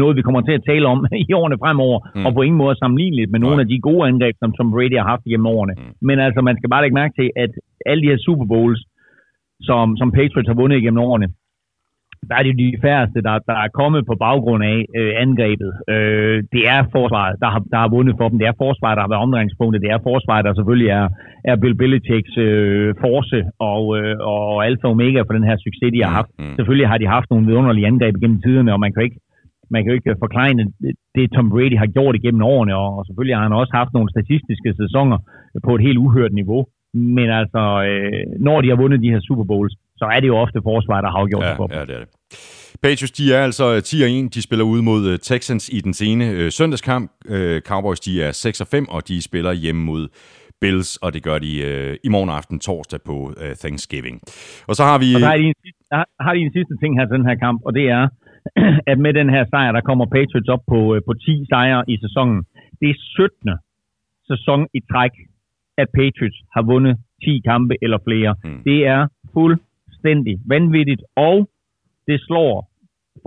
noget, 0.01 0.17
vi 0.17 0.23
kommer 0.23 0.41
til 0.41 0.53
at 0.59 0.65
tale 0.71 0.87
om 0.93 0.99
i 1.29 1.33
årene 1.41 1.59
fremover, 1.63 1.99
Mm. 2.05 2.21
mm. 2.21 2.27
og 2.27 2.35
på 2.35 2.43
ingen 2.43 2.59
måde 2.63 2.77
sammenligneligt 2.77 3.31
med 3.31 3.41
nogle 3.41 3.61
af 3.63 3.69
de 3.69 3.79
gode 3.89 4.09
angreb, 4.09 4.35
som 4.39 4.53
Tom 4.53 4.71
Brady 4.73 4.97
har 4.99 5.09
haft 5.13 5.23
igennem 5.27 5.47
årene. 5.47 5.75
Mm. 5.77 5.93
Men 6.09 6.17
altså, 6.27 6.41
man 6.41 6.57
skal 6.57 6.71
bare 6.71 6.83
lægge 6.83 6.95
mærke 7.01 7.15
til, 7.21 7.31
at 7.37 7.51
alle 7.87 8.03
de 8.03 8.11
her 8.13 8.19
Super 8.27 8.47
Bowls, 8.53 8.81
som, 9.69 9.97
som 9.97 10.13
Patriots 10.13 10.49
har 10.49 10.55
vundet 10.63 10.77
igennem 10.79 11.03
årene, 11.09 11.29
der 12.29 12.35
er 12.39 12.43
det 12.47 12.55
de 12.63 12.69
færreste, 12.85 13.19
der, 13.29 13.35
der 13.51 13.57
er 13.65 13.71
kommet 13.81 14.03
på 14.11 14.15
baggrund 14.27 14.63
af 14.73 14.79
øh, 15.01 15.13
angrebet. 15.25 15.71
Øh, 15.95 16.37
det 16.55 16.63
er 16.75 16.81
forsvaret, 16.97 17.35
der 17.43 17.49
har, 17.55 17.63
der 17.73 17.79
har 17.85 17.91
vundet 17.97 18.15
for 18.21 18.27
dem. 18.29 18.39
Det 18.39 18.49
er 18.49 18.61
forsvaret, 18.65 18.97
der 18.97 19.05
har 19.05 19.13
været 19.13 19.25
omdrejningspunktet. 19.27 19.83
Det 19.85 19.91
er 19.91 20.07
forsvaret, 20.11 20.45
der 20.47 20.55
selvfølgelig 20.55 20.91
er, 21.01 21.07
er 21.51 21.57
Bill 21.63 21.77
Belichicks 21.81 22.35
øh, 22.47 22.95
force 23.03 23.41
og, 23.71 23.83
øh, 23.99 24.17
og 24.33 24.67
alfa 24.67 24.87
og 24.87 24.95
omega 24.97 25.21
for 25.21 25.35
den 25.39 25.49
her 25.49 25.57
succes, 25.67 25.93
de 25.95 26.05
har 26.05 26.13
haft. 26.19 26.33
Mm. 26.39 26.55
Selvfølgelig 26.59 26.89
har 26.93 26.99
de 26.99 27.15
haft 27.17 27.29
nogle 27.31 27.47
vidunderlige 27.47 27.89
angreb 27.91 28.15
gennem 28.23 28.43
tiderne, 28.43 28.75
og 28.75 28.81
man 28.85 28.93
kan 28.93 29.03
ikke, 29.07 29.19
man 29.75 29.81
kan 29.81 29.91
jo 29.91 29.99
ikke 29.99 30.23
forklare 30.25 30.53
det, 31.17 31.33
Tom 31.35 31.51
Brady 31.51 31.77
har 31.83 31.91
gjort 31.97 32.17
igennem 32.17 32.43
årene, 32.43 32.75
og, 32.83 32.89
og 32.99 33.03
selvfølgelig 33.07 33.37
har 33.37 33.47
han 33.49 33.61
også 33.63 33.73
haft 33.81 33.93
nogle 33.95 34.13
statistiske 34.15 34.71
sæsoner 34.83 35.19
på 35.67 35.71
et 35.75 35.83
helt 35.87 35.99
uhørt 36.05 36.33
niveau. 36.33 36.63
Men 36.95 37.29
altså, 37.41 37.63
øh, 37.89 38.23
når 38.47 38.61
de 38.61 38.69
har 38.69 38.77
vundet 38.83 39.03
de 39.03 39.13
her 39.13 39.21
Super 39.21 39.45
Bowls, 39.45 39.75
så 40.03 40.07
er 40.15 40.21
det 40.23 40.29
jo 40.33 40.37
ofte 40.45 40.59
forsvaret, 40.71 41.03
der 41.05 41.11
har 41.11 41.19
afgjort 41.23 41.45
det 41.49 41.57
for 41.61 41.67
dem. 41.67 41.75
Ja, 41.75 41.81
ja, 41.81 41.87
det 41.91 41.95
er 41.99 42.03
det. 42.05 42.09
Patriots, 42.83 43.13
de 43.19 43.25
er 43.37 43.41
altså 43.49 43.65
10 43.81 44.03
og 44.07 44.11
1. 44.11 44.35
De 44.35 44.43
spiller 44.43 44.65
ud 44.75 44.81
mod 44.91 45.03
øh, 45.13 45.19
Texans 45.31 45.65
i 45.77 45.79
den 45.87 45.95
sene 46.01 46.25
øh, 46.39 46.51
søndagskamp. 46.59 47.11
Øh, 47.35 47.61
Cowboys, 47.71 48.01
de 48.07 48.13
er 48.27 48.33
6 48.33 48.61
og 48.61 48.67
5, 48.67 48.89
og 48.89 49.09
de 49.09 49.17
spiller 49.29 49.53
hjemme 49.65 49.83
mod 49.91 50.03
Bills, 50.61 50.91
og 51.05 51.09
det 51.15 51.23
gør 51.29 51.39
de 51.47 51.53
øh, 51.71 51.97
i 52.07 52.09
morgen 52.15 52.31
aften 52.39 52.59
torsdag 52.67 53.01
på 53.11 53.17
øh, 53.43 53.55
Thanksgiving. 53.63 54.17
Og 54.69 54.75
så 54.79 54.83
har 54.91 54.99
vi... 55.05 55.09
Og 55.17 55.21
så 55.21 55.27
har 55.33 55.37
de, 55.43 55.47
en, 55.53 55.59
sidste- 55.65 55.87
har, 56.27 56.33
de 56.35 56.41
en 56.49 56.53
sidste 56.59 56.75
ting 56.83 56.93
her 56.99 57.05
til 57.07 57.17
den 57.19 57.27
her 57.31 57.39
kamp, 57.45 57.59
og 57.67 57.73
det 57.79 57.87
er, 57.99 58.03
at 58.91 58.99
med 59.05 59.13
den 59.21 59.29
her 59.35 59.45
sejr, 59.53 59.73
der 59.73 59.81
kommer 59.89 60.07
Patriots 60.17 60.49
op 60.57 60.65
på, 60.73 60.79
øh, 60.95 61.01
på 61.09 61.13
10 61.15 61.45
sejre 61.53 61.83
i 61.93 61.97
sæsonen. 62.05 62.39
Det 62.81 62.89
er 62.95 62.99
17. 62.99 63.51
sæson 64.31 64.61
i 64.79 64.81
træk, 64.93 65.15
at 65.83 65.89
Patriots 65.99 66.39
har 66.55 66.63
vundet 66.73 66.95
10 67.25 67.41
kampe 67.51 67.75
eller 67.85 67.99
flere. 68.07 68.31
Mm. 68.45 68.61
Det 68.69 68.79
er 68.95 69.01
fuldstændig 70.03 70.35
vanvittigt, 70.47 71.03
og 71.17 71.49
det 72.07 72.21
slår 72.27 72.71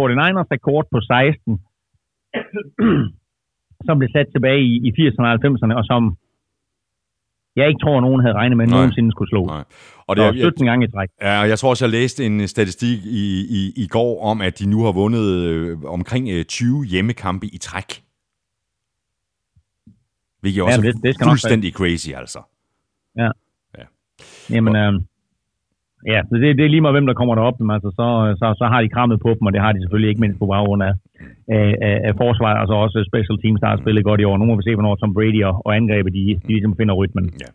49ers 0.01 0.47
rekord 0.55 0.85
på 0.91 0.99
16, 1.01 1.59
som 3.87 3.97
blev 3.99 4.09
sat 4.15 4.27
tilbage 4.35 4.61
i, 4.61 4.73
i 4.87 4.89
80'erne 4.99 5.25
og 5.31 5.33
90'erne, 5.45 5.73
og 5.79 5.85
som 5.85 6.17
jeg 7.55 7.67
ikke 7.67 7.79
tror, 7.83 8.01
nogen 8.01 8.21
havde 8.21 8.33
regnet 8.35 8.57
med, 8.57 8.65
at 8.65 8.69
Nej. 8.69 8.77
nogensinde 8.79 9.11
skulle 9.11 9.29
slå. 9.29 9.45
Nej. 9.45 9.63
Og 10.07 10.15
Det 10.15 10.21
er 10.21 10.25
jeg, 10.25 10.35
17 10.35 10.65
gange 10.65 10.87
i 10.87 10.91
træk. 10.91 11.09
Ja, 11.21 11.31
jeg 11.51 11.59
tror 11.59 11.69
også, 11.69 11.85
jeg 11.85 11.91
læste 11.91 12.25
en 12.25 12.47
statistik 12.47 12.99
i, 13.05 13.25
i, 13.59 13.83
i 13.83 13.87
går 13.87 14.23
om, 14.23 14.41
at 14.41 14.59
de 14.59 14.69
nu 14.69 14.83
har 14.83 14.91
vundet 14.91 15.25
øh, 15.49 15.83
omkring 15.83 16.29
øh, 16.29 16.45
20 16.45 16.85
hjemmekampe 16.85 17.45
i 17.47 17.57
træk. 17.57 18.03
Hvilket 20.41 20.63
også 20.63 20.79
er 20.81 20.83
det- 20.91 21.03
det 21.03 21.13
skal 21.15 21.25
nok 21.25 21.31
fuldstændig 21.31 21.73
crazy, 21.73 22.09
altså. 22.15 22.39
Jamen, 24.49 24.75
øh, 24.75 24.93
ja, 26.11 26.19
så 26.29 26.33
det, 26.41 26.57
det 26.57 26.63
er 26.65 26.73
lige 26.73 26.83
meget, 26.85 26.97
hvem 26.97 27.09
der 27.09 27.19
kommer 27.19 27.35
derop, 27.35 27.57
men 27.59 27.71
altså, 27.77 27.89
så, 27.99 28.07
så, 28.39 28.47
så 28.61 28.65
har 28.71 28.79
de 28.81 28.93
krammet 28.95 29.19
på 29.25 29.29
dem, 29.37 29.47
og 29.47 29.53
det 29.53 29.61
har 29.65 29.71
de 29.71 29.81
selvfølgelig 29.81 30.09
ikke 30.09 30.23
mindst 30.23 30.39
på 30.39 30.47
baggrund 30.53 30.83
af, 30.89 30.93
af, 31.57 31.67
af, 31.87 31.95
af 32.09 32.13
forsvaret, 32.23 32.57
og 32.61 32.67
så 32.67 32.75
også 32.85 32.97
special 33.11 33.37
teams, 33.43 33.59
der 33.61 33.69
har 33.71 33.77
spillet 33.83 34.03
godt 34.09 34.21
i 34.21 34.27
år. 34.29 34.37
Nu 34.37 34.45
må 34.45 34.55
vi 34.55 34.65
se, 34.65 34.75
hvornår 34.75 34.95
Tom 34.95 35.13
Brady 35.17 35.41
og, 35.49 35.55
og 35.65 35.75
angrebet, 35.79 36.13
de, 36.17 36.23
de 36.47 36.51
ligesom 36.55 36.77
finder 36.79 36.93
rytmen. 37.01 37.25
Ja. 37.43 37.49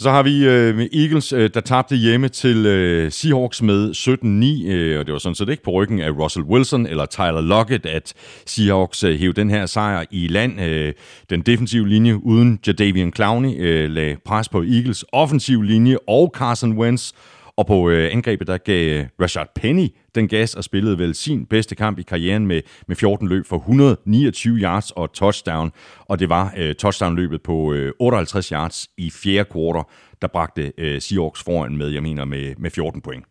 Så 0.00 0.10
har 0.10 0.22
vi 0.22 0.46
øh, 0.48 0.88
Eagles, 0.92 1.32
øh, 1.32 1.50
der 1.54 1.60
tabte 1.60 1.96
hjemme 1.96 2.28
til 2.28 2.66
øh, 2.66 3.12
Seahawks 3.12 3.62
med 3.62 3.90
17-9, 3.90 4.72
øh, 4.72 5.00
og 5.00 5.06
det 5.06 5.12
var 5.12 5.18
sådan 5.18 5.34
set 5.34 5.48
ikke 5.48 5.62
på 5.62 5.70
ryggen 5.70 6.00
af 6.00 6.10
Russell 6.10 6.46
Wilson 6.46 6.86
eller 6.86 7.06
Tyler 7.06 7.40
Lockett, 7.40 7.86
at 7.86 8.14
Seahawks 8.46 9.04
øh, 9.04 9.18
hævde 9.18 9.40
den 9.40 9.50
her 9.50 9.66
sejr 9.66 10.04
i 10.10 10.28
land. 10.28 10.60
Øh, 10.60 10.92
den 11.30 11.40
defensive 11.40 11.88
linje 11.88 12.24
uden 12.24 12.58
Jadavian 12.66 13.12
Clowney 13.12 13.54
øh, 13.58 13.90
lagde 13.90 14.16
pres 14.24 14.48
på 14.48 14.62
Eagles 14.62 15.04
offensiv 15.12 15.62
linje 15.62 15.96
og 16.08 16.32
Carson 16.36 16.78
Wentz, 16.78 17.12
og 17.58 17.64
på 17.72 17.78
øh, 17.90 18.04
angrebet, 18.16 18.46
der 18.52 18.58
gav 18.70 18.82
øh, 18.94 19.04
Rashard 19.22 19.50
Penny 19.60 19.88
den 20.14 20.28
gas 20.34 20.50
og 20.58 20.64
spillede 20.64 20.98
vel 21.02 21.14
sin 21.14 21.40
bedste 21.54 21.74
kamp 21.82 21.96
i 21.98 22.02
karrieren 22.12 22.46
med, 22.46 22.60
med 22.88 22.96
14 22.96 23.28
løb 23.28 23.44
for 23.50 23.56
129 23.56 24.58
yards 24.64 24.90
og 25.00 25.06
touchdown. 25.20 25.68
Og 26.10 26.14
det 26.20 26.28
var 26.36 26.44
øh, 26.60 26.74
touchdown-løbet 26.82 27.40
på 27.48 27.56
øh, 27.74 27.92
58 28.00 28.48
yards 28.48 28.78
i 28.98 29.08
fjerde 29.22 29.48
kvartal, 29.52 29.84
der 30.22 30.28
bragte 30.36 30.62
øh, 30.82 30.96
Seahawks 31.04 31.40
foran 31.46 31.76
med, 31.80 31.88
jeg 31.96 32.02
mener, 32.08 32.24
med, 32.24 32.46
med 32.62 32.70
14 32.70 33.00
point. 33.06 33.24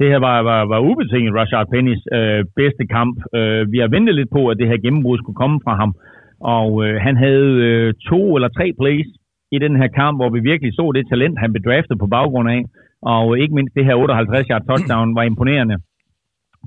Det 0.00 0.08
her 0.12 0.20
var, 0.28 0.36
var, 0.50 0.60
var 0.72 0.80
ubetinget 0.90 1.34
Rashard 1.38 1.68
Pennys 1.72 2.02
øh, 2.18 2.44
bedste 2.60 2.84
kamp. 2.96 3.16
Øh, 3.38 3.72
vi 3.72 3.78
har 3.82 3.88
ventet 3.96 4.14
lidt 4.14 4.30
på, 4.36 4.42
at 4.50 4.58
det 4.60 4.68
her 4.70 4.78
gennembrud 4.84 5.18
skulle 5.18 5.40
komme 5.42 5.58
fra 5.64 5.74
ham. 5.82 5.92
Og 6.56 6.70
øh, 6.84 6.94
han 7.06 7.16
havde 7.16 7.50
øh, 7.68 7.94
to 8.10 8.20
eller 8.36 8.48
tre 8.48 8.66
plays 8.80 9.08
i 9.56 9.58
den 9.64 9.74
her 9.80 9.88
kamp, 10.00 10.14
hvor 10.18 10.30
vi 10.34 10.40
virkelig 10.40 10.72
så 10.74 10.92
det 10.96 11.08
talent, 11.08 11.38
han 11.42 11.52
blev 11.52 11.62
draftet 11.68 11.98
på 11.98 12.06
baggrund 12.06 12.48
af. 12.56 12.62
Og 13.14 13.38
ikke 13.42 13.54
mindst 13.54 13.74
det 13.74 13.84
her 13.84 13.94
58 13.94 14.46
yard 14.50 14.64
touchdown 14.68 15.14
var 15.18 15.22
imponerende 15.22 15.76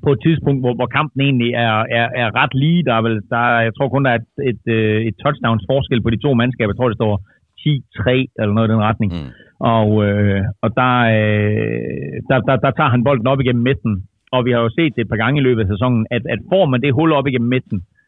på 0.04 0.10
et 0.12 0.20
tidspunkt, 0.26 0.60
hvor, 0.62 0.74
hvor 0.78 0.90
kampen 0.98 1.20
egentlig 1.20 1.50
er, 1.66 1.76
er, 1.98 2.06
er 2.22 2.28
ret 2.40 2.54
lige. 2.62 2.84
Der 2.88 2.94
er 2.94 3.02
vel, 3.06 3.16
der, 3.34 3.44
jeg 3.66 3.72
tror 3.74 3.88
kun, 3.88 4.04
der 4.04 4.10
er 4.10 4.18
et, 4.22 4.30
et, 4.50 4.64
øh, 4.76 5.00
et 5.08 5.16
touchdowns 5.24 5.64
forskel 5.70 6.02
på 6.02 6.10
de 6.10 6.22
to 6.24 6.30
mandskaber. 6.34 6.72
Jeg 6.72 6.78
tror, 6.78 6.88
det 6.88 7.00
står 7.00 7.14
10-3 7.60 8.10
eller 8.40 8.54
noget 8.54 8.68
i 8.68 8.72
den 8.72 8.86
retning. 8.88 9.10
Mm. 9.12 9.30
Og, 9.76 9.88
øh, 10.06 10.42
og 10.64 10.70
der, 10.80 10.94
øh, 11.18 12.14
der, 12.28 12.38
der, 12.48 12.56
der 12.64 12.70
tager 12.70 12.94
han 12.94 13.04
bolden 13.04 13.26
op 13.32 13.40
igennem 13.40 13.62
midten. 13.70 13.92
Og 14.34 14.44
vi 14.44 14.50
har 14.52 14.60
jo 14.60 14.70
set 14.78 14.92
det 14.96 15.02
et 15.02 15.12
par 15.12 15.22
gange 15.22 15.40
i 15.40 15.44
løbet 15.46 15.62
af 15.62 15.68
sæsonen, 15.68 16.06
at, 16.10 16.22
at 16.34 16.40
får 16.52 16.64
man 16.66 16.80
det 16.82 16.94
hul 16.98 17.12
op 17.12 17.26
igennem 17.26 17.48
midten, 17.56 17.78
øh, 17.78 17.99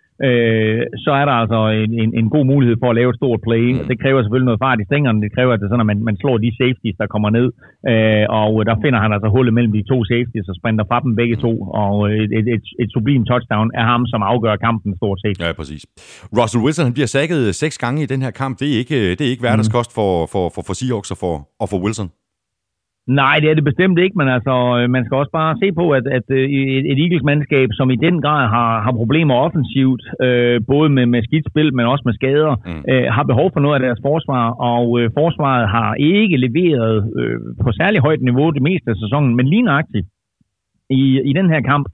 så 1.04 1.10
er 1.20 1.24
der 1.28 1.36
altså 1.42 1.60
en, 1.82 1.92
en, 2.02 2.10
en 2.20 2.28
god 2.34 2.44
mulighed 2.52 2.76
for 2.82 2.88
at 2.90 2.96
lave 3.00 3.10
et 3.10 3.20
stort 3.20 3.40
play. 3.48 3.64
Mm. 3.72 3.86
Det 3.90 3.96
kræver 4.02 4.22
selvfølgelig 4.22 4.50
noget 4.50 4.64
fart 4.66 4.80
i 4.80 4.88
stængerne. 4.90 5.22
Det 5.24 5.34
kræver, 5.36 5.52
at, 5.52 5.60
det 5.60 5.68
sådan, 5.68 5.84
at 5.84 5.90
man, 5.92 6.04
man 6.08 6.16
slår 6.22 6.36
de 6.44 6.50
safeties, 6.60 6.96
der 7.02 7.06
kommer 7.14 7.30
ned. 7.38 7.46
Øh, 7.90 8.24
og 8.40 8.52
der 8.68 8.76
finder 8.84 9.00
han 9.04 9.12
altså 9.16 9.28
hullet 9.34 9.54
mellem 9.54 9.72
de 9.78 9.82
to 9.92 9.98
safeties 10.12 10.48
og 10.50 10.56
sprinter 10.60 10.84
fra 10.90 10.98
dem 11.04 11.12
begge 11.20 11.36
to. 11.44 11.52
Og 11.82 11.94
et, 12.22 12.30
et, 12.38 12.46
et, 12.56 12.64
et 12.82 12.90
sublim 12.94 13.24
touchdown 13.30 13.68
er 13.80 13.84
ham, 13.92 14.02
som 14.12 14.20
afgør 14.30 14.56
kampen 14.66 14.96
stort 15.00 15.18
set. 15.24 15.36
Ja, 15.44 15.52
præcis. 15.60 15.82
Russell 16.38 16.64
Wilson 16.64 16.84
han 16.88 16.96
bliver 16.98 17.10
sækket 17.16 17.54
seks 17.62 17.78
gange 17.78 18.02
i 18.02 18.06
den 18.12 18.22
her 18.22 18.32
kamp. 18.42 18.54
Det 18.60 18.68
er 18.72 18.78
ikke, 18.82 18.98
det 19.16 19.22
er 19.26 19.30
ikke 19.34 19.44
hverdagskost 19.46 19.90
mm. 19.90 19.94
for, 19.98 20.10
for, 20.32 20.44
for, 20.54 20.62
for 20.66 20.74
Seahawks 20.78 21.10
og 21.14 21.18
for, 21.22 21.34
og 21.62 21.66
for 21.72 21.78
Wilson. 21.84 22.08
Nej, 23.06 23.36
det 23.40 23.50
er 23.50 23.54
det 23.54 23.64
bestemt 23.64 23.98
ikke, 23.98 24.18
men 24.18 24.28
altså, 24.28 24.54
øh, 24.78 24.90
man 24.90 25.04
skal 25.04 25.16
også 25.16 25.30
bare 25.30 25.56
se 25.62 25.72
på, 25.72 25.90
at, 25.90 26.06
at 26.06 26.26
øh, 26.30 26.50
et, 26.50 26.84
et 26.92 26.98
Eagles-mandskab, 27.04 27.68
som 27.72 27.90
i 27.90 27.96
den 27.96 28.22
grad 28.22 28.48
har, 28.48 28.82
har 28.82 28.92
problemer 28.92 29.34
offensivt, 29.34 30.02
øh, 30.22 30.60
både 30.66 30.88
med, 30.88 31.06
med 31.06 31.22
skidt 31.22 31.46
spil, 31.50 31.74
men 31.74 31.86
også 31.86 32.02
med 32.06 32.14
skader, 32.14 32.54
mm. 32.66 32.82
øh, 32.92 33.06
har 33.16 33.22
behov 33.22 33.50
for 33.52 33.60
noget 33.60 33.74
af 33.74 33.82
deres 33.86 34.00
forsvar, 34.02 34.44
og 34.72 35.00
øh, 35.00 35.10
forsvaret 35.18 35.68
har 35.68 35.94
ikke 35.94 36.36
leveret 36.36 37.12
øh, 37.18 37.38
på 37.62 37.72
særlig 37.72 38.00
højt 38.00 38.22
niveau 38.22 38.50
det 38.50 38.62
meste 38.62 38.90
af 38.90 38.96
sæsonen, 38.96 39.36
men 39.36 39.48
lige 39.48 39.62
nøjagtigt 39.62 40.06
i, 40.90 41.02
i 41.30 41.32
den 41.32 41.50
her 41.50 41.60
kamp, 41.60 41.86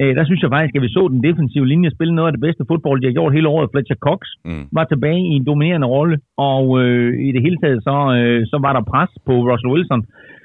øh, 0.00 0.16
der 0.16 0.24
synes 0.24 0.42
jeg 0.42 0.50
faktisk, 0.50 0.76
at 0.76 0.82
vi 0.82 0.88
så 0.88 1.08
den 1.12 1.24
defensive 1.28 1.66
linje 1.66 1.90
spille 1.90 2.14
noget 2.14 2.28
af 2.28 2.34
det 2.34 2.44
bedste 2.46 2.64
fodbold, 2.68 3.00
de 3.00 3.06
har 3.06 3.18
gjort 3.18 3.34
hele 3.34 3.48
året. 3.48 3.70
Fletcher 3.72 4.00
Cox 4.06 4.20
mm. 4.44 4.64
var 4.72 4.84
tilbage 4.84 5.22
i 5.30 5.34
en 5.38 5.46
dominerende 5.46 5.86
rolle, 5.86 6.18
og 6.36 6.64
øh, 6.82 7.26
i 7.28 7.32
det 7.32 7.42
hele 7.42 7.58
taget 7.62 7.82
så, 7.82 7.96
øh, 8.18 8.46
så 8.46 8.58
var 8.64 8.72
der 8.72 8.90
pres 8.92 9.10
på 9.26 9.32
Russell 9.48 9.74
Wilson, 9.74 10.02
øh, 10.02 10.35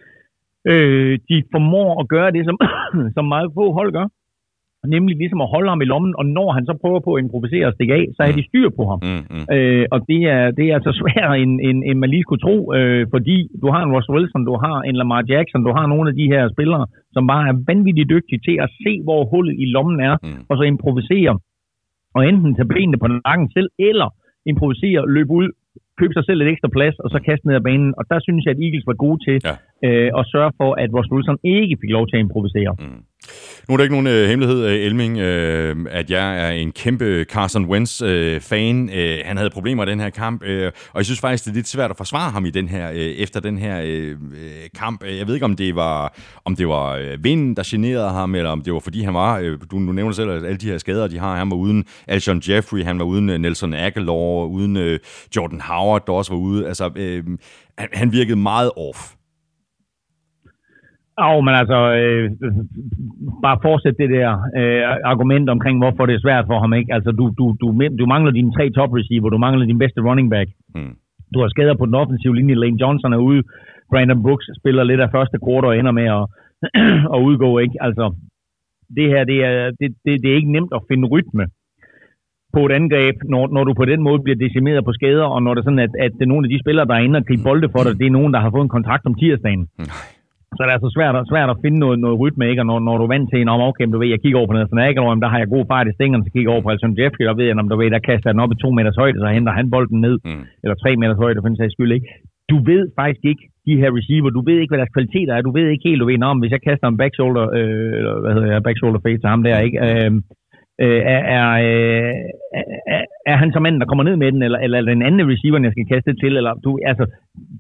de 1.30 1.44
formår 1.52 2.02
at 2.02 2.08
gøre 2.08 2.32
det, 2.32 2.44
som, 2.46 2.58
som 3.16 3.26
meget 3.26 3.52
få 3.56 3.74
hold 3.74 3.92
gør. 3.92 4.08
Nemlig 4.96 5.16
ligesom 5.18 5.42
at 5.42 5.52
holde 5.54 5.70
ham 5.70 5.82
i 5.82 5.86
lommen, 5.86 6.14
og 6.20 6.26
når 6.26 6.52
han 6.52 6.66
så 6.66 6.74
prøver 6.82 7.00
på 7.00 7.14
at 7.14 7.24
improvisere 7.24 7.68
og 7.68 7.74
stikke 7.74 7.94
af, 7.94 8.06
så 8.16 8.22
er 8.24 8.32
de 8.32 8.48
styr 8.50 8.70
på 8.78 8.84
ham. 8.90 9.00
Mm, 9.08 9.24
mm. 9.36 9.46
Øh, 9.56 9.86
og 9.94 10.00
det 10.10 10.22
er, 10.36 10.52
det 10.58 10.66
er 10.66 10.76
altså 10.76 10.92
sværere, 11.00 11.40
end, 11.42 11.54
end, 11.68 11.80
end 11.88 11.98
man 12.00 12.10
lige 12.10 12.26
skulle 12.26 12.44
tro, 12.48 12.74
øh, 12.78 13.08
fordi 13.14 13.38
du 13.62 13.68
har 13.74 13.82
en 13.84 13.94
Russell 13.96 14.16
Wilson, 14.16 14.46
du 14.46 14.56
har 14.66 14.78
en 14.88 14.96
Lamar 14.96 15.24
Jackson, 15.30 15.64
du 15.68 15.72
har 15.78 15.86
nogle 15.88 16.10
af 16.10 16.16
de 16.16 16.26
her 16.34 16.44
spillere, 16.54 16.86
som 17.14 17.28
bare 17.28 17.48
er 17.48 17.56
vanvittigt 17.68 18.10
dygtige 18.10 18.42
til 18.48 18.56
at 18.66 18.70
se, 18.84 18.94
hvor 19.04 19.22
hullet 19.32 19.56
i 19.64 19.66
lommen 19.76 20.00
er, 20.10 20.16
mm. 20.24 20.42
og 20.50 20.58
så 20.58 20.64
improvisere, 20.64 21.40
og 22.16 22.22
enten 22.30 22.56
tage 22.56 22.72
benene 22.74 22.98
på 22.98 23.08
nakken 23.08 23.48
selv, 23.56 23.70
eller 23.90 24.10
improvisere, 24.46 25.12
løbe 25.16 25.32
ud, 25.32 25.50
købe 26.00 26.14
sig 26.16 26.24
selv 26.26 26.40
et 26.42 26.52
ekstra 26.54 26.70
plads, 26.78 26.96
og 27.04 27.10
så 27.14 27.18
kaste 27.28 27.46
ned 27.48 27.56
ad 27.60 27.66
banen. 27.70 27.92
Og 28.00 28.04
der 28.12 28.20
synes 28.26 28.42
jeg, 28.44 28.54
at 28.56 28.62
Eagles 28.66 28.90
var 28.90 28.98
gode 29.06 29.20
til 29.28 29.38
ja. 29.48 29.56
øh, 29.88 30.10
at 30.20 30.24
sørge 30.34 30.52
for, 30.60 30.70
at 30.84 30.90
Ross 30.96 31.10
Wilson 31.14 31.38
ikke 31.58 31.76
fik 31.82 31.92
lov 31.98 32.06
til 32.08 32.16
at 32.18 32.24
improvisere. 32.26 32.74
Mm. 32.80 33.02
Nu 33.68 33.74
er 33.74 33.78
der 33.78 33.84
ikke 33.84 33.94
nogen 33.94 34.08
øh, 34.08 34.30
hemmelighed, 34.30 34.66
øh, 34.66 34.80
Elming, 34.80 35.18
øh, 35.18 35.76
at 35.90 36.10
jeg 36.10 36.48
er 36.48 36.52
en 36.52 36.72
kæmpe 36.72 37.24
Carson 37.24 37.66
Wentz-fan. 37.66 38.90
Øh, 38.90 39.18
øh, 39.18 39.20
han 39.26 39.38
havde 39.38 39.50
problemer 39.50 39.86
i 39.86 39.90
den 39.90 40.00
her 40.00 40.10
kamp, 40.10 40.44
øh, 40.44 40.72
og 40.92 40.98
jeg 40.98 41.06
synes 41.06 41.20
faktisk, 41.20 41.46
det 41.46 41.52
er 41.52 41.56
lidt 41.56 41.68
svært 41.68 41.92
at 41.92 41.98
forsvare 41.98 42.32
ham 42.32 42.46
i 42.46 42.50
den 42.50 42.68
her, 42.68 42.90
øh, 42.90 42.98
efter 42.98 43.40
den 43.40 43.58
her 43.58 43.82
øh, 43.84 44.10
øh, 44.10 44.16
kamp. 44.76 45.04
Jeg 45.04 45.28
ved 45.28 45.34
ikke, 45.34 45.46
om 45.46 45.56
det 45.56 45.76
var, 45.76 46.18
om 46.46 46.56
det 46.56 46.68
var 46.68 46.96
øh, 46.96 47.24
vinden, 47.24 47.56
der 47.56 47.64
generede 47.66 48.10
ham, 48.10 48.36
eller 48.36 48.50
om 48.50 48.62
det 48.62 48.74
var, 48.74 48.80
fordi 48.80 49.02
han 49.02 49.14
var, 49.14 49.40
Øh, 49.40 49.58
du, 49.72 49.88
du 49.88 49.92
nævner 49.92 50.12
selv, 50.12 50.30
at 50.30 50.46
alle 50.46 50.58
de 50.58 50.66
her 50.66 50.78
skader, 50.78 51.08
de 51.08 51.20
har, 51.20 51.36
han 51.36 51.50
var 51.50 51.56
uden 51.58 51.86
Alshon 52.08 52.42
Jeffrey, 52.50 52.84
han 52.84 53.00
var 53.00 53.06
uden 53.06 53.30
øh, 53.30 53.38
Nelson 53.38 53.74
Aguilar, 53.74 54.46
uden 54.46 54.78
øh, 54.78 55.00
Jordan 55.36 55.62
Howard, 55.62 56.06
der 56.08 56.14
også 56.14 56.34
var 56.34 56.40
ude. 56.40 56.68
Altså, 56.68 56.90
øh, 56.96 57.24
han, 57.78 57.90
han 57.94 58.12
virkede 58.12 58.36
meget 58.36 58.72
off. 58.78 59.12
Ja, 61.20 61.42
men 61.48 61.54
altså, 61.62 61.80
øh, 62.02 62.26
bare 63.46 63.58
fortsæt 63.68 64.00
det 64.02 64.10
der 64.18 64.30
øh, 64.60 64.82
argument 65.12 65.50
omkring, 65.50 65.78
hvorfor 65.82 66.06
det 66.06 66.16
er 66.16 66.26
svært 66.26 66.46
for 66.48 66.60
ham. 66.60 66.74
ikke. 66.74 66.94
Altså, 66.94 67.12
du, 67.12 67.26
du, 67.40 67.46
du, 67.62 67.68
du 68.00 68.06
mangler 68.14 68.32
dine 68.32 68.52
tre 68.52 68.70
top 68.70 68.92
receiver, 69.00 69.30
du 69.30 69.38
mangler 69.38 69.66
din 69.66 69.82
bedste 69.84 70.02
running 70.02 70.30
back. 70.30 70.50
Mm. 70.76 70.96
Du 71.34 71.40
har 71.42 71.50
skader 71.50 71.76
på 71.78 71.86
den 71.86 71.96
offensive 71.96 72.36
linje. 72.36 72.56
Lane 72.56 72.82
Johnson 72.82 73.14
er 73.14 73.18
ude. 73.18 73.44
Brandon 73.90 74.24
Brooks 74.24 74.48
spiller 74.60 74.84
lidt 74.84 75.02
af 75.02 75.10
første 75.12 75.38
kvartal 75.46 75.70
og 75.70 75.78
ender 75.80 75.92
med 75.92 76.08
at, 76.18 76.24
at 77.16 77.20
udgå. 77.28 77.50
ikke. 77.60 77.78
Altså, 77.88 78.06
det 78.98 79.08
her, 79.14 79.24
det 79.24 79.40
er, 79.46 79.72
det, 79.80 79.88
det, 80.06 80.14
det 80.22 80.32
er 80.32 80.36
ikke 80.36 80.52
nemt 80.52 80.74
at 80.76 80.86
finde 80.90 81.08
rytme 81.08 81.46
på 82.56 82.66
et 82.66 82.72
angreb, 82.72 83.16
når, 83.34 83.44
når 83.56 83.64
du 83.64 83.74
på 83.74 83.86
den 83.86 84.02
måde 84.08 84.20
bliver 84.24 84.40
decimeret 84.46 84.86
på 84.86 84.94
skader, 84.94 85.28
og 85.36 85.44
når 85.44 85.54
det 85.54 85.62
er 85.62 85.68
sådan, 85.70 85.86
at, 85.88 85.94
at 86.06 86.12
det 86.18 86.22
er 86.26 86.34
nogle 86.34 86.46
af 86.46 86.50
de 86.50 86.64
spillere, 86.64 86.88
der 86.88 86.96
er 86.96 87.06
inde 87.06 87.18
og 87.18 87.26
gribe 87.28 87.44
bolde 87.44 87.70
for 87.76 87.84
dig, 87.84 88.00
det 88.00 88.08
er 88.08 88.18
nogen, 88.18 88.34
der 88.34 88.40
har 88.40 88.52
fået 88.52 88.66
en 88.66 88.76
kontrakt 88.78 89.06
om 89.06 89.16
tirsdagen. 89.16 89.68
Mm. 89.80 89.86
Så 90.56 90.60
det 90.64 90.72
er 90.72 90.78
altså 90.78 90.92
svært, 90.98 91.16
svært 91.34 91.50
at 91.54 91.62
finde 91.64 91.80
noget, 91.84 91.98
noget 92.06 92.20
rytme, 92.24 92.44
ikke? 92.52 92.62
Og 92.64 92.68
når, 92.70 92.80
når 92.88 92.96
du 92.98 93.04
er 93.06 93.14
vant 93.16 93.28
til 93.30 93.40
en 93.40 93.54
om, 93.54 93.62
okay, 93.70 93.86
du 93.94 94.00
ved, 94.02 94.10
jeg 94.14 94.22
kigger 94.22 94.40
over 94.40 94.50
på 94.50 94.56
Nelson 94.56 94.86
Aguilar, 94.88 95.24
der 95.24 95.34
har 95.34 95.40
jeg 95.42 95.54
god 95.56 95.66
fart 95.72 95.90
i 95.90 95.98
stængerne, 95.98 96.24
så 96.26 96.32
kigger 96.36 96.52
over 96.54 96.64
på 96.64 96.72
Alson 96.72 96.98
Jeffrey, 97.00 97.26
og 97.30 97.36
ved 97.38 97.46
jeg, 97.46 97.62
om 97.64 97.70
du 97.70 97.78
ved, 97.82 97.90
der 97.96 98.08
kaster 98.10 98.32
den 98.32 98.44
op 98.44 98.54
i 98.56 98.62
to 98.64 98.70
meters 98.78 99.02
højde, 99.02 99.18
så 99.20 99.28
henter 99.38 99.54
han 99.60 99.72
bolden 99.76 100.00
ned, 100.06 100.16
mm. 100.26 100.44
eller 100.64 100.76
tre 100.84 100.92
meters 101.02 101.22
højde, 101.24 101.40
for 101.42 101.50
den 101.52 101.60
sags 101.60 101.74
skyld, 101.76 101.92
ikke? 101.98 102.08
Du 102.52 102.58
ved 102.70 102.84
faktisk 103.00 103.24
ikke, 103.32 103.44
de 103.68 103.80
her 103.82 103.92
receiver, 104.00 104.30
du 104.30 104.42
ved 104.48 104.58
ikke, 104.60 104.72
hvad 104.72 104.82
deres 104.82 104.96
kvaliteter 104.96 105.34
er, 105.34 105.42
du 105.42 105.54
ved 105.58 105.66
ikke 105.70 105.88
helt, 105.90 106.02
du 106.02 106.08
ved, 106.10 106.24
om 106.24 106.40
hvis 106.42 106.56
jeg 106.56 106.62
kaster 106.68 106.88
en 106.88 107.02
back 107.02 107.14
shoulder, 107.16 107.46
øh, 107.60 107.92
eller 108.00 108.14
hvad 108.24 108.34
hedder 108.36 108.52
jeg, 108.52 108.64
back 108.68 108.78
shoulder 108.78 109.00
fade 109.06 109.20
til 109.22 109.34
ham 109.34 109.44
der, 109.48 109.58
ikke? 109.68 109.78
Øh, 109.88 110.12
øh, 110.84 111.02
er, 111.16 111.22
er, 111.38 111.48
øh, 111.68 112.14
er, 112.96 113.04
er 113.32 113.36
han 113.42 113.52
så 113.52 113.60
manden, 113.60 113.82
der 113.82 113.88
kommer 113.90 114.04
ned 114.04 114.16
med 114.16 114.32
den, 114.32 114.42
eller, 114.44 114.60
eller 114.60 114.78
er 114.78 114.82
det 114.82 114.92
en 114.92 115.08
anden 115.08 115.30
receiver, 115.32 115.60
jeg 115.64 115.72
skal 115.74 115.92
kaste 115.94 116.14
til, 116.24 116.38
eller 116.40 116.54
du, 116.66 116.80
altså, 116.92 117.06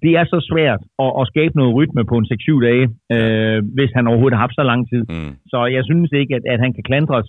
det 0.03 0.11
er 0.19 0.25
så 0.33 0.39
svært 0.51 0.81
at, 1.05 1.11
at 1.21 1.27
skabe 1.31 1.53
noget 1.59 1.75
rytme 1.75 2.03
på 2.05 2.15
en 2.17 2.27
6-7 2.31 2.65
dage, 2.67 2.85
øh, 3.15 3.59
hvis 3.75 3.91
han 3.95 4.07
overhovedet 4.07 4.37
har 4.37 4.45
haft 4.45 4.59
så 4.59 4.63
lang 4.71 4.81
tid. 4.91 5.03
Mm. 5.09 5.33
Så 5.51 5.65
jeg 5.65 5.83
synes 5.89 6.11
ikke, 6.11 6.35
at, 6.35 6.43
at 6.53 6.59
han 6.59 6.73
kan 6.73 6.83
klandres 6.83 7.27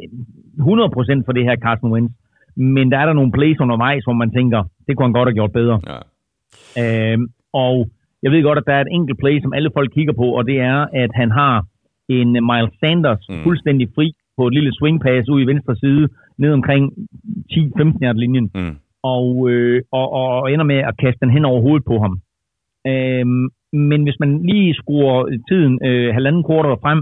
100% 0.00 1.24
for 1.26 1.32
det 1.36 1.44
her 1.48 1.56
Carson 1.64 1.92
Wentz, 1.92 2.14
men 2.56 2.92
der 2.92 2.98
er 2.98 3.06
der 3.06 3.12
nogle 3.12 3.32
plays 3.32 3.60
undervejs, 3.60 4.04
hvor 4.04 4.12
man 4.22 4.30
tænker, 4.30 4.60
det 4.86 4.96
kunne 4.96 5.08
han 5.08 5.18
godt 5.18 5.28
have 5.28 5.38
gjort 5.40 5.52
bedre. 5.52 5.80
Ja. 5.90 5.98
Øh, 6.82 7.18
og 7.52 7.74
jeg 8.22 8.30
ved 8.32 8.42
godt, 8.42 8.58
at 8.58 8.66
der 8.66 8.74
er 8.74 8.80
et 8.80 8.94
enkelt 8.98 9.18
play, 9.18 9.40
som 9.42 9.52
alle 9.52 9.70
folk 9.74 9.90
kigger 9.94 10.12
på, 10.12 10.26
og 10.38 10.46
det 10.46 10.60
er, 10.60 10.86
at 11.02 11.10
han 11.14 11.30
har 11.30 11.64
en 12.08 12.30
Miles 12.50 12.74
Sanders 12.80 13.24
mm. 13.28 13.42
fuldstændig 13.42 13.88
fri 13.94 14.12
på 14.38 14.46
et 14.46 14.54
lille 14.54 14.72
swing 14.78 14.96
pass 15.06 15.28
ud 15.28 15.40
i 15.42 15.50
venstre 15.52 15.74
side, 15.82 16.04
ned 16.42 16.52
omkring 16.58 16.82
10-15 17.52 18.04
yard 18.04 18.16
linjen, 18.22 18.50
mm. 18.54 18.74
og, 19.14 19.50
øh, 19.50 19.82
og, 19.92 20.06
og 20.12 20.52
ender 20.52 20.66
med 20.72 20.80
at 20.90 20.98
kaste 21.02 21.20
den 21.24 21.34
hen 21.36 21.44
over 21.44 21.60
hovedet 21.66 21.84
på 21.90 21.96
ham. 22.04 22.14
Øhm, 22.90 23.44
men 23.90 24.00
hvis 24.06 24.20
man 24.22 24.30
lige 24.50 24.74
skruer 24.74 25.16
tiden 25.48 25.72
øh, 25.88 26.14
halvanden 26.16 26.44
kvartal 26.48 26.82
frem, 26.84 27.00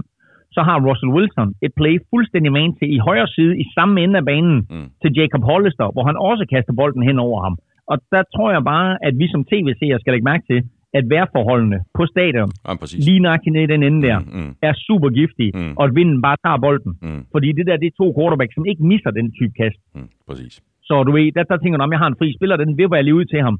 så 0.55 0.61
har 0.67 0.85
Russell 0.87 1.15
Wilson 1.17 1.49
et 1.65 1.73
play 1.79 1.95
fuldstændig 2.11 2.51
man 2.51 2.75
til 2.79 2.87
i 2.95 2.99
højre 3.07 3.27
side, 3.35 3.53
i 3.63 3.65
samme 3.75 3.95
ende 4.03 4.17
af 4.21 4.25
banen, 4.25 4.57
mm. 4.71 4.87
til 5.01 5.11
Jacob 5.19 5.43
Hollister, 5.49 5.87
hvor 5.93 6.03
han 6.09 6.17
også 6.29 6.45
kaster 6.53 6.73
bolden 6.79 7.03
hen 7.09 7.19
over 7.27 7.39
ham. 7.45 7.55
Og 7.91 7.97
der 8.13 8.23
tror 8.35 8.49
jeg 8.55 8.63
bare, 8.73 8.89
at 9.07 9.13
vi 9.21 9.27
som 9.33 9.45
tv-seere 9.51 9.99
skal 9.99 10.13
lægge 10.13 10.29
mærke 10.31 10.45
til, 10.51 10.59
at 10.93 11.03
vejrforholdene 11.09 11.79
på 11.97 12.03
stadion, 12.13 12.51
ja, 12.67 12.73
lige 13.07 13.19
nede 13.19 13.63
i 13.63 13.71
den 13.73 13.83
ende 13.83 14.07
der, 14.07 14.19
mm, 14.19 14.25
mm. 14.39 14.51
er 14.61 14.73
super 14.87 15.09
giftige, 15.09 15.51
mm. 15.55 15.73
og 15.77 15.83
at 15.87 15.95
vinden 15.95 16.21
bare 16.21 16.37
tager 16.45 16.59
bolden. 16.65 16.93
Mm. 17.01 17.21
Fordi 17.33 17.47
det 17.57 17.67
der, 17.67 17.77
det 17.77 17.87
er 17.87 17.97
to 18.01 18.07
quarterbacks, 18.17 18.55
som 18.55 18.65
ikke 18.71 18.83
misser 18.91 19.11
den 19.11 19.27
type 19.37 19.53
kast. 19.61 19.79
Mm, 19.95 20.09
præcis. 20.27 20.53
Så 20.87 21.03
du 21.03 21.11
ved, 21.11 21.31
der, 21.35 21.43
der 21.43 21.57
tænker 21.57 21.77
du, 21.77 21.83
om 21.83 21.91
jeg 21.91 21.99
har 22.03 22.09
en 22.09 22.19
fri 22.19 22.27
spiller, 22.37 22.57
den 22.57 22.77
vipper 22.77 22.97
jeg 22.97 23.03
lige 23.03 23.19
ud 23.21 23.25
til 23.25 23.41
ham. 23.41 23.57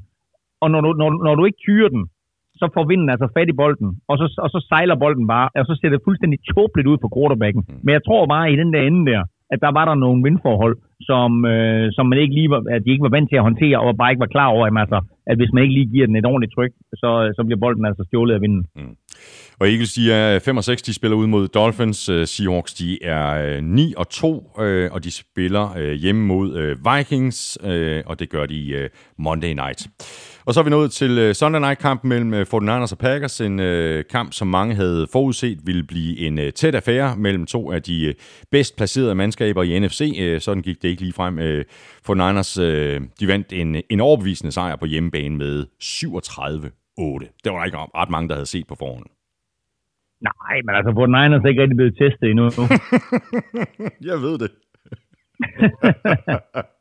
og 0.62 0.70
når 0.70 0.80
du, 0.80 0.90
når, 1.00 1.08
når 1.26 1.34
du 1.34 1.44
ikke 1.44 1.62
tyrer 1.66 1.88
den, 1.88 2.02
så 2.60 2.66
får 2.74 2.84
vinden 2.90 3.08
altså 3.14 3.28
fat 3.36 3.48
i 3.48 3.58
bolden, 3.62 3.88
og 4.10 4.18
så, 4.18 4.26
og 4.44 4.48
så 4.54 4.58
sejler 4.68 4.96
bolden 5.04 5.26
bare, 5.34 5.48
og 5.60 5.66
så 5.66 5.74
ser 5.80 5.90
det 5.90 6.06
fuldstændig 6.06 6.38
tåbeligt 6.52 6.90
ud 6.90 6.98
for 7.00 7.10
quarterbacken. 7.16 7.62
Men 7.84 7.92
jeg 7.96 8.02
tror 8.04 8.26
bare 8.34 8.52
i 8.52 8.56
den 8.56 8.72
der 8.74 8.82
ende 8.82 9.02
der, 9.10 9.22
at 9.52 9.58
der 9.64 9.70
var 9.78 9.84
der 9.84 9.94
nogle 9.94 10.22
vindforhold, 10.26 10.76
som, 11.00 11.30
øh, 11.52 11.86
som 11.96 12.04
man 12.06 12.18
ikke 12.18 12.34
lige 12.38 12.50
var, 12.50 12.62
at 12.74 12.84
de 12.84 12.90
ikke 12.90 13.06
var 13.06 13.14
vant 13.16 13.28
til 13.28 13.40
at 13.40 13.46
håndtere, 13.48 13.78
og 13.80 13.96
bare 13.96 14.10
ikke 14.12 14.24
var 14.26 14.34
klar 14.36 14.48
over, 14.54 14.64
at, 14.66 14.72
altså, 14.84 14.98
at 15.30 15.36
hvis 15.36 15.52
man 15.52 15.62
ikke 15.62 15.74
lige 15.74 15.92
giver 15.94 16.06
den 16.06 16.16
et 16.16 16.26
ordentligt 16.30 16.54
tryk, 16.56 16.72
så, 17.00 17.10
så 17.36 17.40
bliver 17.46 17.60
bolden 17.64 17.86
altså 17.86 18.04
stjålet 18.04 18.34
af 18.34 18.40
vinden. 18.40 18.62
Mm. 18.76 18.94
Og 19.60 19.68
Eagles, 19.68 19.92
de 19.92 20.12
er 20.12 20.34
øh, 20.34 20.40
5 20.40 20.56
og 20.56 20.64
6, 20.64 20.82
de 20.82 20.94
spiller 20.94 21.16
ud 21.16 21.26
mod 21.26 21.48
Dolphins. 21.48 22.08
Øh, 22.08 22.26
Seahawks, 22.26 22.74
de 22.74 23.04
er 23.04 23.56
øh, 23.56 23.62
9 23.62 23.94
og 23.96 24.08
2, 24.08 24.38
og 24.90 25.04
de 25.04 25.10
spiller 25.10 25.94
hjemme 25.94 26.26
mod 26.26 26.74
Vikings, 26.96 27.58
og 28.06 28.18
det 28.18 28.30
gør 28.30 28.46
de 28.46 28.88
Monday 29.18 29.52
night. 29.52 29.86
Og 30.44 30.54
så 30.54 30.60
er 30.60 30.64
vi 30.64 30.70
nået 30.70 30.92
til 30.92 31.34
Sunday 31.34 31.60
night-kamp 31.60 32.04
mellem 32.04 32.42
49ers 32.42 32.92
og 32.92 32.98
Packers. 32.98 33.40
En 33.40 33.58
kamp, 34.10 34.32
som 34.32 34.48
mange 34.48 34.74
havde 34.74 35.06
forudset 35.12 35.58
ville 35.64 35.82
blive 35.82 36.18
en 36.18 36.52
tæt 36.52 36.74
affære 36.74 37.16
mellem 37.16 37.46
to 37.46 37.72
af 37.72 37.82
de 37.82 38.08
uh, 38.08 38.14
bedst 38.50 38.76
placerede 38.76 39.14
mandskaber 39.14 39.62
i 39.62 39.78
NFC. 39.78 40.18
Uh, 40.20 40.40
sådan 40.40 40.62
gik 40.62 40.82
det 40.82 40.88
ikke 40.88 41.02
lige 41.02 41.12
frem. 41.12 41.38
49ers 42.08 42.60
de 43.20 43.28
vandt 43.28 43.52
en, 43.52 43.82
en 43.90 44.00
overbevisende 44.00 44.52
sejr 44.52 44.76
på 44.76 44.86
hjemmebane 44.86 45.36
med 45.36 45.64
37-8. 45.82 47.40
Det 47.44 47.52
var 47.52 47.58
der 47.58 47.64
ikke 47.64 47.78
ret 47.78 48.10
mange, 48.10 48.28
der 48.28 48.34
havde 48.34 48.46
set 48.46 48.66
på 48.66 48.74
forhånd. 48.74 49.17
Nej, 50.30 50.56
men 50.64 50.72
altså, 50.78 50.90
49ers 50.90 51.44
er 51.44 51.48
ikke 51.48 51.62
rigtig 51.62 51.80
blevet 51.80 51.98
testet 52.02 52.26
endnu. 52.30 52.46
Jeg 54.10 54.18
ved 54.26 54.34
det. 54.42 54.50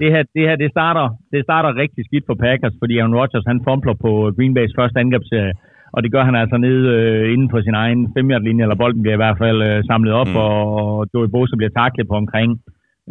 det 0.00 0.08
her, 0.14 0.22
det 0.36 0.44
her 0.48 0.56
det, 0.62 0.70
starter, 0.76 1.06
det 1.32 1.40
starter 1.48 1.80
rigtig 1.82 2.02
skidt 2.08 2.26
for 2.26 2.36
Packers, 2.44 2.76
fordi 2.82 2.94
Aaron 2.98 3.18
Rodgers 3.20 3.48
han 3.50 3.60
fumbler 3.68 3.94
på 4.04 4.10
Green 4.36 4.56
Bay's 4.56 4.74
første 4.78 5.00
angrebsserie, 5.00 5.54
og 5.94 6.02
det 6.02 6.12
gør 6.12 6.24
han 6.28 6.36
altså 6.42 6.56
nede 6.56 6.84
øh, 6.96 7.32
inden 7.32 7.50
for 7.50 7.60
sin 7.60 7.74
egen 7.74 8.00
5 8.16 8.28
linje 8.48 8.64
eller 8.64 8.82
bolden 8.82 9.02
bliver 9.02 9.16
i 9.16 9.22
hvert 9.22 9.38
fald 9.42 9.58
øh, 9.68 9.84
samlet 9.90 10.12
op, 10.12 10.28
mm. 10.28 10.42
og 10.44 11.06
Joey 11.14 11.28
Bosa 11.34 11.54
bliver 11.56 11.74
taklet 11.80 12.08
på 12.08 12.16
omkring 12.22 12.50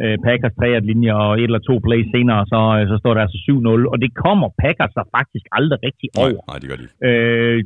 øh, 0.02 0.16
Packers 0.26 0.54
3 0.60 0.80
linje 0.90 1.12
og 1.22 1.30
et 1.40 1.48
eller 1.50 1.62
to 1.68 1.74
plays 1.86 2.08
senere, 2.14 2.40
så, 2.52 2.60
øh, 2.76 2.82
så 2.90 2.94
står 3.02 3.12
der 3.14 3.22
altså 3.26 3.38
7-0, 3.50 3.92
og 3.92 3.96
det 4.02 4.10
kommer 4.24 4.48
Packers 4.62 4.92
så 4.98 5.02
faktisk 5.16 5.44
aldrig 5.58 5.78
rigtig 5.88 6.08
over. 6.22 6.40
Nej, 6.40 6.48
nej 6.50 6.56
det 6.60 6.66
gør 6.70 6.78
de. 6.82 6.86
Øh, 7.08 7.58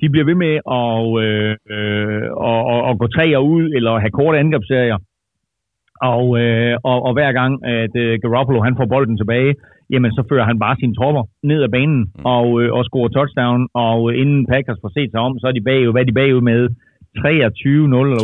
de 0.00 0.06
bliver 0.12 0.26
ved 0.30 0.38
med 0.44 0.54
at, 0.80 0.94
øh, 1.74 2.24
og, 2.48 2.60
og, 2.72 2.78
og 2.88 2.98
gå 2.98 3.06
træer 3.06 3.38
ud, 3.38 3.64
eller 3.76 3.98
have 3.98 4.10
korte 4.10 4.38
angrebsserier. 4.38 4.98
Og, 6.14 6.24
øh, 6.42 6.76
og, 6.90 6.98
og 7.06 7.12
hver 7.12 7.32
gang, 7.32 7.52
at 7.64 7.94
øh, 8.04 8.18
Garoppolo 8.22 8.60
han 8.62 8.76
får 8.76 8.86
bolden 8.94 9.16
tilbage, 9.16 9.54
jamen 9.90 10.10
så 10.12 10.22
fører 10.30 10.44
han 10.50 10.58
bare 10.58 10.76
sine 10.80 10.94
tropper 10.94 11.24
ned 11.42 11.62
ad 11.62 11.68
banen 11.68 12.00
mm. 12.00 12.24
og, 12.24 12.46
øh, 12.62 12.72
og 12.76 12.84
scorer 12.84 13.08
touchdown. 13.08 13.68
Og 13.74 13.98
øh, 14.12 14.20
inden 14.20 14.46
Packers 14.46 14.78
får 14.82 14.92
set 14.96 15.10
sig 15.10 15.20
om, 15.20 15.38
så 15.38 15.46
er 15.46 15.52
de 15.52 15.66
bagud. 15.68 15.92
Hvad 15.92 16.02
er 16.02 16.10
de 16.10 16.20
bagud 16.20 16.40
med? 16.40 16.62
23-0 17.18 17.22
eller 17.22 18.22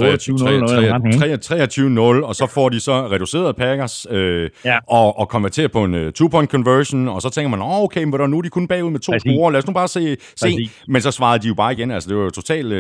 28-0. 2.18 2.20
23-0, 2.20 2.26
og 2.28 2.34
så 2.34 2.50
får 2.54 2.68
de 2.68 2.80
så 2.80 2.92
reduceret 2.92 3.56
Packers 3.56 4.06
øh, 4.10 4.50
ja. 4.64 4.78
og, 4.88 5.18
og 5.18 5.28
konverterer 5.28 5.68
på 5.68 5.84
en 5.84 5.94
uh, 5.94 6.00
two-point 6.18 6.50
conversion, 6.50 7.08
og 7.08 7.22
så 7.22 7.30
tænker 7.30 7.50
man, 7.50 7.60
oh, 7.62 7.82
okay, 7.84 8.04
men 8.04 8.30
nu 8.30 8.38
er 8.38 8.42
de 8.42 8.48
kun 8.48 8.68
bagud 8.68 8.90
med 8.90 9.00
to 9.00 9.12
Præcis. 9.12 9.32
score, 9.32 9.52
lad 9.52 9.58
os 9.58 9.66
nu 9.66 9.72
bare 9.72 9.88
se, 9.88 10.16
se. 10.36 10.48
Men 10.88 11.00
så 11.00 11.10
svarede 11.10 11.42
de 11.42 11.48
jo 11.48 11.54
bare 11.54 11.72
igen, 11.72 11.90
altså 11.90 12.08
det 12.08 12.16
var 12.18 12.24
jo 12.24 12.30
totalt 12.30 12.70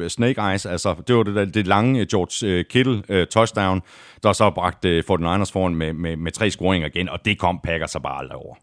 uh, 0.00 0.06
snake 0.06 0.40
eyes, 0.48 0.66
altså 0.66 0.90
det 1.06 1.16
var 1.16 1.22
det, 1.22 1.54
det 1.54 1.66
lange 1.66 2.06
George 2.12 2.64
Kittle 2.64 2.98
uh, 3.14 3.24
touchdown, 3.34 3.80
der 4.22 4.32
så 4.32 4.50
bragte 4.50 4.88
uh, 5.08 5.14
49ers 5.14 5.52
foran 5.52 5.74
med, 5.74 5.92
med, 5.92 6.16
med 6.16 6.32
tre 6.32 6.50
scoringer 6.50 6.88
igen, 6.94 7.08
og 7.08 7.18
det 7.24 7.38
kom 7.38 7.60
Packers 7.64 7.90
så 7.90 8.00
bare 8.00 8.18
aldrig 8.18 8.36
over. 8.36 8.54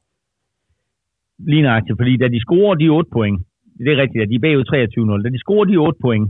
Lige 1.52 1.62
nøjagtigt, 1.62 1.98
fordi 2.00 2.18
da 2.18 2.28
de 2.28 2.40
scorer 2.46 2.76
de 2.76 2.90
8 2.90 3.10
point, 3.18 3.38
det 3.84 3.90
er 3.94 3.98
rigtigt, 4.04 4.22
at 4.24 4.30
de 4.32 4.36
er 4.36 4.44
bagud 4.46 4.66
23-0, 4.74 5.24
da 5.24 5.30
de 5.36 5.40
scorer 5.46 5.66
de 5.66 5.78
8 5.78 5.98
point, 6.06 6.26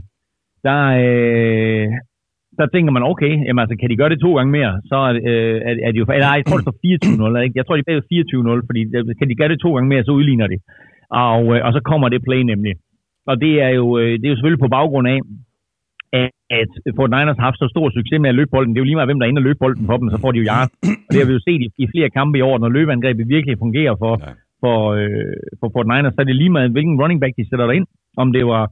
der, 0.66 0.80
øh, 1.04 1.86
der 2.58 2.66
tænker 2.74 2.90
man, 2.92 3.08
okay, 3.12 3.32
jamen, 3.46 3.62
altså, 3.62 3.76
kan 3.80 3.90
de 3.90 4.00
gøre 4.00 4.12
det 4.12 4.20
to 4.20 4.30
gange 4.36 4.52
mere, 4.58 4.72
så 4.90 4.96
er, 5.08 5.12
øh, 5.30 5.56
er, 5.68 5.72
er 5.86 5.90
de 5.92 5.98
jo... 6.02 6.06
Eller, 6.16 6.38
jeg 6.40 6.46
tror, 6.46 6.58
det 6.58 6.66
står 6.66 6.78
24-0, 7.38 7.44
ikke? 7.44 7.58
Jeg 7.58 7.64
tror, 7.66 7.76
de 7.76 7.84
er 7.84 7.90
bagud 7.90 8.60
24-0, 8.62 8.68
fordi 8.68 8.80
øh, 8.96 9.04
kan 9.18 9.28
de 9.28 9.38
gøre 9.40 9.52
det 9.52 9.60
to 9.60 9.70
gange 9.74 9.88
mere, 9.92 10.04
så 10.04 10.12
udligner 10.18 10.46
det. 10.52 10.60
Og, 11.26 11.42
øh, 11.54 11.60
og 11.66 11.70
så 11.76 11.80
kommer 11.90 12.08
det 12.08 12.26
play 12.28 12.42
nemlig. 12.52 12.74
Og 13.30 13.34
det 13.44 13.52
er 13.66 13.72
jo, 13.80 13.86
øh, 13.98 14.12
det 14.18 14.24
er 14.24 14.32
jo 14.32 14.36
selvfølgelig 14.36 14.64
på 14.64 14.74
baggrund 14.78 15.08
af, 15.14 15.18
at, 16.12 16.30
at 16.60 16.68
Fort 16.96 17.10
Niners 17.10 17.38
har 17.38 17.48
haft 17.48 17.62
så 17.62 17.68
stor 17.74 17.86
succes 17.90 18.20
med 18.20 18.30
at 18.32 18.38
løbe 18.38 18.52
bolden. 18.54 18.72
Det 18.72 18.78
er 18.78 18.84
jo 18.84 18.90
lige 18.90 18.98
meget, 18.98 19.10
hvem 19.10 19.18
der 19.18 19.26
er 19.26 19.32
inde 19.32 19.42
og 19.42 19.48
løbe 19.48 19.62
bolden 19.64 19.86
på 19.86 19.96
dem, 20.00 20.10
så 20.10 20.18
får 20.20 20.32
de 20.32 20.40
jo 20.40 20.48
yards. 20.50 20.72
Og 21.06 21.10
det 21.10 21.18
har 21.20 21.28
vi 21.28 21.36
jo 21.38 21.46
set 21.48 21.60
i, 21.66 21.68
i 21.82 21.86
flere 21.94 22.10
kampe 22.18 22.38
i 22.38 22.46
år, 22.48 22.58
når 22.58 22.68
løbeangrebet 22.68 23.32
virkelig 23.36 23.56
fungerer 23.64 23.94
for, 24.02 24.14
for, 24.62 24.78
øh, 24.98 25.36
for 25.60 25.68
Fort 25.74 25.88
Niners, 25.90 26.14
så 26.14 26.20
er 26.20 26.28
det 26.28 26.36
lige 26.42 26.54
meget, 26.56 26.74
hvilken 26.74 27.00
running 27.00 27.20
back 27.20 27.34
de 27.36 27.48
sætter 27.48 27.66
der 27.66 27.78
ind. 27.78 27.86
Om 28.22 28.32
det 28.36 28.44
var 28.46 28.62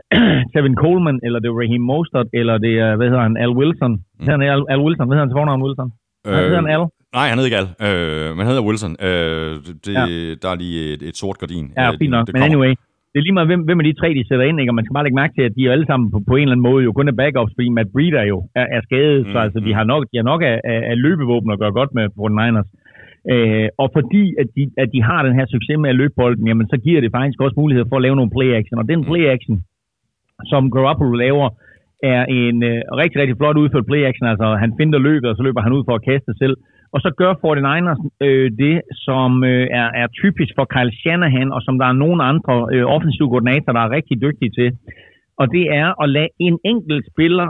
Kevin 0.52 0.76
Coleman, 0.82 1.16
eller 1.26 1.38
det 1.42 1.48
er 1.48 1.56
Raheem 1.62 1.84
Mostert, 1.90 2.28
eller 2.40 2.54
det 2.66 2.72
er, 2.84 2.90
hvad 2.96 3.06
hedder 3.10 3.24
han, 3.28 3.36
Al 3.44 3.52
Wilson. 3.60 3.92
Mm. 3.92 4.26
Han 4.28 4.42
Al, 4.54 4.62
Al 4.74 4.80
Wilson? 4.86 5.06
Hvad 5.06 5.14
hedder 5.14 5.26
han 5.26 5.32
til 5.32 5.40
fornavn, 5.40 5.62
Wilson? 5.66 5.88
Øh, 6.26 6.32
hedder 6.48 6.62
han 6.62 6.70
Al? 6.76 6.84
Nej, 7.18 7.26
han 7.30 7.36
hedder 7.38 7.50
ikke 7.50 7.60
Al, 7.62 7.68
øh, 7.86 8.28
men 8.34 8.40
han 8.44 8.50
hedder 8.52 8.66
Wilson. 8.68 8.92
Øh, 9.08 9.52
det, 9.84 9.94
ja. 9.98 10.04
Der 10.42 10.48
er 10.52 10.58
lige 10.64 10.80
et, 10.94 11.02
et 11.10 11.16
sort 11.22 11.38
gardin. 11.42 11.66
Ja, 11.78 11.86
øh, 11.88 11.98
fint 12.00 12.12
nok. 12.16 12.26
Men 12.34 12.42
anyway, 12.48 12.72
det 13.12 13.18
er 13.18 13.26
lige 13.26 13.36
meget, 13.38 13.50
hvem, 13.50 13.62
hvem 13.66 13.80
af 13.82 13.86
de 13.88 13.98
tre, 14.00 14.08
de 14.18 14.28
sætter 14.28 14.46
ind, 14.48 14.58
ikke? 14.60 14.70
og 14.72 14.76
man 14.78 14.84
skal 14.84 14.96
bare 14.96 15.06
lægge 15.06 15.20
mærke 15.22 15.34
til, 15.36 15.44
at 15.48 15.54
de 15.56 15.62
er 15.64 15.72
alle 15.74 15.88
sammen 15.90 16.06
på, 16.12 16.18
på 16.30 16.34
en 16.36 16.44
eller 16.44 16.56
anden 16.56 16.68
måde 16.70 16.80
jo 16.86 16.92
kun 16.92 17.10
er 17.12 17.20
backups, 17.20 17.52
fordi 17.56 17.68
Matt 17.76 17.92
Breeder 17.94 18.24
jo 18.32 18.38
er, 18.60 18.66
er 18.76 18.80
skadet, 18.88 19.22
mm, 19.26 19.32
så 19.32 19.38
altså, 19.44 19.58
mm. 19.60 19.64
de 19.66 19.72
har 19.78 19.84
nok, 19.92 20.02
de 20.12 20.16
har 20.20 20.26
nok 20.32 20.42
af, 20.50 20.56
af, 20.72 20.80
af 20.90 20.96
løbevåben 21.04 21.50
at 21.52 21.60
gøre 21.62 21.76
godt 21.78 21.92
med 21.98 22.06
på 22.18 22.24
Niners. 22.38 22.70
Øh, 23.32 23.68
og 23.82 23.88
fordi 23.96 24.24
at 24.40 24.48
de, 24.56 24.62
at 24.82 24.88
de 24.94 25.00
har 25.08 25.20
den 25.26 25.34
her 25.38 25.46
succes 25.54 25.76
med 25.82 25.90
at 25.92 25.98
løbe 26.00 26.14
bolden, 26.20 26.46
jamen 26.50 26.66
så 26.72 26.76
giver 26.84 27.00
det 27.00 27.10
faktisk 27.18 27.38
også 27.44 27.56
mulighed 27.62 27.84
for 27.88 27.96
at 27.96 28.04
lave 28.06 28.16
nogle 28.18 28.34
play 28.36 28.50
action, 28.58 28.78
og 28.82 28.86
den 28.92 29.00
mm. 29.00 29.08
Som 30.50 30.70
Garoppolo 30.70 31.14
laver, 31.24 31.48
er 32.02 32.22
en 32.24 32.62
øh, 32.70 32.80
rigtig, 33.00 33.20
rigtig 33.20 33.36
flot 33.36 33.56
udført 33.62 33.86
play 33.86 34.02
action. 34.10 34.26
Altså, 34.32 34.46
han 34.62 34.72
finder 34.78 34.98
løbet, 34.98 35.30
og 35.30 35.36
så 35.36 35.42
løber 35.42 35.62
han 35.62 35.72
ud 35.76 35.84
for 35.88 35.94
at 35.94 36.04
kaste 36.10 36.32
selv. 36.42 36.56
Og 36.94 37.00
så 37.04 37.10
gør 37.20 37.32
49ers 37.44 38.02
øh, 38.26 38.50
det, 38.62 38.76
som 39.06 39.44
øh, 39.44 39.66
er, 39.80 39.88
er 40.02 40.06
typisk 40.22 40.52
for 40.58 40.66
Kyle 40.74 40.96
Shanahan, 41.00 41.52
og 41.56 41.60
som 41.62 41.78
der 41.78 41.86
er 41.86 42.00
nogle 42.04 42.20
andre 42.30 42.54
øh, 42.72 42.84
offensive 42.94 43.28
koordinatorer, 43.28 43.76
der 43.76 43.84
er 43.84 43.96
rigtig 43.98 44.16
dygtige 44.26 44.52
til. 44.58 44.70
Og 45.40 45.46
det 45.54 45.64
er 45.80 46.02
at 46.02 46.08
lade 46.16 46.32
en 46.38 46.58
enkelt 46.64 47.04
spiller 47.12 47.48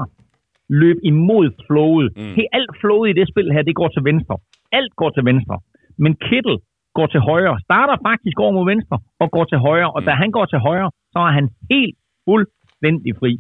løbe 0.81 1.01
imod 1.13 1.47
flowet. 1.67 2.09
Mm. 2.17 2.35
Helt 2.39 2.53
alt 2.59 2.75
flowet 2.81 3.07
i 3.11 3.19
det 3.19 3.27
spil 3.33 3.53
her, 3.55 3.63
det 3.63 3.75
går 3.81 3.89
til 3.89 4.05
venstre. 4.11 4.35
Alt 4.79 4.93
går 5.01 5.11
til 5.17 5.25
venstre. 5.31 5.57
Men 5.99 6.13
Kittle 6.27 6.59
går 6.99 7.07
til 7.07 7.21
højre, 7.21 7.61
starter 7.67 7.97
faktisk 8.09 8.37
over 8.41 8.53
mod 8.53 8.67
venstre 8.73 8.97
og 9.23 9.29
går 9.31 9.45
til 9.45 9.59
højre. 9.59 9.91
Og 9.97 10.01
mm. 10.03 10.07
da 10.07 10.13
han 10.23 10.31
går 10.37 10.47
til 10.53 10.59
højre, 10.59 10.91
så 11.13 11.19
er 11.19 11.33
han 11.39 11.47
helt 11.71 11.95
fuld 12.27 12.47
fuldstændig 12.83 13.13
fri. 13.21 13.33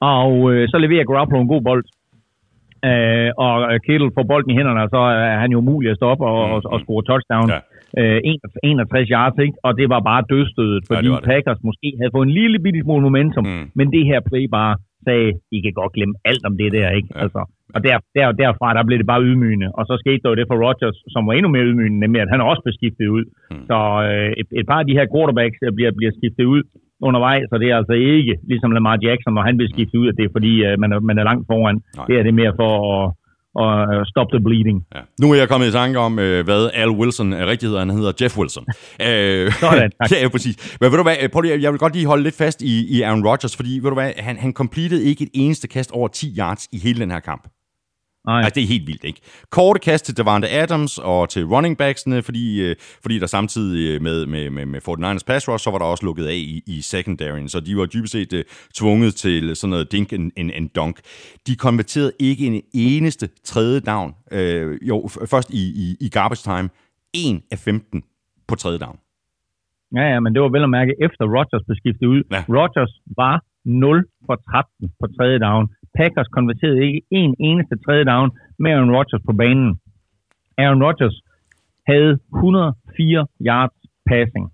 Og 0.00 0.52
øh, 0.52 0.68
så 0.68 0.76
leverer 0.78 1.04
Garoppolo 1.04 1.40
en 1.40 1.54
god 1.54 1.62
bold. 1.68 1.84
Øh, 2.90 3.30
og 3.44 3.54
Kittle 3.86 4.10
får 4.16 4.24
bolden 4.30 4.50
i 4.50 4.56
hænderne, 4.58 4.80
og 4.84 4.88
så 4.94 5.00
er 5.30 5.38
han 5.44 5.50
jo 5.56 5.60
mulig 5.60 5.90
at 5.90 5.96
stoppe 5.96 6.24
og, 6.26 6.40
og, 6.54 6.60
og 6.72 6.78
score 6.80 7.02
touchdown. 7.10 7.48
Ja. 7.54 7.60
Øh, 8.00 8.20
61 8.64 9.08
yards, 9.14 9.38
ikke? 9.46 9.56
og 9.66 9.72
det 9.78 9.86
var 9.94 10.00
bare 10.10 10.22
dødstødet, 10.32 10.82
fordi 10.88 11.08
ja, 11.08 11.14
det 11.14 11.22
det. 11.22 11.28
Packers 11.30 11.60
måske 11.68 11.88
havde 12.00 12.14
fået 12.14 12.26
en 12.26 12.36
lille 12.40 12.58
bitte 12.64 12.80
smule 12.82 13.02
momentum, 13.08 13.44
mm. 13.46 13.64
men 13.78 13.86
det 13.94 14.02
her 14.10 14.20
play 14.30 14.44
bare 14.58 14.74
sagde, 15.08 15.28
I 15.56 15.58
kan 15.64 15.74
godt 15.80 15.92
glemme 15.96 16.14
alt 16.30 16.44
om 16.48 16.54
det 16.60 16.70
der, 16.76 16.88
ikke? 16.98 17.08
Ja. 17.14 17.20
Altså, 17.22 17.40
og 17.74 17.80
der, 17.86 17.96
der, 18.16 18.24
derfra, 18.42 18.68
der 18.76 18.88
blev 18.88 18.98
det 18.98 19.10
bare 19.12 19.24
ydmygende. 19.28 19.68
Og 19.78 19.82
så 19.88 19.94
skete 20.02 20.20
der 20.22 20.30
jo 20.30 20.38
det 20.40 20.48
for 20.50 20.58
Rodgers, 20.64 20.98
som 21.14 21.26
var 21.26 21.32
endnu 21.32 21.50
mere 21.52 21.68
ydmygende, 21.68 22.00
nemlig 22.04 22.20
at 22.22 22.32
han 22.32 22.40
også 22.50 22.62
blev 22.64 22.74
skiftet 22.78 23.08
ud. 23.16 23.24
Mm. 23.50 23.64
Så 23.70 23.78
øh, 24.08 24.30
et, 24.40 24.48
et 24.60 24.66
par 24.70 24.80
af 24.82 24.86
de 24.86 24.96
her 24.98 25.06
quarterbacks 25.12 25.58
bliver, 25.76 25.92
bliver 25.98 26.12
skiftet 26.18 26.46
ud 26.54 26.62
undervejs, 27.08 27.46
så 27.50 27.56
det 27.62 27.68
er 27.70 27.76
altså 27.76 27.92
ikke 27.92 28.34
ligesom 28.50 28.70
Lamar 28.72 28.98
Jackson, 29.06 29.34
når 29.34 29.42
han 29.48 29.56
bliver 29.56 29.72
skiftet 29.74 29.98
ud, 30.02 30.08
at 30.08 30.16
det 30.18 30.24
er 30.24 30.34
fordi, 30.36 30.52
uh, 30.66 30.72
man, 30.82 30.90
er, 30.92 31.00
man 31.00 31.18
er 31.18 31.24
langt 31.30 31.46
foran. 31.50 31.78
Nej. 31.96 32.06
Det 32.08 32.14
er 32.18 32.22
det 32.22 32.34
mere 32.40 32.52
for 32.60 32.72
at 32.94 33.04
og 33.64 34.06
stop 34.06 34.28
the 34.34 34.40
bleeding. 34.46 34.78
Ja. 34.94 35.00
Nu 35.20 35.32
er 35.32 35.34
jeg 35.34 35.48
kommet 35.48 35.68
i 35.68 35.72
tanke 35.72 35.98
om, 35.98 36.18
øh, 36.18 36.44
hvad 36.44 36.70
Al 36.74 36.90
Wilson 36.90 37.32
er 37.32 37.46
rigtig 37.46 37.68
hedder. 37.68 37.80
Han 37.80 37.90
hedder 37.90 38.12
Jeff 38.20 38.38
Wilson. 38.38 38.64
øh, 39.08 39.52
Sådan, 39.52 39.90
tak. 40.00 40.10
ja, 40.22 40.28
præcis. 40.28 40.76
Men 40.80 40.90
ved 40.90 40.96
du 40.96 41.02
hvad, 41.02 41.28
prøv 41.32 41.40
lige, 41.40 41.62
jeg 41.62 41.72
vil 41.72 41.78
godt 41.78 41.94
lige 41.94 42.06
holde 42.06 42.22
lidt 42.22 42.36
fast 42.36 42.62
i, 42.62 42.96
i 42.96 43.02
Aaron 43.02 43.26
Rodgers, 43.26 43.56
fordi 43.56 43.78
ved 43.82 43.90
du 43.90 43.94
hvad, 43.94 44.12
han, 44.16 44.36
han 44.36 44.52
completed 44.52 45.00
ikke 45.00 45.24
et 45.24 45.30
eneste 45.34 45.68
kast 45.68 45.90
over 45.90 46.08
10 46.08 46.34
yards 46.38 46.68
i 46.72 46.78
hele 46.78 47.00
den 47.00 47.10
her 47.10 47.20
kamp. 47.20 47.48
Nej. 48.26 48.36
Altså, 48.36 48.54
det 48.54 48.62
er 48.62 48.66
helt 48.66 48.86
vildt, 48.86 49.04
ikke? 49.04 49.20
Korte 49.50 49.80
kast 49.80 50.04
til 50.04 50.16
Davante 50.16 50.50
Adams 50.50 50.98
og 50.98 51.28
til 51.28 51.46
running 51.46 51.78
backsene, 51.78 52.22
fordi, 52.22 52.70
øh, 52.70 52.76
fordi 53.02 53.18
der 53.18 53.26
samtidig 53.26 53.94
øh, 53.94 54.02
med, 54.02 54.26
med, 54.26 54.50
med, 54.50 54.66
med 54.66 54.80
49ers 54.88 55.24
pass 55.26 55.48
rush, 55.48 55.64
så 55.64 55.70
var 55.70 55.78
der 55.78 55.84
også 55.84 56.04
lukket 56.06 56.26
af 56.26 56.34
i, 56.34 56.62
i 56.66 56.80
secondaryen, 56.80 57.48
så 57.48 57.60
de 57.60 57.76
var 57.76 57.86
dybest 57.86 58.12
set 58.12 58.32
uh, 58.32 58.40
tvunget 58.74 59.14
til 59.14 59.56
sådan 59.56 59.70
noget 59.70 59.92
dink 59.92 60.12
en, 60.12 60.32
en, 60.36 60.50
en 60.50 60.68
dunk. 60.68 61.00
De 61.46 61.56
konverterede 61.56 62.12
ikke 62.20 62.46
en 62.46 62.62
eneste 62.74 63.28
tredje 63.44 63.80
down, 63.80 64.14
øh, 64.32 64.78
jo, 64.88 65.08
først 65.30 65.50
i, 65.50 65.62
i, 65.84 65.96
i 66.00 66.08
garbage 66.08 66.42
time, 66.42 66.68
1 67.14 67.42
af 67.52 67.58
15 67.58 68.02
på 68.48 68.54
tredje 68.54 68.78
down. 68.78 68.98
Ja, 69.96 70.04
ja, 70.12 70.20
men 70.20 70.34
det 70.34 70.40
var 70.42 70.48
vel 70.48 70.62
at 70.62 70.70
mærke 70.70 70.92
efter 71.06 71.24
Rodgers 71.36 71.62
blev 71.66 71.76
skiftet 71.82 72.06
ud. 72.14 72.22
Ja. 72.34 72.40
Rodgers 72.58 72.92
var 73.20 73.34
0 73.64 74.06
for 74.26 74.36
13 74.50 74.92
på 75.00 75.06
tredje 75.16 75.38
down. 75.46 75.64
Packers 75.98 76.28
konverterede 76.36 76.80
ikke 76.86 77.02
en 77.10 77.32
eneste 77.48 77.74
tredje 77.84 78.04
down 78.12 78.28
med 78.58 78.70
Aaron 78.70 78.94
Rodgers 78.96 79.22
på 79.28 79.32
banen. 79.32 79.70
Aaron 80.58 80.82
Rodgers 80.86 81.16
havde 81.90 82.12
104 82.34 83.26
yards 83.48 83.78
passing. 84.10 84.46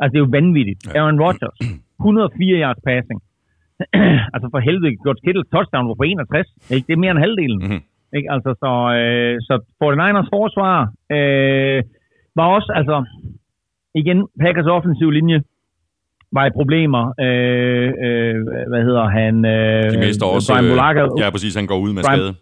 Altså, 0.00 0.12
det 0.12 0.18
er 0.18 0.26
jo 0.26 0.36
vanvittigt. 0.38 0.80
Ja. 0.86 0.90
Aaron 0.98 1.20
Rodgers, 1.24 1.56
104 2.00 2.60
yards 2.62 2.82
passing. 2.88 3.20
altså, 4.34 4.48
for 4.52 4.60
helvede, 4.68 4.96
George 5.04 5.20
Kittle 5.24 5.44
touchdown 5.54 5.88
var 5.88 5.94
på 5.94 6.02
61. 6.02 6.46
Ikke? 6.74 6.86
Det 6.86 6.92
er 6.92 7.02
mere 7.04 7.12
end 7.14 7.24
halvdelen. 7.26 7.58
Mhm. 7.66 7.80
Ikke? 8.16 8.28
Altså, 8.34 8.50
så, 8.62 8.70
øh, 9.00 9.34
så 9.46 9.54
49ers 9.82 10.28
forsvar 10.36 10.76
øh, 11.16 11.78
var 12.38 12.46
også, 12.56 12.70
altså, 12.78 12.96
igen, 14.00 14.18
Packers 14.42 14.68
offensiv 14.76 15.10
linje 15.10 15.38
var 16.36 16.44
i 16.46 16.52
problemer. 16.60 17.02
Øh, 17.26 17.88
øh, 18.06 18.34
hvad 18.72 18.82
hedder 18.88 19.06
han? 19.18 19.34
Øh, 19.54 19.90
De 19.94 19.98
mister 20.06 20.26
også... 20.34 20.48
Brian 20.52 20.64
øh, 20.64 20.70
Bulaga. 20.72 21.02
ja, 21.22 21.26
præcis. 21.34 21.52
Han 21.60 21.66
går 21.72 21.78
ud 21.84 21.92
med 21.96 22.02
Brian- 22.04 22.16
skade. 22.16 22.32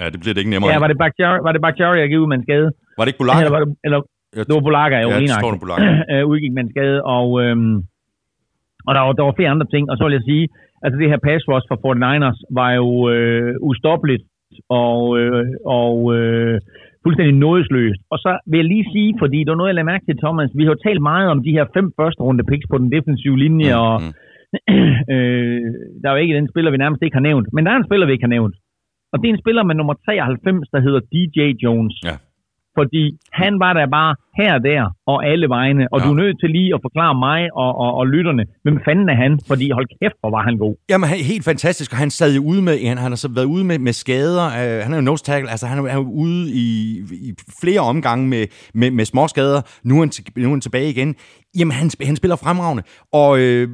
Ja, 0.00 0.06
det 0.12 0.18
bliver 0.20 0.34
det 0.34 0.40
ikke 0.42 0.52
nemmere. 0.54 0.70
Ja, 0.72 0.78
var 0.84 0.90
det 0.92 0.98
Bakhtiari, 1.04 1.38
var 1.46 1.52
det 1.56 1.60
Bakhtiari, 1.66 1.96
der 2.00 2.06
gik 2.12 2.18
ud 2.24 2.30
med 2.32 2.36
en 2.40 2.46
skade? 2.48 2.68
var 2.98 3.02
det 3.04 3.10
ikke 3.12 3.20
Bulaga? 3.22 3.38
Eller, 3.40 3.52
var 3.56 3.60
det, 3.64 3.68
eller 3.86 3.98
Jeg- 4.36 4.46
det 4.46 4.52
var 4.58 4.64
Bulaga, 4.68 4.96
jo, 5.04 5.08
Ja, 5.12 5.16
det 5.20 5.30
står 5.42 5.50
der 5.54 5.60
Bulaga. 5.64 5.86
øh, 6.12 6.22
udgik 6.32 6.52
med 6.56 6.62
en 6.66 6.70
skade, 6.74 6.98
og, 7.16 7.26
øhm, 7.42 7.74
og 8.86 8.90
der, 8.94 9.00
var, 9.06 9.12
der 9.18 9.24
var 9.28 9.34
flere 9.38 9.50
andre 9.54 9.68
ting, 9.74 9.84
og 9.90 9.94
så 9.96 10.02
vil 10.06 10.12
jeg 10.18 10.24
sige, 10.30 10.44
altså 10.84 10.96
det 11.00 11.08
her 11.12 11.20
pass 11.28 11.42
rush 11.50 11.66
for 11.70 11.78
49ers 11.86 12.38
var 12.58 12.70
jo 12.80 12.88
øh, 13.14 13.54
ustoppeligt 13.68 14.24
og, 14.84 14.98
øh, 15.20 15.44
og 15.80 15.94
øh, 16.16 16.54
fuldstændig 17.04 17.36
nådesløst. 17.46 18.00
Og 18.12 18.18
så 18.24 18.30
vil 18.50 18.58
jeg 18.58 18.68
lige 18.74 18.90
sige, 18.94 19.10
fordi 19.22 19.38
der 19.44 19.52
er 19.52 19.60
noget, 19.60 19.70
jeg 19.70 19.78
lader 19.78 19.92
mærke 19.92 20.06
til, 20.06 20.20
Thomas, 20.24 20.50
vi 20.58 20.62
har 20.64 20.72
jo 20.74 20.84
talt 20.86 21.02
meget 21.12 21.28
om 21.34 21.42
de 21.46 21.56
her 21.56 21.64
fem 21.76 21.86
første 21.98 22.20
runde 22.26 22.44
picks 22.50 22.66
på 22.70 22.78
den 22.78 22.92
defensive 22.96 23.38
linje, 23.44 23.70
Mm, 23.74 23.80
og 23.82 23.94
øh, 25.14 25.60
der 26.00 26.06
er 26.08 26.14
jo 26.14 26.22
ikke 26.22 26.38
den 26.40 26.48
spiller, 26.52 26.70
vi 26.70 26.82
nærmest 26.84 27.02
ikke 27.02 27.18
har 27.18 27.28
nævnt, 27.30 27.46
men 27.52 27.62
der 27.64 27.72
er 27.72 27.76
en 27.76 27.88
spiller, 27.88 28.06
vi 28.06 28.12
ikke 28.12 28.28
har 28.28 28.36
nævnt. 28.38 28.56
Og 29.12 29.16
det 29.18 29.26
er 29.28 29.34
en 29.34 29.44
spiller 29.44 29.62
med 29.68 29.74
nummer 29.74 29.94
93, 29.94 30.68
der 30.74 30.80
hedder 30.86 31.00
DJ 31.12 31.38
Jones. 31.64 31.96
Ja. 32.08 32.16
Fordi 32.78 33.04
han 33.32 33.52
var 33.64 33.72
der 33.78 33.86
bare 33.98 34.12
her 34.40 34.50
og 34.58 34.62
der, 34.70 34.82
og 35.06 35.26
alle 35.30 35.46
vegne. 35.48 35.82
Og 35.92 35.98
Ja. 36.00 36.04
du 36.06 36.10
er 36.14 36.16
nødt 36.22 36.36
til 36.42 36.50
lige 36.56 36.70
at 36.76 36.80
forklare 36.86 37.14
mig 37.26 37.40
og, 37.62 37.70
og, 37.84 37.90
og 37.98 38.06
lytterne, 38.14 38.44
hvem 38.64 38.78
fanden 38.86 39.08
er 39.08 39.16
han? 39.24 39.32
Fordi 39.50 39.70
hold 39.70 39.86
kæft, 40.02 40.14
hvor 40.20 40.30
var 40.36 40.42
han 40.48 40.56
god. 40.64 40.74
Jamen, 40.90 41.08
han 41.08 41.18
helt 41.18 41.44
fantastisk, 41.44 41.92
og 41.92 41.98
han 41.98 42.10
sad 42.10 42.34
jo 42.34 42.42
ude 42.50 42.62
med, 42.62 42.74
han, 42.88 42.98
han 42.98 43.10
har 43.12 43.16
så 43.16 43.28
været 43.38 43.44
ude 43.44 43.64
med, 43.64 43.78
med 43.78 43.92
skader, 43.92 44.46
øh, 44.46 44.82
han 44.84 44.92
er 44.92 44.96
jo 44.96 45.02
nose 45.02 45.24
tackle, 45.24 45.50
altså 45.50 45.66
han 45.66 45.86
er, 45.86 45.94
jo 45.94 46.00
ude 46.24 46.50
i, 46.52 46.98
i 47.28 47.34
flere 47.62 47.80
omgange 47.80 48.28
med, 48.28 48.46
med, 48.74 48.90
med 48.90 49.04
små 49.04 49.28
skader, 49.28 49.60
nu 49.84 49.94
er, 49.96 50.00
han, 50.00 50.10
til- 50.10 50.24
nu 50.36 50.44
er 50.46 50.50
han 50.50 50.60
tilbage 50.60 50.90
igen. 50.90 51.14
Jamen, 51.58 51.72
han, 51.72 51.90
han 52.06 52.16
spiller 52.16 52.36
fremragende, 52.36 52.82
og 53.12 53.38
øh, 53.38 53.68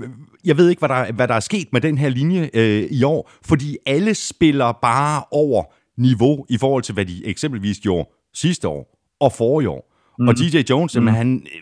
jeg 0.44 0.56
ved 0.56 0.68
ikke, 0.70 0.80
hvad 0.80 0.88
der, 0.88 1.12
hvad 1.12 1.28
der 1.28 1.34
er 1.34 1.40
sket 1.40 1.66
med 1.72 1.80
den 1.80 1.98
her 1.98 2.08
linje 2.08 2.50
øh, 2.54 2.82
i 2.90 3.02
år, 3.04 3.30
fordi 3.44 3.76
alle 3.86 4.14
spiller 4.14 4.72
bare 4.82 5.22
over 5.32 5.62
niveau 5.98 6.46
i 6.50 6.56
forhold 6.60 6.82
til, 6.82 6.94
hvad 6.94 7.04
de 7.04 7.26
eksempelvis 7.26 7.78
gjorde 7.80 8.08
sidste 8.34 8.68
år 8.68 8.93
og 9.28 9.32
forrige 9.42 9.68
år. 9.76 9.82
Mm. 10.18 10.28
Og 10.28 10.32
DJ 10.40 10.56
Jones, 10.70 10.92
mm. 11.00 11.06
han, 11.20 11.28
øh, 11.54 11.60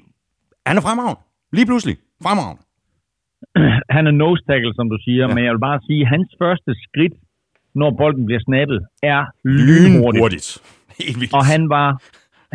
han 0.68 0.74
er 0.78 0.82
fremragende. 0.86 1.20
Lige 1.56 1.66
pludselig. 1.70 1.96
Fremragende. 2.26 2.62
Han 3.96 4.02
er 4.10 4.14
nose 4.24 4.42
tackle, 4.48 4.72
som 4.78 4.86
du 4.92 4.98
siger, 5.06 5.24
Ja. 5.28 5.34
men 5.34 5.44
jeg 5.44 5.52
vil 5.54 5.64
bare 5.70 5.80
sige, 5.88 6.00
at 6.04 6.08
hans 6.14 6.28
første 6.42 6.70
skridt, 6.86 7.14
når 7.80 7.90
bolden 8.00 8.24
bliver 8.28 8.42
snappet, 8.48 8.80
er 9.14 9.20
lynhurtigt. 9.44 10.22
Hurtigt. 10.22 10.48
Helt 11.00 11.16
vildt. 11.20 11.34
Og 11.38 11.44
han 11.52 11.62
var, 11.76 11.88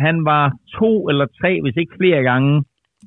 han 0.06 0.16
var 0.30 0.44
to 0.78 0.90
eller 1.10 1.26
tre, 1.40 1.52
hvis 1.62 1.76
ikke 1.82 1.92
flere 2.00 2.22
gange, 2.30 2.52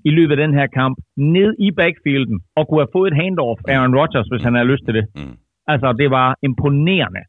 i 0.09 0.11
løbet 0.17 0.31
af 0.35 0.41
den 0.45 0.53
her 0.59 0.67
kamp, 0.79 0.95
ned 1.37 1.49
i 1.59 1.71
backfielden, 1.81 2.37
og 2.57 2.63
kunne 2.67 2.81
have 2.83 2.95
fået 2.97 3.07
et 3.11 3.17
handoff 3.23 3.59
af 3.67 3.73
Aaron 3.77 3.95
Rodgers, 3.99 4.27
hvis 4.31 4.43
han 4.47 4.53
havde 4.55 4.67
lyst 4.73 4.83
til 4.87 4.93
det. 4.97 5.05
Mm. 5.15 5.35
Altså, 5.73 5.87
det 6.01 6.09
var 6.17 6.27
imponerende. 6.47 7.21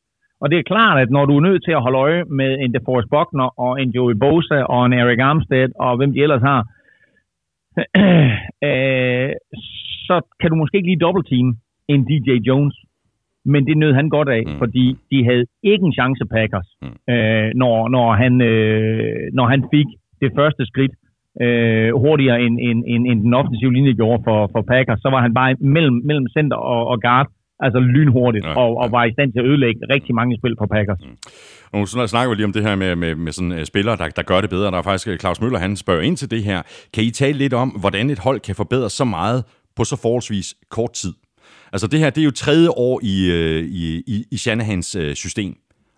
Og 0.42 0.50
det 0.50 0.58
er 0.58 0.62
klart, 0.72 0.96
at 1.02 1.10
når 1.10 1.24
du 1.26 1.34
er 1.36 1.40
nødt 1.48 1.64
til 1.64 1.72
at 1.76 1.82
holde 1.86 1.98
øje 2.06 2.24
med 2.24 2.50
en 2.62 2.74
DeForest 2.74 3.08
Buckner, 3.14 3.48
og 3.64 3.72
en 3.82 3.90
Joey 3.96 4.14
Bosa, 4.24 4.58
og 4.74 4.80
en 4.86 4.92
Eric 4.92 5.20
Armstead, 5.28 5.68
og 5.84 5.96
hvem 5.96 6.12
de 6.12 6.22
ellers 6.24 6.42
har, 6.50 6.60
øh, 8.68 9.30
så 10.06 10.20
kan 10.40 10.50
du 10.50 10.56
måske 10.56 10.76
ikke 10.76 10.88
lige 10.90 11.04
dobbeltteam 11.06 11.48
en 11.88 12.00
DJ 12.08 12.30
Jones. 12.48 12.76
Men 13.44 13.66
det 13.66 13.76
nød 13.76 13.92
han 13.94 14.08
godt 14.08 14.28
af, 14.28 14.42
Mm. 14.46 14.58
fordi 14.58 14.96
de 15.10 15.24
havde 15.24 15.44
ikke 15.62 15.84
en 15.84 15.92
chance 15.92 16.24
Packers, 16.34 16.68
Mm. 16.82 17.12
øh, 17.14 17.50
når, 17.54 17.88
når, 17.88 18.08
han, 18.22 18.40
øh, 18.40 19.16
når 19.32 19.46
han 19.46 19.64
fik 19.74 19.86
det 20.20 20.30
første 20.38 20.66
skridt 20.66 20.92
øh, 21.42 21.90
hurtigere 22.02 22.42
end, 22.42 22.58
end, 22.60 22.84
end, 22.86 23.06
end 23.10 23.20
den 23.24 23.34
offensive 23.34 23.72
linje 23.72 23.92
gjorde 23.92 24.22
for, 24.26 24.38
for 24.52 24.62
Packers. 24.62 25.00
Så 25.02 25.08
var 25.10 25.20
han 25.20 25.34
bare 25.34 25.54
mellem, 25.60 25.96
mellem 26.04 26.26
center 26.36 26.56
og, 26.56 26.86
og 26.86 27.02
guard, 27.02 27.28
altså 27.66 27.80
lynhurtigt, 27.80 28.44
Ja, 28.44 28.54
og, 28.62 28.70
ja. 28.74 28.80
og 28.82 28.92
var 28.92 29.04
i 29.04 29.12
stand 29.12 29.32
til 29.32 29.40
at 29.40 29.46
ødelægge 29.46 29.80
rigtig 29.94 30.14
mange 30.14 30.36
spil 30.40 30.54
for 30.58 30.66
Packers. 30.74 31.00
Og 31.72 31.78
nu 31.80 31.86
snak- 31.86 32.08
snakker 32.08 32.30
vi 32.30 32.34
lige 32.36 32.44
om 32.44 32.52
det 32.52 32.62
her 32.62 32.74
med, 32.76 32.96
med, 32.96 33.14
med 33.14 33.32
sådan 33.32 33.52
uh, 33.52 33.62
spillere, 33.64 33.96
der, 33.96 34.08
der 34.08 34.22
gør 34.22 34.40
det 34.40 34.50
bedre. 34.50 34.70
Der 34.70 34.78
er 34.78 34.82
faktisk 34.82 35.08
øh, 35.08 35.18
Claus 35.18 35.40
Møller, 35.40 35.58
han 35.58 35.76
spørger 35.76 36.00
ind 36.08 36.16
til 36.16 36.30
det 36.30 36.42
her. 36.44 36.62
Kan 36.94 37.04
I 37.04 37.10
tale 37.10 37.38
lidt 37.38 37.54
om, 37.54 37.68
hvordan 37.68 38.10
et 38.10 38.18
hold 38.18 38.40
kan 38.40 38.54
forbedre 38.54 38.90
så 38.90 39.04
meget 39.04 39.44
på 39.76 39.84
så 39.84 39.96
forholdsvis 40.02 40.54
kort 40.70 40.92
tid? 40.92 41.12
Altså 41.72 41.86
det 41.86 41.98
her, 42.00 42.10
det 42.10 42.20
er 42.20 42.24
jo 42.24 42.30
tredje 42.30 42.68
år 42.70 43.00
i, 43.02 43.30
øh, 43.30 43.62
i, 43.64 44.02
i, 44.06 44.24
i 44.32 44.36
Shanahans 44.36 44.94
øh, 44.94 45.14
system. 45.14 45.54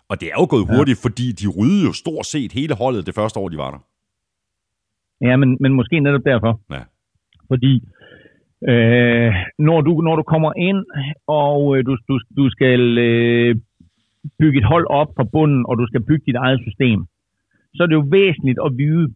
Og 0.09 0.21
det 0.21 0.27
er 0.27 0.35
jo 0.39 0.47
gået 0.49 0.65
hurtigt, 0.77 0.99
ja. 0.99 1.07
fordi 1.09 1.31
de 1.31 1.47
ryddede 1.47 1.83
jo 1.85 1.93
stort 1.93 2.25
set 2.25 2.51
hele 2.51 2.73
holdet 2.75 3.05
det 3.05 3.15
første 3.15 3.39
år, 3.39 3.49
de 3.49 3.57
var 3.57 3.71
der. 3.71 3.81
Ja, 5.27 5.35
men, 5.41 5.57
men 5.61 5.71
måske 5.73 5.99
netop 5.99 6.21
derfor. 6.25 6.61
Ja. 6.71 6.81
Fordi 7.51 7.73
øh, 8.71 9.33
når, 9.67 9.81
du, 9.81 9.91
når 10.07 10.15
du 10.15 10.23
kommer 10.23 10.51
ind, 10.57 10.81
og 11.27 11.77
øh, 11.77 11.85
du, 11.85 11.97
du, 12.09 12.19
du 12.37 12.49
skal 12.49 12.97
øh, 12.97 13.55
bygge 14.39 14.59
et 14.59 14.69
hold 14.73 14.85
op 14.89 15.09
fra 15.17 15.29
bunden, 15.33 15.65
og 15.69 15.77
du 15.77 15.85
skal 15.87 16.03
bygge 16.09 16.25
dit 16.25 16.35
eget 16.35 16.59
system, 16.67 16.99
så 17.75 17.83
er 17.83 17.87
det 17.87 17.99
jo 18.01 18.07
væsentligt 18.19 18.59
at 18.65 18.71
vide, 18.77 19.13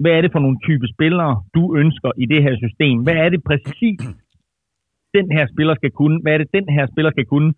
hvad 0.00 0.12
er 0.12 0.20
det 0.20 0.32
for 0.32 0.38
nogle 0.38 0.58
type 0.66 0.86
spillere, 0.94 1.42
du 1.54 1.76
ønsker 1.76 2.10
i 2.22 2.26
det 2.26 2.42
her 2.42 2.56
system? 2.64 2.96
Hvad 3.02 3.16
er 3.24 3.28
det 3.28 3.40
præcis, 3.50 4.00
den 5.16 5.26
her 5.36 5.44
spiller 5.52 5.74
skal 5.74 5.90
kunne? 5.90 6.20
Hvad 6.22 6.32
er 6.34 6.38
det, 6.38 6.48
den 6.58 6.68
her 6.76 6.86
spiller 6.92 7.10
skal 7.10 7.26
kunne? 7.26 7.54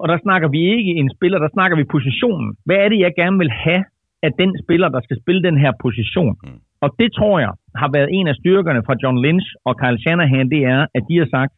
Og 0.00 0.08
der 0.08 0.18
snakker 0.22 0.48
vi 0.48 0.60
ikke 0.76 0.92
en 1.00 1.10
spiller, 1.16 1.38
der 1.38 1.50
snakker 1.52 1.76
vi 1.76 1.84
positionen. 1.84 2.56
Hvad 2.64 2.76
er 2.76 2.88
det, 2.88 2.98
jeg 2.98 3.12
gerne 3.16 3.38
vil 3.38 3.50
have 3.50 3.84
af 4.22 4.32
den 4.38 4.50
spiller, 4.62 4.88
der 4.88 5.00
skal 5.00 5.20
spille 5.22 5.42
den 5.42 5.58
her 5.58 5.72
position? 5.82 6.36
Mm. 6.44 6.60
Og 6.84 6.88
det 7.00 7.08
tror 7.18 7.36
jeg 7.44 7.52
har 7.80 7.90
været 7.96 8.08
en 8.18 8.26
af 8.32 8.36
styrkerne 8.40 8.82
fra 8.86 8.98
John 9.02 9.18
Lynch 9.24 9.48
og 9.68 9.74
Kyle 9.80 10.02
Shanahan, 10.02 10.50
det 10.54 10.62
er, 10.74 10.80
at 10.96 11.02
de 11.08 11.14
har 11.20 11.28
sagt, 11.36 11.52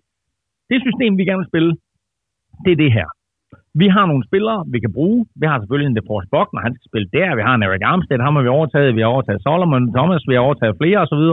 det 0.70 0.78
system, 0.86 1.12
vi 1.18 1.24
gerne 1.28 1.42
vil 1.42 1.52
spille, 1.52 1.72
det 2.64 2.72
er 2.72 2.80
det 2.84 2.92
her. 2.98 3.08
Vi 3.82 3.86
har 3.94 4.04
nogle 4.06 4.24
spillere, 4.28 4.58
vi 4.74 4.78
kan 4.84 4.92
bruge. 4.98 5.20
Vi 5.40 5.46
har 5.46 5.56
selvfølgelig 5.58 5.88
en 5.90 5.96
DeForest 5.96 6.30
Buckner, 6.34 6.60
han 6.66 6.74
skal 6.74 6.88
spille 6.90 7.08
der. 7.16 7.36
Vi 7.38 7.42
har 7.46 7.54
en 7.54 7.66
Eric 7.66 7.84
Armstead, 7.90 8.20
ham 8.26 8.36
har 8.36 8.42
vi 8.46 8.56
overtaget. 8.58 8.96
Vi 8.96 9.02
har 9.02 9.14
overtaget 9.14 9.42
Solomon 9.46 9.92
Thomas, 9.96 10.22
vi 10.28 10.34
har 10.34 10.46
overtaget 10.48 10.78
flere 10.80 10.98
osv. 11.04 11.24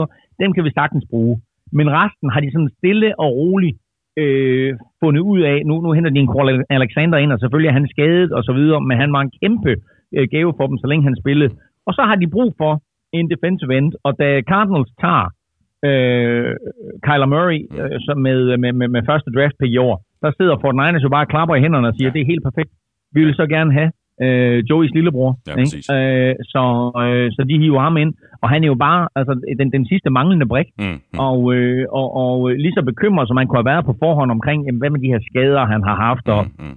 Dem 0.42 0.50
kan 0.52 0.64
vi 0.66 0.70
sagtens 0.80 1.04
bruge. 1.12 1.34
Men 1.78 1.86
resten 2.00 2.28
har 2.32 2.40
de 2.40 2.52
sådan 2.52 2.74
stille 2.78 3.08
og 3.24 3.28
roligt 3.40 3.76
øh, 4.22 4.70
fundet 5.02 5.22
ud 5.32 5.40
af. 5.52 5.58
Nu, 5.68 5.74
nu 5.84 5.88
henter 5.92 6.10
de 6.10 6.20
en 6.20 6.32
Cole 6.34 6.64
Alexander 6.76 7.18
ind, 7.18 7.32
og 7.32 7.40
selvfølgelig 7.40 7.68
er 7.68 7.78
han 7.80 7.92
skadet 7.94 8.30
og 8.32 8.42
så 8.48 8.52
videre, 8.52 8.80
men 8.88 8.96
han 9.02 9.12
var 9.12 9.20
en 9.22 9.32
kæmpe 9.40 9.72
øh, 10.16 10.26
gave 10.34 10.52
for 10.58 10.66
dem, 10.66 10.76
så 10.78 10.86
længe 10.86 11.04
han 11.08 11.16
spillede. 11.22 11.50
Og 11.86 11.92
så 11.94 12.02
har 12.08 12.16
de 12.22 12.34
brug 12.36 12.50
for 12.60 12.72
en 13.12 13.30
defensive 13.34 13.72
end, 13.78 13.92
og 14.06 14.12
da 14.20 14.26
Cardinals 14.50 14.90
tager 15.02 15.26
øh, 15.88 16.52
Kyler 17.06 17.28
Murray 17.34 17.60
øh, 17.78 17.96
som 18.06 18.18
med, 18.26 18.56
med, 18.62 18.72
med, 18.72 18.88
med 18.94 19.02
første 19.10 19.30
draft 19.36 19.56
pick 19.60 19.72
i 19.72 19.76
år, 19.88 19.94
der 20.22 20.30
sidder 20.38 20.56
Fort 20.62 20.74
Niners 20.80 21.02
jo 21.06 21.08
bare 21.16 21.24
og 21.26 21.28
klapper 21.34 21.54
i 21.56 21.60
hænderne 21.64 21.88
og 21.88 21.94
siger, 21.96 22.08
Ja. 22.08 22.12
det 22.14 22.20
er 22.22 22.26
helt 22.32 22.44
perfekt. 22.48 22.70
Vi 23.14 23.20
vil 23.24 23.34
så 23.34 23.46
gerne 23.46 23.72
have 23.78 23.90
øh, 24.24 24.58
Joeys 24.70 24.90
lillebror. 24.94 25.30
Ja, 25.46 25.50
ikke? 25.52 25.60
præcis. 25.60 25.86
Øh, 25.96 26.34
så, 26.52 26.62
øh, 27.04 27.26
så 27.36 27.40
de 27.50 27.58
hiver 27.62 27.80
ham 27.80 27.96
ind, 27.96 28.12
og 28.42 28.48
han 28.52 28.62
er 28.64 28.66
jo 28.66 28.74
bare 28.88 29.08
altså, 29.18 29.32
den, 29.60 29.72
den 29.76 29.84
sidste 29.86 30.10
manglende 30.10 30.46
brik. 30.52 30.66
Mm, 30.78 30.84
mm. 30.84 31.18
Og, 31.28 31.38
øh, 31.54 31.86
og, 31.98 32.06
og 32.22 32.48
lige 32.64 32.72
så 32.78 32.82
bekymret, 32.90 33.28
som 33.28 33.34
man 33.34 33.46
kunne 33.46 33.58
have 33.62 33.72
været 33.72 33.84
på 33.84 33.94
forhånd 34.02 34.30
omkring, 34.30 34.58
jamen, 34.66 34.78
hvad 34.80 34.90
med 34.90 35.00
de 35.00 35.12
her 35.14 35.20
skader, 35.30 35.64
han 35.74 35.82
har 35.88 35.96
haft, 36.06 36.28
og 36.28 36.42
Mm, 36.44 36.64
mm. 36.64 36.76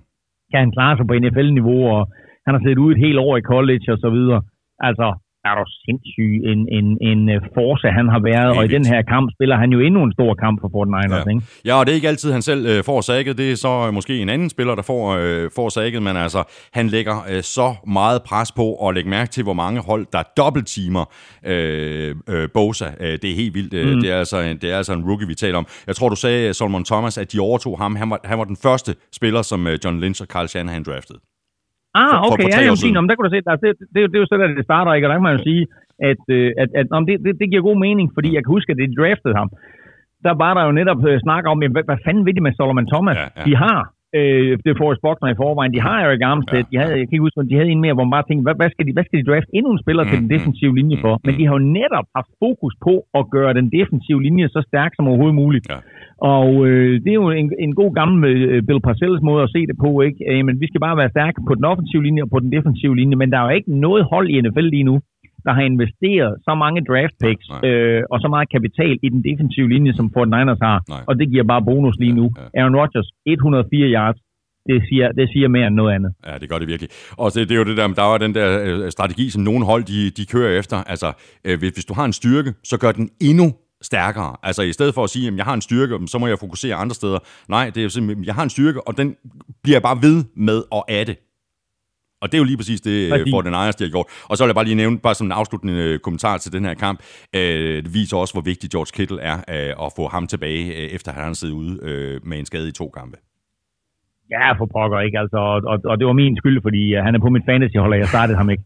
kan 0.52 0.60
han 0.64 0.72
klare 0.78 0.98
sig 0.98 1.08
på 1.08 1.14
NFL-niveau, 1.14 1.82
og 1.96 2.02
han 2.46 2.52
har 2.56 2.62
siddet 2.62 2.78
ude 2.84 2.94
et 2.96 3.04
helt 3.06 3.20
år 3.26 3.38
i 3.38 3.42
college 3.54 3.88
og 3.94 3.98
så 3.98 4.10
videre. 4.10 4.42
Altså, 4.80 5.08
er 5.50 5.54
du 5.60 5.64
sindssyg 5.86 6.34
en, 6.52 6.60
en, 6.78 6.88
en 7.10 7.30
øh, 7.30 7.42
force, 7.58 7.88
han 8.00 8.08
har 8.14 8.22
været, 8.32 8.48
Helt 8.50 8.58
og 8.60 8.66
i 8.66 8.68
den 8.68 8.86
her 8.86 9.02
kamp 9.14 9.28
spiller 9.36 9.58
han 9.58 9.70
jo 9.76 9.80
endnu 9.80 10.04
en 10.04 10.14
stor 10.14 10.34
kamp 10.44 10.62
for 10.62 10.70
49ers, 10.78 11.16
Ja. 11.16 11.30
ikke? 11.34 11.42
Ja, 11.66 11.74
og 11.80 11.86
det 11.86 11.92
er 11.92 11.96
ikke 11.96 12.08
altid, 12.08 12.32
han 12.32 12.42
selv 12.42 12.66
øh, 12.72 12.84
får 12.84 13.02
sækket. 13.02 13.38
Det 13.38 13.52
er 13.52 13.56
så 13.56 13.74
øh, 13.88 13.94
måske 13.94 14.14
en 14.20 14.30
anden 14.30 14.50
spiller, 14.50 14.76
der 14.76 14.82
får, 14.82 15.04
øh, 15.22 15.50
får 15.56 15.70
sækket, 15.70 16.02
men 16.04 16.16
altså, 16.18 16.42
han 16.74 16.88
lægger 16.88 17.16
øh, 17.32 17.42
så 17.44 17.68
meget 17.88 18.22
pres 18.24 18.52
på 18.52 18.88
at 18.88 18.96
lægge 18.96 19.10
mærke 19.10 19.32
til, 19.32 19.44
hvor 19.44 19.54
mange 19.54 19.82
hold, 19.90 20.06
der 20.14 20.24
dobbelttimer 20.38 21.06
øh, 21.46 22.16
øh, 22.30 22.50
Bosa. 22.54 22.86
Øh, 23.00 23.12
det 23.22 23.26
er 23.32 23.36
helt 23.36 23.54
vildt. 23.54 23.74
Mm. 23.96 24.02
Det, 24.02 24.12
er 24.12 24.18
altså, 24.20 24.38
en- 24.42 24.58
det 24.58 24.72
er 24.72 24.78
altså 24.78 24.94
en 24.94 25.04
rookie, 25.10 25.28
vi 25.28 25.36
taler 25.36 25.58
om. 25.58 25.66
Jeg 25.88 25.96
tror, 25.96 26.10
du 26.10 26.16
sagde, 26.16 26.54
Solomon 26.54 26.84
Thomas, 26.86 27.18
at 27.18 27.34
de 27.34 27.40
overtog 27.40 27.78
ham. 27.78 27.96
Han 27.96 28.10
var, 28.10 28.20
han 28.26 28.38
var 28.38 28.44
den 28.44 28.58
første 28.64 28.96
spiller, 29.14 29.42
som 29.42 29.68
øh, 29.68 29.80
John 29.86 30.00
Lynch 30.00 30.22
og 30.22 30.28
Carl 30.28 30.48
Shanahan 30.48 30.84
draftede. 30.84 31.20
Ah, 32.02 32.10
For- 32.10 32.34
okay, 32.34 32.44
for 32.44 32.50
ja, 32.54 32.60
siden. 32.60 32.78
fint. 32.86 32.98
Om, 33.00 33.08
der 33.08 33.16
kunne 33.16 33.28
du 33.30 33.34
se, 33.36 33.42
der, 33.48 33.56
det, 33.64 33.70
det, 33.80 33.88
det, 33.94 34.00
det 34.12 34.16
er 34.18 34.24
jo 34.24 34.30
så, 34.32 34.36
der 34.42 34.48
det 34.60 34.66
starter, 34.70 34.92
ikke? 34.94 35.06
Og 35.08 35.10
der 35.10 35.18
kan 35.18 35.28
man 35.30 35.38
jo 35.38 35.44
sige, 35.50 35.64
at, 36.10 36.22
øh, 36.38 36.50
at, 36.62 36.70
at 36.80 36.88
om 36.98 37.04
det, 37.08 37.16
det, 37.26 37.32
det 37.42 37.48
giver 37.52 37.62
god 37.70 37.80
mening, 37.88 38.08
fordi 38.16 38.30
jeg 38.36 38.42
kan 38.44 38.52
huske, 38.56 38.72
at 38.72 38.78
de 38.82 38.96
draftede 39.00 39.36
ham. 39.42 39.50
Der 40.26 40.34
var 40.44 40.52
der 40.58 40.64
jo 40.68 40.72
netop 40.80 41.00
øh, 41.10 41.20
snak 41.26 41.44
om, 41.52 41.62
jamen, 41.62 41.76
hvad, 41.76 41.84
hvad 41.90 42.00
fanden 42.06 42.26
vil 42.26 42.36
de 42.36 42.42
med 42.48 42.54
Solomon 42.60 42.88
Thomas? 42.94 43.18
Ja, 43.18 43.28
ja. 43.38 43.44
De 43.48 43.56
har 43.56 43.93
øh, 44.20 44.52
det 44.66 44.74
får 44.80 44.90
Buckner 45.06 45.30
i 45.32 45.40
forvejen. 45.44 45.74
De 45.78 45.86
har 45.88 45.98
Eric 46.06 46.24
Armstead. 46.30 46.66
Ja. 46.66 46.70
De 46.72 46.76
havde, 46.82 46.96
jeg 47.00 47.06
kan 47.08 47.16
ikke 47.16 47.28
huske, 47.28 47.50
de 47.52 47.58
havde 47.58 47.70
en 47.76 47.84
mere, 47.86 47.96
hvor 47.96 48.06
man 48.08 48.16
bare 48.18 48.28
tænkte, 48.28 48.46
hvad, 48.48 48.56
hvad, 48.62 48.70
skal, 48.74 48.84
de, 48.88 48.92
hvad 48.98 49.06
skal 49.06 49.20
de 49.20 49.30
draft 49.30 49.50
endnu 49.58 49.70
en 49.72 49.84
spiller 49.84 50.04
mm, 50.04 50.10
til 50.10 50.18
den 50.22 50.28
mm, 50.30 50.34
defensive 50.36 50.74
linje 50.80 50.98
for? 51.04 51.14
Men 51.26 51.32
de 51.38 51.44
har 51.48 51.54
jo 51.58 51.64
netop 51.80 52.08
haft 52.18 52.32
fokus 52.44 52.74
på 52.88 52.94
at 53.20 53.24
gøre 53.36 53.52
den 53.60 53.68
defensive 53.78 54.22
linje 54.28 54.46
så 54.56 54.60
stærk 54.70 54.92
som 54.96 55.08
overhovedet 55.10 55.42
muligt. 55.44 55.66
Ja. 55.72 55.78
Og 56.36 56.50
øh, 56.68 56.94
det 57.04 57.12
er 57.12 57.20
jo 57.24 57.30
en, 57.42 57.50
en 57.66 57.74
god 57.82 57.92
gammel 58.00 58.18
øh, 58.32 58.64
Bill 58.68 58.82
Parcells 58.88 59.22
måde 59.30 59.42
at 59.44 59.54
se 59.56 59.62
det 59.70 59.78
på, 59.86 59.90
ikke? 60.08 60.20
Øh, 60.30 60.42
men 60.48 60.56
vi 60.62 60.68
skal 60.68 60.82
bare 60.86 61.00
være 61.02 61.14
stærke 61.16 61.40
på 61.48 61.54
den 61.58 61.66
offensive 61.72 62.04
linje 62.08 62.24
og 62.26 62.30
på 62.34 62.40
den 62.44 62.52
defensive 62.56 62.96
linje, 63.00 63.16
men 63.22 63.32
der 63.32 63.38
er 63.40 63.46
jo 63.48 63.56
ikke 63.60 63.72
noget 63.86 64.04
hold 64.14 64.28
i 64.30 64.42
NFL 64.42 64.68
lige 64.76 64.90
nu, 64.92 64.96
der 65.46 65.54
har 65.58 65.64
investeret 65.72 66.32
så 66.48 66.54
mange 66.64 66.80
draft 66.90 67.16
picks 67.24 67.48
øh, 67.68 68.02
og 68.12 68.18
så 68.24 68.28
meget 68.34 68.48
kapital 68.56 68.96
i 69.06 69.10
den 69.14 69.22
defensive 69.30 69.68
linje, 69.74 69.94
som 70.00 70.06
Fort 70.14 70.30
Niners 70.36 70.62
har. 70.68 70.78
Nej. 70.90 71.04
Og 71.10 71.14
det 71.20 71.26
giver 71.32 71.46
bare 71.54 71.64
bonus 71.70 71.96
lige 72.04 72.16
nu. 72.20 72.26
Ja, 72.38 72.42
ja. 72.42 72.60
Aaron 72.60 72.76
Rodgers, 72.82 73.10
104 73.26 73.88
yards. 73.98 74.20
Det 74.70 74.84
siger, 74.90 75.12
det 75.12 75.30
siger 75.34 75.48
mere 75.48 75.68
end 75.68 75.76
noget 75.76 75.94
andet. 75.96 76.12
Ja, 76.28 76.38
det 76.38 76.50
gør 76.50 76.60
det 76.60 76.68
virkelig. 76.68 76.90
Og 77.18 77.28
det, 77.34 77.50
det 77.50 77.56
er 77.56 77.60
jo 77.60 77.68
det 77.70 77.78
der, 77.78 77.88
der 77.88 78.04
er 78.14 78.18
den 78.18 78.36
der 78.36 78.48
øh, 78.66 78.92
strategi, 78.92 79.30
som 79.30 79.42
nogle 79.44 79.66
hold 79.66 79.84
de, 79.84 80.10
de 80.18 80.26
kører 80.34 80.60
efter. 80.60 80.78
Altså, 80.78 81.10
øh, 81.46 81.60
hvis, 81.60 81.72
hvis 81.72 81.86
du 81.86 81.94
har 81.94 82.06
en 82.06 82.14
styrke, 82.14 82.54
så 82.64 82.76
gør 82.80 82.92
den 82.92 83.10
endnu 83.22 83.48
stærkere. 83.84 84.36
Altså 84.44 84.62
i 84.62 84.74
stedet 84.74 84.94
for 84.94 85.04
at 85.04 85.10
sige, 85.10 85.28
at 85.28 85.36
jeg 85.36 85.46
har 85.46 85.54
en 85.54 85.62
styrke, 85.62 86.00
så 86.08 86.18
må 86.20 86.28
jeg 86.28 86.40
fokusere 86.40 86.76
andre 86.76 86.96
steder. 86.96 87.20
Nej, 87.50 87.72
det 87.76 87.84
er 87.84 87.88
simpelthen, 87.88 88.26
jeg 88.26 88.36
har 88.36 88.44
en 88.44 88.50
styrke, 88.50 88.88
og 88.88 88.98
den 88.98 89.16
bliver 89.64 89.76
jeg 89.76 89.82
bare 89.82 89.98
ved 90.02 90.24
med 90.36 90.64
at 90.78 90.84
adde. 90.88 91.16
Og 92.24 92.32
det 92.32 92.38
er 92.38 92.40
jo 92.40 92.44
lige 92.44 92.58
præcis 92.58 92.82
det, 92.82 93.10
Fordi... 93.10 93.32
for 93.32 93.42
den 93.42 93.54
Ejers, 93.54 93.76
de 93.76 93.84
har 93.84 93.92
gjort. 93.92 94.06
Og 94.24 94.38
så 94.38 94.44
vil 94.44 94.50
jeg 94.50 94.56
bare 94.56 94.66
lige 94.66 94.76
nævne, 94.76 95.00
bare 95.00 95.16
som 95.16 95.28
en 95.28 95.32
afsluttende 95.32 95.74
øh, 95.74 96.00
kommentar 96.00 96.38
til 96.38 96.52
den 96.52 96.66
her 96.66 96.74
kamp, 96.74 97.00
øh, 97.36 97.84
det 97.84 97.94
viser 97.94 98.18
også, 98.18 98.34
hvor 98.34 98.42
vigtig 98.42 98.70
George 98.70 98.92
Kittle 98.94 99.22
er 99.22 99.38
øh, 99.38 99.86
at 99.86 99.92
få 99.96 100.08
ham 100.08 100.28
tilbage, 100.28 100.66
øh, 100.66 100.90
efter 100.90 101.12
han 101.12 101.24
har 101.24 101.34
siddet 101.34 101.54
ude 101.54 101.80
øh, 101.82 102.22
med 102.24 102.40
en 102.40 102.46
skade 102.46 102.68
i 102.68 102.72
to 102.72 102.90
kampe. 102.90 103.18
Ja, 104.38 104.48
for 104.60 104.66
pokker 104.76 105.00
ikke, 105.00 105.18
altså. 105.24 105.38
Og, 105.38 105.58
og, 105.72 105.78
og 105.92 105.96
det 106.00 106.06
var 106.08 106.14
min 106.14 106.38
skyld, 106.38 106.58
fordi 106.68 106.98
uh, 106.98 107.04
han 107.06 107.16
er 107.16 107.20
på 107.20 107.30
mit 107.36 107.46
fantasyhold, 107.50 107.92
og 107.94 108.00
jeg 108.00 108.08
startede 108.08 108.38
ham 108.38 108.50
ikke. 108.50 108.64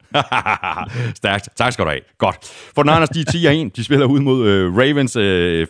Stærkt. 1.21 1.45
Tak 1.55 1.71
skal 1.73 1.85
du 1.85 1.89
have. 1.89 2.05
Godt. 2.17 2.37
For 2.75 2.81
den 2.83 2.91
Niners, 2.91 3.09
de 3.09 3.19
er 3.19 3.65
10-1. 3.67 3.69
De 3.77 3.83
spiller 3.83 4.05
ud 4.05 4.19
mod 4.29 4.39
uh, 4.51 4.77
Ravens. 4.79 5.13
Uh, 5.17 5.23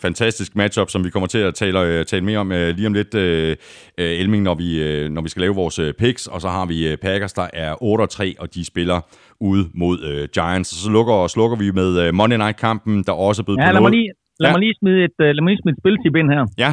fantastisk 0.06 0.56
matchup, 0.56 0.88
som 0.90 1.04
vi 1.04 1.10
kommer 1.10 1.26
til 1.26 1.38
at 1.38 1.54
tale, 1.54 1.78
uh, 1.78 2.04
tale 2.12 2.24
mere 2.24 2.38
om 2.38 2.50
uh, 2.50 2.68
lige 2.78 2.86
om 2.86 2.94
lidt, 3.00 3.14
uh, 3.14 3.20
uh, 3.20 4.20
Elming, 4.20 4.42
når 4.48 4.54
vi, 4.62 4.68
uh, 4.86 5.12
når 5.14 5.22
vi 5.22 5.28
skal 5.28 5.40
lave 5.40 5.54
vores 5.54 5.78
uh, 5.78 5.90
picks. 5.98 6.26
Og 6.26 6.40
så 6.40 6.48
har 6.48 6.66
vi 6.66 6.92
uh, 6.92 6.98
Packers, 7.06 7.32
der 7.32 7.46
er 7.52 7.72
8-3, 7.74 8.42
og 8.42 8.54
de 8.54 8.64
spiller 8.64 8.98
ude 9.40 9.64
mod 9.74 9.96
uh, 10.10 10.24
Giants. 10.36 10.72
Og 10.72 10.78
så 10.84 10.90
lukker 10.90 11.14
og 11.14 11.30
slukker 11.30 11.56
vi 11.62 11.70
med 11.80 11.90
uh, 12.08 12.14
Monday 12.14 12.36
Night-kampen, 12.36 12.94
der 13.08 13.12
også 13.12 13.42
er 13.42 13.44
blevet 13.44 13.58
ja, 13.60 13.66
på 13.66 13.72
lad. 13.72 13.80
Mig 13.80 13.90
lige, 13.90 14.10
lad 14.40 14.50
ja. 14.50 14.54
mig 14.54 14.60
lige 14.60 14.74
smide 14.80 14.98
et, 15.04 15.16
uh, 15.24 15.30
lad 15.34 15.42
mig 15.42 15.50
lige 15.52 15.62
smide 15.62 15.74
et 15.76 15.80
spiltip 15.82 16.14
ind 16.20 16.28
her. 16.34 16.44
Ja. 16.64 16.72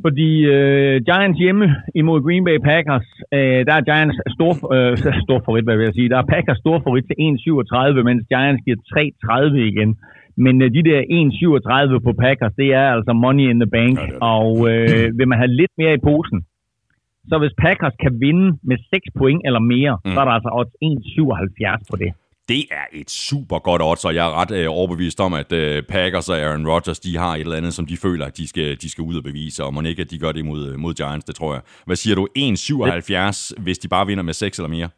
Fordi 0.00 0.30
øh, 0.54 0.94
Giants 1.08 1.38
hjemme 1.44 1.66
imod 1.94 2.18
Green 2.26 2.44
Bay 2.44 2.58
Packers, 2.70 3.08
øh, 3.36 3.60
der 3.66 3.74
er 3.78 3.86
Giants 3.90 4.16
stor, 4.36 4.52
øh, 4.74 4.96
stor 5.26 5.38
favorit, 5.44 5.64
hvad 5.64 5.76
vil 5.76 5.88
jeg 5.88 5.94
sige. 5.94 6.08
Der 6.08 6.18
er 6.18 6.30
Packers 6.34 6.58
stor 6.64 6.78
favorit 6.84 7.04
til 7.08 7.16
1,37, 7.18 8.02
mens 8.08 8.22
Giants 8.32 8.62
giver 8.64 8.78
3,30 8.92 9.70
igen. 9.72 9.90
Men 10.44 10.54
øh, 10.62 10.68
de 10.76 10.82
der 10.88 11.00
1,37 11.96 11.98
på 12.06 12.12
Packers, 12.24 12.54
det 12.60 12.68
er 12.80 12.86
altså 12.96 13.12
money 13.12 13.46
in 13.52 13.60
the 13.60 13.70
bank. 13.78 13.96
Ja, 13.98 14.06
det 14.06 14.12
det. 14.12 14.18
Og 14.34 14.48
øh, 14.70 15.18
vil 15.18 15.28
man 15.28 15.38
have 15.42 15.52
lidt 15.60 15.74
mere 15.80 15.94
i 15.94 16.04
posen, 16.08 16.38
så 17.28 17.34
hvis 17.38 17.54
Packers 17.64 17.96
kan 18.04 18.12
vinde 18.20 18.46
med 18.62 18.78
6 18.90 19.06
point 19.18 19.42
eller 19.46 19.62
mere, 19.74 19.94
mm. 20.04 20.10
så 20.12 20.20
er 20.20 20.24
der 20.24 20.34
altså 20.38 20.50
også 20.60 20.72
1,77 20.84 21.90
på 21.90 21.96
det. 22.02 22.10
Det 22.48 22.64
er 22.70 22.84
et 22.92 23.10
super 23.10 23.58
godt 23.58 23.82
odds, 23.82 24.04
og 24.04 24.14
jeg 24.14 24.26
er 24.26 24.40
ret 24.40 24.50
øh, 24.50 24.66
overbevist 24.68 25.20
om, 25.20 25.34
at 25.34 25.52
øh, 25.52 25.82
Packers 25.82 26.28
og 26.28 26.38
Aaron 26.38 26.68
Rodgers, 26.68 27.00
de 27.00 27.16
har 27.16 27.34
et 27.34 27.40
eller 27.40 27.56
andet, 27.56 27.74
som 27.74 27.86
de 27.86 27.96
føler, 27.96 28.26
at 28.26 28.36
de 28.36 28.48
skal, 28.48 28.80
de 28.80 28.90
skal 28.90 29.02
ud 29.02 29.16
og 29.16 29.22
bevise, 29.22 29.64
og 29.64 29.74
må 29.74 29.82
ikke, 29.82 30.02
at 30.02 30.10
de 30.10 30.18
gør 30.18 30.32
det 30.32 30.44
mod, 30.44 30.68
øh, 30.68 30.78
mod 30.78 30.94
Giants, 30.94 31.24
det 31.24 31.34
tror 31.34 31.52
jeg. 31.52 31.62
Hvad 31.86 31.96
siger 31.96 32.14
du? 32.14 32.28
1,77, 32.38 33.62
hvis 33.62 33.78
de 33.78 33.88
bare 33.88 34.06
vinder 34.06 34.24
med 34.24 34.34
6 34.34 34.58
eller 34.58 34.68
mere? 34.68 34.88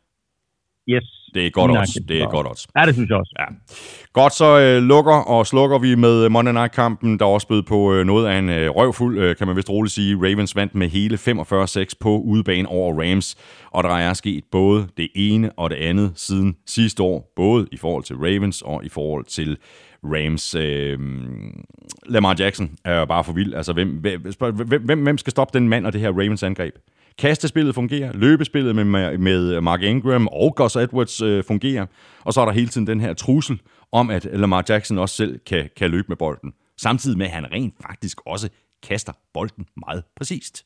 Yes. 0.88 1.23
Det 1.34 1.46
er 1.46 1.50
godt 1.50 1.70
odds. 1.70 1.94
Det 2.08 2.22
er 2.22 2.30
godt 2.30 2.46
odds. 2.46 2.66
Ja, 2.76 2.86
det 2.86 2.94
synes 2.94 3.10
jeg 3.10 3.18
også. 3.18 3.32
Ja. 3.38 3.44
Godt, 4.12 4.34
så 4.34 4.58
øh, 4.58 4.82
lukker 4.82 5.14
og 5.14 5.46
slukker 5.46 5.78
vi 5.78 5.94
med 5.94 6.28
Monday 6.28 6.52
Night-kampen, 6.52 7.18
der 7.18 7.24
også 7.24 7.48
bød 7.48 7.62
på 7.62 7.94
øh, 7.94 8.06
noget 8.06 8.28
af 8.28 8.38
en 8.38 8.48
øh, 8.48 8.70
røvfuld, 8.70 9.18
øh, 9.18 9.36
kan 9.36 9.46
man 9.46 9.56
vist 9.56 9.70
roligt 9.70 9.94
sige. 9.94 10.16
Ravens 10.16 10.56
vandt 10.56 10.74
med 10.74 10.88
hele 10.88 11.18
45-6 11.86 11.92
på 12.00 12.18
udebane 12.18 12.68
over 12.68 13.02
Rams, 13.02 13.36
og 13.70 13.84
der 13.84 13.96
er 13.96 14.12
sket 14.12 14.44
både 14.52 14.86
det 14.96 15.08
ene 15.14 15.50
og 15.56 15.70
det 15.70 15.76
andet 15.76 16.12
siden 16.16 16.56
sidste 16.66 17.02
år, 17.02 17.32
både 17.36 17.66
i 17.72 17.76
forhold 17.76 18.04
til 18.04 18.16
Ravens 18.16 18.62
og 18.62 18.84
i 18.84 18.88
forhold 18.88 19.24
til 19.24 19.56
Rams. 20.04 20.54
Øh, 20.54 20.98
Lamar 22.06 22.36
Jackson 22.38 22.70
er 22.84 23.04
bare 23.04 23.24
for 23.24 23.32
vild. 23.32 23.54
Altså, 23.54 23.72
hvem, 23.72 23.88
hvem, 23.88 24.82
hvem, 24.84 25.02
hvem 25.02 25.18
skal 25.18 25.30
stoppe 25.30 25.58
den 25.58 25.68
mand 25.68 25.86
og 25.86 25.92
det 25.92 26.00
her 26.00 26.10
Ravens 26.10 26.42
angreb? 26.42 26.74
Kastespillet 27.18 27.74
fungerer, 27.74 28.12
løbespillet 28.14 28.76
med, 28.76 29.18
med 29.18 29.60
Mark 29.60 29.82
Ingram 29.82 30.28
og 30.32 30.54
Gus 30.56 30.76
Edwards 30.76 31.22
øh, 31.22 31.44
fungerer, 31.44 31.86
og 32.24 32.32
så 32.32 32.40
er 32.40 32.44
der 32.44 32.52
hele 32.52 32.66
tiden 32.66 32.86
den 32.86 33.00
her 33.00 33.12
trussel 33.14 33.60
om, 33.92 34.10
at 34.10 34.28
Lamar 34.32 34.64
Jackson 34.68 34.98
også 34.98 35.16
selv 35.16 35.38
kan, 35.48 35.68
kan 35.78 35.90
løbe 35.90 36.08
med 36.08 36.16
bolden. 36.16 36.52
Samtidig 36.76 37.18
med, 37.18 37.26
at 37.26 37.32
han 37.32 37.52
rent 37.52 37.74
faktisk 37.86 38.18
også 38.26 38.50
kaster 38.88 39.12
bolden 39.34 39.64
meget 39.86 40.02
præcist. 40.16 40.64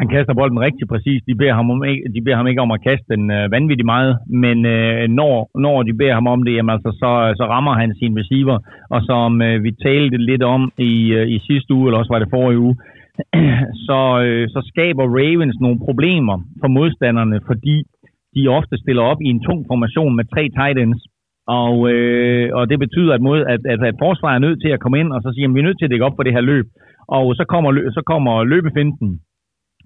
Han 0.00 0.08
kaster 0.14 0.34
bolden 0.34 0.60
rigtig 0.66 0.86
præcist. 0.92 1.24
De 1.30 1.34
beder 1.40 1.54
ham, 1.54 1.70
om, 1.70 1.80
de 2.14 2.20
beder 2.24 2.36
ham 2.36 2.46
ikke 2.46 2.64
om 2.66 2.70
at 2.76 2.82
kaste 2.88 3.06
den 3.14 3.24
øh, 3.30 3.50
vanvittigt 3.50 3.90
meget, 3.94 4.12
men 4.44 4.58
øh, 4.66 5.08
når, 5.18 5.34
når 5.64 5.82
de 5.82 5.94
beder 6.00 6.14
ham 6.14 6.26
om 6.34 6.42
det, 6.44 6.54
jamen, 6.56 6.74
altså, 6.76 6.90
så, 7.02 7.10
så 7.38 7.44
rammer 7.54 7.74
han 7.80 7.94
sin 8.00 8.18
receiver. 8.20 8.58
Og 8.94 9.00
som 9.10 9.42
øh, 9.42 9.64
vi 9.64 9.70
talte 9.86 10.16
lidt 10.30 10.42
om 10.42 10.62
i, 10.78 10.92
øh, 11.18 11.26
i 11.36 11.38
sidste 11.48 11.74
uge, 11.74 11.86
eller 11.86 11.98
også 11.98 12.12
var 12.12 12.18
det 12.18 12.34
forrige 12.36 12.58
uge, 12.66 12.76
så, 13.86 14.00
øh, 14.24 14.44
så 14.54 14.60
skaber 14.70 15.04
Ravens 15.18 15.58
nogle 15.60 15.78
problemer 15.86 16.36
for 16.60 16.68
modstanderne, 16.68 17.38
fordi 17.46 17.76
de 18.34 18.48
ofte 18.58 18.76
stiller 18.82 19.02
op 19.02 19.20
i 19.26 19.28
en 19.34 19.42
tung 19.46 19.60
formation 19.70 20.16
med 20.16 20.24
tre 20.34 20.42
tight 20.58 20.78
ends. 20.84 21.02
Og, 21.60 21.74
øh, 21.92 22.46
og 22.58 22.70
det 22.70 22.78
betyder, 22.84 23.12
at, 23.14 23.22
mod, 23.26 23.38
at, 23.54 23.60
at, 23.72 23.80
at 23.90 24.00
forsvaret 24.04 24.36
er 24.36 24.46
nødt 24.46 24.60
til 24.62 24.70
at 24.72 24.80
komme 24.80 25.00
ind 25.00 25.10
og 25.12 25.20
så 25.22 25.28
sige, 25.32 25.44
at 25.44 25.54
vi 25.54 25.60
er 25.60 25.68
nødt 25.68 25.78
til 25.78 25.86
at 25.86 25.90
dække 25.90 26.08
op 26.08 26.16
for 26.16 26.22
det 26.26 26.36
her 26.36 26.48
løb. 26.52 26.66
Og 27.08 27.24
så 27.38 27.44
kommer, 27.52 27.70
så 27.96 28.02
kommer 28.10 28.44
løbefinden. 28.44 29.10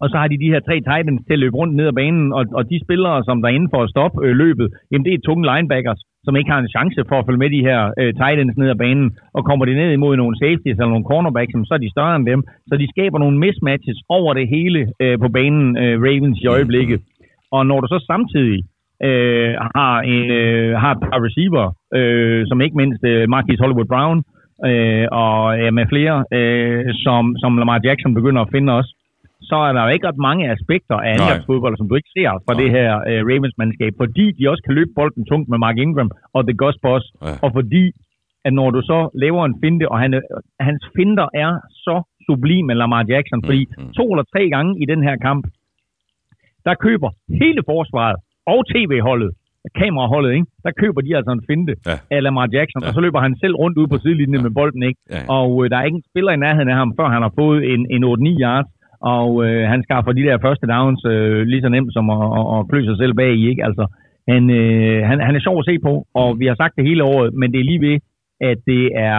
Og 0.02 0.06
så 0.10 0.16
har 0.20 0.28
de 0.28 0.42
de 0.44 0.52
her 0.54 0.60
tre 0.68 0.76
tight 0.88 1.08
ends 1.08 1.24
til 1.26 1.36
at 1.36 1.42
løbe 1.44 1.56
rundt 1.60 1.74
ned 1.76 1.86
ad 1.86 1.96
banen, 2.00 2.32
og, 2.38 2.44
og 2.58 2.62
de 2.70 2.84
spillere, 2.84 3.24
som 3.24 3.42
der 3.42 3.48
er 3.48 3.56
inde 3.58 3.72
for 3.74 3.80
at 3.82 3.90
stoppe 3.94 4.16
øh, 4.26 4.34
løbet, 4.42 4.68
jamen 4.90 5.04
det 5.04 5.14
er 5.14 5.26
tunge 5.26 5.44
linebackers 5.50 6.02
som 6.24 6.36
ikke 6.36 6.50
har 6.52 6.60
en 6.60 6.74
chance 6.76 7.00
for 7.08 7.16
at 7.18 7.26
følge 7.26 7.42
med 7.42 7.50
de 7.56 7.66
her 7.68 7.80
øh, 8.00 8.10
tight 8.20 8.38
ends 8.40 8.56
ned 8.58 8.68
ad 8.74 8.78
banen, 8.84 9.08
og 9.36 9.44
kommer 9.48 9.64
de 9.64 9.74
ned 9.74 9.90
imod 9.92 10.16
nogle 10.16 10.38
safeties 10.42 10.78
eller 10.78 10.94
nogle 10.94 11.10
cornerbacks, 11.10 11.52
så 11.68 11.74
er 11.74 11.82
de 11.82 11.94
større 11.94 12.16
end 12.16 12.26
dem. 12.32 12.40
Så 12.68 12.74
de 12.82 12.92
skaber 12.94 13.18
nogle 13.18 13.38
mismatches 13.44 13.98
over 14.08 14.30
det 14.38 14.46
hele 14.54 14.80
øh, 15.02 15.18
på 15.22 15.28
banen, 15.28 15.66
øh, 15.82 15.94
Ravens 16.06 16.38
i 16.44 16.46
øjeblikket. 16.46 17.00
Og 17.56 17.66
når 17.66 17.80
du 17.80 17.86
så 17.86 17.98
samtidig 18.12 18.60
øh, 19.08 19.52
har, 19.76 19.94
en, 20.14 20.30
øh, 20.40 20.70
har 20.82 20.90
et 20.94 21.00
par 21.00 21.20
receiver, 21.26 21.64
øh, 21.98 22.46
som 22.48 22.60
ikke 22.60 22.76
mindst 22.76 23.02
øh, 23.04 23.28
Marquis 23.28 23.60
Hollywood 23.60 23.90
Brown, 23.92 24.18
øh, 24.68 25.06
og 25.22 25.36
ja, 25.62 25.70
med 25.70 25.86
flere, 25.92 26.16
øh, 26.38 26.84
som, 27.04 27.22
som 27.42 27.58
Lamar 27.58 27.80
Jackson 27.84 28.14
begynder 28.14 28.42
at 28.42 28.52
finde 28.54 28.72
også, 28.72 28.92
så 29.50 29.56
er 29.68 29.72
der 29.72 29.82
jo 29.84 29.90
ikke 29.94 30.08
ret 30.08 30.24
mange 30.28 30.44
aspekter 30.54 30.96
af 31.04 31.10
angrebsfodbold, 31.16 31.76
som 31.76 31.88
du 31.88 31.94
ikke 32.00 32.14
ser 32.16 32.30
fra 32.46 32.54
Nej. 32.54 32.60
det 32.60 32.68
her 32.76 32.88
uh, 33.10 33.20
Ravens-mandskab, 33.30 33.92
fordi 34.02 34.24
de 34.36 34.50
også 34.50 34.62
kan 34.66 34.74
løbe 34.78 34.92
bolden 34.98 35.24
tungt 35.30 35.48
med 35.48 35.58
Mark 35.64 35.78
Ingram 35.84 36.10
og 36.36 36.40
The 36.48 36.56
Gus 36.62 36.76
Boss, 36.84 37.04
ja. 37.22 37.34
og 37.44 37.50
fordi 37.58 37.84
at 38.46 38.52
når 38.52 38.70
du 38.70 38.80
så 38.90 38.98
laver 39.24 39.44
en 39.44 39.56
finte, 39.62 39.84
og 39.92 39.98
han, 40.02 40.10
hans 40.60 40.82
finder 40.96 41.26
er 41.34 41.50
så 41.86 41.96
sublim 42.26 42.64
med 42.66 42.74
Lamar 42.74 43.04
Jackson, 43.08 43.40
fordi 43.44 43.62
mm, 43.66 43.84
mm. 43.84 43.92
to 43.98 44.04
eller 44.12 44.26
tre 44.34 44.42
gange 44.54 44.72
i 44.82 44.84
den 44.92 45.02
her 45.02 45.16
kamp, 45.16 45.44
der 46.66 46.74
køber 46.74 47.10
hele 47.40 47.62
forsvaret 47.66 48.16
og 48.46 48.60
tv-holdet, 48.72 49.30
kameraholdet, 49.80 50.32
ikke? 50.32 50.46
der 50.64 50.70
køber 50.82 51.00
de 51.00 51.16
altså 51.16 51.32
en 51.32 51.44
finte 51.50 51.74
ja. 51.86 51.96
af 52.14 52.22
Lamar 52.22 52.48
Jackson, 52.52 52.82
ja. 52.82 52.88
og 52.88 52.94
så 52.94 53.00
løber 53.00 53.20
han 53.20 53.36
selv 53.42 53.54
rundt 53.62 53.78
ud 53.78 53.86
på 53.86 53.98
sidelinjen 53.98 54.40
ja. 54.40 54.42
med 54.42 54.52
bolden, 54.58 54.82
ikke? 54.82 55.00
Ja. 55.10 55.22
og 55.38 55.48
øh, 55.64 55.70
der 55.70 55.76
er 55.76 55.84
ikke 55.88 56.00
en 56.02 56.10
spiller 56.10 56.32
i 56.32 56.42
nærheden 56.44 56.68
af 56.68 56.76
ham, 56.76 56.90
før 56.98 57.08
han 57.14 57.22
har 57.22 57.32
fået 57.40 57.60
en, 57.72 57.80
en 57.94 58.02
8-9 58.04 58.42
yards, 58.44 58.68
og 59.14 59.28
øh, 59.44 59.62
han 59.72 59.80
skaffer 59.86 60.12
de 60.12 60.26
der 60.28 60.38
første 60.46 60.66
downs 60.74 61.02
øh, 61.12 61.40
lige 61.50 61.64
så 61.64 61.68
nemt 61.68 61.92
som 61.92 62.06
at, 62.10 62.22
at, 62.38 62.46
at 62.54 62.66
klø 62.70 62.80
sig 62.84 62.96
selv 63.02 63.14
bag 63.20 63.32
i, 63.40 63.48
ikke? 63.52 63.64
Altså, 63.68 63.84
han, 64.32 64.42
øh, 64.60 65.00
han, 65.08 65.16
han 65.26 65.34
er 65.36 65.42
sjov 65.46 65.56
at 65.58 65.68
se 65.70 65.74
på, 65.86 65.92
og 66.14 66.28
vi 66.40 66.46
har 66.46 66.56
sagt 66.62 66.76
det 66.76 66.88
hele 66.88 67.04
året, 67.04 67.34
men 67.40 67.52
det 67.52 67.60
er 67.60 67.68
lige 67.70 67.84
ved, 67.88 67.96
at 68.50 68.58
det 68.70 68.84
er, 69.08 69.18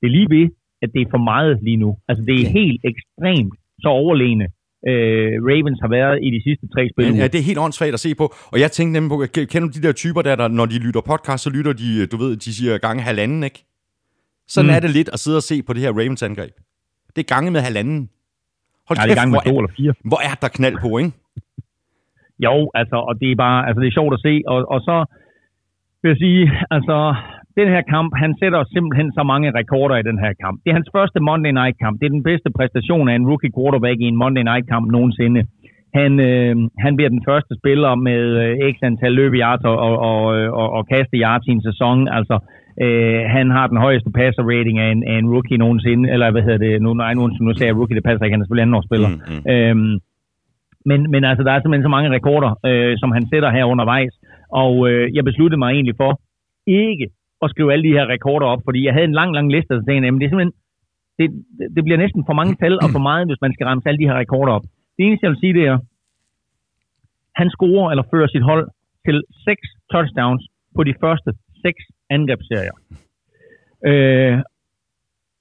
det 0.00 0.06
er 0.06 0.14
lige 0.18 0.30
ved, 0.36 0.46
at 0.82 0.90
det 0.94 1.00
er 1.02 1.10
for 1.14 1.22
meget 1.32 1.58
lige 1.66 1.80
nu. 1.84 1.90
Altså, 2.08 2.22
det 2.28 2.34
er 2.34 2.46
helt 2.60 2.80
ekstremt 2.90 3.54
så 3.82 3.88
overlegne, 3.88 4.46
øh, 4.90 5.32
Ravens 5.48 5.80
har 5.84 5.90
været 5.98 6.18
i 6.26 6.28
de 6.36 6.40
sidste 6.46 6.66
tre 6.74 6.82
spil. 6.92 7.16
Ja, 7.20 7.26
det 7.32 7.38
er 7.38 7.48
helt 7.50 7.58
åndssvagt 7.58 7.94
at 7.94 8.00
se 8.00 8.14
på. 8.14 8.34
Og 8.52 8.60
jeg 8.60 8.70
tænkte 8.72 8.92
nemlig 8.92 9.10
på, 9.10 9.18
kender 9.52 9.68
du 9.68 9.74
de 9.78 9.86
der 9.86 9.92
typer 9.92 10.22
der, 10.22 10.36
der, 10.36 10.48
når 10.48 10.66
de 10.66 10.78
lytter 10.86 11.00
podcast, 11.00 11.44
så 11.44 11.50
lytter 11.50 11.72
de, 11.72 12.06
du 12.12 12.16
ved, 12.16 12.36
de 12.36 12.54
siger 12.54 12.78
gange 12.78 13.02
halvanden, 13.02 13.42
ikke? 13.48 13.60
Sådan 14.48 14.70
mm. 14.70 14.76
er 14.76 14.80
det 14.80 14.90
lidt 14.90 15.10
at 15.12 15.18
sidde 15.18 15.36
og 15.36 15.42
se 15.42 15.62
på 15.62 15.72
det 15.72 15.82
her 15.82 15.92
Ravens 16.00 16.22
angreb. 16.22 16.54
Det 17.16 17.20
er 17.22 17.34
gange 17.34 17.50
med 17.50 17.60
halvanden. 17.60 18.08
Hold 18.88 18.96
ja, 18.98 19.04
kæft, 19.04 19.16
i 19.16 19.18
gang 19.20 19.30
med 19.30 19.40
to 19.50 19.54
eller 19.60 19.72
fire. 19.78 19.92
Hvor 20.10 20.20
er 20.30 20.34
der 20.42 20.50
knald 20.58 20.76
på, 20.84 20.90
ikke? 21.00 21.12
Jo, 22.46 22.70
altså, 22.80 22.96
og 23.08 23.14
det 23.20 23.28
er 23.30 23.36
bare, 23.46 23.58
altså 23.66 23.80
det 23.82 23.88
er 23.88 23.98
sjovt 23.98 24.14
at 24.16 24.24
se, 24.28 24.34
og, 24.52 24.58
og 24.74 24.80
så 24.88 24.96
vil 26.02 26.08
jeg 26.12 26.20
sige, 26.26 26.42
altså, 26.76 26.96
den 27.58 27.68
her 27.74 27.82
kamp, 27.94 28.10
han 28.22 28.32
sætter 28.40 28.60
simpelthen 28.74 29.08
så 29.18 29.22
mange 29.32 29.48
rekorder 29.58 29.96
i 29.96 30.08
den 30.10 30.18
her 30.24 30.32
kamp. 30.42 30.56
Det 30.62 30.68
er 30.70 30.78
hans 30.80 30.90
første 30.96 31.20
Monday 31.28 31.52
Night 31.60 31.76
kamp. 31.82 31.94
Det 32.00 32.06
er 32.06 32.16
den 32.18 32.28
bedste 32.30 32.50
præstation 32.58 33.08
af 33.08 33.14
en 33.14 33.28
rookie 33.30 33.54
quarterback 33.56 33.98
i 34.00 34.10
en 34.12 34.20
Monday 34.22 34.44
Night 34.50 34.66
kamp 34.72 34.86
nogensinde. 34.96 35.40
Han, 35.98 36.12
øh, 36.28 36.56
han 36.84 36.96
bliver 36.96 37.10
den 37.16 37.22
første 37.28 37.52
spiller 37.60 37.94
med 38.08 38.22
øh, 38.42 38.72
x 38.72 38.76
antal 38.82 39.12
løb 39.12 39.32
yards 39.32 39.64
og, 39.70 39.76
og, 39.86 39.94
og, 40.08 40.20
og, 40.60 40.68
og 40.76 40.82
kaste 40.92 41.16
yards 41.22 41.46
i 41.46 41.50
en 41.50 41.62
sæson. 41.68 42.08
Altså, 42.08 42.36
øh, 42.42 42.63
han 43.36 43.50
har 43.50 43.66
den 43.66 43.78
højeste 43.86 44.10
passer 44.10 44.42
rating 44.42 44.78
af 44.78 44.88
en, 44.92 45.04
af 45.10 45.16
en 45.18 45.30
rookie 45.34 45.58
nogensinde. 45.58 46.10
Eller 46.10 46.30
hvad 46.30 46.42
hedder 46.42 46.58
det? 46.58 46.82
Nu, 46.82 46.94
nej, 46.94 47.14
nu, 47.14 47.22
nu 47.40 47.54
sagde 47.54 47.70
jeg 47.70 47.76
rookie, 47.76 47.96
det 47.96 48.04
passer 48.04 48.24
ikke. 48.24 48.34
Han 48.34 48.40
er 48.40 48.44
selvfølgelig 48.44 48.68
anden 48.68 48.88
spiller. 48.88 49.08
Mm, 49.08 49.20
mm. 49.30 49.42
Øhm, 49.52 49.94
men, 50.90 51.10
men 51.10 51.24
altså, 51.24 51.42
der 51.44 51.52
er 51.52 51.60
simpelthen 51.60 51.88
så 51.88 51.94
mange 51.96 52.10
rekorder, 52.16 52.50
øh, 52.68 52.94
som 52.98 53.10
han 53.16 53.24
sætter 53.32 53.50
her 53.50 53.64
undervejs. 53.64 54.14
Og 54.62 54.72
øh, 54.88 55.14
jeg 55.16 55.24
besluttede 55.24 55.58
mig 55.58 55.70
egentlig 55.72 55.96
for 56.02 56.12
ikke 56.66 57.06
at 57.42 57.50
skrive 57.50 57.72
alle 57.72 57.84
de 57.88 57.96
her 57.96 58.06
rekorder 58.14 58.46
op, 58.46 58.62
fordi 58.64 58.84
jeg 58.86 58.92
havde 58.92 59.08
en 59.12 59.18
lang, 59.20 59.30
lang 59.34 59.48
liste, 59.54 59.72
og 59.72 59.80
så 59.80 59.84
tænkte 59.86 60.06
jeg, 60.06 60.12
det 60.20 60.26
er 60.26 60.32
simpelthen, 60.32 60.56
det, 61.18 61.26
det 61.74 61.84
bliver 61.84 61.98
næsten 62.04 62.22
for 62.28 62.34
mange 62.40 62.54
tal 62.62 62.74
og 62.84 62.88
for 62.96 63.02
meget, 63.08 63.28
hvis 63.28 63.40
man 63.44 63.52
skal 63.54 63.66
ramme 63.66 63.82
alle 63.86 64.00
de 64.02 64.08
her 64.10 64.18
rekorder 64.18 64.52
op. 64.52 64.66
Det 64.96 65.02
eneste, 65.06 65.24
jeg 65.24 65.30
vil 65.30 65.42
sige, 65.44 65.54
det 65.58 65.66
er, 65.72 65.78
han 67.40 67.48
scorer 67.50 67.90
eller 67.90 68.04
fører 68.10 68.28
sit 68.34 68.48
hold 68.50 68.64
til 69.06 69.16
seks 69.46 69.66
touchdowns 69.92 70.44
på 70.76 70.84
de 70.88 70.94
første 71.00 71.30
seks 71.66 71.82
angrebsserier. 72.10 72.76
Øh, 73.90 74.38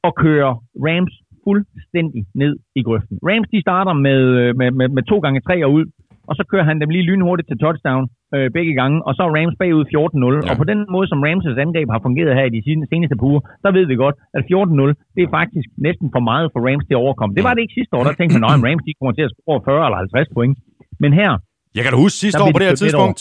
og 0.07 0.11
kører 0.23 0.53
Rams 0.85 1.15
fuldstændig 1.45 2.21
ned 2.41 2.53
i 2.79 2.81
grøften. 2.87 3.15
Rams 3.29 3.49
de 3.53 3.61
starter 3.61 3.93
med, 3.93 4.21
med, 4.59 4.69
med, 4.79 4.87
med 4.97 5.03
to 5.11 5.17
gange 5.23 5.39
tre 5.47 5.55
og 5.65 5.71
ud, 5.77 5.85
og 6.29 6.33
så 6.37 6.43
kører 6.51 6.65
han 6.69 6.77
dem 6.81 6.89
lige 6.95 7.07
lynhurtigt 7.09 7.47
til 7.49 7.57
touchdown 7.63 8.03
øh, 8.35 8.47
begge 8.57 8.73
gange, 8.79 8.97
og 9.07 9.11
så 9.15 9.21
er 9.27 9.31
Rams 9.37 9.55
bagud 9.61 9.85
14-0. 9.91 9.93
Ja. 9.93 10.51
Og 10.51 10.55
på 10.61 10.65
den 10.71 10.79
måde, 10.95 11.07
som 11.11 11.19
Rams' 11.27 11.59
angreb 11.65 11.87
har 11.95 12.01
fungeret 12.07 12.31
her 12.37 12.45
i 12.49 12.53
de 12.57 12.61
seneste 12.91 13.15
par 13.19 13.27
uger, 13.31 13.41
så 13.63 13.67
ved 13.77 13.85
vi 13.91 13.95
godt, 14.05 14.15
at 14.37 14.43
14-0, 14.51 14.93
det 15.15 15.21
er 15.23 15.31
faktisk 15.39 15.67
næsten 15.87 16.07
for 16.15 16.21
meget 16.29 16.47
for 16.53 16.59
Rams 16.67 16.85
til 16.87 16.95
at 16.97 17.03
overkomme. 17.05 17.35
Det 17.37 17.43
var 17.47 17.53
det 17.53 17.61
ikke 17.65 17.77
sidste 17.79 17.93
år, 17.97 18.03
der 18.07 18.13
tænkte 18.19 18.33
man, 18.39 18.43
at 18.55 18.63
Rams 18.67 18.83
de 18.87 18.91
kommer 18.99 19.13
til 19.17 19.25
at 19.27 19.31
score 19.37 19.59
40 19.65 19.85
eller 19.87 19.97
50 19.97 20.35
point. 20.35 20.55
Men 21.03 21.11
her... 21.21 21.31
Jeg 21.77 21.83
kan 21.83 21.91
da 21.93 21.97
huske 22.05 22.17
sidste 22.25 22.41
år 22.43 22.51
på 22.55 22.59
det 22.61 22.67
her 22.69 22.79
tidspunkt, 22.83 23.19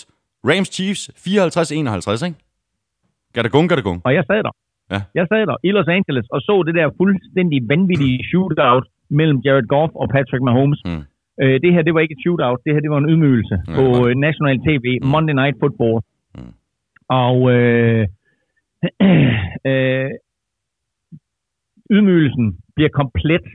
Rams 0.50 0.68
Chiefs 0.76 1.02
54-51, 1.24 2.26
ikke? 2.26 2.38
Gadagong, 3.36 3.66
gadagong. 3.68 3.98
Og 4.06 4.14
jeg 4.14 4.24
sad 4.30 4.42
der. 4.46 4.54
Ja. 4.92 5.00
Jeg 5.18 5.26
sad 5.30 5.46
der 5.50 5.56
i 5.68 5.70
Los 5.76 5.88
Angeles 5.98 6.26
og 6.34 6.40
så 6.40 6.54
det 6.66 6.74
der 6.74 6.96
fuldstændig 7.00 7.58
vanvittige 7.72 8.18
shootout 8.30 8.86
mellem 9.10 9.38
Jared 9.44 9.66
Goff 9.74 9.92
og 9.94 10.08
Patrick 10.14 10.42
Mahomes. 10.48 10.80
Mm. 10.84 11.02
Øh, 11.42 11.56
det 11.62 11.72
her, 11.74 11.82
det 11.82 11.94
var 11.94 12.00
ikke 12.00 12.16
et 12.18 12.24
shootout. 12.24 12.58
Det 12.64 12.72
her, 12.74 12.80
det 12.80 12.90
var 12.90 13.00
en 13.00 13.10
ydmygelse 13.12 13.56
ja, 13.68 13.74
på 13.76 13.84
øh, 14.08 14.14
National 14.26 14.58
TV, 14.66 14.86
mm. 15.02 15.08
Monday 15.14 15.34
Night 15.42 15.56
Football. 15.60 15.96
Mm. 16.34 16.52
Og 17.24 17.36
øh, 17.54 18.06
øh, 19.70 20.10
ydmygelsen 21.94 22.46
bliver 22.76 22.92
komplet, 23.00 23.46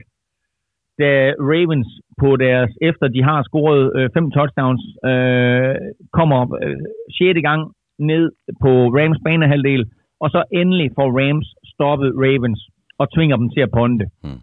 da 1.00 1.10
Ravens 1.50 1.90
på 2.22 2.36
deres, 2.36 2.70
efter 2.82 3.08
de 3.08 3.22
har 3.22 3.42
scoret 3.42 3.92
øh, 3.96 4.10
fem 4.16 4.30
touchdowns, 4.30 4.84
øh, 5.10 5.74
kommer 6.18 6.40
øh, 6.62 6.76
6. 7.18 7.40
gang 7.48 7.60
ned 7.98 8.32
på 8.62 8.70
Rams 8.96 9.18
banehalvdel, 9.24 9.90
og 10.20 10.30
så 10.30 10.40
endelig 10.52 10.90
får 10.98 11.08
Rams 11.18 11.48
stoppet 11.72 12.12
Ravens 12.24 12.60
og 12.98 13.06
tvinger 13.14 13.36
dem 13.36 13.50
til 13.50 13.60
at 13.60 13.70
ponde. 13.70 14.04
Mm. 14.24 14.40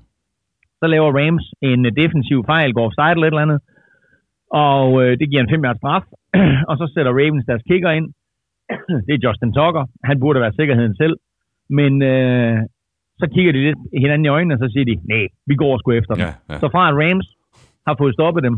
Så 0.79 0.85
laver 0.87 1.09
Rams 1.19 1.45
en 1.61 1.83
defensiv 2.01 2.45
fejl, 2.45 2.73
går 2.73 2.85
offside 2.85 3.11
eller 3.11 3.27
et 3.27 3.31
eller 3.31 3.47
andet, 3.47 3.59
og 4.51 4.87
øh, 5.03 5.11
det 5.19 5.29
giver 5.29 5.43
en 5.43 5.49
5 5.49 5.77
straf, 5.77 6.05
og 6.69 6.75
så 6.79 6.85
sætter 6.93 7.11
Ravens 7.19 7.45
deres 7.45 7.63
kicker 7.69 7.91
ind. 7.91 8.07
det 9.07 9.13
er 9.13 9.23
Justin 9.25 9.53
Tucker. 9.53 9.85
Han 10.03 10.19
burde 10.19 10.39
være 10.39 10.57
sikkerheden 10.59 10.95
selv. 10.95 11.15
Men 11.69 12.01
øh, 12.01 12.57
så 13.19 13.25
kigger 13.33 13.51
de 13.51 13.61
lidt 13.67 13.81
hinanden 14.01 14.25
i 14.25 14.33
øjnene, 14.37 14.55
og 14.55 14.59
så 14.59 14.67
siger 14.73 14.85
de, 14.85 14.95
nej, 15.13 15.27
vi 15.49 15.55
går 15.55 15.77
sgu 15.77 15.91
efter 15.91 16.13
dem. 16.13 16.23
Ja, 16.25 16.33
ja. 16.49 16.59
Så 16.59 16.67
fra 16.73 16.89
at 16.89 16.95
Rams 17.01 17.27
har 17.87 17.95
fået 17.99 18.13
stoppet 18.13 18.43
dem, 18.43 18.55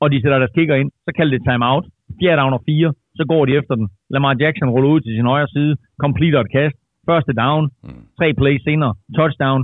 og 0.00 0.06
de 0.12 0.22
sætter 0.22 0.38
deres 0.38 0.54
kicker 0.56 0.74
ind, 0.74 0.90
så 1.06 1.10
kalder 1.16 1.32
det 1.38 1.46
timeout. 1.48 1.86
Fjerde 2.20 2.40
down 2.40 2.52
og 2.52 2.62
fire, 2.68 2.90
så 3.18 3.22
går 3.32 3.42
de 3.46 3.52
efter 3.60 3.74
den. 3.74 3.88
Lamar 4.10 4.34
Jackson 4.40 4.70
ruller 4.74 4.90
ud 4.94 5.00
til 5.00 5.12
sin 5.16 5.26
højre 5.32 5.48
side, 5.56 5.76
completer 6.04 6.40
et 6.40 6.52
kast, 6.56 6.76
første 7.08 7.32
down, 7.42 7.64
mm. 7.84 8.02
tre 8.18 8.28
plays 8.40 8.62
senere, 8.64 8.94
touchdown, 9.18 9.60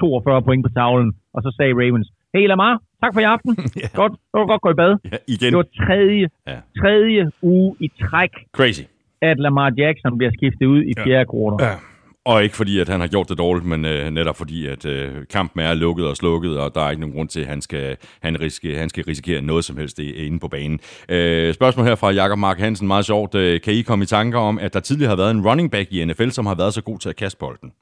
42 0.00 0.42
point 0.42 0.62
på 0.66 0.70
tavlen, 0.78 1.12
og 1.34 1.40
så 1.44 1.54
sagde 1.56 1.72
Ravens, 1.80 2.08
hey 2.34 2.46
Lamar, 2.46 2.74
tak 3.02 3.10
for 3.14 3.20
i 3.20 3.28
aften. 3.34 3.52
ja. 3.82 3.88
Godt, 4.00 4.12
du 4.32 4.34
kan 4.40 4.46
godt 4.52 4.62
gå 4.66 4.70
i 4.70 4.78
bad. 4.82 4.92
Ja, 5.12 5.18
igen. 5.34 5.50
Det 5.52 5.56
var 5.62 5.68
tredje, 5.86 6.26
ja. 6.46 6.58
tredje 6.80 7.30
uge 7.42 7.76
i 7.80 7.88
træk, 8.02 8.32
Crazy. 8.56 8.84
at 9.22 9.36
Lamar 9.44 9.72
Jackson 9.78 10.18
bliver 10.18 10.32
skiftet 10.38 10.66
ud 10.66 10.82
i 10.90 10.92
fjerde 11.04 11.10
ja. 11.18 11.24
kvartal. 11.24 11.66
Ja. 11.66 11.74
Og 12.26 12.44
ikke 12.44 12.56
fordi, 12.56 12.80
at 12.80 12.88
han 12.88 13.00
har 13.00 13.06
gjort 13.06 13.28
det 13.28 13.38
dårligt, 13.38 13.66
men 13.66 13.84
øh, 13.84 14.10
netop 14.10 14.36
fordi, 14.36 14.66
at 14.66 14.84
øh, 14.84 15.26
kampen 15.30 15.62
er 15.62 15.74
lukket 15.74 16.06
og 16.06 16.16
slukket, 16.16 16.58
og 16.58 16.74
der 16.74 16.80
er 16.80 16.90
ikke 16.90 17.00
nogen 17.00 17.16
grund 17.16 17.28
til, 17.28 17.40
at 17.40 17.46
han 17.46 17.62
skal, 17.62 17.96
han 18.22 18.40
riske, 18.40 18.78
han 18.78 18.88
skal 18.88 19.04
risikere 19.04 19.42
noget 19.42 19.64
som 19.64 19.76
helst 19.76 20.00
øh, 20.00 20.26
inde 20.26 20.38
på 20.38 20.48
banen. 20.48 20.80
Øh, 21.08 21.54
spørgsmål 21.54 21.86
her 21.86 21.94
fra 21.94 22.10
Jakob 22.10 22.38
Mark 22.38 22.58
Hansen, 22.58 22.86
meget 22.86 23.04
sjovt. 23.04 23.34
Øh, 23.34 23.60
kan 23.60 23.74
I 23.74 23.82
komme 23.82 24.02
i 24.02 24.06
tanker 24.06 24.38
om, 24.38 24.58
at 24.58 24.74
der 24.74 24.80
tidligere 24.80 25.08
har 25.08 25.16
været 25.16 25.30
en 25.30 25.46
running 25.46 25.70
back 25.70 25.92
i 25.92 26.04
NFL, 26.04 26.28
som 26.28 26.46
har 26.46 26.54
været 26.54 26.74
så 26.74 26.82
god 26.82 26.98
til 26.98 27.08
at 27.08 27.16
kaste 27.16 27.38
bolden? 27.38 27.72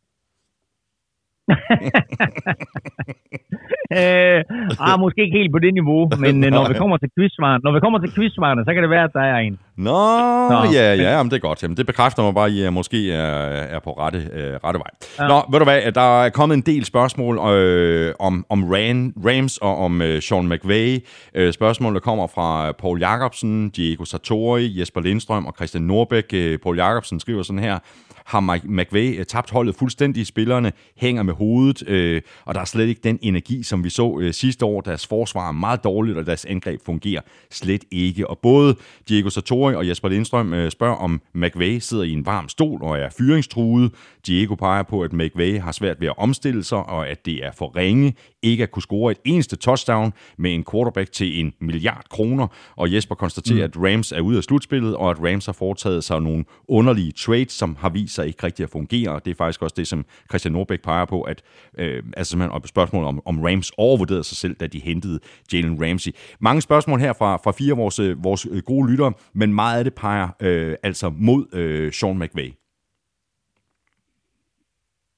øh, 4.01 4.39
ah, 4.87 5.01
måske 5.05 5.19
ikke 5.25 5.37
helt 5.41 5.53
på 5.53 5.59
det 5.59 5.75
niveau, 5.75 6.01
men 6.25 6.45
øh, 6.45 6.51
når 6.51 6.69
vi 6.69 6.75
kommer 6.83 6.97
til 6.97 7.11
quizsvarene, 7.17 7.61
når 7.65 7.73
vi 7.77 7.81
kommer 7.81 7.99
til 7.99 8.11
quizsvarene, 8.17 8.65
så 8.67 8.71
kan 8.75 8.83
det 8.83 8.91
være, 8.91 9.05
at 9.05 9.15
der 9.19 9.25
er 9.35 9.39
en. 9.39 9.59
Nå, 9.77 10.03
Nå 10.49 10.59
ja, 10.73 10.95
ja, 10.95 11.17
jamen, 11.17 11.31
det 11.31 11.37
er 11.37 11.41
godt. 11.49 11.63
Jamen, 11.63 11.77
det 11.77 11.87
bekræfter 11.87 12.23
mig 12.23 12.35
bare, 12.35 12.47
at 12.47 12.53
I 12.53 12.71
måske 12.71 13.13
er, 13.13 13.35
er 13.77 13.79
på 13.79 13.91
rette, 13.93 14.19
øh, 14.33 14.55
rette 14.65 14.79
vej. 14.85 14.91
Ja. 15.19 15.27
Nå, 15.29 15.43
ved 15.51 15.59
du 15.59 15.65
hvad, 15.65 15.93
der 15.93 16.25
er 16.25 16.29
kommet 16.29 16.57
en 16.57 16.63
del 16.63 16.85
spørgsmål 16.85 17.35
øh, 17.39 18.15
om, 18.19 18.47
om 18.49 18.65
Ran, 18.65 19.13
Rams 19.27 19.59
og 19.59 19.79
om 19.85 20.03
øh, 20.03 20.23
Sean 20.23 20.49
McVay. 20.49 20.99
Øh, 21.35 21.53
spørgsmål, 21.53 21.95
der 21.95 22.01
kommer 22.01 22.27
fra 22.27 22.73
Paul 22.73 23.01
Jacobsen, 23.01 23.71
Diego 23.71 24.05
Sartori, 24.05 24.81
Jesper 24.81 25.01
Lindstrøm 25.01 25.47
og 25.47 25.55
Christian 25.57 25.83
Norbæk. 25.83 26.25
Øh, 26.35 26.59
Paul 26.59 26.77
Jacobsen 26.77 27.21
skriver 27.21 27.43
sådan 27.43 27.63
her, 27.63 27.79
har 28.25 28.61
McVay 28.65 29.19
øh, 29.19 29.27
tabt 29.27 29.51
holdet 29.51 29.75
fuldstændig. 29.75 30.27
Spillerne 30.27 30.73
hænger 30.97 31.23
med 31.23 31.35
hovedet, 31.35 31.89
øh, 31.89 32.23
og 32.45 32.55
der 32.55 32.61
er 32.61 32.65
slet 32.65 32.89
ikke 32.89 33.01
den 33.05 33.19
energi, 33.23 33.63
som 33.63 33.85
vi 33.85 33.91
så 33.91 34.19
øh, 34.21 34.33
sidste 34.35 34.65
år. 34.65 34.81
Deres 34.81 35.07
forsvar 35.07 35.49
er 35.49 35.53
meget 35.53 35.85
dårligt, 35.85 36.19
og 36.19 36.27
deres 36.27 36.45
angreb 36.45 36.81
fungerer 36.87 37.21
slet 37.51 37.85
ikke. 37.91 38.31
Og 38.31 38.39
både 38.39 38.77
Diego 39.09 39.31
Sartori 39.31 39.75
og 39.75 39.89
Jesper 39.89 40.09
Lindstrøm 40.09 40.55
øh, 40.55 40.71
spørger, 40.71 40.97
om 40.97 41.21
McVay 41.35 41.79
sidder 41.79 42.05
i 42.05 42.13
en 42.13 42.27
varm 42.27 42.49
stol 42.49 42.83
og 42.83 42.99
er 42.99 43.09
fyringstruet. 43.19 43.93
Diego 44.27 44.55
peger 44.55 44.83
på, 44.83 45.03
at 45.03 45.13
McVay 45.13 45.61
har 45.61 45.73
svært 45.73 46.01
ved 46.01 46.09
at 46.09 46.15
omstille 46.19 46.65
sig, 46.65 46.79
og 46.79 47.09
at 47.09 47.27
det 47.27 47.45
er 47.45 47.53
for 47.53 47.77
ringe 47.77 48.15
ikke 48.45 48.63
at 48.63 48.71
kunne 48.71 48.83
score 48.83 49.13
et 49.13 49.19
eneste 49.25 49.57
touchdown 49.57 50.13
med 50.39 50.55
en 50.55 50.65
quarterback 50.73 51.13
til 51.13 51.41
en 51.41 51.53
milliard 51.61 52.05
kroner. 52.11 52.47
Og 52.77 52.95
Jesper 52.95 53.15
konstaterer, 53.15 53.67
mm. 53.67 53.83
at 53.85 53.93
Rams 53.93 54.13
er 54.13 54.21
ude 54.21 54.37
af 54.37 54.45
slutspillet, 54.45 54.97
og 54.97 55.11
at 55.11 55.17
Rams 55.21 55.47
har 55.47 55.53
foretaget 55.53 56.05
sig 56.05 56.21
nogle 56.21 56.45
underlige 56.69 57.13
trades, 57.13 57.53
som 57.53 57.77
har 57.81 57.89
vist 57.89 58.14
sig 58.15 58.27
ikke 58.27 58.47
rigtig 58.47 58.63
at 58.65 58.71
fungere. 58.71 59.11
Og 59.11 59.25
det 59.25 59.31
er 59.31 59.35
faktisk 59.35 59.63
også 59.63 59.75
det, 59.79 59.87
som 59.87 60.05
Christian 60.31 60.53
Norbæk 60.53 60.83
peger 60.83 61.05
på, 61.05 61.23
at 61.23 61.43
øh, 61.79 62.03
altså 62.17 62.31
simpelthen 62.31 62.55
op 62.57 62.67
spørgsmål 62.67 63.05
om, 63.05 63.23
om 63.27 63.43
Rams 63.43 63.73
overvurderede 63.79 64.25
sig 64.25 64.37
selv, 64.37 64.55
da 64.61 64.67
de 64.67 64.81
hentede 64.81 65.19
Jalen 65.53 65.77
Ramsey. 65.83 66.13
Mange 66.41 66.61
spørgsmål 66.61 66.99
her 66.99 67.13
fra, 67.13 67.37
fra 67.37 67.53
fire 67.59 67.73
af 67.73 67.79
vores, 67.79 67.99
øh, 67.99 68.25
vores 68.25 68.47
øh, 68.51 68.63
gode 68.67 68.91
lyttere, 68.91 69.13
men 69.35 69.55
meget 69.55 69.79
af 69.79 69.85
det 69.85 69.95
peger 69.95 70.29
øh, 70.41 70.75
altså 70.83 71.13
mod 71.19 71.47
øh, 71.53 71.93
Sean 71.93 72.19
McVay. 72.19 72.51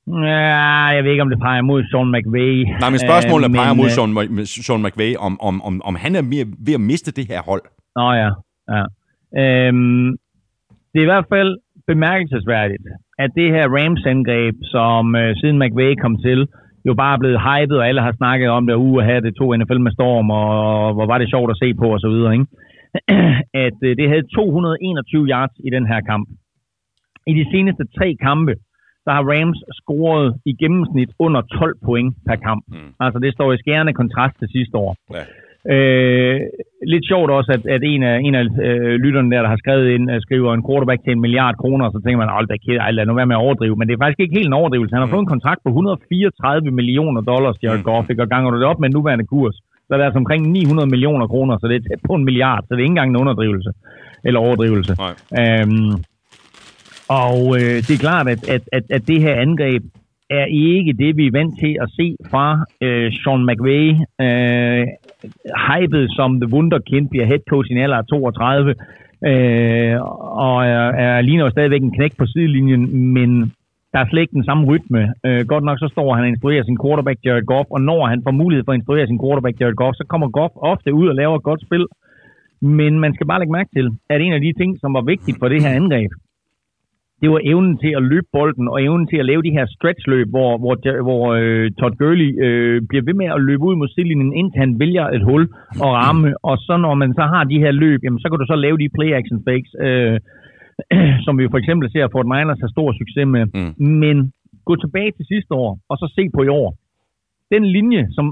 Ja, 0.06 0.84
jeg 0.96 1.04
ved 1.04 1.10
ikke, 1.10 1.22
om 1.22 1.28
det 1.28 1.38
peger 1.38 1.62
mod 1.62 1.80
Sean 1.90 2.08
McVay. 2.14 2.52
Nej, 2.80 2.90
men 2.90 2.98
spørgsmålet 2.98 3.48
øh, 3.48 3.54
peger 3.54 3.74
mod 3.74 3.84
øh, 3.84 4.46
Sean, 4.46 4.46
Sean 4.46 4.82
McVay, 4.82 5.16
om, 5.16 5.40
om, 5.40 5.62
om, 5.62 5.82
om 5.82 5.94
han 5.94 6.16
er 6.16 6.22
mere 6.22 6.46
ved 6.66 6.74
at 6.74 6.80
miste 6.80 7.10
det 7.12 7.26
her 7.32 7.42
hold. 7.42 7.62
Nå 7.96 8.12
ja, 8.22 8.30
ja. 8.74 8.84
Øhm, 9.42 10.06
det 10.90 10.98
er 10.98 11.06
i 11.06 11.12
hvert 11.12 11.28
fald 11.34 11.50
bemærkelsesværdigt, 11.86 12.84
at 13.18 13.30
det 13.38 13.48
her 13.54 13.66
Rams-angreb, 13.76 14.54
som 14.74 15.16
øh, 15.16 15.36
siden 15.40 15.58
McVay 15.62 15.94
kom 16.04 16.16
til, 16.26 16.48
jo 16.88 16.94
bare 16.94 17.14
er 17.14 17.22
blevet 17.22 17.40
hypet, 17.48 17.78
og 17.78 17.88
alle 17.88 18.02
har 18.06 18.14
snakket 18.20 18.48
om 18.48 18.66
det, 18.66 18.74
uge 18.74 19.04
have 19.04 19.20
det 19.20 19.36
to 19.36 19.46
NFL 19.56 19.80
med 19.86 19.92
storm, 19.92 20.30
og 20.30 20.94
hvor 20.94 21.06
var 21.06 21.18
det 21.18 21.30
sjovt 21.30 21.50
at 21.50 21.60
se 21.62 21.74
på, 21.74 21.86
og 21.96 22.00
så 22.00 22.08
videre, 22.08 22.32
ikke? 22.32 22.46
at 23.66 23.78
øh, 23.86 23.96
det 23.98 24.08
havde 24.08 24.32
221 24.34 25.26
yards 25.32 25.54
i 25.66 25.70
den 25.76 25.86
her 25.86 26.00
kamp. 26.00 26.28
I 27.30 27.32
de 27.40 27.46
seneste 27.52 27.84
tre 27.98 28.08
kampe, 28.28 28.54
så 29.04 29.10
har 29.16 29.22
Rams 29.32 29.60
scoret 29.80 30.28
i 30.50 30.52
gennemsnit 30.62 31.10
under 31.18 31.40
12 31.40 31.76
point 31.84 32.16
per 32.26 32.36
kamp. 32.36 32.64
Mm. 32.68 32.90
Altså 33.00 33.18
det 33.24 33.32
står 33.32 33.52
i 33.52 33.58
skærende 33.58 33.92
kontrast 33.92 34.34
til 34.38 34.48
sidste 34.56 34.76
år. 34.76 34.96
Ja. 35.14 35.24
Øh, 35.74 36.40
lidt 36.92 37.04
sjovt 37.10 37.30
også, 37.38 37.50
at, 37.56 37.62
at 37.76 37.82
en 37.92 38.02
af, 38.10 38.16
en 38.26 38.34
af 38.40 38.44
øh, 38.66 38.94
lytterne 39.04 39.30
der, 39.32 39.42
der 39.42 39.50
har 39.54 39.62
skrevet 39.64 39.86
ind, 39.94 40.04
uh, 40.12 40.16
skriver 40.26 40.50
en 40.54 40.66
quarterback 40.66 41.00
til 41.02 41.12
en 41.12 41.24
milliard 41.24 41.56
kroner, 41.62 41.90
så 41.90 41.98
tænker 42.00 42.18
man, 42.22 42.36
hold 42.36 42.48
da 42.48 42.56
kæde, 42.64 42.92
lad 42.96 43.06
nu 43.06 43.14
være 43.14 43.30
med 43.30 43.38
at 43.38 43.44
overdrive. 43.46 43.76
Men 43.76 43.86
det 43.86 43.94
er 43.94 44.02
faktisk 44.04 44.20
ikke 44.20 44.36
helt 44.38 44.50
en 44.50 44.60
overdrivelse. 44.60 44.94
Han 44.94 45.02
har 45.02 45.10
mm. 45.10 45.14
fået 45.14 45.24
en 45.26 45.34
kontrakt 45.34 45.60
på 45.64 45.68
134 45.68 46.70
millioner 46.78 47.20
dollars, 47.32 47.56
Jared 47.62 47.82
mm. 47.82 47.88
Goff, 47.88 48.10
og 48.22 48.28
ganger 48.34 48.50
du 48.50 48.56
det 48.60 48.70
op 48.72 48.80
med 48.80 48.88
en 48.88 48.96
nuværende 48.98 49.26
kurs, 49.34 49.56
så 49.86 49.90
er 49.94 49.98
det 49.98 50.04
altså 50.04 50.18
omkring 50.24 50.42
900 50.50 50.88
millioner 50.94 51.26
kroner, 51.32 51.54
så 51.58 51.66
det 51.68 51.76
er 51.76 51.84
tæt 51.88 52.02
på 52.08 52.14
en 52.14 52.24
milliard, 52.24 52.62
så 52.62 52.70
det 52.70 52.80
er 52.80 52.86
ikke 52.88 52.96
engang 52.96 53.10
en 53.10 53.22
underdrivelse, 53.22 53.70
eller 54.26 54.40
overdrivelse. 54.40 54.92
Nej. 55.04 55.14
Øhm, 55.40 55.92
Og 57.08 57.38
øh, 57.58 57.76
det 57.86 57.90
er 57.94 58.04
klart, 58.08 58.28
at, 58.28 58.48
at, 58.48 58.62
at, 58.72 58.84
at 58.90 59.02
det 59.08 59.20
her 59.20 59.34
angreb 59.34 59.82
er 60.30 60.44
ikke 60.44 60.92
det, 60.92 61.16
vi 61.16 61.26
er 61.26 61.36
vant 61.38 61.54
til 61.58 61.76
at 61.82 61.88
se 61.98 62.16
fra 62.30 62.64
øh, 62.82 63.12
Sean 63.12 63.46
McVay. 63.48 63.86
Øh, 64.24 64.86
hypet 65.68 66.04
som 66.16 66.40
The 66.40 66.52
Wunderkind 66.52 67.08
bliver 67.08 67.26
head 67.26 67.42
coach 67.50 67.70
i 67.70 67.74
en 67.74 67.82
alder 67.84 67.96
af 67.96 68.06
32, 68.06 68.74
øh, 69.30 69.94
og 70.46 70.56
er, 70.66 70.86
er 71.04 71.20
ligner 71.20 71.44
jo 71.44 71.50
stadigvæk 71.50 71.82
en 71.82 71.96
knæk 71.96 72.12
på 72.18 72.26
sidelinjen, 72.26 73.12
men 73.16 73.30
der 73.92 73.98
er 74.00 74.08
slet 74.08 74.22
ikke 74.22 74.38
den 74.40 74.48
samme 74.48 74.64
rytme. 74.70 75.02
Øh, 75.26 75.42
godt 75.52 75.64
nok 75.64 75.78
så 75.78 75.88
står 75.92 76.14
han 76.14 76.24
og 76.24 76.28
instruerer 76.28 76.64
sin 76.64 76.78
quarterback 76.82 77.18
Jared 77.24 77.46
Goff, 77.52 77.68
og 77.70 77.80
når 77.80 78.06
han 78.06 78.22
får 78.24 78.30
mulighed 78.30 78.64
for 78.64 78.72
at 78.72 78.78
instruere 78.78 79.06
sin 79.06 79.20
quarterback 79.22 79.60
Jared 79.60 79.78
Goff, 79.82 79.94
så 79.96 80.04
kommer 80.08 80.28
Goff 80.28 80.54
ofte 80.72 80.94
ud 81.00 81.06
og 81.08 81.14
laver 81.14 81.36
et 81.36 81.48
godt 81.50 81.62
spil. 81.66 81.86
Men 82.60 82.92
man 83.04 83.14
skal 83.14 83.26
bare 83.26 83.40
lægge 83.40 83.56
mærke 83.58 83.70
til, 83.76 83.86
at 84.12 84.20
en 84.20 84.32
af 84.32 84.40
de 84.40 84.52
ting, 84.60 84.70
som 84.82 84.94
var 84.94 85.04
vigtigt 85.12 85.36
for 85.40 85.48
det 85.48 85.62
her 85.64 85.72
angreb, 85.80 86.10
det 87.26 87.34
var 87.34 87.50
evnen 87.52 87.74
til 87.84 87.92
at 87.98 88.02
løbe 88.12 88.28
bolden, 88.36 88.66
og 88.72 88.76
evnen 88.86 89.06
til 89.08 89.18
at 89.22 89.28
lave 89.30 89.42
de 89.46 89.56
her 89.58 89.66
stretchløb, 89.74 90.28
hvor, 90.34 90.52
hvor, 90.62 90.74
hvor 91.08 91.22
øh, 91.40 91.66
Todd 91.78 91.94
Gurley 92.00 92.30
øh, 92.46 92.76
bliver 92.88 93.04
ved 93.08 93.14
med 93.20 93.28
at 93.36 93.44
løbe 93.48 93.64
ud 93.68 93.76
mod 93.80 93.88
sidelinjen, 93.88 94.32
indtil 94.40 94.58
han 94.64 94.72
vælger 94.82 95.06
et 95.16 95.24
hul 95.28 95.42
og 95.84 95.90
ramme. 96.00 96.28
Og 96.48 96.56
så 96.66 96.74
når 96.84 96.94
man 97.02 97.10
så 97.18 97.24
har 97.32 97.44
de 97.44 97.62
her 97.64 97.72
løb, 97.84 98.00
jamen, 98.04 98.20
så 98.20 98.26
kan 98.28 98.38
du 98.38 98.46
så 98.46 98.56
lave 98.64 98.78
de 98.82 98.94
play-action 98.96 99.38
fakes, 99.46 99.72
øh, 99.86 100.16
som 101.24 101.32
vi 101.38 101.44
for 101.52 101.58
eksempel 101.62 101.86
ser 101.90 102.12
Fort 102.12 102.28
Niners 102.32 102.62
har 102.64 102.70
stor 102.76 102.88
succes 103.00 103.26
med. 103.36 103.44
Mm. 103.56 103.72
Men 104.02 104.16
gå 104.68 104.74
tilbage 104.76 105.12
til 105.16 105.24
sidste 105.32 105.52
år, 105.62 105.70
og 105.90 105.96
så 106.00 106.06
se 106.16 106.22
på 106.34 106.40
i 106.42 106.50
år. 106.60 106.68
Den 107.54 107.64
linje, 107.76 108.02
som 108.16 108.26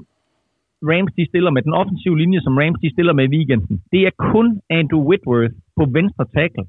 Rams 0.91 1.13
de 1.19 1.27
stiller 1.31 1.51
med, 1.51 1.63
den 1.63 1.79
offensive 1.81 2.19
linje, 2.23 2.41
som 2.41 2.59
Rams 2.61 2.81
de 2.85 2.91
stiller 2.95 3.13
med 3.19 3.25
i 3.25 3.33
weekenden, 3.37 3.75
det 3.93 4.01
er 4.09 4.13
kun 4.35 4.47
Andrew 4.79 5.03
Whitworth 5.09 5.55
på 5.79 5.85
venstre 5.99 6.25
tackle, 6.37 6.67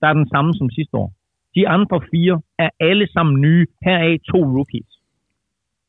der 0.00 0.06
er 0.08 0.16
den 0.20 0.28
samme 0.34 0.50
som 0.54 0.70
sidste 0.70 0.96
år. 1.02 1.10
De 1.58 1.68
andre 1.76 1.98
fire 2.10 2.36
er 2.64 2.70
alle 2.88 3.06
sammen 3.14 3.34
nye, 3.46 3.66
heraf 3.86 4.16
to 4.30 4.38
rookies. 4.56 4.90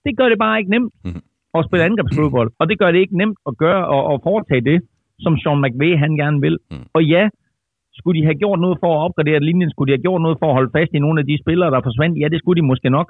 Det 0.05 0.13
gør 0.17 0.29
det 0.29 0.39
bare 0.45 0.59
ikke 0.59 0.71
nemt 0.75 0.93
mm. 1.05 1.21
at 1.57 1.65
spille 1.67 1.85
angrebsfodbold, 1.89 2.49
og 2.59 2.65
det 2.69 2.79
gør 2.79 2.91
det 2.91 2.99
ikke 2.99 3.17
nemt 3.21 3.37
at 3.49 3.53
gøre 3.63 3.81
og, 3.95 4.01
og 4.11 4.17
foretage 4.27 4.63
det, 4.71 4.79
som 5.23 5.37
Sean 5.37 5.61
McVay 5.63 5.93
han 6.03 6.13
gerne 6.21 6.39
vil. 6.45 6.57
Mm. 6.71 6.85
Og 6.93 7.01
ja, 7.13 7.23
skulle 7.97 8.19
de 8.19 8.25
have 8.25 8.41
gjort 8.43 8.59
noget 8.65 8.77
for 8.83 8.89
at 8.93 9.03
opgradere 9.05 9.39
linjen? 9.39 9.71
Skulle 9.71 9.87
de 9.89 9.95
have 9.97 10.05
gjort 10.07 10.21
noget 10.21 10.37
for 10.41 10.47
at 10.49 10.57
holde 10.57 10.71
fast 10.77 10.91
i 10.93 10.99
nogle 11.05 11.19
af 11.21 11.25
de 11.29 11.41
spillere, 11.43 11.71
der 11.71 11.81
forsvandt? 11.87 12.19
Ja, 12.21 12.27
det 12.33 12.39
skulle 12.39 12.61
de 12.61 12.67
måske 12.71 12.89
nok. 12.89 13.07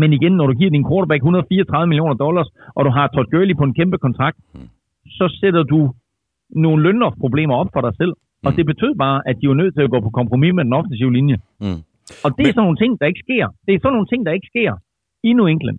Men 0.00 0.12
igen, 0.12 0.32
når 0.32 0.46
du 0.46 0.54
giver 0.60 0.70
din 0.70 0.88
quarterback 0.88 1.20
134 1.20 1.86
millioner 1.86 2.14
dollars, 2.14 2.48
og 2.76 2.84
du 2.84 2.90
har 2.90 3.06
Todd 3.06 3.30
Gurley 3.32 3.56
på 3.56 3.64
en 3.64 3.74
kæmpe 3.74 3.98
kontrakt, 3.98 4.38
mm. 4.54 4.68
så 5.18 5.24
sætter 5.40 5.62
du 5.62 5.80
nogle 6.50 6.82
lønnerproblemer 6.82 7.54
op 7.54 7.70
for 7.74 7.80
dig 7.80 7.94
selv. 8.00 8.12
Og 8.46 8.50
mm. 8.50 8.56
det 8.56 8.64
betød 8.72 8.92
bare, 9.04 9.18
at 9.30 9.36
de 9.40 9.44
var 9.50 9.58
nødt 9.62 9.74
til 9.74 9.82
at 9.86 9.90
gå 9.94 9.98
på 10.06 10.10
kompromis 10.18 10.52
med 10.54 10.64
den 10.64 10.72
offensive 10.78 11.12
linje. 11.18 11.36
Mm. 11.64 11.80
Og 12.24 12.28
det 12.36 12.42
er 12.42 12.48
Men... 12.48 12.54
sådan 12.56 12.66
nogle 12.68 12.80
ting, 12.82 12.92
der 13.00 13.06
ikke 13.10 13.22
sker. 13.26 13.44
Det 13.66 13.72
er 13.74 13.78
sådan 13.82 13.96
nogle 13.96 14.10
ting, 14.12 14.20
der 14.26 14.32
ikke 14.36 14.48
sker 14.52 14.72
i 15.28 15.30
New 15.38 15.46
England. 15.54 15.78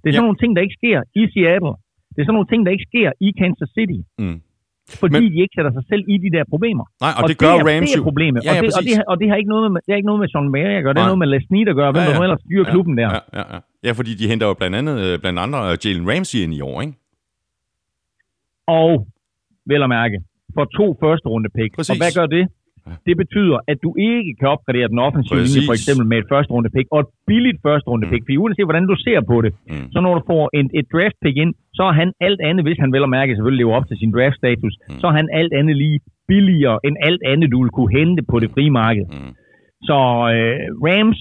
Det 0.00 0.06
er 0.08 0.12
sådan 0.12 0.24
ja. 0.24 0.28
nogle 0.28 0.40
ting, 0.42 0.50
der 0.56 0.62
ikke 0.66 0.76
sker 0.80 0.98
i 1.20 1.22
Seattle. 1.34 1.74
Det 2.12 2.18
er 2.20 2.26
sådan 2.26 2.36
nogle 2.38 2.50
ting, 2.52 2.60
der 2.66 2.72
ikke 2.76 2.86
sker 2.90 3.08
i 3.26 3.28
Kansas 3.40 3.70
City. 3.76 4.00
Mm. 4.22 4.38
Fordi 5.02 5.14
Men... 5.14 5.22
de 5.32 5.38
ikke 5.44 5.54
sætter 5.56 5.72
sig 5.78 5.84
selv 5.90 6.02
i 6.14 6.16
de 6.24 6.30
der 6.36 6.44
problemer. 6.52 6.84
Nej, 7.06 7.12
og, 7.16 7.22
og 7.22 7.28
det 7.30 7.36
gør 7.44 7.52
det 7.52 7.60
er, 7.60 7.68
Rams 7.70 7.90
det 7.90 7.98
er 8.00 8.06
problemet. 8.10 8.40
Ja, 8.44 8.52
ja, 8.52 8.58
og, 8.58 8.64
det, 8.64 8.72
og, 8.78 8.82
det, 8.86 8.92
og 9.10 9.16
det 9.20 9.26
har 9.30 9.36
ikke 9.40 9.52
noget 9.54 9.72
med, 9.72 9.80
det 9.84 9.90
har 9.92 9.98
ikke 10.00 10.10
noget 10.12 10.20
med 10.22 10.28
Sean 10.32 10.48
Mary 10.56 10.74
at 10.80 10.82
gøre. 10.84 10.94
Det 10.94 11.02
er 11.06 11.10
noget 11.12 11.22
med 11.24 11.30
Les 11.34 11.44
Snead 11.48 11.68
at 11.72 11.76
gøre. 11.80 11.90
Hvem 11.92 12.02
ja, 12.02 12.10
ja. 12.10 12.16
der 12.16 12.22
ellers 12.28 12.42
styrer 12.46 12.64
ja, 12.66 12.72
klubben 12.72 12.94
der. 13.00 13.08
Ja, 13.14 13.20
ja, 13.38 13.44
ja. 13.54 13.58
ja, 13.86 13.92
fordi 13.98 14.12
de 14.20 14.24
henter 14.30 14.46
jo 14.50 14.54
blandt 14.60 14.76
andet 14.80 14.96
øh, 15.04 15.14
blandt 15.22 15.38
andre 15.44 15.58
øh, 15.70 15.74
Jalen 15.84 16.04
Ramsey 16.10 16.38
ind 16.44 16.52
i 16.58 16.60
år, 16.70 16.76
ikke? 16.84 16.94
Og 18.80 18.90
vel 19.70 19.82
at 19.86 19.90
mærke, 19.98 20.16
for 20.56 20.64
to 20.78 20.86
første 21.02 21.26
runde 21.32 21.50
pick. 21.56 21.70
Præcis. 21.76 21.90
Og 21.92 21.96
hvad 22.00 22.12
gør 22.18 22.28
det? 22.36 22.44
Det 23.08 23.16
betyder, 23.22 23.58
at 23.72 23.78
du 23.84 23.90
ikke 24.12 24.32
kan 24.40 24.48
opgradere 24.54 24.88
den 24.92 24.98
offensive 25.06 25.38
Præcis. 25.38 25.54
linje, 25.54 25.68
for 25.68 25.74
eksempel 25.78 26.04
med 26.10 26.18
et 26.22 26.28
første 26.32 26.50
runde 26.54 26.70
pick, 26.74 26.86
og 26.94 27.00
et 27.04 27.10
billigt 27.30 27.58
første 27.66 27.88
runde 27.92 28.06
pick. 28.10 28.22
Mm. 28.22 28.26
For 28.26 28.42
uanset 28.42 28.66
hvordan 28.68 28.86
du 28.92 28.96
ser 29.06 29.20
på 29.32 29.36
det, 29.44 29.52
mm. 29.70 29.86
så 29.92 29.98
når 30.04 30.12
du 30.18 30.22
får 30.32 30.44
en, 30.58 30.66
et 30.80 30.86
draft 30.94 31.16
pick 31.22 31.36
ind, 31.44 31.52
så 31.76 31.82
er 31.90 31.94
han 32.00 32.08
alt 32.26 32.40
andet, 32.48 32.62
hvis 32.66 32.78
han 32.82 32.92
vel 32.94 33.06
og 33.06 33.12
mærke 33.18 33.34
selvfølgelig 33.34 33.62
lever 33.62 33.74
op 33.78 33.86
til 33.88 33.96
sin 34.02 34.12
draft 34.16 34.36
status, 34.42 34.74
mm. 34.78 34.98
så 35.00 35.04
er 35.10 35.14
han 35.20 35.28
alt 35.40 35.52
andet 35.60 35.76
lige 35.84 35.98
billigere 36.30 36.78
end 36.86 36.96
alt 37.08 37.22
andet, 37.32 37.52
du 37.52 37.58
vil 37.62 37.72
kunne 37.76 37.92
hente 37.98 38.22
på 38.30 38.36
det 38.42 38.50
frie 38.54 38.72
marked. 38.82 39.06
Mm. 39.12 39.32
Så 39.88 39.98
øh, 40.34 40.56
Rams 40.86 41.20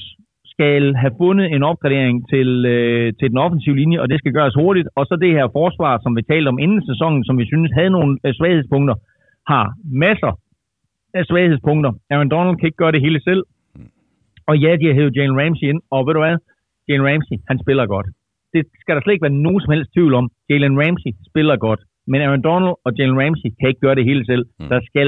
skal 0.53 0.81
have 1.03 1.14
fundet 1.23 1.45
en 1.56 1.64
opgradering 1.72 2.18
til, 2.31 2.49
øh, 2.76 3.07
til 3.19 3.27
den 3.31 3.38
offensive 3.45 3.76
linje, 3.81 4.01
og 4.01 4.07
det 4.11 4.18
skal 4.19 4.34
gøres 4.38 4.60
hurtigt. 4.61 4.88
Og 4.97 5.03
så 5.06 5.14
det 5.23 5.31
her 5.38 5.47
forsvar, 5.60 5.93
som 6.03 6.15
vi 6.18 6.22
talte 6.22 6.49
om 6.53 6.60
inden 6.65 6.81
sæsonen, 6.89 7.22
som 7.27 7.35
vi 7.41 7.45
synes 7.51 7.72
havde 7.77 7.95
nogle 7.97 8.11
øh, 8.26 8.34
svaghedspunkter, 8.39 8.95
har 9.51 9.65
masser 10.05 10.34
af 11.17 11.23
svaghedspunkter. 11.26 11.91
Aaron 12.09 12.31
Donald 12.35 12.57
kan 12.57 12.67
ikke 12.67 12.84
gøre 12.84 12.95
det 12.95 13.05
hele 13.07 13.19
selv. 13.30 13.43
Og 14.49 14.55
ja, 14.63 14.71
de 14.80 14.85
har 14.88 14.93
hævet 14.99 15.15
Jalen 15.17 15.39
Ramsey 15.41 15.67
ind, 15.71 15.81
og 15.93 15.99
ved 16.05 16.13
du 16.13 16.21
hvad? 16.26 16.38
Jalen 16.88 17.07
Ramsey, 17.09 17.38
han 17.49 17.57
spiller 17.63 17.85
godt. 17.95 18.07
Det 18.53 18.61
skal 18.81 18.95
der 18.95 19.01
slet 19.01 19.13
ikke 19.13 19.27
være 19.27 19.43
nogen 19.45 19.61
som 19.61 19.73
helst 19.73 19.93
tvivl 19.95 20.13
om. 20.19 20.26
Jalen 20.49 20.80
Ramsey 20.81 21.11
spiller 21.30 21.55
godt. 21.67 21.81
Men 22.11 22.21
Aaron 22.21 22.43
Donald 22.49 22.76
og 22.85 22.91
Jalen 22.97 23.19
Ramsey 23.21 23.49
kan 23.59 23.69
ikke 23.69 23.84
gøre 23.85 23.97
det 23.99 24.05
hele 24.09 24.23
selv. 24.31 24.43
Mm. 24.59 24.69
Der 24.71 24.80
skal 24.89 25.07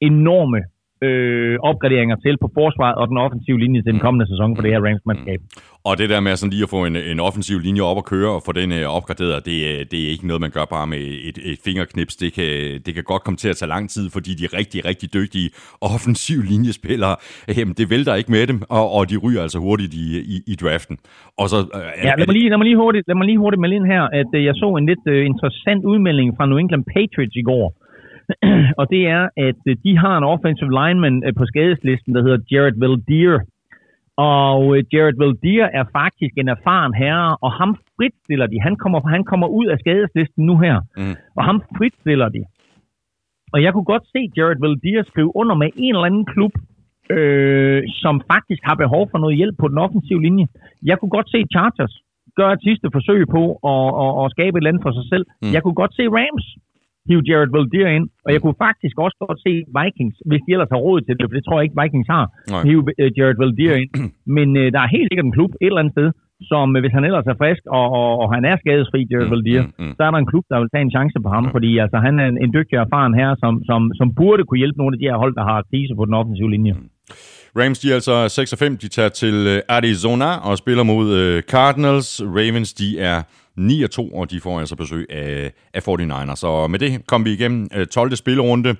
enorme 0.00 0.60
øh, 1.06 1.58
opgraderinger 1.70 2.16
til 2.16 2.34
på 2.42 2.48
forsvaret 2.58 2.96
og 3.00 3.08
den 3.08 3.18
offensive 3.24 3.58
linje 3.64 3.80
til 3.80 3.92
den 3.92 4.00
mm. 4.00 4.06
kommende 4.06 4.26
sæson 4.32 4.56
for 4.56 4.62
det 4.62 4.70
her 4.72 4.80
Rams-mandskab. 4.86 5.40
Mm. 5.40 5.72
Og 5.88 5.98
det 5.98 6.08
der 6.10 6.20
med 6.20 6.36
sådan 6.36 6.52
lige 6.56 6.66
at 6.68 6.72
få 6.76 6.80
en, 6.90 6.96
en 7.12 7.20
offensiv 7.28 7.58
linje 7.66 7.82
op 7.90 7.98
at 8.02 8.06
køre 8.14 8.30
og 8.36 8.42
få 8.46 8.52
den 8.60 8.68
uh, 8.72 8.96
opgraderet, 8.98 9.38
det, 9.48 9.56
det 9.90 9.98
er 10.04 10.08
ikke 10.14 10.26
noget, 10.26 10.40
man 10.46 10.52
gør 10.56 10.66
bare 10.76 10.86
med 10.86 11.02
et, 11.28 11.38
et 11.50 11.58
fingerknips. 11.66 12.14
Det 12.22 12.30
kan, 12.36 12.50
det 12.86 12.92
kan 12.96 13.04
godt 13.12 13.22
komme 13.24 13.38
til 13.42 13.48
at 13.52 13.56
tage 13.56 13.72
lang 13.74 13.84
tid, 13.94 14.04
fordi 14.16 14.30
de 14.38 14.44
er 14.48 14.52
rigtig, 14.60 14.78
rigtig 14.90 15.08
dygtige 15.18 15.48
offensiv 15.94 16.38
linjespillere, 16.52 17.14
jamen, 17.58 17.74
det 17.78 17.86
vælter 17.90 18.14
ikke 18.20 18.32
med 18.36 18.44
dem, 18.50 18.58
og, 18.78 18.86
og 18.96 19.02
de 19.10 19.16
ryger 19.24 19.42
altså 19.46 19.58
hurtigt 19.66 19.92
i, 19.94 20.06
i, 20.34 20.36
i 20.52 20.54
draften. 20.62 20.96
Og 21.40 21.46
så, 21.52 21.58
uh, 21.78 22.06
ja, 22.06 22.14
lad 22.18 22.26
mig, 22.28 22.36
lige, 22.38 22.48
lad, 22.52 22.58
mig 22.58 22.66
lige 22.70 22.78
hurtigt, 22.84 23.04
lad 23.08 23.16
mig 23.20 23.26
lige 23.26 23.38
hurtigt 23.38 23.60
melde 23.60 23.76
ind 23.76 23.86
her, 23.94 24.02
at 24.20 24.30
uh, 24.36 24.44
jeg 24.48 24.54
så 24.62 24.68
en 24.78 24.86
lidt 24.90 25.04
uh, 25.14 25.20
interessant 25.30 25.82
udmelding 25.84 26.28
fra 26.36 26.46
New 26.46 26.58
England 26.62 26.84
Patriots 26.94 27.36
i 27.42 27.44
går, 27.50 27.66
og 28.80 28.84
det 28.90 29.02
er, 29.16 29.28
at 29.36 29.60
øh, 29.70 29.76
de 29.84 29.98
har 29.98 30.14
en 30.18 30.24
offensive 30.24 30.72
lineman 30.80 31.16
øh, 31.26 31.34
på 31.34 31.44
skadeslisten, 31.46 32.14
der 32.14 32.22
hedder 32.22 32.44
Jared 32.50 32.78
Valdir. 32.82 33.38
Og 34.16 34.76
øh, 34.76 34.84
Jared 34.92 35.18
Valdir 35.22 35.64
er 35.78 35.84
faktisk 35.92 36.34
en 36.36 36.48
erfaren 36.48 36.94
herre, 36.94 37.36
og 37.44 37.52
ham 37.52 37.70
fritstiller 37.96 38.46
de. 38.46 38.60
Han 38.60 38.76
kommer, 38.76 39.00
han 39.16 39.24
kommer 39.24 39.46
ud 39.46 39.66
af 39.66 39.78
skadeslisten 39.78 40.46
nu 40.46 40.58
her, 40.58 40.76
mm. 40.96 41.14
og 41.36 41.44
ham 41.44 41.62
fritstiller 41.78 42.28
de. 42.28 42.42
Og 43.52 43.62
jeg 43.62 43.72
kunne 43.72 43.90
godt 43.92 44.06
se 44.14 44.20
Jared 44.36 44.60
Valdir 44.60 45.02
skrive 45.02 45.36
under 45.36 45.54
med 45.54 45.70
en 45.76 45.94
eller 45.94 46.10
anden 46.10 46.26
klub, 46.34 46.52
øh, 47.10 47.82
som 48.02 48.14
faktisk 48.32 48.62
har 48.68 48.74
behov 48.74 49.08
for 49.10 49.18
noget 49.18 49.36
hjælp 49.36 49.56
på 49.58 49.68
den 49.68 49.78
offensive 49.78 50.22
linje. 50.22 50.46
Jeg 50.82 50.98
kunne 50.98 51.14
godt 51.16 51.30
se 51.30 51.44
Chargers 51.54 51.94
gøre 52.36 52.52
et 52.52 52.62
sidste 52.68 52.88
forsøg 52.92 53.20
på 53.36 53.42
at, 53.72 53.86
at, 54.04 54.12
at 54.24 54.30
skabe 54.34 54.56
et 54.58 54.64
land 54.66 54.78
for 54.82 54.92
sig 54.98 55.06
selv. 55.12 55.24
Mm. 55.42 55.52
Jeg 55.54 55.62
kunne 55.62 55.78
godt 55.82 55.94
se 55.98 56.04
Rams 56.18 56.46
hive 57.08 57.22
Jared 57.28 57.50
Valdir 57.54 57.88
ind, 57.96 58.06
og 58.24 58.30
jeg 58.34 58.40
kunne 58.42 58.58
faktisk 58.66 58.96
også 59.04 59.16
godt 59.24 59.38
se 59.46 59.52
Vikings, 59.78 60.16
hvis 60.28 60.42
de 60.44 60.52
ellers 60.54 60.72
har 60.74 60.80
råd 60.86 61.00
til 61.00 61.14
det, 61.18 61.24
for 61.28 61.36
det 61.36 61.44
tror 61.44 61.56
jeg 61.58 61.64
ikke 61.66 61.80
Vikings 61.82 62.10
har, 62.14 62.24
Nej. 62.52 62.62
hive 62.66 62.82
uh, 63.02 63.08
Jared 63.16 63.38
Valdir 63.40 63.72
ind. 63.82 63.90
Men 64.36 64.48
uh, 64.60 64.66
der 64.74 64.80
er 64.82 64.94
helt 64.96 65.08
sikkert 65.08 65.28
en 65.28 65.36
klub 65.38 65.52
et 65.54 65.70
eller 65.70 65.82
andet 65.82 65.96
sted, 65.96 66.08
som 66.50 66.66
uh, 66.74 66.80
hvis 66.82 66.96
han 66.96 67.04
ellers 67.08 67.26
er 67.32 67.36
frisk, 67.42 67.62
og, 67.78 67.86
og, 67.98 68.10
og 68.22 68.26
han 68.34 68.42
er 68.50 68.56
skadesfri, 68.62 69.00
Jared 69.10 69.28
mm, 69.28 69.32
Valdir, 69.32 69.62
mm, 69.62 69.72
mm. 69.82 69.92
så 69.96 70.00
er 70.06 70.10
der 70.10 70.20
en 70.20 70.30
klub, 70.32 70.44
der 70.50 70.58
vil 70.60 70.72
tage 70.72 70.86
en 70.86 70.94
chance 70.96 71.16
på 71.24 71.28
ham, 71.34 71.44
mm. 71.44 71.52
fordi 71.56 71.70
altså, 71.84 71.98
han 72.06 72.14
er 72.22 72.26
en, 72.32 72.38
en 72.44 72.52
dygtig 72.56 72.76
erfaren 72.86 73.14
her, 73.20 73.30
som, 73.42 73.52
som, 73.68 73.80
som 73.98 74.08
burde 74.20 74.42
kunne 74.44 74.62
hjælpe 74.62 74.78
nogle 74.80 74.94
af 74.94 75.00
de 75.00 75.08
her 75.10 75.18
hold, 75.22 75.34
der 75.40 75.44
har 75.50 75.68
krise 75.70 75.92
på 75.98 76.04
den 76.08 76.14
offensive 76.20 76.50
linje. 76.56 76.72
Mm. 76.72 76.88
Rams, 77.58 77.78
de 77.78 77.90
er 77.90 77.94
altså 77.94 78.28
6 78.28 78.52
og 78.52 78.58
5, 78.58 78.76
de 78.76 78.88
tager 78.88 79.08
til 79.08 79.62
Arizona 79.68 80.30
og 80.48 80.58
spiller 80.58 80.82
mod 80.82 81.06
Cardinals. 81.42 82.22
Ravens, 82.24 82.72
de 82.74 82.88
er 83.00 83.22
9 83.56 83.82
og 83.82 83.90
2, 83.90 84.08
og 84.08 84.30
de 84.30 84.40
får 84.40 84.60
altså 84.60 84.76
besøg 84.76 85.06
af, 85.10 85.52
af 85.74 85.80
49ers. 85.88 86.36
Så 86.44 86.66
med 86.72 86.78
det 86.78 87.06
kom 87.06 87.24
vi 87.24 87.30
igennem 87.32 87.68
12. 87.90 88.12
Øh, 88.12 88.16
spillerunde. 88.16 88.70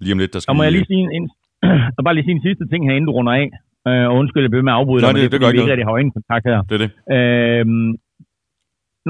Lige 0.00 0.12
om 0.12 0.18
lidt, 0.18 0.32
der 0.32 0.38
skal 0.40 0.50
og 0.50 0.56
må 0.56 0.62
jeg 0.62 0.72
lige 0.72 0.86
sige 0.92 1.02
en, 1.06 1.10
en, 1.16 1.24
bare 2.06 2.14
lige 2.14 2.26
sige 2.28 2.36
en 2.40 2.46
sidste 2.48 2.64
ting 2.72 2.80
her, 2.86 2.94
inden 2.96 3.08
du 3.10 3.12
runder 3.18 3.32
af. 3.42 3.46
Øh, 3.88 4.04
og 4.10 4.14
undskyld, 4.20 4.42
jeg 4.46 4.50
bliver 4.50 4.66
med 4.68 4.72
at 4.72 4.78
afbryde 4.80 5.02
dig, 5.02 5.14
det, 5.14 5.22
det, 5.22 5.32
det, 5.32 5.40
gør 5.40 5.48
ikke 5.48 5.64
noget. 5.64 5.84
har 5.90 5.96
en 6.06 6.12
kontakt 6.18 6.44
her. 6.50 6.58
Det 6.68 6.74
er 6.78 6.82
det. 6.84 6.90
Øhm, 7.16 7.90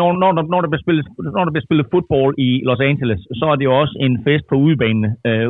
når, 0.01 0.11
når, 0.23 0.31
der, 0.37 0.43
når, 0.53 0.61
der 0.63 0.71
bliver 0.71 0.85
spillet, 0.85 1.05
når 1.37 1.45
der 1.45 1.53
bliver 1.55 1.69
spillet 1.69 1.87
fodbold 1.93 2.35
i 2.49 2.51
Los 2.69 2.83
Angeles, 2.91 3.21
så 3.41 3.45
er 3.53 3.57
det 3.57 3.65
jo 3.71 3.75
også 3.83 3.95
en 4.07 4.15
fest 4.27 4.45
på 4.51 4.57
udebane, 4.67 5.07
øh, 5.29 5.47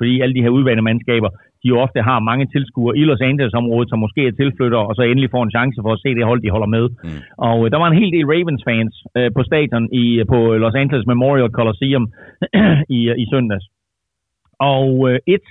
fordi 0.00 0.12
alle 0.22 0.34
de 0.36 0.44
her 0.44 0.56
udbanemandskaber, 0.58 1.30
de 1.62 1.68
jo 1.72 1.76
ofte 1.84 2.00
har 2.08 2.18
mange 2.30 2.46
tilskuere 2.54 2.98
i 3.00 3.04
Los 3.10 3.22
Angeles-området, 3.30 3.88
som 3.88 3.98
måske 3.98 4.22
er 4.26 4.38
tilflytter, 4.40 4.78
og 4.88 4.94
så 4.94 5.02
endelig 5.02 5.30
får 5.30 5.42
en 5.44 5.56
chance 5.56 5.78
for 5.84 5.92
at 5.92 6.02
se 6.04 6.14
det 6.18 6.24
hold, 6.24 6.40
de 6.42 6.54
holder 6.54 6.70
med. 6.76 6.84
Mm. 6.88 7.20
Og 7.48 7.56
øh, 7.64 7.70
der 7.72 7.78
var 7.82 7.88
en 7.88 8.00
hel 8.00 8.10
del 8.16 8.26
Ravens-fans 8.32 8.94
øh, 9.18 9.30
på 9.36 9.42
stadion 9.50 9.84
i, 10.02 10.04
på 10.32 10.38
Los 10.62 10.74
Angeles 10.82 11.06
Memorial 11.06 11.50
Coliseum 11.58 12.04
i, 12.98 13.00
i 13.22 13.24
søndags. 13.32 13.66
Og 14.74 15.10
øh, 15.10 15.18
et, 15.26 15.46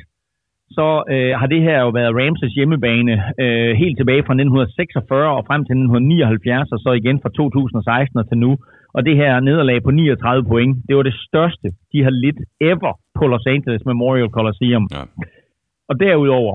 så 0.78 0.88
øh, 1.14 1.32
har 1.40 1.48
det 1.54 1.62
her 1.68 1.78
jo 1.86 1.90
været 2.00 2.16
Ramses 2.20 2.54
hjemmebane 2.58 3.14
øh, 3.44 3.72
helt 3.82 3.98
tilbage 3.98 4.24
fra 4.28 4.36
1946 4.36 5.38
og 5.38 5.44
frem 5.50 5.62
til 5.68 5.76
1979, 5.76 6.72
og 6.76 6.80
så 6.86 6.90
igen 7.02 7.18
fra 7.24 7.30
2016 7.30 8.20
og 8.22 8.26
til 8.30 8.38
nu. 8.46 8.52
Og 8.96 9.02
det 9.08 9.16
her 9.22 9.40
nederlag 9.40 9.84
på 9.84 9.92
39 9.92 10.46
point, 10.52 10.74
det 10.88 10.94
var 10.98 11.06
det 11.10 11.16
største, 11.28 11.68
de 11.92 12.04
har 12.06 12.14
lidt 12.26 12.40
ever 12.72 12.94
på 13.18 13.24
Los 13.32 13.46
Angeles 13.56 13.84
Memorial 13.86 14.30
Coliseum. 14.38 14.86
Ja. 14.96 15.04
Og 15.90 15.96
derudover, 16.00 16.54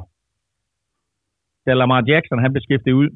da 1.66 1.70
Lamar 1.74 2.02
Jackson 2.10 2.42
han 2.44 2.52
blev 2.52 2.62
skiftet 2.68 2.92
ud, 2.92 3.08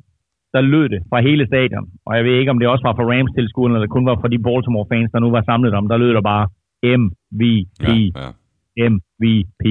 der 0.55 0.61
lød 0.61 0.89
det 0.89 1.01
fra 1.11 1.21
hele 1.29 1.47
stadion. 1.47 1.87
Og 2.07 2.17
jeg 2.17 2.25
ved 2.25 2.35
ikke, 2.39 2.51
om 2.51 2.59
det 2.59 2.69
også 2.69 2.85
var 2.89 2.95
fra 2.97 3.09
Rams 3.13 3.33
tilskuerne, 3.37 3.75
eller 3.75 3.95
kun 3.95 4.07
var 4.07 4.17
fra 4.21 4.33
de 4.35 4.43
Baltimore-fans, 4.47 5.11
der 5.13 5.21
nu 5.21 5.31
var 5.31 5.43
samlet 5.43 5.75
om. 5.75 5.89
Der 5.89 5.97
lød 5.97 6.13
der 6.15 6.25
bare 6.33 6.47
MVP. 6.99 7.43
Ja, 7.83 7.95
ja. 8.23 8.31
MVP. 8.93 9.65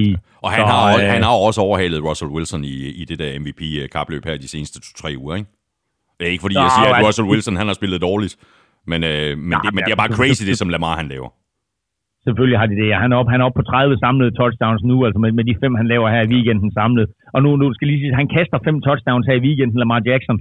Og 0.44 0.50
han, 0.50 0.60
Så, 0.60 0.66
har, 0.72 0.82
øh, 0.98 1.04
han 1.14 1.22
har 1.28 1.34
også 1.48 1.60
overhalet 1.60 2.04
Russell 2.08 2.30
Wilson 2.36 2.62
i, 2.64 2.76
i 3.00 3.04
det 3.10 3.18
der 3.22 3.30
MVP-kapløb 3.44 4.22
her 4.24 4.36
de 4.36 4.48
seneste 4.54 4.76
to-tre 4.80 5.10
uger, 5.22 5.34
ikke? 5.36 5.50
Det 6.16 6.24
er 6.26 6.32
ikke 6.34 6.44
fordi, 6.46 6.56
jeg 6.64 6.70
Nå, 6.70 6.76
siger, 6.78 6.90
at 6.94 7.06
Russell 7.06 7.28
Wilson 7.32 7.56
han 7.60 7.66
har 7.70 7.76
spillet 7.80 7.98
dårligt, 8.08 8.34
men, 8.90 9.00
øh, 9.10 9.30
men, 9.48 9.56
det, 9.64 9.68
men 9.74 9.80
det 9.86 9.92
er 9.92 10.00
bare 10.02 10.16
crazy, 10.18 10.42
det 10.50 10.56
som 10.58 10.68
Lamar 10.74 10.96
han 11.02 11.08
laver. 11.14 11.30
Selvfølgelig 12.26 12.58
har 12.60 12.68
de 12.70 12.76
det. 12.82 12.88
Han 13.04 13.10
er 13.12 13.16
oppe 13.20 13.30
han 13.34 13.40
er 13.42 13.46
op 13.48 13.56
på 13.60 13.62
30 13.62 13.96
samlede 14.04 14.32
touchdowns 14.40 14.82
nu, 14.90 14.96
altså 15.06 15.18
med, 15.24 15.32
med 15.38 15.44
de 15.48 15.54
fem, 15.62 15.74
han 15.80 15.86
laver 15.92 16.08
her 16.14 16.22
i 16.26 16.30
weekenden 16.34 16.70
samlet. 16.78 17.06
Og 17.34 17.38
nu, 17.44 17.50
nu 17.62 17.66
skal 17.74 17.84
jeg 17.86 17.90
lige 17.92 18.02
sige, 18.02 18.20
han 18.22 18.28
kaster 18.36 18.58
fem 18.68 18.76
touchdowns 18.86 19.26
her 19.28 19.36
i 19.40 19.44
weekenden, 19.46 19.78
Lamar 19.82 20.02
Jackson. 20.10 20.38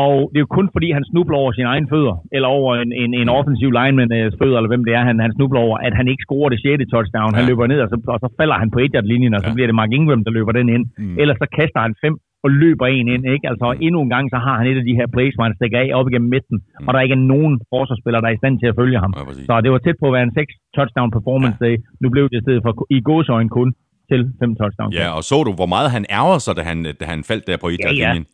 Og 0.00 0.12
det 0.32 0.38
er 0.38 0.44
jo 0.46 0.52
kun 0.58 0.68
fordi, 0.76 0.88
han 0.98 1.04
snubler 1.10 1.36
over 1.42 1.52
sine 1.56 1.68
egne 1.74 1.86
fødder, 1.92 2.14
eller 2.36 2.48
over 2.58 2.70
en, 2.82 2.90
en, 3.02 3.10
en 3.22 3.28
offensiv 3.38 3.70
lineman 3.78 4.10
øh, 4.18 4.26
fødder, 4.40 4.56
eller 4.58 4.72
hvem 4.72 4.84
det 4.88 4.92
er, 4.98 5.02
han, 5.08 5.16
han 5.26 5.32
snubler 5.38 5.60
over, 5.66 5.76
at 5.86 5.94
han 5.98 6.06
ikke 6.12 6.22
scorer 6.26 6.48
det 6.52 6.58
sjette 6.64 6.84
touchdown. 6.94 7.30
Han 7.38 7.44
Ja. 7.44 7.48
løber 7.50 7.66
ned, 7.72 7.80
og 7.84 7.88
så, 7.92 7.96
og 8.14 8.18
så 8.24 8.28
falder 8.40 8.56
han 8.62 8.70
på 8.74 8.78
1 8.78 8.90
linjen 9.12 9.34
og 9.36 9.40
så 9.44 9.48
Ja. 9.50 9.54
bliver 9.56 9.68
det 9.70 9.76
Mark 9.80 9.92
Ingram, 9.98 10.20
der 10.26 10.32
løber 10.38 10.52
den 10.58 10.68
ind. 10.76 10.84
Mm. 10.98 11.16
Ellers 11.20 11.38
så 11.42 11.46
kaster 11.58 11.80
han 11.86 11.94
fem 12.04 12.14
og 12.44 12.50
løber 12.62 12.86
en 12.98 13.08
ind, 13.14 13.24
ikke? 13.34 13.44
Altså 13.50 13.66
endnu 13.86 13.98
en 14.04 14.10
gang, 14.14 14.24
så 14.34 14.38
har 14.46 14.54
han 14.58 14.66
et 14.72 14.78
af 14.82 14.86
de 14.90 14.94
her 15.00 15.06
plays, 15.14 15.34
hvor 15.36 15.44
han 15.48 15.54
stikker 15.58 15.78
af 15.82 15.88
op 15.98 16.06
igennem 16.10 16.30
midten, 16.36 16.56
og 16.86 16.90
der 16.94 17.00
ikke 17.04 17.16
er 17.20 17.24
nogen 17.34 17.52
forsvarsspillere, 17.74 18.22
der 18.22 18.28
er 18.30 18.36
i 18.38 18.42
stand 18.42 18.54
til 18.60 18.68
at 18.72 18.76
følge 18.80 18.98
ham. 19.04 19.12
Ja, 19.18 19.22
præcis. 19.28 19.46
Så 19.48 19.52
det 19.64 19.70
var 19.74 19.78
tæt 19.86 19.96
på 20.02 20.06
at 20.10 20.14
være 20.16 20.26
en 20.30 20.34
6 20.40 20.52
touchdown 20.76 21.10
performance 21.16 21.58
day. 21.66 21.74
Nu 22.02 22.06
blev 22.14 22.24
det 22.32 22.36
i 22.40 22.44
stedet 22.46 22.60
for 22.66 22.72
i 22.96 23.00
gåsøjne 23.08 23.48
kun 23.58 23.68
til 24.10 24.20
5 24.42 24.56
touchdowns. 24.60 24.92
Ja, 25.00 25.08
og 25.18 25.22
så 25.30 25.36
du, 25.46 25.52
hvor 25.60 25.70
meget 25.74 25.88
han 25.96 26.04
ærger 26.20 26.38
sig, 26.46 26.52
da 26.58 26.62
han, 26.70 26.78
da 27.00 27.04
han 27.12 27.20
faldt 27.30 27.44
der 27.50 27.56
på 27.64 27.68
et 27.74 27.80
Ja, 27.84 27.90
ja. 27.92 27.92
linjen? 27.94 28.24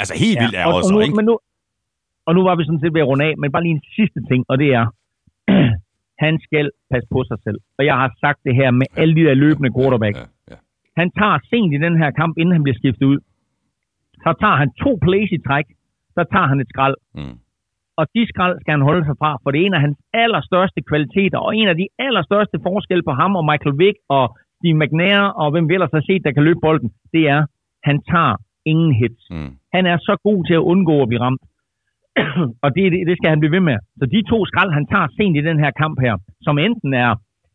Altså 0.00 0.14
helt 0.24 0.38
vildt 0.42 0.56
og, 0.56 0.60
ærger 0.62 0.78
og, 0.78 0.84
sig, 0.84 0.94
nu, 0.94 1.00
ikke? 1.00 1.16
men 1.18 1.24
nu, 1.30 1.34
og 2.26 2.32
nu 2.36 2.40
var 2.48 2.54
vi 2.56 2.64
sådan 2.64 2.82
set 2.82 2.94
ved 2.94 3.04
at 3.04 3.10
runde 3.10 3.24
af, 3.28 3.34
men 3.40 3.52
bare 3.52 3.64
lige 3.66 3.76
en 3.80 3.86
sidste 3.98 4.20
ting, 4.30 4.40
og 4.50 4.56
det 4.62 4.68
er, 4.80 4.86
han 6.24 6.34
skal 6.46 6.66
passe 6.92 7.08
på 7.14 7.20
sig 7.30 7.38
selv. 7.46 7.58
Og 7.78 7.82
jeg 7.88 7.96
har 8.02 8.10
sagt 8.24 8.40
det 8.46 8.54
her 8.60 8.70
med 8.80 8.86
alle 9.00 9.14
de 9.18 9.24
der 9.26 9.34
løbende 9.44 9.70
quarterbacks. 9.76 10.18
Ja, 10.18 10.26
ja. 10.50 10.58
Han 11.00 11.08
tager 11.18 11.38
sent 11.50 11.72
i 11.76 11.78
den 11.86 11.94
her 12.02 12.10
kamp, 12.20 12.32
inden 12.38 12.52
han 12.56 12.62
bliver 12.64 12.78
skiftet 12.80 13.06
ud. 13.12 13.18
Så 14.24 14.30
tager 14.40 14.56
han 14.62 14.70
to 14.84 14.90
plays 15.06 15.30
i 15.36 15.40
træk, 15.48 15.66
så 16.16 16.22
tager 16.32 16.48
han 16.52 16.60
et 16.60 16.68
skrald. 16.72 16.96
Mm. 17.14 17.36
Og 17.98 18.04
de 18.14 18.22
skrald 18.32 18.60
skal 18.60 18.72
han 18.72 18.88
holde 18.90 19.04
sig 19.08 19.16
fra, 19.20 19.30
for 19.42 19.50
det 19.50 19.58
er 19.60 19.66
en 19.66 19.78
af 19.78 19.80
hans 19.86 19.98
allerstørste 20.12 20.80
kvaliteter, 20.90 21.38
og 21.38 21.56
en 21.56 21.68
af 21.68 21.76
de 21.76 21.86
allerstørste 21.98 22.58
forskelle 22.66 23.02
på 23.08 23.12
ham 23.20 23.36
og 23.36 23.44
Michael 23.50 23.78
Vick 23.78 23.96
og 24.08 24.24
Steve 24.56 24.78
McNair, 24.80 25.20
og 25.42 25.50
hvem 25.50 25.68
vi 25.68 25.74
ellers 25.74 25.94
har 25.96 26.04
set, 26.08 26.24
der 26.24 26.32
kan 26.32 26.44
løbe 26.44 26.60
bolden, 26.62 26.90
det 27.12 27.22
er, 27.34 27.40
han 27.88 27.96
tager 28.10 28.36
ingen 28.70 28.92
hits. 29.00 29.22
Mm. 29.30 29.50
Han 29.74 29.84
er 29.92 29.96
så 30.08 30.14
god 30.26 30.38
til 30.48 30.54
at 30.60 30.66
undgå 30.72 30.94
at 31.02 31.08
blive 31.10 31.20
ramt. 31.26 31.42
og 32.64 32.68
det, 32.76 32.82
det, 32.92 33.00
det 33.08 33.14
skal 33.18 33.30
han 33.32 33.40
blive 33.42 33.54
ved 33.56 33.64
med. 33.70 33.76
Så 33.98 34.04
de 34.14 34.20
to 34.32 34.38
skrald, 34.50 34.70
han 34.78 34.86
tager 34.92 35.08
sent 35.18 35.34
i 35.36 35.46
den 35.48 35.58
her 35.64 35.70
kamp 35.82 35.96
her, 36.04 36.14
som 36.46 36.54
enten 36.66 36.90
er 37.04 37.10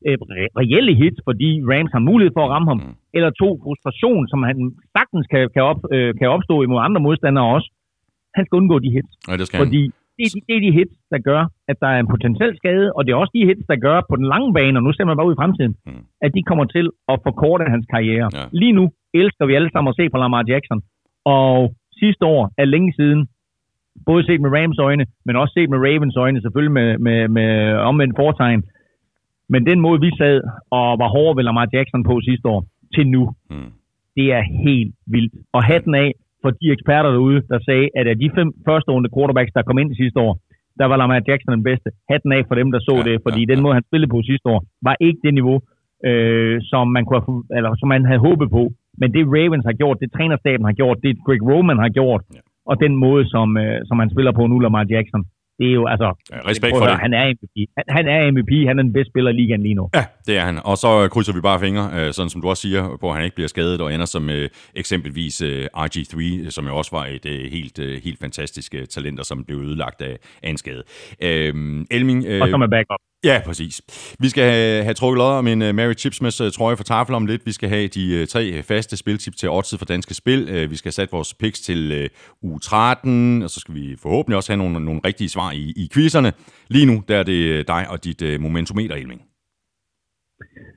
øh, 0.08 0.18
re- 0.32 0.52
reelle 0.62 0.94
hits, 1.02 1.20
fordi 1.28 1.50
Rams 1.72 1.92
har 1.96 2.04
mulighed 2.10 2.32
for 2.38 2.44
at 2.46 2.52
ramme 2.54 2.68
ham, 2.72 2.80
Mm. 2.84 2.94
eller 3.18 3.30
to 3.42 3.50
frustration, 3.64 4.22
som 4.32 4.40
han 4.50 4.58
sagtens 4.98 5.26
kan, 5.34 5.42
kan, 5.56 5.64
op, 5.72 5.82
øh, 5.96 6.10
kan 6.20 6.28
opstå 6.36 6.56
imod 6.66 6.80
andre 6.88 7.02
modstandere 7.08 7.48
også. 7.56 7.68
Han 8.36 8.44
skal 8.46 8.58
undgå 8.62 8.76
de 8.86 8.90
hits. 8.98 9.12
Ja, 9.30 9.34
det 9.40 9.46
skal 9.48 9.58
han. 9.58 9.66
Fordi 9.68 9.82
det 10.18 10.24
er, 10.28 10.32
de, 10.36 10.40
det 10.48 10.54
er 10.58 10.64
de 10.68 10.72
hits, 10.80 10.96
der 11.14 11.20
gør, 11.30 11.42
at 11.72 11.76
der 11.82 11.88
er 11.96 12.00
en 12.00 12.10
potentiel 12.14 12.54
skade, 12.62 12.88
og 12.96 13.02
det 13.06 13.12
er 13.12 13.18
også 13.24 13.34
de 13.38 13.46
hits, 13.50 13.66
der 13.72 13.76
gør 13.88 13.98
på 14.10 14.16
den 14.20 14.26
lange 14.34 14.50
bane, 14.58 14.80
og 14.80 14.84
nu 14.84 14.92
ser 14.94 15.06
man 15.10 15.18
bare 15.18 15.28
ud 15.30 15.36
i 15.36 15.42
fremtiden, 15.42 15.74
mm. 15.86 16.02
at 16.26 16.32
de 16.36 16.42
kommer 16.50 16.66
til 16.76 16.86
at 17.12 17.18
forkorte 17.28 17.66
hans 17.74 17.86
karriere. 17.94 18.28
Ja. 18.38 18.44
Lige 18.62 18.74
nu 18.80 18.86
elsker 19.22 19.46
vi 19.50 19.54
alle 19.58 19.70
sammen 19.74 19.90
at 19.92 19.98
se 20.00 20.06
på 20.10 20.18
Lamar 20.18 20.44
Jackson, 20.52 20.80
og 21.36 21.74
sidste 22.02 22.26
år 22.26 22.42
er 22.58 22.66
længe 22.66 22.94
siden, 23.00 23.22
både 24.06 24.26
set 24.26 24.42
med 24.42 24.52
Rams 24.58 24.80
øjne, 24.88 25.06
men 25.26 25.36
også 25.36 25.54
set 25.58 25.70
med 25.70 25.80
Ravens 25.86 26.18
øjne, 26.24 26.42
selvfølgelig 26.42 26.74
med, 26.80 26.90
med, 26.98 27.28
med 27.38 27.50
omvendt 27.90 28.16
fortegn. 28.22 28.64
Men 29.50 29.66
den 29.66 29.80
måde, 29.86 30.00
vi 30.02 30.12
sad 30.22 30.38
og 30.78 30.88
var 31.02 31.10
hårde 31.16 31.38
ved 31.38 31.44
Lamar 31.44 31.68
Jackson 31.74 32.04
på 32.04 32.14
sidste 32.30 32.48
år, 32.54 32.62
til 32.96 33.08
nu, 33.08 33.24
Mm. 33.50 33.72
det 34.16 34.28
er 34.38 34.44
helt 34.66 34.94
vildt. 35.14 35.34
Og 35.56 35.64
hatten 35.64 35.96
af 35.96 36.10
for 36.42 36.50
de 36.62 36.68
eksperter 36.76 37.12
derude, 37.12 37.42
der 37.52 37.60
sagde, 37.68 37.88
at 38.00 38.08
af 38.08 38.18
de 38.20 38.30
fem 38.38 38.50
første 38.68 38.90
runde 38.92 39.10
quarterbacks, 39.16 39.54
der 39.56 39.62
kom 39.68 39.78
ind 39.78 39.96
sidste 39.96 40.20
år, 40.20 40.34
der 40.80 40.86
var 40.86 40.98
Lamar 40.98 41.22
Jackson 41.28 41.54
den 41.58 41.64
bedste. 41.64 41.90
Hatten 42.12 42.32
af 42.32 42.42
for 42.48 42.56
dem, 42.56 42.72
der 42.72 42.80
så 42.80 42.96
Ja, 42.98 43.04
det, 43.08 43.16
fordi 43.26 43.42
ja, 43.42 43.46
ja, 43.48 43.52
den 43.54 43.64
måde, 43.64 43.74
han 43.74 43.88
spillede 43.90 44.12
på 44.12 44.22
sidste 44.30 44.48
år, 44.54 44.60
var 44.88 44.96
ikke 45.08 45.20
det 45.24 45.34
niveau, 45.34 45.58
øh, 46.10 46.62
som, 46.72 46.84
man 46.96 47.06
kunne 47.06 47.22
have, 47.28 47.44
eller, 47.58 47.72
som 47.80 47.88
man 47.94 48.06
havde 48.06 48.26
håbet 48.28 48.50
på. 48.58 48.64
Men 49.02 49.08
det 49.16 49.24
Ravens 49.36 49.66
har 49.70 49.76
gjort, 49.82 49.98
det 50.04 50.10
trænerstaben 50.18 50.66
har 50.70 50.76
gjort, 50.82 50.98
det 51.04 51.12
Greg 51.26 51.42
Roman 51.52 51.80
har 51.86 51.90
gjort, 52.00 52.22
Ja. 52.36 52.40
og 52.72 52.76
den 52.86 52.94
måde, 53.06 53.24
som, 53.34 53.48
øh, 53.64 53.78
som 53.88 54.00
han 54.02 54.10
spiller 54.14 54.32
på 54.40 54.44
nu, 54.48 54.56
Lamar 54.60 54.86
Jackson, 54.96 55.24
det 55.60 55.68
er 55.72 55.74
jo, 55.82 55.86
altså, 55.94 56.10
Ja, 56.34 56.40
respekt 56.52 56.74
for 56.78 56.86
det. 56.86 57.00
han 57.06 57.14
er 57.14 57.24
MVP. 57.34 57.56
Han, 57.78 57.86
han 57.98 58.06
er 58.16 58.20
MVP, 58.32 58.52
han 58.70 58.80
er 58.80 58.84
den 58.84 58.94
bedste 58.94 59.12
spiller 59.12 59.32
i 59.32 59.34
ligaen 59.34 59.62
lige 59.68 59.74
nu. 59.80 59.90
Ja, 59.96 60.04
det 60.28 60.38
er 60.38 60.42
han. 60.50 60.56
Og 60.66 60.76
så 60.84 60.90
krydser 61.14 61.34
vi 61.34 61.42
bare 61.42 61.60
fingre, 61.60 61.86
øh, 61.98 62.14
sådan 62.14 62.30
som 62.30 62.42
du 62.42 62.48
også 62.50 62.62
siger, 62.62 62.98
på 63.02 63.10
at 63.10 63.16
han 63.16 63.24
ikke 63.24 63.36
bliver 63.36 63.48
skadet 63.48 63.82
og 63.82 63.94
ender 63.94 64.06
som 64.06 64.30
øh, 64.30 64.50
eksempelvis 64.76 65.42
øh, 65.42 65.66
RG3, 65.84 66.50
som 66.50 66.66
jo 66.68 66.74
også 66.78 66.92
var 66.98 67.06
et 67.16 67.26
øh, 67.34 67.40
helt, 67.58 67.80
øh, 67.80 67.94
helt 68.04 68.20
fantastisk 68.20 68.76
øh, 68.76 68.86
talent, 68.86 69.20
og 69.20 69.26
som 69.26 69.44
blev 69.48 69.58
ødelagt 69.58 70.02
af, 70.02 70.16
af 70.44 70.50
en 70.50 70.58
skade. 70.58 70.84
Øh, 71.24 71.54
Elming, 71.92 72.20
øh, 72.28 72.42
Og 72.42 72.48
som 72.50 72.62
er 72.62 72.68
backup. 72.68 73.02
Ja, 73.30 73.38
præcis. 73.46 73.76
Vi 74.20 74.28
skal 74.34 74.44
have, 74.44 74.84
have 74.84 74.94
trukket 74.94 75.18
lod 75.18 75.34
om 75.42 75.48
en 75.48 75.62
uh, 75.62 75.76
Mary 75.76 75.96
Chipsmas 76.02 76.42
uh, 76.42 76.48
trøje 76.58 76.78
for 76.78 76.84
tafel 76.84 77.16
om 77.16 77.26
lidt. 77.26 77.42
Vi 77.46 77.52
skal 77.52 77.70
have 77.70 77.88
de 77.88 78.04
uh, 78.22 78.28
tre 78.34 78.64
faste 78.70 78.98
spiltip 78.98 79.36
til 79.36 79.50
oddset 79.50 79.80
for 79.80 79.86
danske 79.86 80.14
spil. 80.14 80.42
Uh, 80.54 80.72
vi 80.72 80.76
skal 80.76 80.90
have 80.90 81.00
sat 81.00 81.12
vores 81.12 81.34
picks 81.42 81.60
til 81.62 82.10
uh, 82.44 82.52
u 82.52 82.60
13, 82.60 83.44
og 83.44 83.50
så 83.50 83.60
skal 83.60 83.76
vi 83.76 83.86
forhåbentlig 84.04 84.38
også 84.38 84.52
have 84.52 84.62
nogle, 84.64 84.86
nogle 84.86 85.02
rigtige 85.06 85.30
svar 85.30 85.52
i, 85.52 85.64
i 85.84 85.90
quizzerne. 85.94 86.32
Lige 86.70 86.86
nu, 86.86 86.96
der 87.08 87.16
er 87.18 87.24
det 87.24 87.68
dig 87.68 87.84
og 87.92 88.04
dit 88.04 88.22
uh, 88.22 88.42
momentometer, 88.42 88.96
Elming. 88.96 89.22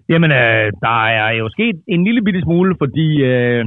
Jamen, 0.09 0.31
øh, 0.31 0.67
der 0.87 0.99
er 1.07 1.31
jo 1.41 1.49
sket 1.57 1.77
en 1.89 2.05
lille 2.05 2.23
bitte 2.23 2.41
smule, 2.43 2.75
fordi 2.83 3.09
øh, 3.33 3.65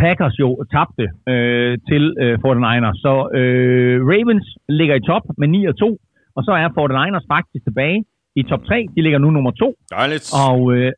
Packers 0.00 0.36
jo 0.38 0.64
tabte 0.74 1.06
øh, 1.32 1.78
til 1.88 2.04
øh, 2.22 2.34
49ers. 2.44 2.98
Så 3.04 3.14
øh, 3.40 3.96
Ravens 4.10 4.48
ligger 4.68 4.94
i 4.94 5.06
top 5.10 5.22
med 5.38 5.48
9 5.48 5.66
og 5.66 5.78
2, 5.78 5.98
og 6.36 6.42
så 6.46 6.52
er 6.62 6.68
49ers 6.78 7.26
faktisk 7.34 7.62
tilbage 7.68 7.98
i 8.40 8.42
top 8.50 8.62
3. 8.68 8.86
De 8.96 9.00
ligger 9.04 9.18
nu 9.24 9.28
nummer 9.36 9.50
2, 9.50 9.74
Dejligt. 9.98 10.26
og, 10.46 10.58
øh, 10.76 10.92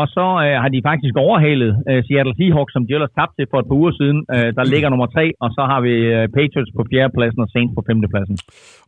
og 0.00 0.06
så 0.16 0.26
øh, 0.44 0.54
har 0.62 0.70
de 0.74 0.80
faktisk 0.90 1.14
overhalet 1.26 1.70
øh, 1.90 2.00
Seattle 2.06 2.34
Seahawks, 2.38 2.72
som 2.76 2.82
de 2.86 2.92
ellers 2.96 3.12
tabte 3.18 3.36
til 3.38 3.46
for 3.50 3.58
et 3.62 3.68
par 3.70 3.78
uger 3.82 3.92
siden. 4.00 4.18
Øh, 4.34 4.48
der 4.58 4.64
ligger 4.72 4.88
nummer 4.92 5.08
3, 5.16 5.24
og 5.44 5.48
så 5.56 5.62
har 5.70 5.80
vi 5.86 5.94
øh, 6.16 6.24
Patriots 6.36 6.72
på 6.78 6.82
fjerdepladsen 6.90 7.40
og 7.44 7.48
Saints 7.54 7.72
på 7.78 7.82
femtepladsen. 7.88 8.36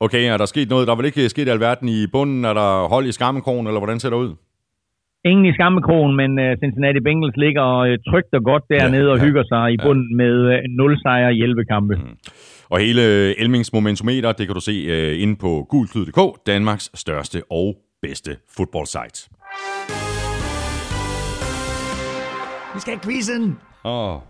Okay, 0.04 0.22
er 0.32 0.36
der 0.42 0.46
sket 0.54 0.68
noget? 0.72 0.86
Der 0.86 0.92
er 0.92 1.00
vel 1.00 1.10
ikke 1.12 1.28
sket 1.34 1.48
alverden 1.48 1.88
i 1.96 2.00
bunden? 2.14 2.40
Er 2.50 2.54
der 2.60 2.70
hold 2.94 3.06
i 3.10 3.12
skammekrogen, 3.18 3.66
eller 3.66 3.80
hvordan 3.82 4.00
ser 4.00 4.10
det 4.10 4.16
ud? 4.24 4.30
Ingen 5.24 5.46
i 5.46 5.52
skammekrogen, 5.52 6.16
men 6.16 6.30
uh, 6.38 6.58
Cincinnati 6.62 7.00
Bengals 7.00 7.36
ligger 7.36 7.66
uh, 7.82 8.12
trygt 8.12 8.32
og 8.38 8.42
godt 8.44 8.64
dernede 8.70 9.08
Ja, 9.08 9.12
og 9.12 9.18
ja, 9.18 9.24
hygger 9.24 9.44
sig 9.52 9.72
i 9.72 9.76
bunden 9.84 10.16
med 10.16 10.34
uh, 10.54 10.76
0 10.76 10.98
sejre 10.98 11.34
i 11.34 11.42
11 11.42 11.64
kampe. 11.64 11.94
Mm. 11.96 12.16
Og 12.70 12.78
hele 12.78 13.02
øh, 13.02 13.34
Elmings 13.38 13.72
momentometer, 13.72 14.32
det 14.32 14.46
kan 14.46 14.54
du 14.54 14.60
se 14.60 14.76
uh, 14.94 15.22
inde 15.22 15.36
på 15.36 15.66
gulklyd.dk, 15.70 16.46
Danmarks 16.46 16.90
største 16.94 17.42
og 17.50 17.76
bedste 18.02 18.30
fodboldsite. 18.56 19.18
Vi 22.74 22.80
skal 22.80 22.92
have 22.94 23.02
quizzen. 23.04 23.58
Åh, 23.84 24.14
oh. 24.14 24.20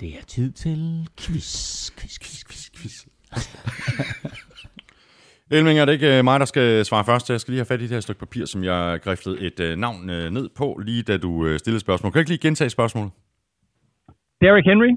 Det 0.00 0.08
er 0.08 0.24
tid 0.26 0.52
til 0.52 1.08
quiz, 1.20 1.90
quiz, 1.98 2.18
quiz, 2.18 2.44
quiz, 2.48 2.70
quiz. 2.76 3.06
Elming, 5.56 5.78
er 5.78 5.84
det 5.86 5.94
ikke 5.98 6.12
øh, 6.18 6.24
mig, 6.28 6.36
der 6.42 6.48
skal 6.52 6.68
svare 6.90 7.04
først? 7.10 7.24
Jeg 7.30 7.40
skal 7.40 7.52
lige 7.52 7.62
have 7.62 7.72
fat 7.72 7.82
i 7.82 7.86
det 7.88 7.96
her 7.96 8.06
stykke 8.06 8.24
papir, 8.26 8.44
som 8.52 8.60
jeg 8.70 8.82
griftede 9.04 9.36
et 9.48 9.58
øh, 9.66 9.72
navn 9.84 10.00
øh, 10.16 10.26
ned 10.36 10.46
på, 10.60 10.66
lige 10.88 11.02
da 11.10 11.14
du 11.26 11.32
øh, 11.46 11.54
stillede 11.62 11.84
spørgsmål. 11.86 12.08
Kan 12.08 12.18
du 12.18 12.24
ikke 12.24 12.34
lige 12.34 12.46
gentage 12.46 12.70
spørgsmålet? 12.78 13.10
Derrick 14.42 14.66
Henry 14.72 14.92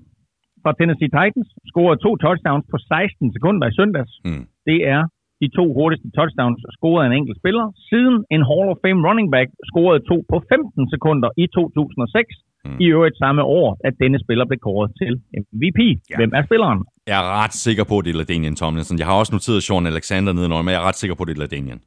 fra 0.63 0.71
Tennessee 0.79 1.11
Titans 1.17 1.49
scorede 1.71 1.99
to 2.05 2.11
touchdowns 2.25 2.65
på 2.73 2.77
16 2.77 3.35
sekunder 3.35 3.65
i 3.71 3.73
søndags. 3.79 4.13
Mm. 4.27 4.43
Det 4.69 4.79
er 4.95 5.01
de 5.41 5.47
to 5.57 5.65
hurtigste 5.77 6.09
touchdowns 6.17 6.61
scoret 6.77 7.01
af 7.03 7.07
en 7.09 7.17
enkelt 7.19 7.37
spiller, 7.41 7.65
siden 7.89 8.15
en 8.35 8.43
Hall 8.49 8.67
of 8.73 8.81
Fame 8.83 9.01
running 9.07 9.27
back 9.35 9.49
scorede 9.69 10.01
to 10.09 10.17
på 10.31 10.37
15 10.53 10.93
sekunder 10.93 11.29
i 11.43 11.45
2006. 11.47 12.44
Mm. 12.65 12.77
I 12.83 12.85
øvrigt 12.95 13.17
samme 13.23 13.41
år, 13.59 13.67
at 13.87 13.93
denne 14.03 14.17
spiller 14.25 14.45
blev 14.49 14.59
kåret 14.67 14.91
til 15.01 15.13
MVP. 15.39 15.79
Ja. 16.09 16.15
Hvem 16.19 16.31
er 16.37 16.43
spilleren? 16.47 16.79
Jeg 17.11 17.17
er 17.23 17.27
ret 17.43 17.55
sikker 17.65 17.83
på, 17.89 17.95
at 17.99 18.05
det 18.05 18.11
er 18.13 18.17
Ladanian 18.21 18.55
Tomlinson. 18.61 18.99
Jeg 19.01 19.07
har 19.09 19.15
også 19.21 19.33
noteret 19.37 19.63
Sean 19.67 19.85
Alexander 19.93 20.31
nedenunder, 20.33 20.63
men 20.65 20.71
jeg 20.73 20.79
er 20.81 20.87
ret 20.89 20.99
sikker 21.01 21.15
på, 21.15 21.23
at 21.23 21.27
det 21.29 21.35
er 21.37 21.41
Ladanian. 21.45 21.81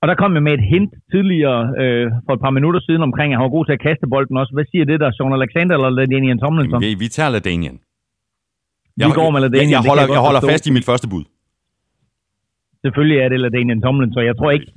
Og 0.00 0.04
der 0.10 0.16
kom 0.22 0.30
jeg 0.36 0.42
med 0.48 0.54
et 0.58 0.64
hint 0.74 0.92
tidligere 1.12 1.60
øh, 1.82 2.06
for 2.26 2.32
et 2.36 2.42
par 2.46 2.54
minutter 2.58 2.80
siden 2.88 3.02
omkring, 3.08 3.28
at 3.32 3.36
han 3.38 3.44
var 3.48 3.54
god 3.56 3.64
til 3.68 3.74
at 3.78 3.82
kaste 3.88 4.06
bolden 4.14 4.36
også. 4.42 4.52
Hvad 4.56 4.66
siger 4.72 4.84
det 4.90 4.98
der, 5.02 5.10
Sean 5.16 5.32
Alexander 5.40 5.74
eller 5.78 5.90
Lanian 6.00 6.38
Tomlinson? 6.44 6.80
Vi, 6.86 6.90
vi 7.04 7.08
tager 7.16 7.30
Ladanian. 7.36 7.76
Vi 8.96 9.10
går 9.20 9.28
med 9.34 9.40
Ladanian, 9.44 9.70
Jeg, 9.70 9.76
jeg 9.76 9.90
holder, 9.90 10.06
jeg 10.06 10.16
jeg 10.16 10.22
holder 10.28 10.42
fast 10.52 10.64
i 10.70 10.72
mit 10.76 10.86
første 10.90 11.06
bud. 11.12 11.24
Selvfølgelig 12.84 13.18
er 13.24 13.28
det 13.32 13.38
Lanian 13.44 13.80
Tomlinson. 13.86 14.22
Jeg 14.30 14.36
tror 14.40 14.50
ikke, 14.56 14.68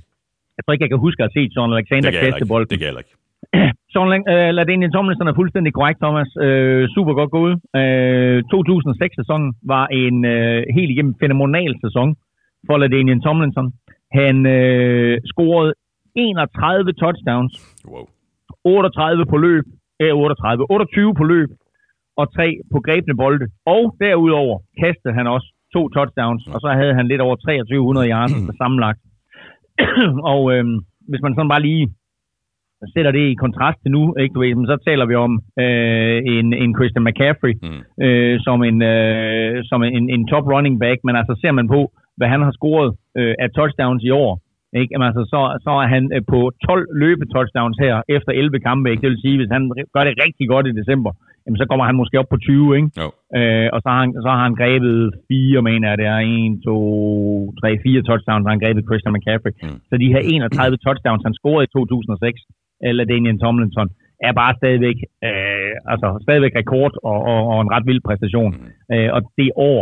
jeg 0.57 0.61
tror 0.63 0.71
ikke, 0.73 0.83
jeg 0.85 0.91
kan 0.95 1.01
huske 1.07 1.19
at 1.27 1.31
set 1.37 1.49
Sean 1.55 1.71
Alexander 1.77 2.09
jeg 2.11 2.21
kaste 2.25 2.45
bolden. 2.51 2.69
Det 2.73 2.79
kan 2.79 2.87
jeg 2.91 2.97
ikke. 3.03 3.15
Sådan, 3.93 4.23
øh, 4.33 4.49
Ladanian 4.57 4.91
Tomlinson 4.91 5.27
er 5.27 5.39
fuldstændig 5.41 5.73
korrekt, 5.73 5.99
Thomas. 6.03 6.29
Øh, 6.45 6.87
super 6.95 7.13
godt 7.19 7.31
gået. 7.37 7.55
Øh, 7.79 8.37
2006-sæsonen 8.53 9.49
var 9.73 9.85
en 10.03 10.25
øh, 10.25 10.63
helt 10.77 10.91
igennem 10.91 11.15
fænomenal 11.23 11.73
sæson 11.83 12.15
for 12.67 12.77
Ladanian 12.77 13.21
Tomlinson. 13.21 13.67
Han 14.19 14.35
øh, 14.45 15.17
scorede 15.31 15.73
31 16.15 16.93
touchdowns, 16.93 17.53
Wow. 17.91 18.05
38 18.63 19.25
på 19.25 19.37
løb, 19.37 19.63
øh, 20.01 20.13
38, 20.13 20.65
28 20.69 21.15
på 21.15 21.23
løb, 21.23 21.49
og 22.17 22.25
3 22.35 22.57
på 22.73 22.79
grebne 22.85 23.15
bolde. 23.21 23.45
Og 23.65 23.95
derudover 24.01 24.55
kastede 24.83 25.13
han 25.13 25.27
også 25.27 25.47
to 25.75 25.89
touchdowns, 25.89 26.43
og 26.53 26.59
så 26.61 26.69
havde 26.79 26.93
han 26.93 27.07
lidt 27.07 27.21
over 27.21 27.35
2300 27.35 28.09
yards 28.09 28.33
sammenlagt. 28.61 28.99
og 30.33 30.41
øh, 30.53 30.65
hvis 31.09 31.21
man 31.23 31.33
sådan 31.35 31.53
bare 31.53 31.61
lige 31.69 31.85
sætter 32.93 33.11
det 33.11 33.25
i 33.31 33.41
kontrast 33.43 33.77
til 33.81 33.91
nu, 33.91 34.01
ikke, 34.21 34.33
du 34.33 34.39
ved, 34.39 34.67
så 34.73 34.77
taler 34.87 35.05
vi 35.05 35.15
om 35.15 35.33
øh, 35.63 36.17
en, 36.35 36.47
en 36.63 36.71
Christian 36.77 37.05
McCaffrey 37.07 37.53
Mm. 37.63 37.81
øh, 38.05 38.39
som, 38.45 38.57
en, 38.69 38.77
øh, 38.93 39.63
som 39.69 39.79
en, 39.83 40.09
en 40.15 40.27
top 40.31 40.45
running 40.53 40.75
back, 40.83 40.99
men 41.03 41.15
altså 41.15 41.33
ser 41.41 41.51
man 41.59 41.67
på, 41.75 41.81
hvad 42.17 42.27
han 42.33 42.41
har 42.47 42.51
scoret 42.59 42.89
øh, 43.19 43.33
af 43.43 43.49
touchdowns 43.57 44.03
i 44.03 44.11
år, 44.23 44.31
ikke? 44.79 44.91
Jamen, 44.93 45.07
altså, 45.09 45.23
så, 45.33 45.39
så 45.65 45.71
er 45.83 45.87
han 45.95 46.03
øh, 46.15 46.21
på 46.33 46.39
12 46.67 46.85
løbe 47.03 47.25
touchdowns 47.33 47.77
her 47.85 47.93
efter 48.15 48.31
11 48.31 48.59
kampe. 48.67 48.85
Ikke? 48.91 49.01
Det 49.01 49.09
vil 49.11 49.23
sige, 49.25 49.37
hvis 49.37 49.51
han 49.55 49.63
gør 49.95 50.03
det 50.03 50.13
rigtig 50.25 50.45
godt 50.53 50.67
i 50.67 50.77
december, 50.81 51.11
jamen, 51.45 51.57
så 51.61 51.65
kommer 51.69 51.85
han 51.89 51.95
måske 52.01 52.19
op 52.21 52.29
på 52.33 52.37
20, 52.37 52.75
ikke? 52.77 52.89
Jo. 53.01 53.07
Øh, 53.37 53.67
og 53.73 53.79
så 53.83 53.87
har, 53.93 53.99
han, 54.03 54.11
så 54.25 54.29
har 54.35 54.41
han 54.47 54.55
grebet 54.61 54.97
fire, 55.29 55.61
mener 55.69 55.87
jeg, 55.89 55.97
det 56.01 56.07
er 56.15 56.19
1, 56.19 56.61
2, 56.65 57.51
3, 57.61 57.77
4 57.83 58.01
touchdowns, 58.09 58.45
har 58.45 58.53
han 58.55 58.63
grebet 58.65 58.87
Christian 58.89 59.13
McCaffrey. 59.15 59.53
Mm. 59.63 59.79
Så 59.89 59.93
de 60.03 60.11
her 60.13 60.21
31 60.23 60.77
touchdowns, 60.85 61.23
han 61.27 61.33
scorede 61.39 61.67
i 61.67 61.73
2006, 61.77 62.41
eller 62.87 63.03
Daniel 63.13 63.39
Tomlinson, 63.39 63.89
er 64.27 64.33
bare 64.41 64.53
stadigvæk, 64.59 64.97
øh, 65.27 65.73
altså 65.91 66.07
stadigvæk 66.25 66.53
rekord 66.61 66.93
og, 67.09 67.19
og, 67.31 67.41
og 67.51 67.57
en 67.61 67.71
ret 67.75 67.85
vild 67.89 68.01
præstation. 68.07 68.53
Mm. 68.59 68.95
Øh, 68.95 69.09
og 69.15 69.21
det 69.39 69.49
år 69.71 69.81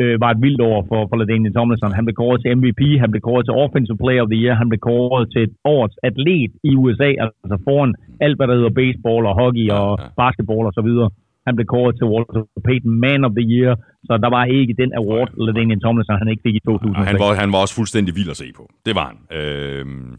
øh, 0.00 0.16
var 0.22 0.30
et 0.32 0.42
vildt 0.44 0.62
år 0.72 0.78
for, 0.90 1.00
for 1.08 1.16
Daniel 1.32 1.54
Tomlinson. 1.54 1.96
Han 1.98 2.04
blev 2.06 2.16
kåret 2.22 2.40
til 2.40 2.50
MVP, 2.58 2.82
han 3.02 3.10
blev 3.12 3.22
kåret 3.28 3.44
til 3.46 3.54
Offensive 3.62 4.00
Player 4.04 4.22
of 4.24 4.30
the 4.32 4.40
Year, 4.42 4.54
han 4.62 4.68
blev 4.70 4.80
kåret 4.90 5.26
til 5.34 5.44
årets 5.74 5.96
atlet 6.08 6.50
i 6.70 6.72
USA, 6.82 7.08
altså 7.42 7.56
foran 7.66 7.92
alt, 8.24 8.36
hvad 8.38 8.46
der 8.48 8.56
hedder 8.58 8.78
baseball 8.82 9.22
og 9.30 9.34
hockey 9.40 9.66
og 9.80 9.88
ja. 10.00 10.06
basketball 10.22 10.64
og 10.70 10.74
så 10.78 10.82
videre. 10.88 11.10
Han 11.46 11.54
blev 11.56 11.66
kåret 11.74 11.94
til 11.98 12.06
Walter 12.12 12.42
Payton 12.66 12.94
Man 13.04 13.20
of 13.26 13.32
the 13.38 13.46
Year, 13.54 13.72
så 14.08 14.12
der 14.24 14.30
var 14.36 14.44
ikke 14.58 14.74
den 14.82 14.90
award, 15.00 15.28
Daniel 15.58 15.80
Tomlinson, 15.84 16.22
han 16.22 16.28
ikke 16.32 16.44
fik 16.46 16.56
i 16.60 16.62
Og 16.66 16.72
2006. 16.72 17.10
han, 17.10 17.18
var, 17.22 17.30
han 17.42 17.50
var 17.54 17.60
også 17.64 17.74
fuldstændig 17.80 18.12
vild 18.18 18.30
at 18.34 18.38
se 18.42 18.48
på. 18.58 18.64
Det 18.86 18.94
var 18.98 19.06
han. 19.10 19.18
Øhm. 19.38 20.10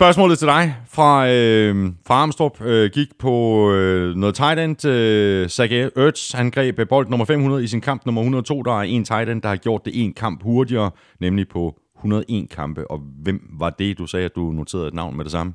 Spørgsmålet 0.00 0.38
til 0.38 0.48
dig 0.56 0.64
fra, 0.96 1.10
øh, 1.34 1.74
fra 2.06 2.14
Armstrong 2.22 2.54
øh, 2.70 2.90
gik 2.96 3.10
på 3.24 3.34
øh, 3.74 4.14
noget 4.22 4.34
tight 4.34 4.58
end. 4.64 4.78
Øh, 4.94 5.48
Zach 5.56 5.72
Ertz, 6.04 6.32
han 6.38 6.50
greb 6.50 6.78
øh, 6.78 6.88
bold 6.88 7.06
nummer 7.08 7.26
500 7.26 7.64
i 7.64 7.66
sin 7.66 7.80
kamp 7.80 8.00
nummer 8.06 8.20
102. 8.20 8.62
Der 8.62 8.74
er 8.80 8.86
en 8.94 9.04
tight 9.04 9.28
end, 9.28 9.42
der 9.42 9.48
har 9.48 9.56
gjort 9.56 9.84
det 9.84 9.92
en 10.04 10.12
kamp 10.22 10.42
hurtigere, 10.42 10.90
nemlig 11.24 11.48
på 11.48 11.62
101 11.96 12.50
kampe. 12.50 12.90
Og 12.90 12.98
hvem 13.24 13.38
var 13.62 13.70
det, 13.70 13.98
du 13.98 14.06
sagde, 14.06 14.24
at 14.24 14.34
du 14.36 14.44
noterede 14.58 14.88
et 14.88 14.94
navn 14.94 15.16
med 15.16 15.24
det 15.24 15.32
samme? 15.32 15.52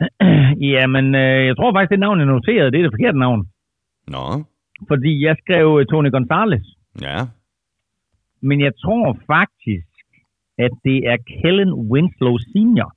Jamen, 0.74 1.06
øh, 1.14 1.46
jeg 1.48 1.56
tror 1.56 1.72
faktisk, 1.74 1.90
det 1.90 1.98
navn, 1.98 2.18
jeg 2.18 2.26
noterede, 2.26 2.70
det 2.70 2.78
er 2.78 2.82
det 2.82 2.92
forkerte 2.96 3.18
navn. 3.18 3.40
Nå, 4.08 4.26
Fordi 4.90 5.24
jeg 5.26 5.36
skrev 5.42 5.66
øh, 5.80 5.86
Tony 5.90 6.10
Gonzalez. 6.10 6.66
ja. 7.00 7.18
Men 8.42 8.60
jeg 8.60 8.72
tror 8.84 9.18
faktisk, 9.26 9.92
at 10.58 10.70
det 10.84 10.98
er 11.12 11.16
Kellen 11.16 11.72
Winslow 11.92 12.36
Senior. 12.52 12.95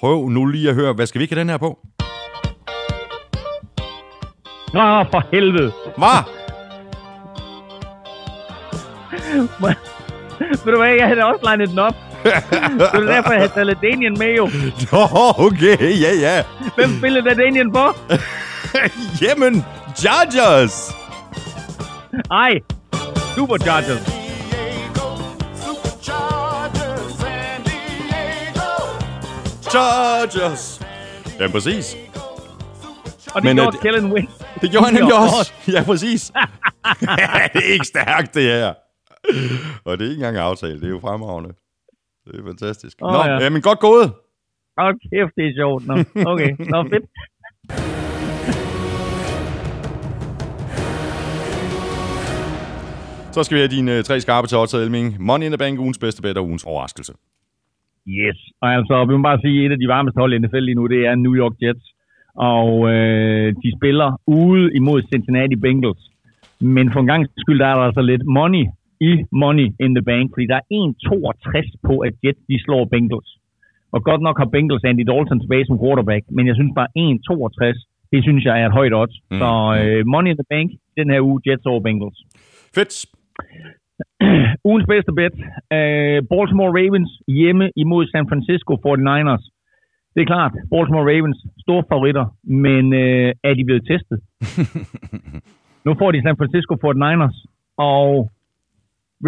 Prøv 0.00 0.28
nu 0.28 0.44
lige 0.44 0.68
at 0.68 0.74
høre, 0.74 0.92
hvad 0.92 1.06
skal 1.06 1.18
vi 1.18 1.24
ikke 1.24 1.34
have 1.34 1.40
den 1.40 1.48
her 1.48 1.56
på? 1.56 1.78
Åh, 4.76 5.06
for 5.10 5.22
helvede. 5.32 5.72
Hvad? 9.58 9.74
Ved 10.64 10.72
du 10.72 10.78
hvad, 10.78 10.94
jeg 10.94 11.06
havde 11.06 11.24
også 11.24 11.40
legnet 11.44 11.68
den 11.70 11.78
op. 11.78 11.94
det 12.24 13.04
var 13.06 13.12
derfor, 13.12 13.32
jeg 13.32 13.40
havde 13.40 13.52
taget 13.54 13.78
Daniel 13.82 14.18
med 14.18 14.36
jo. 14.36 14.48
Nå, 14.92 15.08
okay, 15.46 16.00
ja, 16.00 16.12
ja. 16.20 16.42
Hvem 16.76 16.98
spillede 16.98 17.24
der 17.28 17.34
Daniel 17.34 17.70
for? 17.76 17.96
Jamen, 19.24 19.64
Chargers! 19.96 20.94
Ej, 22.30 22.52
Superchargers. 23.36 24.23
Chargers! 29.74 30.80
Ja, 31.40 31.48
præcis. 31.48 31.96
Og 33.34 33.42
det 33.42 33.44
Men, 33.44 33.56
gjorde 33.56 33.76
øh, 33.76 33.82
Kellen 33.82 34.12
Win. 34.12 34.28
Det 34.60 34.70
gjorde 34.70 34.86
han 34.86 34.94
nemlig 34.98 35.14
også. 35.14 35.52
Ja, 35.68 35.82
præcis. 35.84 36.32
det 37.54 37.62
er 37.68 37.72
ikke 37.72 37.86
stærkt, 37.86 38.34
det 38.34 38.42
her. 38.42 38.74
Og 39.84 39.98
det 39.98 40.06
er 40.06 40.10
ikke 40.10 40.26
engang 40.26 40.36
aftalt. 40.36 40.80
Det 40.80 40.86
er 40.86 40.90
jo 40.90 41.00
fremragende. 41.00 41.50
Det 42.24 42.40
er 42.40 42.44
fantastisk. 42.46 42.96
Åh, 43.02 43.12
Nå, 43.12 43.18
ja. 43.18 43.42
ja. 43.42 43.50
men 43.50 43.62
godt 43.62 43.78
gået. 43.78 44.12
Åh, 44.80 44.92
kæft, 45.12 45.32
det 45.36 45.44
er 45.46 45.54
sjovt. 45.58 45.86
Nå, 45.86 45.94
okay. 46.32 46.50
Nå, 46.58 46.82
fedt. 46.92 47.04
Så 53.34 53.42
skal 53.42 53.54
vi 53.54 53.60
have 53.60 53.70
dine 53.76 53.98
uh, 53.98 54.04
tre 54.04 54.20
skarpe 54.20 54.46
til 54.46 54.58
odds, 54.58 54.74
Elming. 54.74 55.16
Money 55.20 55.46
in 55.46 55.52
the 55.52 55.58
Bank, 55.58 55.78
ugens 55.78 55.98
bedste 55.98 56.22
bet 56.22 56.38
og 56.38 56.44
ugens 56.44 56.64
overraskelse. 56.64 57.12
Yes, 58.08 58.38
og 58.62 58.68
altså, 58.74 59.04
vi 59.08 59.16
må 59.16 59.22
bare 59.22 59.40
sige, 59.44 59.58
at 59.60 59.66
et 59.66 59.72
af 59.72 59.78
de 59.78 59.88
varmeste 59.88 60.20
hold 60.20 60.34
i 60.34 60.38
NFL 60.38 60.64
lige 60.68 60.74
nu, 60.80 60.86
det 60.86 61.00
er 61.06 61.14
New 61.14 61.34
York 61.42 61.56
Jets. 61.62 61.86
Og 62.52 62.70
øh, 62.92 63.54
de 63.62 63.70
spiller 63.78 64.20
ude 64.26 64.64
imod 64.74 65.02
Cincinnati 65.12 65.56
Bengals. 65.56 66.04
Men 66.60 66.92
for 66.92 67.00
en 67.00 67.06
gang 67.06 67.26
skyld, 67.36 67.58
der 67.58 67.66
er 67.66 67.74
der 67.74 67.86
altså 67.90 68.02
lidt 68.02 68.24
money 68.26 68.64
i 69.00 69.12
Money 69.32 69.68
in 69.84 69.94
the 69.94 70.04
Bank, 70.10 70.26
fordi 70.34 70.46
der 70.52 70.58
er 70.60 70.66
1,62 70.72 71.88
på, 71.88 71.94
at 71.98 72.14
Jets 72.24 72.42
de 72.48 72.56
slår 72.64 72.84
Bengals. 72.84 73.30
Og 73.94 74.04
godt 74.08 74.22
nok 74.26 74.38
har 74.38 74.48
Bengals 74.54 74.84
Andy 74.84 75.04
Dalton 75.10 75.40
tilbage 75.40 75.66
som 75.66 75.78
quarterback, 75.82 76.24
men 76.36 76.46
jeg 76.46 76.54
synes 76.56 76.72
bare 76.80 76.90
1,62, 76.98 78.10
det 78.12 78.20
synes 78.22 78.44
jeg 78.44 78.54
er 78.62 78.66
et 78.66 78.78
højt 78.78 78.94
odds. 78.94 79.16
Mm. 79.30 79.38
Så 79.40 79.50
øh, 79.80 80.06
Money 80.06 80.30
in 80.30 80.36
the 80.42 80.48
Bank 80.54 80.68
den 80.98 81.10
her 81.12 81.20
uge, 81.28 81.40
Jets 81.46 81.66
over 81.66 81.80
Bengals. 81.80 82.18
Fedt. 82.74 82.92
Ugens 84.68 84.86
bedste 84.92 85.12
bet. 85.20 85.34
Uh, 85.76 86.18
Baltimore 86.32 86.72
Ravens 86.78 87.12
hjemme 87.40 87.66
imod 87.76 88.04
San 88.12 88.28
Francisco 88.30 88.72
49ers. 88.86 89.44
Det 90.14 90.20
er 90.22 90.32
klart, 90.34 90.52
Baltimore 90.72 91.06
Ravens, 91.12 91.38
store 91.64 91.84
favoritter, 91.90 92.26
men 92.44 92.84
uh, 92.92 93.30
er 93.48 93.54
de 93.54 93.64
blevet 93.64 93.84
testet? 93.90 94.18
nu 95.86 95.90
får 96.00 96.10
de 96.12 96.22
San 96.22 96.36
Francisco 96.40 96.74
49ers, 96.84 97.36
og 97.76 98.30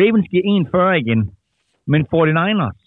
Ravens 0.00 0.26
giver 0.30 0.44
1,40 0.92 1.02
igen, 1.02 1.20
men 1.92 2.00
49ers 2.14 2.80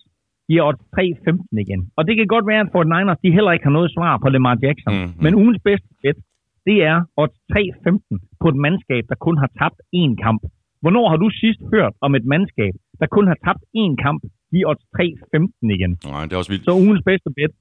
giver 0.49 0.63
odds 0.69 0.83
3,15 0.97 1.63
igen. 1.63 1.81
Og 1.97 2.01
det 2.07 2.13
kan 2.17 2.27
godt 2.27 2.47
være, 2.51 2.61
at 2.65 2.73
49ers 2.75 3.19
de 3.23 3.35
heller 3.37 3.51
ikke 3.51 3.67
har 3.69 3.77
noget 3.77 3.91
svar 3.95 4.13
på 4.17 4.29
Lamar 4.29 4.57
Jackson. 4.63 4.93
Mhm. 4.93 5.03
Mm-hmm. 5.03 5.23
Men 5.23 5.35
ugens 5.41 5.61
bedste 5.67 5.89
bet, 6.03 6.17
det 6.67 6.77
er 6.91 6.97
odds 7.21 7.39
3,15 7.53 8.17
på 8.41 8.47
et 8.51 8.57
mandskab, 8.65 9.03
der 9.09 9.15
kun 9.25 9.37
har 9.43 9.49
tabt 9.59 9.79
én 10.01 10.13
kamp. 10.23 10.41
Hvornår 10.83 11.05
har 11.11 11.17
du 11.23 11.27
sidst 11.43 11.61
hørt 11.73 11.93
om 12.05 12.11
et 12.19 12.25
mandskab, 12.33 12.73
der 12.99 13.07
kun 13.15 13.25
har 13.31 13.37
tabt 13.45 13.63
én 13.83 13.93
kamp, 14.05 14.21
de 14.53 14.59
odds 14.69 14.83
3,15 14.97 15.75
igen? 15.77 15.91
Nej, 16.11 16.23
det 16.25 16.33
er 16.33 16.37
også 16.37 16.51
vildt. 16.51 16.65
Så 16.65 16.73
ugens 16.83 17.03
bedste 17.09 17.29
bet, 17.37 17.51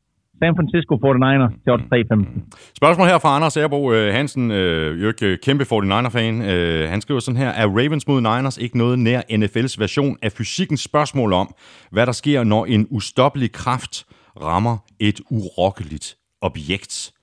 San 0.40 0.54
Francisco 0.58 0.94
49ers 1.04 1.52
til 1.62 1.70
odds 1.74 1.86
3,15. 1.92 2.76
Spørgsmål 2.80 3.06
her 3.08 3.18
fra 3.18 3.36
Anders 3.36 3.56
Erbo 3.56 3.92
øh, 3.92 4.14
Hansen, 4.14 4.50
øh, 4.50 5.08
ikke 5.08 5.36
kæmpe 5.46 5.64
49er-fan. 5.64 6.34
Øh, 6.50 6.88
han 6.92 7.00
skriver 7.00 7.20
sådan 7.20 7.40
her, 7.44 7.48
er 7.48 7.66
Ravens 7.66 8.08
mod 8.08 8.20
Niners 8.20 8.58
ikke 8.58 8.78
noget 8.78 8.98
nær 8.98 9.20
NFL's 9.20 9.76
version 9.84 10.16
af 10.22 10.32
fysikkens 10.32 10.80
spørgsmål 10.80 11.32
om, 11.32 11.54
hvad 11.90 12.06
der 12.06 12.12
sker, 12.12 12.44
når 12.44 12.64
en 12.64 12.86
ustoppelig 12.90 13.52
kraft 13.52 13.94
rammer 14.42 14.76
et 15.00 15.20
urokkeligt 15.30 16.16
objekt? 16.40 17.17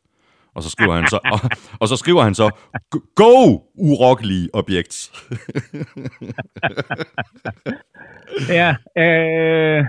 Og 0.55 0.63
så 0.63 0.69
skriver 0.69 0.93
han 0.99 1.07
så, 1.13 1.19
og, 1.33 1.39
og 1.81 1.87
så 1.87 1.95
skriver 2.01 2.21
han 2.27 2.35
så, 2.41 2.47
go 3.21 3.35
urokkelige 3.89 4.49
objekt. 4.53 4.95
Ja, 8.59 8.69
øh, 9.03 9.79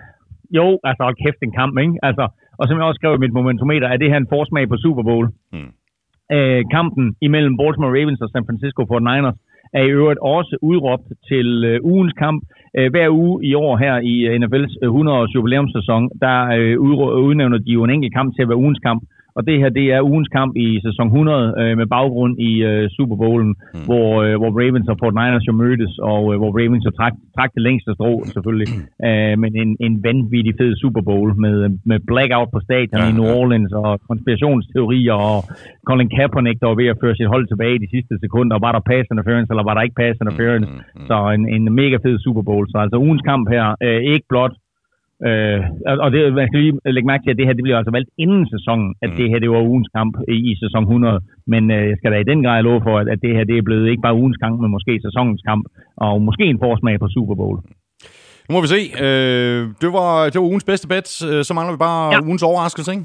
jo, 0.58 0.66
altså 0.88 1.02
hold 1.06 1.16
kæft 1.24 1.40
en 1.42 1.56
kamp, 1.60 1.74
ikke? 1.84 1.94
Altså, 2.08 2.24
og 2.58 2.64
som 2.66 2.76
jeg 2.76 2.86
også 2.86 2.98
skrev 3.00 3.14
i 3.14 3.24
mit 3.24 3.36
momentometer, 3.38 3.88
er 3.88 3.96
det 3.96 4.10
her 4.10 4.16
en 4.16 4.32
forsmag 4.34 4.68
på 4.68 4.76
Super 4.84 5.02
Bowl. 5.02 5.26
Hmm. 5.52 5.72
Øh, 6.36 6.62
kampen 6.76 7.16
imellem 7.26 7.56
Baltimore 7.60 7.94
Ravens 7.96 8.20
og 8.20 8.30
San 8.30 8.46
Francisco 8.48 8.82
49ers 8.82 9.38
er 9.78 9.82
i 9.84 9.94
øvrigt 9.98 10.20
også 10.20 10.56
udråbt 10.62 11.08
til 11.28 11.48
øh, 11.64 11.78
ugens 11.92 12.12
kamp. 12.22 12.40
Øh, 12.78 12.90
hver 12.90 13.08
uge 13.10 13.44
i 13.50 13.54
år 13.54 13.76
her 13.76 13.94
i 14.12 14.14
øh, 14.26 14.34
NFL's 14.40 14.74
øh, 14.82 14.90
100-års 14.98 15.34
jubilæumssæson, 15.34 16.10
der 16.24 16.38
øh, 16.56 16.80
udnævner 17.26 17.58
de 17.58 17.72
jo 17.76 17.84
en 17.84 17.90
enkelt 17.90 18.14
kamp 18.14 18.34
til 18.34 18.42
at 18.42 18.48
være 18.48 18.62
ugens 18.64 18.78
kamp. 18.78 19.02
Og 19.36 19.42
det 19.48 19.56
her, 19.60 19.70
det 19.78 19.86
er 19.96 20.08
ugens 20.10 20.30
kamp 20.38 20.52
i 20.66 20.68
sæson 20.86 21.06
100 21.06 21.54
øh, 21.60 21.74
med 21.80 21.86
baggrund 21.96 22.34
i 22.50 22.52
øh, 22.70 22.84
Super 22.96 23.16
Bowlen, 23.22 23.52
mm. 23.74 23.84
hvor, 23.88 24.08
øh, 24.24 24.36
hvor 24.40 24.50
Ravens 24.60 24.88
og 24.92 24.96
49ers 25.04 25.44
jo 25.48 25.52
mødtes, 25.62 25.92
og 26.12 26.22
øh, 26.32 26.36
hvor 26.40 26.50
Ravens 26.58 26.84
jo 26.88 26.92
trak, 26.98 27.14
trak 27.36 27.50
det 27.56 27.62
længste 27.68 27.90
strå, 27.94 28.12
selvfølgelig. 28.34 28.68
Øh, 29.06 29.34
men 29.42 29.50
en, 29.62 29.70
en 29.86 29.94
vanvittig 30.06 30.54
fed 30.60 30.72
Super 30.82 31.02
Bowl 31.08 31.28
med, 31.44 31.56
med 31.90 31.98
blackout 32.10 32.50
på 32.54 32.60
stadion 32.68 33.02
ja, 33.02 33.08
i 33.10 33.12
New 33.18 33.28
Orleans, 33.38 33.72
og 33.82 33.90
konspirationsteorier, 34.10 35.16
og 35.30 35.38
Colin 35.88 36.10
Kaepernick, 36.16 36.58
der 36.60 36.68
var 36.70 36.78
ved 36.82 36.92
at 36.92 37.00
føre 37.02 37.16
sit 37.16 37.32
hold 37.34 37.46
tilbage 37.48 37.74
i 37.76 37.82
de 37.84 37.92
sidste 37.94 38.14
sekunder. 38.24 38.64
Var 38.66 38.72
der 38.72 38.88
pass 38.90 39.06
interference, 39.14 39.48
eller 39.52 39.64
var 39.68 39.74
der 39.74 39.86
ikke 39.86 40.00
pass 40.02 40.16
interference? 40.24 40.68
Mm, 40.70 40.76
mm, 40.76 41.00
mm. 41.00 41.06
Så 41.08 41.16
en, 41.36 41.44
en 41.54 41.64
mega 41.80 41.96
fed 42.04 42.16
Super 42.26 42.44
Bowl. 42.48 42.64
Så 42.72 42.76
altså 42.84 42.96
ugens 43.06 43.24
kamp 43.30 43.44
her, 43.54 43.66
øh, 43.86 44.00
ikke 44.12 44.26
blot 44.32 44.54
Øh, 45.28 45.60
og 46.04 46.08
det, 46.12 46.20
man 46.34 46.48
skal 46.48 46.60
lige 46.60 46.78
lægge 46.96 47.10
mærke 47.10 47.24
til, 47.24 47.30
at 47.30 47.38
det 47.38 47.46
her 47.46 47.58
det 47.58 47.66
bliver 47.66 47.78
altså 47.78 47.94
valgt 47.96 48.10
inden 48.24 48.44
sæsonen, 48.54 48.88
at 49.04 49.10
mm. 49.10 49.16
det 49.16 49.30
her 49.30 49.38
det 49.38 49.50
var 49.50 49.68
ugens 49.70 49.90
kamp 49.96 50.14
i, 50.28 50.56
sæson 50.64 50.82
100. 50.82 51.20
Men 51.52 51.62
øh, 51.70 51.82
jeg 51.90 51.96
skal 51.98 52.12
da 52.12 52.16
i 52.20 52.30
den 52.30 52.40
grad 52.44 52.62
love 52.62 52.82
for, 52.86 52.94
at, 52.98 53.08
at 53.08 53.22
det 53.24 53.32
her 53.36 53.44
det 53.44 53.56
er 53.58 53.68
blevet 53.68 53.90
ikke 53.90 54.06
bare 54.06 54.20
ugens 54.22 54.36
kamp, 54.36 54.60
men 54.60 54.70
måske 54.70 55.00
sæsonens 55.06 55.42
kamp, 55.48 55.64
og 55.96 56.22
måske 56.22 56.44
en 56.44 56.62
forsmag 56.64 57.00
på 57.00 57.08
Super 57.08 57.34
Bowl. 57.34 57.58
Nu 58.46 58.50
må 58.54 58.60
vi 58.64 58.74
se. 58.76 58.80
Øh, 59.04 59.60
det, 59.82 59.90
var, 59.98 60.10
det 60.30 60.38
var 60.40 60.50
ugens 60.52 60.68
bedste 60.70 60.88
bet. 60.88 61.08
Øh, 61.30 61.42
så 61.46 61.52
mangler 61.54 61.74
vi 61.76 61.80
bare 61.88 62.04
ja. 62.14 62.20
ugens 62.28 62.42
overraskelse, 62.42 62.90
ikke? 62.94 63.04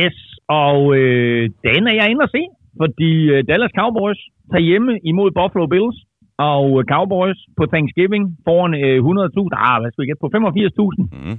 Yes, 0.00 0.16
og 0.48 0.78
øh, 0.96 1.42
den 1.66 1.82
er 1.90 1.94
jeg 2.00 2.10
inde 2.10 2.22
at 2.22 2.34
se, 2.36 2.42
fordi 2.82 3.12
øh, 3.32 3.44
Dallas 3.48 3.72
Cowboys 3.78 4.20
tager 4.50 4.68
hjemme 4.70 4.92
imod 5.10 5.30
Buffalo 5.38 5.66
Bills 5.66 5.98
og 6.38 6.84
Cowboys 6.92 7.38
på 7.56 7.64
Thanksgiving 7.72 8.24
foran 8.46 8.74
øh, 8.74 8.98
100.000, 9.04 9.68
ah, 9.68 9.76
hvad 9.80 9.90
skal 9.90 10.02
vi 10.02 10.08
gætte 10.08 10.24
på, 10.24 10.30
85.000 10.34 11.02
mm. 11.12 11.36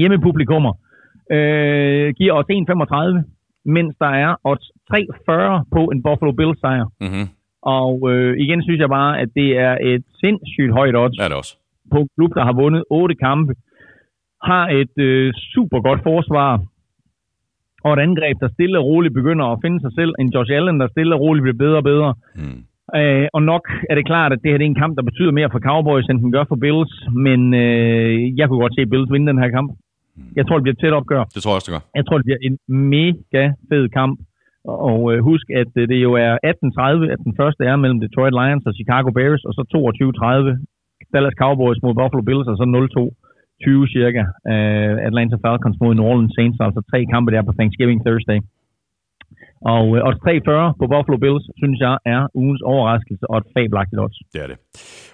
hjemmepublikummer, 0.00 0.72
øh, 1.36 2.06
giver 2.18 2.32
os 2.38 2.46
1,35, 2.52 3.22
mens 3.76 3.92
der 4.02 4.12
er 4.24 4.30
odds 4.50 4.66
3,40 4.92 5.68
på 5.74 5.80
en 5.92 6.02
Buffalo 6.02 6.32
Bills 6.32 6.60
sejr. 6.60 6.86
Mm-hmm. 7.00 7.26
Og 7.62 7.94
øh, 8.12 8.38
igen 8.44 8.62
synes 8.62 8.80
jeg 8.80 8.88
bare, 8.88 9.20
at 9.22 9.28
det 9.34 9.48
er 9.66 9.74
et 9.92 10.04
sindssygt 10.22 10.72
højt 10.72 10.96
odds 10.96 11.18
ja, 11.18 11.24
det 11.24 11.36
også. 11.40 11.56
på 11.92 11.98
en 11.98 12.08
klub, 12.16 12.32
der 12.34 12.44
har 12.44 12.52
vundet 12.52 12.84
otte 12.90 13.14
kampe, 13.14 13.52
har 14.42 14.68
et 14.68 14.94
øh, 14.98 15.32
super 15.54 15.80
godt 15.80 16.00
forsvar, 16.02 16.52
og 17.84 17.92
et 17.92 18.00
angreb, 18.06 18.36
der 18.40 18.48
stille 18.48 18.78
og 18.78 18.84
roligt 18.84 19.14
begynder 19.14 19.46
at 19.46 19.58
finde 19.64 19.80
sig 19.80 19.92
selv. 19.98 20.12
En 20.18 20.28
Josh 20.34 20.52
Allen, 20.56 20.80
der 20.80 20.88
stille 20.88 21.14
og 21.14 21.20
roligt 21.20 21.42
bliver 21.42 21.62
bedre 21.64 21.76
og 21.76 21.84
bedre. 21.84 22.14
Mm. 22.36 22.60
Øh, 22.96 23.26
og 23.36 23.42
nok 23.42 23.64
er 23.90 23.94
det 23.94 24.06
klart, 24.06 24.32
at 24.32 24.40
det 24.42 24.50
her 24.50 24.58
det 24.58 24.66
er 24.66 24.72
en 24.74 24.82
kamp, 24.82 24.96
der 24.96 25.08
betyder 25.10 25.32
mere 25.38 25.50
for 25.54 25.60
Cowboys, 25.68 26.06
end 26.10 26.18
den 26.24 26.32
gør 26.32 26.44
for 26.48 26.58
Bills. 26.64 26.92
Men 27.26 27.40
øh, 27.54 28.38
jeg 28.38 28.48
kunne 28.48 28.62
godt 28.64 28.74
se 28.76 28.86
Bills 28.92 29.12
vinde 29.12 29.30
den 29.32 29.42
her 29.42 29.50
kamp. 29.56 29.70
Jeg 30.36 30.44
tror, 30.44 30.56
det 30.56 30.64
bliver 30.64 30.76
et 30.76 30.82
tæt 30.82 30.98
opgør. 31.00 31.22
Det 31.34 31.42
tror 31.42 31.52
jeg 31.52 31.58
også, 31.58 31.68
det 31.68 31.76
gør. 31.76 31.84
Jeg 31.98 32.04
tror, 32.06 32.16
det 32.18 32.26
bliver 32.28 32.42
en 32.48 32.56
mega 32.96 33.44
fed 33.70 33.84
kamp. 33.98 34.16
Og 34.88 35.00
øh, 35.12 35.18
husk, 35.30 35.46
at 35.62 35.72
øh, 35.80 35.88
det 35.90 35.98
jo 36.06 36.12
er 36.26 36.32
18.30, 36.46 37.14
at 37.14 37.20
den 37.26 37.34
første 37.40 37.62
er 37.70 37.76
mellem 37.82 38.00
Detroit 38.04 38.34
Lions 38.40 38.66
og 38.68 38.74
Chicago 38.78 39.08
Bears, 39.18 39.42
og 39.48 39.52
så 39.56 39.62
22.30 39.74 41.12
Dallas 41.14 41.38
Cowboys 41.42 41.78
mod 41.84 41.94
Buffalo 42.00 42.22
Bills, 42.28 42.48
og 42.50 42.56
så 42.60 42.64
0-2. 42.64 43.28
20 43.64 43.88
cirka. 43.96 44.22
Uh, 44.52 44.94
Atlanta 45.08 45.36
Falcons 45.44 45.76
mod 45.82 45.92
New 45.94 46.06
Orleans 46.10 46.34
Saints, 46.36 46.58
altså 46.66 46.80
tre 46.90 46.98
kampe 47.12 47.28
der 47.34 47.42
på 47.42 47.52
Thanksgiving 47.58 48.00
Thursday. 48.06 48.38
Og 49.74 49.84
øh, 49.96 50.06
odds 50.08 50.20
340 50.20 50.74
på 50.80 50.84
Buffalo 50.92 51.16
Bills, 51.24 51.46
synes 51.62 51.78
jeg, 51.86 51.94
er 52.14 52.20
ugens 52.34 52.62
overraskelse 52.72 53.24
og 53.30 53.36
et 53.38 53.46
fabelagtigt 53.56 54.00
odds. 54.04 54.18
Det 54.32 54.40
er 54.44 54.48
det. 54.52 54.56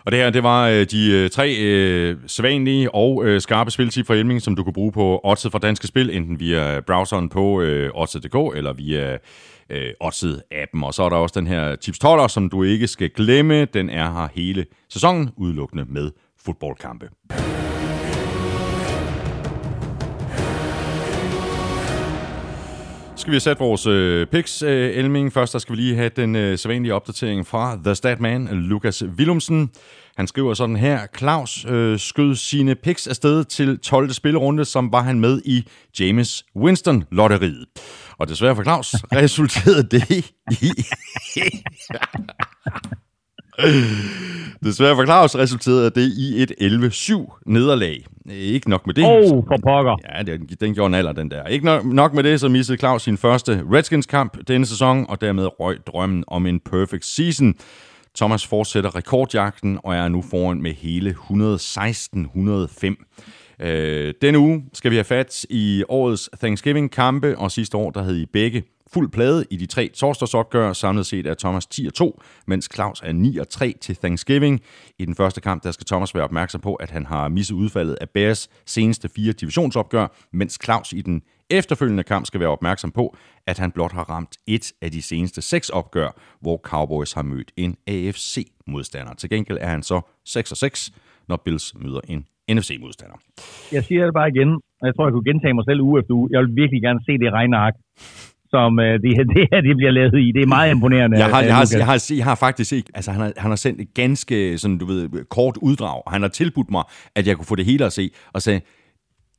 Og 0.04 0.12
det 0.12 0.18
her, 0.20 0.30
det 0.30 0.42
var 0.42 0.60
øh, 0.68 0.82
de 0.94 1.02
øh, 1.16 1.30
tre 1.30 1.48
øh, 1.68 2.16
sædvanlige 2.26 2.94
og 2.94 3.10
øh, 3.24 3.40
skarpe 3.40 3.70
spiltip 3.70 4.06
fra 4.06 4.14
Elming, 4.14 4.42
som 4.42 4.56
du 4.56 4.62
kan 4.64 4.72
bruge 4.72 4.92
på 4.92 5.20
oddset 5.24 5.52
fra 5.52 5.58
Danske 5.58 5.86
Spil, 5.86 6.16
enten 6.16 6.40
via 6.40 6.80
browseren 6.80 7.28
på 7.28 7.60
øh, 7.60 7.90
oddset.dk 7.94 8.56
eller 8.56 8.72
via 8.72 9.18
øh, 9.70 9.90
oddset-appen. 10.04 10.84
Og 10.86 10.94
så 10.94 11.02
er 11.02 11.08
der 11.08 11.16
også 11.16 11.40
den 11.40 11.46
her 11.46 11.76
tips 11.76 11.98
12 11.98 12.28
som 12.28 12.48
du 12.48 12.62
ikke 12.62 12.86
skal 12.86 13.10
glemme. 13.10 13.64
Den 13.64 13.90
er 13.90 14.12
her 14.12 14.28
hele 14.34 14.66
sæsonen, 14.88 15.30
udelukkende 15.36 15.84
med 15.88 16.10
fodboldkampe. 16.44 17.08
Skal 23.24 23.30
vi 23.30 23.34
have 23.34 23.40
sat 23.40 23.60
vores 23.60 23.86
øh, 23.86 24.26
picks, 24.26 24.62
øh, 24.62 24.96
Elming. 24.96 25.32
Først 25.32 25.52
der 25.52 25.58
skal 25.58 25.76
vi 25.76 25.80
lige 25.80 25.96
have 25.96 26.08
den 26.08 26.36
øh, 26.36 26.58
sædvanlige 26.58 26.94
opdatering 26.94 27.46
fra 27.46 27.78
The 27.84 27.94
Statman, 27.94 28.48
Lukas 28.48 29.04
Willumsen. 29.04 29.70
Han 30.16 30.26
skriver 30.26 30.54
sådan 30.54 30.76
her, 30.76 31.06
Claus 31.18 31.64
øh, 31.68 31.98
skød 31.98 32.34
sine 32.34 32.74
picks 32.74 33.06
afsted 33.06 33.44
til 33.44 33.78
12. 33.78 34.12
spillerunde, 34.12 34.64
som 34.64 34.92
var 34.92 35.02
han 35.02 35.20
med 35.20 35.42
i 35.44 35.68
James 36.00 36.44
Winston-lotteriet. 36.56 37.64
Og 38.18 38.28
desværre 38.28 38.56
for 38.56 38.62
Claus 38.62 38.94
resulterede 39.12 39.82
det 39.82 40.30
i... 40.50 40.84
Desværre 44.64 44.96
for 44.96 45.04
Claus 45.04 45.36
resulterede 45.36 45.90
det 45.90 46.12
i 46.18 46.42
et 46.42 46.52
11-7 46.60 47.40
nederlag. 47.46 48.04
Ikke 48.30 48.70
nok 48.70 48.86
med 48.86 48.94
det. 48.94 49.04
Åh, 49.04 49.10
oh, 49.10 49.44
for 49.46 49.58
pokker. 49.66 49.96
Ja, 50.14 50.22
den, 50.22 50.48
den 50.60 50.74
gjorde 50.74 50.86
en 50.86 50.94
alder, 50.94 51.12
den 51.12 51.30
der. 51.30 51.46
Ikke 51.46 51.64
nok, 51.64 51.84
nok 51.84 52.14
med 52.14 52.22
det, 52.22 52.40
så 52.40 52.48
missede 52.48 52.78
Claus 52.78 53.02
sin 53.02 53.18
første 53.18 53.64
Redskins-kamp 53.72 54.38
denne 54.48 54.66
sæson, 54.66 55.06
og 55.08 55.20
dermed 55.20 55.60
røg 55.60 55.78
drømmen 55.86 56.24
om 56.26 56.46
en 56.46 56.60
perfect 56.60 57.04
season. 57.04 57.54
Thomas 58.16 58.46
fortsætter 58.46 58.96
rekordjagten 58.96 59.78
og 59.84 59.94
er 59.94 60.08
nu 60.08 60.22
foran 60.22 60.62
med 60.62 60.72
hele 60.72 61.10
116-105. 61.10 63.66
Øh, 63.66 64.14
denne 64.22 64.38
uge 64.38 64.64
skal 64.72 64.90
vi 64.90 64.96
have 64.96 65.04
fat 65.04 65.46
i 65.50 65.84
årets 65.88 66.30
Thanksgiving-kampe, 66.40 67.38
og 67.38 67.50
sidste 67.50 67.76
år 67.76 67.90
der 67.90 68.02
havde 68.02 68.22
I 68.22 68.26
begge 68.32 68.62
fuld 68.94 69.10
plade 69.10 69.44
i 69.50 69.56
de 69.56 69.66
tre 69.66 69.88
torsdagsopgør. 69.88 70.72
Samlet 70.72 71.06
set 71.06 71.26
er 71.26 71.34
Thomas 71.34 71.66
10-2, 71.74 72.10
mens 72.46 72.68
Claus 72.74 73.00
er 73.00 73.12
9-3 73.74 73.78
til 73.80 73.96
Thanksgiving. 73.96 74.60
I 74.98 75.04
den 75.04 75.14
første 75.14 75.40
kamp, 75.40 75.62
der 75.62 75.70
skal 75.70 75.86
Thomas 75.86 76.14
være 76.14 76.24
opmærksom 76.24 76.60
på, 76.60 76.74
at 76.74 76.90
han 76.90 77.06
har 77.06 77.28
misset 77.28 77.54
udfaldet 77.54 77.94
af 78.00 78.10
Bears 78.10 78.48
seneste 78.66 79.08
fire 79.16 79.32
divisionsopgør, 79.32 80.06
mens 80.32 80.58
Claus 80.64 80.92
i 80.92 81.00
den 81.00 81.22
efterfølgende 81.50 82.02
kamp 82.02 82.26
skal 82.26 82.40
være 82.40 82.48
opmærksom 82.48 82.90
på, 82.90 83.16
at 83.46 83.58
han 83.58 83.70
blot 83.72 83.92
har 83.92 84.10
ramt 84.10 84.36
et 84.46 84.72
af 84.82 84.90
de 84.90 85.02
seneste 85.02 85.42
seks 85.42 85.68
opgør, 85.68 86.10
hvor 86.40 86.56
Cowboys 86.56 87.12
har 87.12 87.22
mødt 87.22 87.52
en 87.56 87.76
AFC-modstander. 87.86 89.14
Til 89.14 89.30
gengæld 89.30 89.58
er 89.60 89.68
han 89.68 89.82
så 89.82 90.00
6-6, 90.28 90.98
når 91.28 91.36
Bills 91.44 91.74
møder 91.74 92.00
en 92.08 92.26
NFC-modstander. 92.52 93.18
Jeg 93.72 93.84
siger 93.84 94.04
det 94.04 94.14
bare 94.14 94.28
igen, 94.28 94.50
og 94.80 94.86
jeg 94.88 94.94
tror, 94.94 95.06
jeg 95.06 95.12
kunne 95.12 95.30
gentage 95.32 95.54
mig 95.54 95.64
selv 95.68 95.80
uge 95.80 96.00
efter 96.00 96.14
uge. 96.14 96.28
Jeg 96.32 96.40
vil 96.40 96.56
virkelig 96.56 96.82
gerne 96.82 97.00
se 97.06 97.12
det 97.22 97.32
regneark 97.32 97.74
som 98.54 98.70
øh, 98.86 98.94
det, 99.02 99.10
det 99.36 99.44
her 99.52 99.60
det 99.68 99.74
bliver 99.80 99.94
lavet 99.98 100.18
i. 100.26 100.28
Det 100.36 100.42
er 100.42 100.46
meget 100.46 100.70
imponerende. 100.70 101.18
Jeg 101.18 101.30
har, 101.34 101.42
jeg 101.42 101.56
har, 101.56 101.66
jeg 101.78 101.86
har, 101.86 102.12
jeg 102.16 102.24
har 102.24 102.34
faktisk 102.34 102.72
ikke, 102.72 102.90
altså 102.94 103.10
han 103.12 103.20
har, 103.20 103.32
han 103.36 103.50
har 103.50 103.56
sendt 103.56 103.80
et 103.80 103.94
ganske 103.94 104.58
sådan, 104.58 104.78
du 104.78 104.86
ved, 104.86 105.24
kort 105.36 105.56
uddrag, 105.68 106.02
han 106.06 106.22
har 106.22 106.28
tilbudt 106.28 106.70
mig, 106.70 106.84
at 107.14 107.26
jeg 107.26 107.36
kunne 107.36 107.50
få 107.52 107.56
det 107.56 107.64
hele 107.64 107.84
at 107.84 107.92
se, 107.92 108.10
og 108.32 108.42
sagde, 108.42 108.60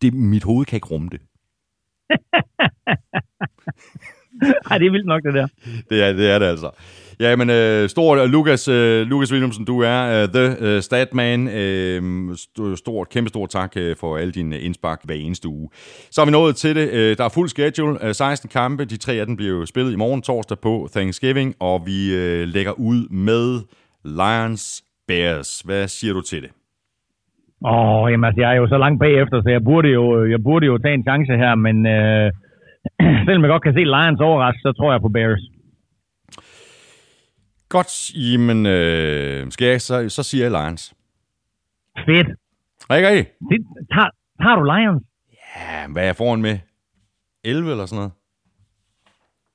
det, 0.01 0.13
mit 0.13 0.43
hoved 0.43 0.65
kan 0.65 0.77
ikke 0.77 0.87
rumme 0.87 1.09
det. 1.11 1.21
Ej, 4.71 4.77
det 4.77 4.87
er 4.87 4.91
vildt 4.91 5.05
nok, 5.05 5.21
det 5.23 5.33
der. 5.33 5.47
Det 5.89 6.03
er 6.03 6.13
det, 6.13 6.31
er 6.31 6.39
det 6.39 6.45
altså. 6.45 6.69
Ja, 7.19 7.35
men 7.35 7.49
øh, 7.49 7.89
stor 7.89 8.23
uh, 8.23 8.29
Lukas, 8.29 8.69
uh, 8.69 8.75
Lukas 9.11 9.31
Williamson, 9.31 9.65
du 9.65 9.79
er 9.79 10.23
uh, 10.23 10.29
the 10.33 10.75
uh, 10.75 10.79
statman. 10.81 11.39
Uh, 11.47 12.75
stort, 12.75 13.09
kæmpe 13.09 13.29
stort 13.29 13.49
tak 13.49 13.71
uh, 13.75 13.81
for 13.99 14.17
alle 14.17 14.31
dine 14.31 14.59
indspark 14.59 14.99
hver 15.03 15.15
eneste 15.15 15.47
uge. 15.47 15.69
Så 16.11 16.21
er 16.21 16.25
vi 16.25 16.31
nået 16.31 16.55
til 16.55 16.75
det. 16.75 16.87
Uh, 16.87 17.17
der 17.17 17.23
er 17.23 17.33
fuld 17.33 17.49
schedule. 17.49 17.93
Uh, 18.03 18.11
16 18.11 18.49
kampe. 18.49 18.85
De 18.85 18.97
tre 18.97 19.13
af 19.13 19.25
dem 19.25 19.35
bliver 19.35 19.51
jo 19.51 19.65
spillet 19.65 19.93
i 19.93 19.95
morgen 19.95 20.21
torsdag 20.21 20.57
på 20.59 20.87
Thanksgiving, 20.95 21.55
og 21.59 21.83
vi 21.85 21.99
uh, 22.15 22.47
lægger 22.55 22.71
ud 22.71 23.09
med 23.09 23.45
Lions 24.05 24.83
Bears. 25.07 25.61
Hvad 25.65 25.87
siger 25.87 26.13
du 26.13 26.21
til 26.21 26.41
det? 26.41 26.51
Åh, 27.65 28.01
oh, 28.01 28.11
jamen 28.11 28.25
altså, 28.27 28.41
jeg 28.41 28.51
er 28.51 28.59
jo 28.63 28.67
så 28.67 28.77
langt 28.77 28.99
bagefter, 28.99 29.37
så 29.41 29.49
jeg 29.49 29.63
burde 29.69 29.89
jo, 29.97 30.03
jeg 30.33 30.39
burde 30.47 30.65
jo 30.65 30.77
tage 30.77 30.93
en 30.93 31.07
chance 31.09 31.33
her, 31.43 31.55
men 31.55 31.77
øh, 31.95 32.31
selvom 33.25 33.43
jeg 33.43 33.49
godt 33.49 33.63
kan 33.63 33.73
se 33.73 33.83
Lions 33.95 34.21
overraske, 34.21 34.59
så 34.61 34.71
tror 34.77 34.91
jeg 34.91 35.01
på 35.01 35.09
Bears. 35.09 35.43
Godt, 37.69 37.91
jamen, 38.15 38.65
øh, 38.65 39.51
skal 39.51 39.67
jeg, 39.67 39.81
så, 39.81 40.09
så 40.09 40.23
siger 40.23 40.43
jeg 40.43 40.51
Lions. 40.51 40.93
Fedt. 42.05 42.27
Ikke 42.97 43.07
rigtigt? 43.09 43.29
Tager, 43.93 44.09
tager 44.41 44.55
du 44.55 44.63
Lions? 44.73 45.03
Ja, 45.33 45.87
hvad 45.91 46.01
er 46.03 46.05
jeg 46.05 46.15
foran 46.15 46.41
med? 46.41 46.57
11 47.43 47.71
eller 47.71 47.85
sådan 47.85 47.99
noget? 48.01 48.13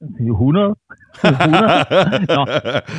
100. 0.01 0.75
100. 1.25 1.69
Nå, 2.37 2.43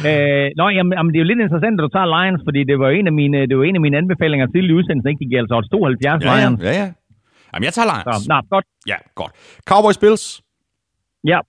øh, 0.10 0.48
nå 0.60 0.66
jamen, 0.78 0.94
jamen, 0.98 1.10
det 1.12 1.18
er 1.18 1.24
jo 1.26 1.32
lidt 1.32 1.44
interessant, 1.46 1.76
at 1.80 1.84
du 1.86 1.92
tager 1.96 2.10
Lions, 2.16 2.42
fordi 2.48 2.62
det 2.70 2.80
var 2.84 2.90
en 2.90 3.08
af 3.12 3.16
mine, 3.22 3.40
det 3.50 3.58
var 3.58 3.64
en 3.64 3.80
af 3.80 3.84
mine 3.86 3.98
anbefalinger 3.98 4.48
til 4.48 4.70
i 4.70 4.74
udsendelsen, 4.78 5.10
ikke? 5.10 5.24
De 5.24 5.30
giver 5.30 5.42
altså 5.42 5.68
72 5.72 6.24
ja, 6.24 6.28
Lions. 6.30 6.60
Ja, 6.68 6.74
ja. 6.82 6.88
Jamen, 7.54 7.66
jeg 7.66 7.74
tager 7.74 7.88
Lions. 7.92 8.24
Så, 8.26 8.30
nå, 8.34 8.42
godt. 8.50 8.66
Ja, 8.88 8.98
godt. 9.16 9.32
Cowboys 9.66 9.98
Bills? 9.98 10.42
Ja, 11.24 11.40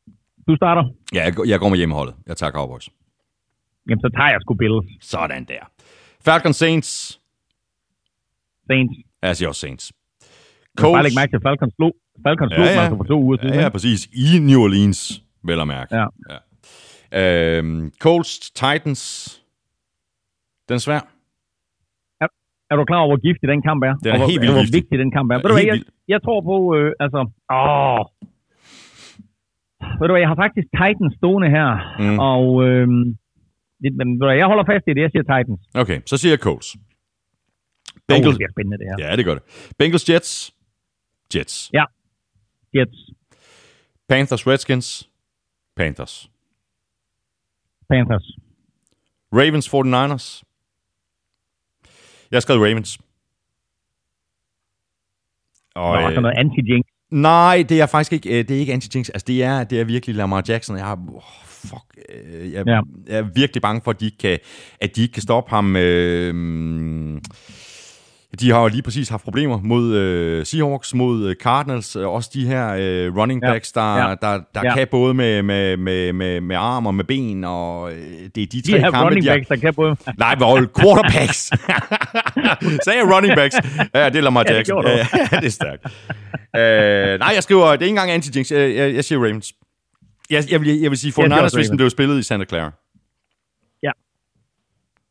du 0.48 0.56
starter. 0.56 0.84
Ja, 1.14 1.22
jeg, 1.24 1.34
jeg 1.46 1.58
går 1.60 1.68
med 1.68 1.76
hjemmeholdet. 1.78 2.14
Jeg 2.26 2.36
tager 2.36 2.52
Cowboys. 2.52 2.88
Jamen, 3.88 4.00
så 4.00 4.10
tager 4.16 4.30
jeg 4.30 4.38
sgu 4.40 4.54
Bills. 4.54 5.06
Sådan 5.10 5.44
der. 5.44 5.62
Falcons 6.24 6.56
Saints. 6.56 7.20
Saints. 8.66 8.94
Jeg 9.22 9.36
siger 9.36 9.48
også 9.48 9.60
Saints. 9.60 9.92
Colts. 10.78 10.94
Bare 10.94 11.02
lægge 11.02 11.14
mærke 11.20 11.30
til, 11.32 11.40
Falcons 11.42 11.74
slog 11.74 11.92
Falcons 12.26 12.50
Ja, 12.50 12.56
slog 12.56 12.66
ja. 12.66 12.72
ja, 12.72 12.80
altså 12.80 12.96
for 12.96 13.04
to 13.04 13.18
uger 13.22 13.36
siden. 13.42 13.54
Ja, 13.54 13.60
ja, 13.60 13.68
præcis. 13.68 14.06
I 14.12 14.38
New 14.38 14.60
Orleans, 14.60 15.22
vel 15.44 15.60
at 15.60 15.66
mærke. 15.66 15.96
Ja. 15.96 16.06
ja. 17.12 17.58
Øhm, 17.58 17.92
Colts, 18.00 18.50
Titans. 18.50 19.42
Den 20.68 20.74
er 20.74 20.78
svær. 20.78 21.11
Er 22.72 22.76
du 22.80 22.84
klar 22.90 23.00
over, 23.04 23.10
hvor 23.12 23.22
giftig 23.28 23.46
den 23.54 23.62
kamp 23.68 23.80
er? 23.88 23.94
Den 24.02 24.08
er 24.08 24.12
og 24.12 24.18
hvor, 24.18 24.28
helt 24.30 24.40
vildt 24.42 24.54
hvor 24.60 24.68
vigtig 24.78 24.96
den 25.04 25.10
kamp 25.16 25.28
er. 25.32 25.36
Ved 25.42 25.48
du 25.50 25.56
hvad, 25.58 25.68
jeg, 25.72 25.78
jeg 26.14 26.20
tror 26.26 26.38
på, 26.50 26.56
øh, 26.76 26.88
altså... 27.04 27.20
Åh. 27.58 28.00
Ved 29.98 30.06
du 30.08 30.12
hvad, 30.14 30.22
jeg 30.24 30.30
har 30.32 30.38
faktisk 30.44 30.66
Titans 30.80 31.12
stående 31.20 31.48
her, 31.56 31.68
Mm. 32.04 32.18
og... 32.30 32.44
Øh, 32.66 32.86
det, 33.82 33.88
men 33.98 34.06
ved 34.14 34.20
du 34.22 34.26
hvad, 34.28 34.36
jeg 34.42 34.46
holder 34.52 34.66
fast 34.72 34.84
i 34.90 34.92
det, 34.96 35.02
jeg 35.06 35.10
siger 35.14 35.24
Titans. 35.32 35.60
Okay, 35.82 35.98
så 36.10 36.14
siger 36.20 36.32
jeg 36.34 36.38
Colts. 36.48 36.68
Bengals. 36.72 38.08
Bengals. 38.08 38.26
Oh, 38.26 38.32
det 38.32 38.38
bliver 38.40 38.52
spændende, 38.56 38.78
det 38.80 38.86
her. 38.90 38.96
Ja, 39.08 39.16
det 39.16 39.24
gør 39.24 39.34
det. 39.38 39.44
Bengals, 39.78 40.04
Jets. 40.10 40.32
Jets. 41.34 41.70
Ja. 41.78 41.84
Jets, 42.76 42.98
Panthers, 44.08 44.46
Redskins. 44.46 45.08
Panthers. 45.76 46.30
Panthers. 47.90 48.26
Ravens, 49.32 49.66
49ers. 49.74 50.42
Jeg 52.32 52.36
har 52.36 52.40
skrevet 52.40 52.62
Ravens. 52.62 52.98
Og, 55.74 55.90
Og 55.90 56.12
øh, 56.12 56.22
noget 56.22 56.36
anti-jinx. 56.36 57.08
Nej, 57.10 57.64
det 57.68 57.80
er 57.80 57.86
faktisk 57.86 58.12
ikke, 58.12 58.28
øh, 58.38 58.48
det 58.48 58.56
er 58.56 58.60
ikke 58.60 58.74
anti-jinx. 58.74 59.10
Altså, 59.14 59.24
det 59.26 59.42
er, 59.42 59.64
det 59.64 59.80
er 59.80 59.84
virkelig 59.84 60.16
Lamar 60.16 60.44
Jackson. 60.48 60.76
Jeg 60.76 60.84
har, 60.84 60.98
oh, 61.14 61.22
fuck, 61.46 61.98
øh, 62.08 62.52
jeg, 62.52 62.66
Ja. 62.66 62.80
jeg 63.06 63.18
er 63.18 63.22
virkelig 63.34 63.62
bange 63.62 63.80
for, 63.84 63.90
at 63.90 64.00
de 64.00 64.04
ikke 64.04 64.18
kan, 64.18 64.38
at 64.80 64.96
de 64.96 65.02
ikke 65.02 65.12
kan 65.12 65.22
stoppe 65.22 65.50
ham. 65.50 65.76
Øh, 65.76 66.34
de 68.40 68.50
har 68.50 68.60
jo 68.62 68.68
lige 68.68 68.82
præcis 68.82 69.08
haft 69.08 69.24
problemer 69.24 69.60
mod 69.62 69.94
øh, 69.94 70.46
Seahawks, 70.46 70.94
mod 70.94 71.28
øh, 71.28 71.34
Cardinals, 71.36 71.96
øh, 71.96 72.08
også 72.08 72.30
de 72.34 72.46
her 72.46 72.68
øh, 72.78 73.16
running 73.16 73.42
Ja. 73.44 73.52
backs, 73.52 73.72
der, 73.72 73.96
Ja. 73.96 74.14
der, 74.22 74.40
der 74.54 74.60
Ja. 74.64 74.74
kan 74.74 74.88
både 74.90 75.14
med, 75.14 75.42
med, 75.42 75.76
med, 75.76 76.12
med, 76.12 76.40
med 76.40 76.56
arm 76.56 76.86
og 76.86 76.94
med 76.94 77.04
ben, 77.04 77.44
og 77.44 77.92
øh, 77.92 77.98
det 77.98 78.42
er 78.42 78.46
de 78.46 78.46
De 78.46 78.62
tre 78.72 78.78
her 78.78 78.90
kampe, 78.90 78.98
running 78.98 79.22
de 79.24 79.28
har- 79.28 79.36
backs, 79.36 79.48
der 79.48 79.56
kan 79.56 79.74
både... 79.74 79.96
Nej, 80.18 80.34
hvor 80.36 80.56
quarterbacks. 80.80 81.38
Sagde 82.84 82.98
jeg 82.98 83.14
running 83.14 83.34
backs? 83.36 83.56
Ja, 83.94 84.08
det 84.08 84.16
er 84.16 84.20
Lamar 84.20 84.40
Ja, 84.48 84.52
det 84.52 84.56
Jackson. 84.56 84.84
Ja, 84.86 85.06
det 85.40 85.46
er 85.46 85.48
stærkt. 85.50 85.84
øh, 86.56 87.18
nej, 87.18 87.32
jeg 87.34 87.42
skriver, 87.42 87.64
det 87.72 87.82
er 87.82 87.86
ikke 87.86 87.88
engang 88.00 88.10
anti-jinx. 88.10 88.54
Jeg, 88.54 88.76
jeg, 88.76 88.94
jeg 88.94 89.04
siger 89.04 89.18
Ravens. 89.24 89.52
Jeg, 90.30 90.44
jeg, 90.50 90.60
vil, 90.60 90.80
jeg 90.80 90.90
vil 90.90 90.98
sige, 90.98 91.12
49ers, 91.24 91.42
også 91.42 91.58
hvis 91.58 91.68
den 91.68 91.76
blev 91.76 91.90
spillet 91.90 92.18
i 92.18 92.22
Santa 92.22 92.44
Clara. 92.46 92.70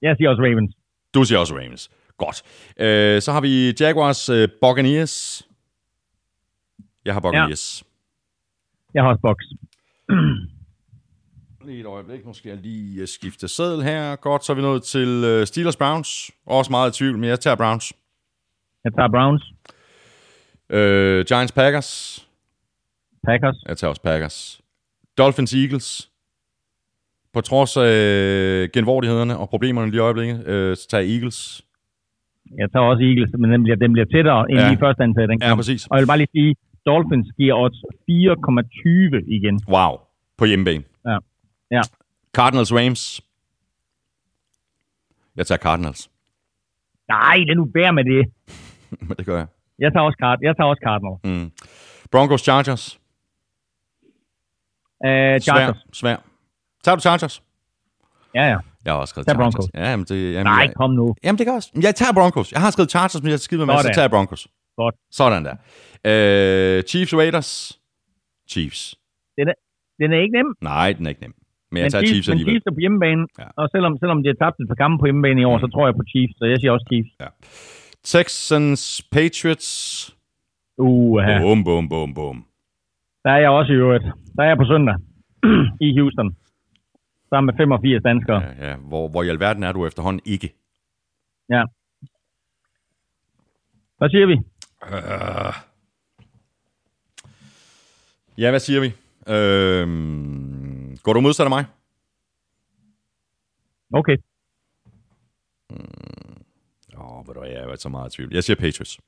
Jeg 0.01 0.16
siger 0.17 0.30
også 0.30 0.41
Ravens. 0.43 0.75
Du 1.14 1.24
siger 1.24 1.40
også 1.40 1.53
Ravens. 1.56 1.90
Godt. 2.25 2.43
Øh, 2.77 3.22
så 3.22 3.32
har 3.32 3.41
vi 3.41 3.74
Jaguars 3.80 4.30
øh, 4.30 4.50
Buccaneers. 4.61 5.48
Jeg 7.06 7.14
har 7.14 7.22
Buccaneers. 7.22 7.83
Jeg 8.93 9.03
har 9.03 9.09
også 9.09 9.22
box. 9.22 9.38
Lige 11.67 11.80
et 11.80 11.85
øjeblik, 11.85 12.25
nu 12.25 12.33
skal 12.33 12.50
jeg 12.50 12.58
lige 12.58 13.01
øh, 13.01 13.08
skifte 13.08 13.48
seddel 13.48 13.83
her. 13.83 14.16
Godt, 14.16 14.45
så 14.45 14.51
er 14.51 14.56
vi 14.56 14.61
nået 14.61 14.83
til 14.83 15.24
øh, 15.25 15.48
Steelers 15.48 15.75
Browns. 15.75 16.32
Også 16.45 16.72
meget 16.72 16.91
i 16.91 16.98
tvivl, 16.98 17.17
men 17.17 17.30
jeg 17.30 17.40
tager 17.40 17.56
Browns. 17.56 17.93
Jeg 18.83 18.93
tager 18.93 19.09
Browns. 19.09 19.43
Øh, 20.69 21.25
Giants 21.25 21.51
Packers. 21.51 22.27
Packers. 23.27 23.56
Jeg 23.67 23.77
tager 23.77 23.90
også 23.90 24.01
Packers. 24.01 24.61
Dolphins 25.17 25.53
Eagles. 25.53 26.11
På 27.33 27.41
trods 27.41 27.77
af 27.77 27.83
øh, 27.83 28.69
genvordighederne 28.74 29.38
og 29.38 29.50
problemerne 29.50 29.91
lige 29.91 29.98
i 29.98 30.01
øjeblikket, 30.01 30.48
øh, 30.48 30.77
så 30.77 30.88
tager 30.88 31.03
jeg 31.03 31.14
Eagles. 31.14 31.61
Jeg 32.57 32.71
tager 32.71 32.85
også 32.91 33.03
Eagles, 33.03 33.31
men 33.39 33.51
den 33.51 33.63
bliver, 33.63 33.75
den 33.75 33.91
bliver 33.93 34.05
tættere 34.05 34.51
end 34.51 34.59
Ja. 34.59 34.69
lige 34.69 34.80
første. 34.80 35.03
Den 35.03 35.41
Ja, 35.41 35.55
præcis. 35.55 35.88
Og 35.88 35.93
jeg 35.97 36.01
vil 36.01 36.07
bare 36.07 36.17
lige 36.17 36.33
sige, 36.38 36.55
Dolphins 36.85 37.27
giver 37.38 37.55
odds 37.63 37.80
4,20 38.07 39.23
igen. 39.38 39.55
Wow. 39.67 39.93
På 40.38 40.45
hjemmebane. 40.45 40.83
Ja. 41.05 41.17
Ja. 41.71 41.81
Cardinals 42.33 42.73
Rams. 42.73 43.21
Jeg 45.35 45.45
tager 45.47 45.59
Cardinals. 45.59 46.09
Nej, 47.07 47.38
det 47.47 47.57
nu 47.57 47.65
bær 47.65 47.91
med 47.91 48.03
det. 48.05 48.23
Men 49.07 49.17
det 49.17 49.25
gør 49.25 49.38
jeg. 49.38 49.47
Jeg 49.80 49.93
tager 49.93 50.03
også, 50.05 50.17
Card 50.19 50.39
jeg 50.41 50.55
tager 50.57 50.67
også 50.69 50.81
Cardinals. 50.83 51.19
Mm. 51.23 51.51
Broncos 52.11 52.41
Chargers. 52.41 52.99
Svær. 55.01 55.39
Chargers. 55.39 55.77
Svær. 55.93 56.15
Tager 56.83 56.95
du 56.95 57.01
Chargers? 57.01 57.43
Ja, 58.35 58.43
ja. 58.49 58.57
Jeg 58.85 58.93
har 58.93 58.99
også 58.99 59.11
skrevet 59.11 59.27
Tag 59.27 59.35
Chargers. 59.35 59.53
Broncos. 59.55 59.69
Ja, 59.73 59.89
jamen 59.91 60.05
det, 60.05 60.33
jamen, 60.33 60.43
Nej, 60.43 60.53
jeg, 60.67 60.73
kom 60.75 60.91
nu. 61.01 61.15
jamen 61.23 61.37
det 61.39 61.45
gør 61.47 61.53
også. 61.53 61.69
Jeg 61.87 61.95
tager 61.95 62.13
Broncos. 62.13 62.51
Jeg 62.51 62.61
har 62.61 62.71
skrevet 62.71 62.89
Chargers, 62.91 63.21
men 63.23 63.31
jeg 63.31 63.39
skider 63.39 63.65
med, 63.65 63.77
så 63.77 63.89
tager 63.93 64.01
jeg 64.07 64.11
Broncos. 64.11 64.47
Godt. 64.77 64.95
Sådan 65.11 65.45
der. 65.47 65.55
Øh, 66.11 66.83
Chiefs 66.83 67.13
Raiders. 67.21 67.79
Chiefs. 68.49 68.95
Den 70.01 70.13
er 70.13 70.19
ikke 70.25 70.35
nem. 70.39 70.49
Nej, 70.61 70.93
den 70.97 71.05
er 71.05 71.09
ikke 71.09 71.21
nem. 71.21 71.33
Men 71.71 71.77
jeg 71.77 71.83
Men 71.85 71.91
tager 71.91 72.05
Chiefs 72.11 72.27
men 72.27 72.33
alligevel. 72.33 72.51
Chiefs 72.53 72.65
er 72.69 72.71
på 72.77 72.79
hjemmebane, 72.85 73.23
Ja. 73.39 73.43
ja. 73.43 73.49
og 73.61 73.69
selvom, 73.73 73.93
selvom 74.01 74.17
de 74.23 74.27
har 74.31 74.37
tabt 74.45 74.57
et 74.59 74.67
par 74.71 74.75
kampe 74.83 74.95
på 75.01 75.05
hjemmebane 75.05 75.41
i 75.41 75.43
år, 75.51 75.57
Mm. 75.57 75.61
så 75.63 75.67
tror 75.73 75.83
jeg 75.87 75.95
på 75.95 76.05
Chiefs, 76.11 76.33
så 76.39 76.45
jeg 76.51 76.57
siger 76.59 76.71
også 76.75 76.85
Chiefs. 76.91 77.11
Texans 78.03 78.83
Patriots. 79.11 79.69
Uh, 80.77 81.21
ja. 81.27 81.39
Bum, 81.41 81.63
bum, 81.63 81.89
bum, 81.89 82.13
bum. 82.13 82.45
Der 83.23 83.31
er 83.31 83.37
jeg 83.45 83.49
også 83.49 83.71
i 83.73 83.75
øvrigt. 83.75 84.03
Der 84.35 84.43
er 84.43 84.47
jeg 84.47 84.57
på 84.57 84.65
søndag 84.71 84.95
i 85.87 85.99
Houston. 85.99 86.29
Sammen 87.33 87.45
med 87.45 87.53
85 87.57 88.03
danskere. 88.03 88.41
Ja, 88.41 88.69
ja. 88.69 88.75
Hvor, 88.75 89.07
hvor 89.07 89.23
i 89.23 89.29
alverden 89.29 89.63
er 89.63 89.71
du 89.71 89.85
efterhånden 89.87 90.21
ikke? 90.25 90.53
Ja. 91.49 91.63
Hvad 93.97 94.09
siger 94.09 94.25
vi? 94.25 94.37
Ja, 98.37 98.49
hvad 98.49 98.59
siger 98.59 98.79
vi? 98.81 98.93
Øhm, 99.33 100.97
går 101.03 101.13
du 101.13 101.21
modsat 101.21 101.43
af 101.43 101.49
mig? 101.49 101.65
Okay. 103.93 104.17
Åh, 106.97 107.19
oh, 107.19 107.27
ved 107.27 107.33
du 107.33 107.43
jeg 107.43 107.71
er 107.71 107.75
så 107.75 107.89
meget 107.89 108.13
i 108.13 108.15
tvivl. 108.15 108.33
Jeg 108.33 108.43
siger 108.43 108.55
Patriots. 108.55 108.99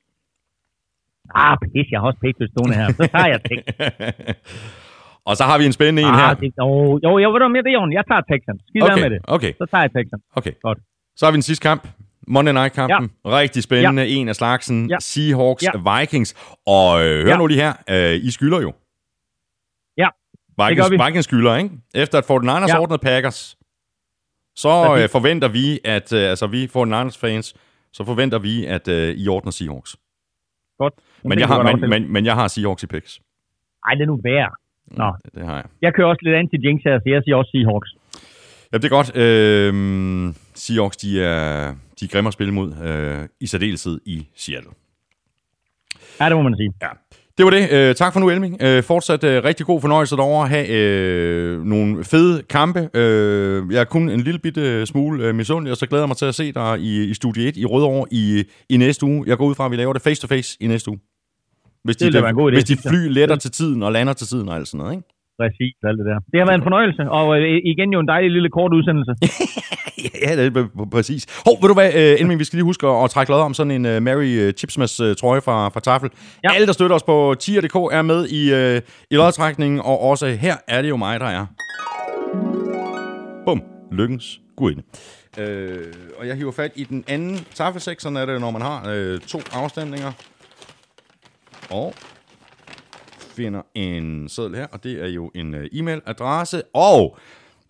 Ah, 1.34 1.58
pis, 1.58 1.90
jeg 1.90 2.00
har 2.00 2.06
også 2.06 2.20
Patriots 2.20 2.52
stående 2.52 2.74
her. 2.76 2.88
Så 2.92 3.08
tager 3.12 3.26
jeg 3.26 3.40
Texans. 3.42 4.38
Og 5.26 5.36
så 5.36 5.44
har 5.44 5.58
vi 5.58 5.64
en 5.66 5.72
spændende 5.72 6.02
en 6.02 6.14
her. 6.14 6.28
ah, 6.30 6.40
det, 6.40 6.52
jo, 7.04 7.18
jo, 7.18 7.30
ved 7.32 7.40
du, 7.40 7.48
mere 7.48 7.62
det 7.62 7.76
ordentligt. 7.76 7.96
Jeg 8.00 8.06
tager 8.10 8.22
Texans. 8.32 8.60
Skid 8.68 8.82
okay. 8.82 9.02
med 9.02 9.10
det. 9.10 9.18
okay, 9.24 9.52
Så 9.60 9.66
tager 9.70 9.82
jeg 9.82 9.92
Texans. 9.96 10.22
okay. 10.38 10.52
Godt. 10.62 10.78
Så 11.16 11.26
har 11.26 11.30
vi 11.32 11.36
den 11.36 11.42
sidste 11.42 11.62
kamp. 11.62 11.88
Monday 12.28 12.52
Night-kampen. 12.52 13.10
Ja. 13.24 13.30
Rigtig 13.38 13.62
spændende. 13.62 14.02
Ja. 14.02 14.08
En 14.08 14.28
af 14.28 14.36
slagsen. 14.36 14.90
Ja. 14.90 14.96
Seahawks, 15.00 15.62
ja. 15.62 16.00
Vikings. 16.00 16.34
Og 16.66 17.04
øh, 17.06 17.22
hør 17.24 17.30
ja. 17.30 17.36
Nu 17.36 17.46
lige 17.46 17.60
her. 17.60 17.72
Øh, 17.90 18.14
I 18.26 18.30
skylder 18.30 18.60
jo. 18.60 18.72
Ja, 19.96 20.08
Vikings. 20.62 20.90
Vikings 20.90 21.24
skylder, 21.24 21.56
ikke? 21.56 21.70
Efter 21.94 22.18
at 22.18 22.24
49ers 22.24 22.68
ja. 22.68 22.80
Ordnede 22.80 22.98
Packers, 22.98 23.56
så 24.56 24.96
øh, 24.98 25.08
forventer 25.08 25.48
vi, 25.48 25.80
at 25.84 26.12
øh, 26.12 26.30
altså 26.30 26.46
vi 26.46 26.64
49ers 26.76 27.18
fans, 27.20 27.54
så 27.92 28.04
forventer 28.04 28.38
vi, 28.38 28.66
at 28.66 28.88
øh, 28.88 29.14
I 29.14 29.28
ordner 29.28 29.50
Seahawks. 29.52 29.96
Godt. 30.78 30.94
Men 31.24 31.38
jeg, 31.38 31.48
har, 31.48 31.62
men, 31.62 31.90
men, 31.90 32.12
men 32.12 32.24
jeg 32.24 32.34
har 32.34 32.48
Seahawks 32.48 32.82
i 32.82 32.86
picks. 32.86 33.20
Ej, 33.86 33.94
det 33.94 34.02
er 34.02 34.06
nu 34.06 34.20
værd. 34.24 34.52
Nå, 34.96 35.12
Det 35.34 35.46
har 35.46 35.54
jeg. 35.54 35.64
jeg 35.82 35.94
kører 35.94 36.08
også 36.08 36.20
lidt 36.22 36.36
anti-jinx 36.42 36.78
her, 36.84 36.98
så 36.98 37.08
jeg 37.14 37.22
siger 37.24 37.36
også 37.36 37.50
Seahawks. 37.54 37.90
Ja, 38.72 38.78
det 38.78 38.84
er 38.84 38.88
godt. 38.88 39.16
Øh, 39.16 40.34
Seahawks, 40.54 40.96
de 40.96 41.22
er, 41.22 41.74
de 42.00 42.04
er 42.04 42.08
grimme 42.12 42.28
at 42.28 42.34
spille 42.34 42.52
mod, 42.54 42.68
øh, 42.84 43.28
i 43.40 43.46
særdeleshed 43.46 44.00
i 44.06 44.26
Seattle. 44.36 44.70
Ja, 46.20 46.28
det 46.28 46.36
må 46.36 46.42
man 46.42 46.56
sige. 46.56 46.72
Ja. 46.82 46.88
Det 47.38 47.44
var 47.44 47.50
det. 47.50 47.72
Øh, 47.72 47.94
tak 47.94 48.12
for 48.12 48.20
nu, 48.20 48.30
Elming. 48.30 48.62
Øh, 48.62 48.82
fortsat 48.82 49.24
øh, 49.24 49.44
rigtig 49.44 49.66
god 49.66 49.80
fornøjelse 49.80 50.16
derovre 50.16 50.48
have 50.48 50.68
øh, 50.68 51.62
nogle 51.64 52.04
fede 52.04 52.42
kampe. 52.42 52.90
Øh, 52.94 53.72
jeg 53.72 53.80
er 53.80 53.84
kun 53.84 54.08
en 54.08 54.20
lille 54.20 54.38
bitte 54.40 54.86
smule 54.86 55.24
øh, 55.24 55.34
misundelig, 55.34 55.70
og 55.70 55.76
så 55.76 55.86
glæder 55.86 56.04
jeg 56.04 56.08
mig 56.08 56.16
til 56.16 56.26
at 56.26 56.34
se 56.34 56.52
dig 56.52 56.80
i, 56.80 57.04
i 57.04 57.14
Studie 57.14 57.48
1 57.48 57.56
i 57.56 57.64
Rødovre 57.64 58.06
i, 58.10 58.44
i 58.68 58.76
næste 58.76 59.06
uge. 59.06 59.24
Jeg 59.26 59.36
går 59.38 59.44
ud 59.46 59.54
fra, 59.54 59.64
at 59.64 59.70
vi 59.70 59.76
laver 59.76 59.92
det 59.92 60.02
face-to-face 60.02 60.56
i 60.60 60.66
næste 60.66 60.90
uge. 60.90 60.98
Hvis 61.84 61.96
de, 61.96 62.04
Det 62.04 62.22
være 62.22 62.28
en 62.30 62.40
god 62.42 62.52
idé, 62.52 62.54
hvis 62.54 62.64
de 62.64 62.76
fly 62.88 63.00
letter 63.18 63.36
til 63.36 63.50
tiden 63.50 63.82
og 63.82 63.92
lander 63.92 64.12
til 64.12 64.26
tiden 64.26 64.48
og 64.48 64.54
alt 64.56 64.68
sådan 64.68 64.78
noget, 64.78 64.92
ikke? 64.96 65.08
Præcis, 65.40 65.74
alt 65.88 65.98
det 66.00 66.06
der. 66.10 66.18
Det 66.32 66.38
har 66.40 66.46
været 66.46 66.58
en 66.62 66.66
fornøjelse, 66.68 67.02
og 67.18 67.26
øh, 67.38 67.60
igen 67.72 67.88
jo 67.92 67.98
en 68.00 68.08
dejlig 68.08 68.30
lille 68.30 68.50
kort 68.50 68.72
udsendelse. 68.78 69.12
Ja, 70.22 70.36
det 70.36 70.56
er 70.56 70.86
præcis. 70.92 71.26
Hov, 71.46 71.62
ved 71.62 71.68
du 71.68 71.74
hvad, 71.74 71.92
Elming, 71.94 72.40
vi 72.40 72.44
skal 72.44 72.56
lige 72.56 72.64
huske 72.64 72.86
at, 72.86 73.10
trække 73.10 73.32
lod 73.32 73.40
om 73.40 73.54
sådan 73.54 73.70
en 73.70 73.96
uh, 73.96 74.02
Mary 74.02 74.46
uh, 74.46 74.52
Chipsmas 74.52 75.00
uh, 75.00 75.14
trøje 75.20 75.40
fra, 75.40 75.68
fra 75.68 75.80
Tafel. 75.80 76.10
Ja. 76.44 76.52
Alle, 76.54 76.66
der 76.66 76.72
støtter 76.72 76.96
os 76.96 77.02
på 77.02 77.34
tier.dk, 77.40 77.74
er 77.74 78.02
med 78.02 78.28
i, 78.28 78.42
uh, 78.52 78.82
i 79.10 79.14
lodtrækningen, 79.14 79.80
og 79.80 80.00
også 80.00 80.26
her 80.26 80.56
er 80.68 80.82
det 80.82 80.88
jo 80.88 80.96
mig, 80.96 81.20
der 81.20 81.26
er. 81.26 81.46
Bum. 83.46 83.62
Lykkens 83.92 84.40
gudinde. 84.56 84.82
Uh, 85.38 85.44
og 86.18 86.26
jeg 86.26 86.36
hiver 86.36 86.52
fat 86.52 86.72
i 86.76 86.84
den 86.84 87.04
anden 87.08 87.36
tafelsæk, 87.54 88.00
sådan 88.00 88.16
er 88.16 88.26
det, 88.26 88.40
når 88.40 88.50
man 88.50 88.62
har 88.62 88.78
uh, 88.80 89.18
to 89.18 89.38
afstemninger. 89.52 90.12
Og 91.70 91.94
finder 93.18 93.62
en 93.74 94.28
seddel 94.28 94.56
her, 94.56 94.66
og 94.66 94.84
det 94.84 95.02
er 95.02 95.08
jo 95.08 95.30
en 95.34 95.54
uh, 95.54 95.60
e-mailadresse, 95.60 96.62
og 96.74 97.18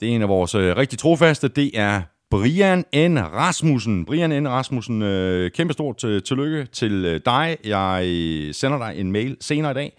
det 0.01 0.09
er 0.09 0.15
en 0.15 0.23
af 0.23 0.29
vores 0.29 0.55
uh, 0.55 0.61
rigtig 0.61 0.99
trofaste, 0.99 1.49
det 1.49 1.71
er 1.75 2.03
Brian 2.31 2.85
N. 2.95 3.19
Rasmussen. 3.19 4.05
Brian 4.05 4.43
N. 4.43 4.49
Rasmussen, 4.49 5.03
øh, 5.03 5.51
kæmpestort 5.51 6.05
øh, 6.05 6.23
tillykke 6.23 6.67
til 6.73 7.05
øh, 7.05 7.21
dig. 7.27 7.57
Jeg 7.65 8.05
sender 8.53 8.79
dig 8.79 9.01
en 9.01 9.13
mail 9.13 9.37
senere 9.41 9.71
i 9.71 9.75
dag. 9.75 9.93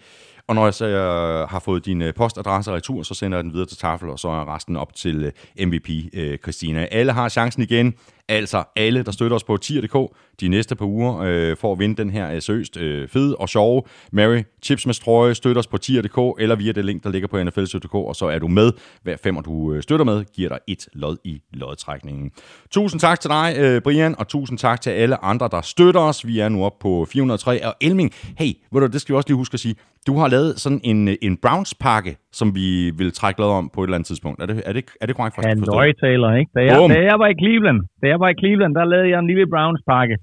Og 0.48 0.54
når 0.54 0.64
jeg 0.64 0.74
så 0.74 0.86
øh, 0.86 1.48
har 1.48 1.58
fået 1.58 1.86
din 1.86 2.02
øh, 2.02 2.14
postadresse 2.14 2.72
retur, 2.72 3.02
så 3.02 3.14
sender 3.14 3.38
jeg 3.38 3.44
den 3.44 3.52
videre 3.52 3.66
til 3.66 3.76
Tafel, 3.76 4.08
og 4.08 4.18
så 4.18 4.28
er 4.28 4.54
resten 4.54 4.76
op 4.76 4.94
til 4.94 5.32
øh, 5.58 5.66
MVP 5.66 5.88
øh, 6.12 6.38
Christina. 6.38 6.88
Alle 6.90 7.12
har 7.12 7.28
chancen 7.28 7.62
igen. 7.62 7.94
Altså 8.28 8.64
alle, 8.76 9.02
der 9.02 9.12
støtter 9.12 9.34
os 9.34 9.44
på 9.44 9.56
tier.dk 9.56 10.16
de 10.40 10.48
næste 10.48 10.76
par 10.76 10.86
uger 10.86 11.18
øh, 11.18 11.56
for 11.56 11.72
at 11.72 11.78
vinde 11.78 11.96
den 11.96 12.10
her 12.10 12.32
øh, 12.34 12.42
seriøst 12.42 12.76
øh, 12.76 13.08
fede 13.08 13.36
og 13.36 13.48
sjove 13.48 13.82
Mary 14.12 14.42
Chips 14.62 14.86
med 14.86 14.94
trøje. 14.94 15.34
Støtter 15.34 15.60
os 15.60 15.66
på 15.66 15.78
tier.dk 15.78 16.40
eller 16.42 16.56
via 16.56 16.72
det 16.72 16.84
link, 16.84 17.04
der 17.04 17.10
ligger 17.10 17.28
på 17.28 17.42
nfl.dk, 17.44 17.94
og 17.94 18.16
så 18.16 18.26
er 18.26 18.38
du 18.38 18.48
med. 18.48 18.72
Hver 19.02 19.16
femmer, 19.24 19.40
du 19.42 19.72
øh, 19.72 19.82
støtter 19.82 20.04
med, 20.04 20.24
giver 20.34 20.48
dig 20.48 20.58
et 20.68 20.88
lod 20.92 21.16
i 21.24 21.42
lodtrækningen. 21.52 22.30
Tusind 22.70 23.00
tak 23.00 23.20
til 23.20 23.30
dig, 23.30 23.54
øh, 23.58 23.82
Brian, 23.82 24.14
og 24.18 24.28
tusind 24.28 24.58
tak 24.58 24.80
til 24.80 24.90
alle 24.90 25.24
andre, 25.24 25.48
der 25.50 25.60
støtter 25.60 26.00
os. 26.00 26.26
Vi 26.26 26.40
er 26.40 26.48
nu 26.48 26.64
oppe 26.64 26.78
på 26.82 27.06
403. 27.12 27.66
Og 27.66 27.74
Elming, 27.80 28.10
hey, 28.38 28.52
ved 28.72 28.80
du, 28.80 28.86
det 28.86 29.00
skal 29.00 29.12
vi 29.12 29.16
også 29.16 29.28
lige 29.28 29.36
huske 29.36 29.54
at 29.54 29.60
sige. 29.60 29.74
Du 30.06 30.14
har 30.20 30.28
lavet 30.28 30.50
sådan 30.64 30.80
en, 30.84 30.98
en 31.22 31.34
Browns-pakke, 31.44 32.12
som 32.32 32.54
vi 32.54 32.68
vil 33.00 33.12
trække 33.12 33.40
lod 33.40 33.52
om 33.60 33.70
på 33.74 33.80
et 33.82 33.86
eller 33.86 33.96
andet 33.96 34.06
tidspunkt. 34.06 34.42
Er 34.42 34.46
det, 34.46 34.62
er 34.68 34.72
det, 34.72 34.84
er 35.00 35.06
det 35.06 35.14
korrekt 35.16 35.34
forstået? 35.34 35.58
Han 35.58 35.74
løjtaler, 35.78 36.30
ikke? 36.40 36.50
Da 36.56 36.60
jeg, 36.68 36.76
da 36.94 37.00
jeg 37.10 37.16
var 37.22 37.28
i 37.34 37.36
Cleveland, 37.42 37.78
da 38.02 38.06
jeg 38.12 38.20
var 38.20 38.28
i 38.34 38.36
Cleveland, 38.42 38.72
der 38.78 38.84
lavede 38.84 39.08
jeg 39.12 39.18
en 39.18 39.28
lille 39.32 39.46
Browns-pakke. 39.54 40.14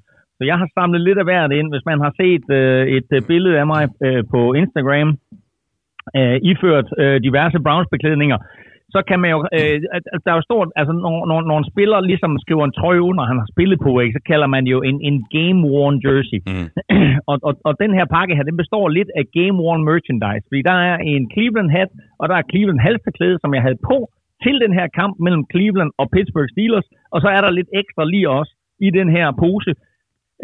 Så 0.43 0.47
jeg 0.51 0.57
har 0.61 0.69
samlet 0.79 1.01
lidt 1.01 1.19
af 1.21 1.27
hvert 1.27 1.51
ind. 1.59 1.67
Hvis 1.73 1.85
man 1.91 1.99
har 2.05 2.13
set 2.21 2.45
øh, 2.59 2.83
et 2.97 3.09
øh, 3.15 3.21
billede 3.29 3.59
af 3.61 3.67
mig 3.73 3.83
øh, 4.05 4.23
på 4.33 4.41
Instagram, 4.61 5.09
øh, 6.17 6.37
iført 6.51 6.87
øh, 7.01 7.17
diverse 7.27 7.59
Browns-beklædninger, 7.65 8.37
så 8.95 8.99
kan 9.09 9.19
man 9.21 9.29
jo, 9.35 9.39
øh, 9.57 9.75
der 10.23 10.31
er 10.31 10.37
jo 10.39 10.47
stort, 10.49 10.69
altså 10.79 10.93
når, 11.03 11.15
når, 11.29 11.39
når 11.49 11.57
en 11.59 11.71
spiller 11.71 11.99
ligesom 12.11 12.31
skriver 12.43 12.63
en 12.65 12.77
trøje 12.79 13.01
under, 13.09 13.23
han 13.31 13.39
har 13.41 13.47
spillet 13.53 13.79
på, 13.85 13.91
ikke, 13.99 14.17
så 14.17 14.23
kalder 14.31 14.47
man 14.55 14.63
jo 14.73 14.77
en, 14.89 14.97
en 15.09 15.17
game-worn 15.35 15.97
jersey. 16.05 16.39
Mm. 16.51 16.67
og, 17.29 17.37
og, 17.47 17.53
og 17.67 17.73
den 17.83 17.91
her 17.97 18.05
pakke 18.15 18.35
her, 18.35 18.43
den 18.49 18.57
består 18.63 18.85
lidt 18.97 19.11
af 19.19 19.23
game-worn 19.37 19.81
merchandise, 19.89 20.45
fordi 20.49 20.61
der 20.71 20.77
er 20.89 20.95
en 21.11 21.23
Cleveland 21.33 21.69
hat, 21.77 21.91
og 22.19 22.25
der 22.29 22.35
er 22.35 22.49
Cleveland 22.51 22.79
halsterklæde, 22.87 23.37
som 23.41 23.53
jeg 23.55 23.61
havde 23.67 23.79
på 23.89 23.97
til 24.43 24.55
den 24.65 24.73
her 24.79 24.87
kamp 24.99 25.13
mellem 25.25 25.43
Cleveland 25.53 25.91
og 26.01 26.05
Pittsburgh 26.13 26.49
Steelers, 26.53 26.87
og 27.13 27.17
så 27.23 27.27
er 27.35 27.41
der 27.41 27.51
lidt 27.59 27.69
ekstra 27.81 28.03
lige 28.13 28.29
også 28.39 28.53
i 28.87 28.89
den 28.99 29.09
her 29.17 29.27
pose, 29.43 29.71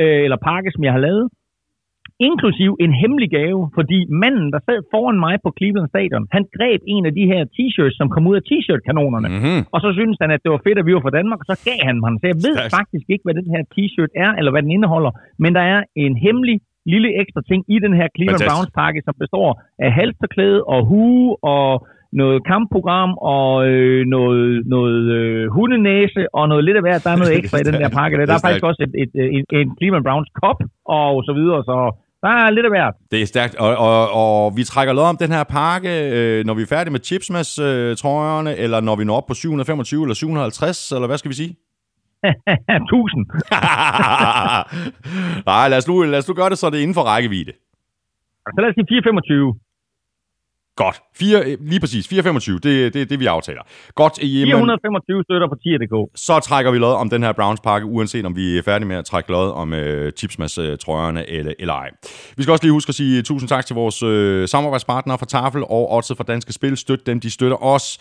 øh, 0.02 0.22
eller 0.26 0.38
pakke, 0.50 0.70
som 0.76 0.84
jeg 0.84 0.94
har 0.96 1.04
lavet, 1.08 1.26
inklusiv 2.28 2.72
en 2.86 2.94
hemmelig 3.02 3.30
gave, 3.38 3.62
fordi 3.78 4.00
manden, 4.22 4.48
der 4.54 4.60
sad 4.68 4.80
foran 4.94 5.20
mig 5.26 5.36
på 5.44 5.50
Cleveland 5.58 5.90
Stadion, 5.94 6.26
han 6.36 6.44
greb 6.58 6.82
en 6.96 7.04
af 7.10 7.14
de 7.20 7.26
her 7.32 7.42
t-shirts, 7.56 7.96
som 8.00 8.08
kom 8.14 8.24
ud 8.30 8.36
af 8.40 8.44
t-shirt-kanonerne, 8.50 9.28
mm-hmm. 9.30 9.62
og 9.74 9.80
så 9.84 9.90
syntes 9.98 10.18
han, 10.24 10.32
at 10.36 10.42
det 10.44 10.52
var 10.56 10.62
fedt, 10.68 10.78
at 10.82 10.86
vi 10.88 10.94
var 10.98 11.04
fra 11.06 11.18
Danmark, 11.20 11.40
og 11.42 11.48
så 11.52 11.56
gav 11.70 11.80
han 11.90 11.98
mig 12.02 12.10
Så 12.22 12.26
jeg 12.32 12.40
ved 12.48 12.56
Stærkt. 12.58 12.76
faktisk 12.80 13.06
ikke, 13.14 13.24
hvad 13.26 13.36
den 13.40 13.48
her 13.54 13.62
t-shirt 13.74 14.12
er, 14.26 14.32
eller 14.40 14.52
hvad 14.52 14.62
den 14.66 14.72
indeholder, 14.78 15.12
men 15.44 15.52
der 15.58 15.64
er 15.74 15.80
en 16.06 16.14
hemmelig 16.26 16.58
lille 16.94 17.10
ekstra 17.22 17.42
ting 17.50 17.62
i 17.76 17.78
den 17.86 17.94
her 18.00 18.08
Cleveland 18.16 18.44
Browns 18.50 18.72
pakke, 18.80 19.00
som 19.08 19.16
består 19.24 19.50
af 19.86 19.90
halsterklæde 20.00 20.62
og 20.74 20.80
hue 20.92 21.26
og 21.54 21.68
noget 22.12 22.40
kampprogram 22.52 23.12
og 23.36 23.68
øh, 23.68 24.06
noget, 24.16 24.68
noget 24.76 25.04
øh, 25.18 25.48
hundenæse 25.56 26.22
og 26.34 26.50
noget 26.50 26.64
lidt 26.64 26.78
af 26.78 26.84
hvert. 26.84 27.04
Der 27.04 27.12
er 27.12 27.20
noget 27.22 27.38
ekstra 27.40 27.58
i 27.58 27.64
den 27.70 27.74
der 27.74 27.90
pakke. 27.90 28.18
Der, 28.18 28.26
der 28.26 28.34
er 28.34 28.46
faktisk 28.46 28.66
også 28.72 28.82
et, 28.88 28.94
et, 29.04 29.12
et, 29.38 29.46
en 29.62 29.72
Cleveland 29.78 30.06
Browns 30.08 30.32
kop 30.42 30.60
og 30.86 31.24
så 31.28 31.34
videre. 31.40 31.64
Så 31.70 31.76
der 32.24 32.30
er 32.30 32.50
lidt 32.50 32.66
af 32.66 32.72
hvert. 32.72 32.96
Det 33.12 33.22
er 33.22 33.26
stærkt, 33.26 33.56
og, 33.56 33.72
og, 33.88 34.02
og 34.22 34.58
vi 34.58 34.64
trækker 34.64 34.94
lov 34.94 35.06
om 35.06 35.18
den 35.18 35.32
her 35.32 35.44
pakke, 35.44 35.92
øh, 36.18 36.46
når 36.46 36.54
vi 36.54 36.62
er 36.62 36.72
færdige 36.76 36.92
med 36.92 37.00
chipsmas 37.00 37.60
øh, 37.60 37.96
trøjerne, 38.02 38.56
eller 38.64 38.80
når 38.82 38.96
vi 38.96 39.04
når 39.06 39.18
op 39.18 39.28
på 39.28 39.34
725 39.34 40.04
eller 40.04 40.16
750, 40.16 40.92
eller 40.92 41.08
hvad 41.08 41.18
skal 41.18 41.30
vi 41.30 41.36
sige? 41.36 41.56
1000. 42.76 43.26
Nej, 45.50 45.66
lad 45.72 45.78
os, 45.78 45.88
nu, 45.88 45.96
lad 46.04 46.20
os 46.20 46.28
nu 46.30 46.34
gøre 46.34 46.50
det, 46.50 46.58
så 46.58 46.70
det 46.70 46.78
er 46.78 46.82
inden 46.86 47.00
for 47.00 47.06
rækkevidde. 47.14 47.54
Så 48.54 48.60
lad 48.62 48.70
os 48.70 48.76
sige 48.76 48.88
425. 48.90 49.56
Godt. 50.84 51.02
4, 51.16 51.44
øh, 51.46 51.58
lige 51.62 51.80
præcis. 51.80 52.08
425, 52.08 52.60
det 52.60 52.86
er 52.86 52.90
det, 52.90 53.10
det, 53.10 53.20
vi 53.20 53.26
aftaler. 53.26 53.62
Godt. 53.96 54.14
Jamen, 54.24 54.48
425 54.48 55.24
støtter 55.24 55.48
på 55.48 55.56
10.dk. 55.66 55.96
Så 56.16 56.40
trækker 56.40 56.72
vi 56.72 56.78
lod 56.78 56.94
om 56.94 57.10
den 57.10 57.24
her 57.24 57.32
Browns-pakke, 57.32 57.86
uanset 57.88 58.26
om 58.26 58.36
vi 58.36 58.58
er 58.58 58.64
færdige 58.64 58.88
med 58.88 58.96
at 58.96 59.06
trække 59.06 59.32
lod 59.32 59.52
om 59.52 59.74
Tipsmas-trøjerne 60.20 61.20
uh, 61.20 61.38
eller, 61.38 61.54
eller 61.60 61.74
ej. 61.74 61.90
Vi 62.38 62.44
skal 62.44 62.52
også 62.52 62.64
lige 62.64 62.72
huske 62.72 62.90
at 62.90 62.96
sige 62.96 63.22
tusind 63.22 63.50
tak 63.50 63.66
til 63.66 63.74
vores 63.74 64.04
uh, 64.04 64.46
samarbejdspartnere 64.48 65.18
fra 65.18 65.26
Tafel 65.26 65.64
og 65.64 65.90
også 65.90 66.16
fra 66.16 66.24
Danske 66.24 66.54
Spil. 66.54 66.78
Støt 66.78 67.06
dem, 67.06 67.20
de 67.20 67.32
støtter 67.32 67.64
os. 67.64 68.00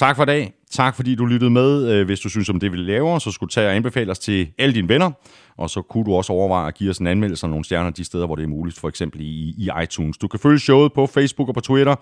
Tak 0.00 0.16
for 0.16 0.22
i 0.22 0.26
dag. 0.26 0.52
Tak 0.70 0.96
fordi 0.96 1.14
du 1.14 1.26
lyttede 1.26 1.50
med. 1.50 1.92
Øh, 1.92 2.06
hvis 2.06 2.20
du 2.20 2.28
synes 2.28 2.48
om 2.48 2.60
det, 2.60 2.72
vi 2.72 2.76
laver, 2.76 3.18
så 3.18 3.30
skulle 3.30 3.48
du 3.48 3.52
tage 3.52 3.68
og 3.68 3.76
anbefale 3.76 4.10
os 4.10 4.18
til 4.18 4.48
alle 4.58 4.74
dine 4.74 4.88
venner. 4.88 5.10
Og 5.56 5.70
så 5.70 5.82
kunne 5.82 6.04
du 6.04 6.14
også 6.14 6.32
overveje 6.32 6.68
at 6.68 6.74
give 6.74 6.90
os 6.90 6.98
en 6.98 7.06
anmeldelse 7.06 7.46
af 7.46 7.50
nogle 7.50 7.64
stjerner 7.64 7.90
de 7.90 8.04
steder, 8.04 8.26
hvor 8.26 8.36
det 8.36 8.42
er 8.42 8.48
muligt, 8.48 8.78
for 8.78 8.88
eksempel 8.88 9.20
i, 9.20 9.54
i 9.58 9.70
iTunes. 9.82 10.18
Du 10.18 10.28
kan 10.28 10.40
følge 10.40 10.58
showet 10.58 10.92
på 10.92 11.06
Facebook 11.06 11.48
og 11.48 11.54
på 11.54 11.60
Twitter. 11.60 11.96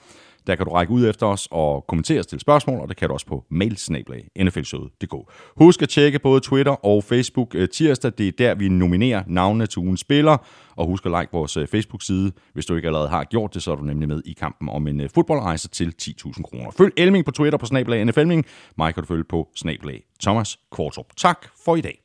Der 0.48 0.56
kan 0.56 0.66
du 0.66 0.72
række 0.72 0.92
ud 0.92 1.08
efter 1.08 1.26
os 1.26 1.48
og 1.50 1.84
kommentere 1.88 2.18
og 2.18 2.24
stille 2.24 2.40
spørgsmål, 2.40 2.80
og 2.80 2.88
det 2.88 2.96
kan 2.96 3.08
du 3.08 3.14
også 3.14 3.26
på 3.26 3.44
mailsnablag.nflshowet.dk. 3.50 5.14
Husk 5.56 5.82
at 5.82 5.88
tjekke 5.88 6.18
både 6.18 6.40
Twitter 6.40 6.72
og 6.86 7.04
Facebook 7.04 7.54
øh, 7.54 7.68
tirsdag. 7.68 8.12
Det 8.18 8.28
er 8.28 8.32
der, 8.38 8.54
vi 8.54 8.68
nominerer 8.68 9.22
navnene 9.26 9.66
til 9.66 9.78
ugens 9.78 10.00
spiller. 10.00 10.36
Og 10.76 10.86
husk 10.86 11.06
at 11.06 11.12
like 11.12 11.28
vores 11.32 11.56
øh, 11.56 11.66
Facebook-side. 11.66 12.32
Hvis 12.52 12.66
du 12.66 12.74
ikke 12.74 12.88
allerede 12.88 13.08
har 13.08 13.24
gjort 13.24 13.54
det, 13.54 13.62
så 13.62 13.72
er 13.72 13.76
du 13.76 13.84
nemlig 13.84 14.08
med 14.08 14.22
i 14.24 14.32
kampen 14.32 14.68
om 14.68 14.86
en 14.86 15.00
øh, 15.00 15.10
fodboldrejse 15.14 15.68
til 15.68 15.94
10.000 16.02 16.42
kroner. 16.42 16.70
Følg 16.70 16.92
Elming 16.96 17.24
på 17.24 17.30
Twitter 17.30 17.58
på 17.58 17.66
snablag 17.66 18.04
nflming. 18.04 18.46
Mig 18.78 18.94
kan 18.94 19.02
du 19.02 19.06
følge 19.06 19.24
på 19.24 19.48
snablag 19.56 20.02
Thomas 20.22 20.58
Kvartrup. 20.72 21.06
Tak 21.16 21.46
for 21.64 21.76
i 21.76 21.80
dag. 21.80 22.00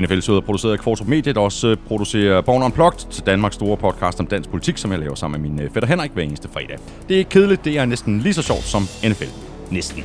NFL 0.00 0.20
Sød 0.20 0.36
er 0.36 0.40
produceret 0.40 0.72
af 0.72 0.78
Kvartrup 0.78 1.08
Media, 1.08 1.32
der 1.32 1.40
også 1.40 1.68
øh, 1.68 1.76
producerer 1.88 2.40
Born 2.40 2.62
Unplugged 2.62 3.10
til 3.10 3.26
Danmarks 3.26 3.54
store 3.54 3.76
podcast 3.76 4.20
om 4.20 4.26
dansk 4.26 4.50
politik, 4.50 4.78
som 4.78 4.90
jeg 4.90 5.00
laver 5.00 5.14
sammen 5.14 5.42
med 5.42 5.50
min 5.50 5.60
øh, 5.60 5.70
fætter 5.70 5.88
Henrik 5.88 6.10
hver 6.10 6.22
eneste 6.22 6.48
fredag. 6.52 6.78
Det 7.08 7.20
er 7.20 7.24
kedeligt, 7.24 7.64
det 7.64 7.78
er 7.78 7.84
næsten 7.84 8.20
lige 8.20 8.34
så 8.34 8.42
sjovt 8.42 8.62
som 8.64 8.82
NFL. 8.82 9.30
Næsten. 9.70 10.04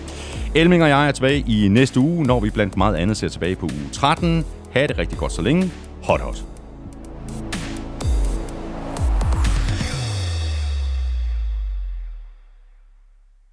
Elming 0.56 0.84
og 0.84 0.90
jeg 0.90 1.08
er 1.08 1.12
tilbage 1.12 1.46
i 1.48 1.68
næste 1.68 2.00
uge, 2.00 2.24
når 2.24 2.40
vi 2.40 2.50
blandt 2.50 2.78
meget 2.78 2.96
andet 2.96 3.18
ser 3.18 3.28
tilbage 3.28 3.56
på 3.56 3.66
uge 3.66 3.90
13. 3.92 4.46
Ha' 4.72 4.88
det 4.88 4.98
rigtig 4.98 5.18
godt 5.18 5.32
så 5.32 5.42
længe. 5.42 5.72
Hot 6.04 6.22
hot. 6.22 6.59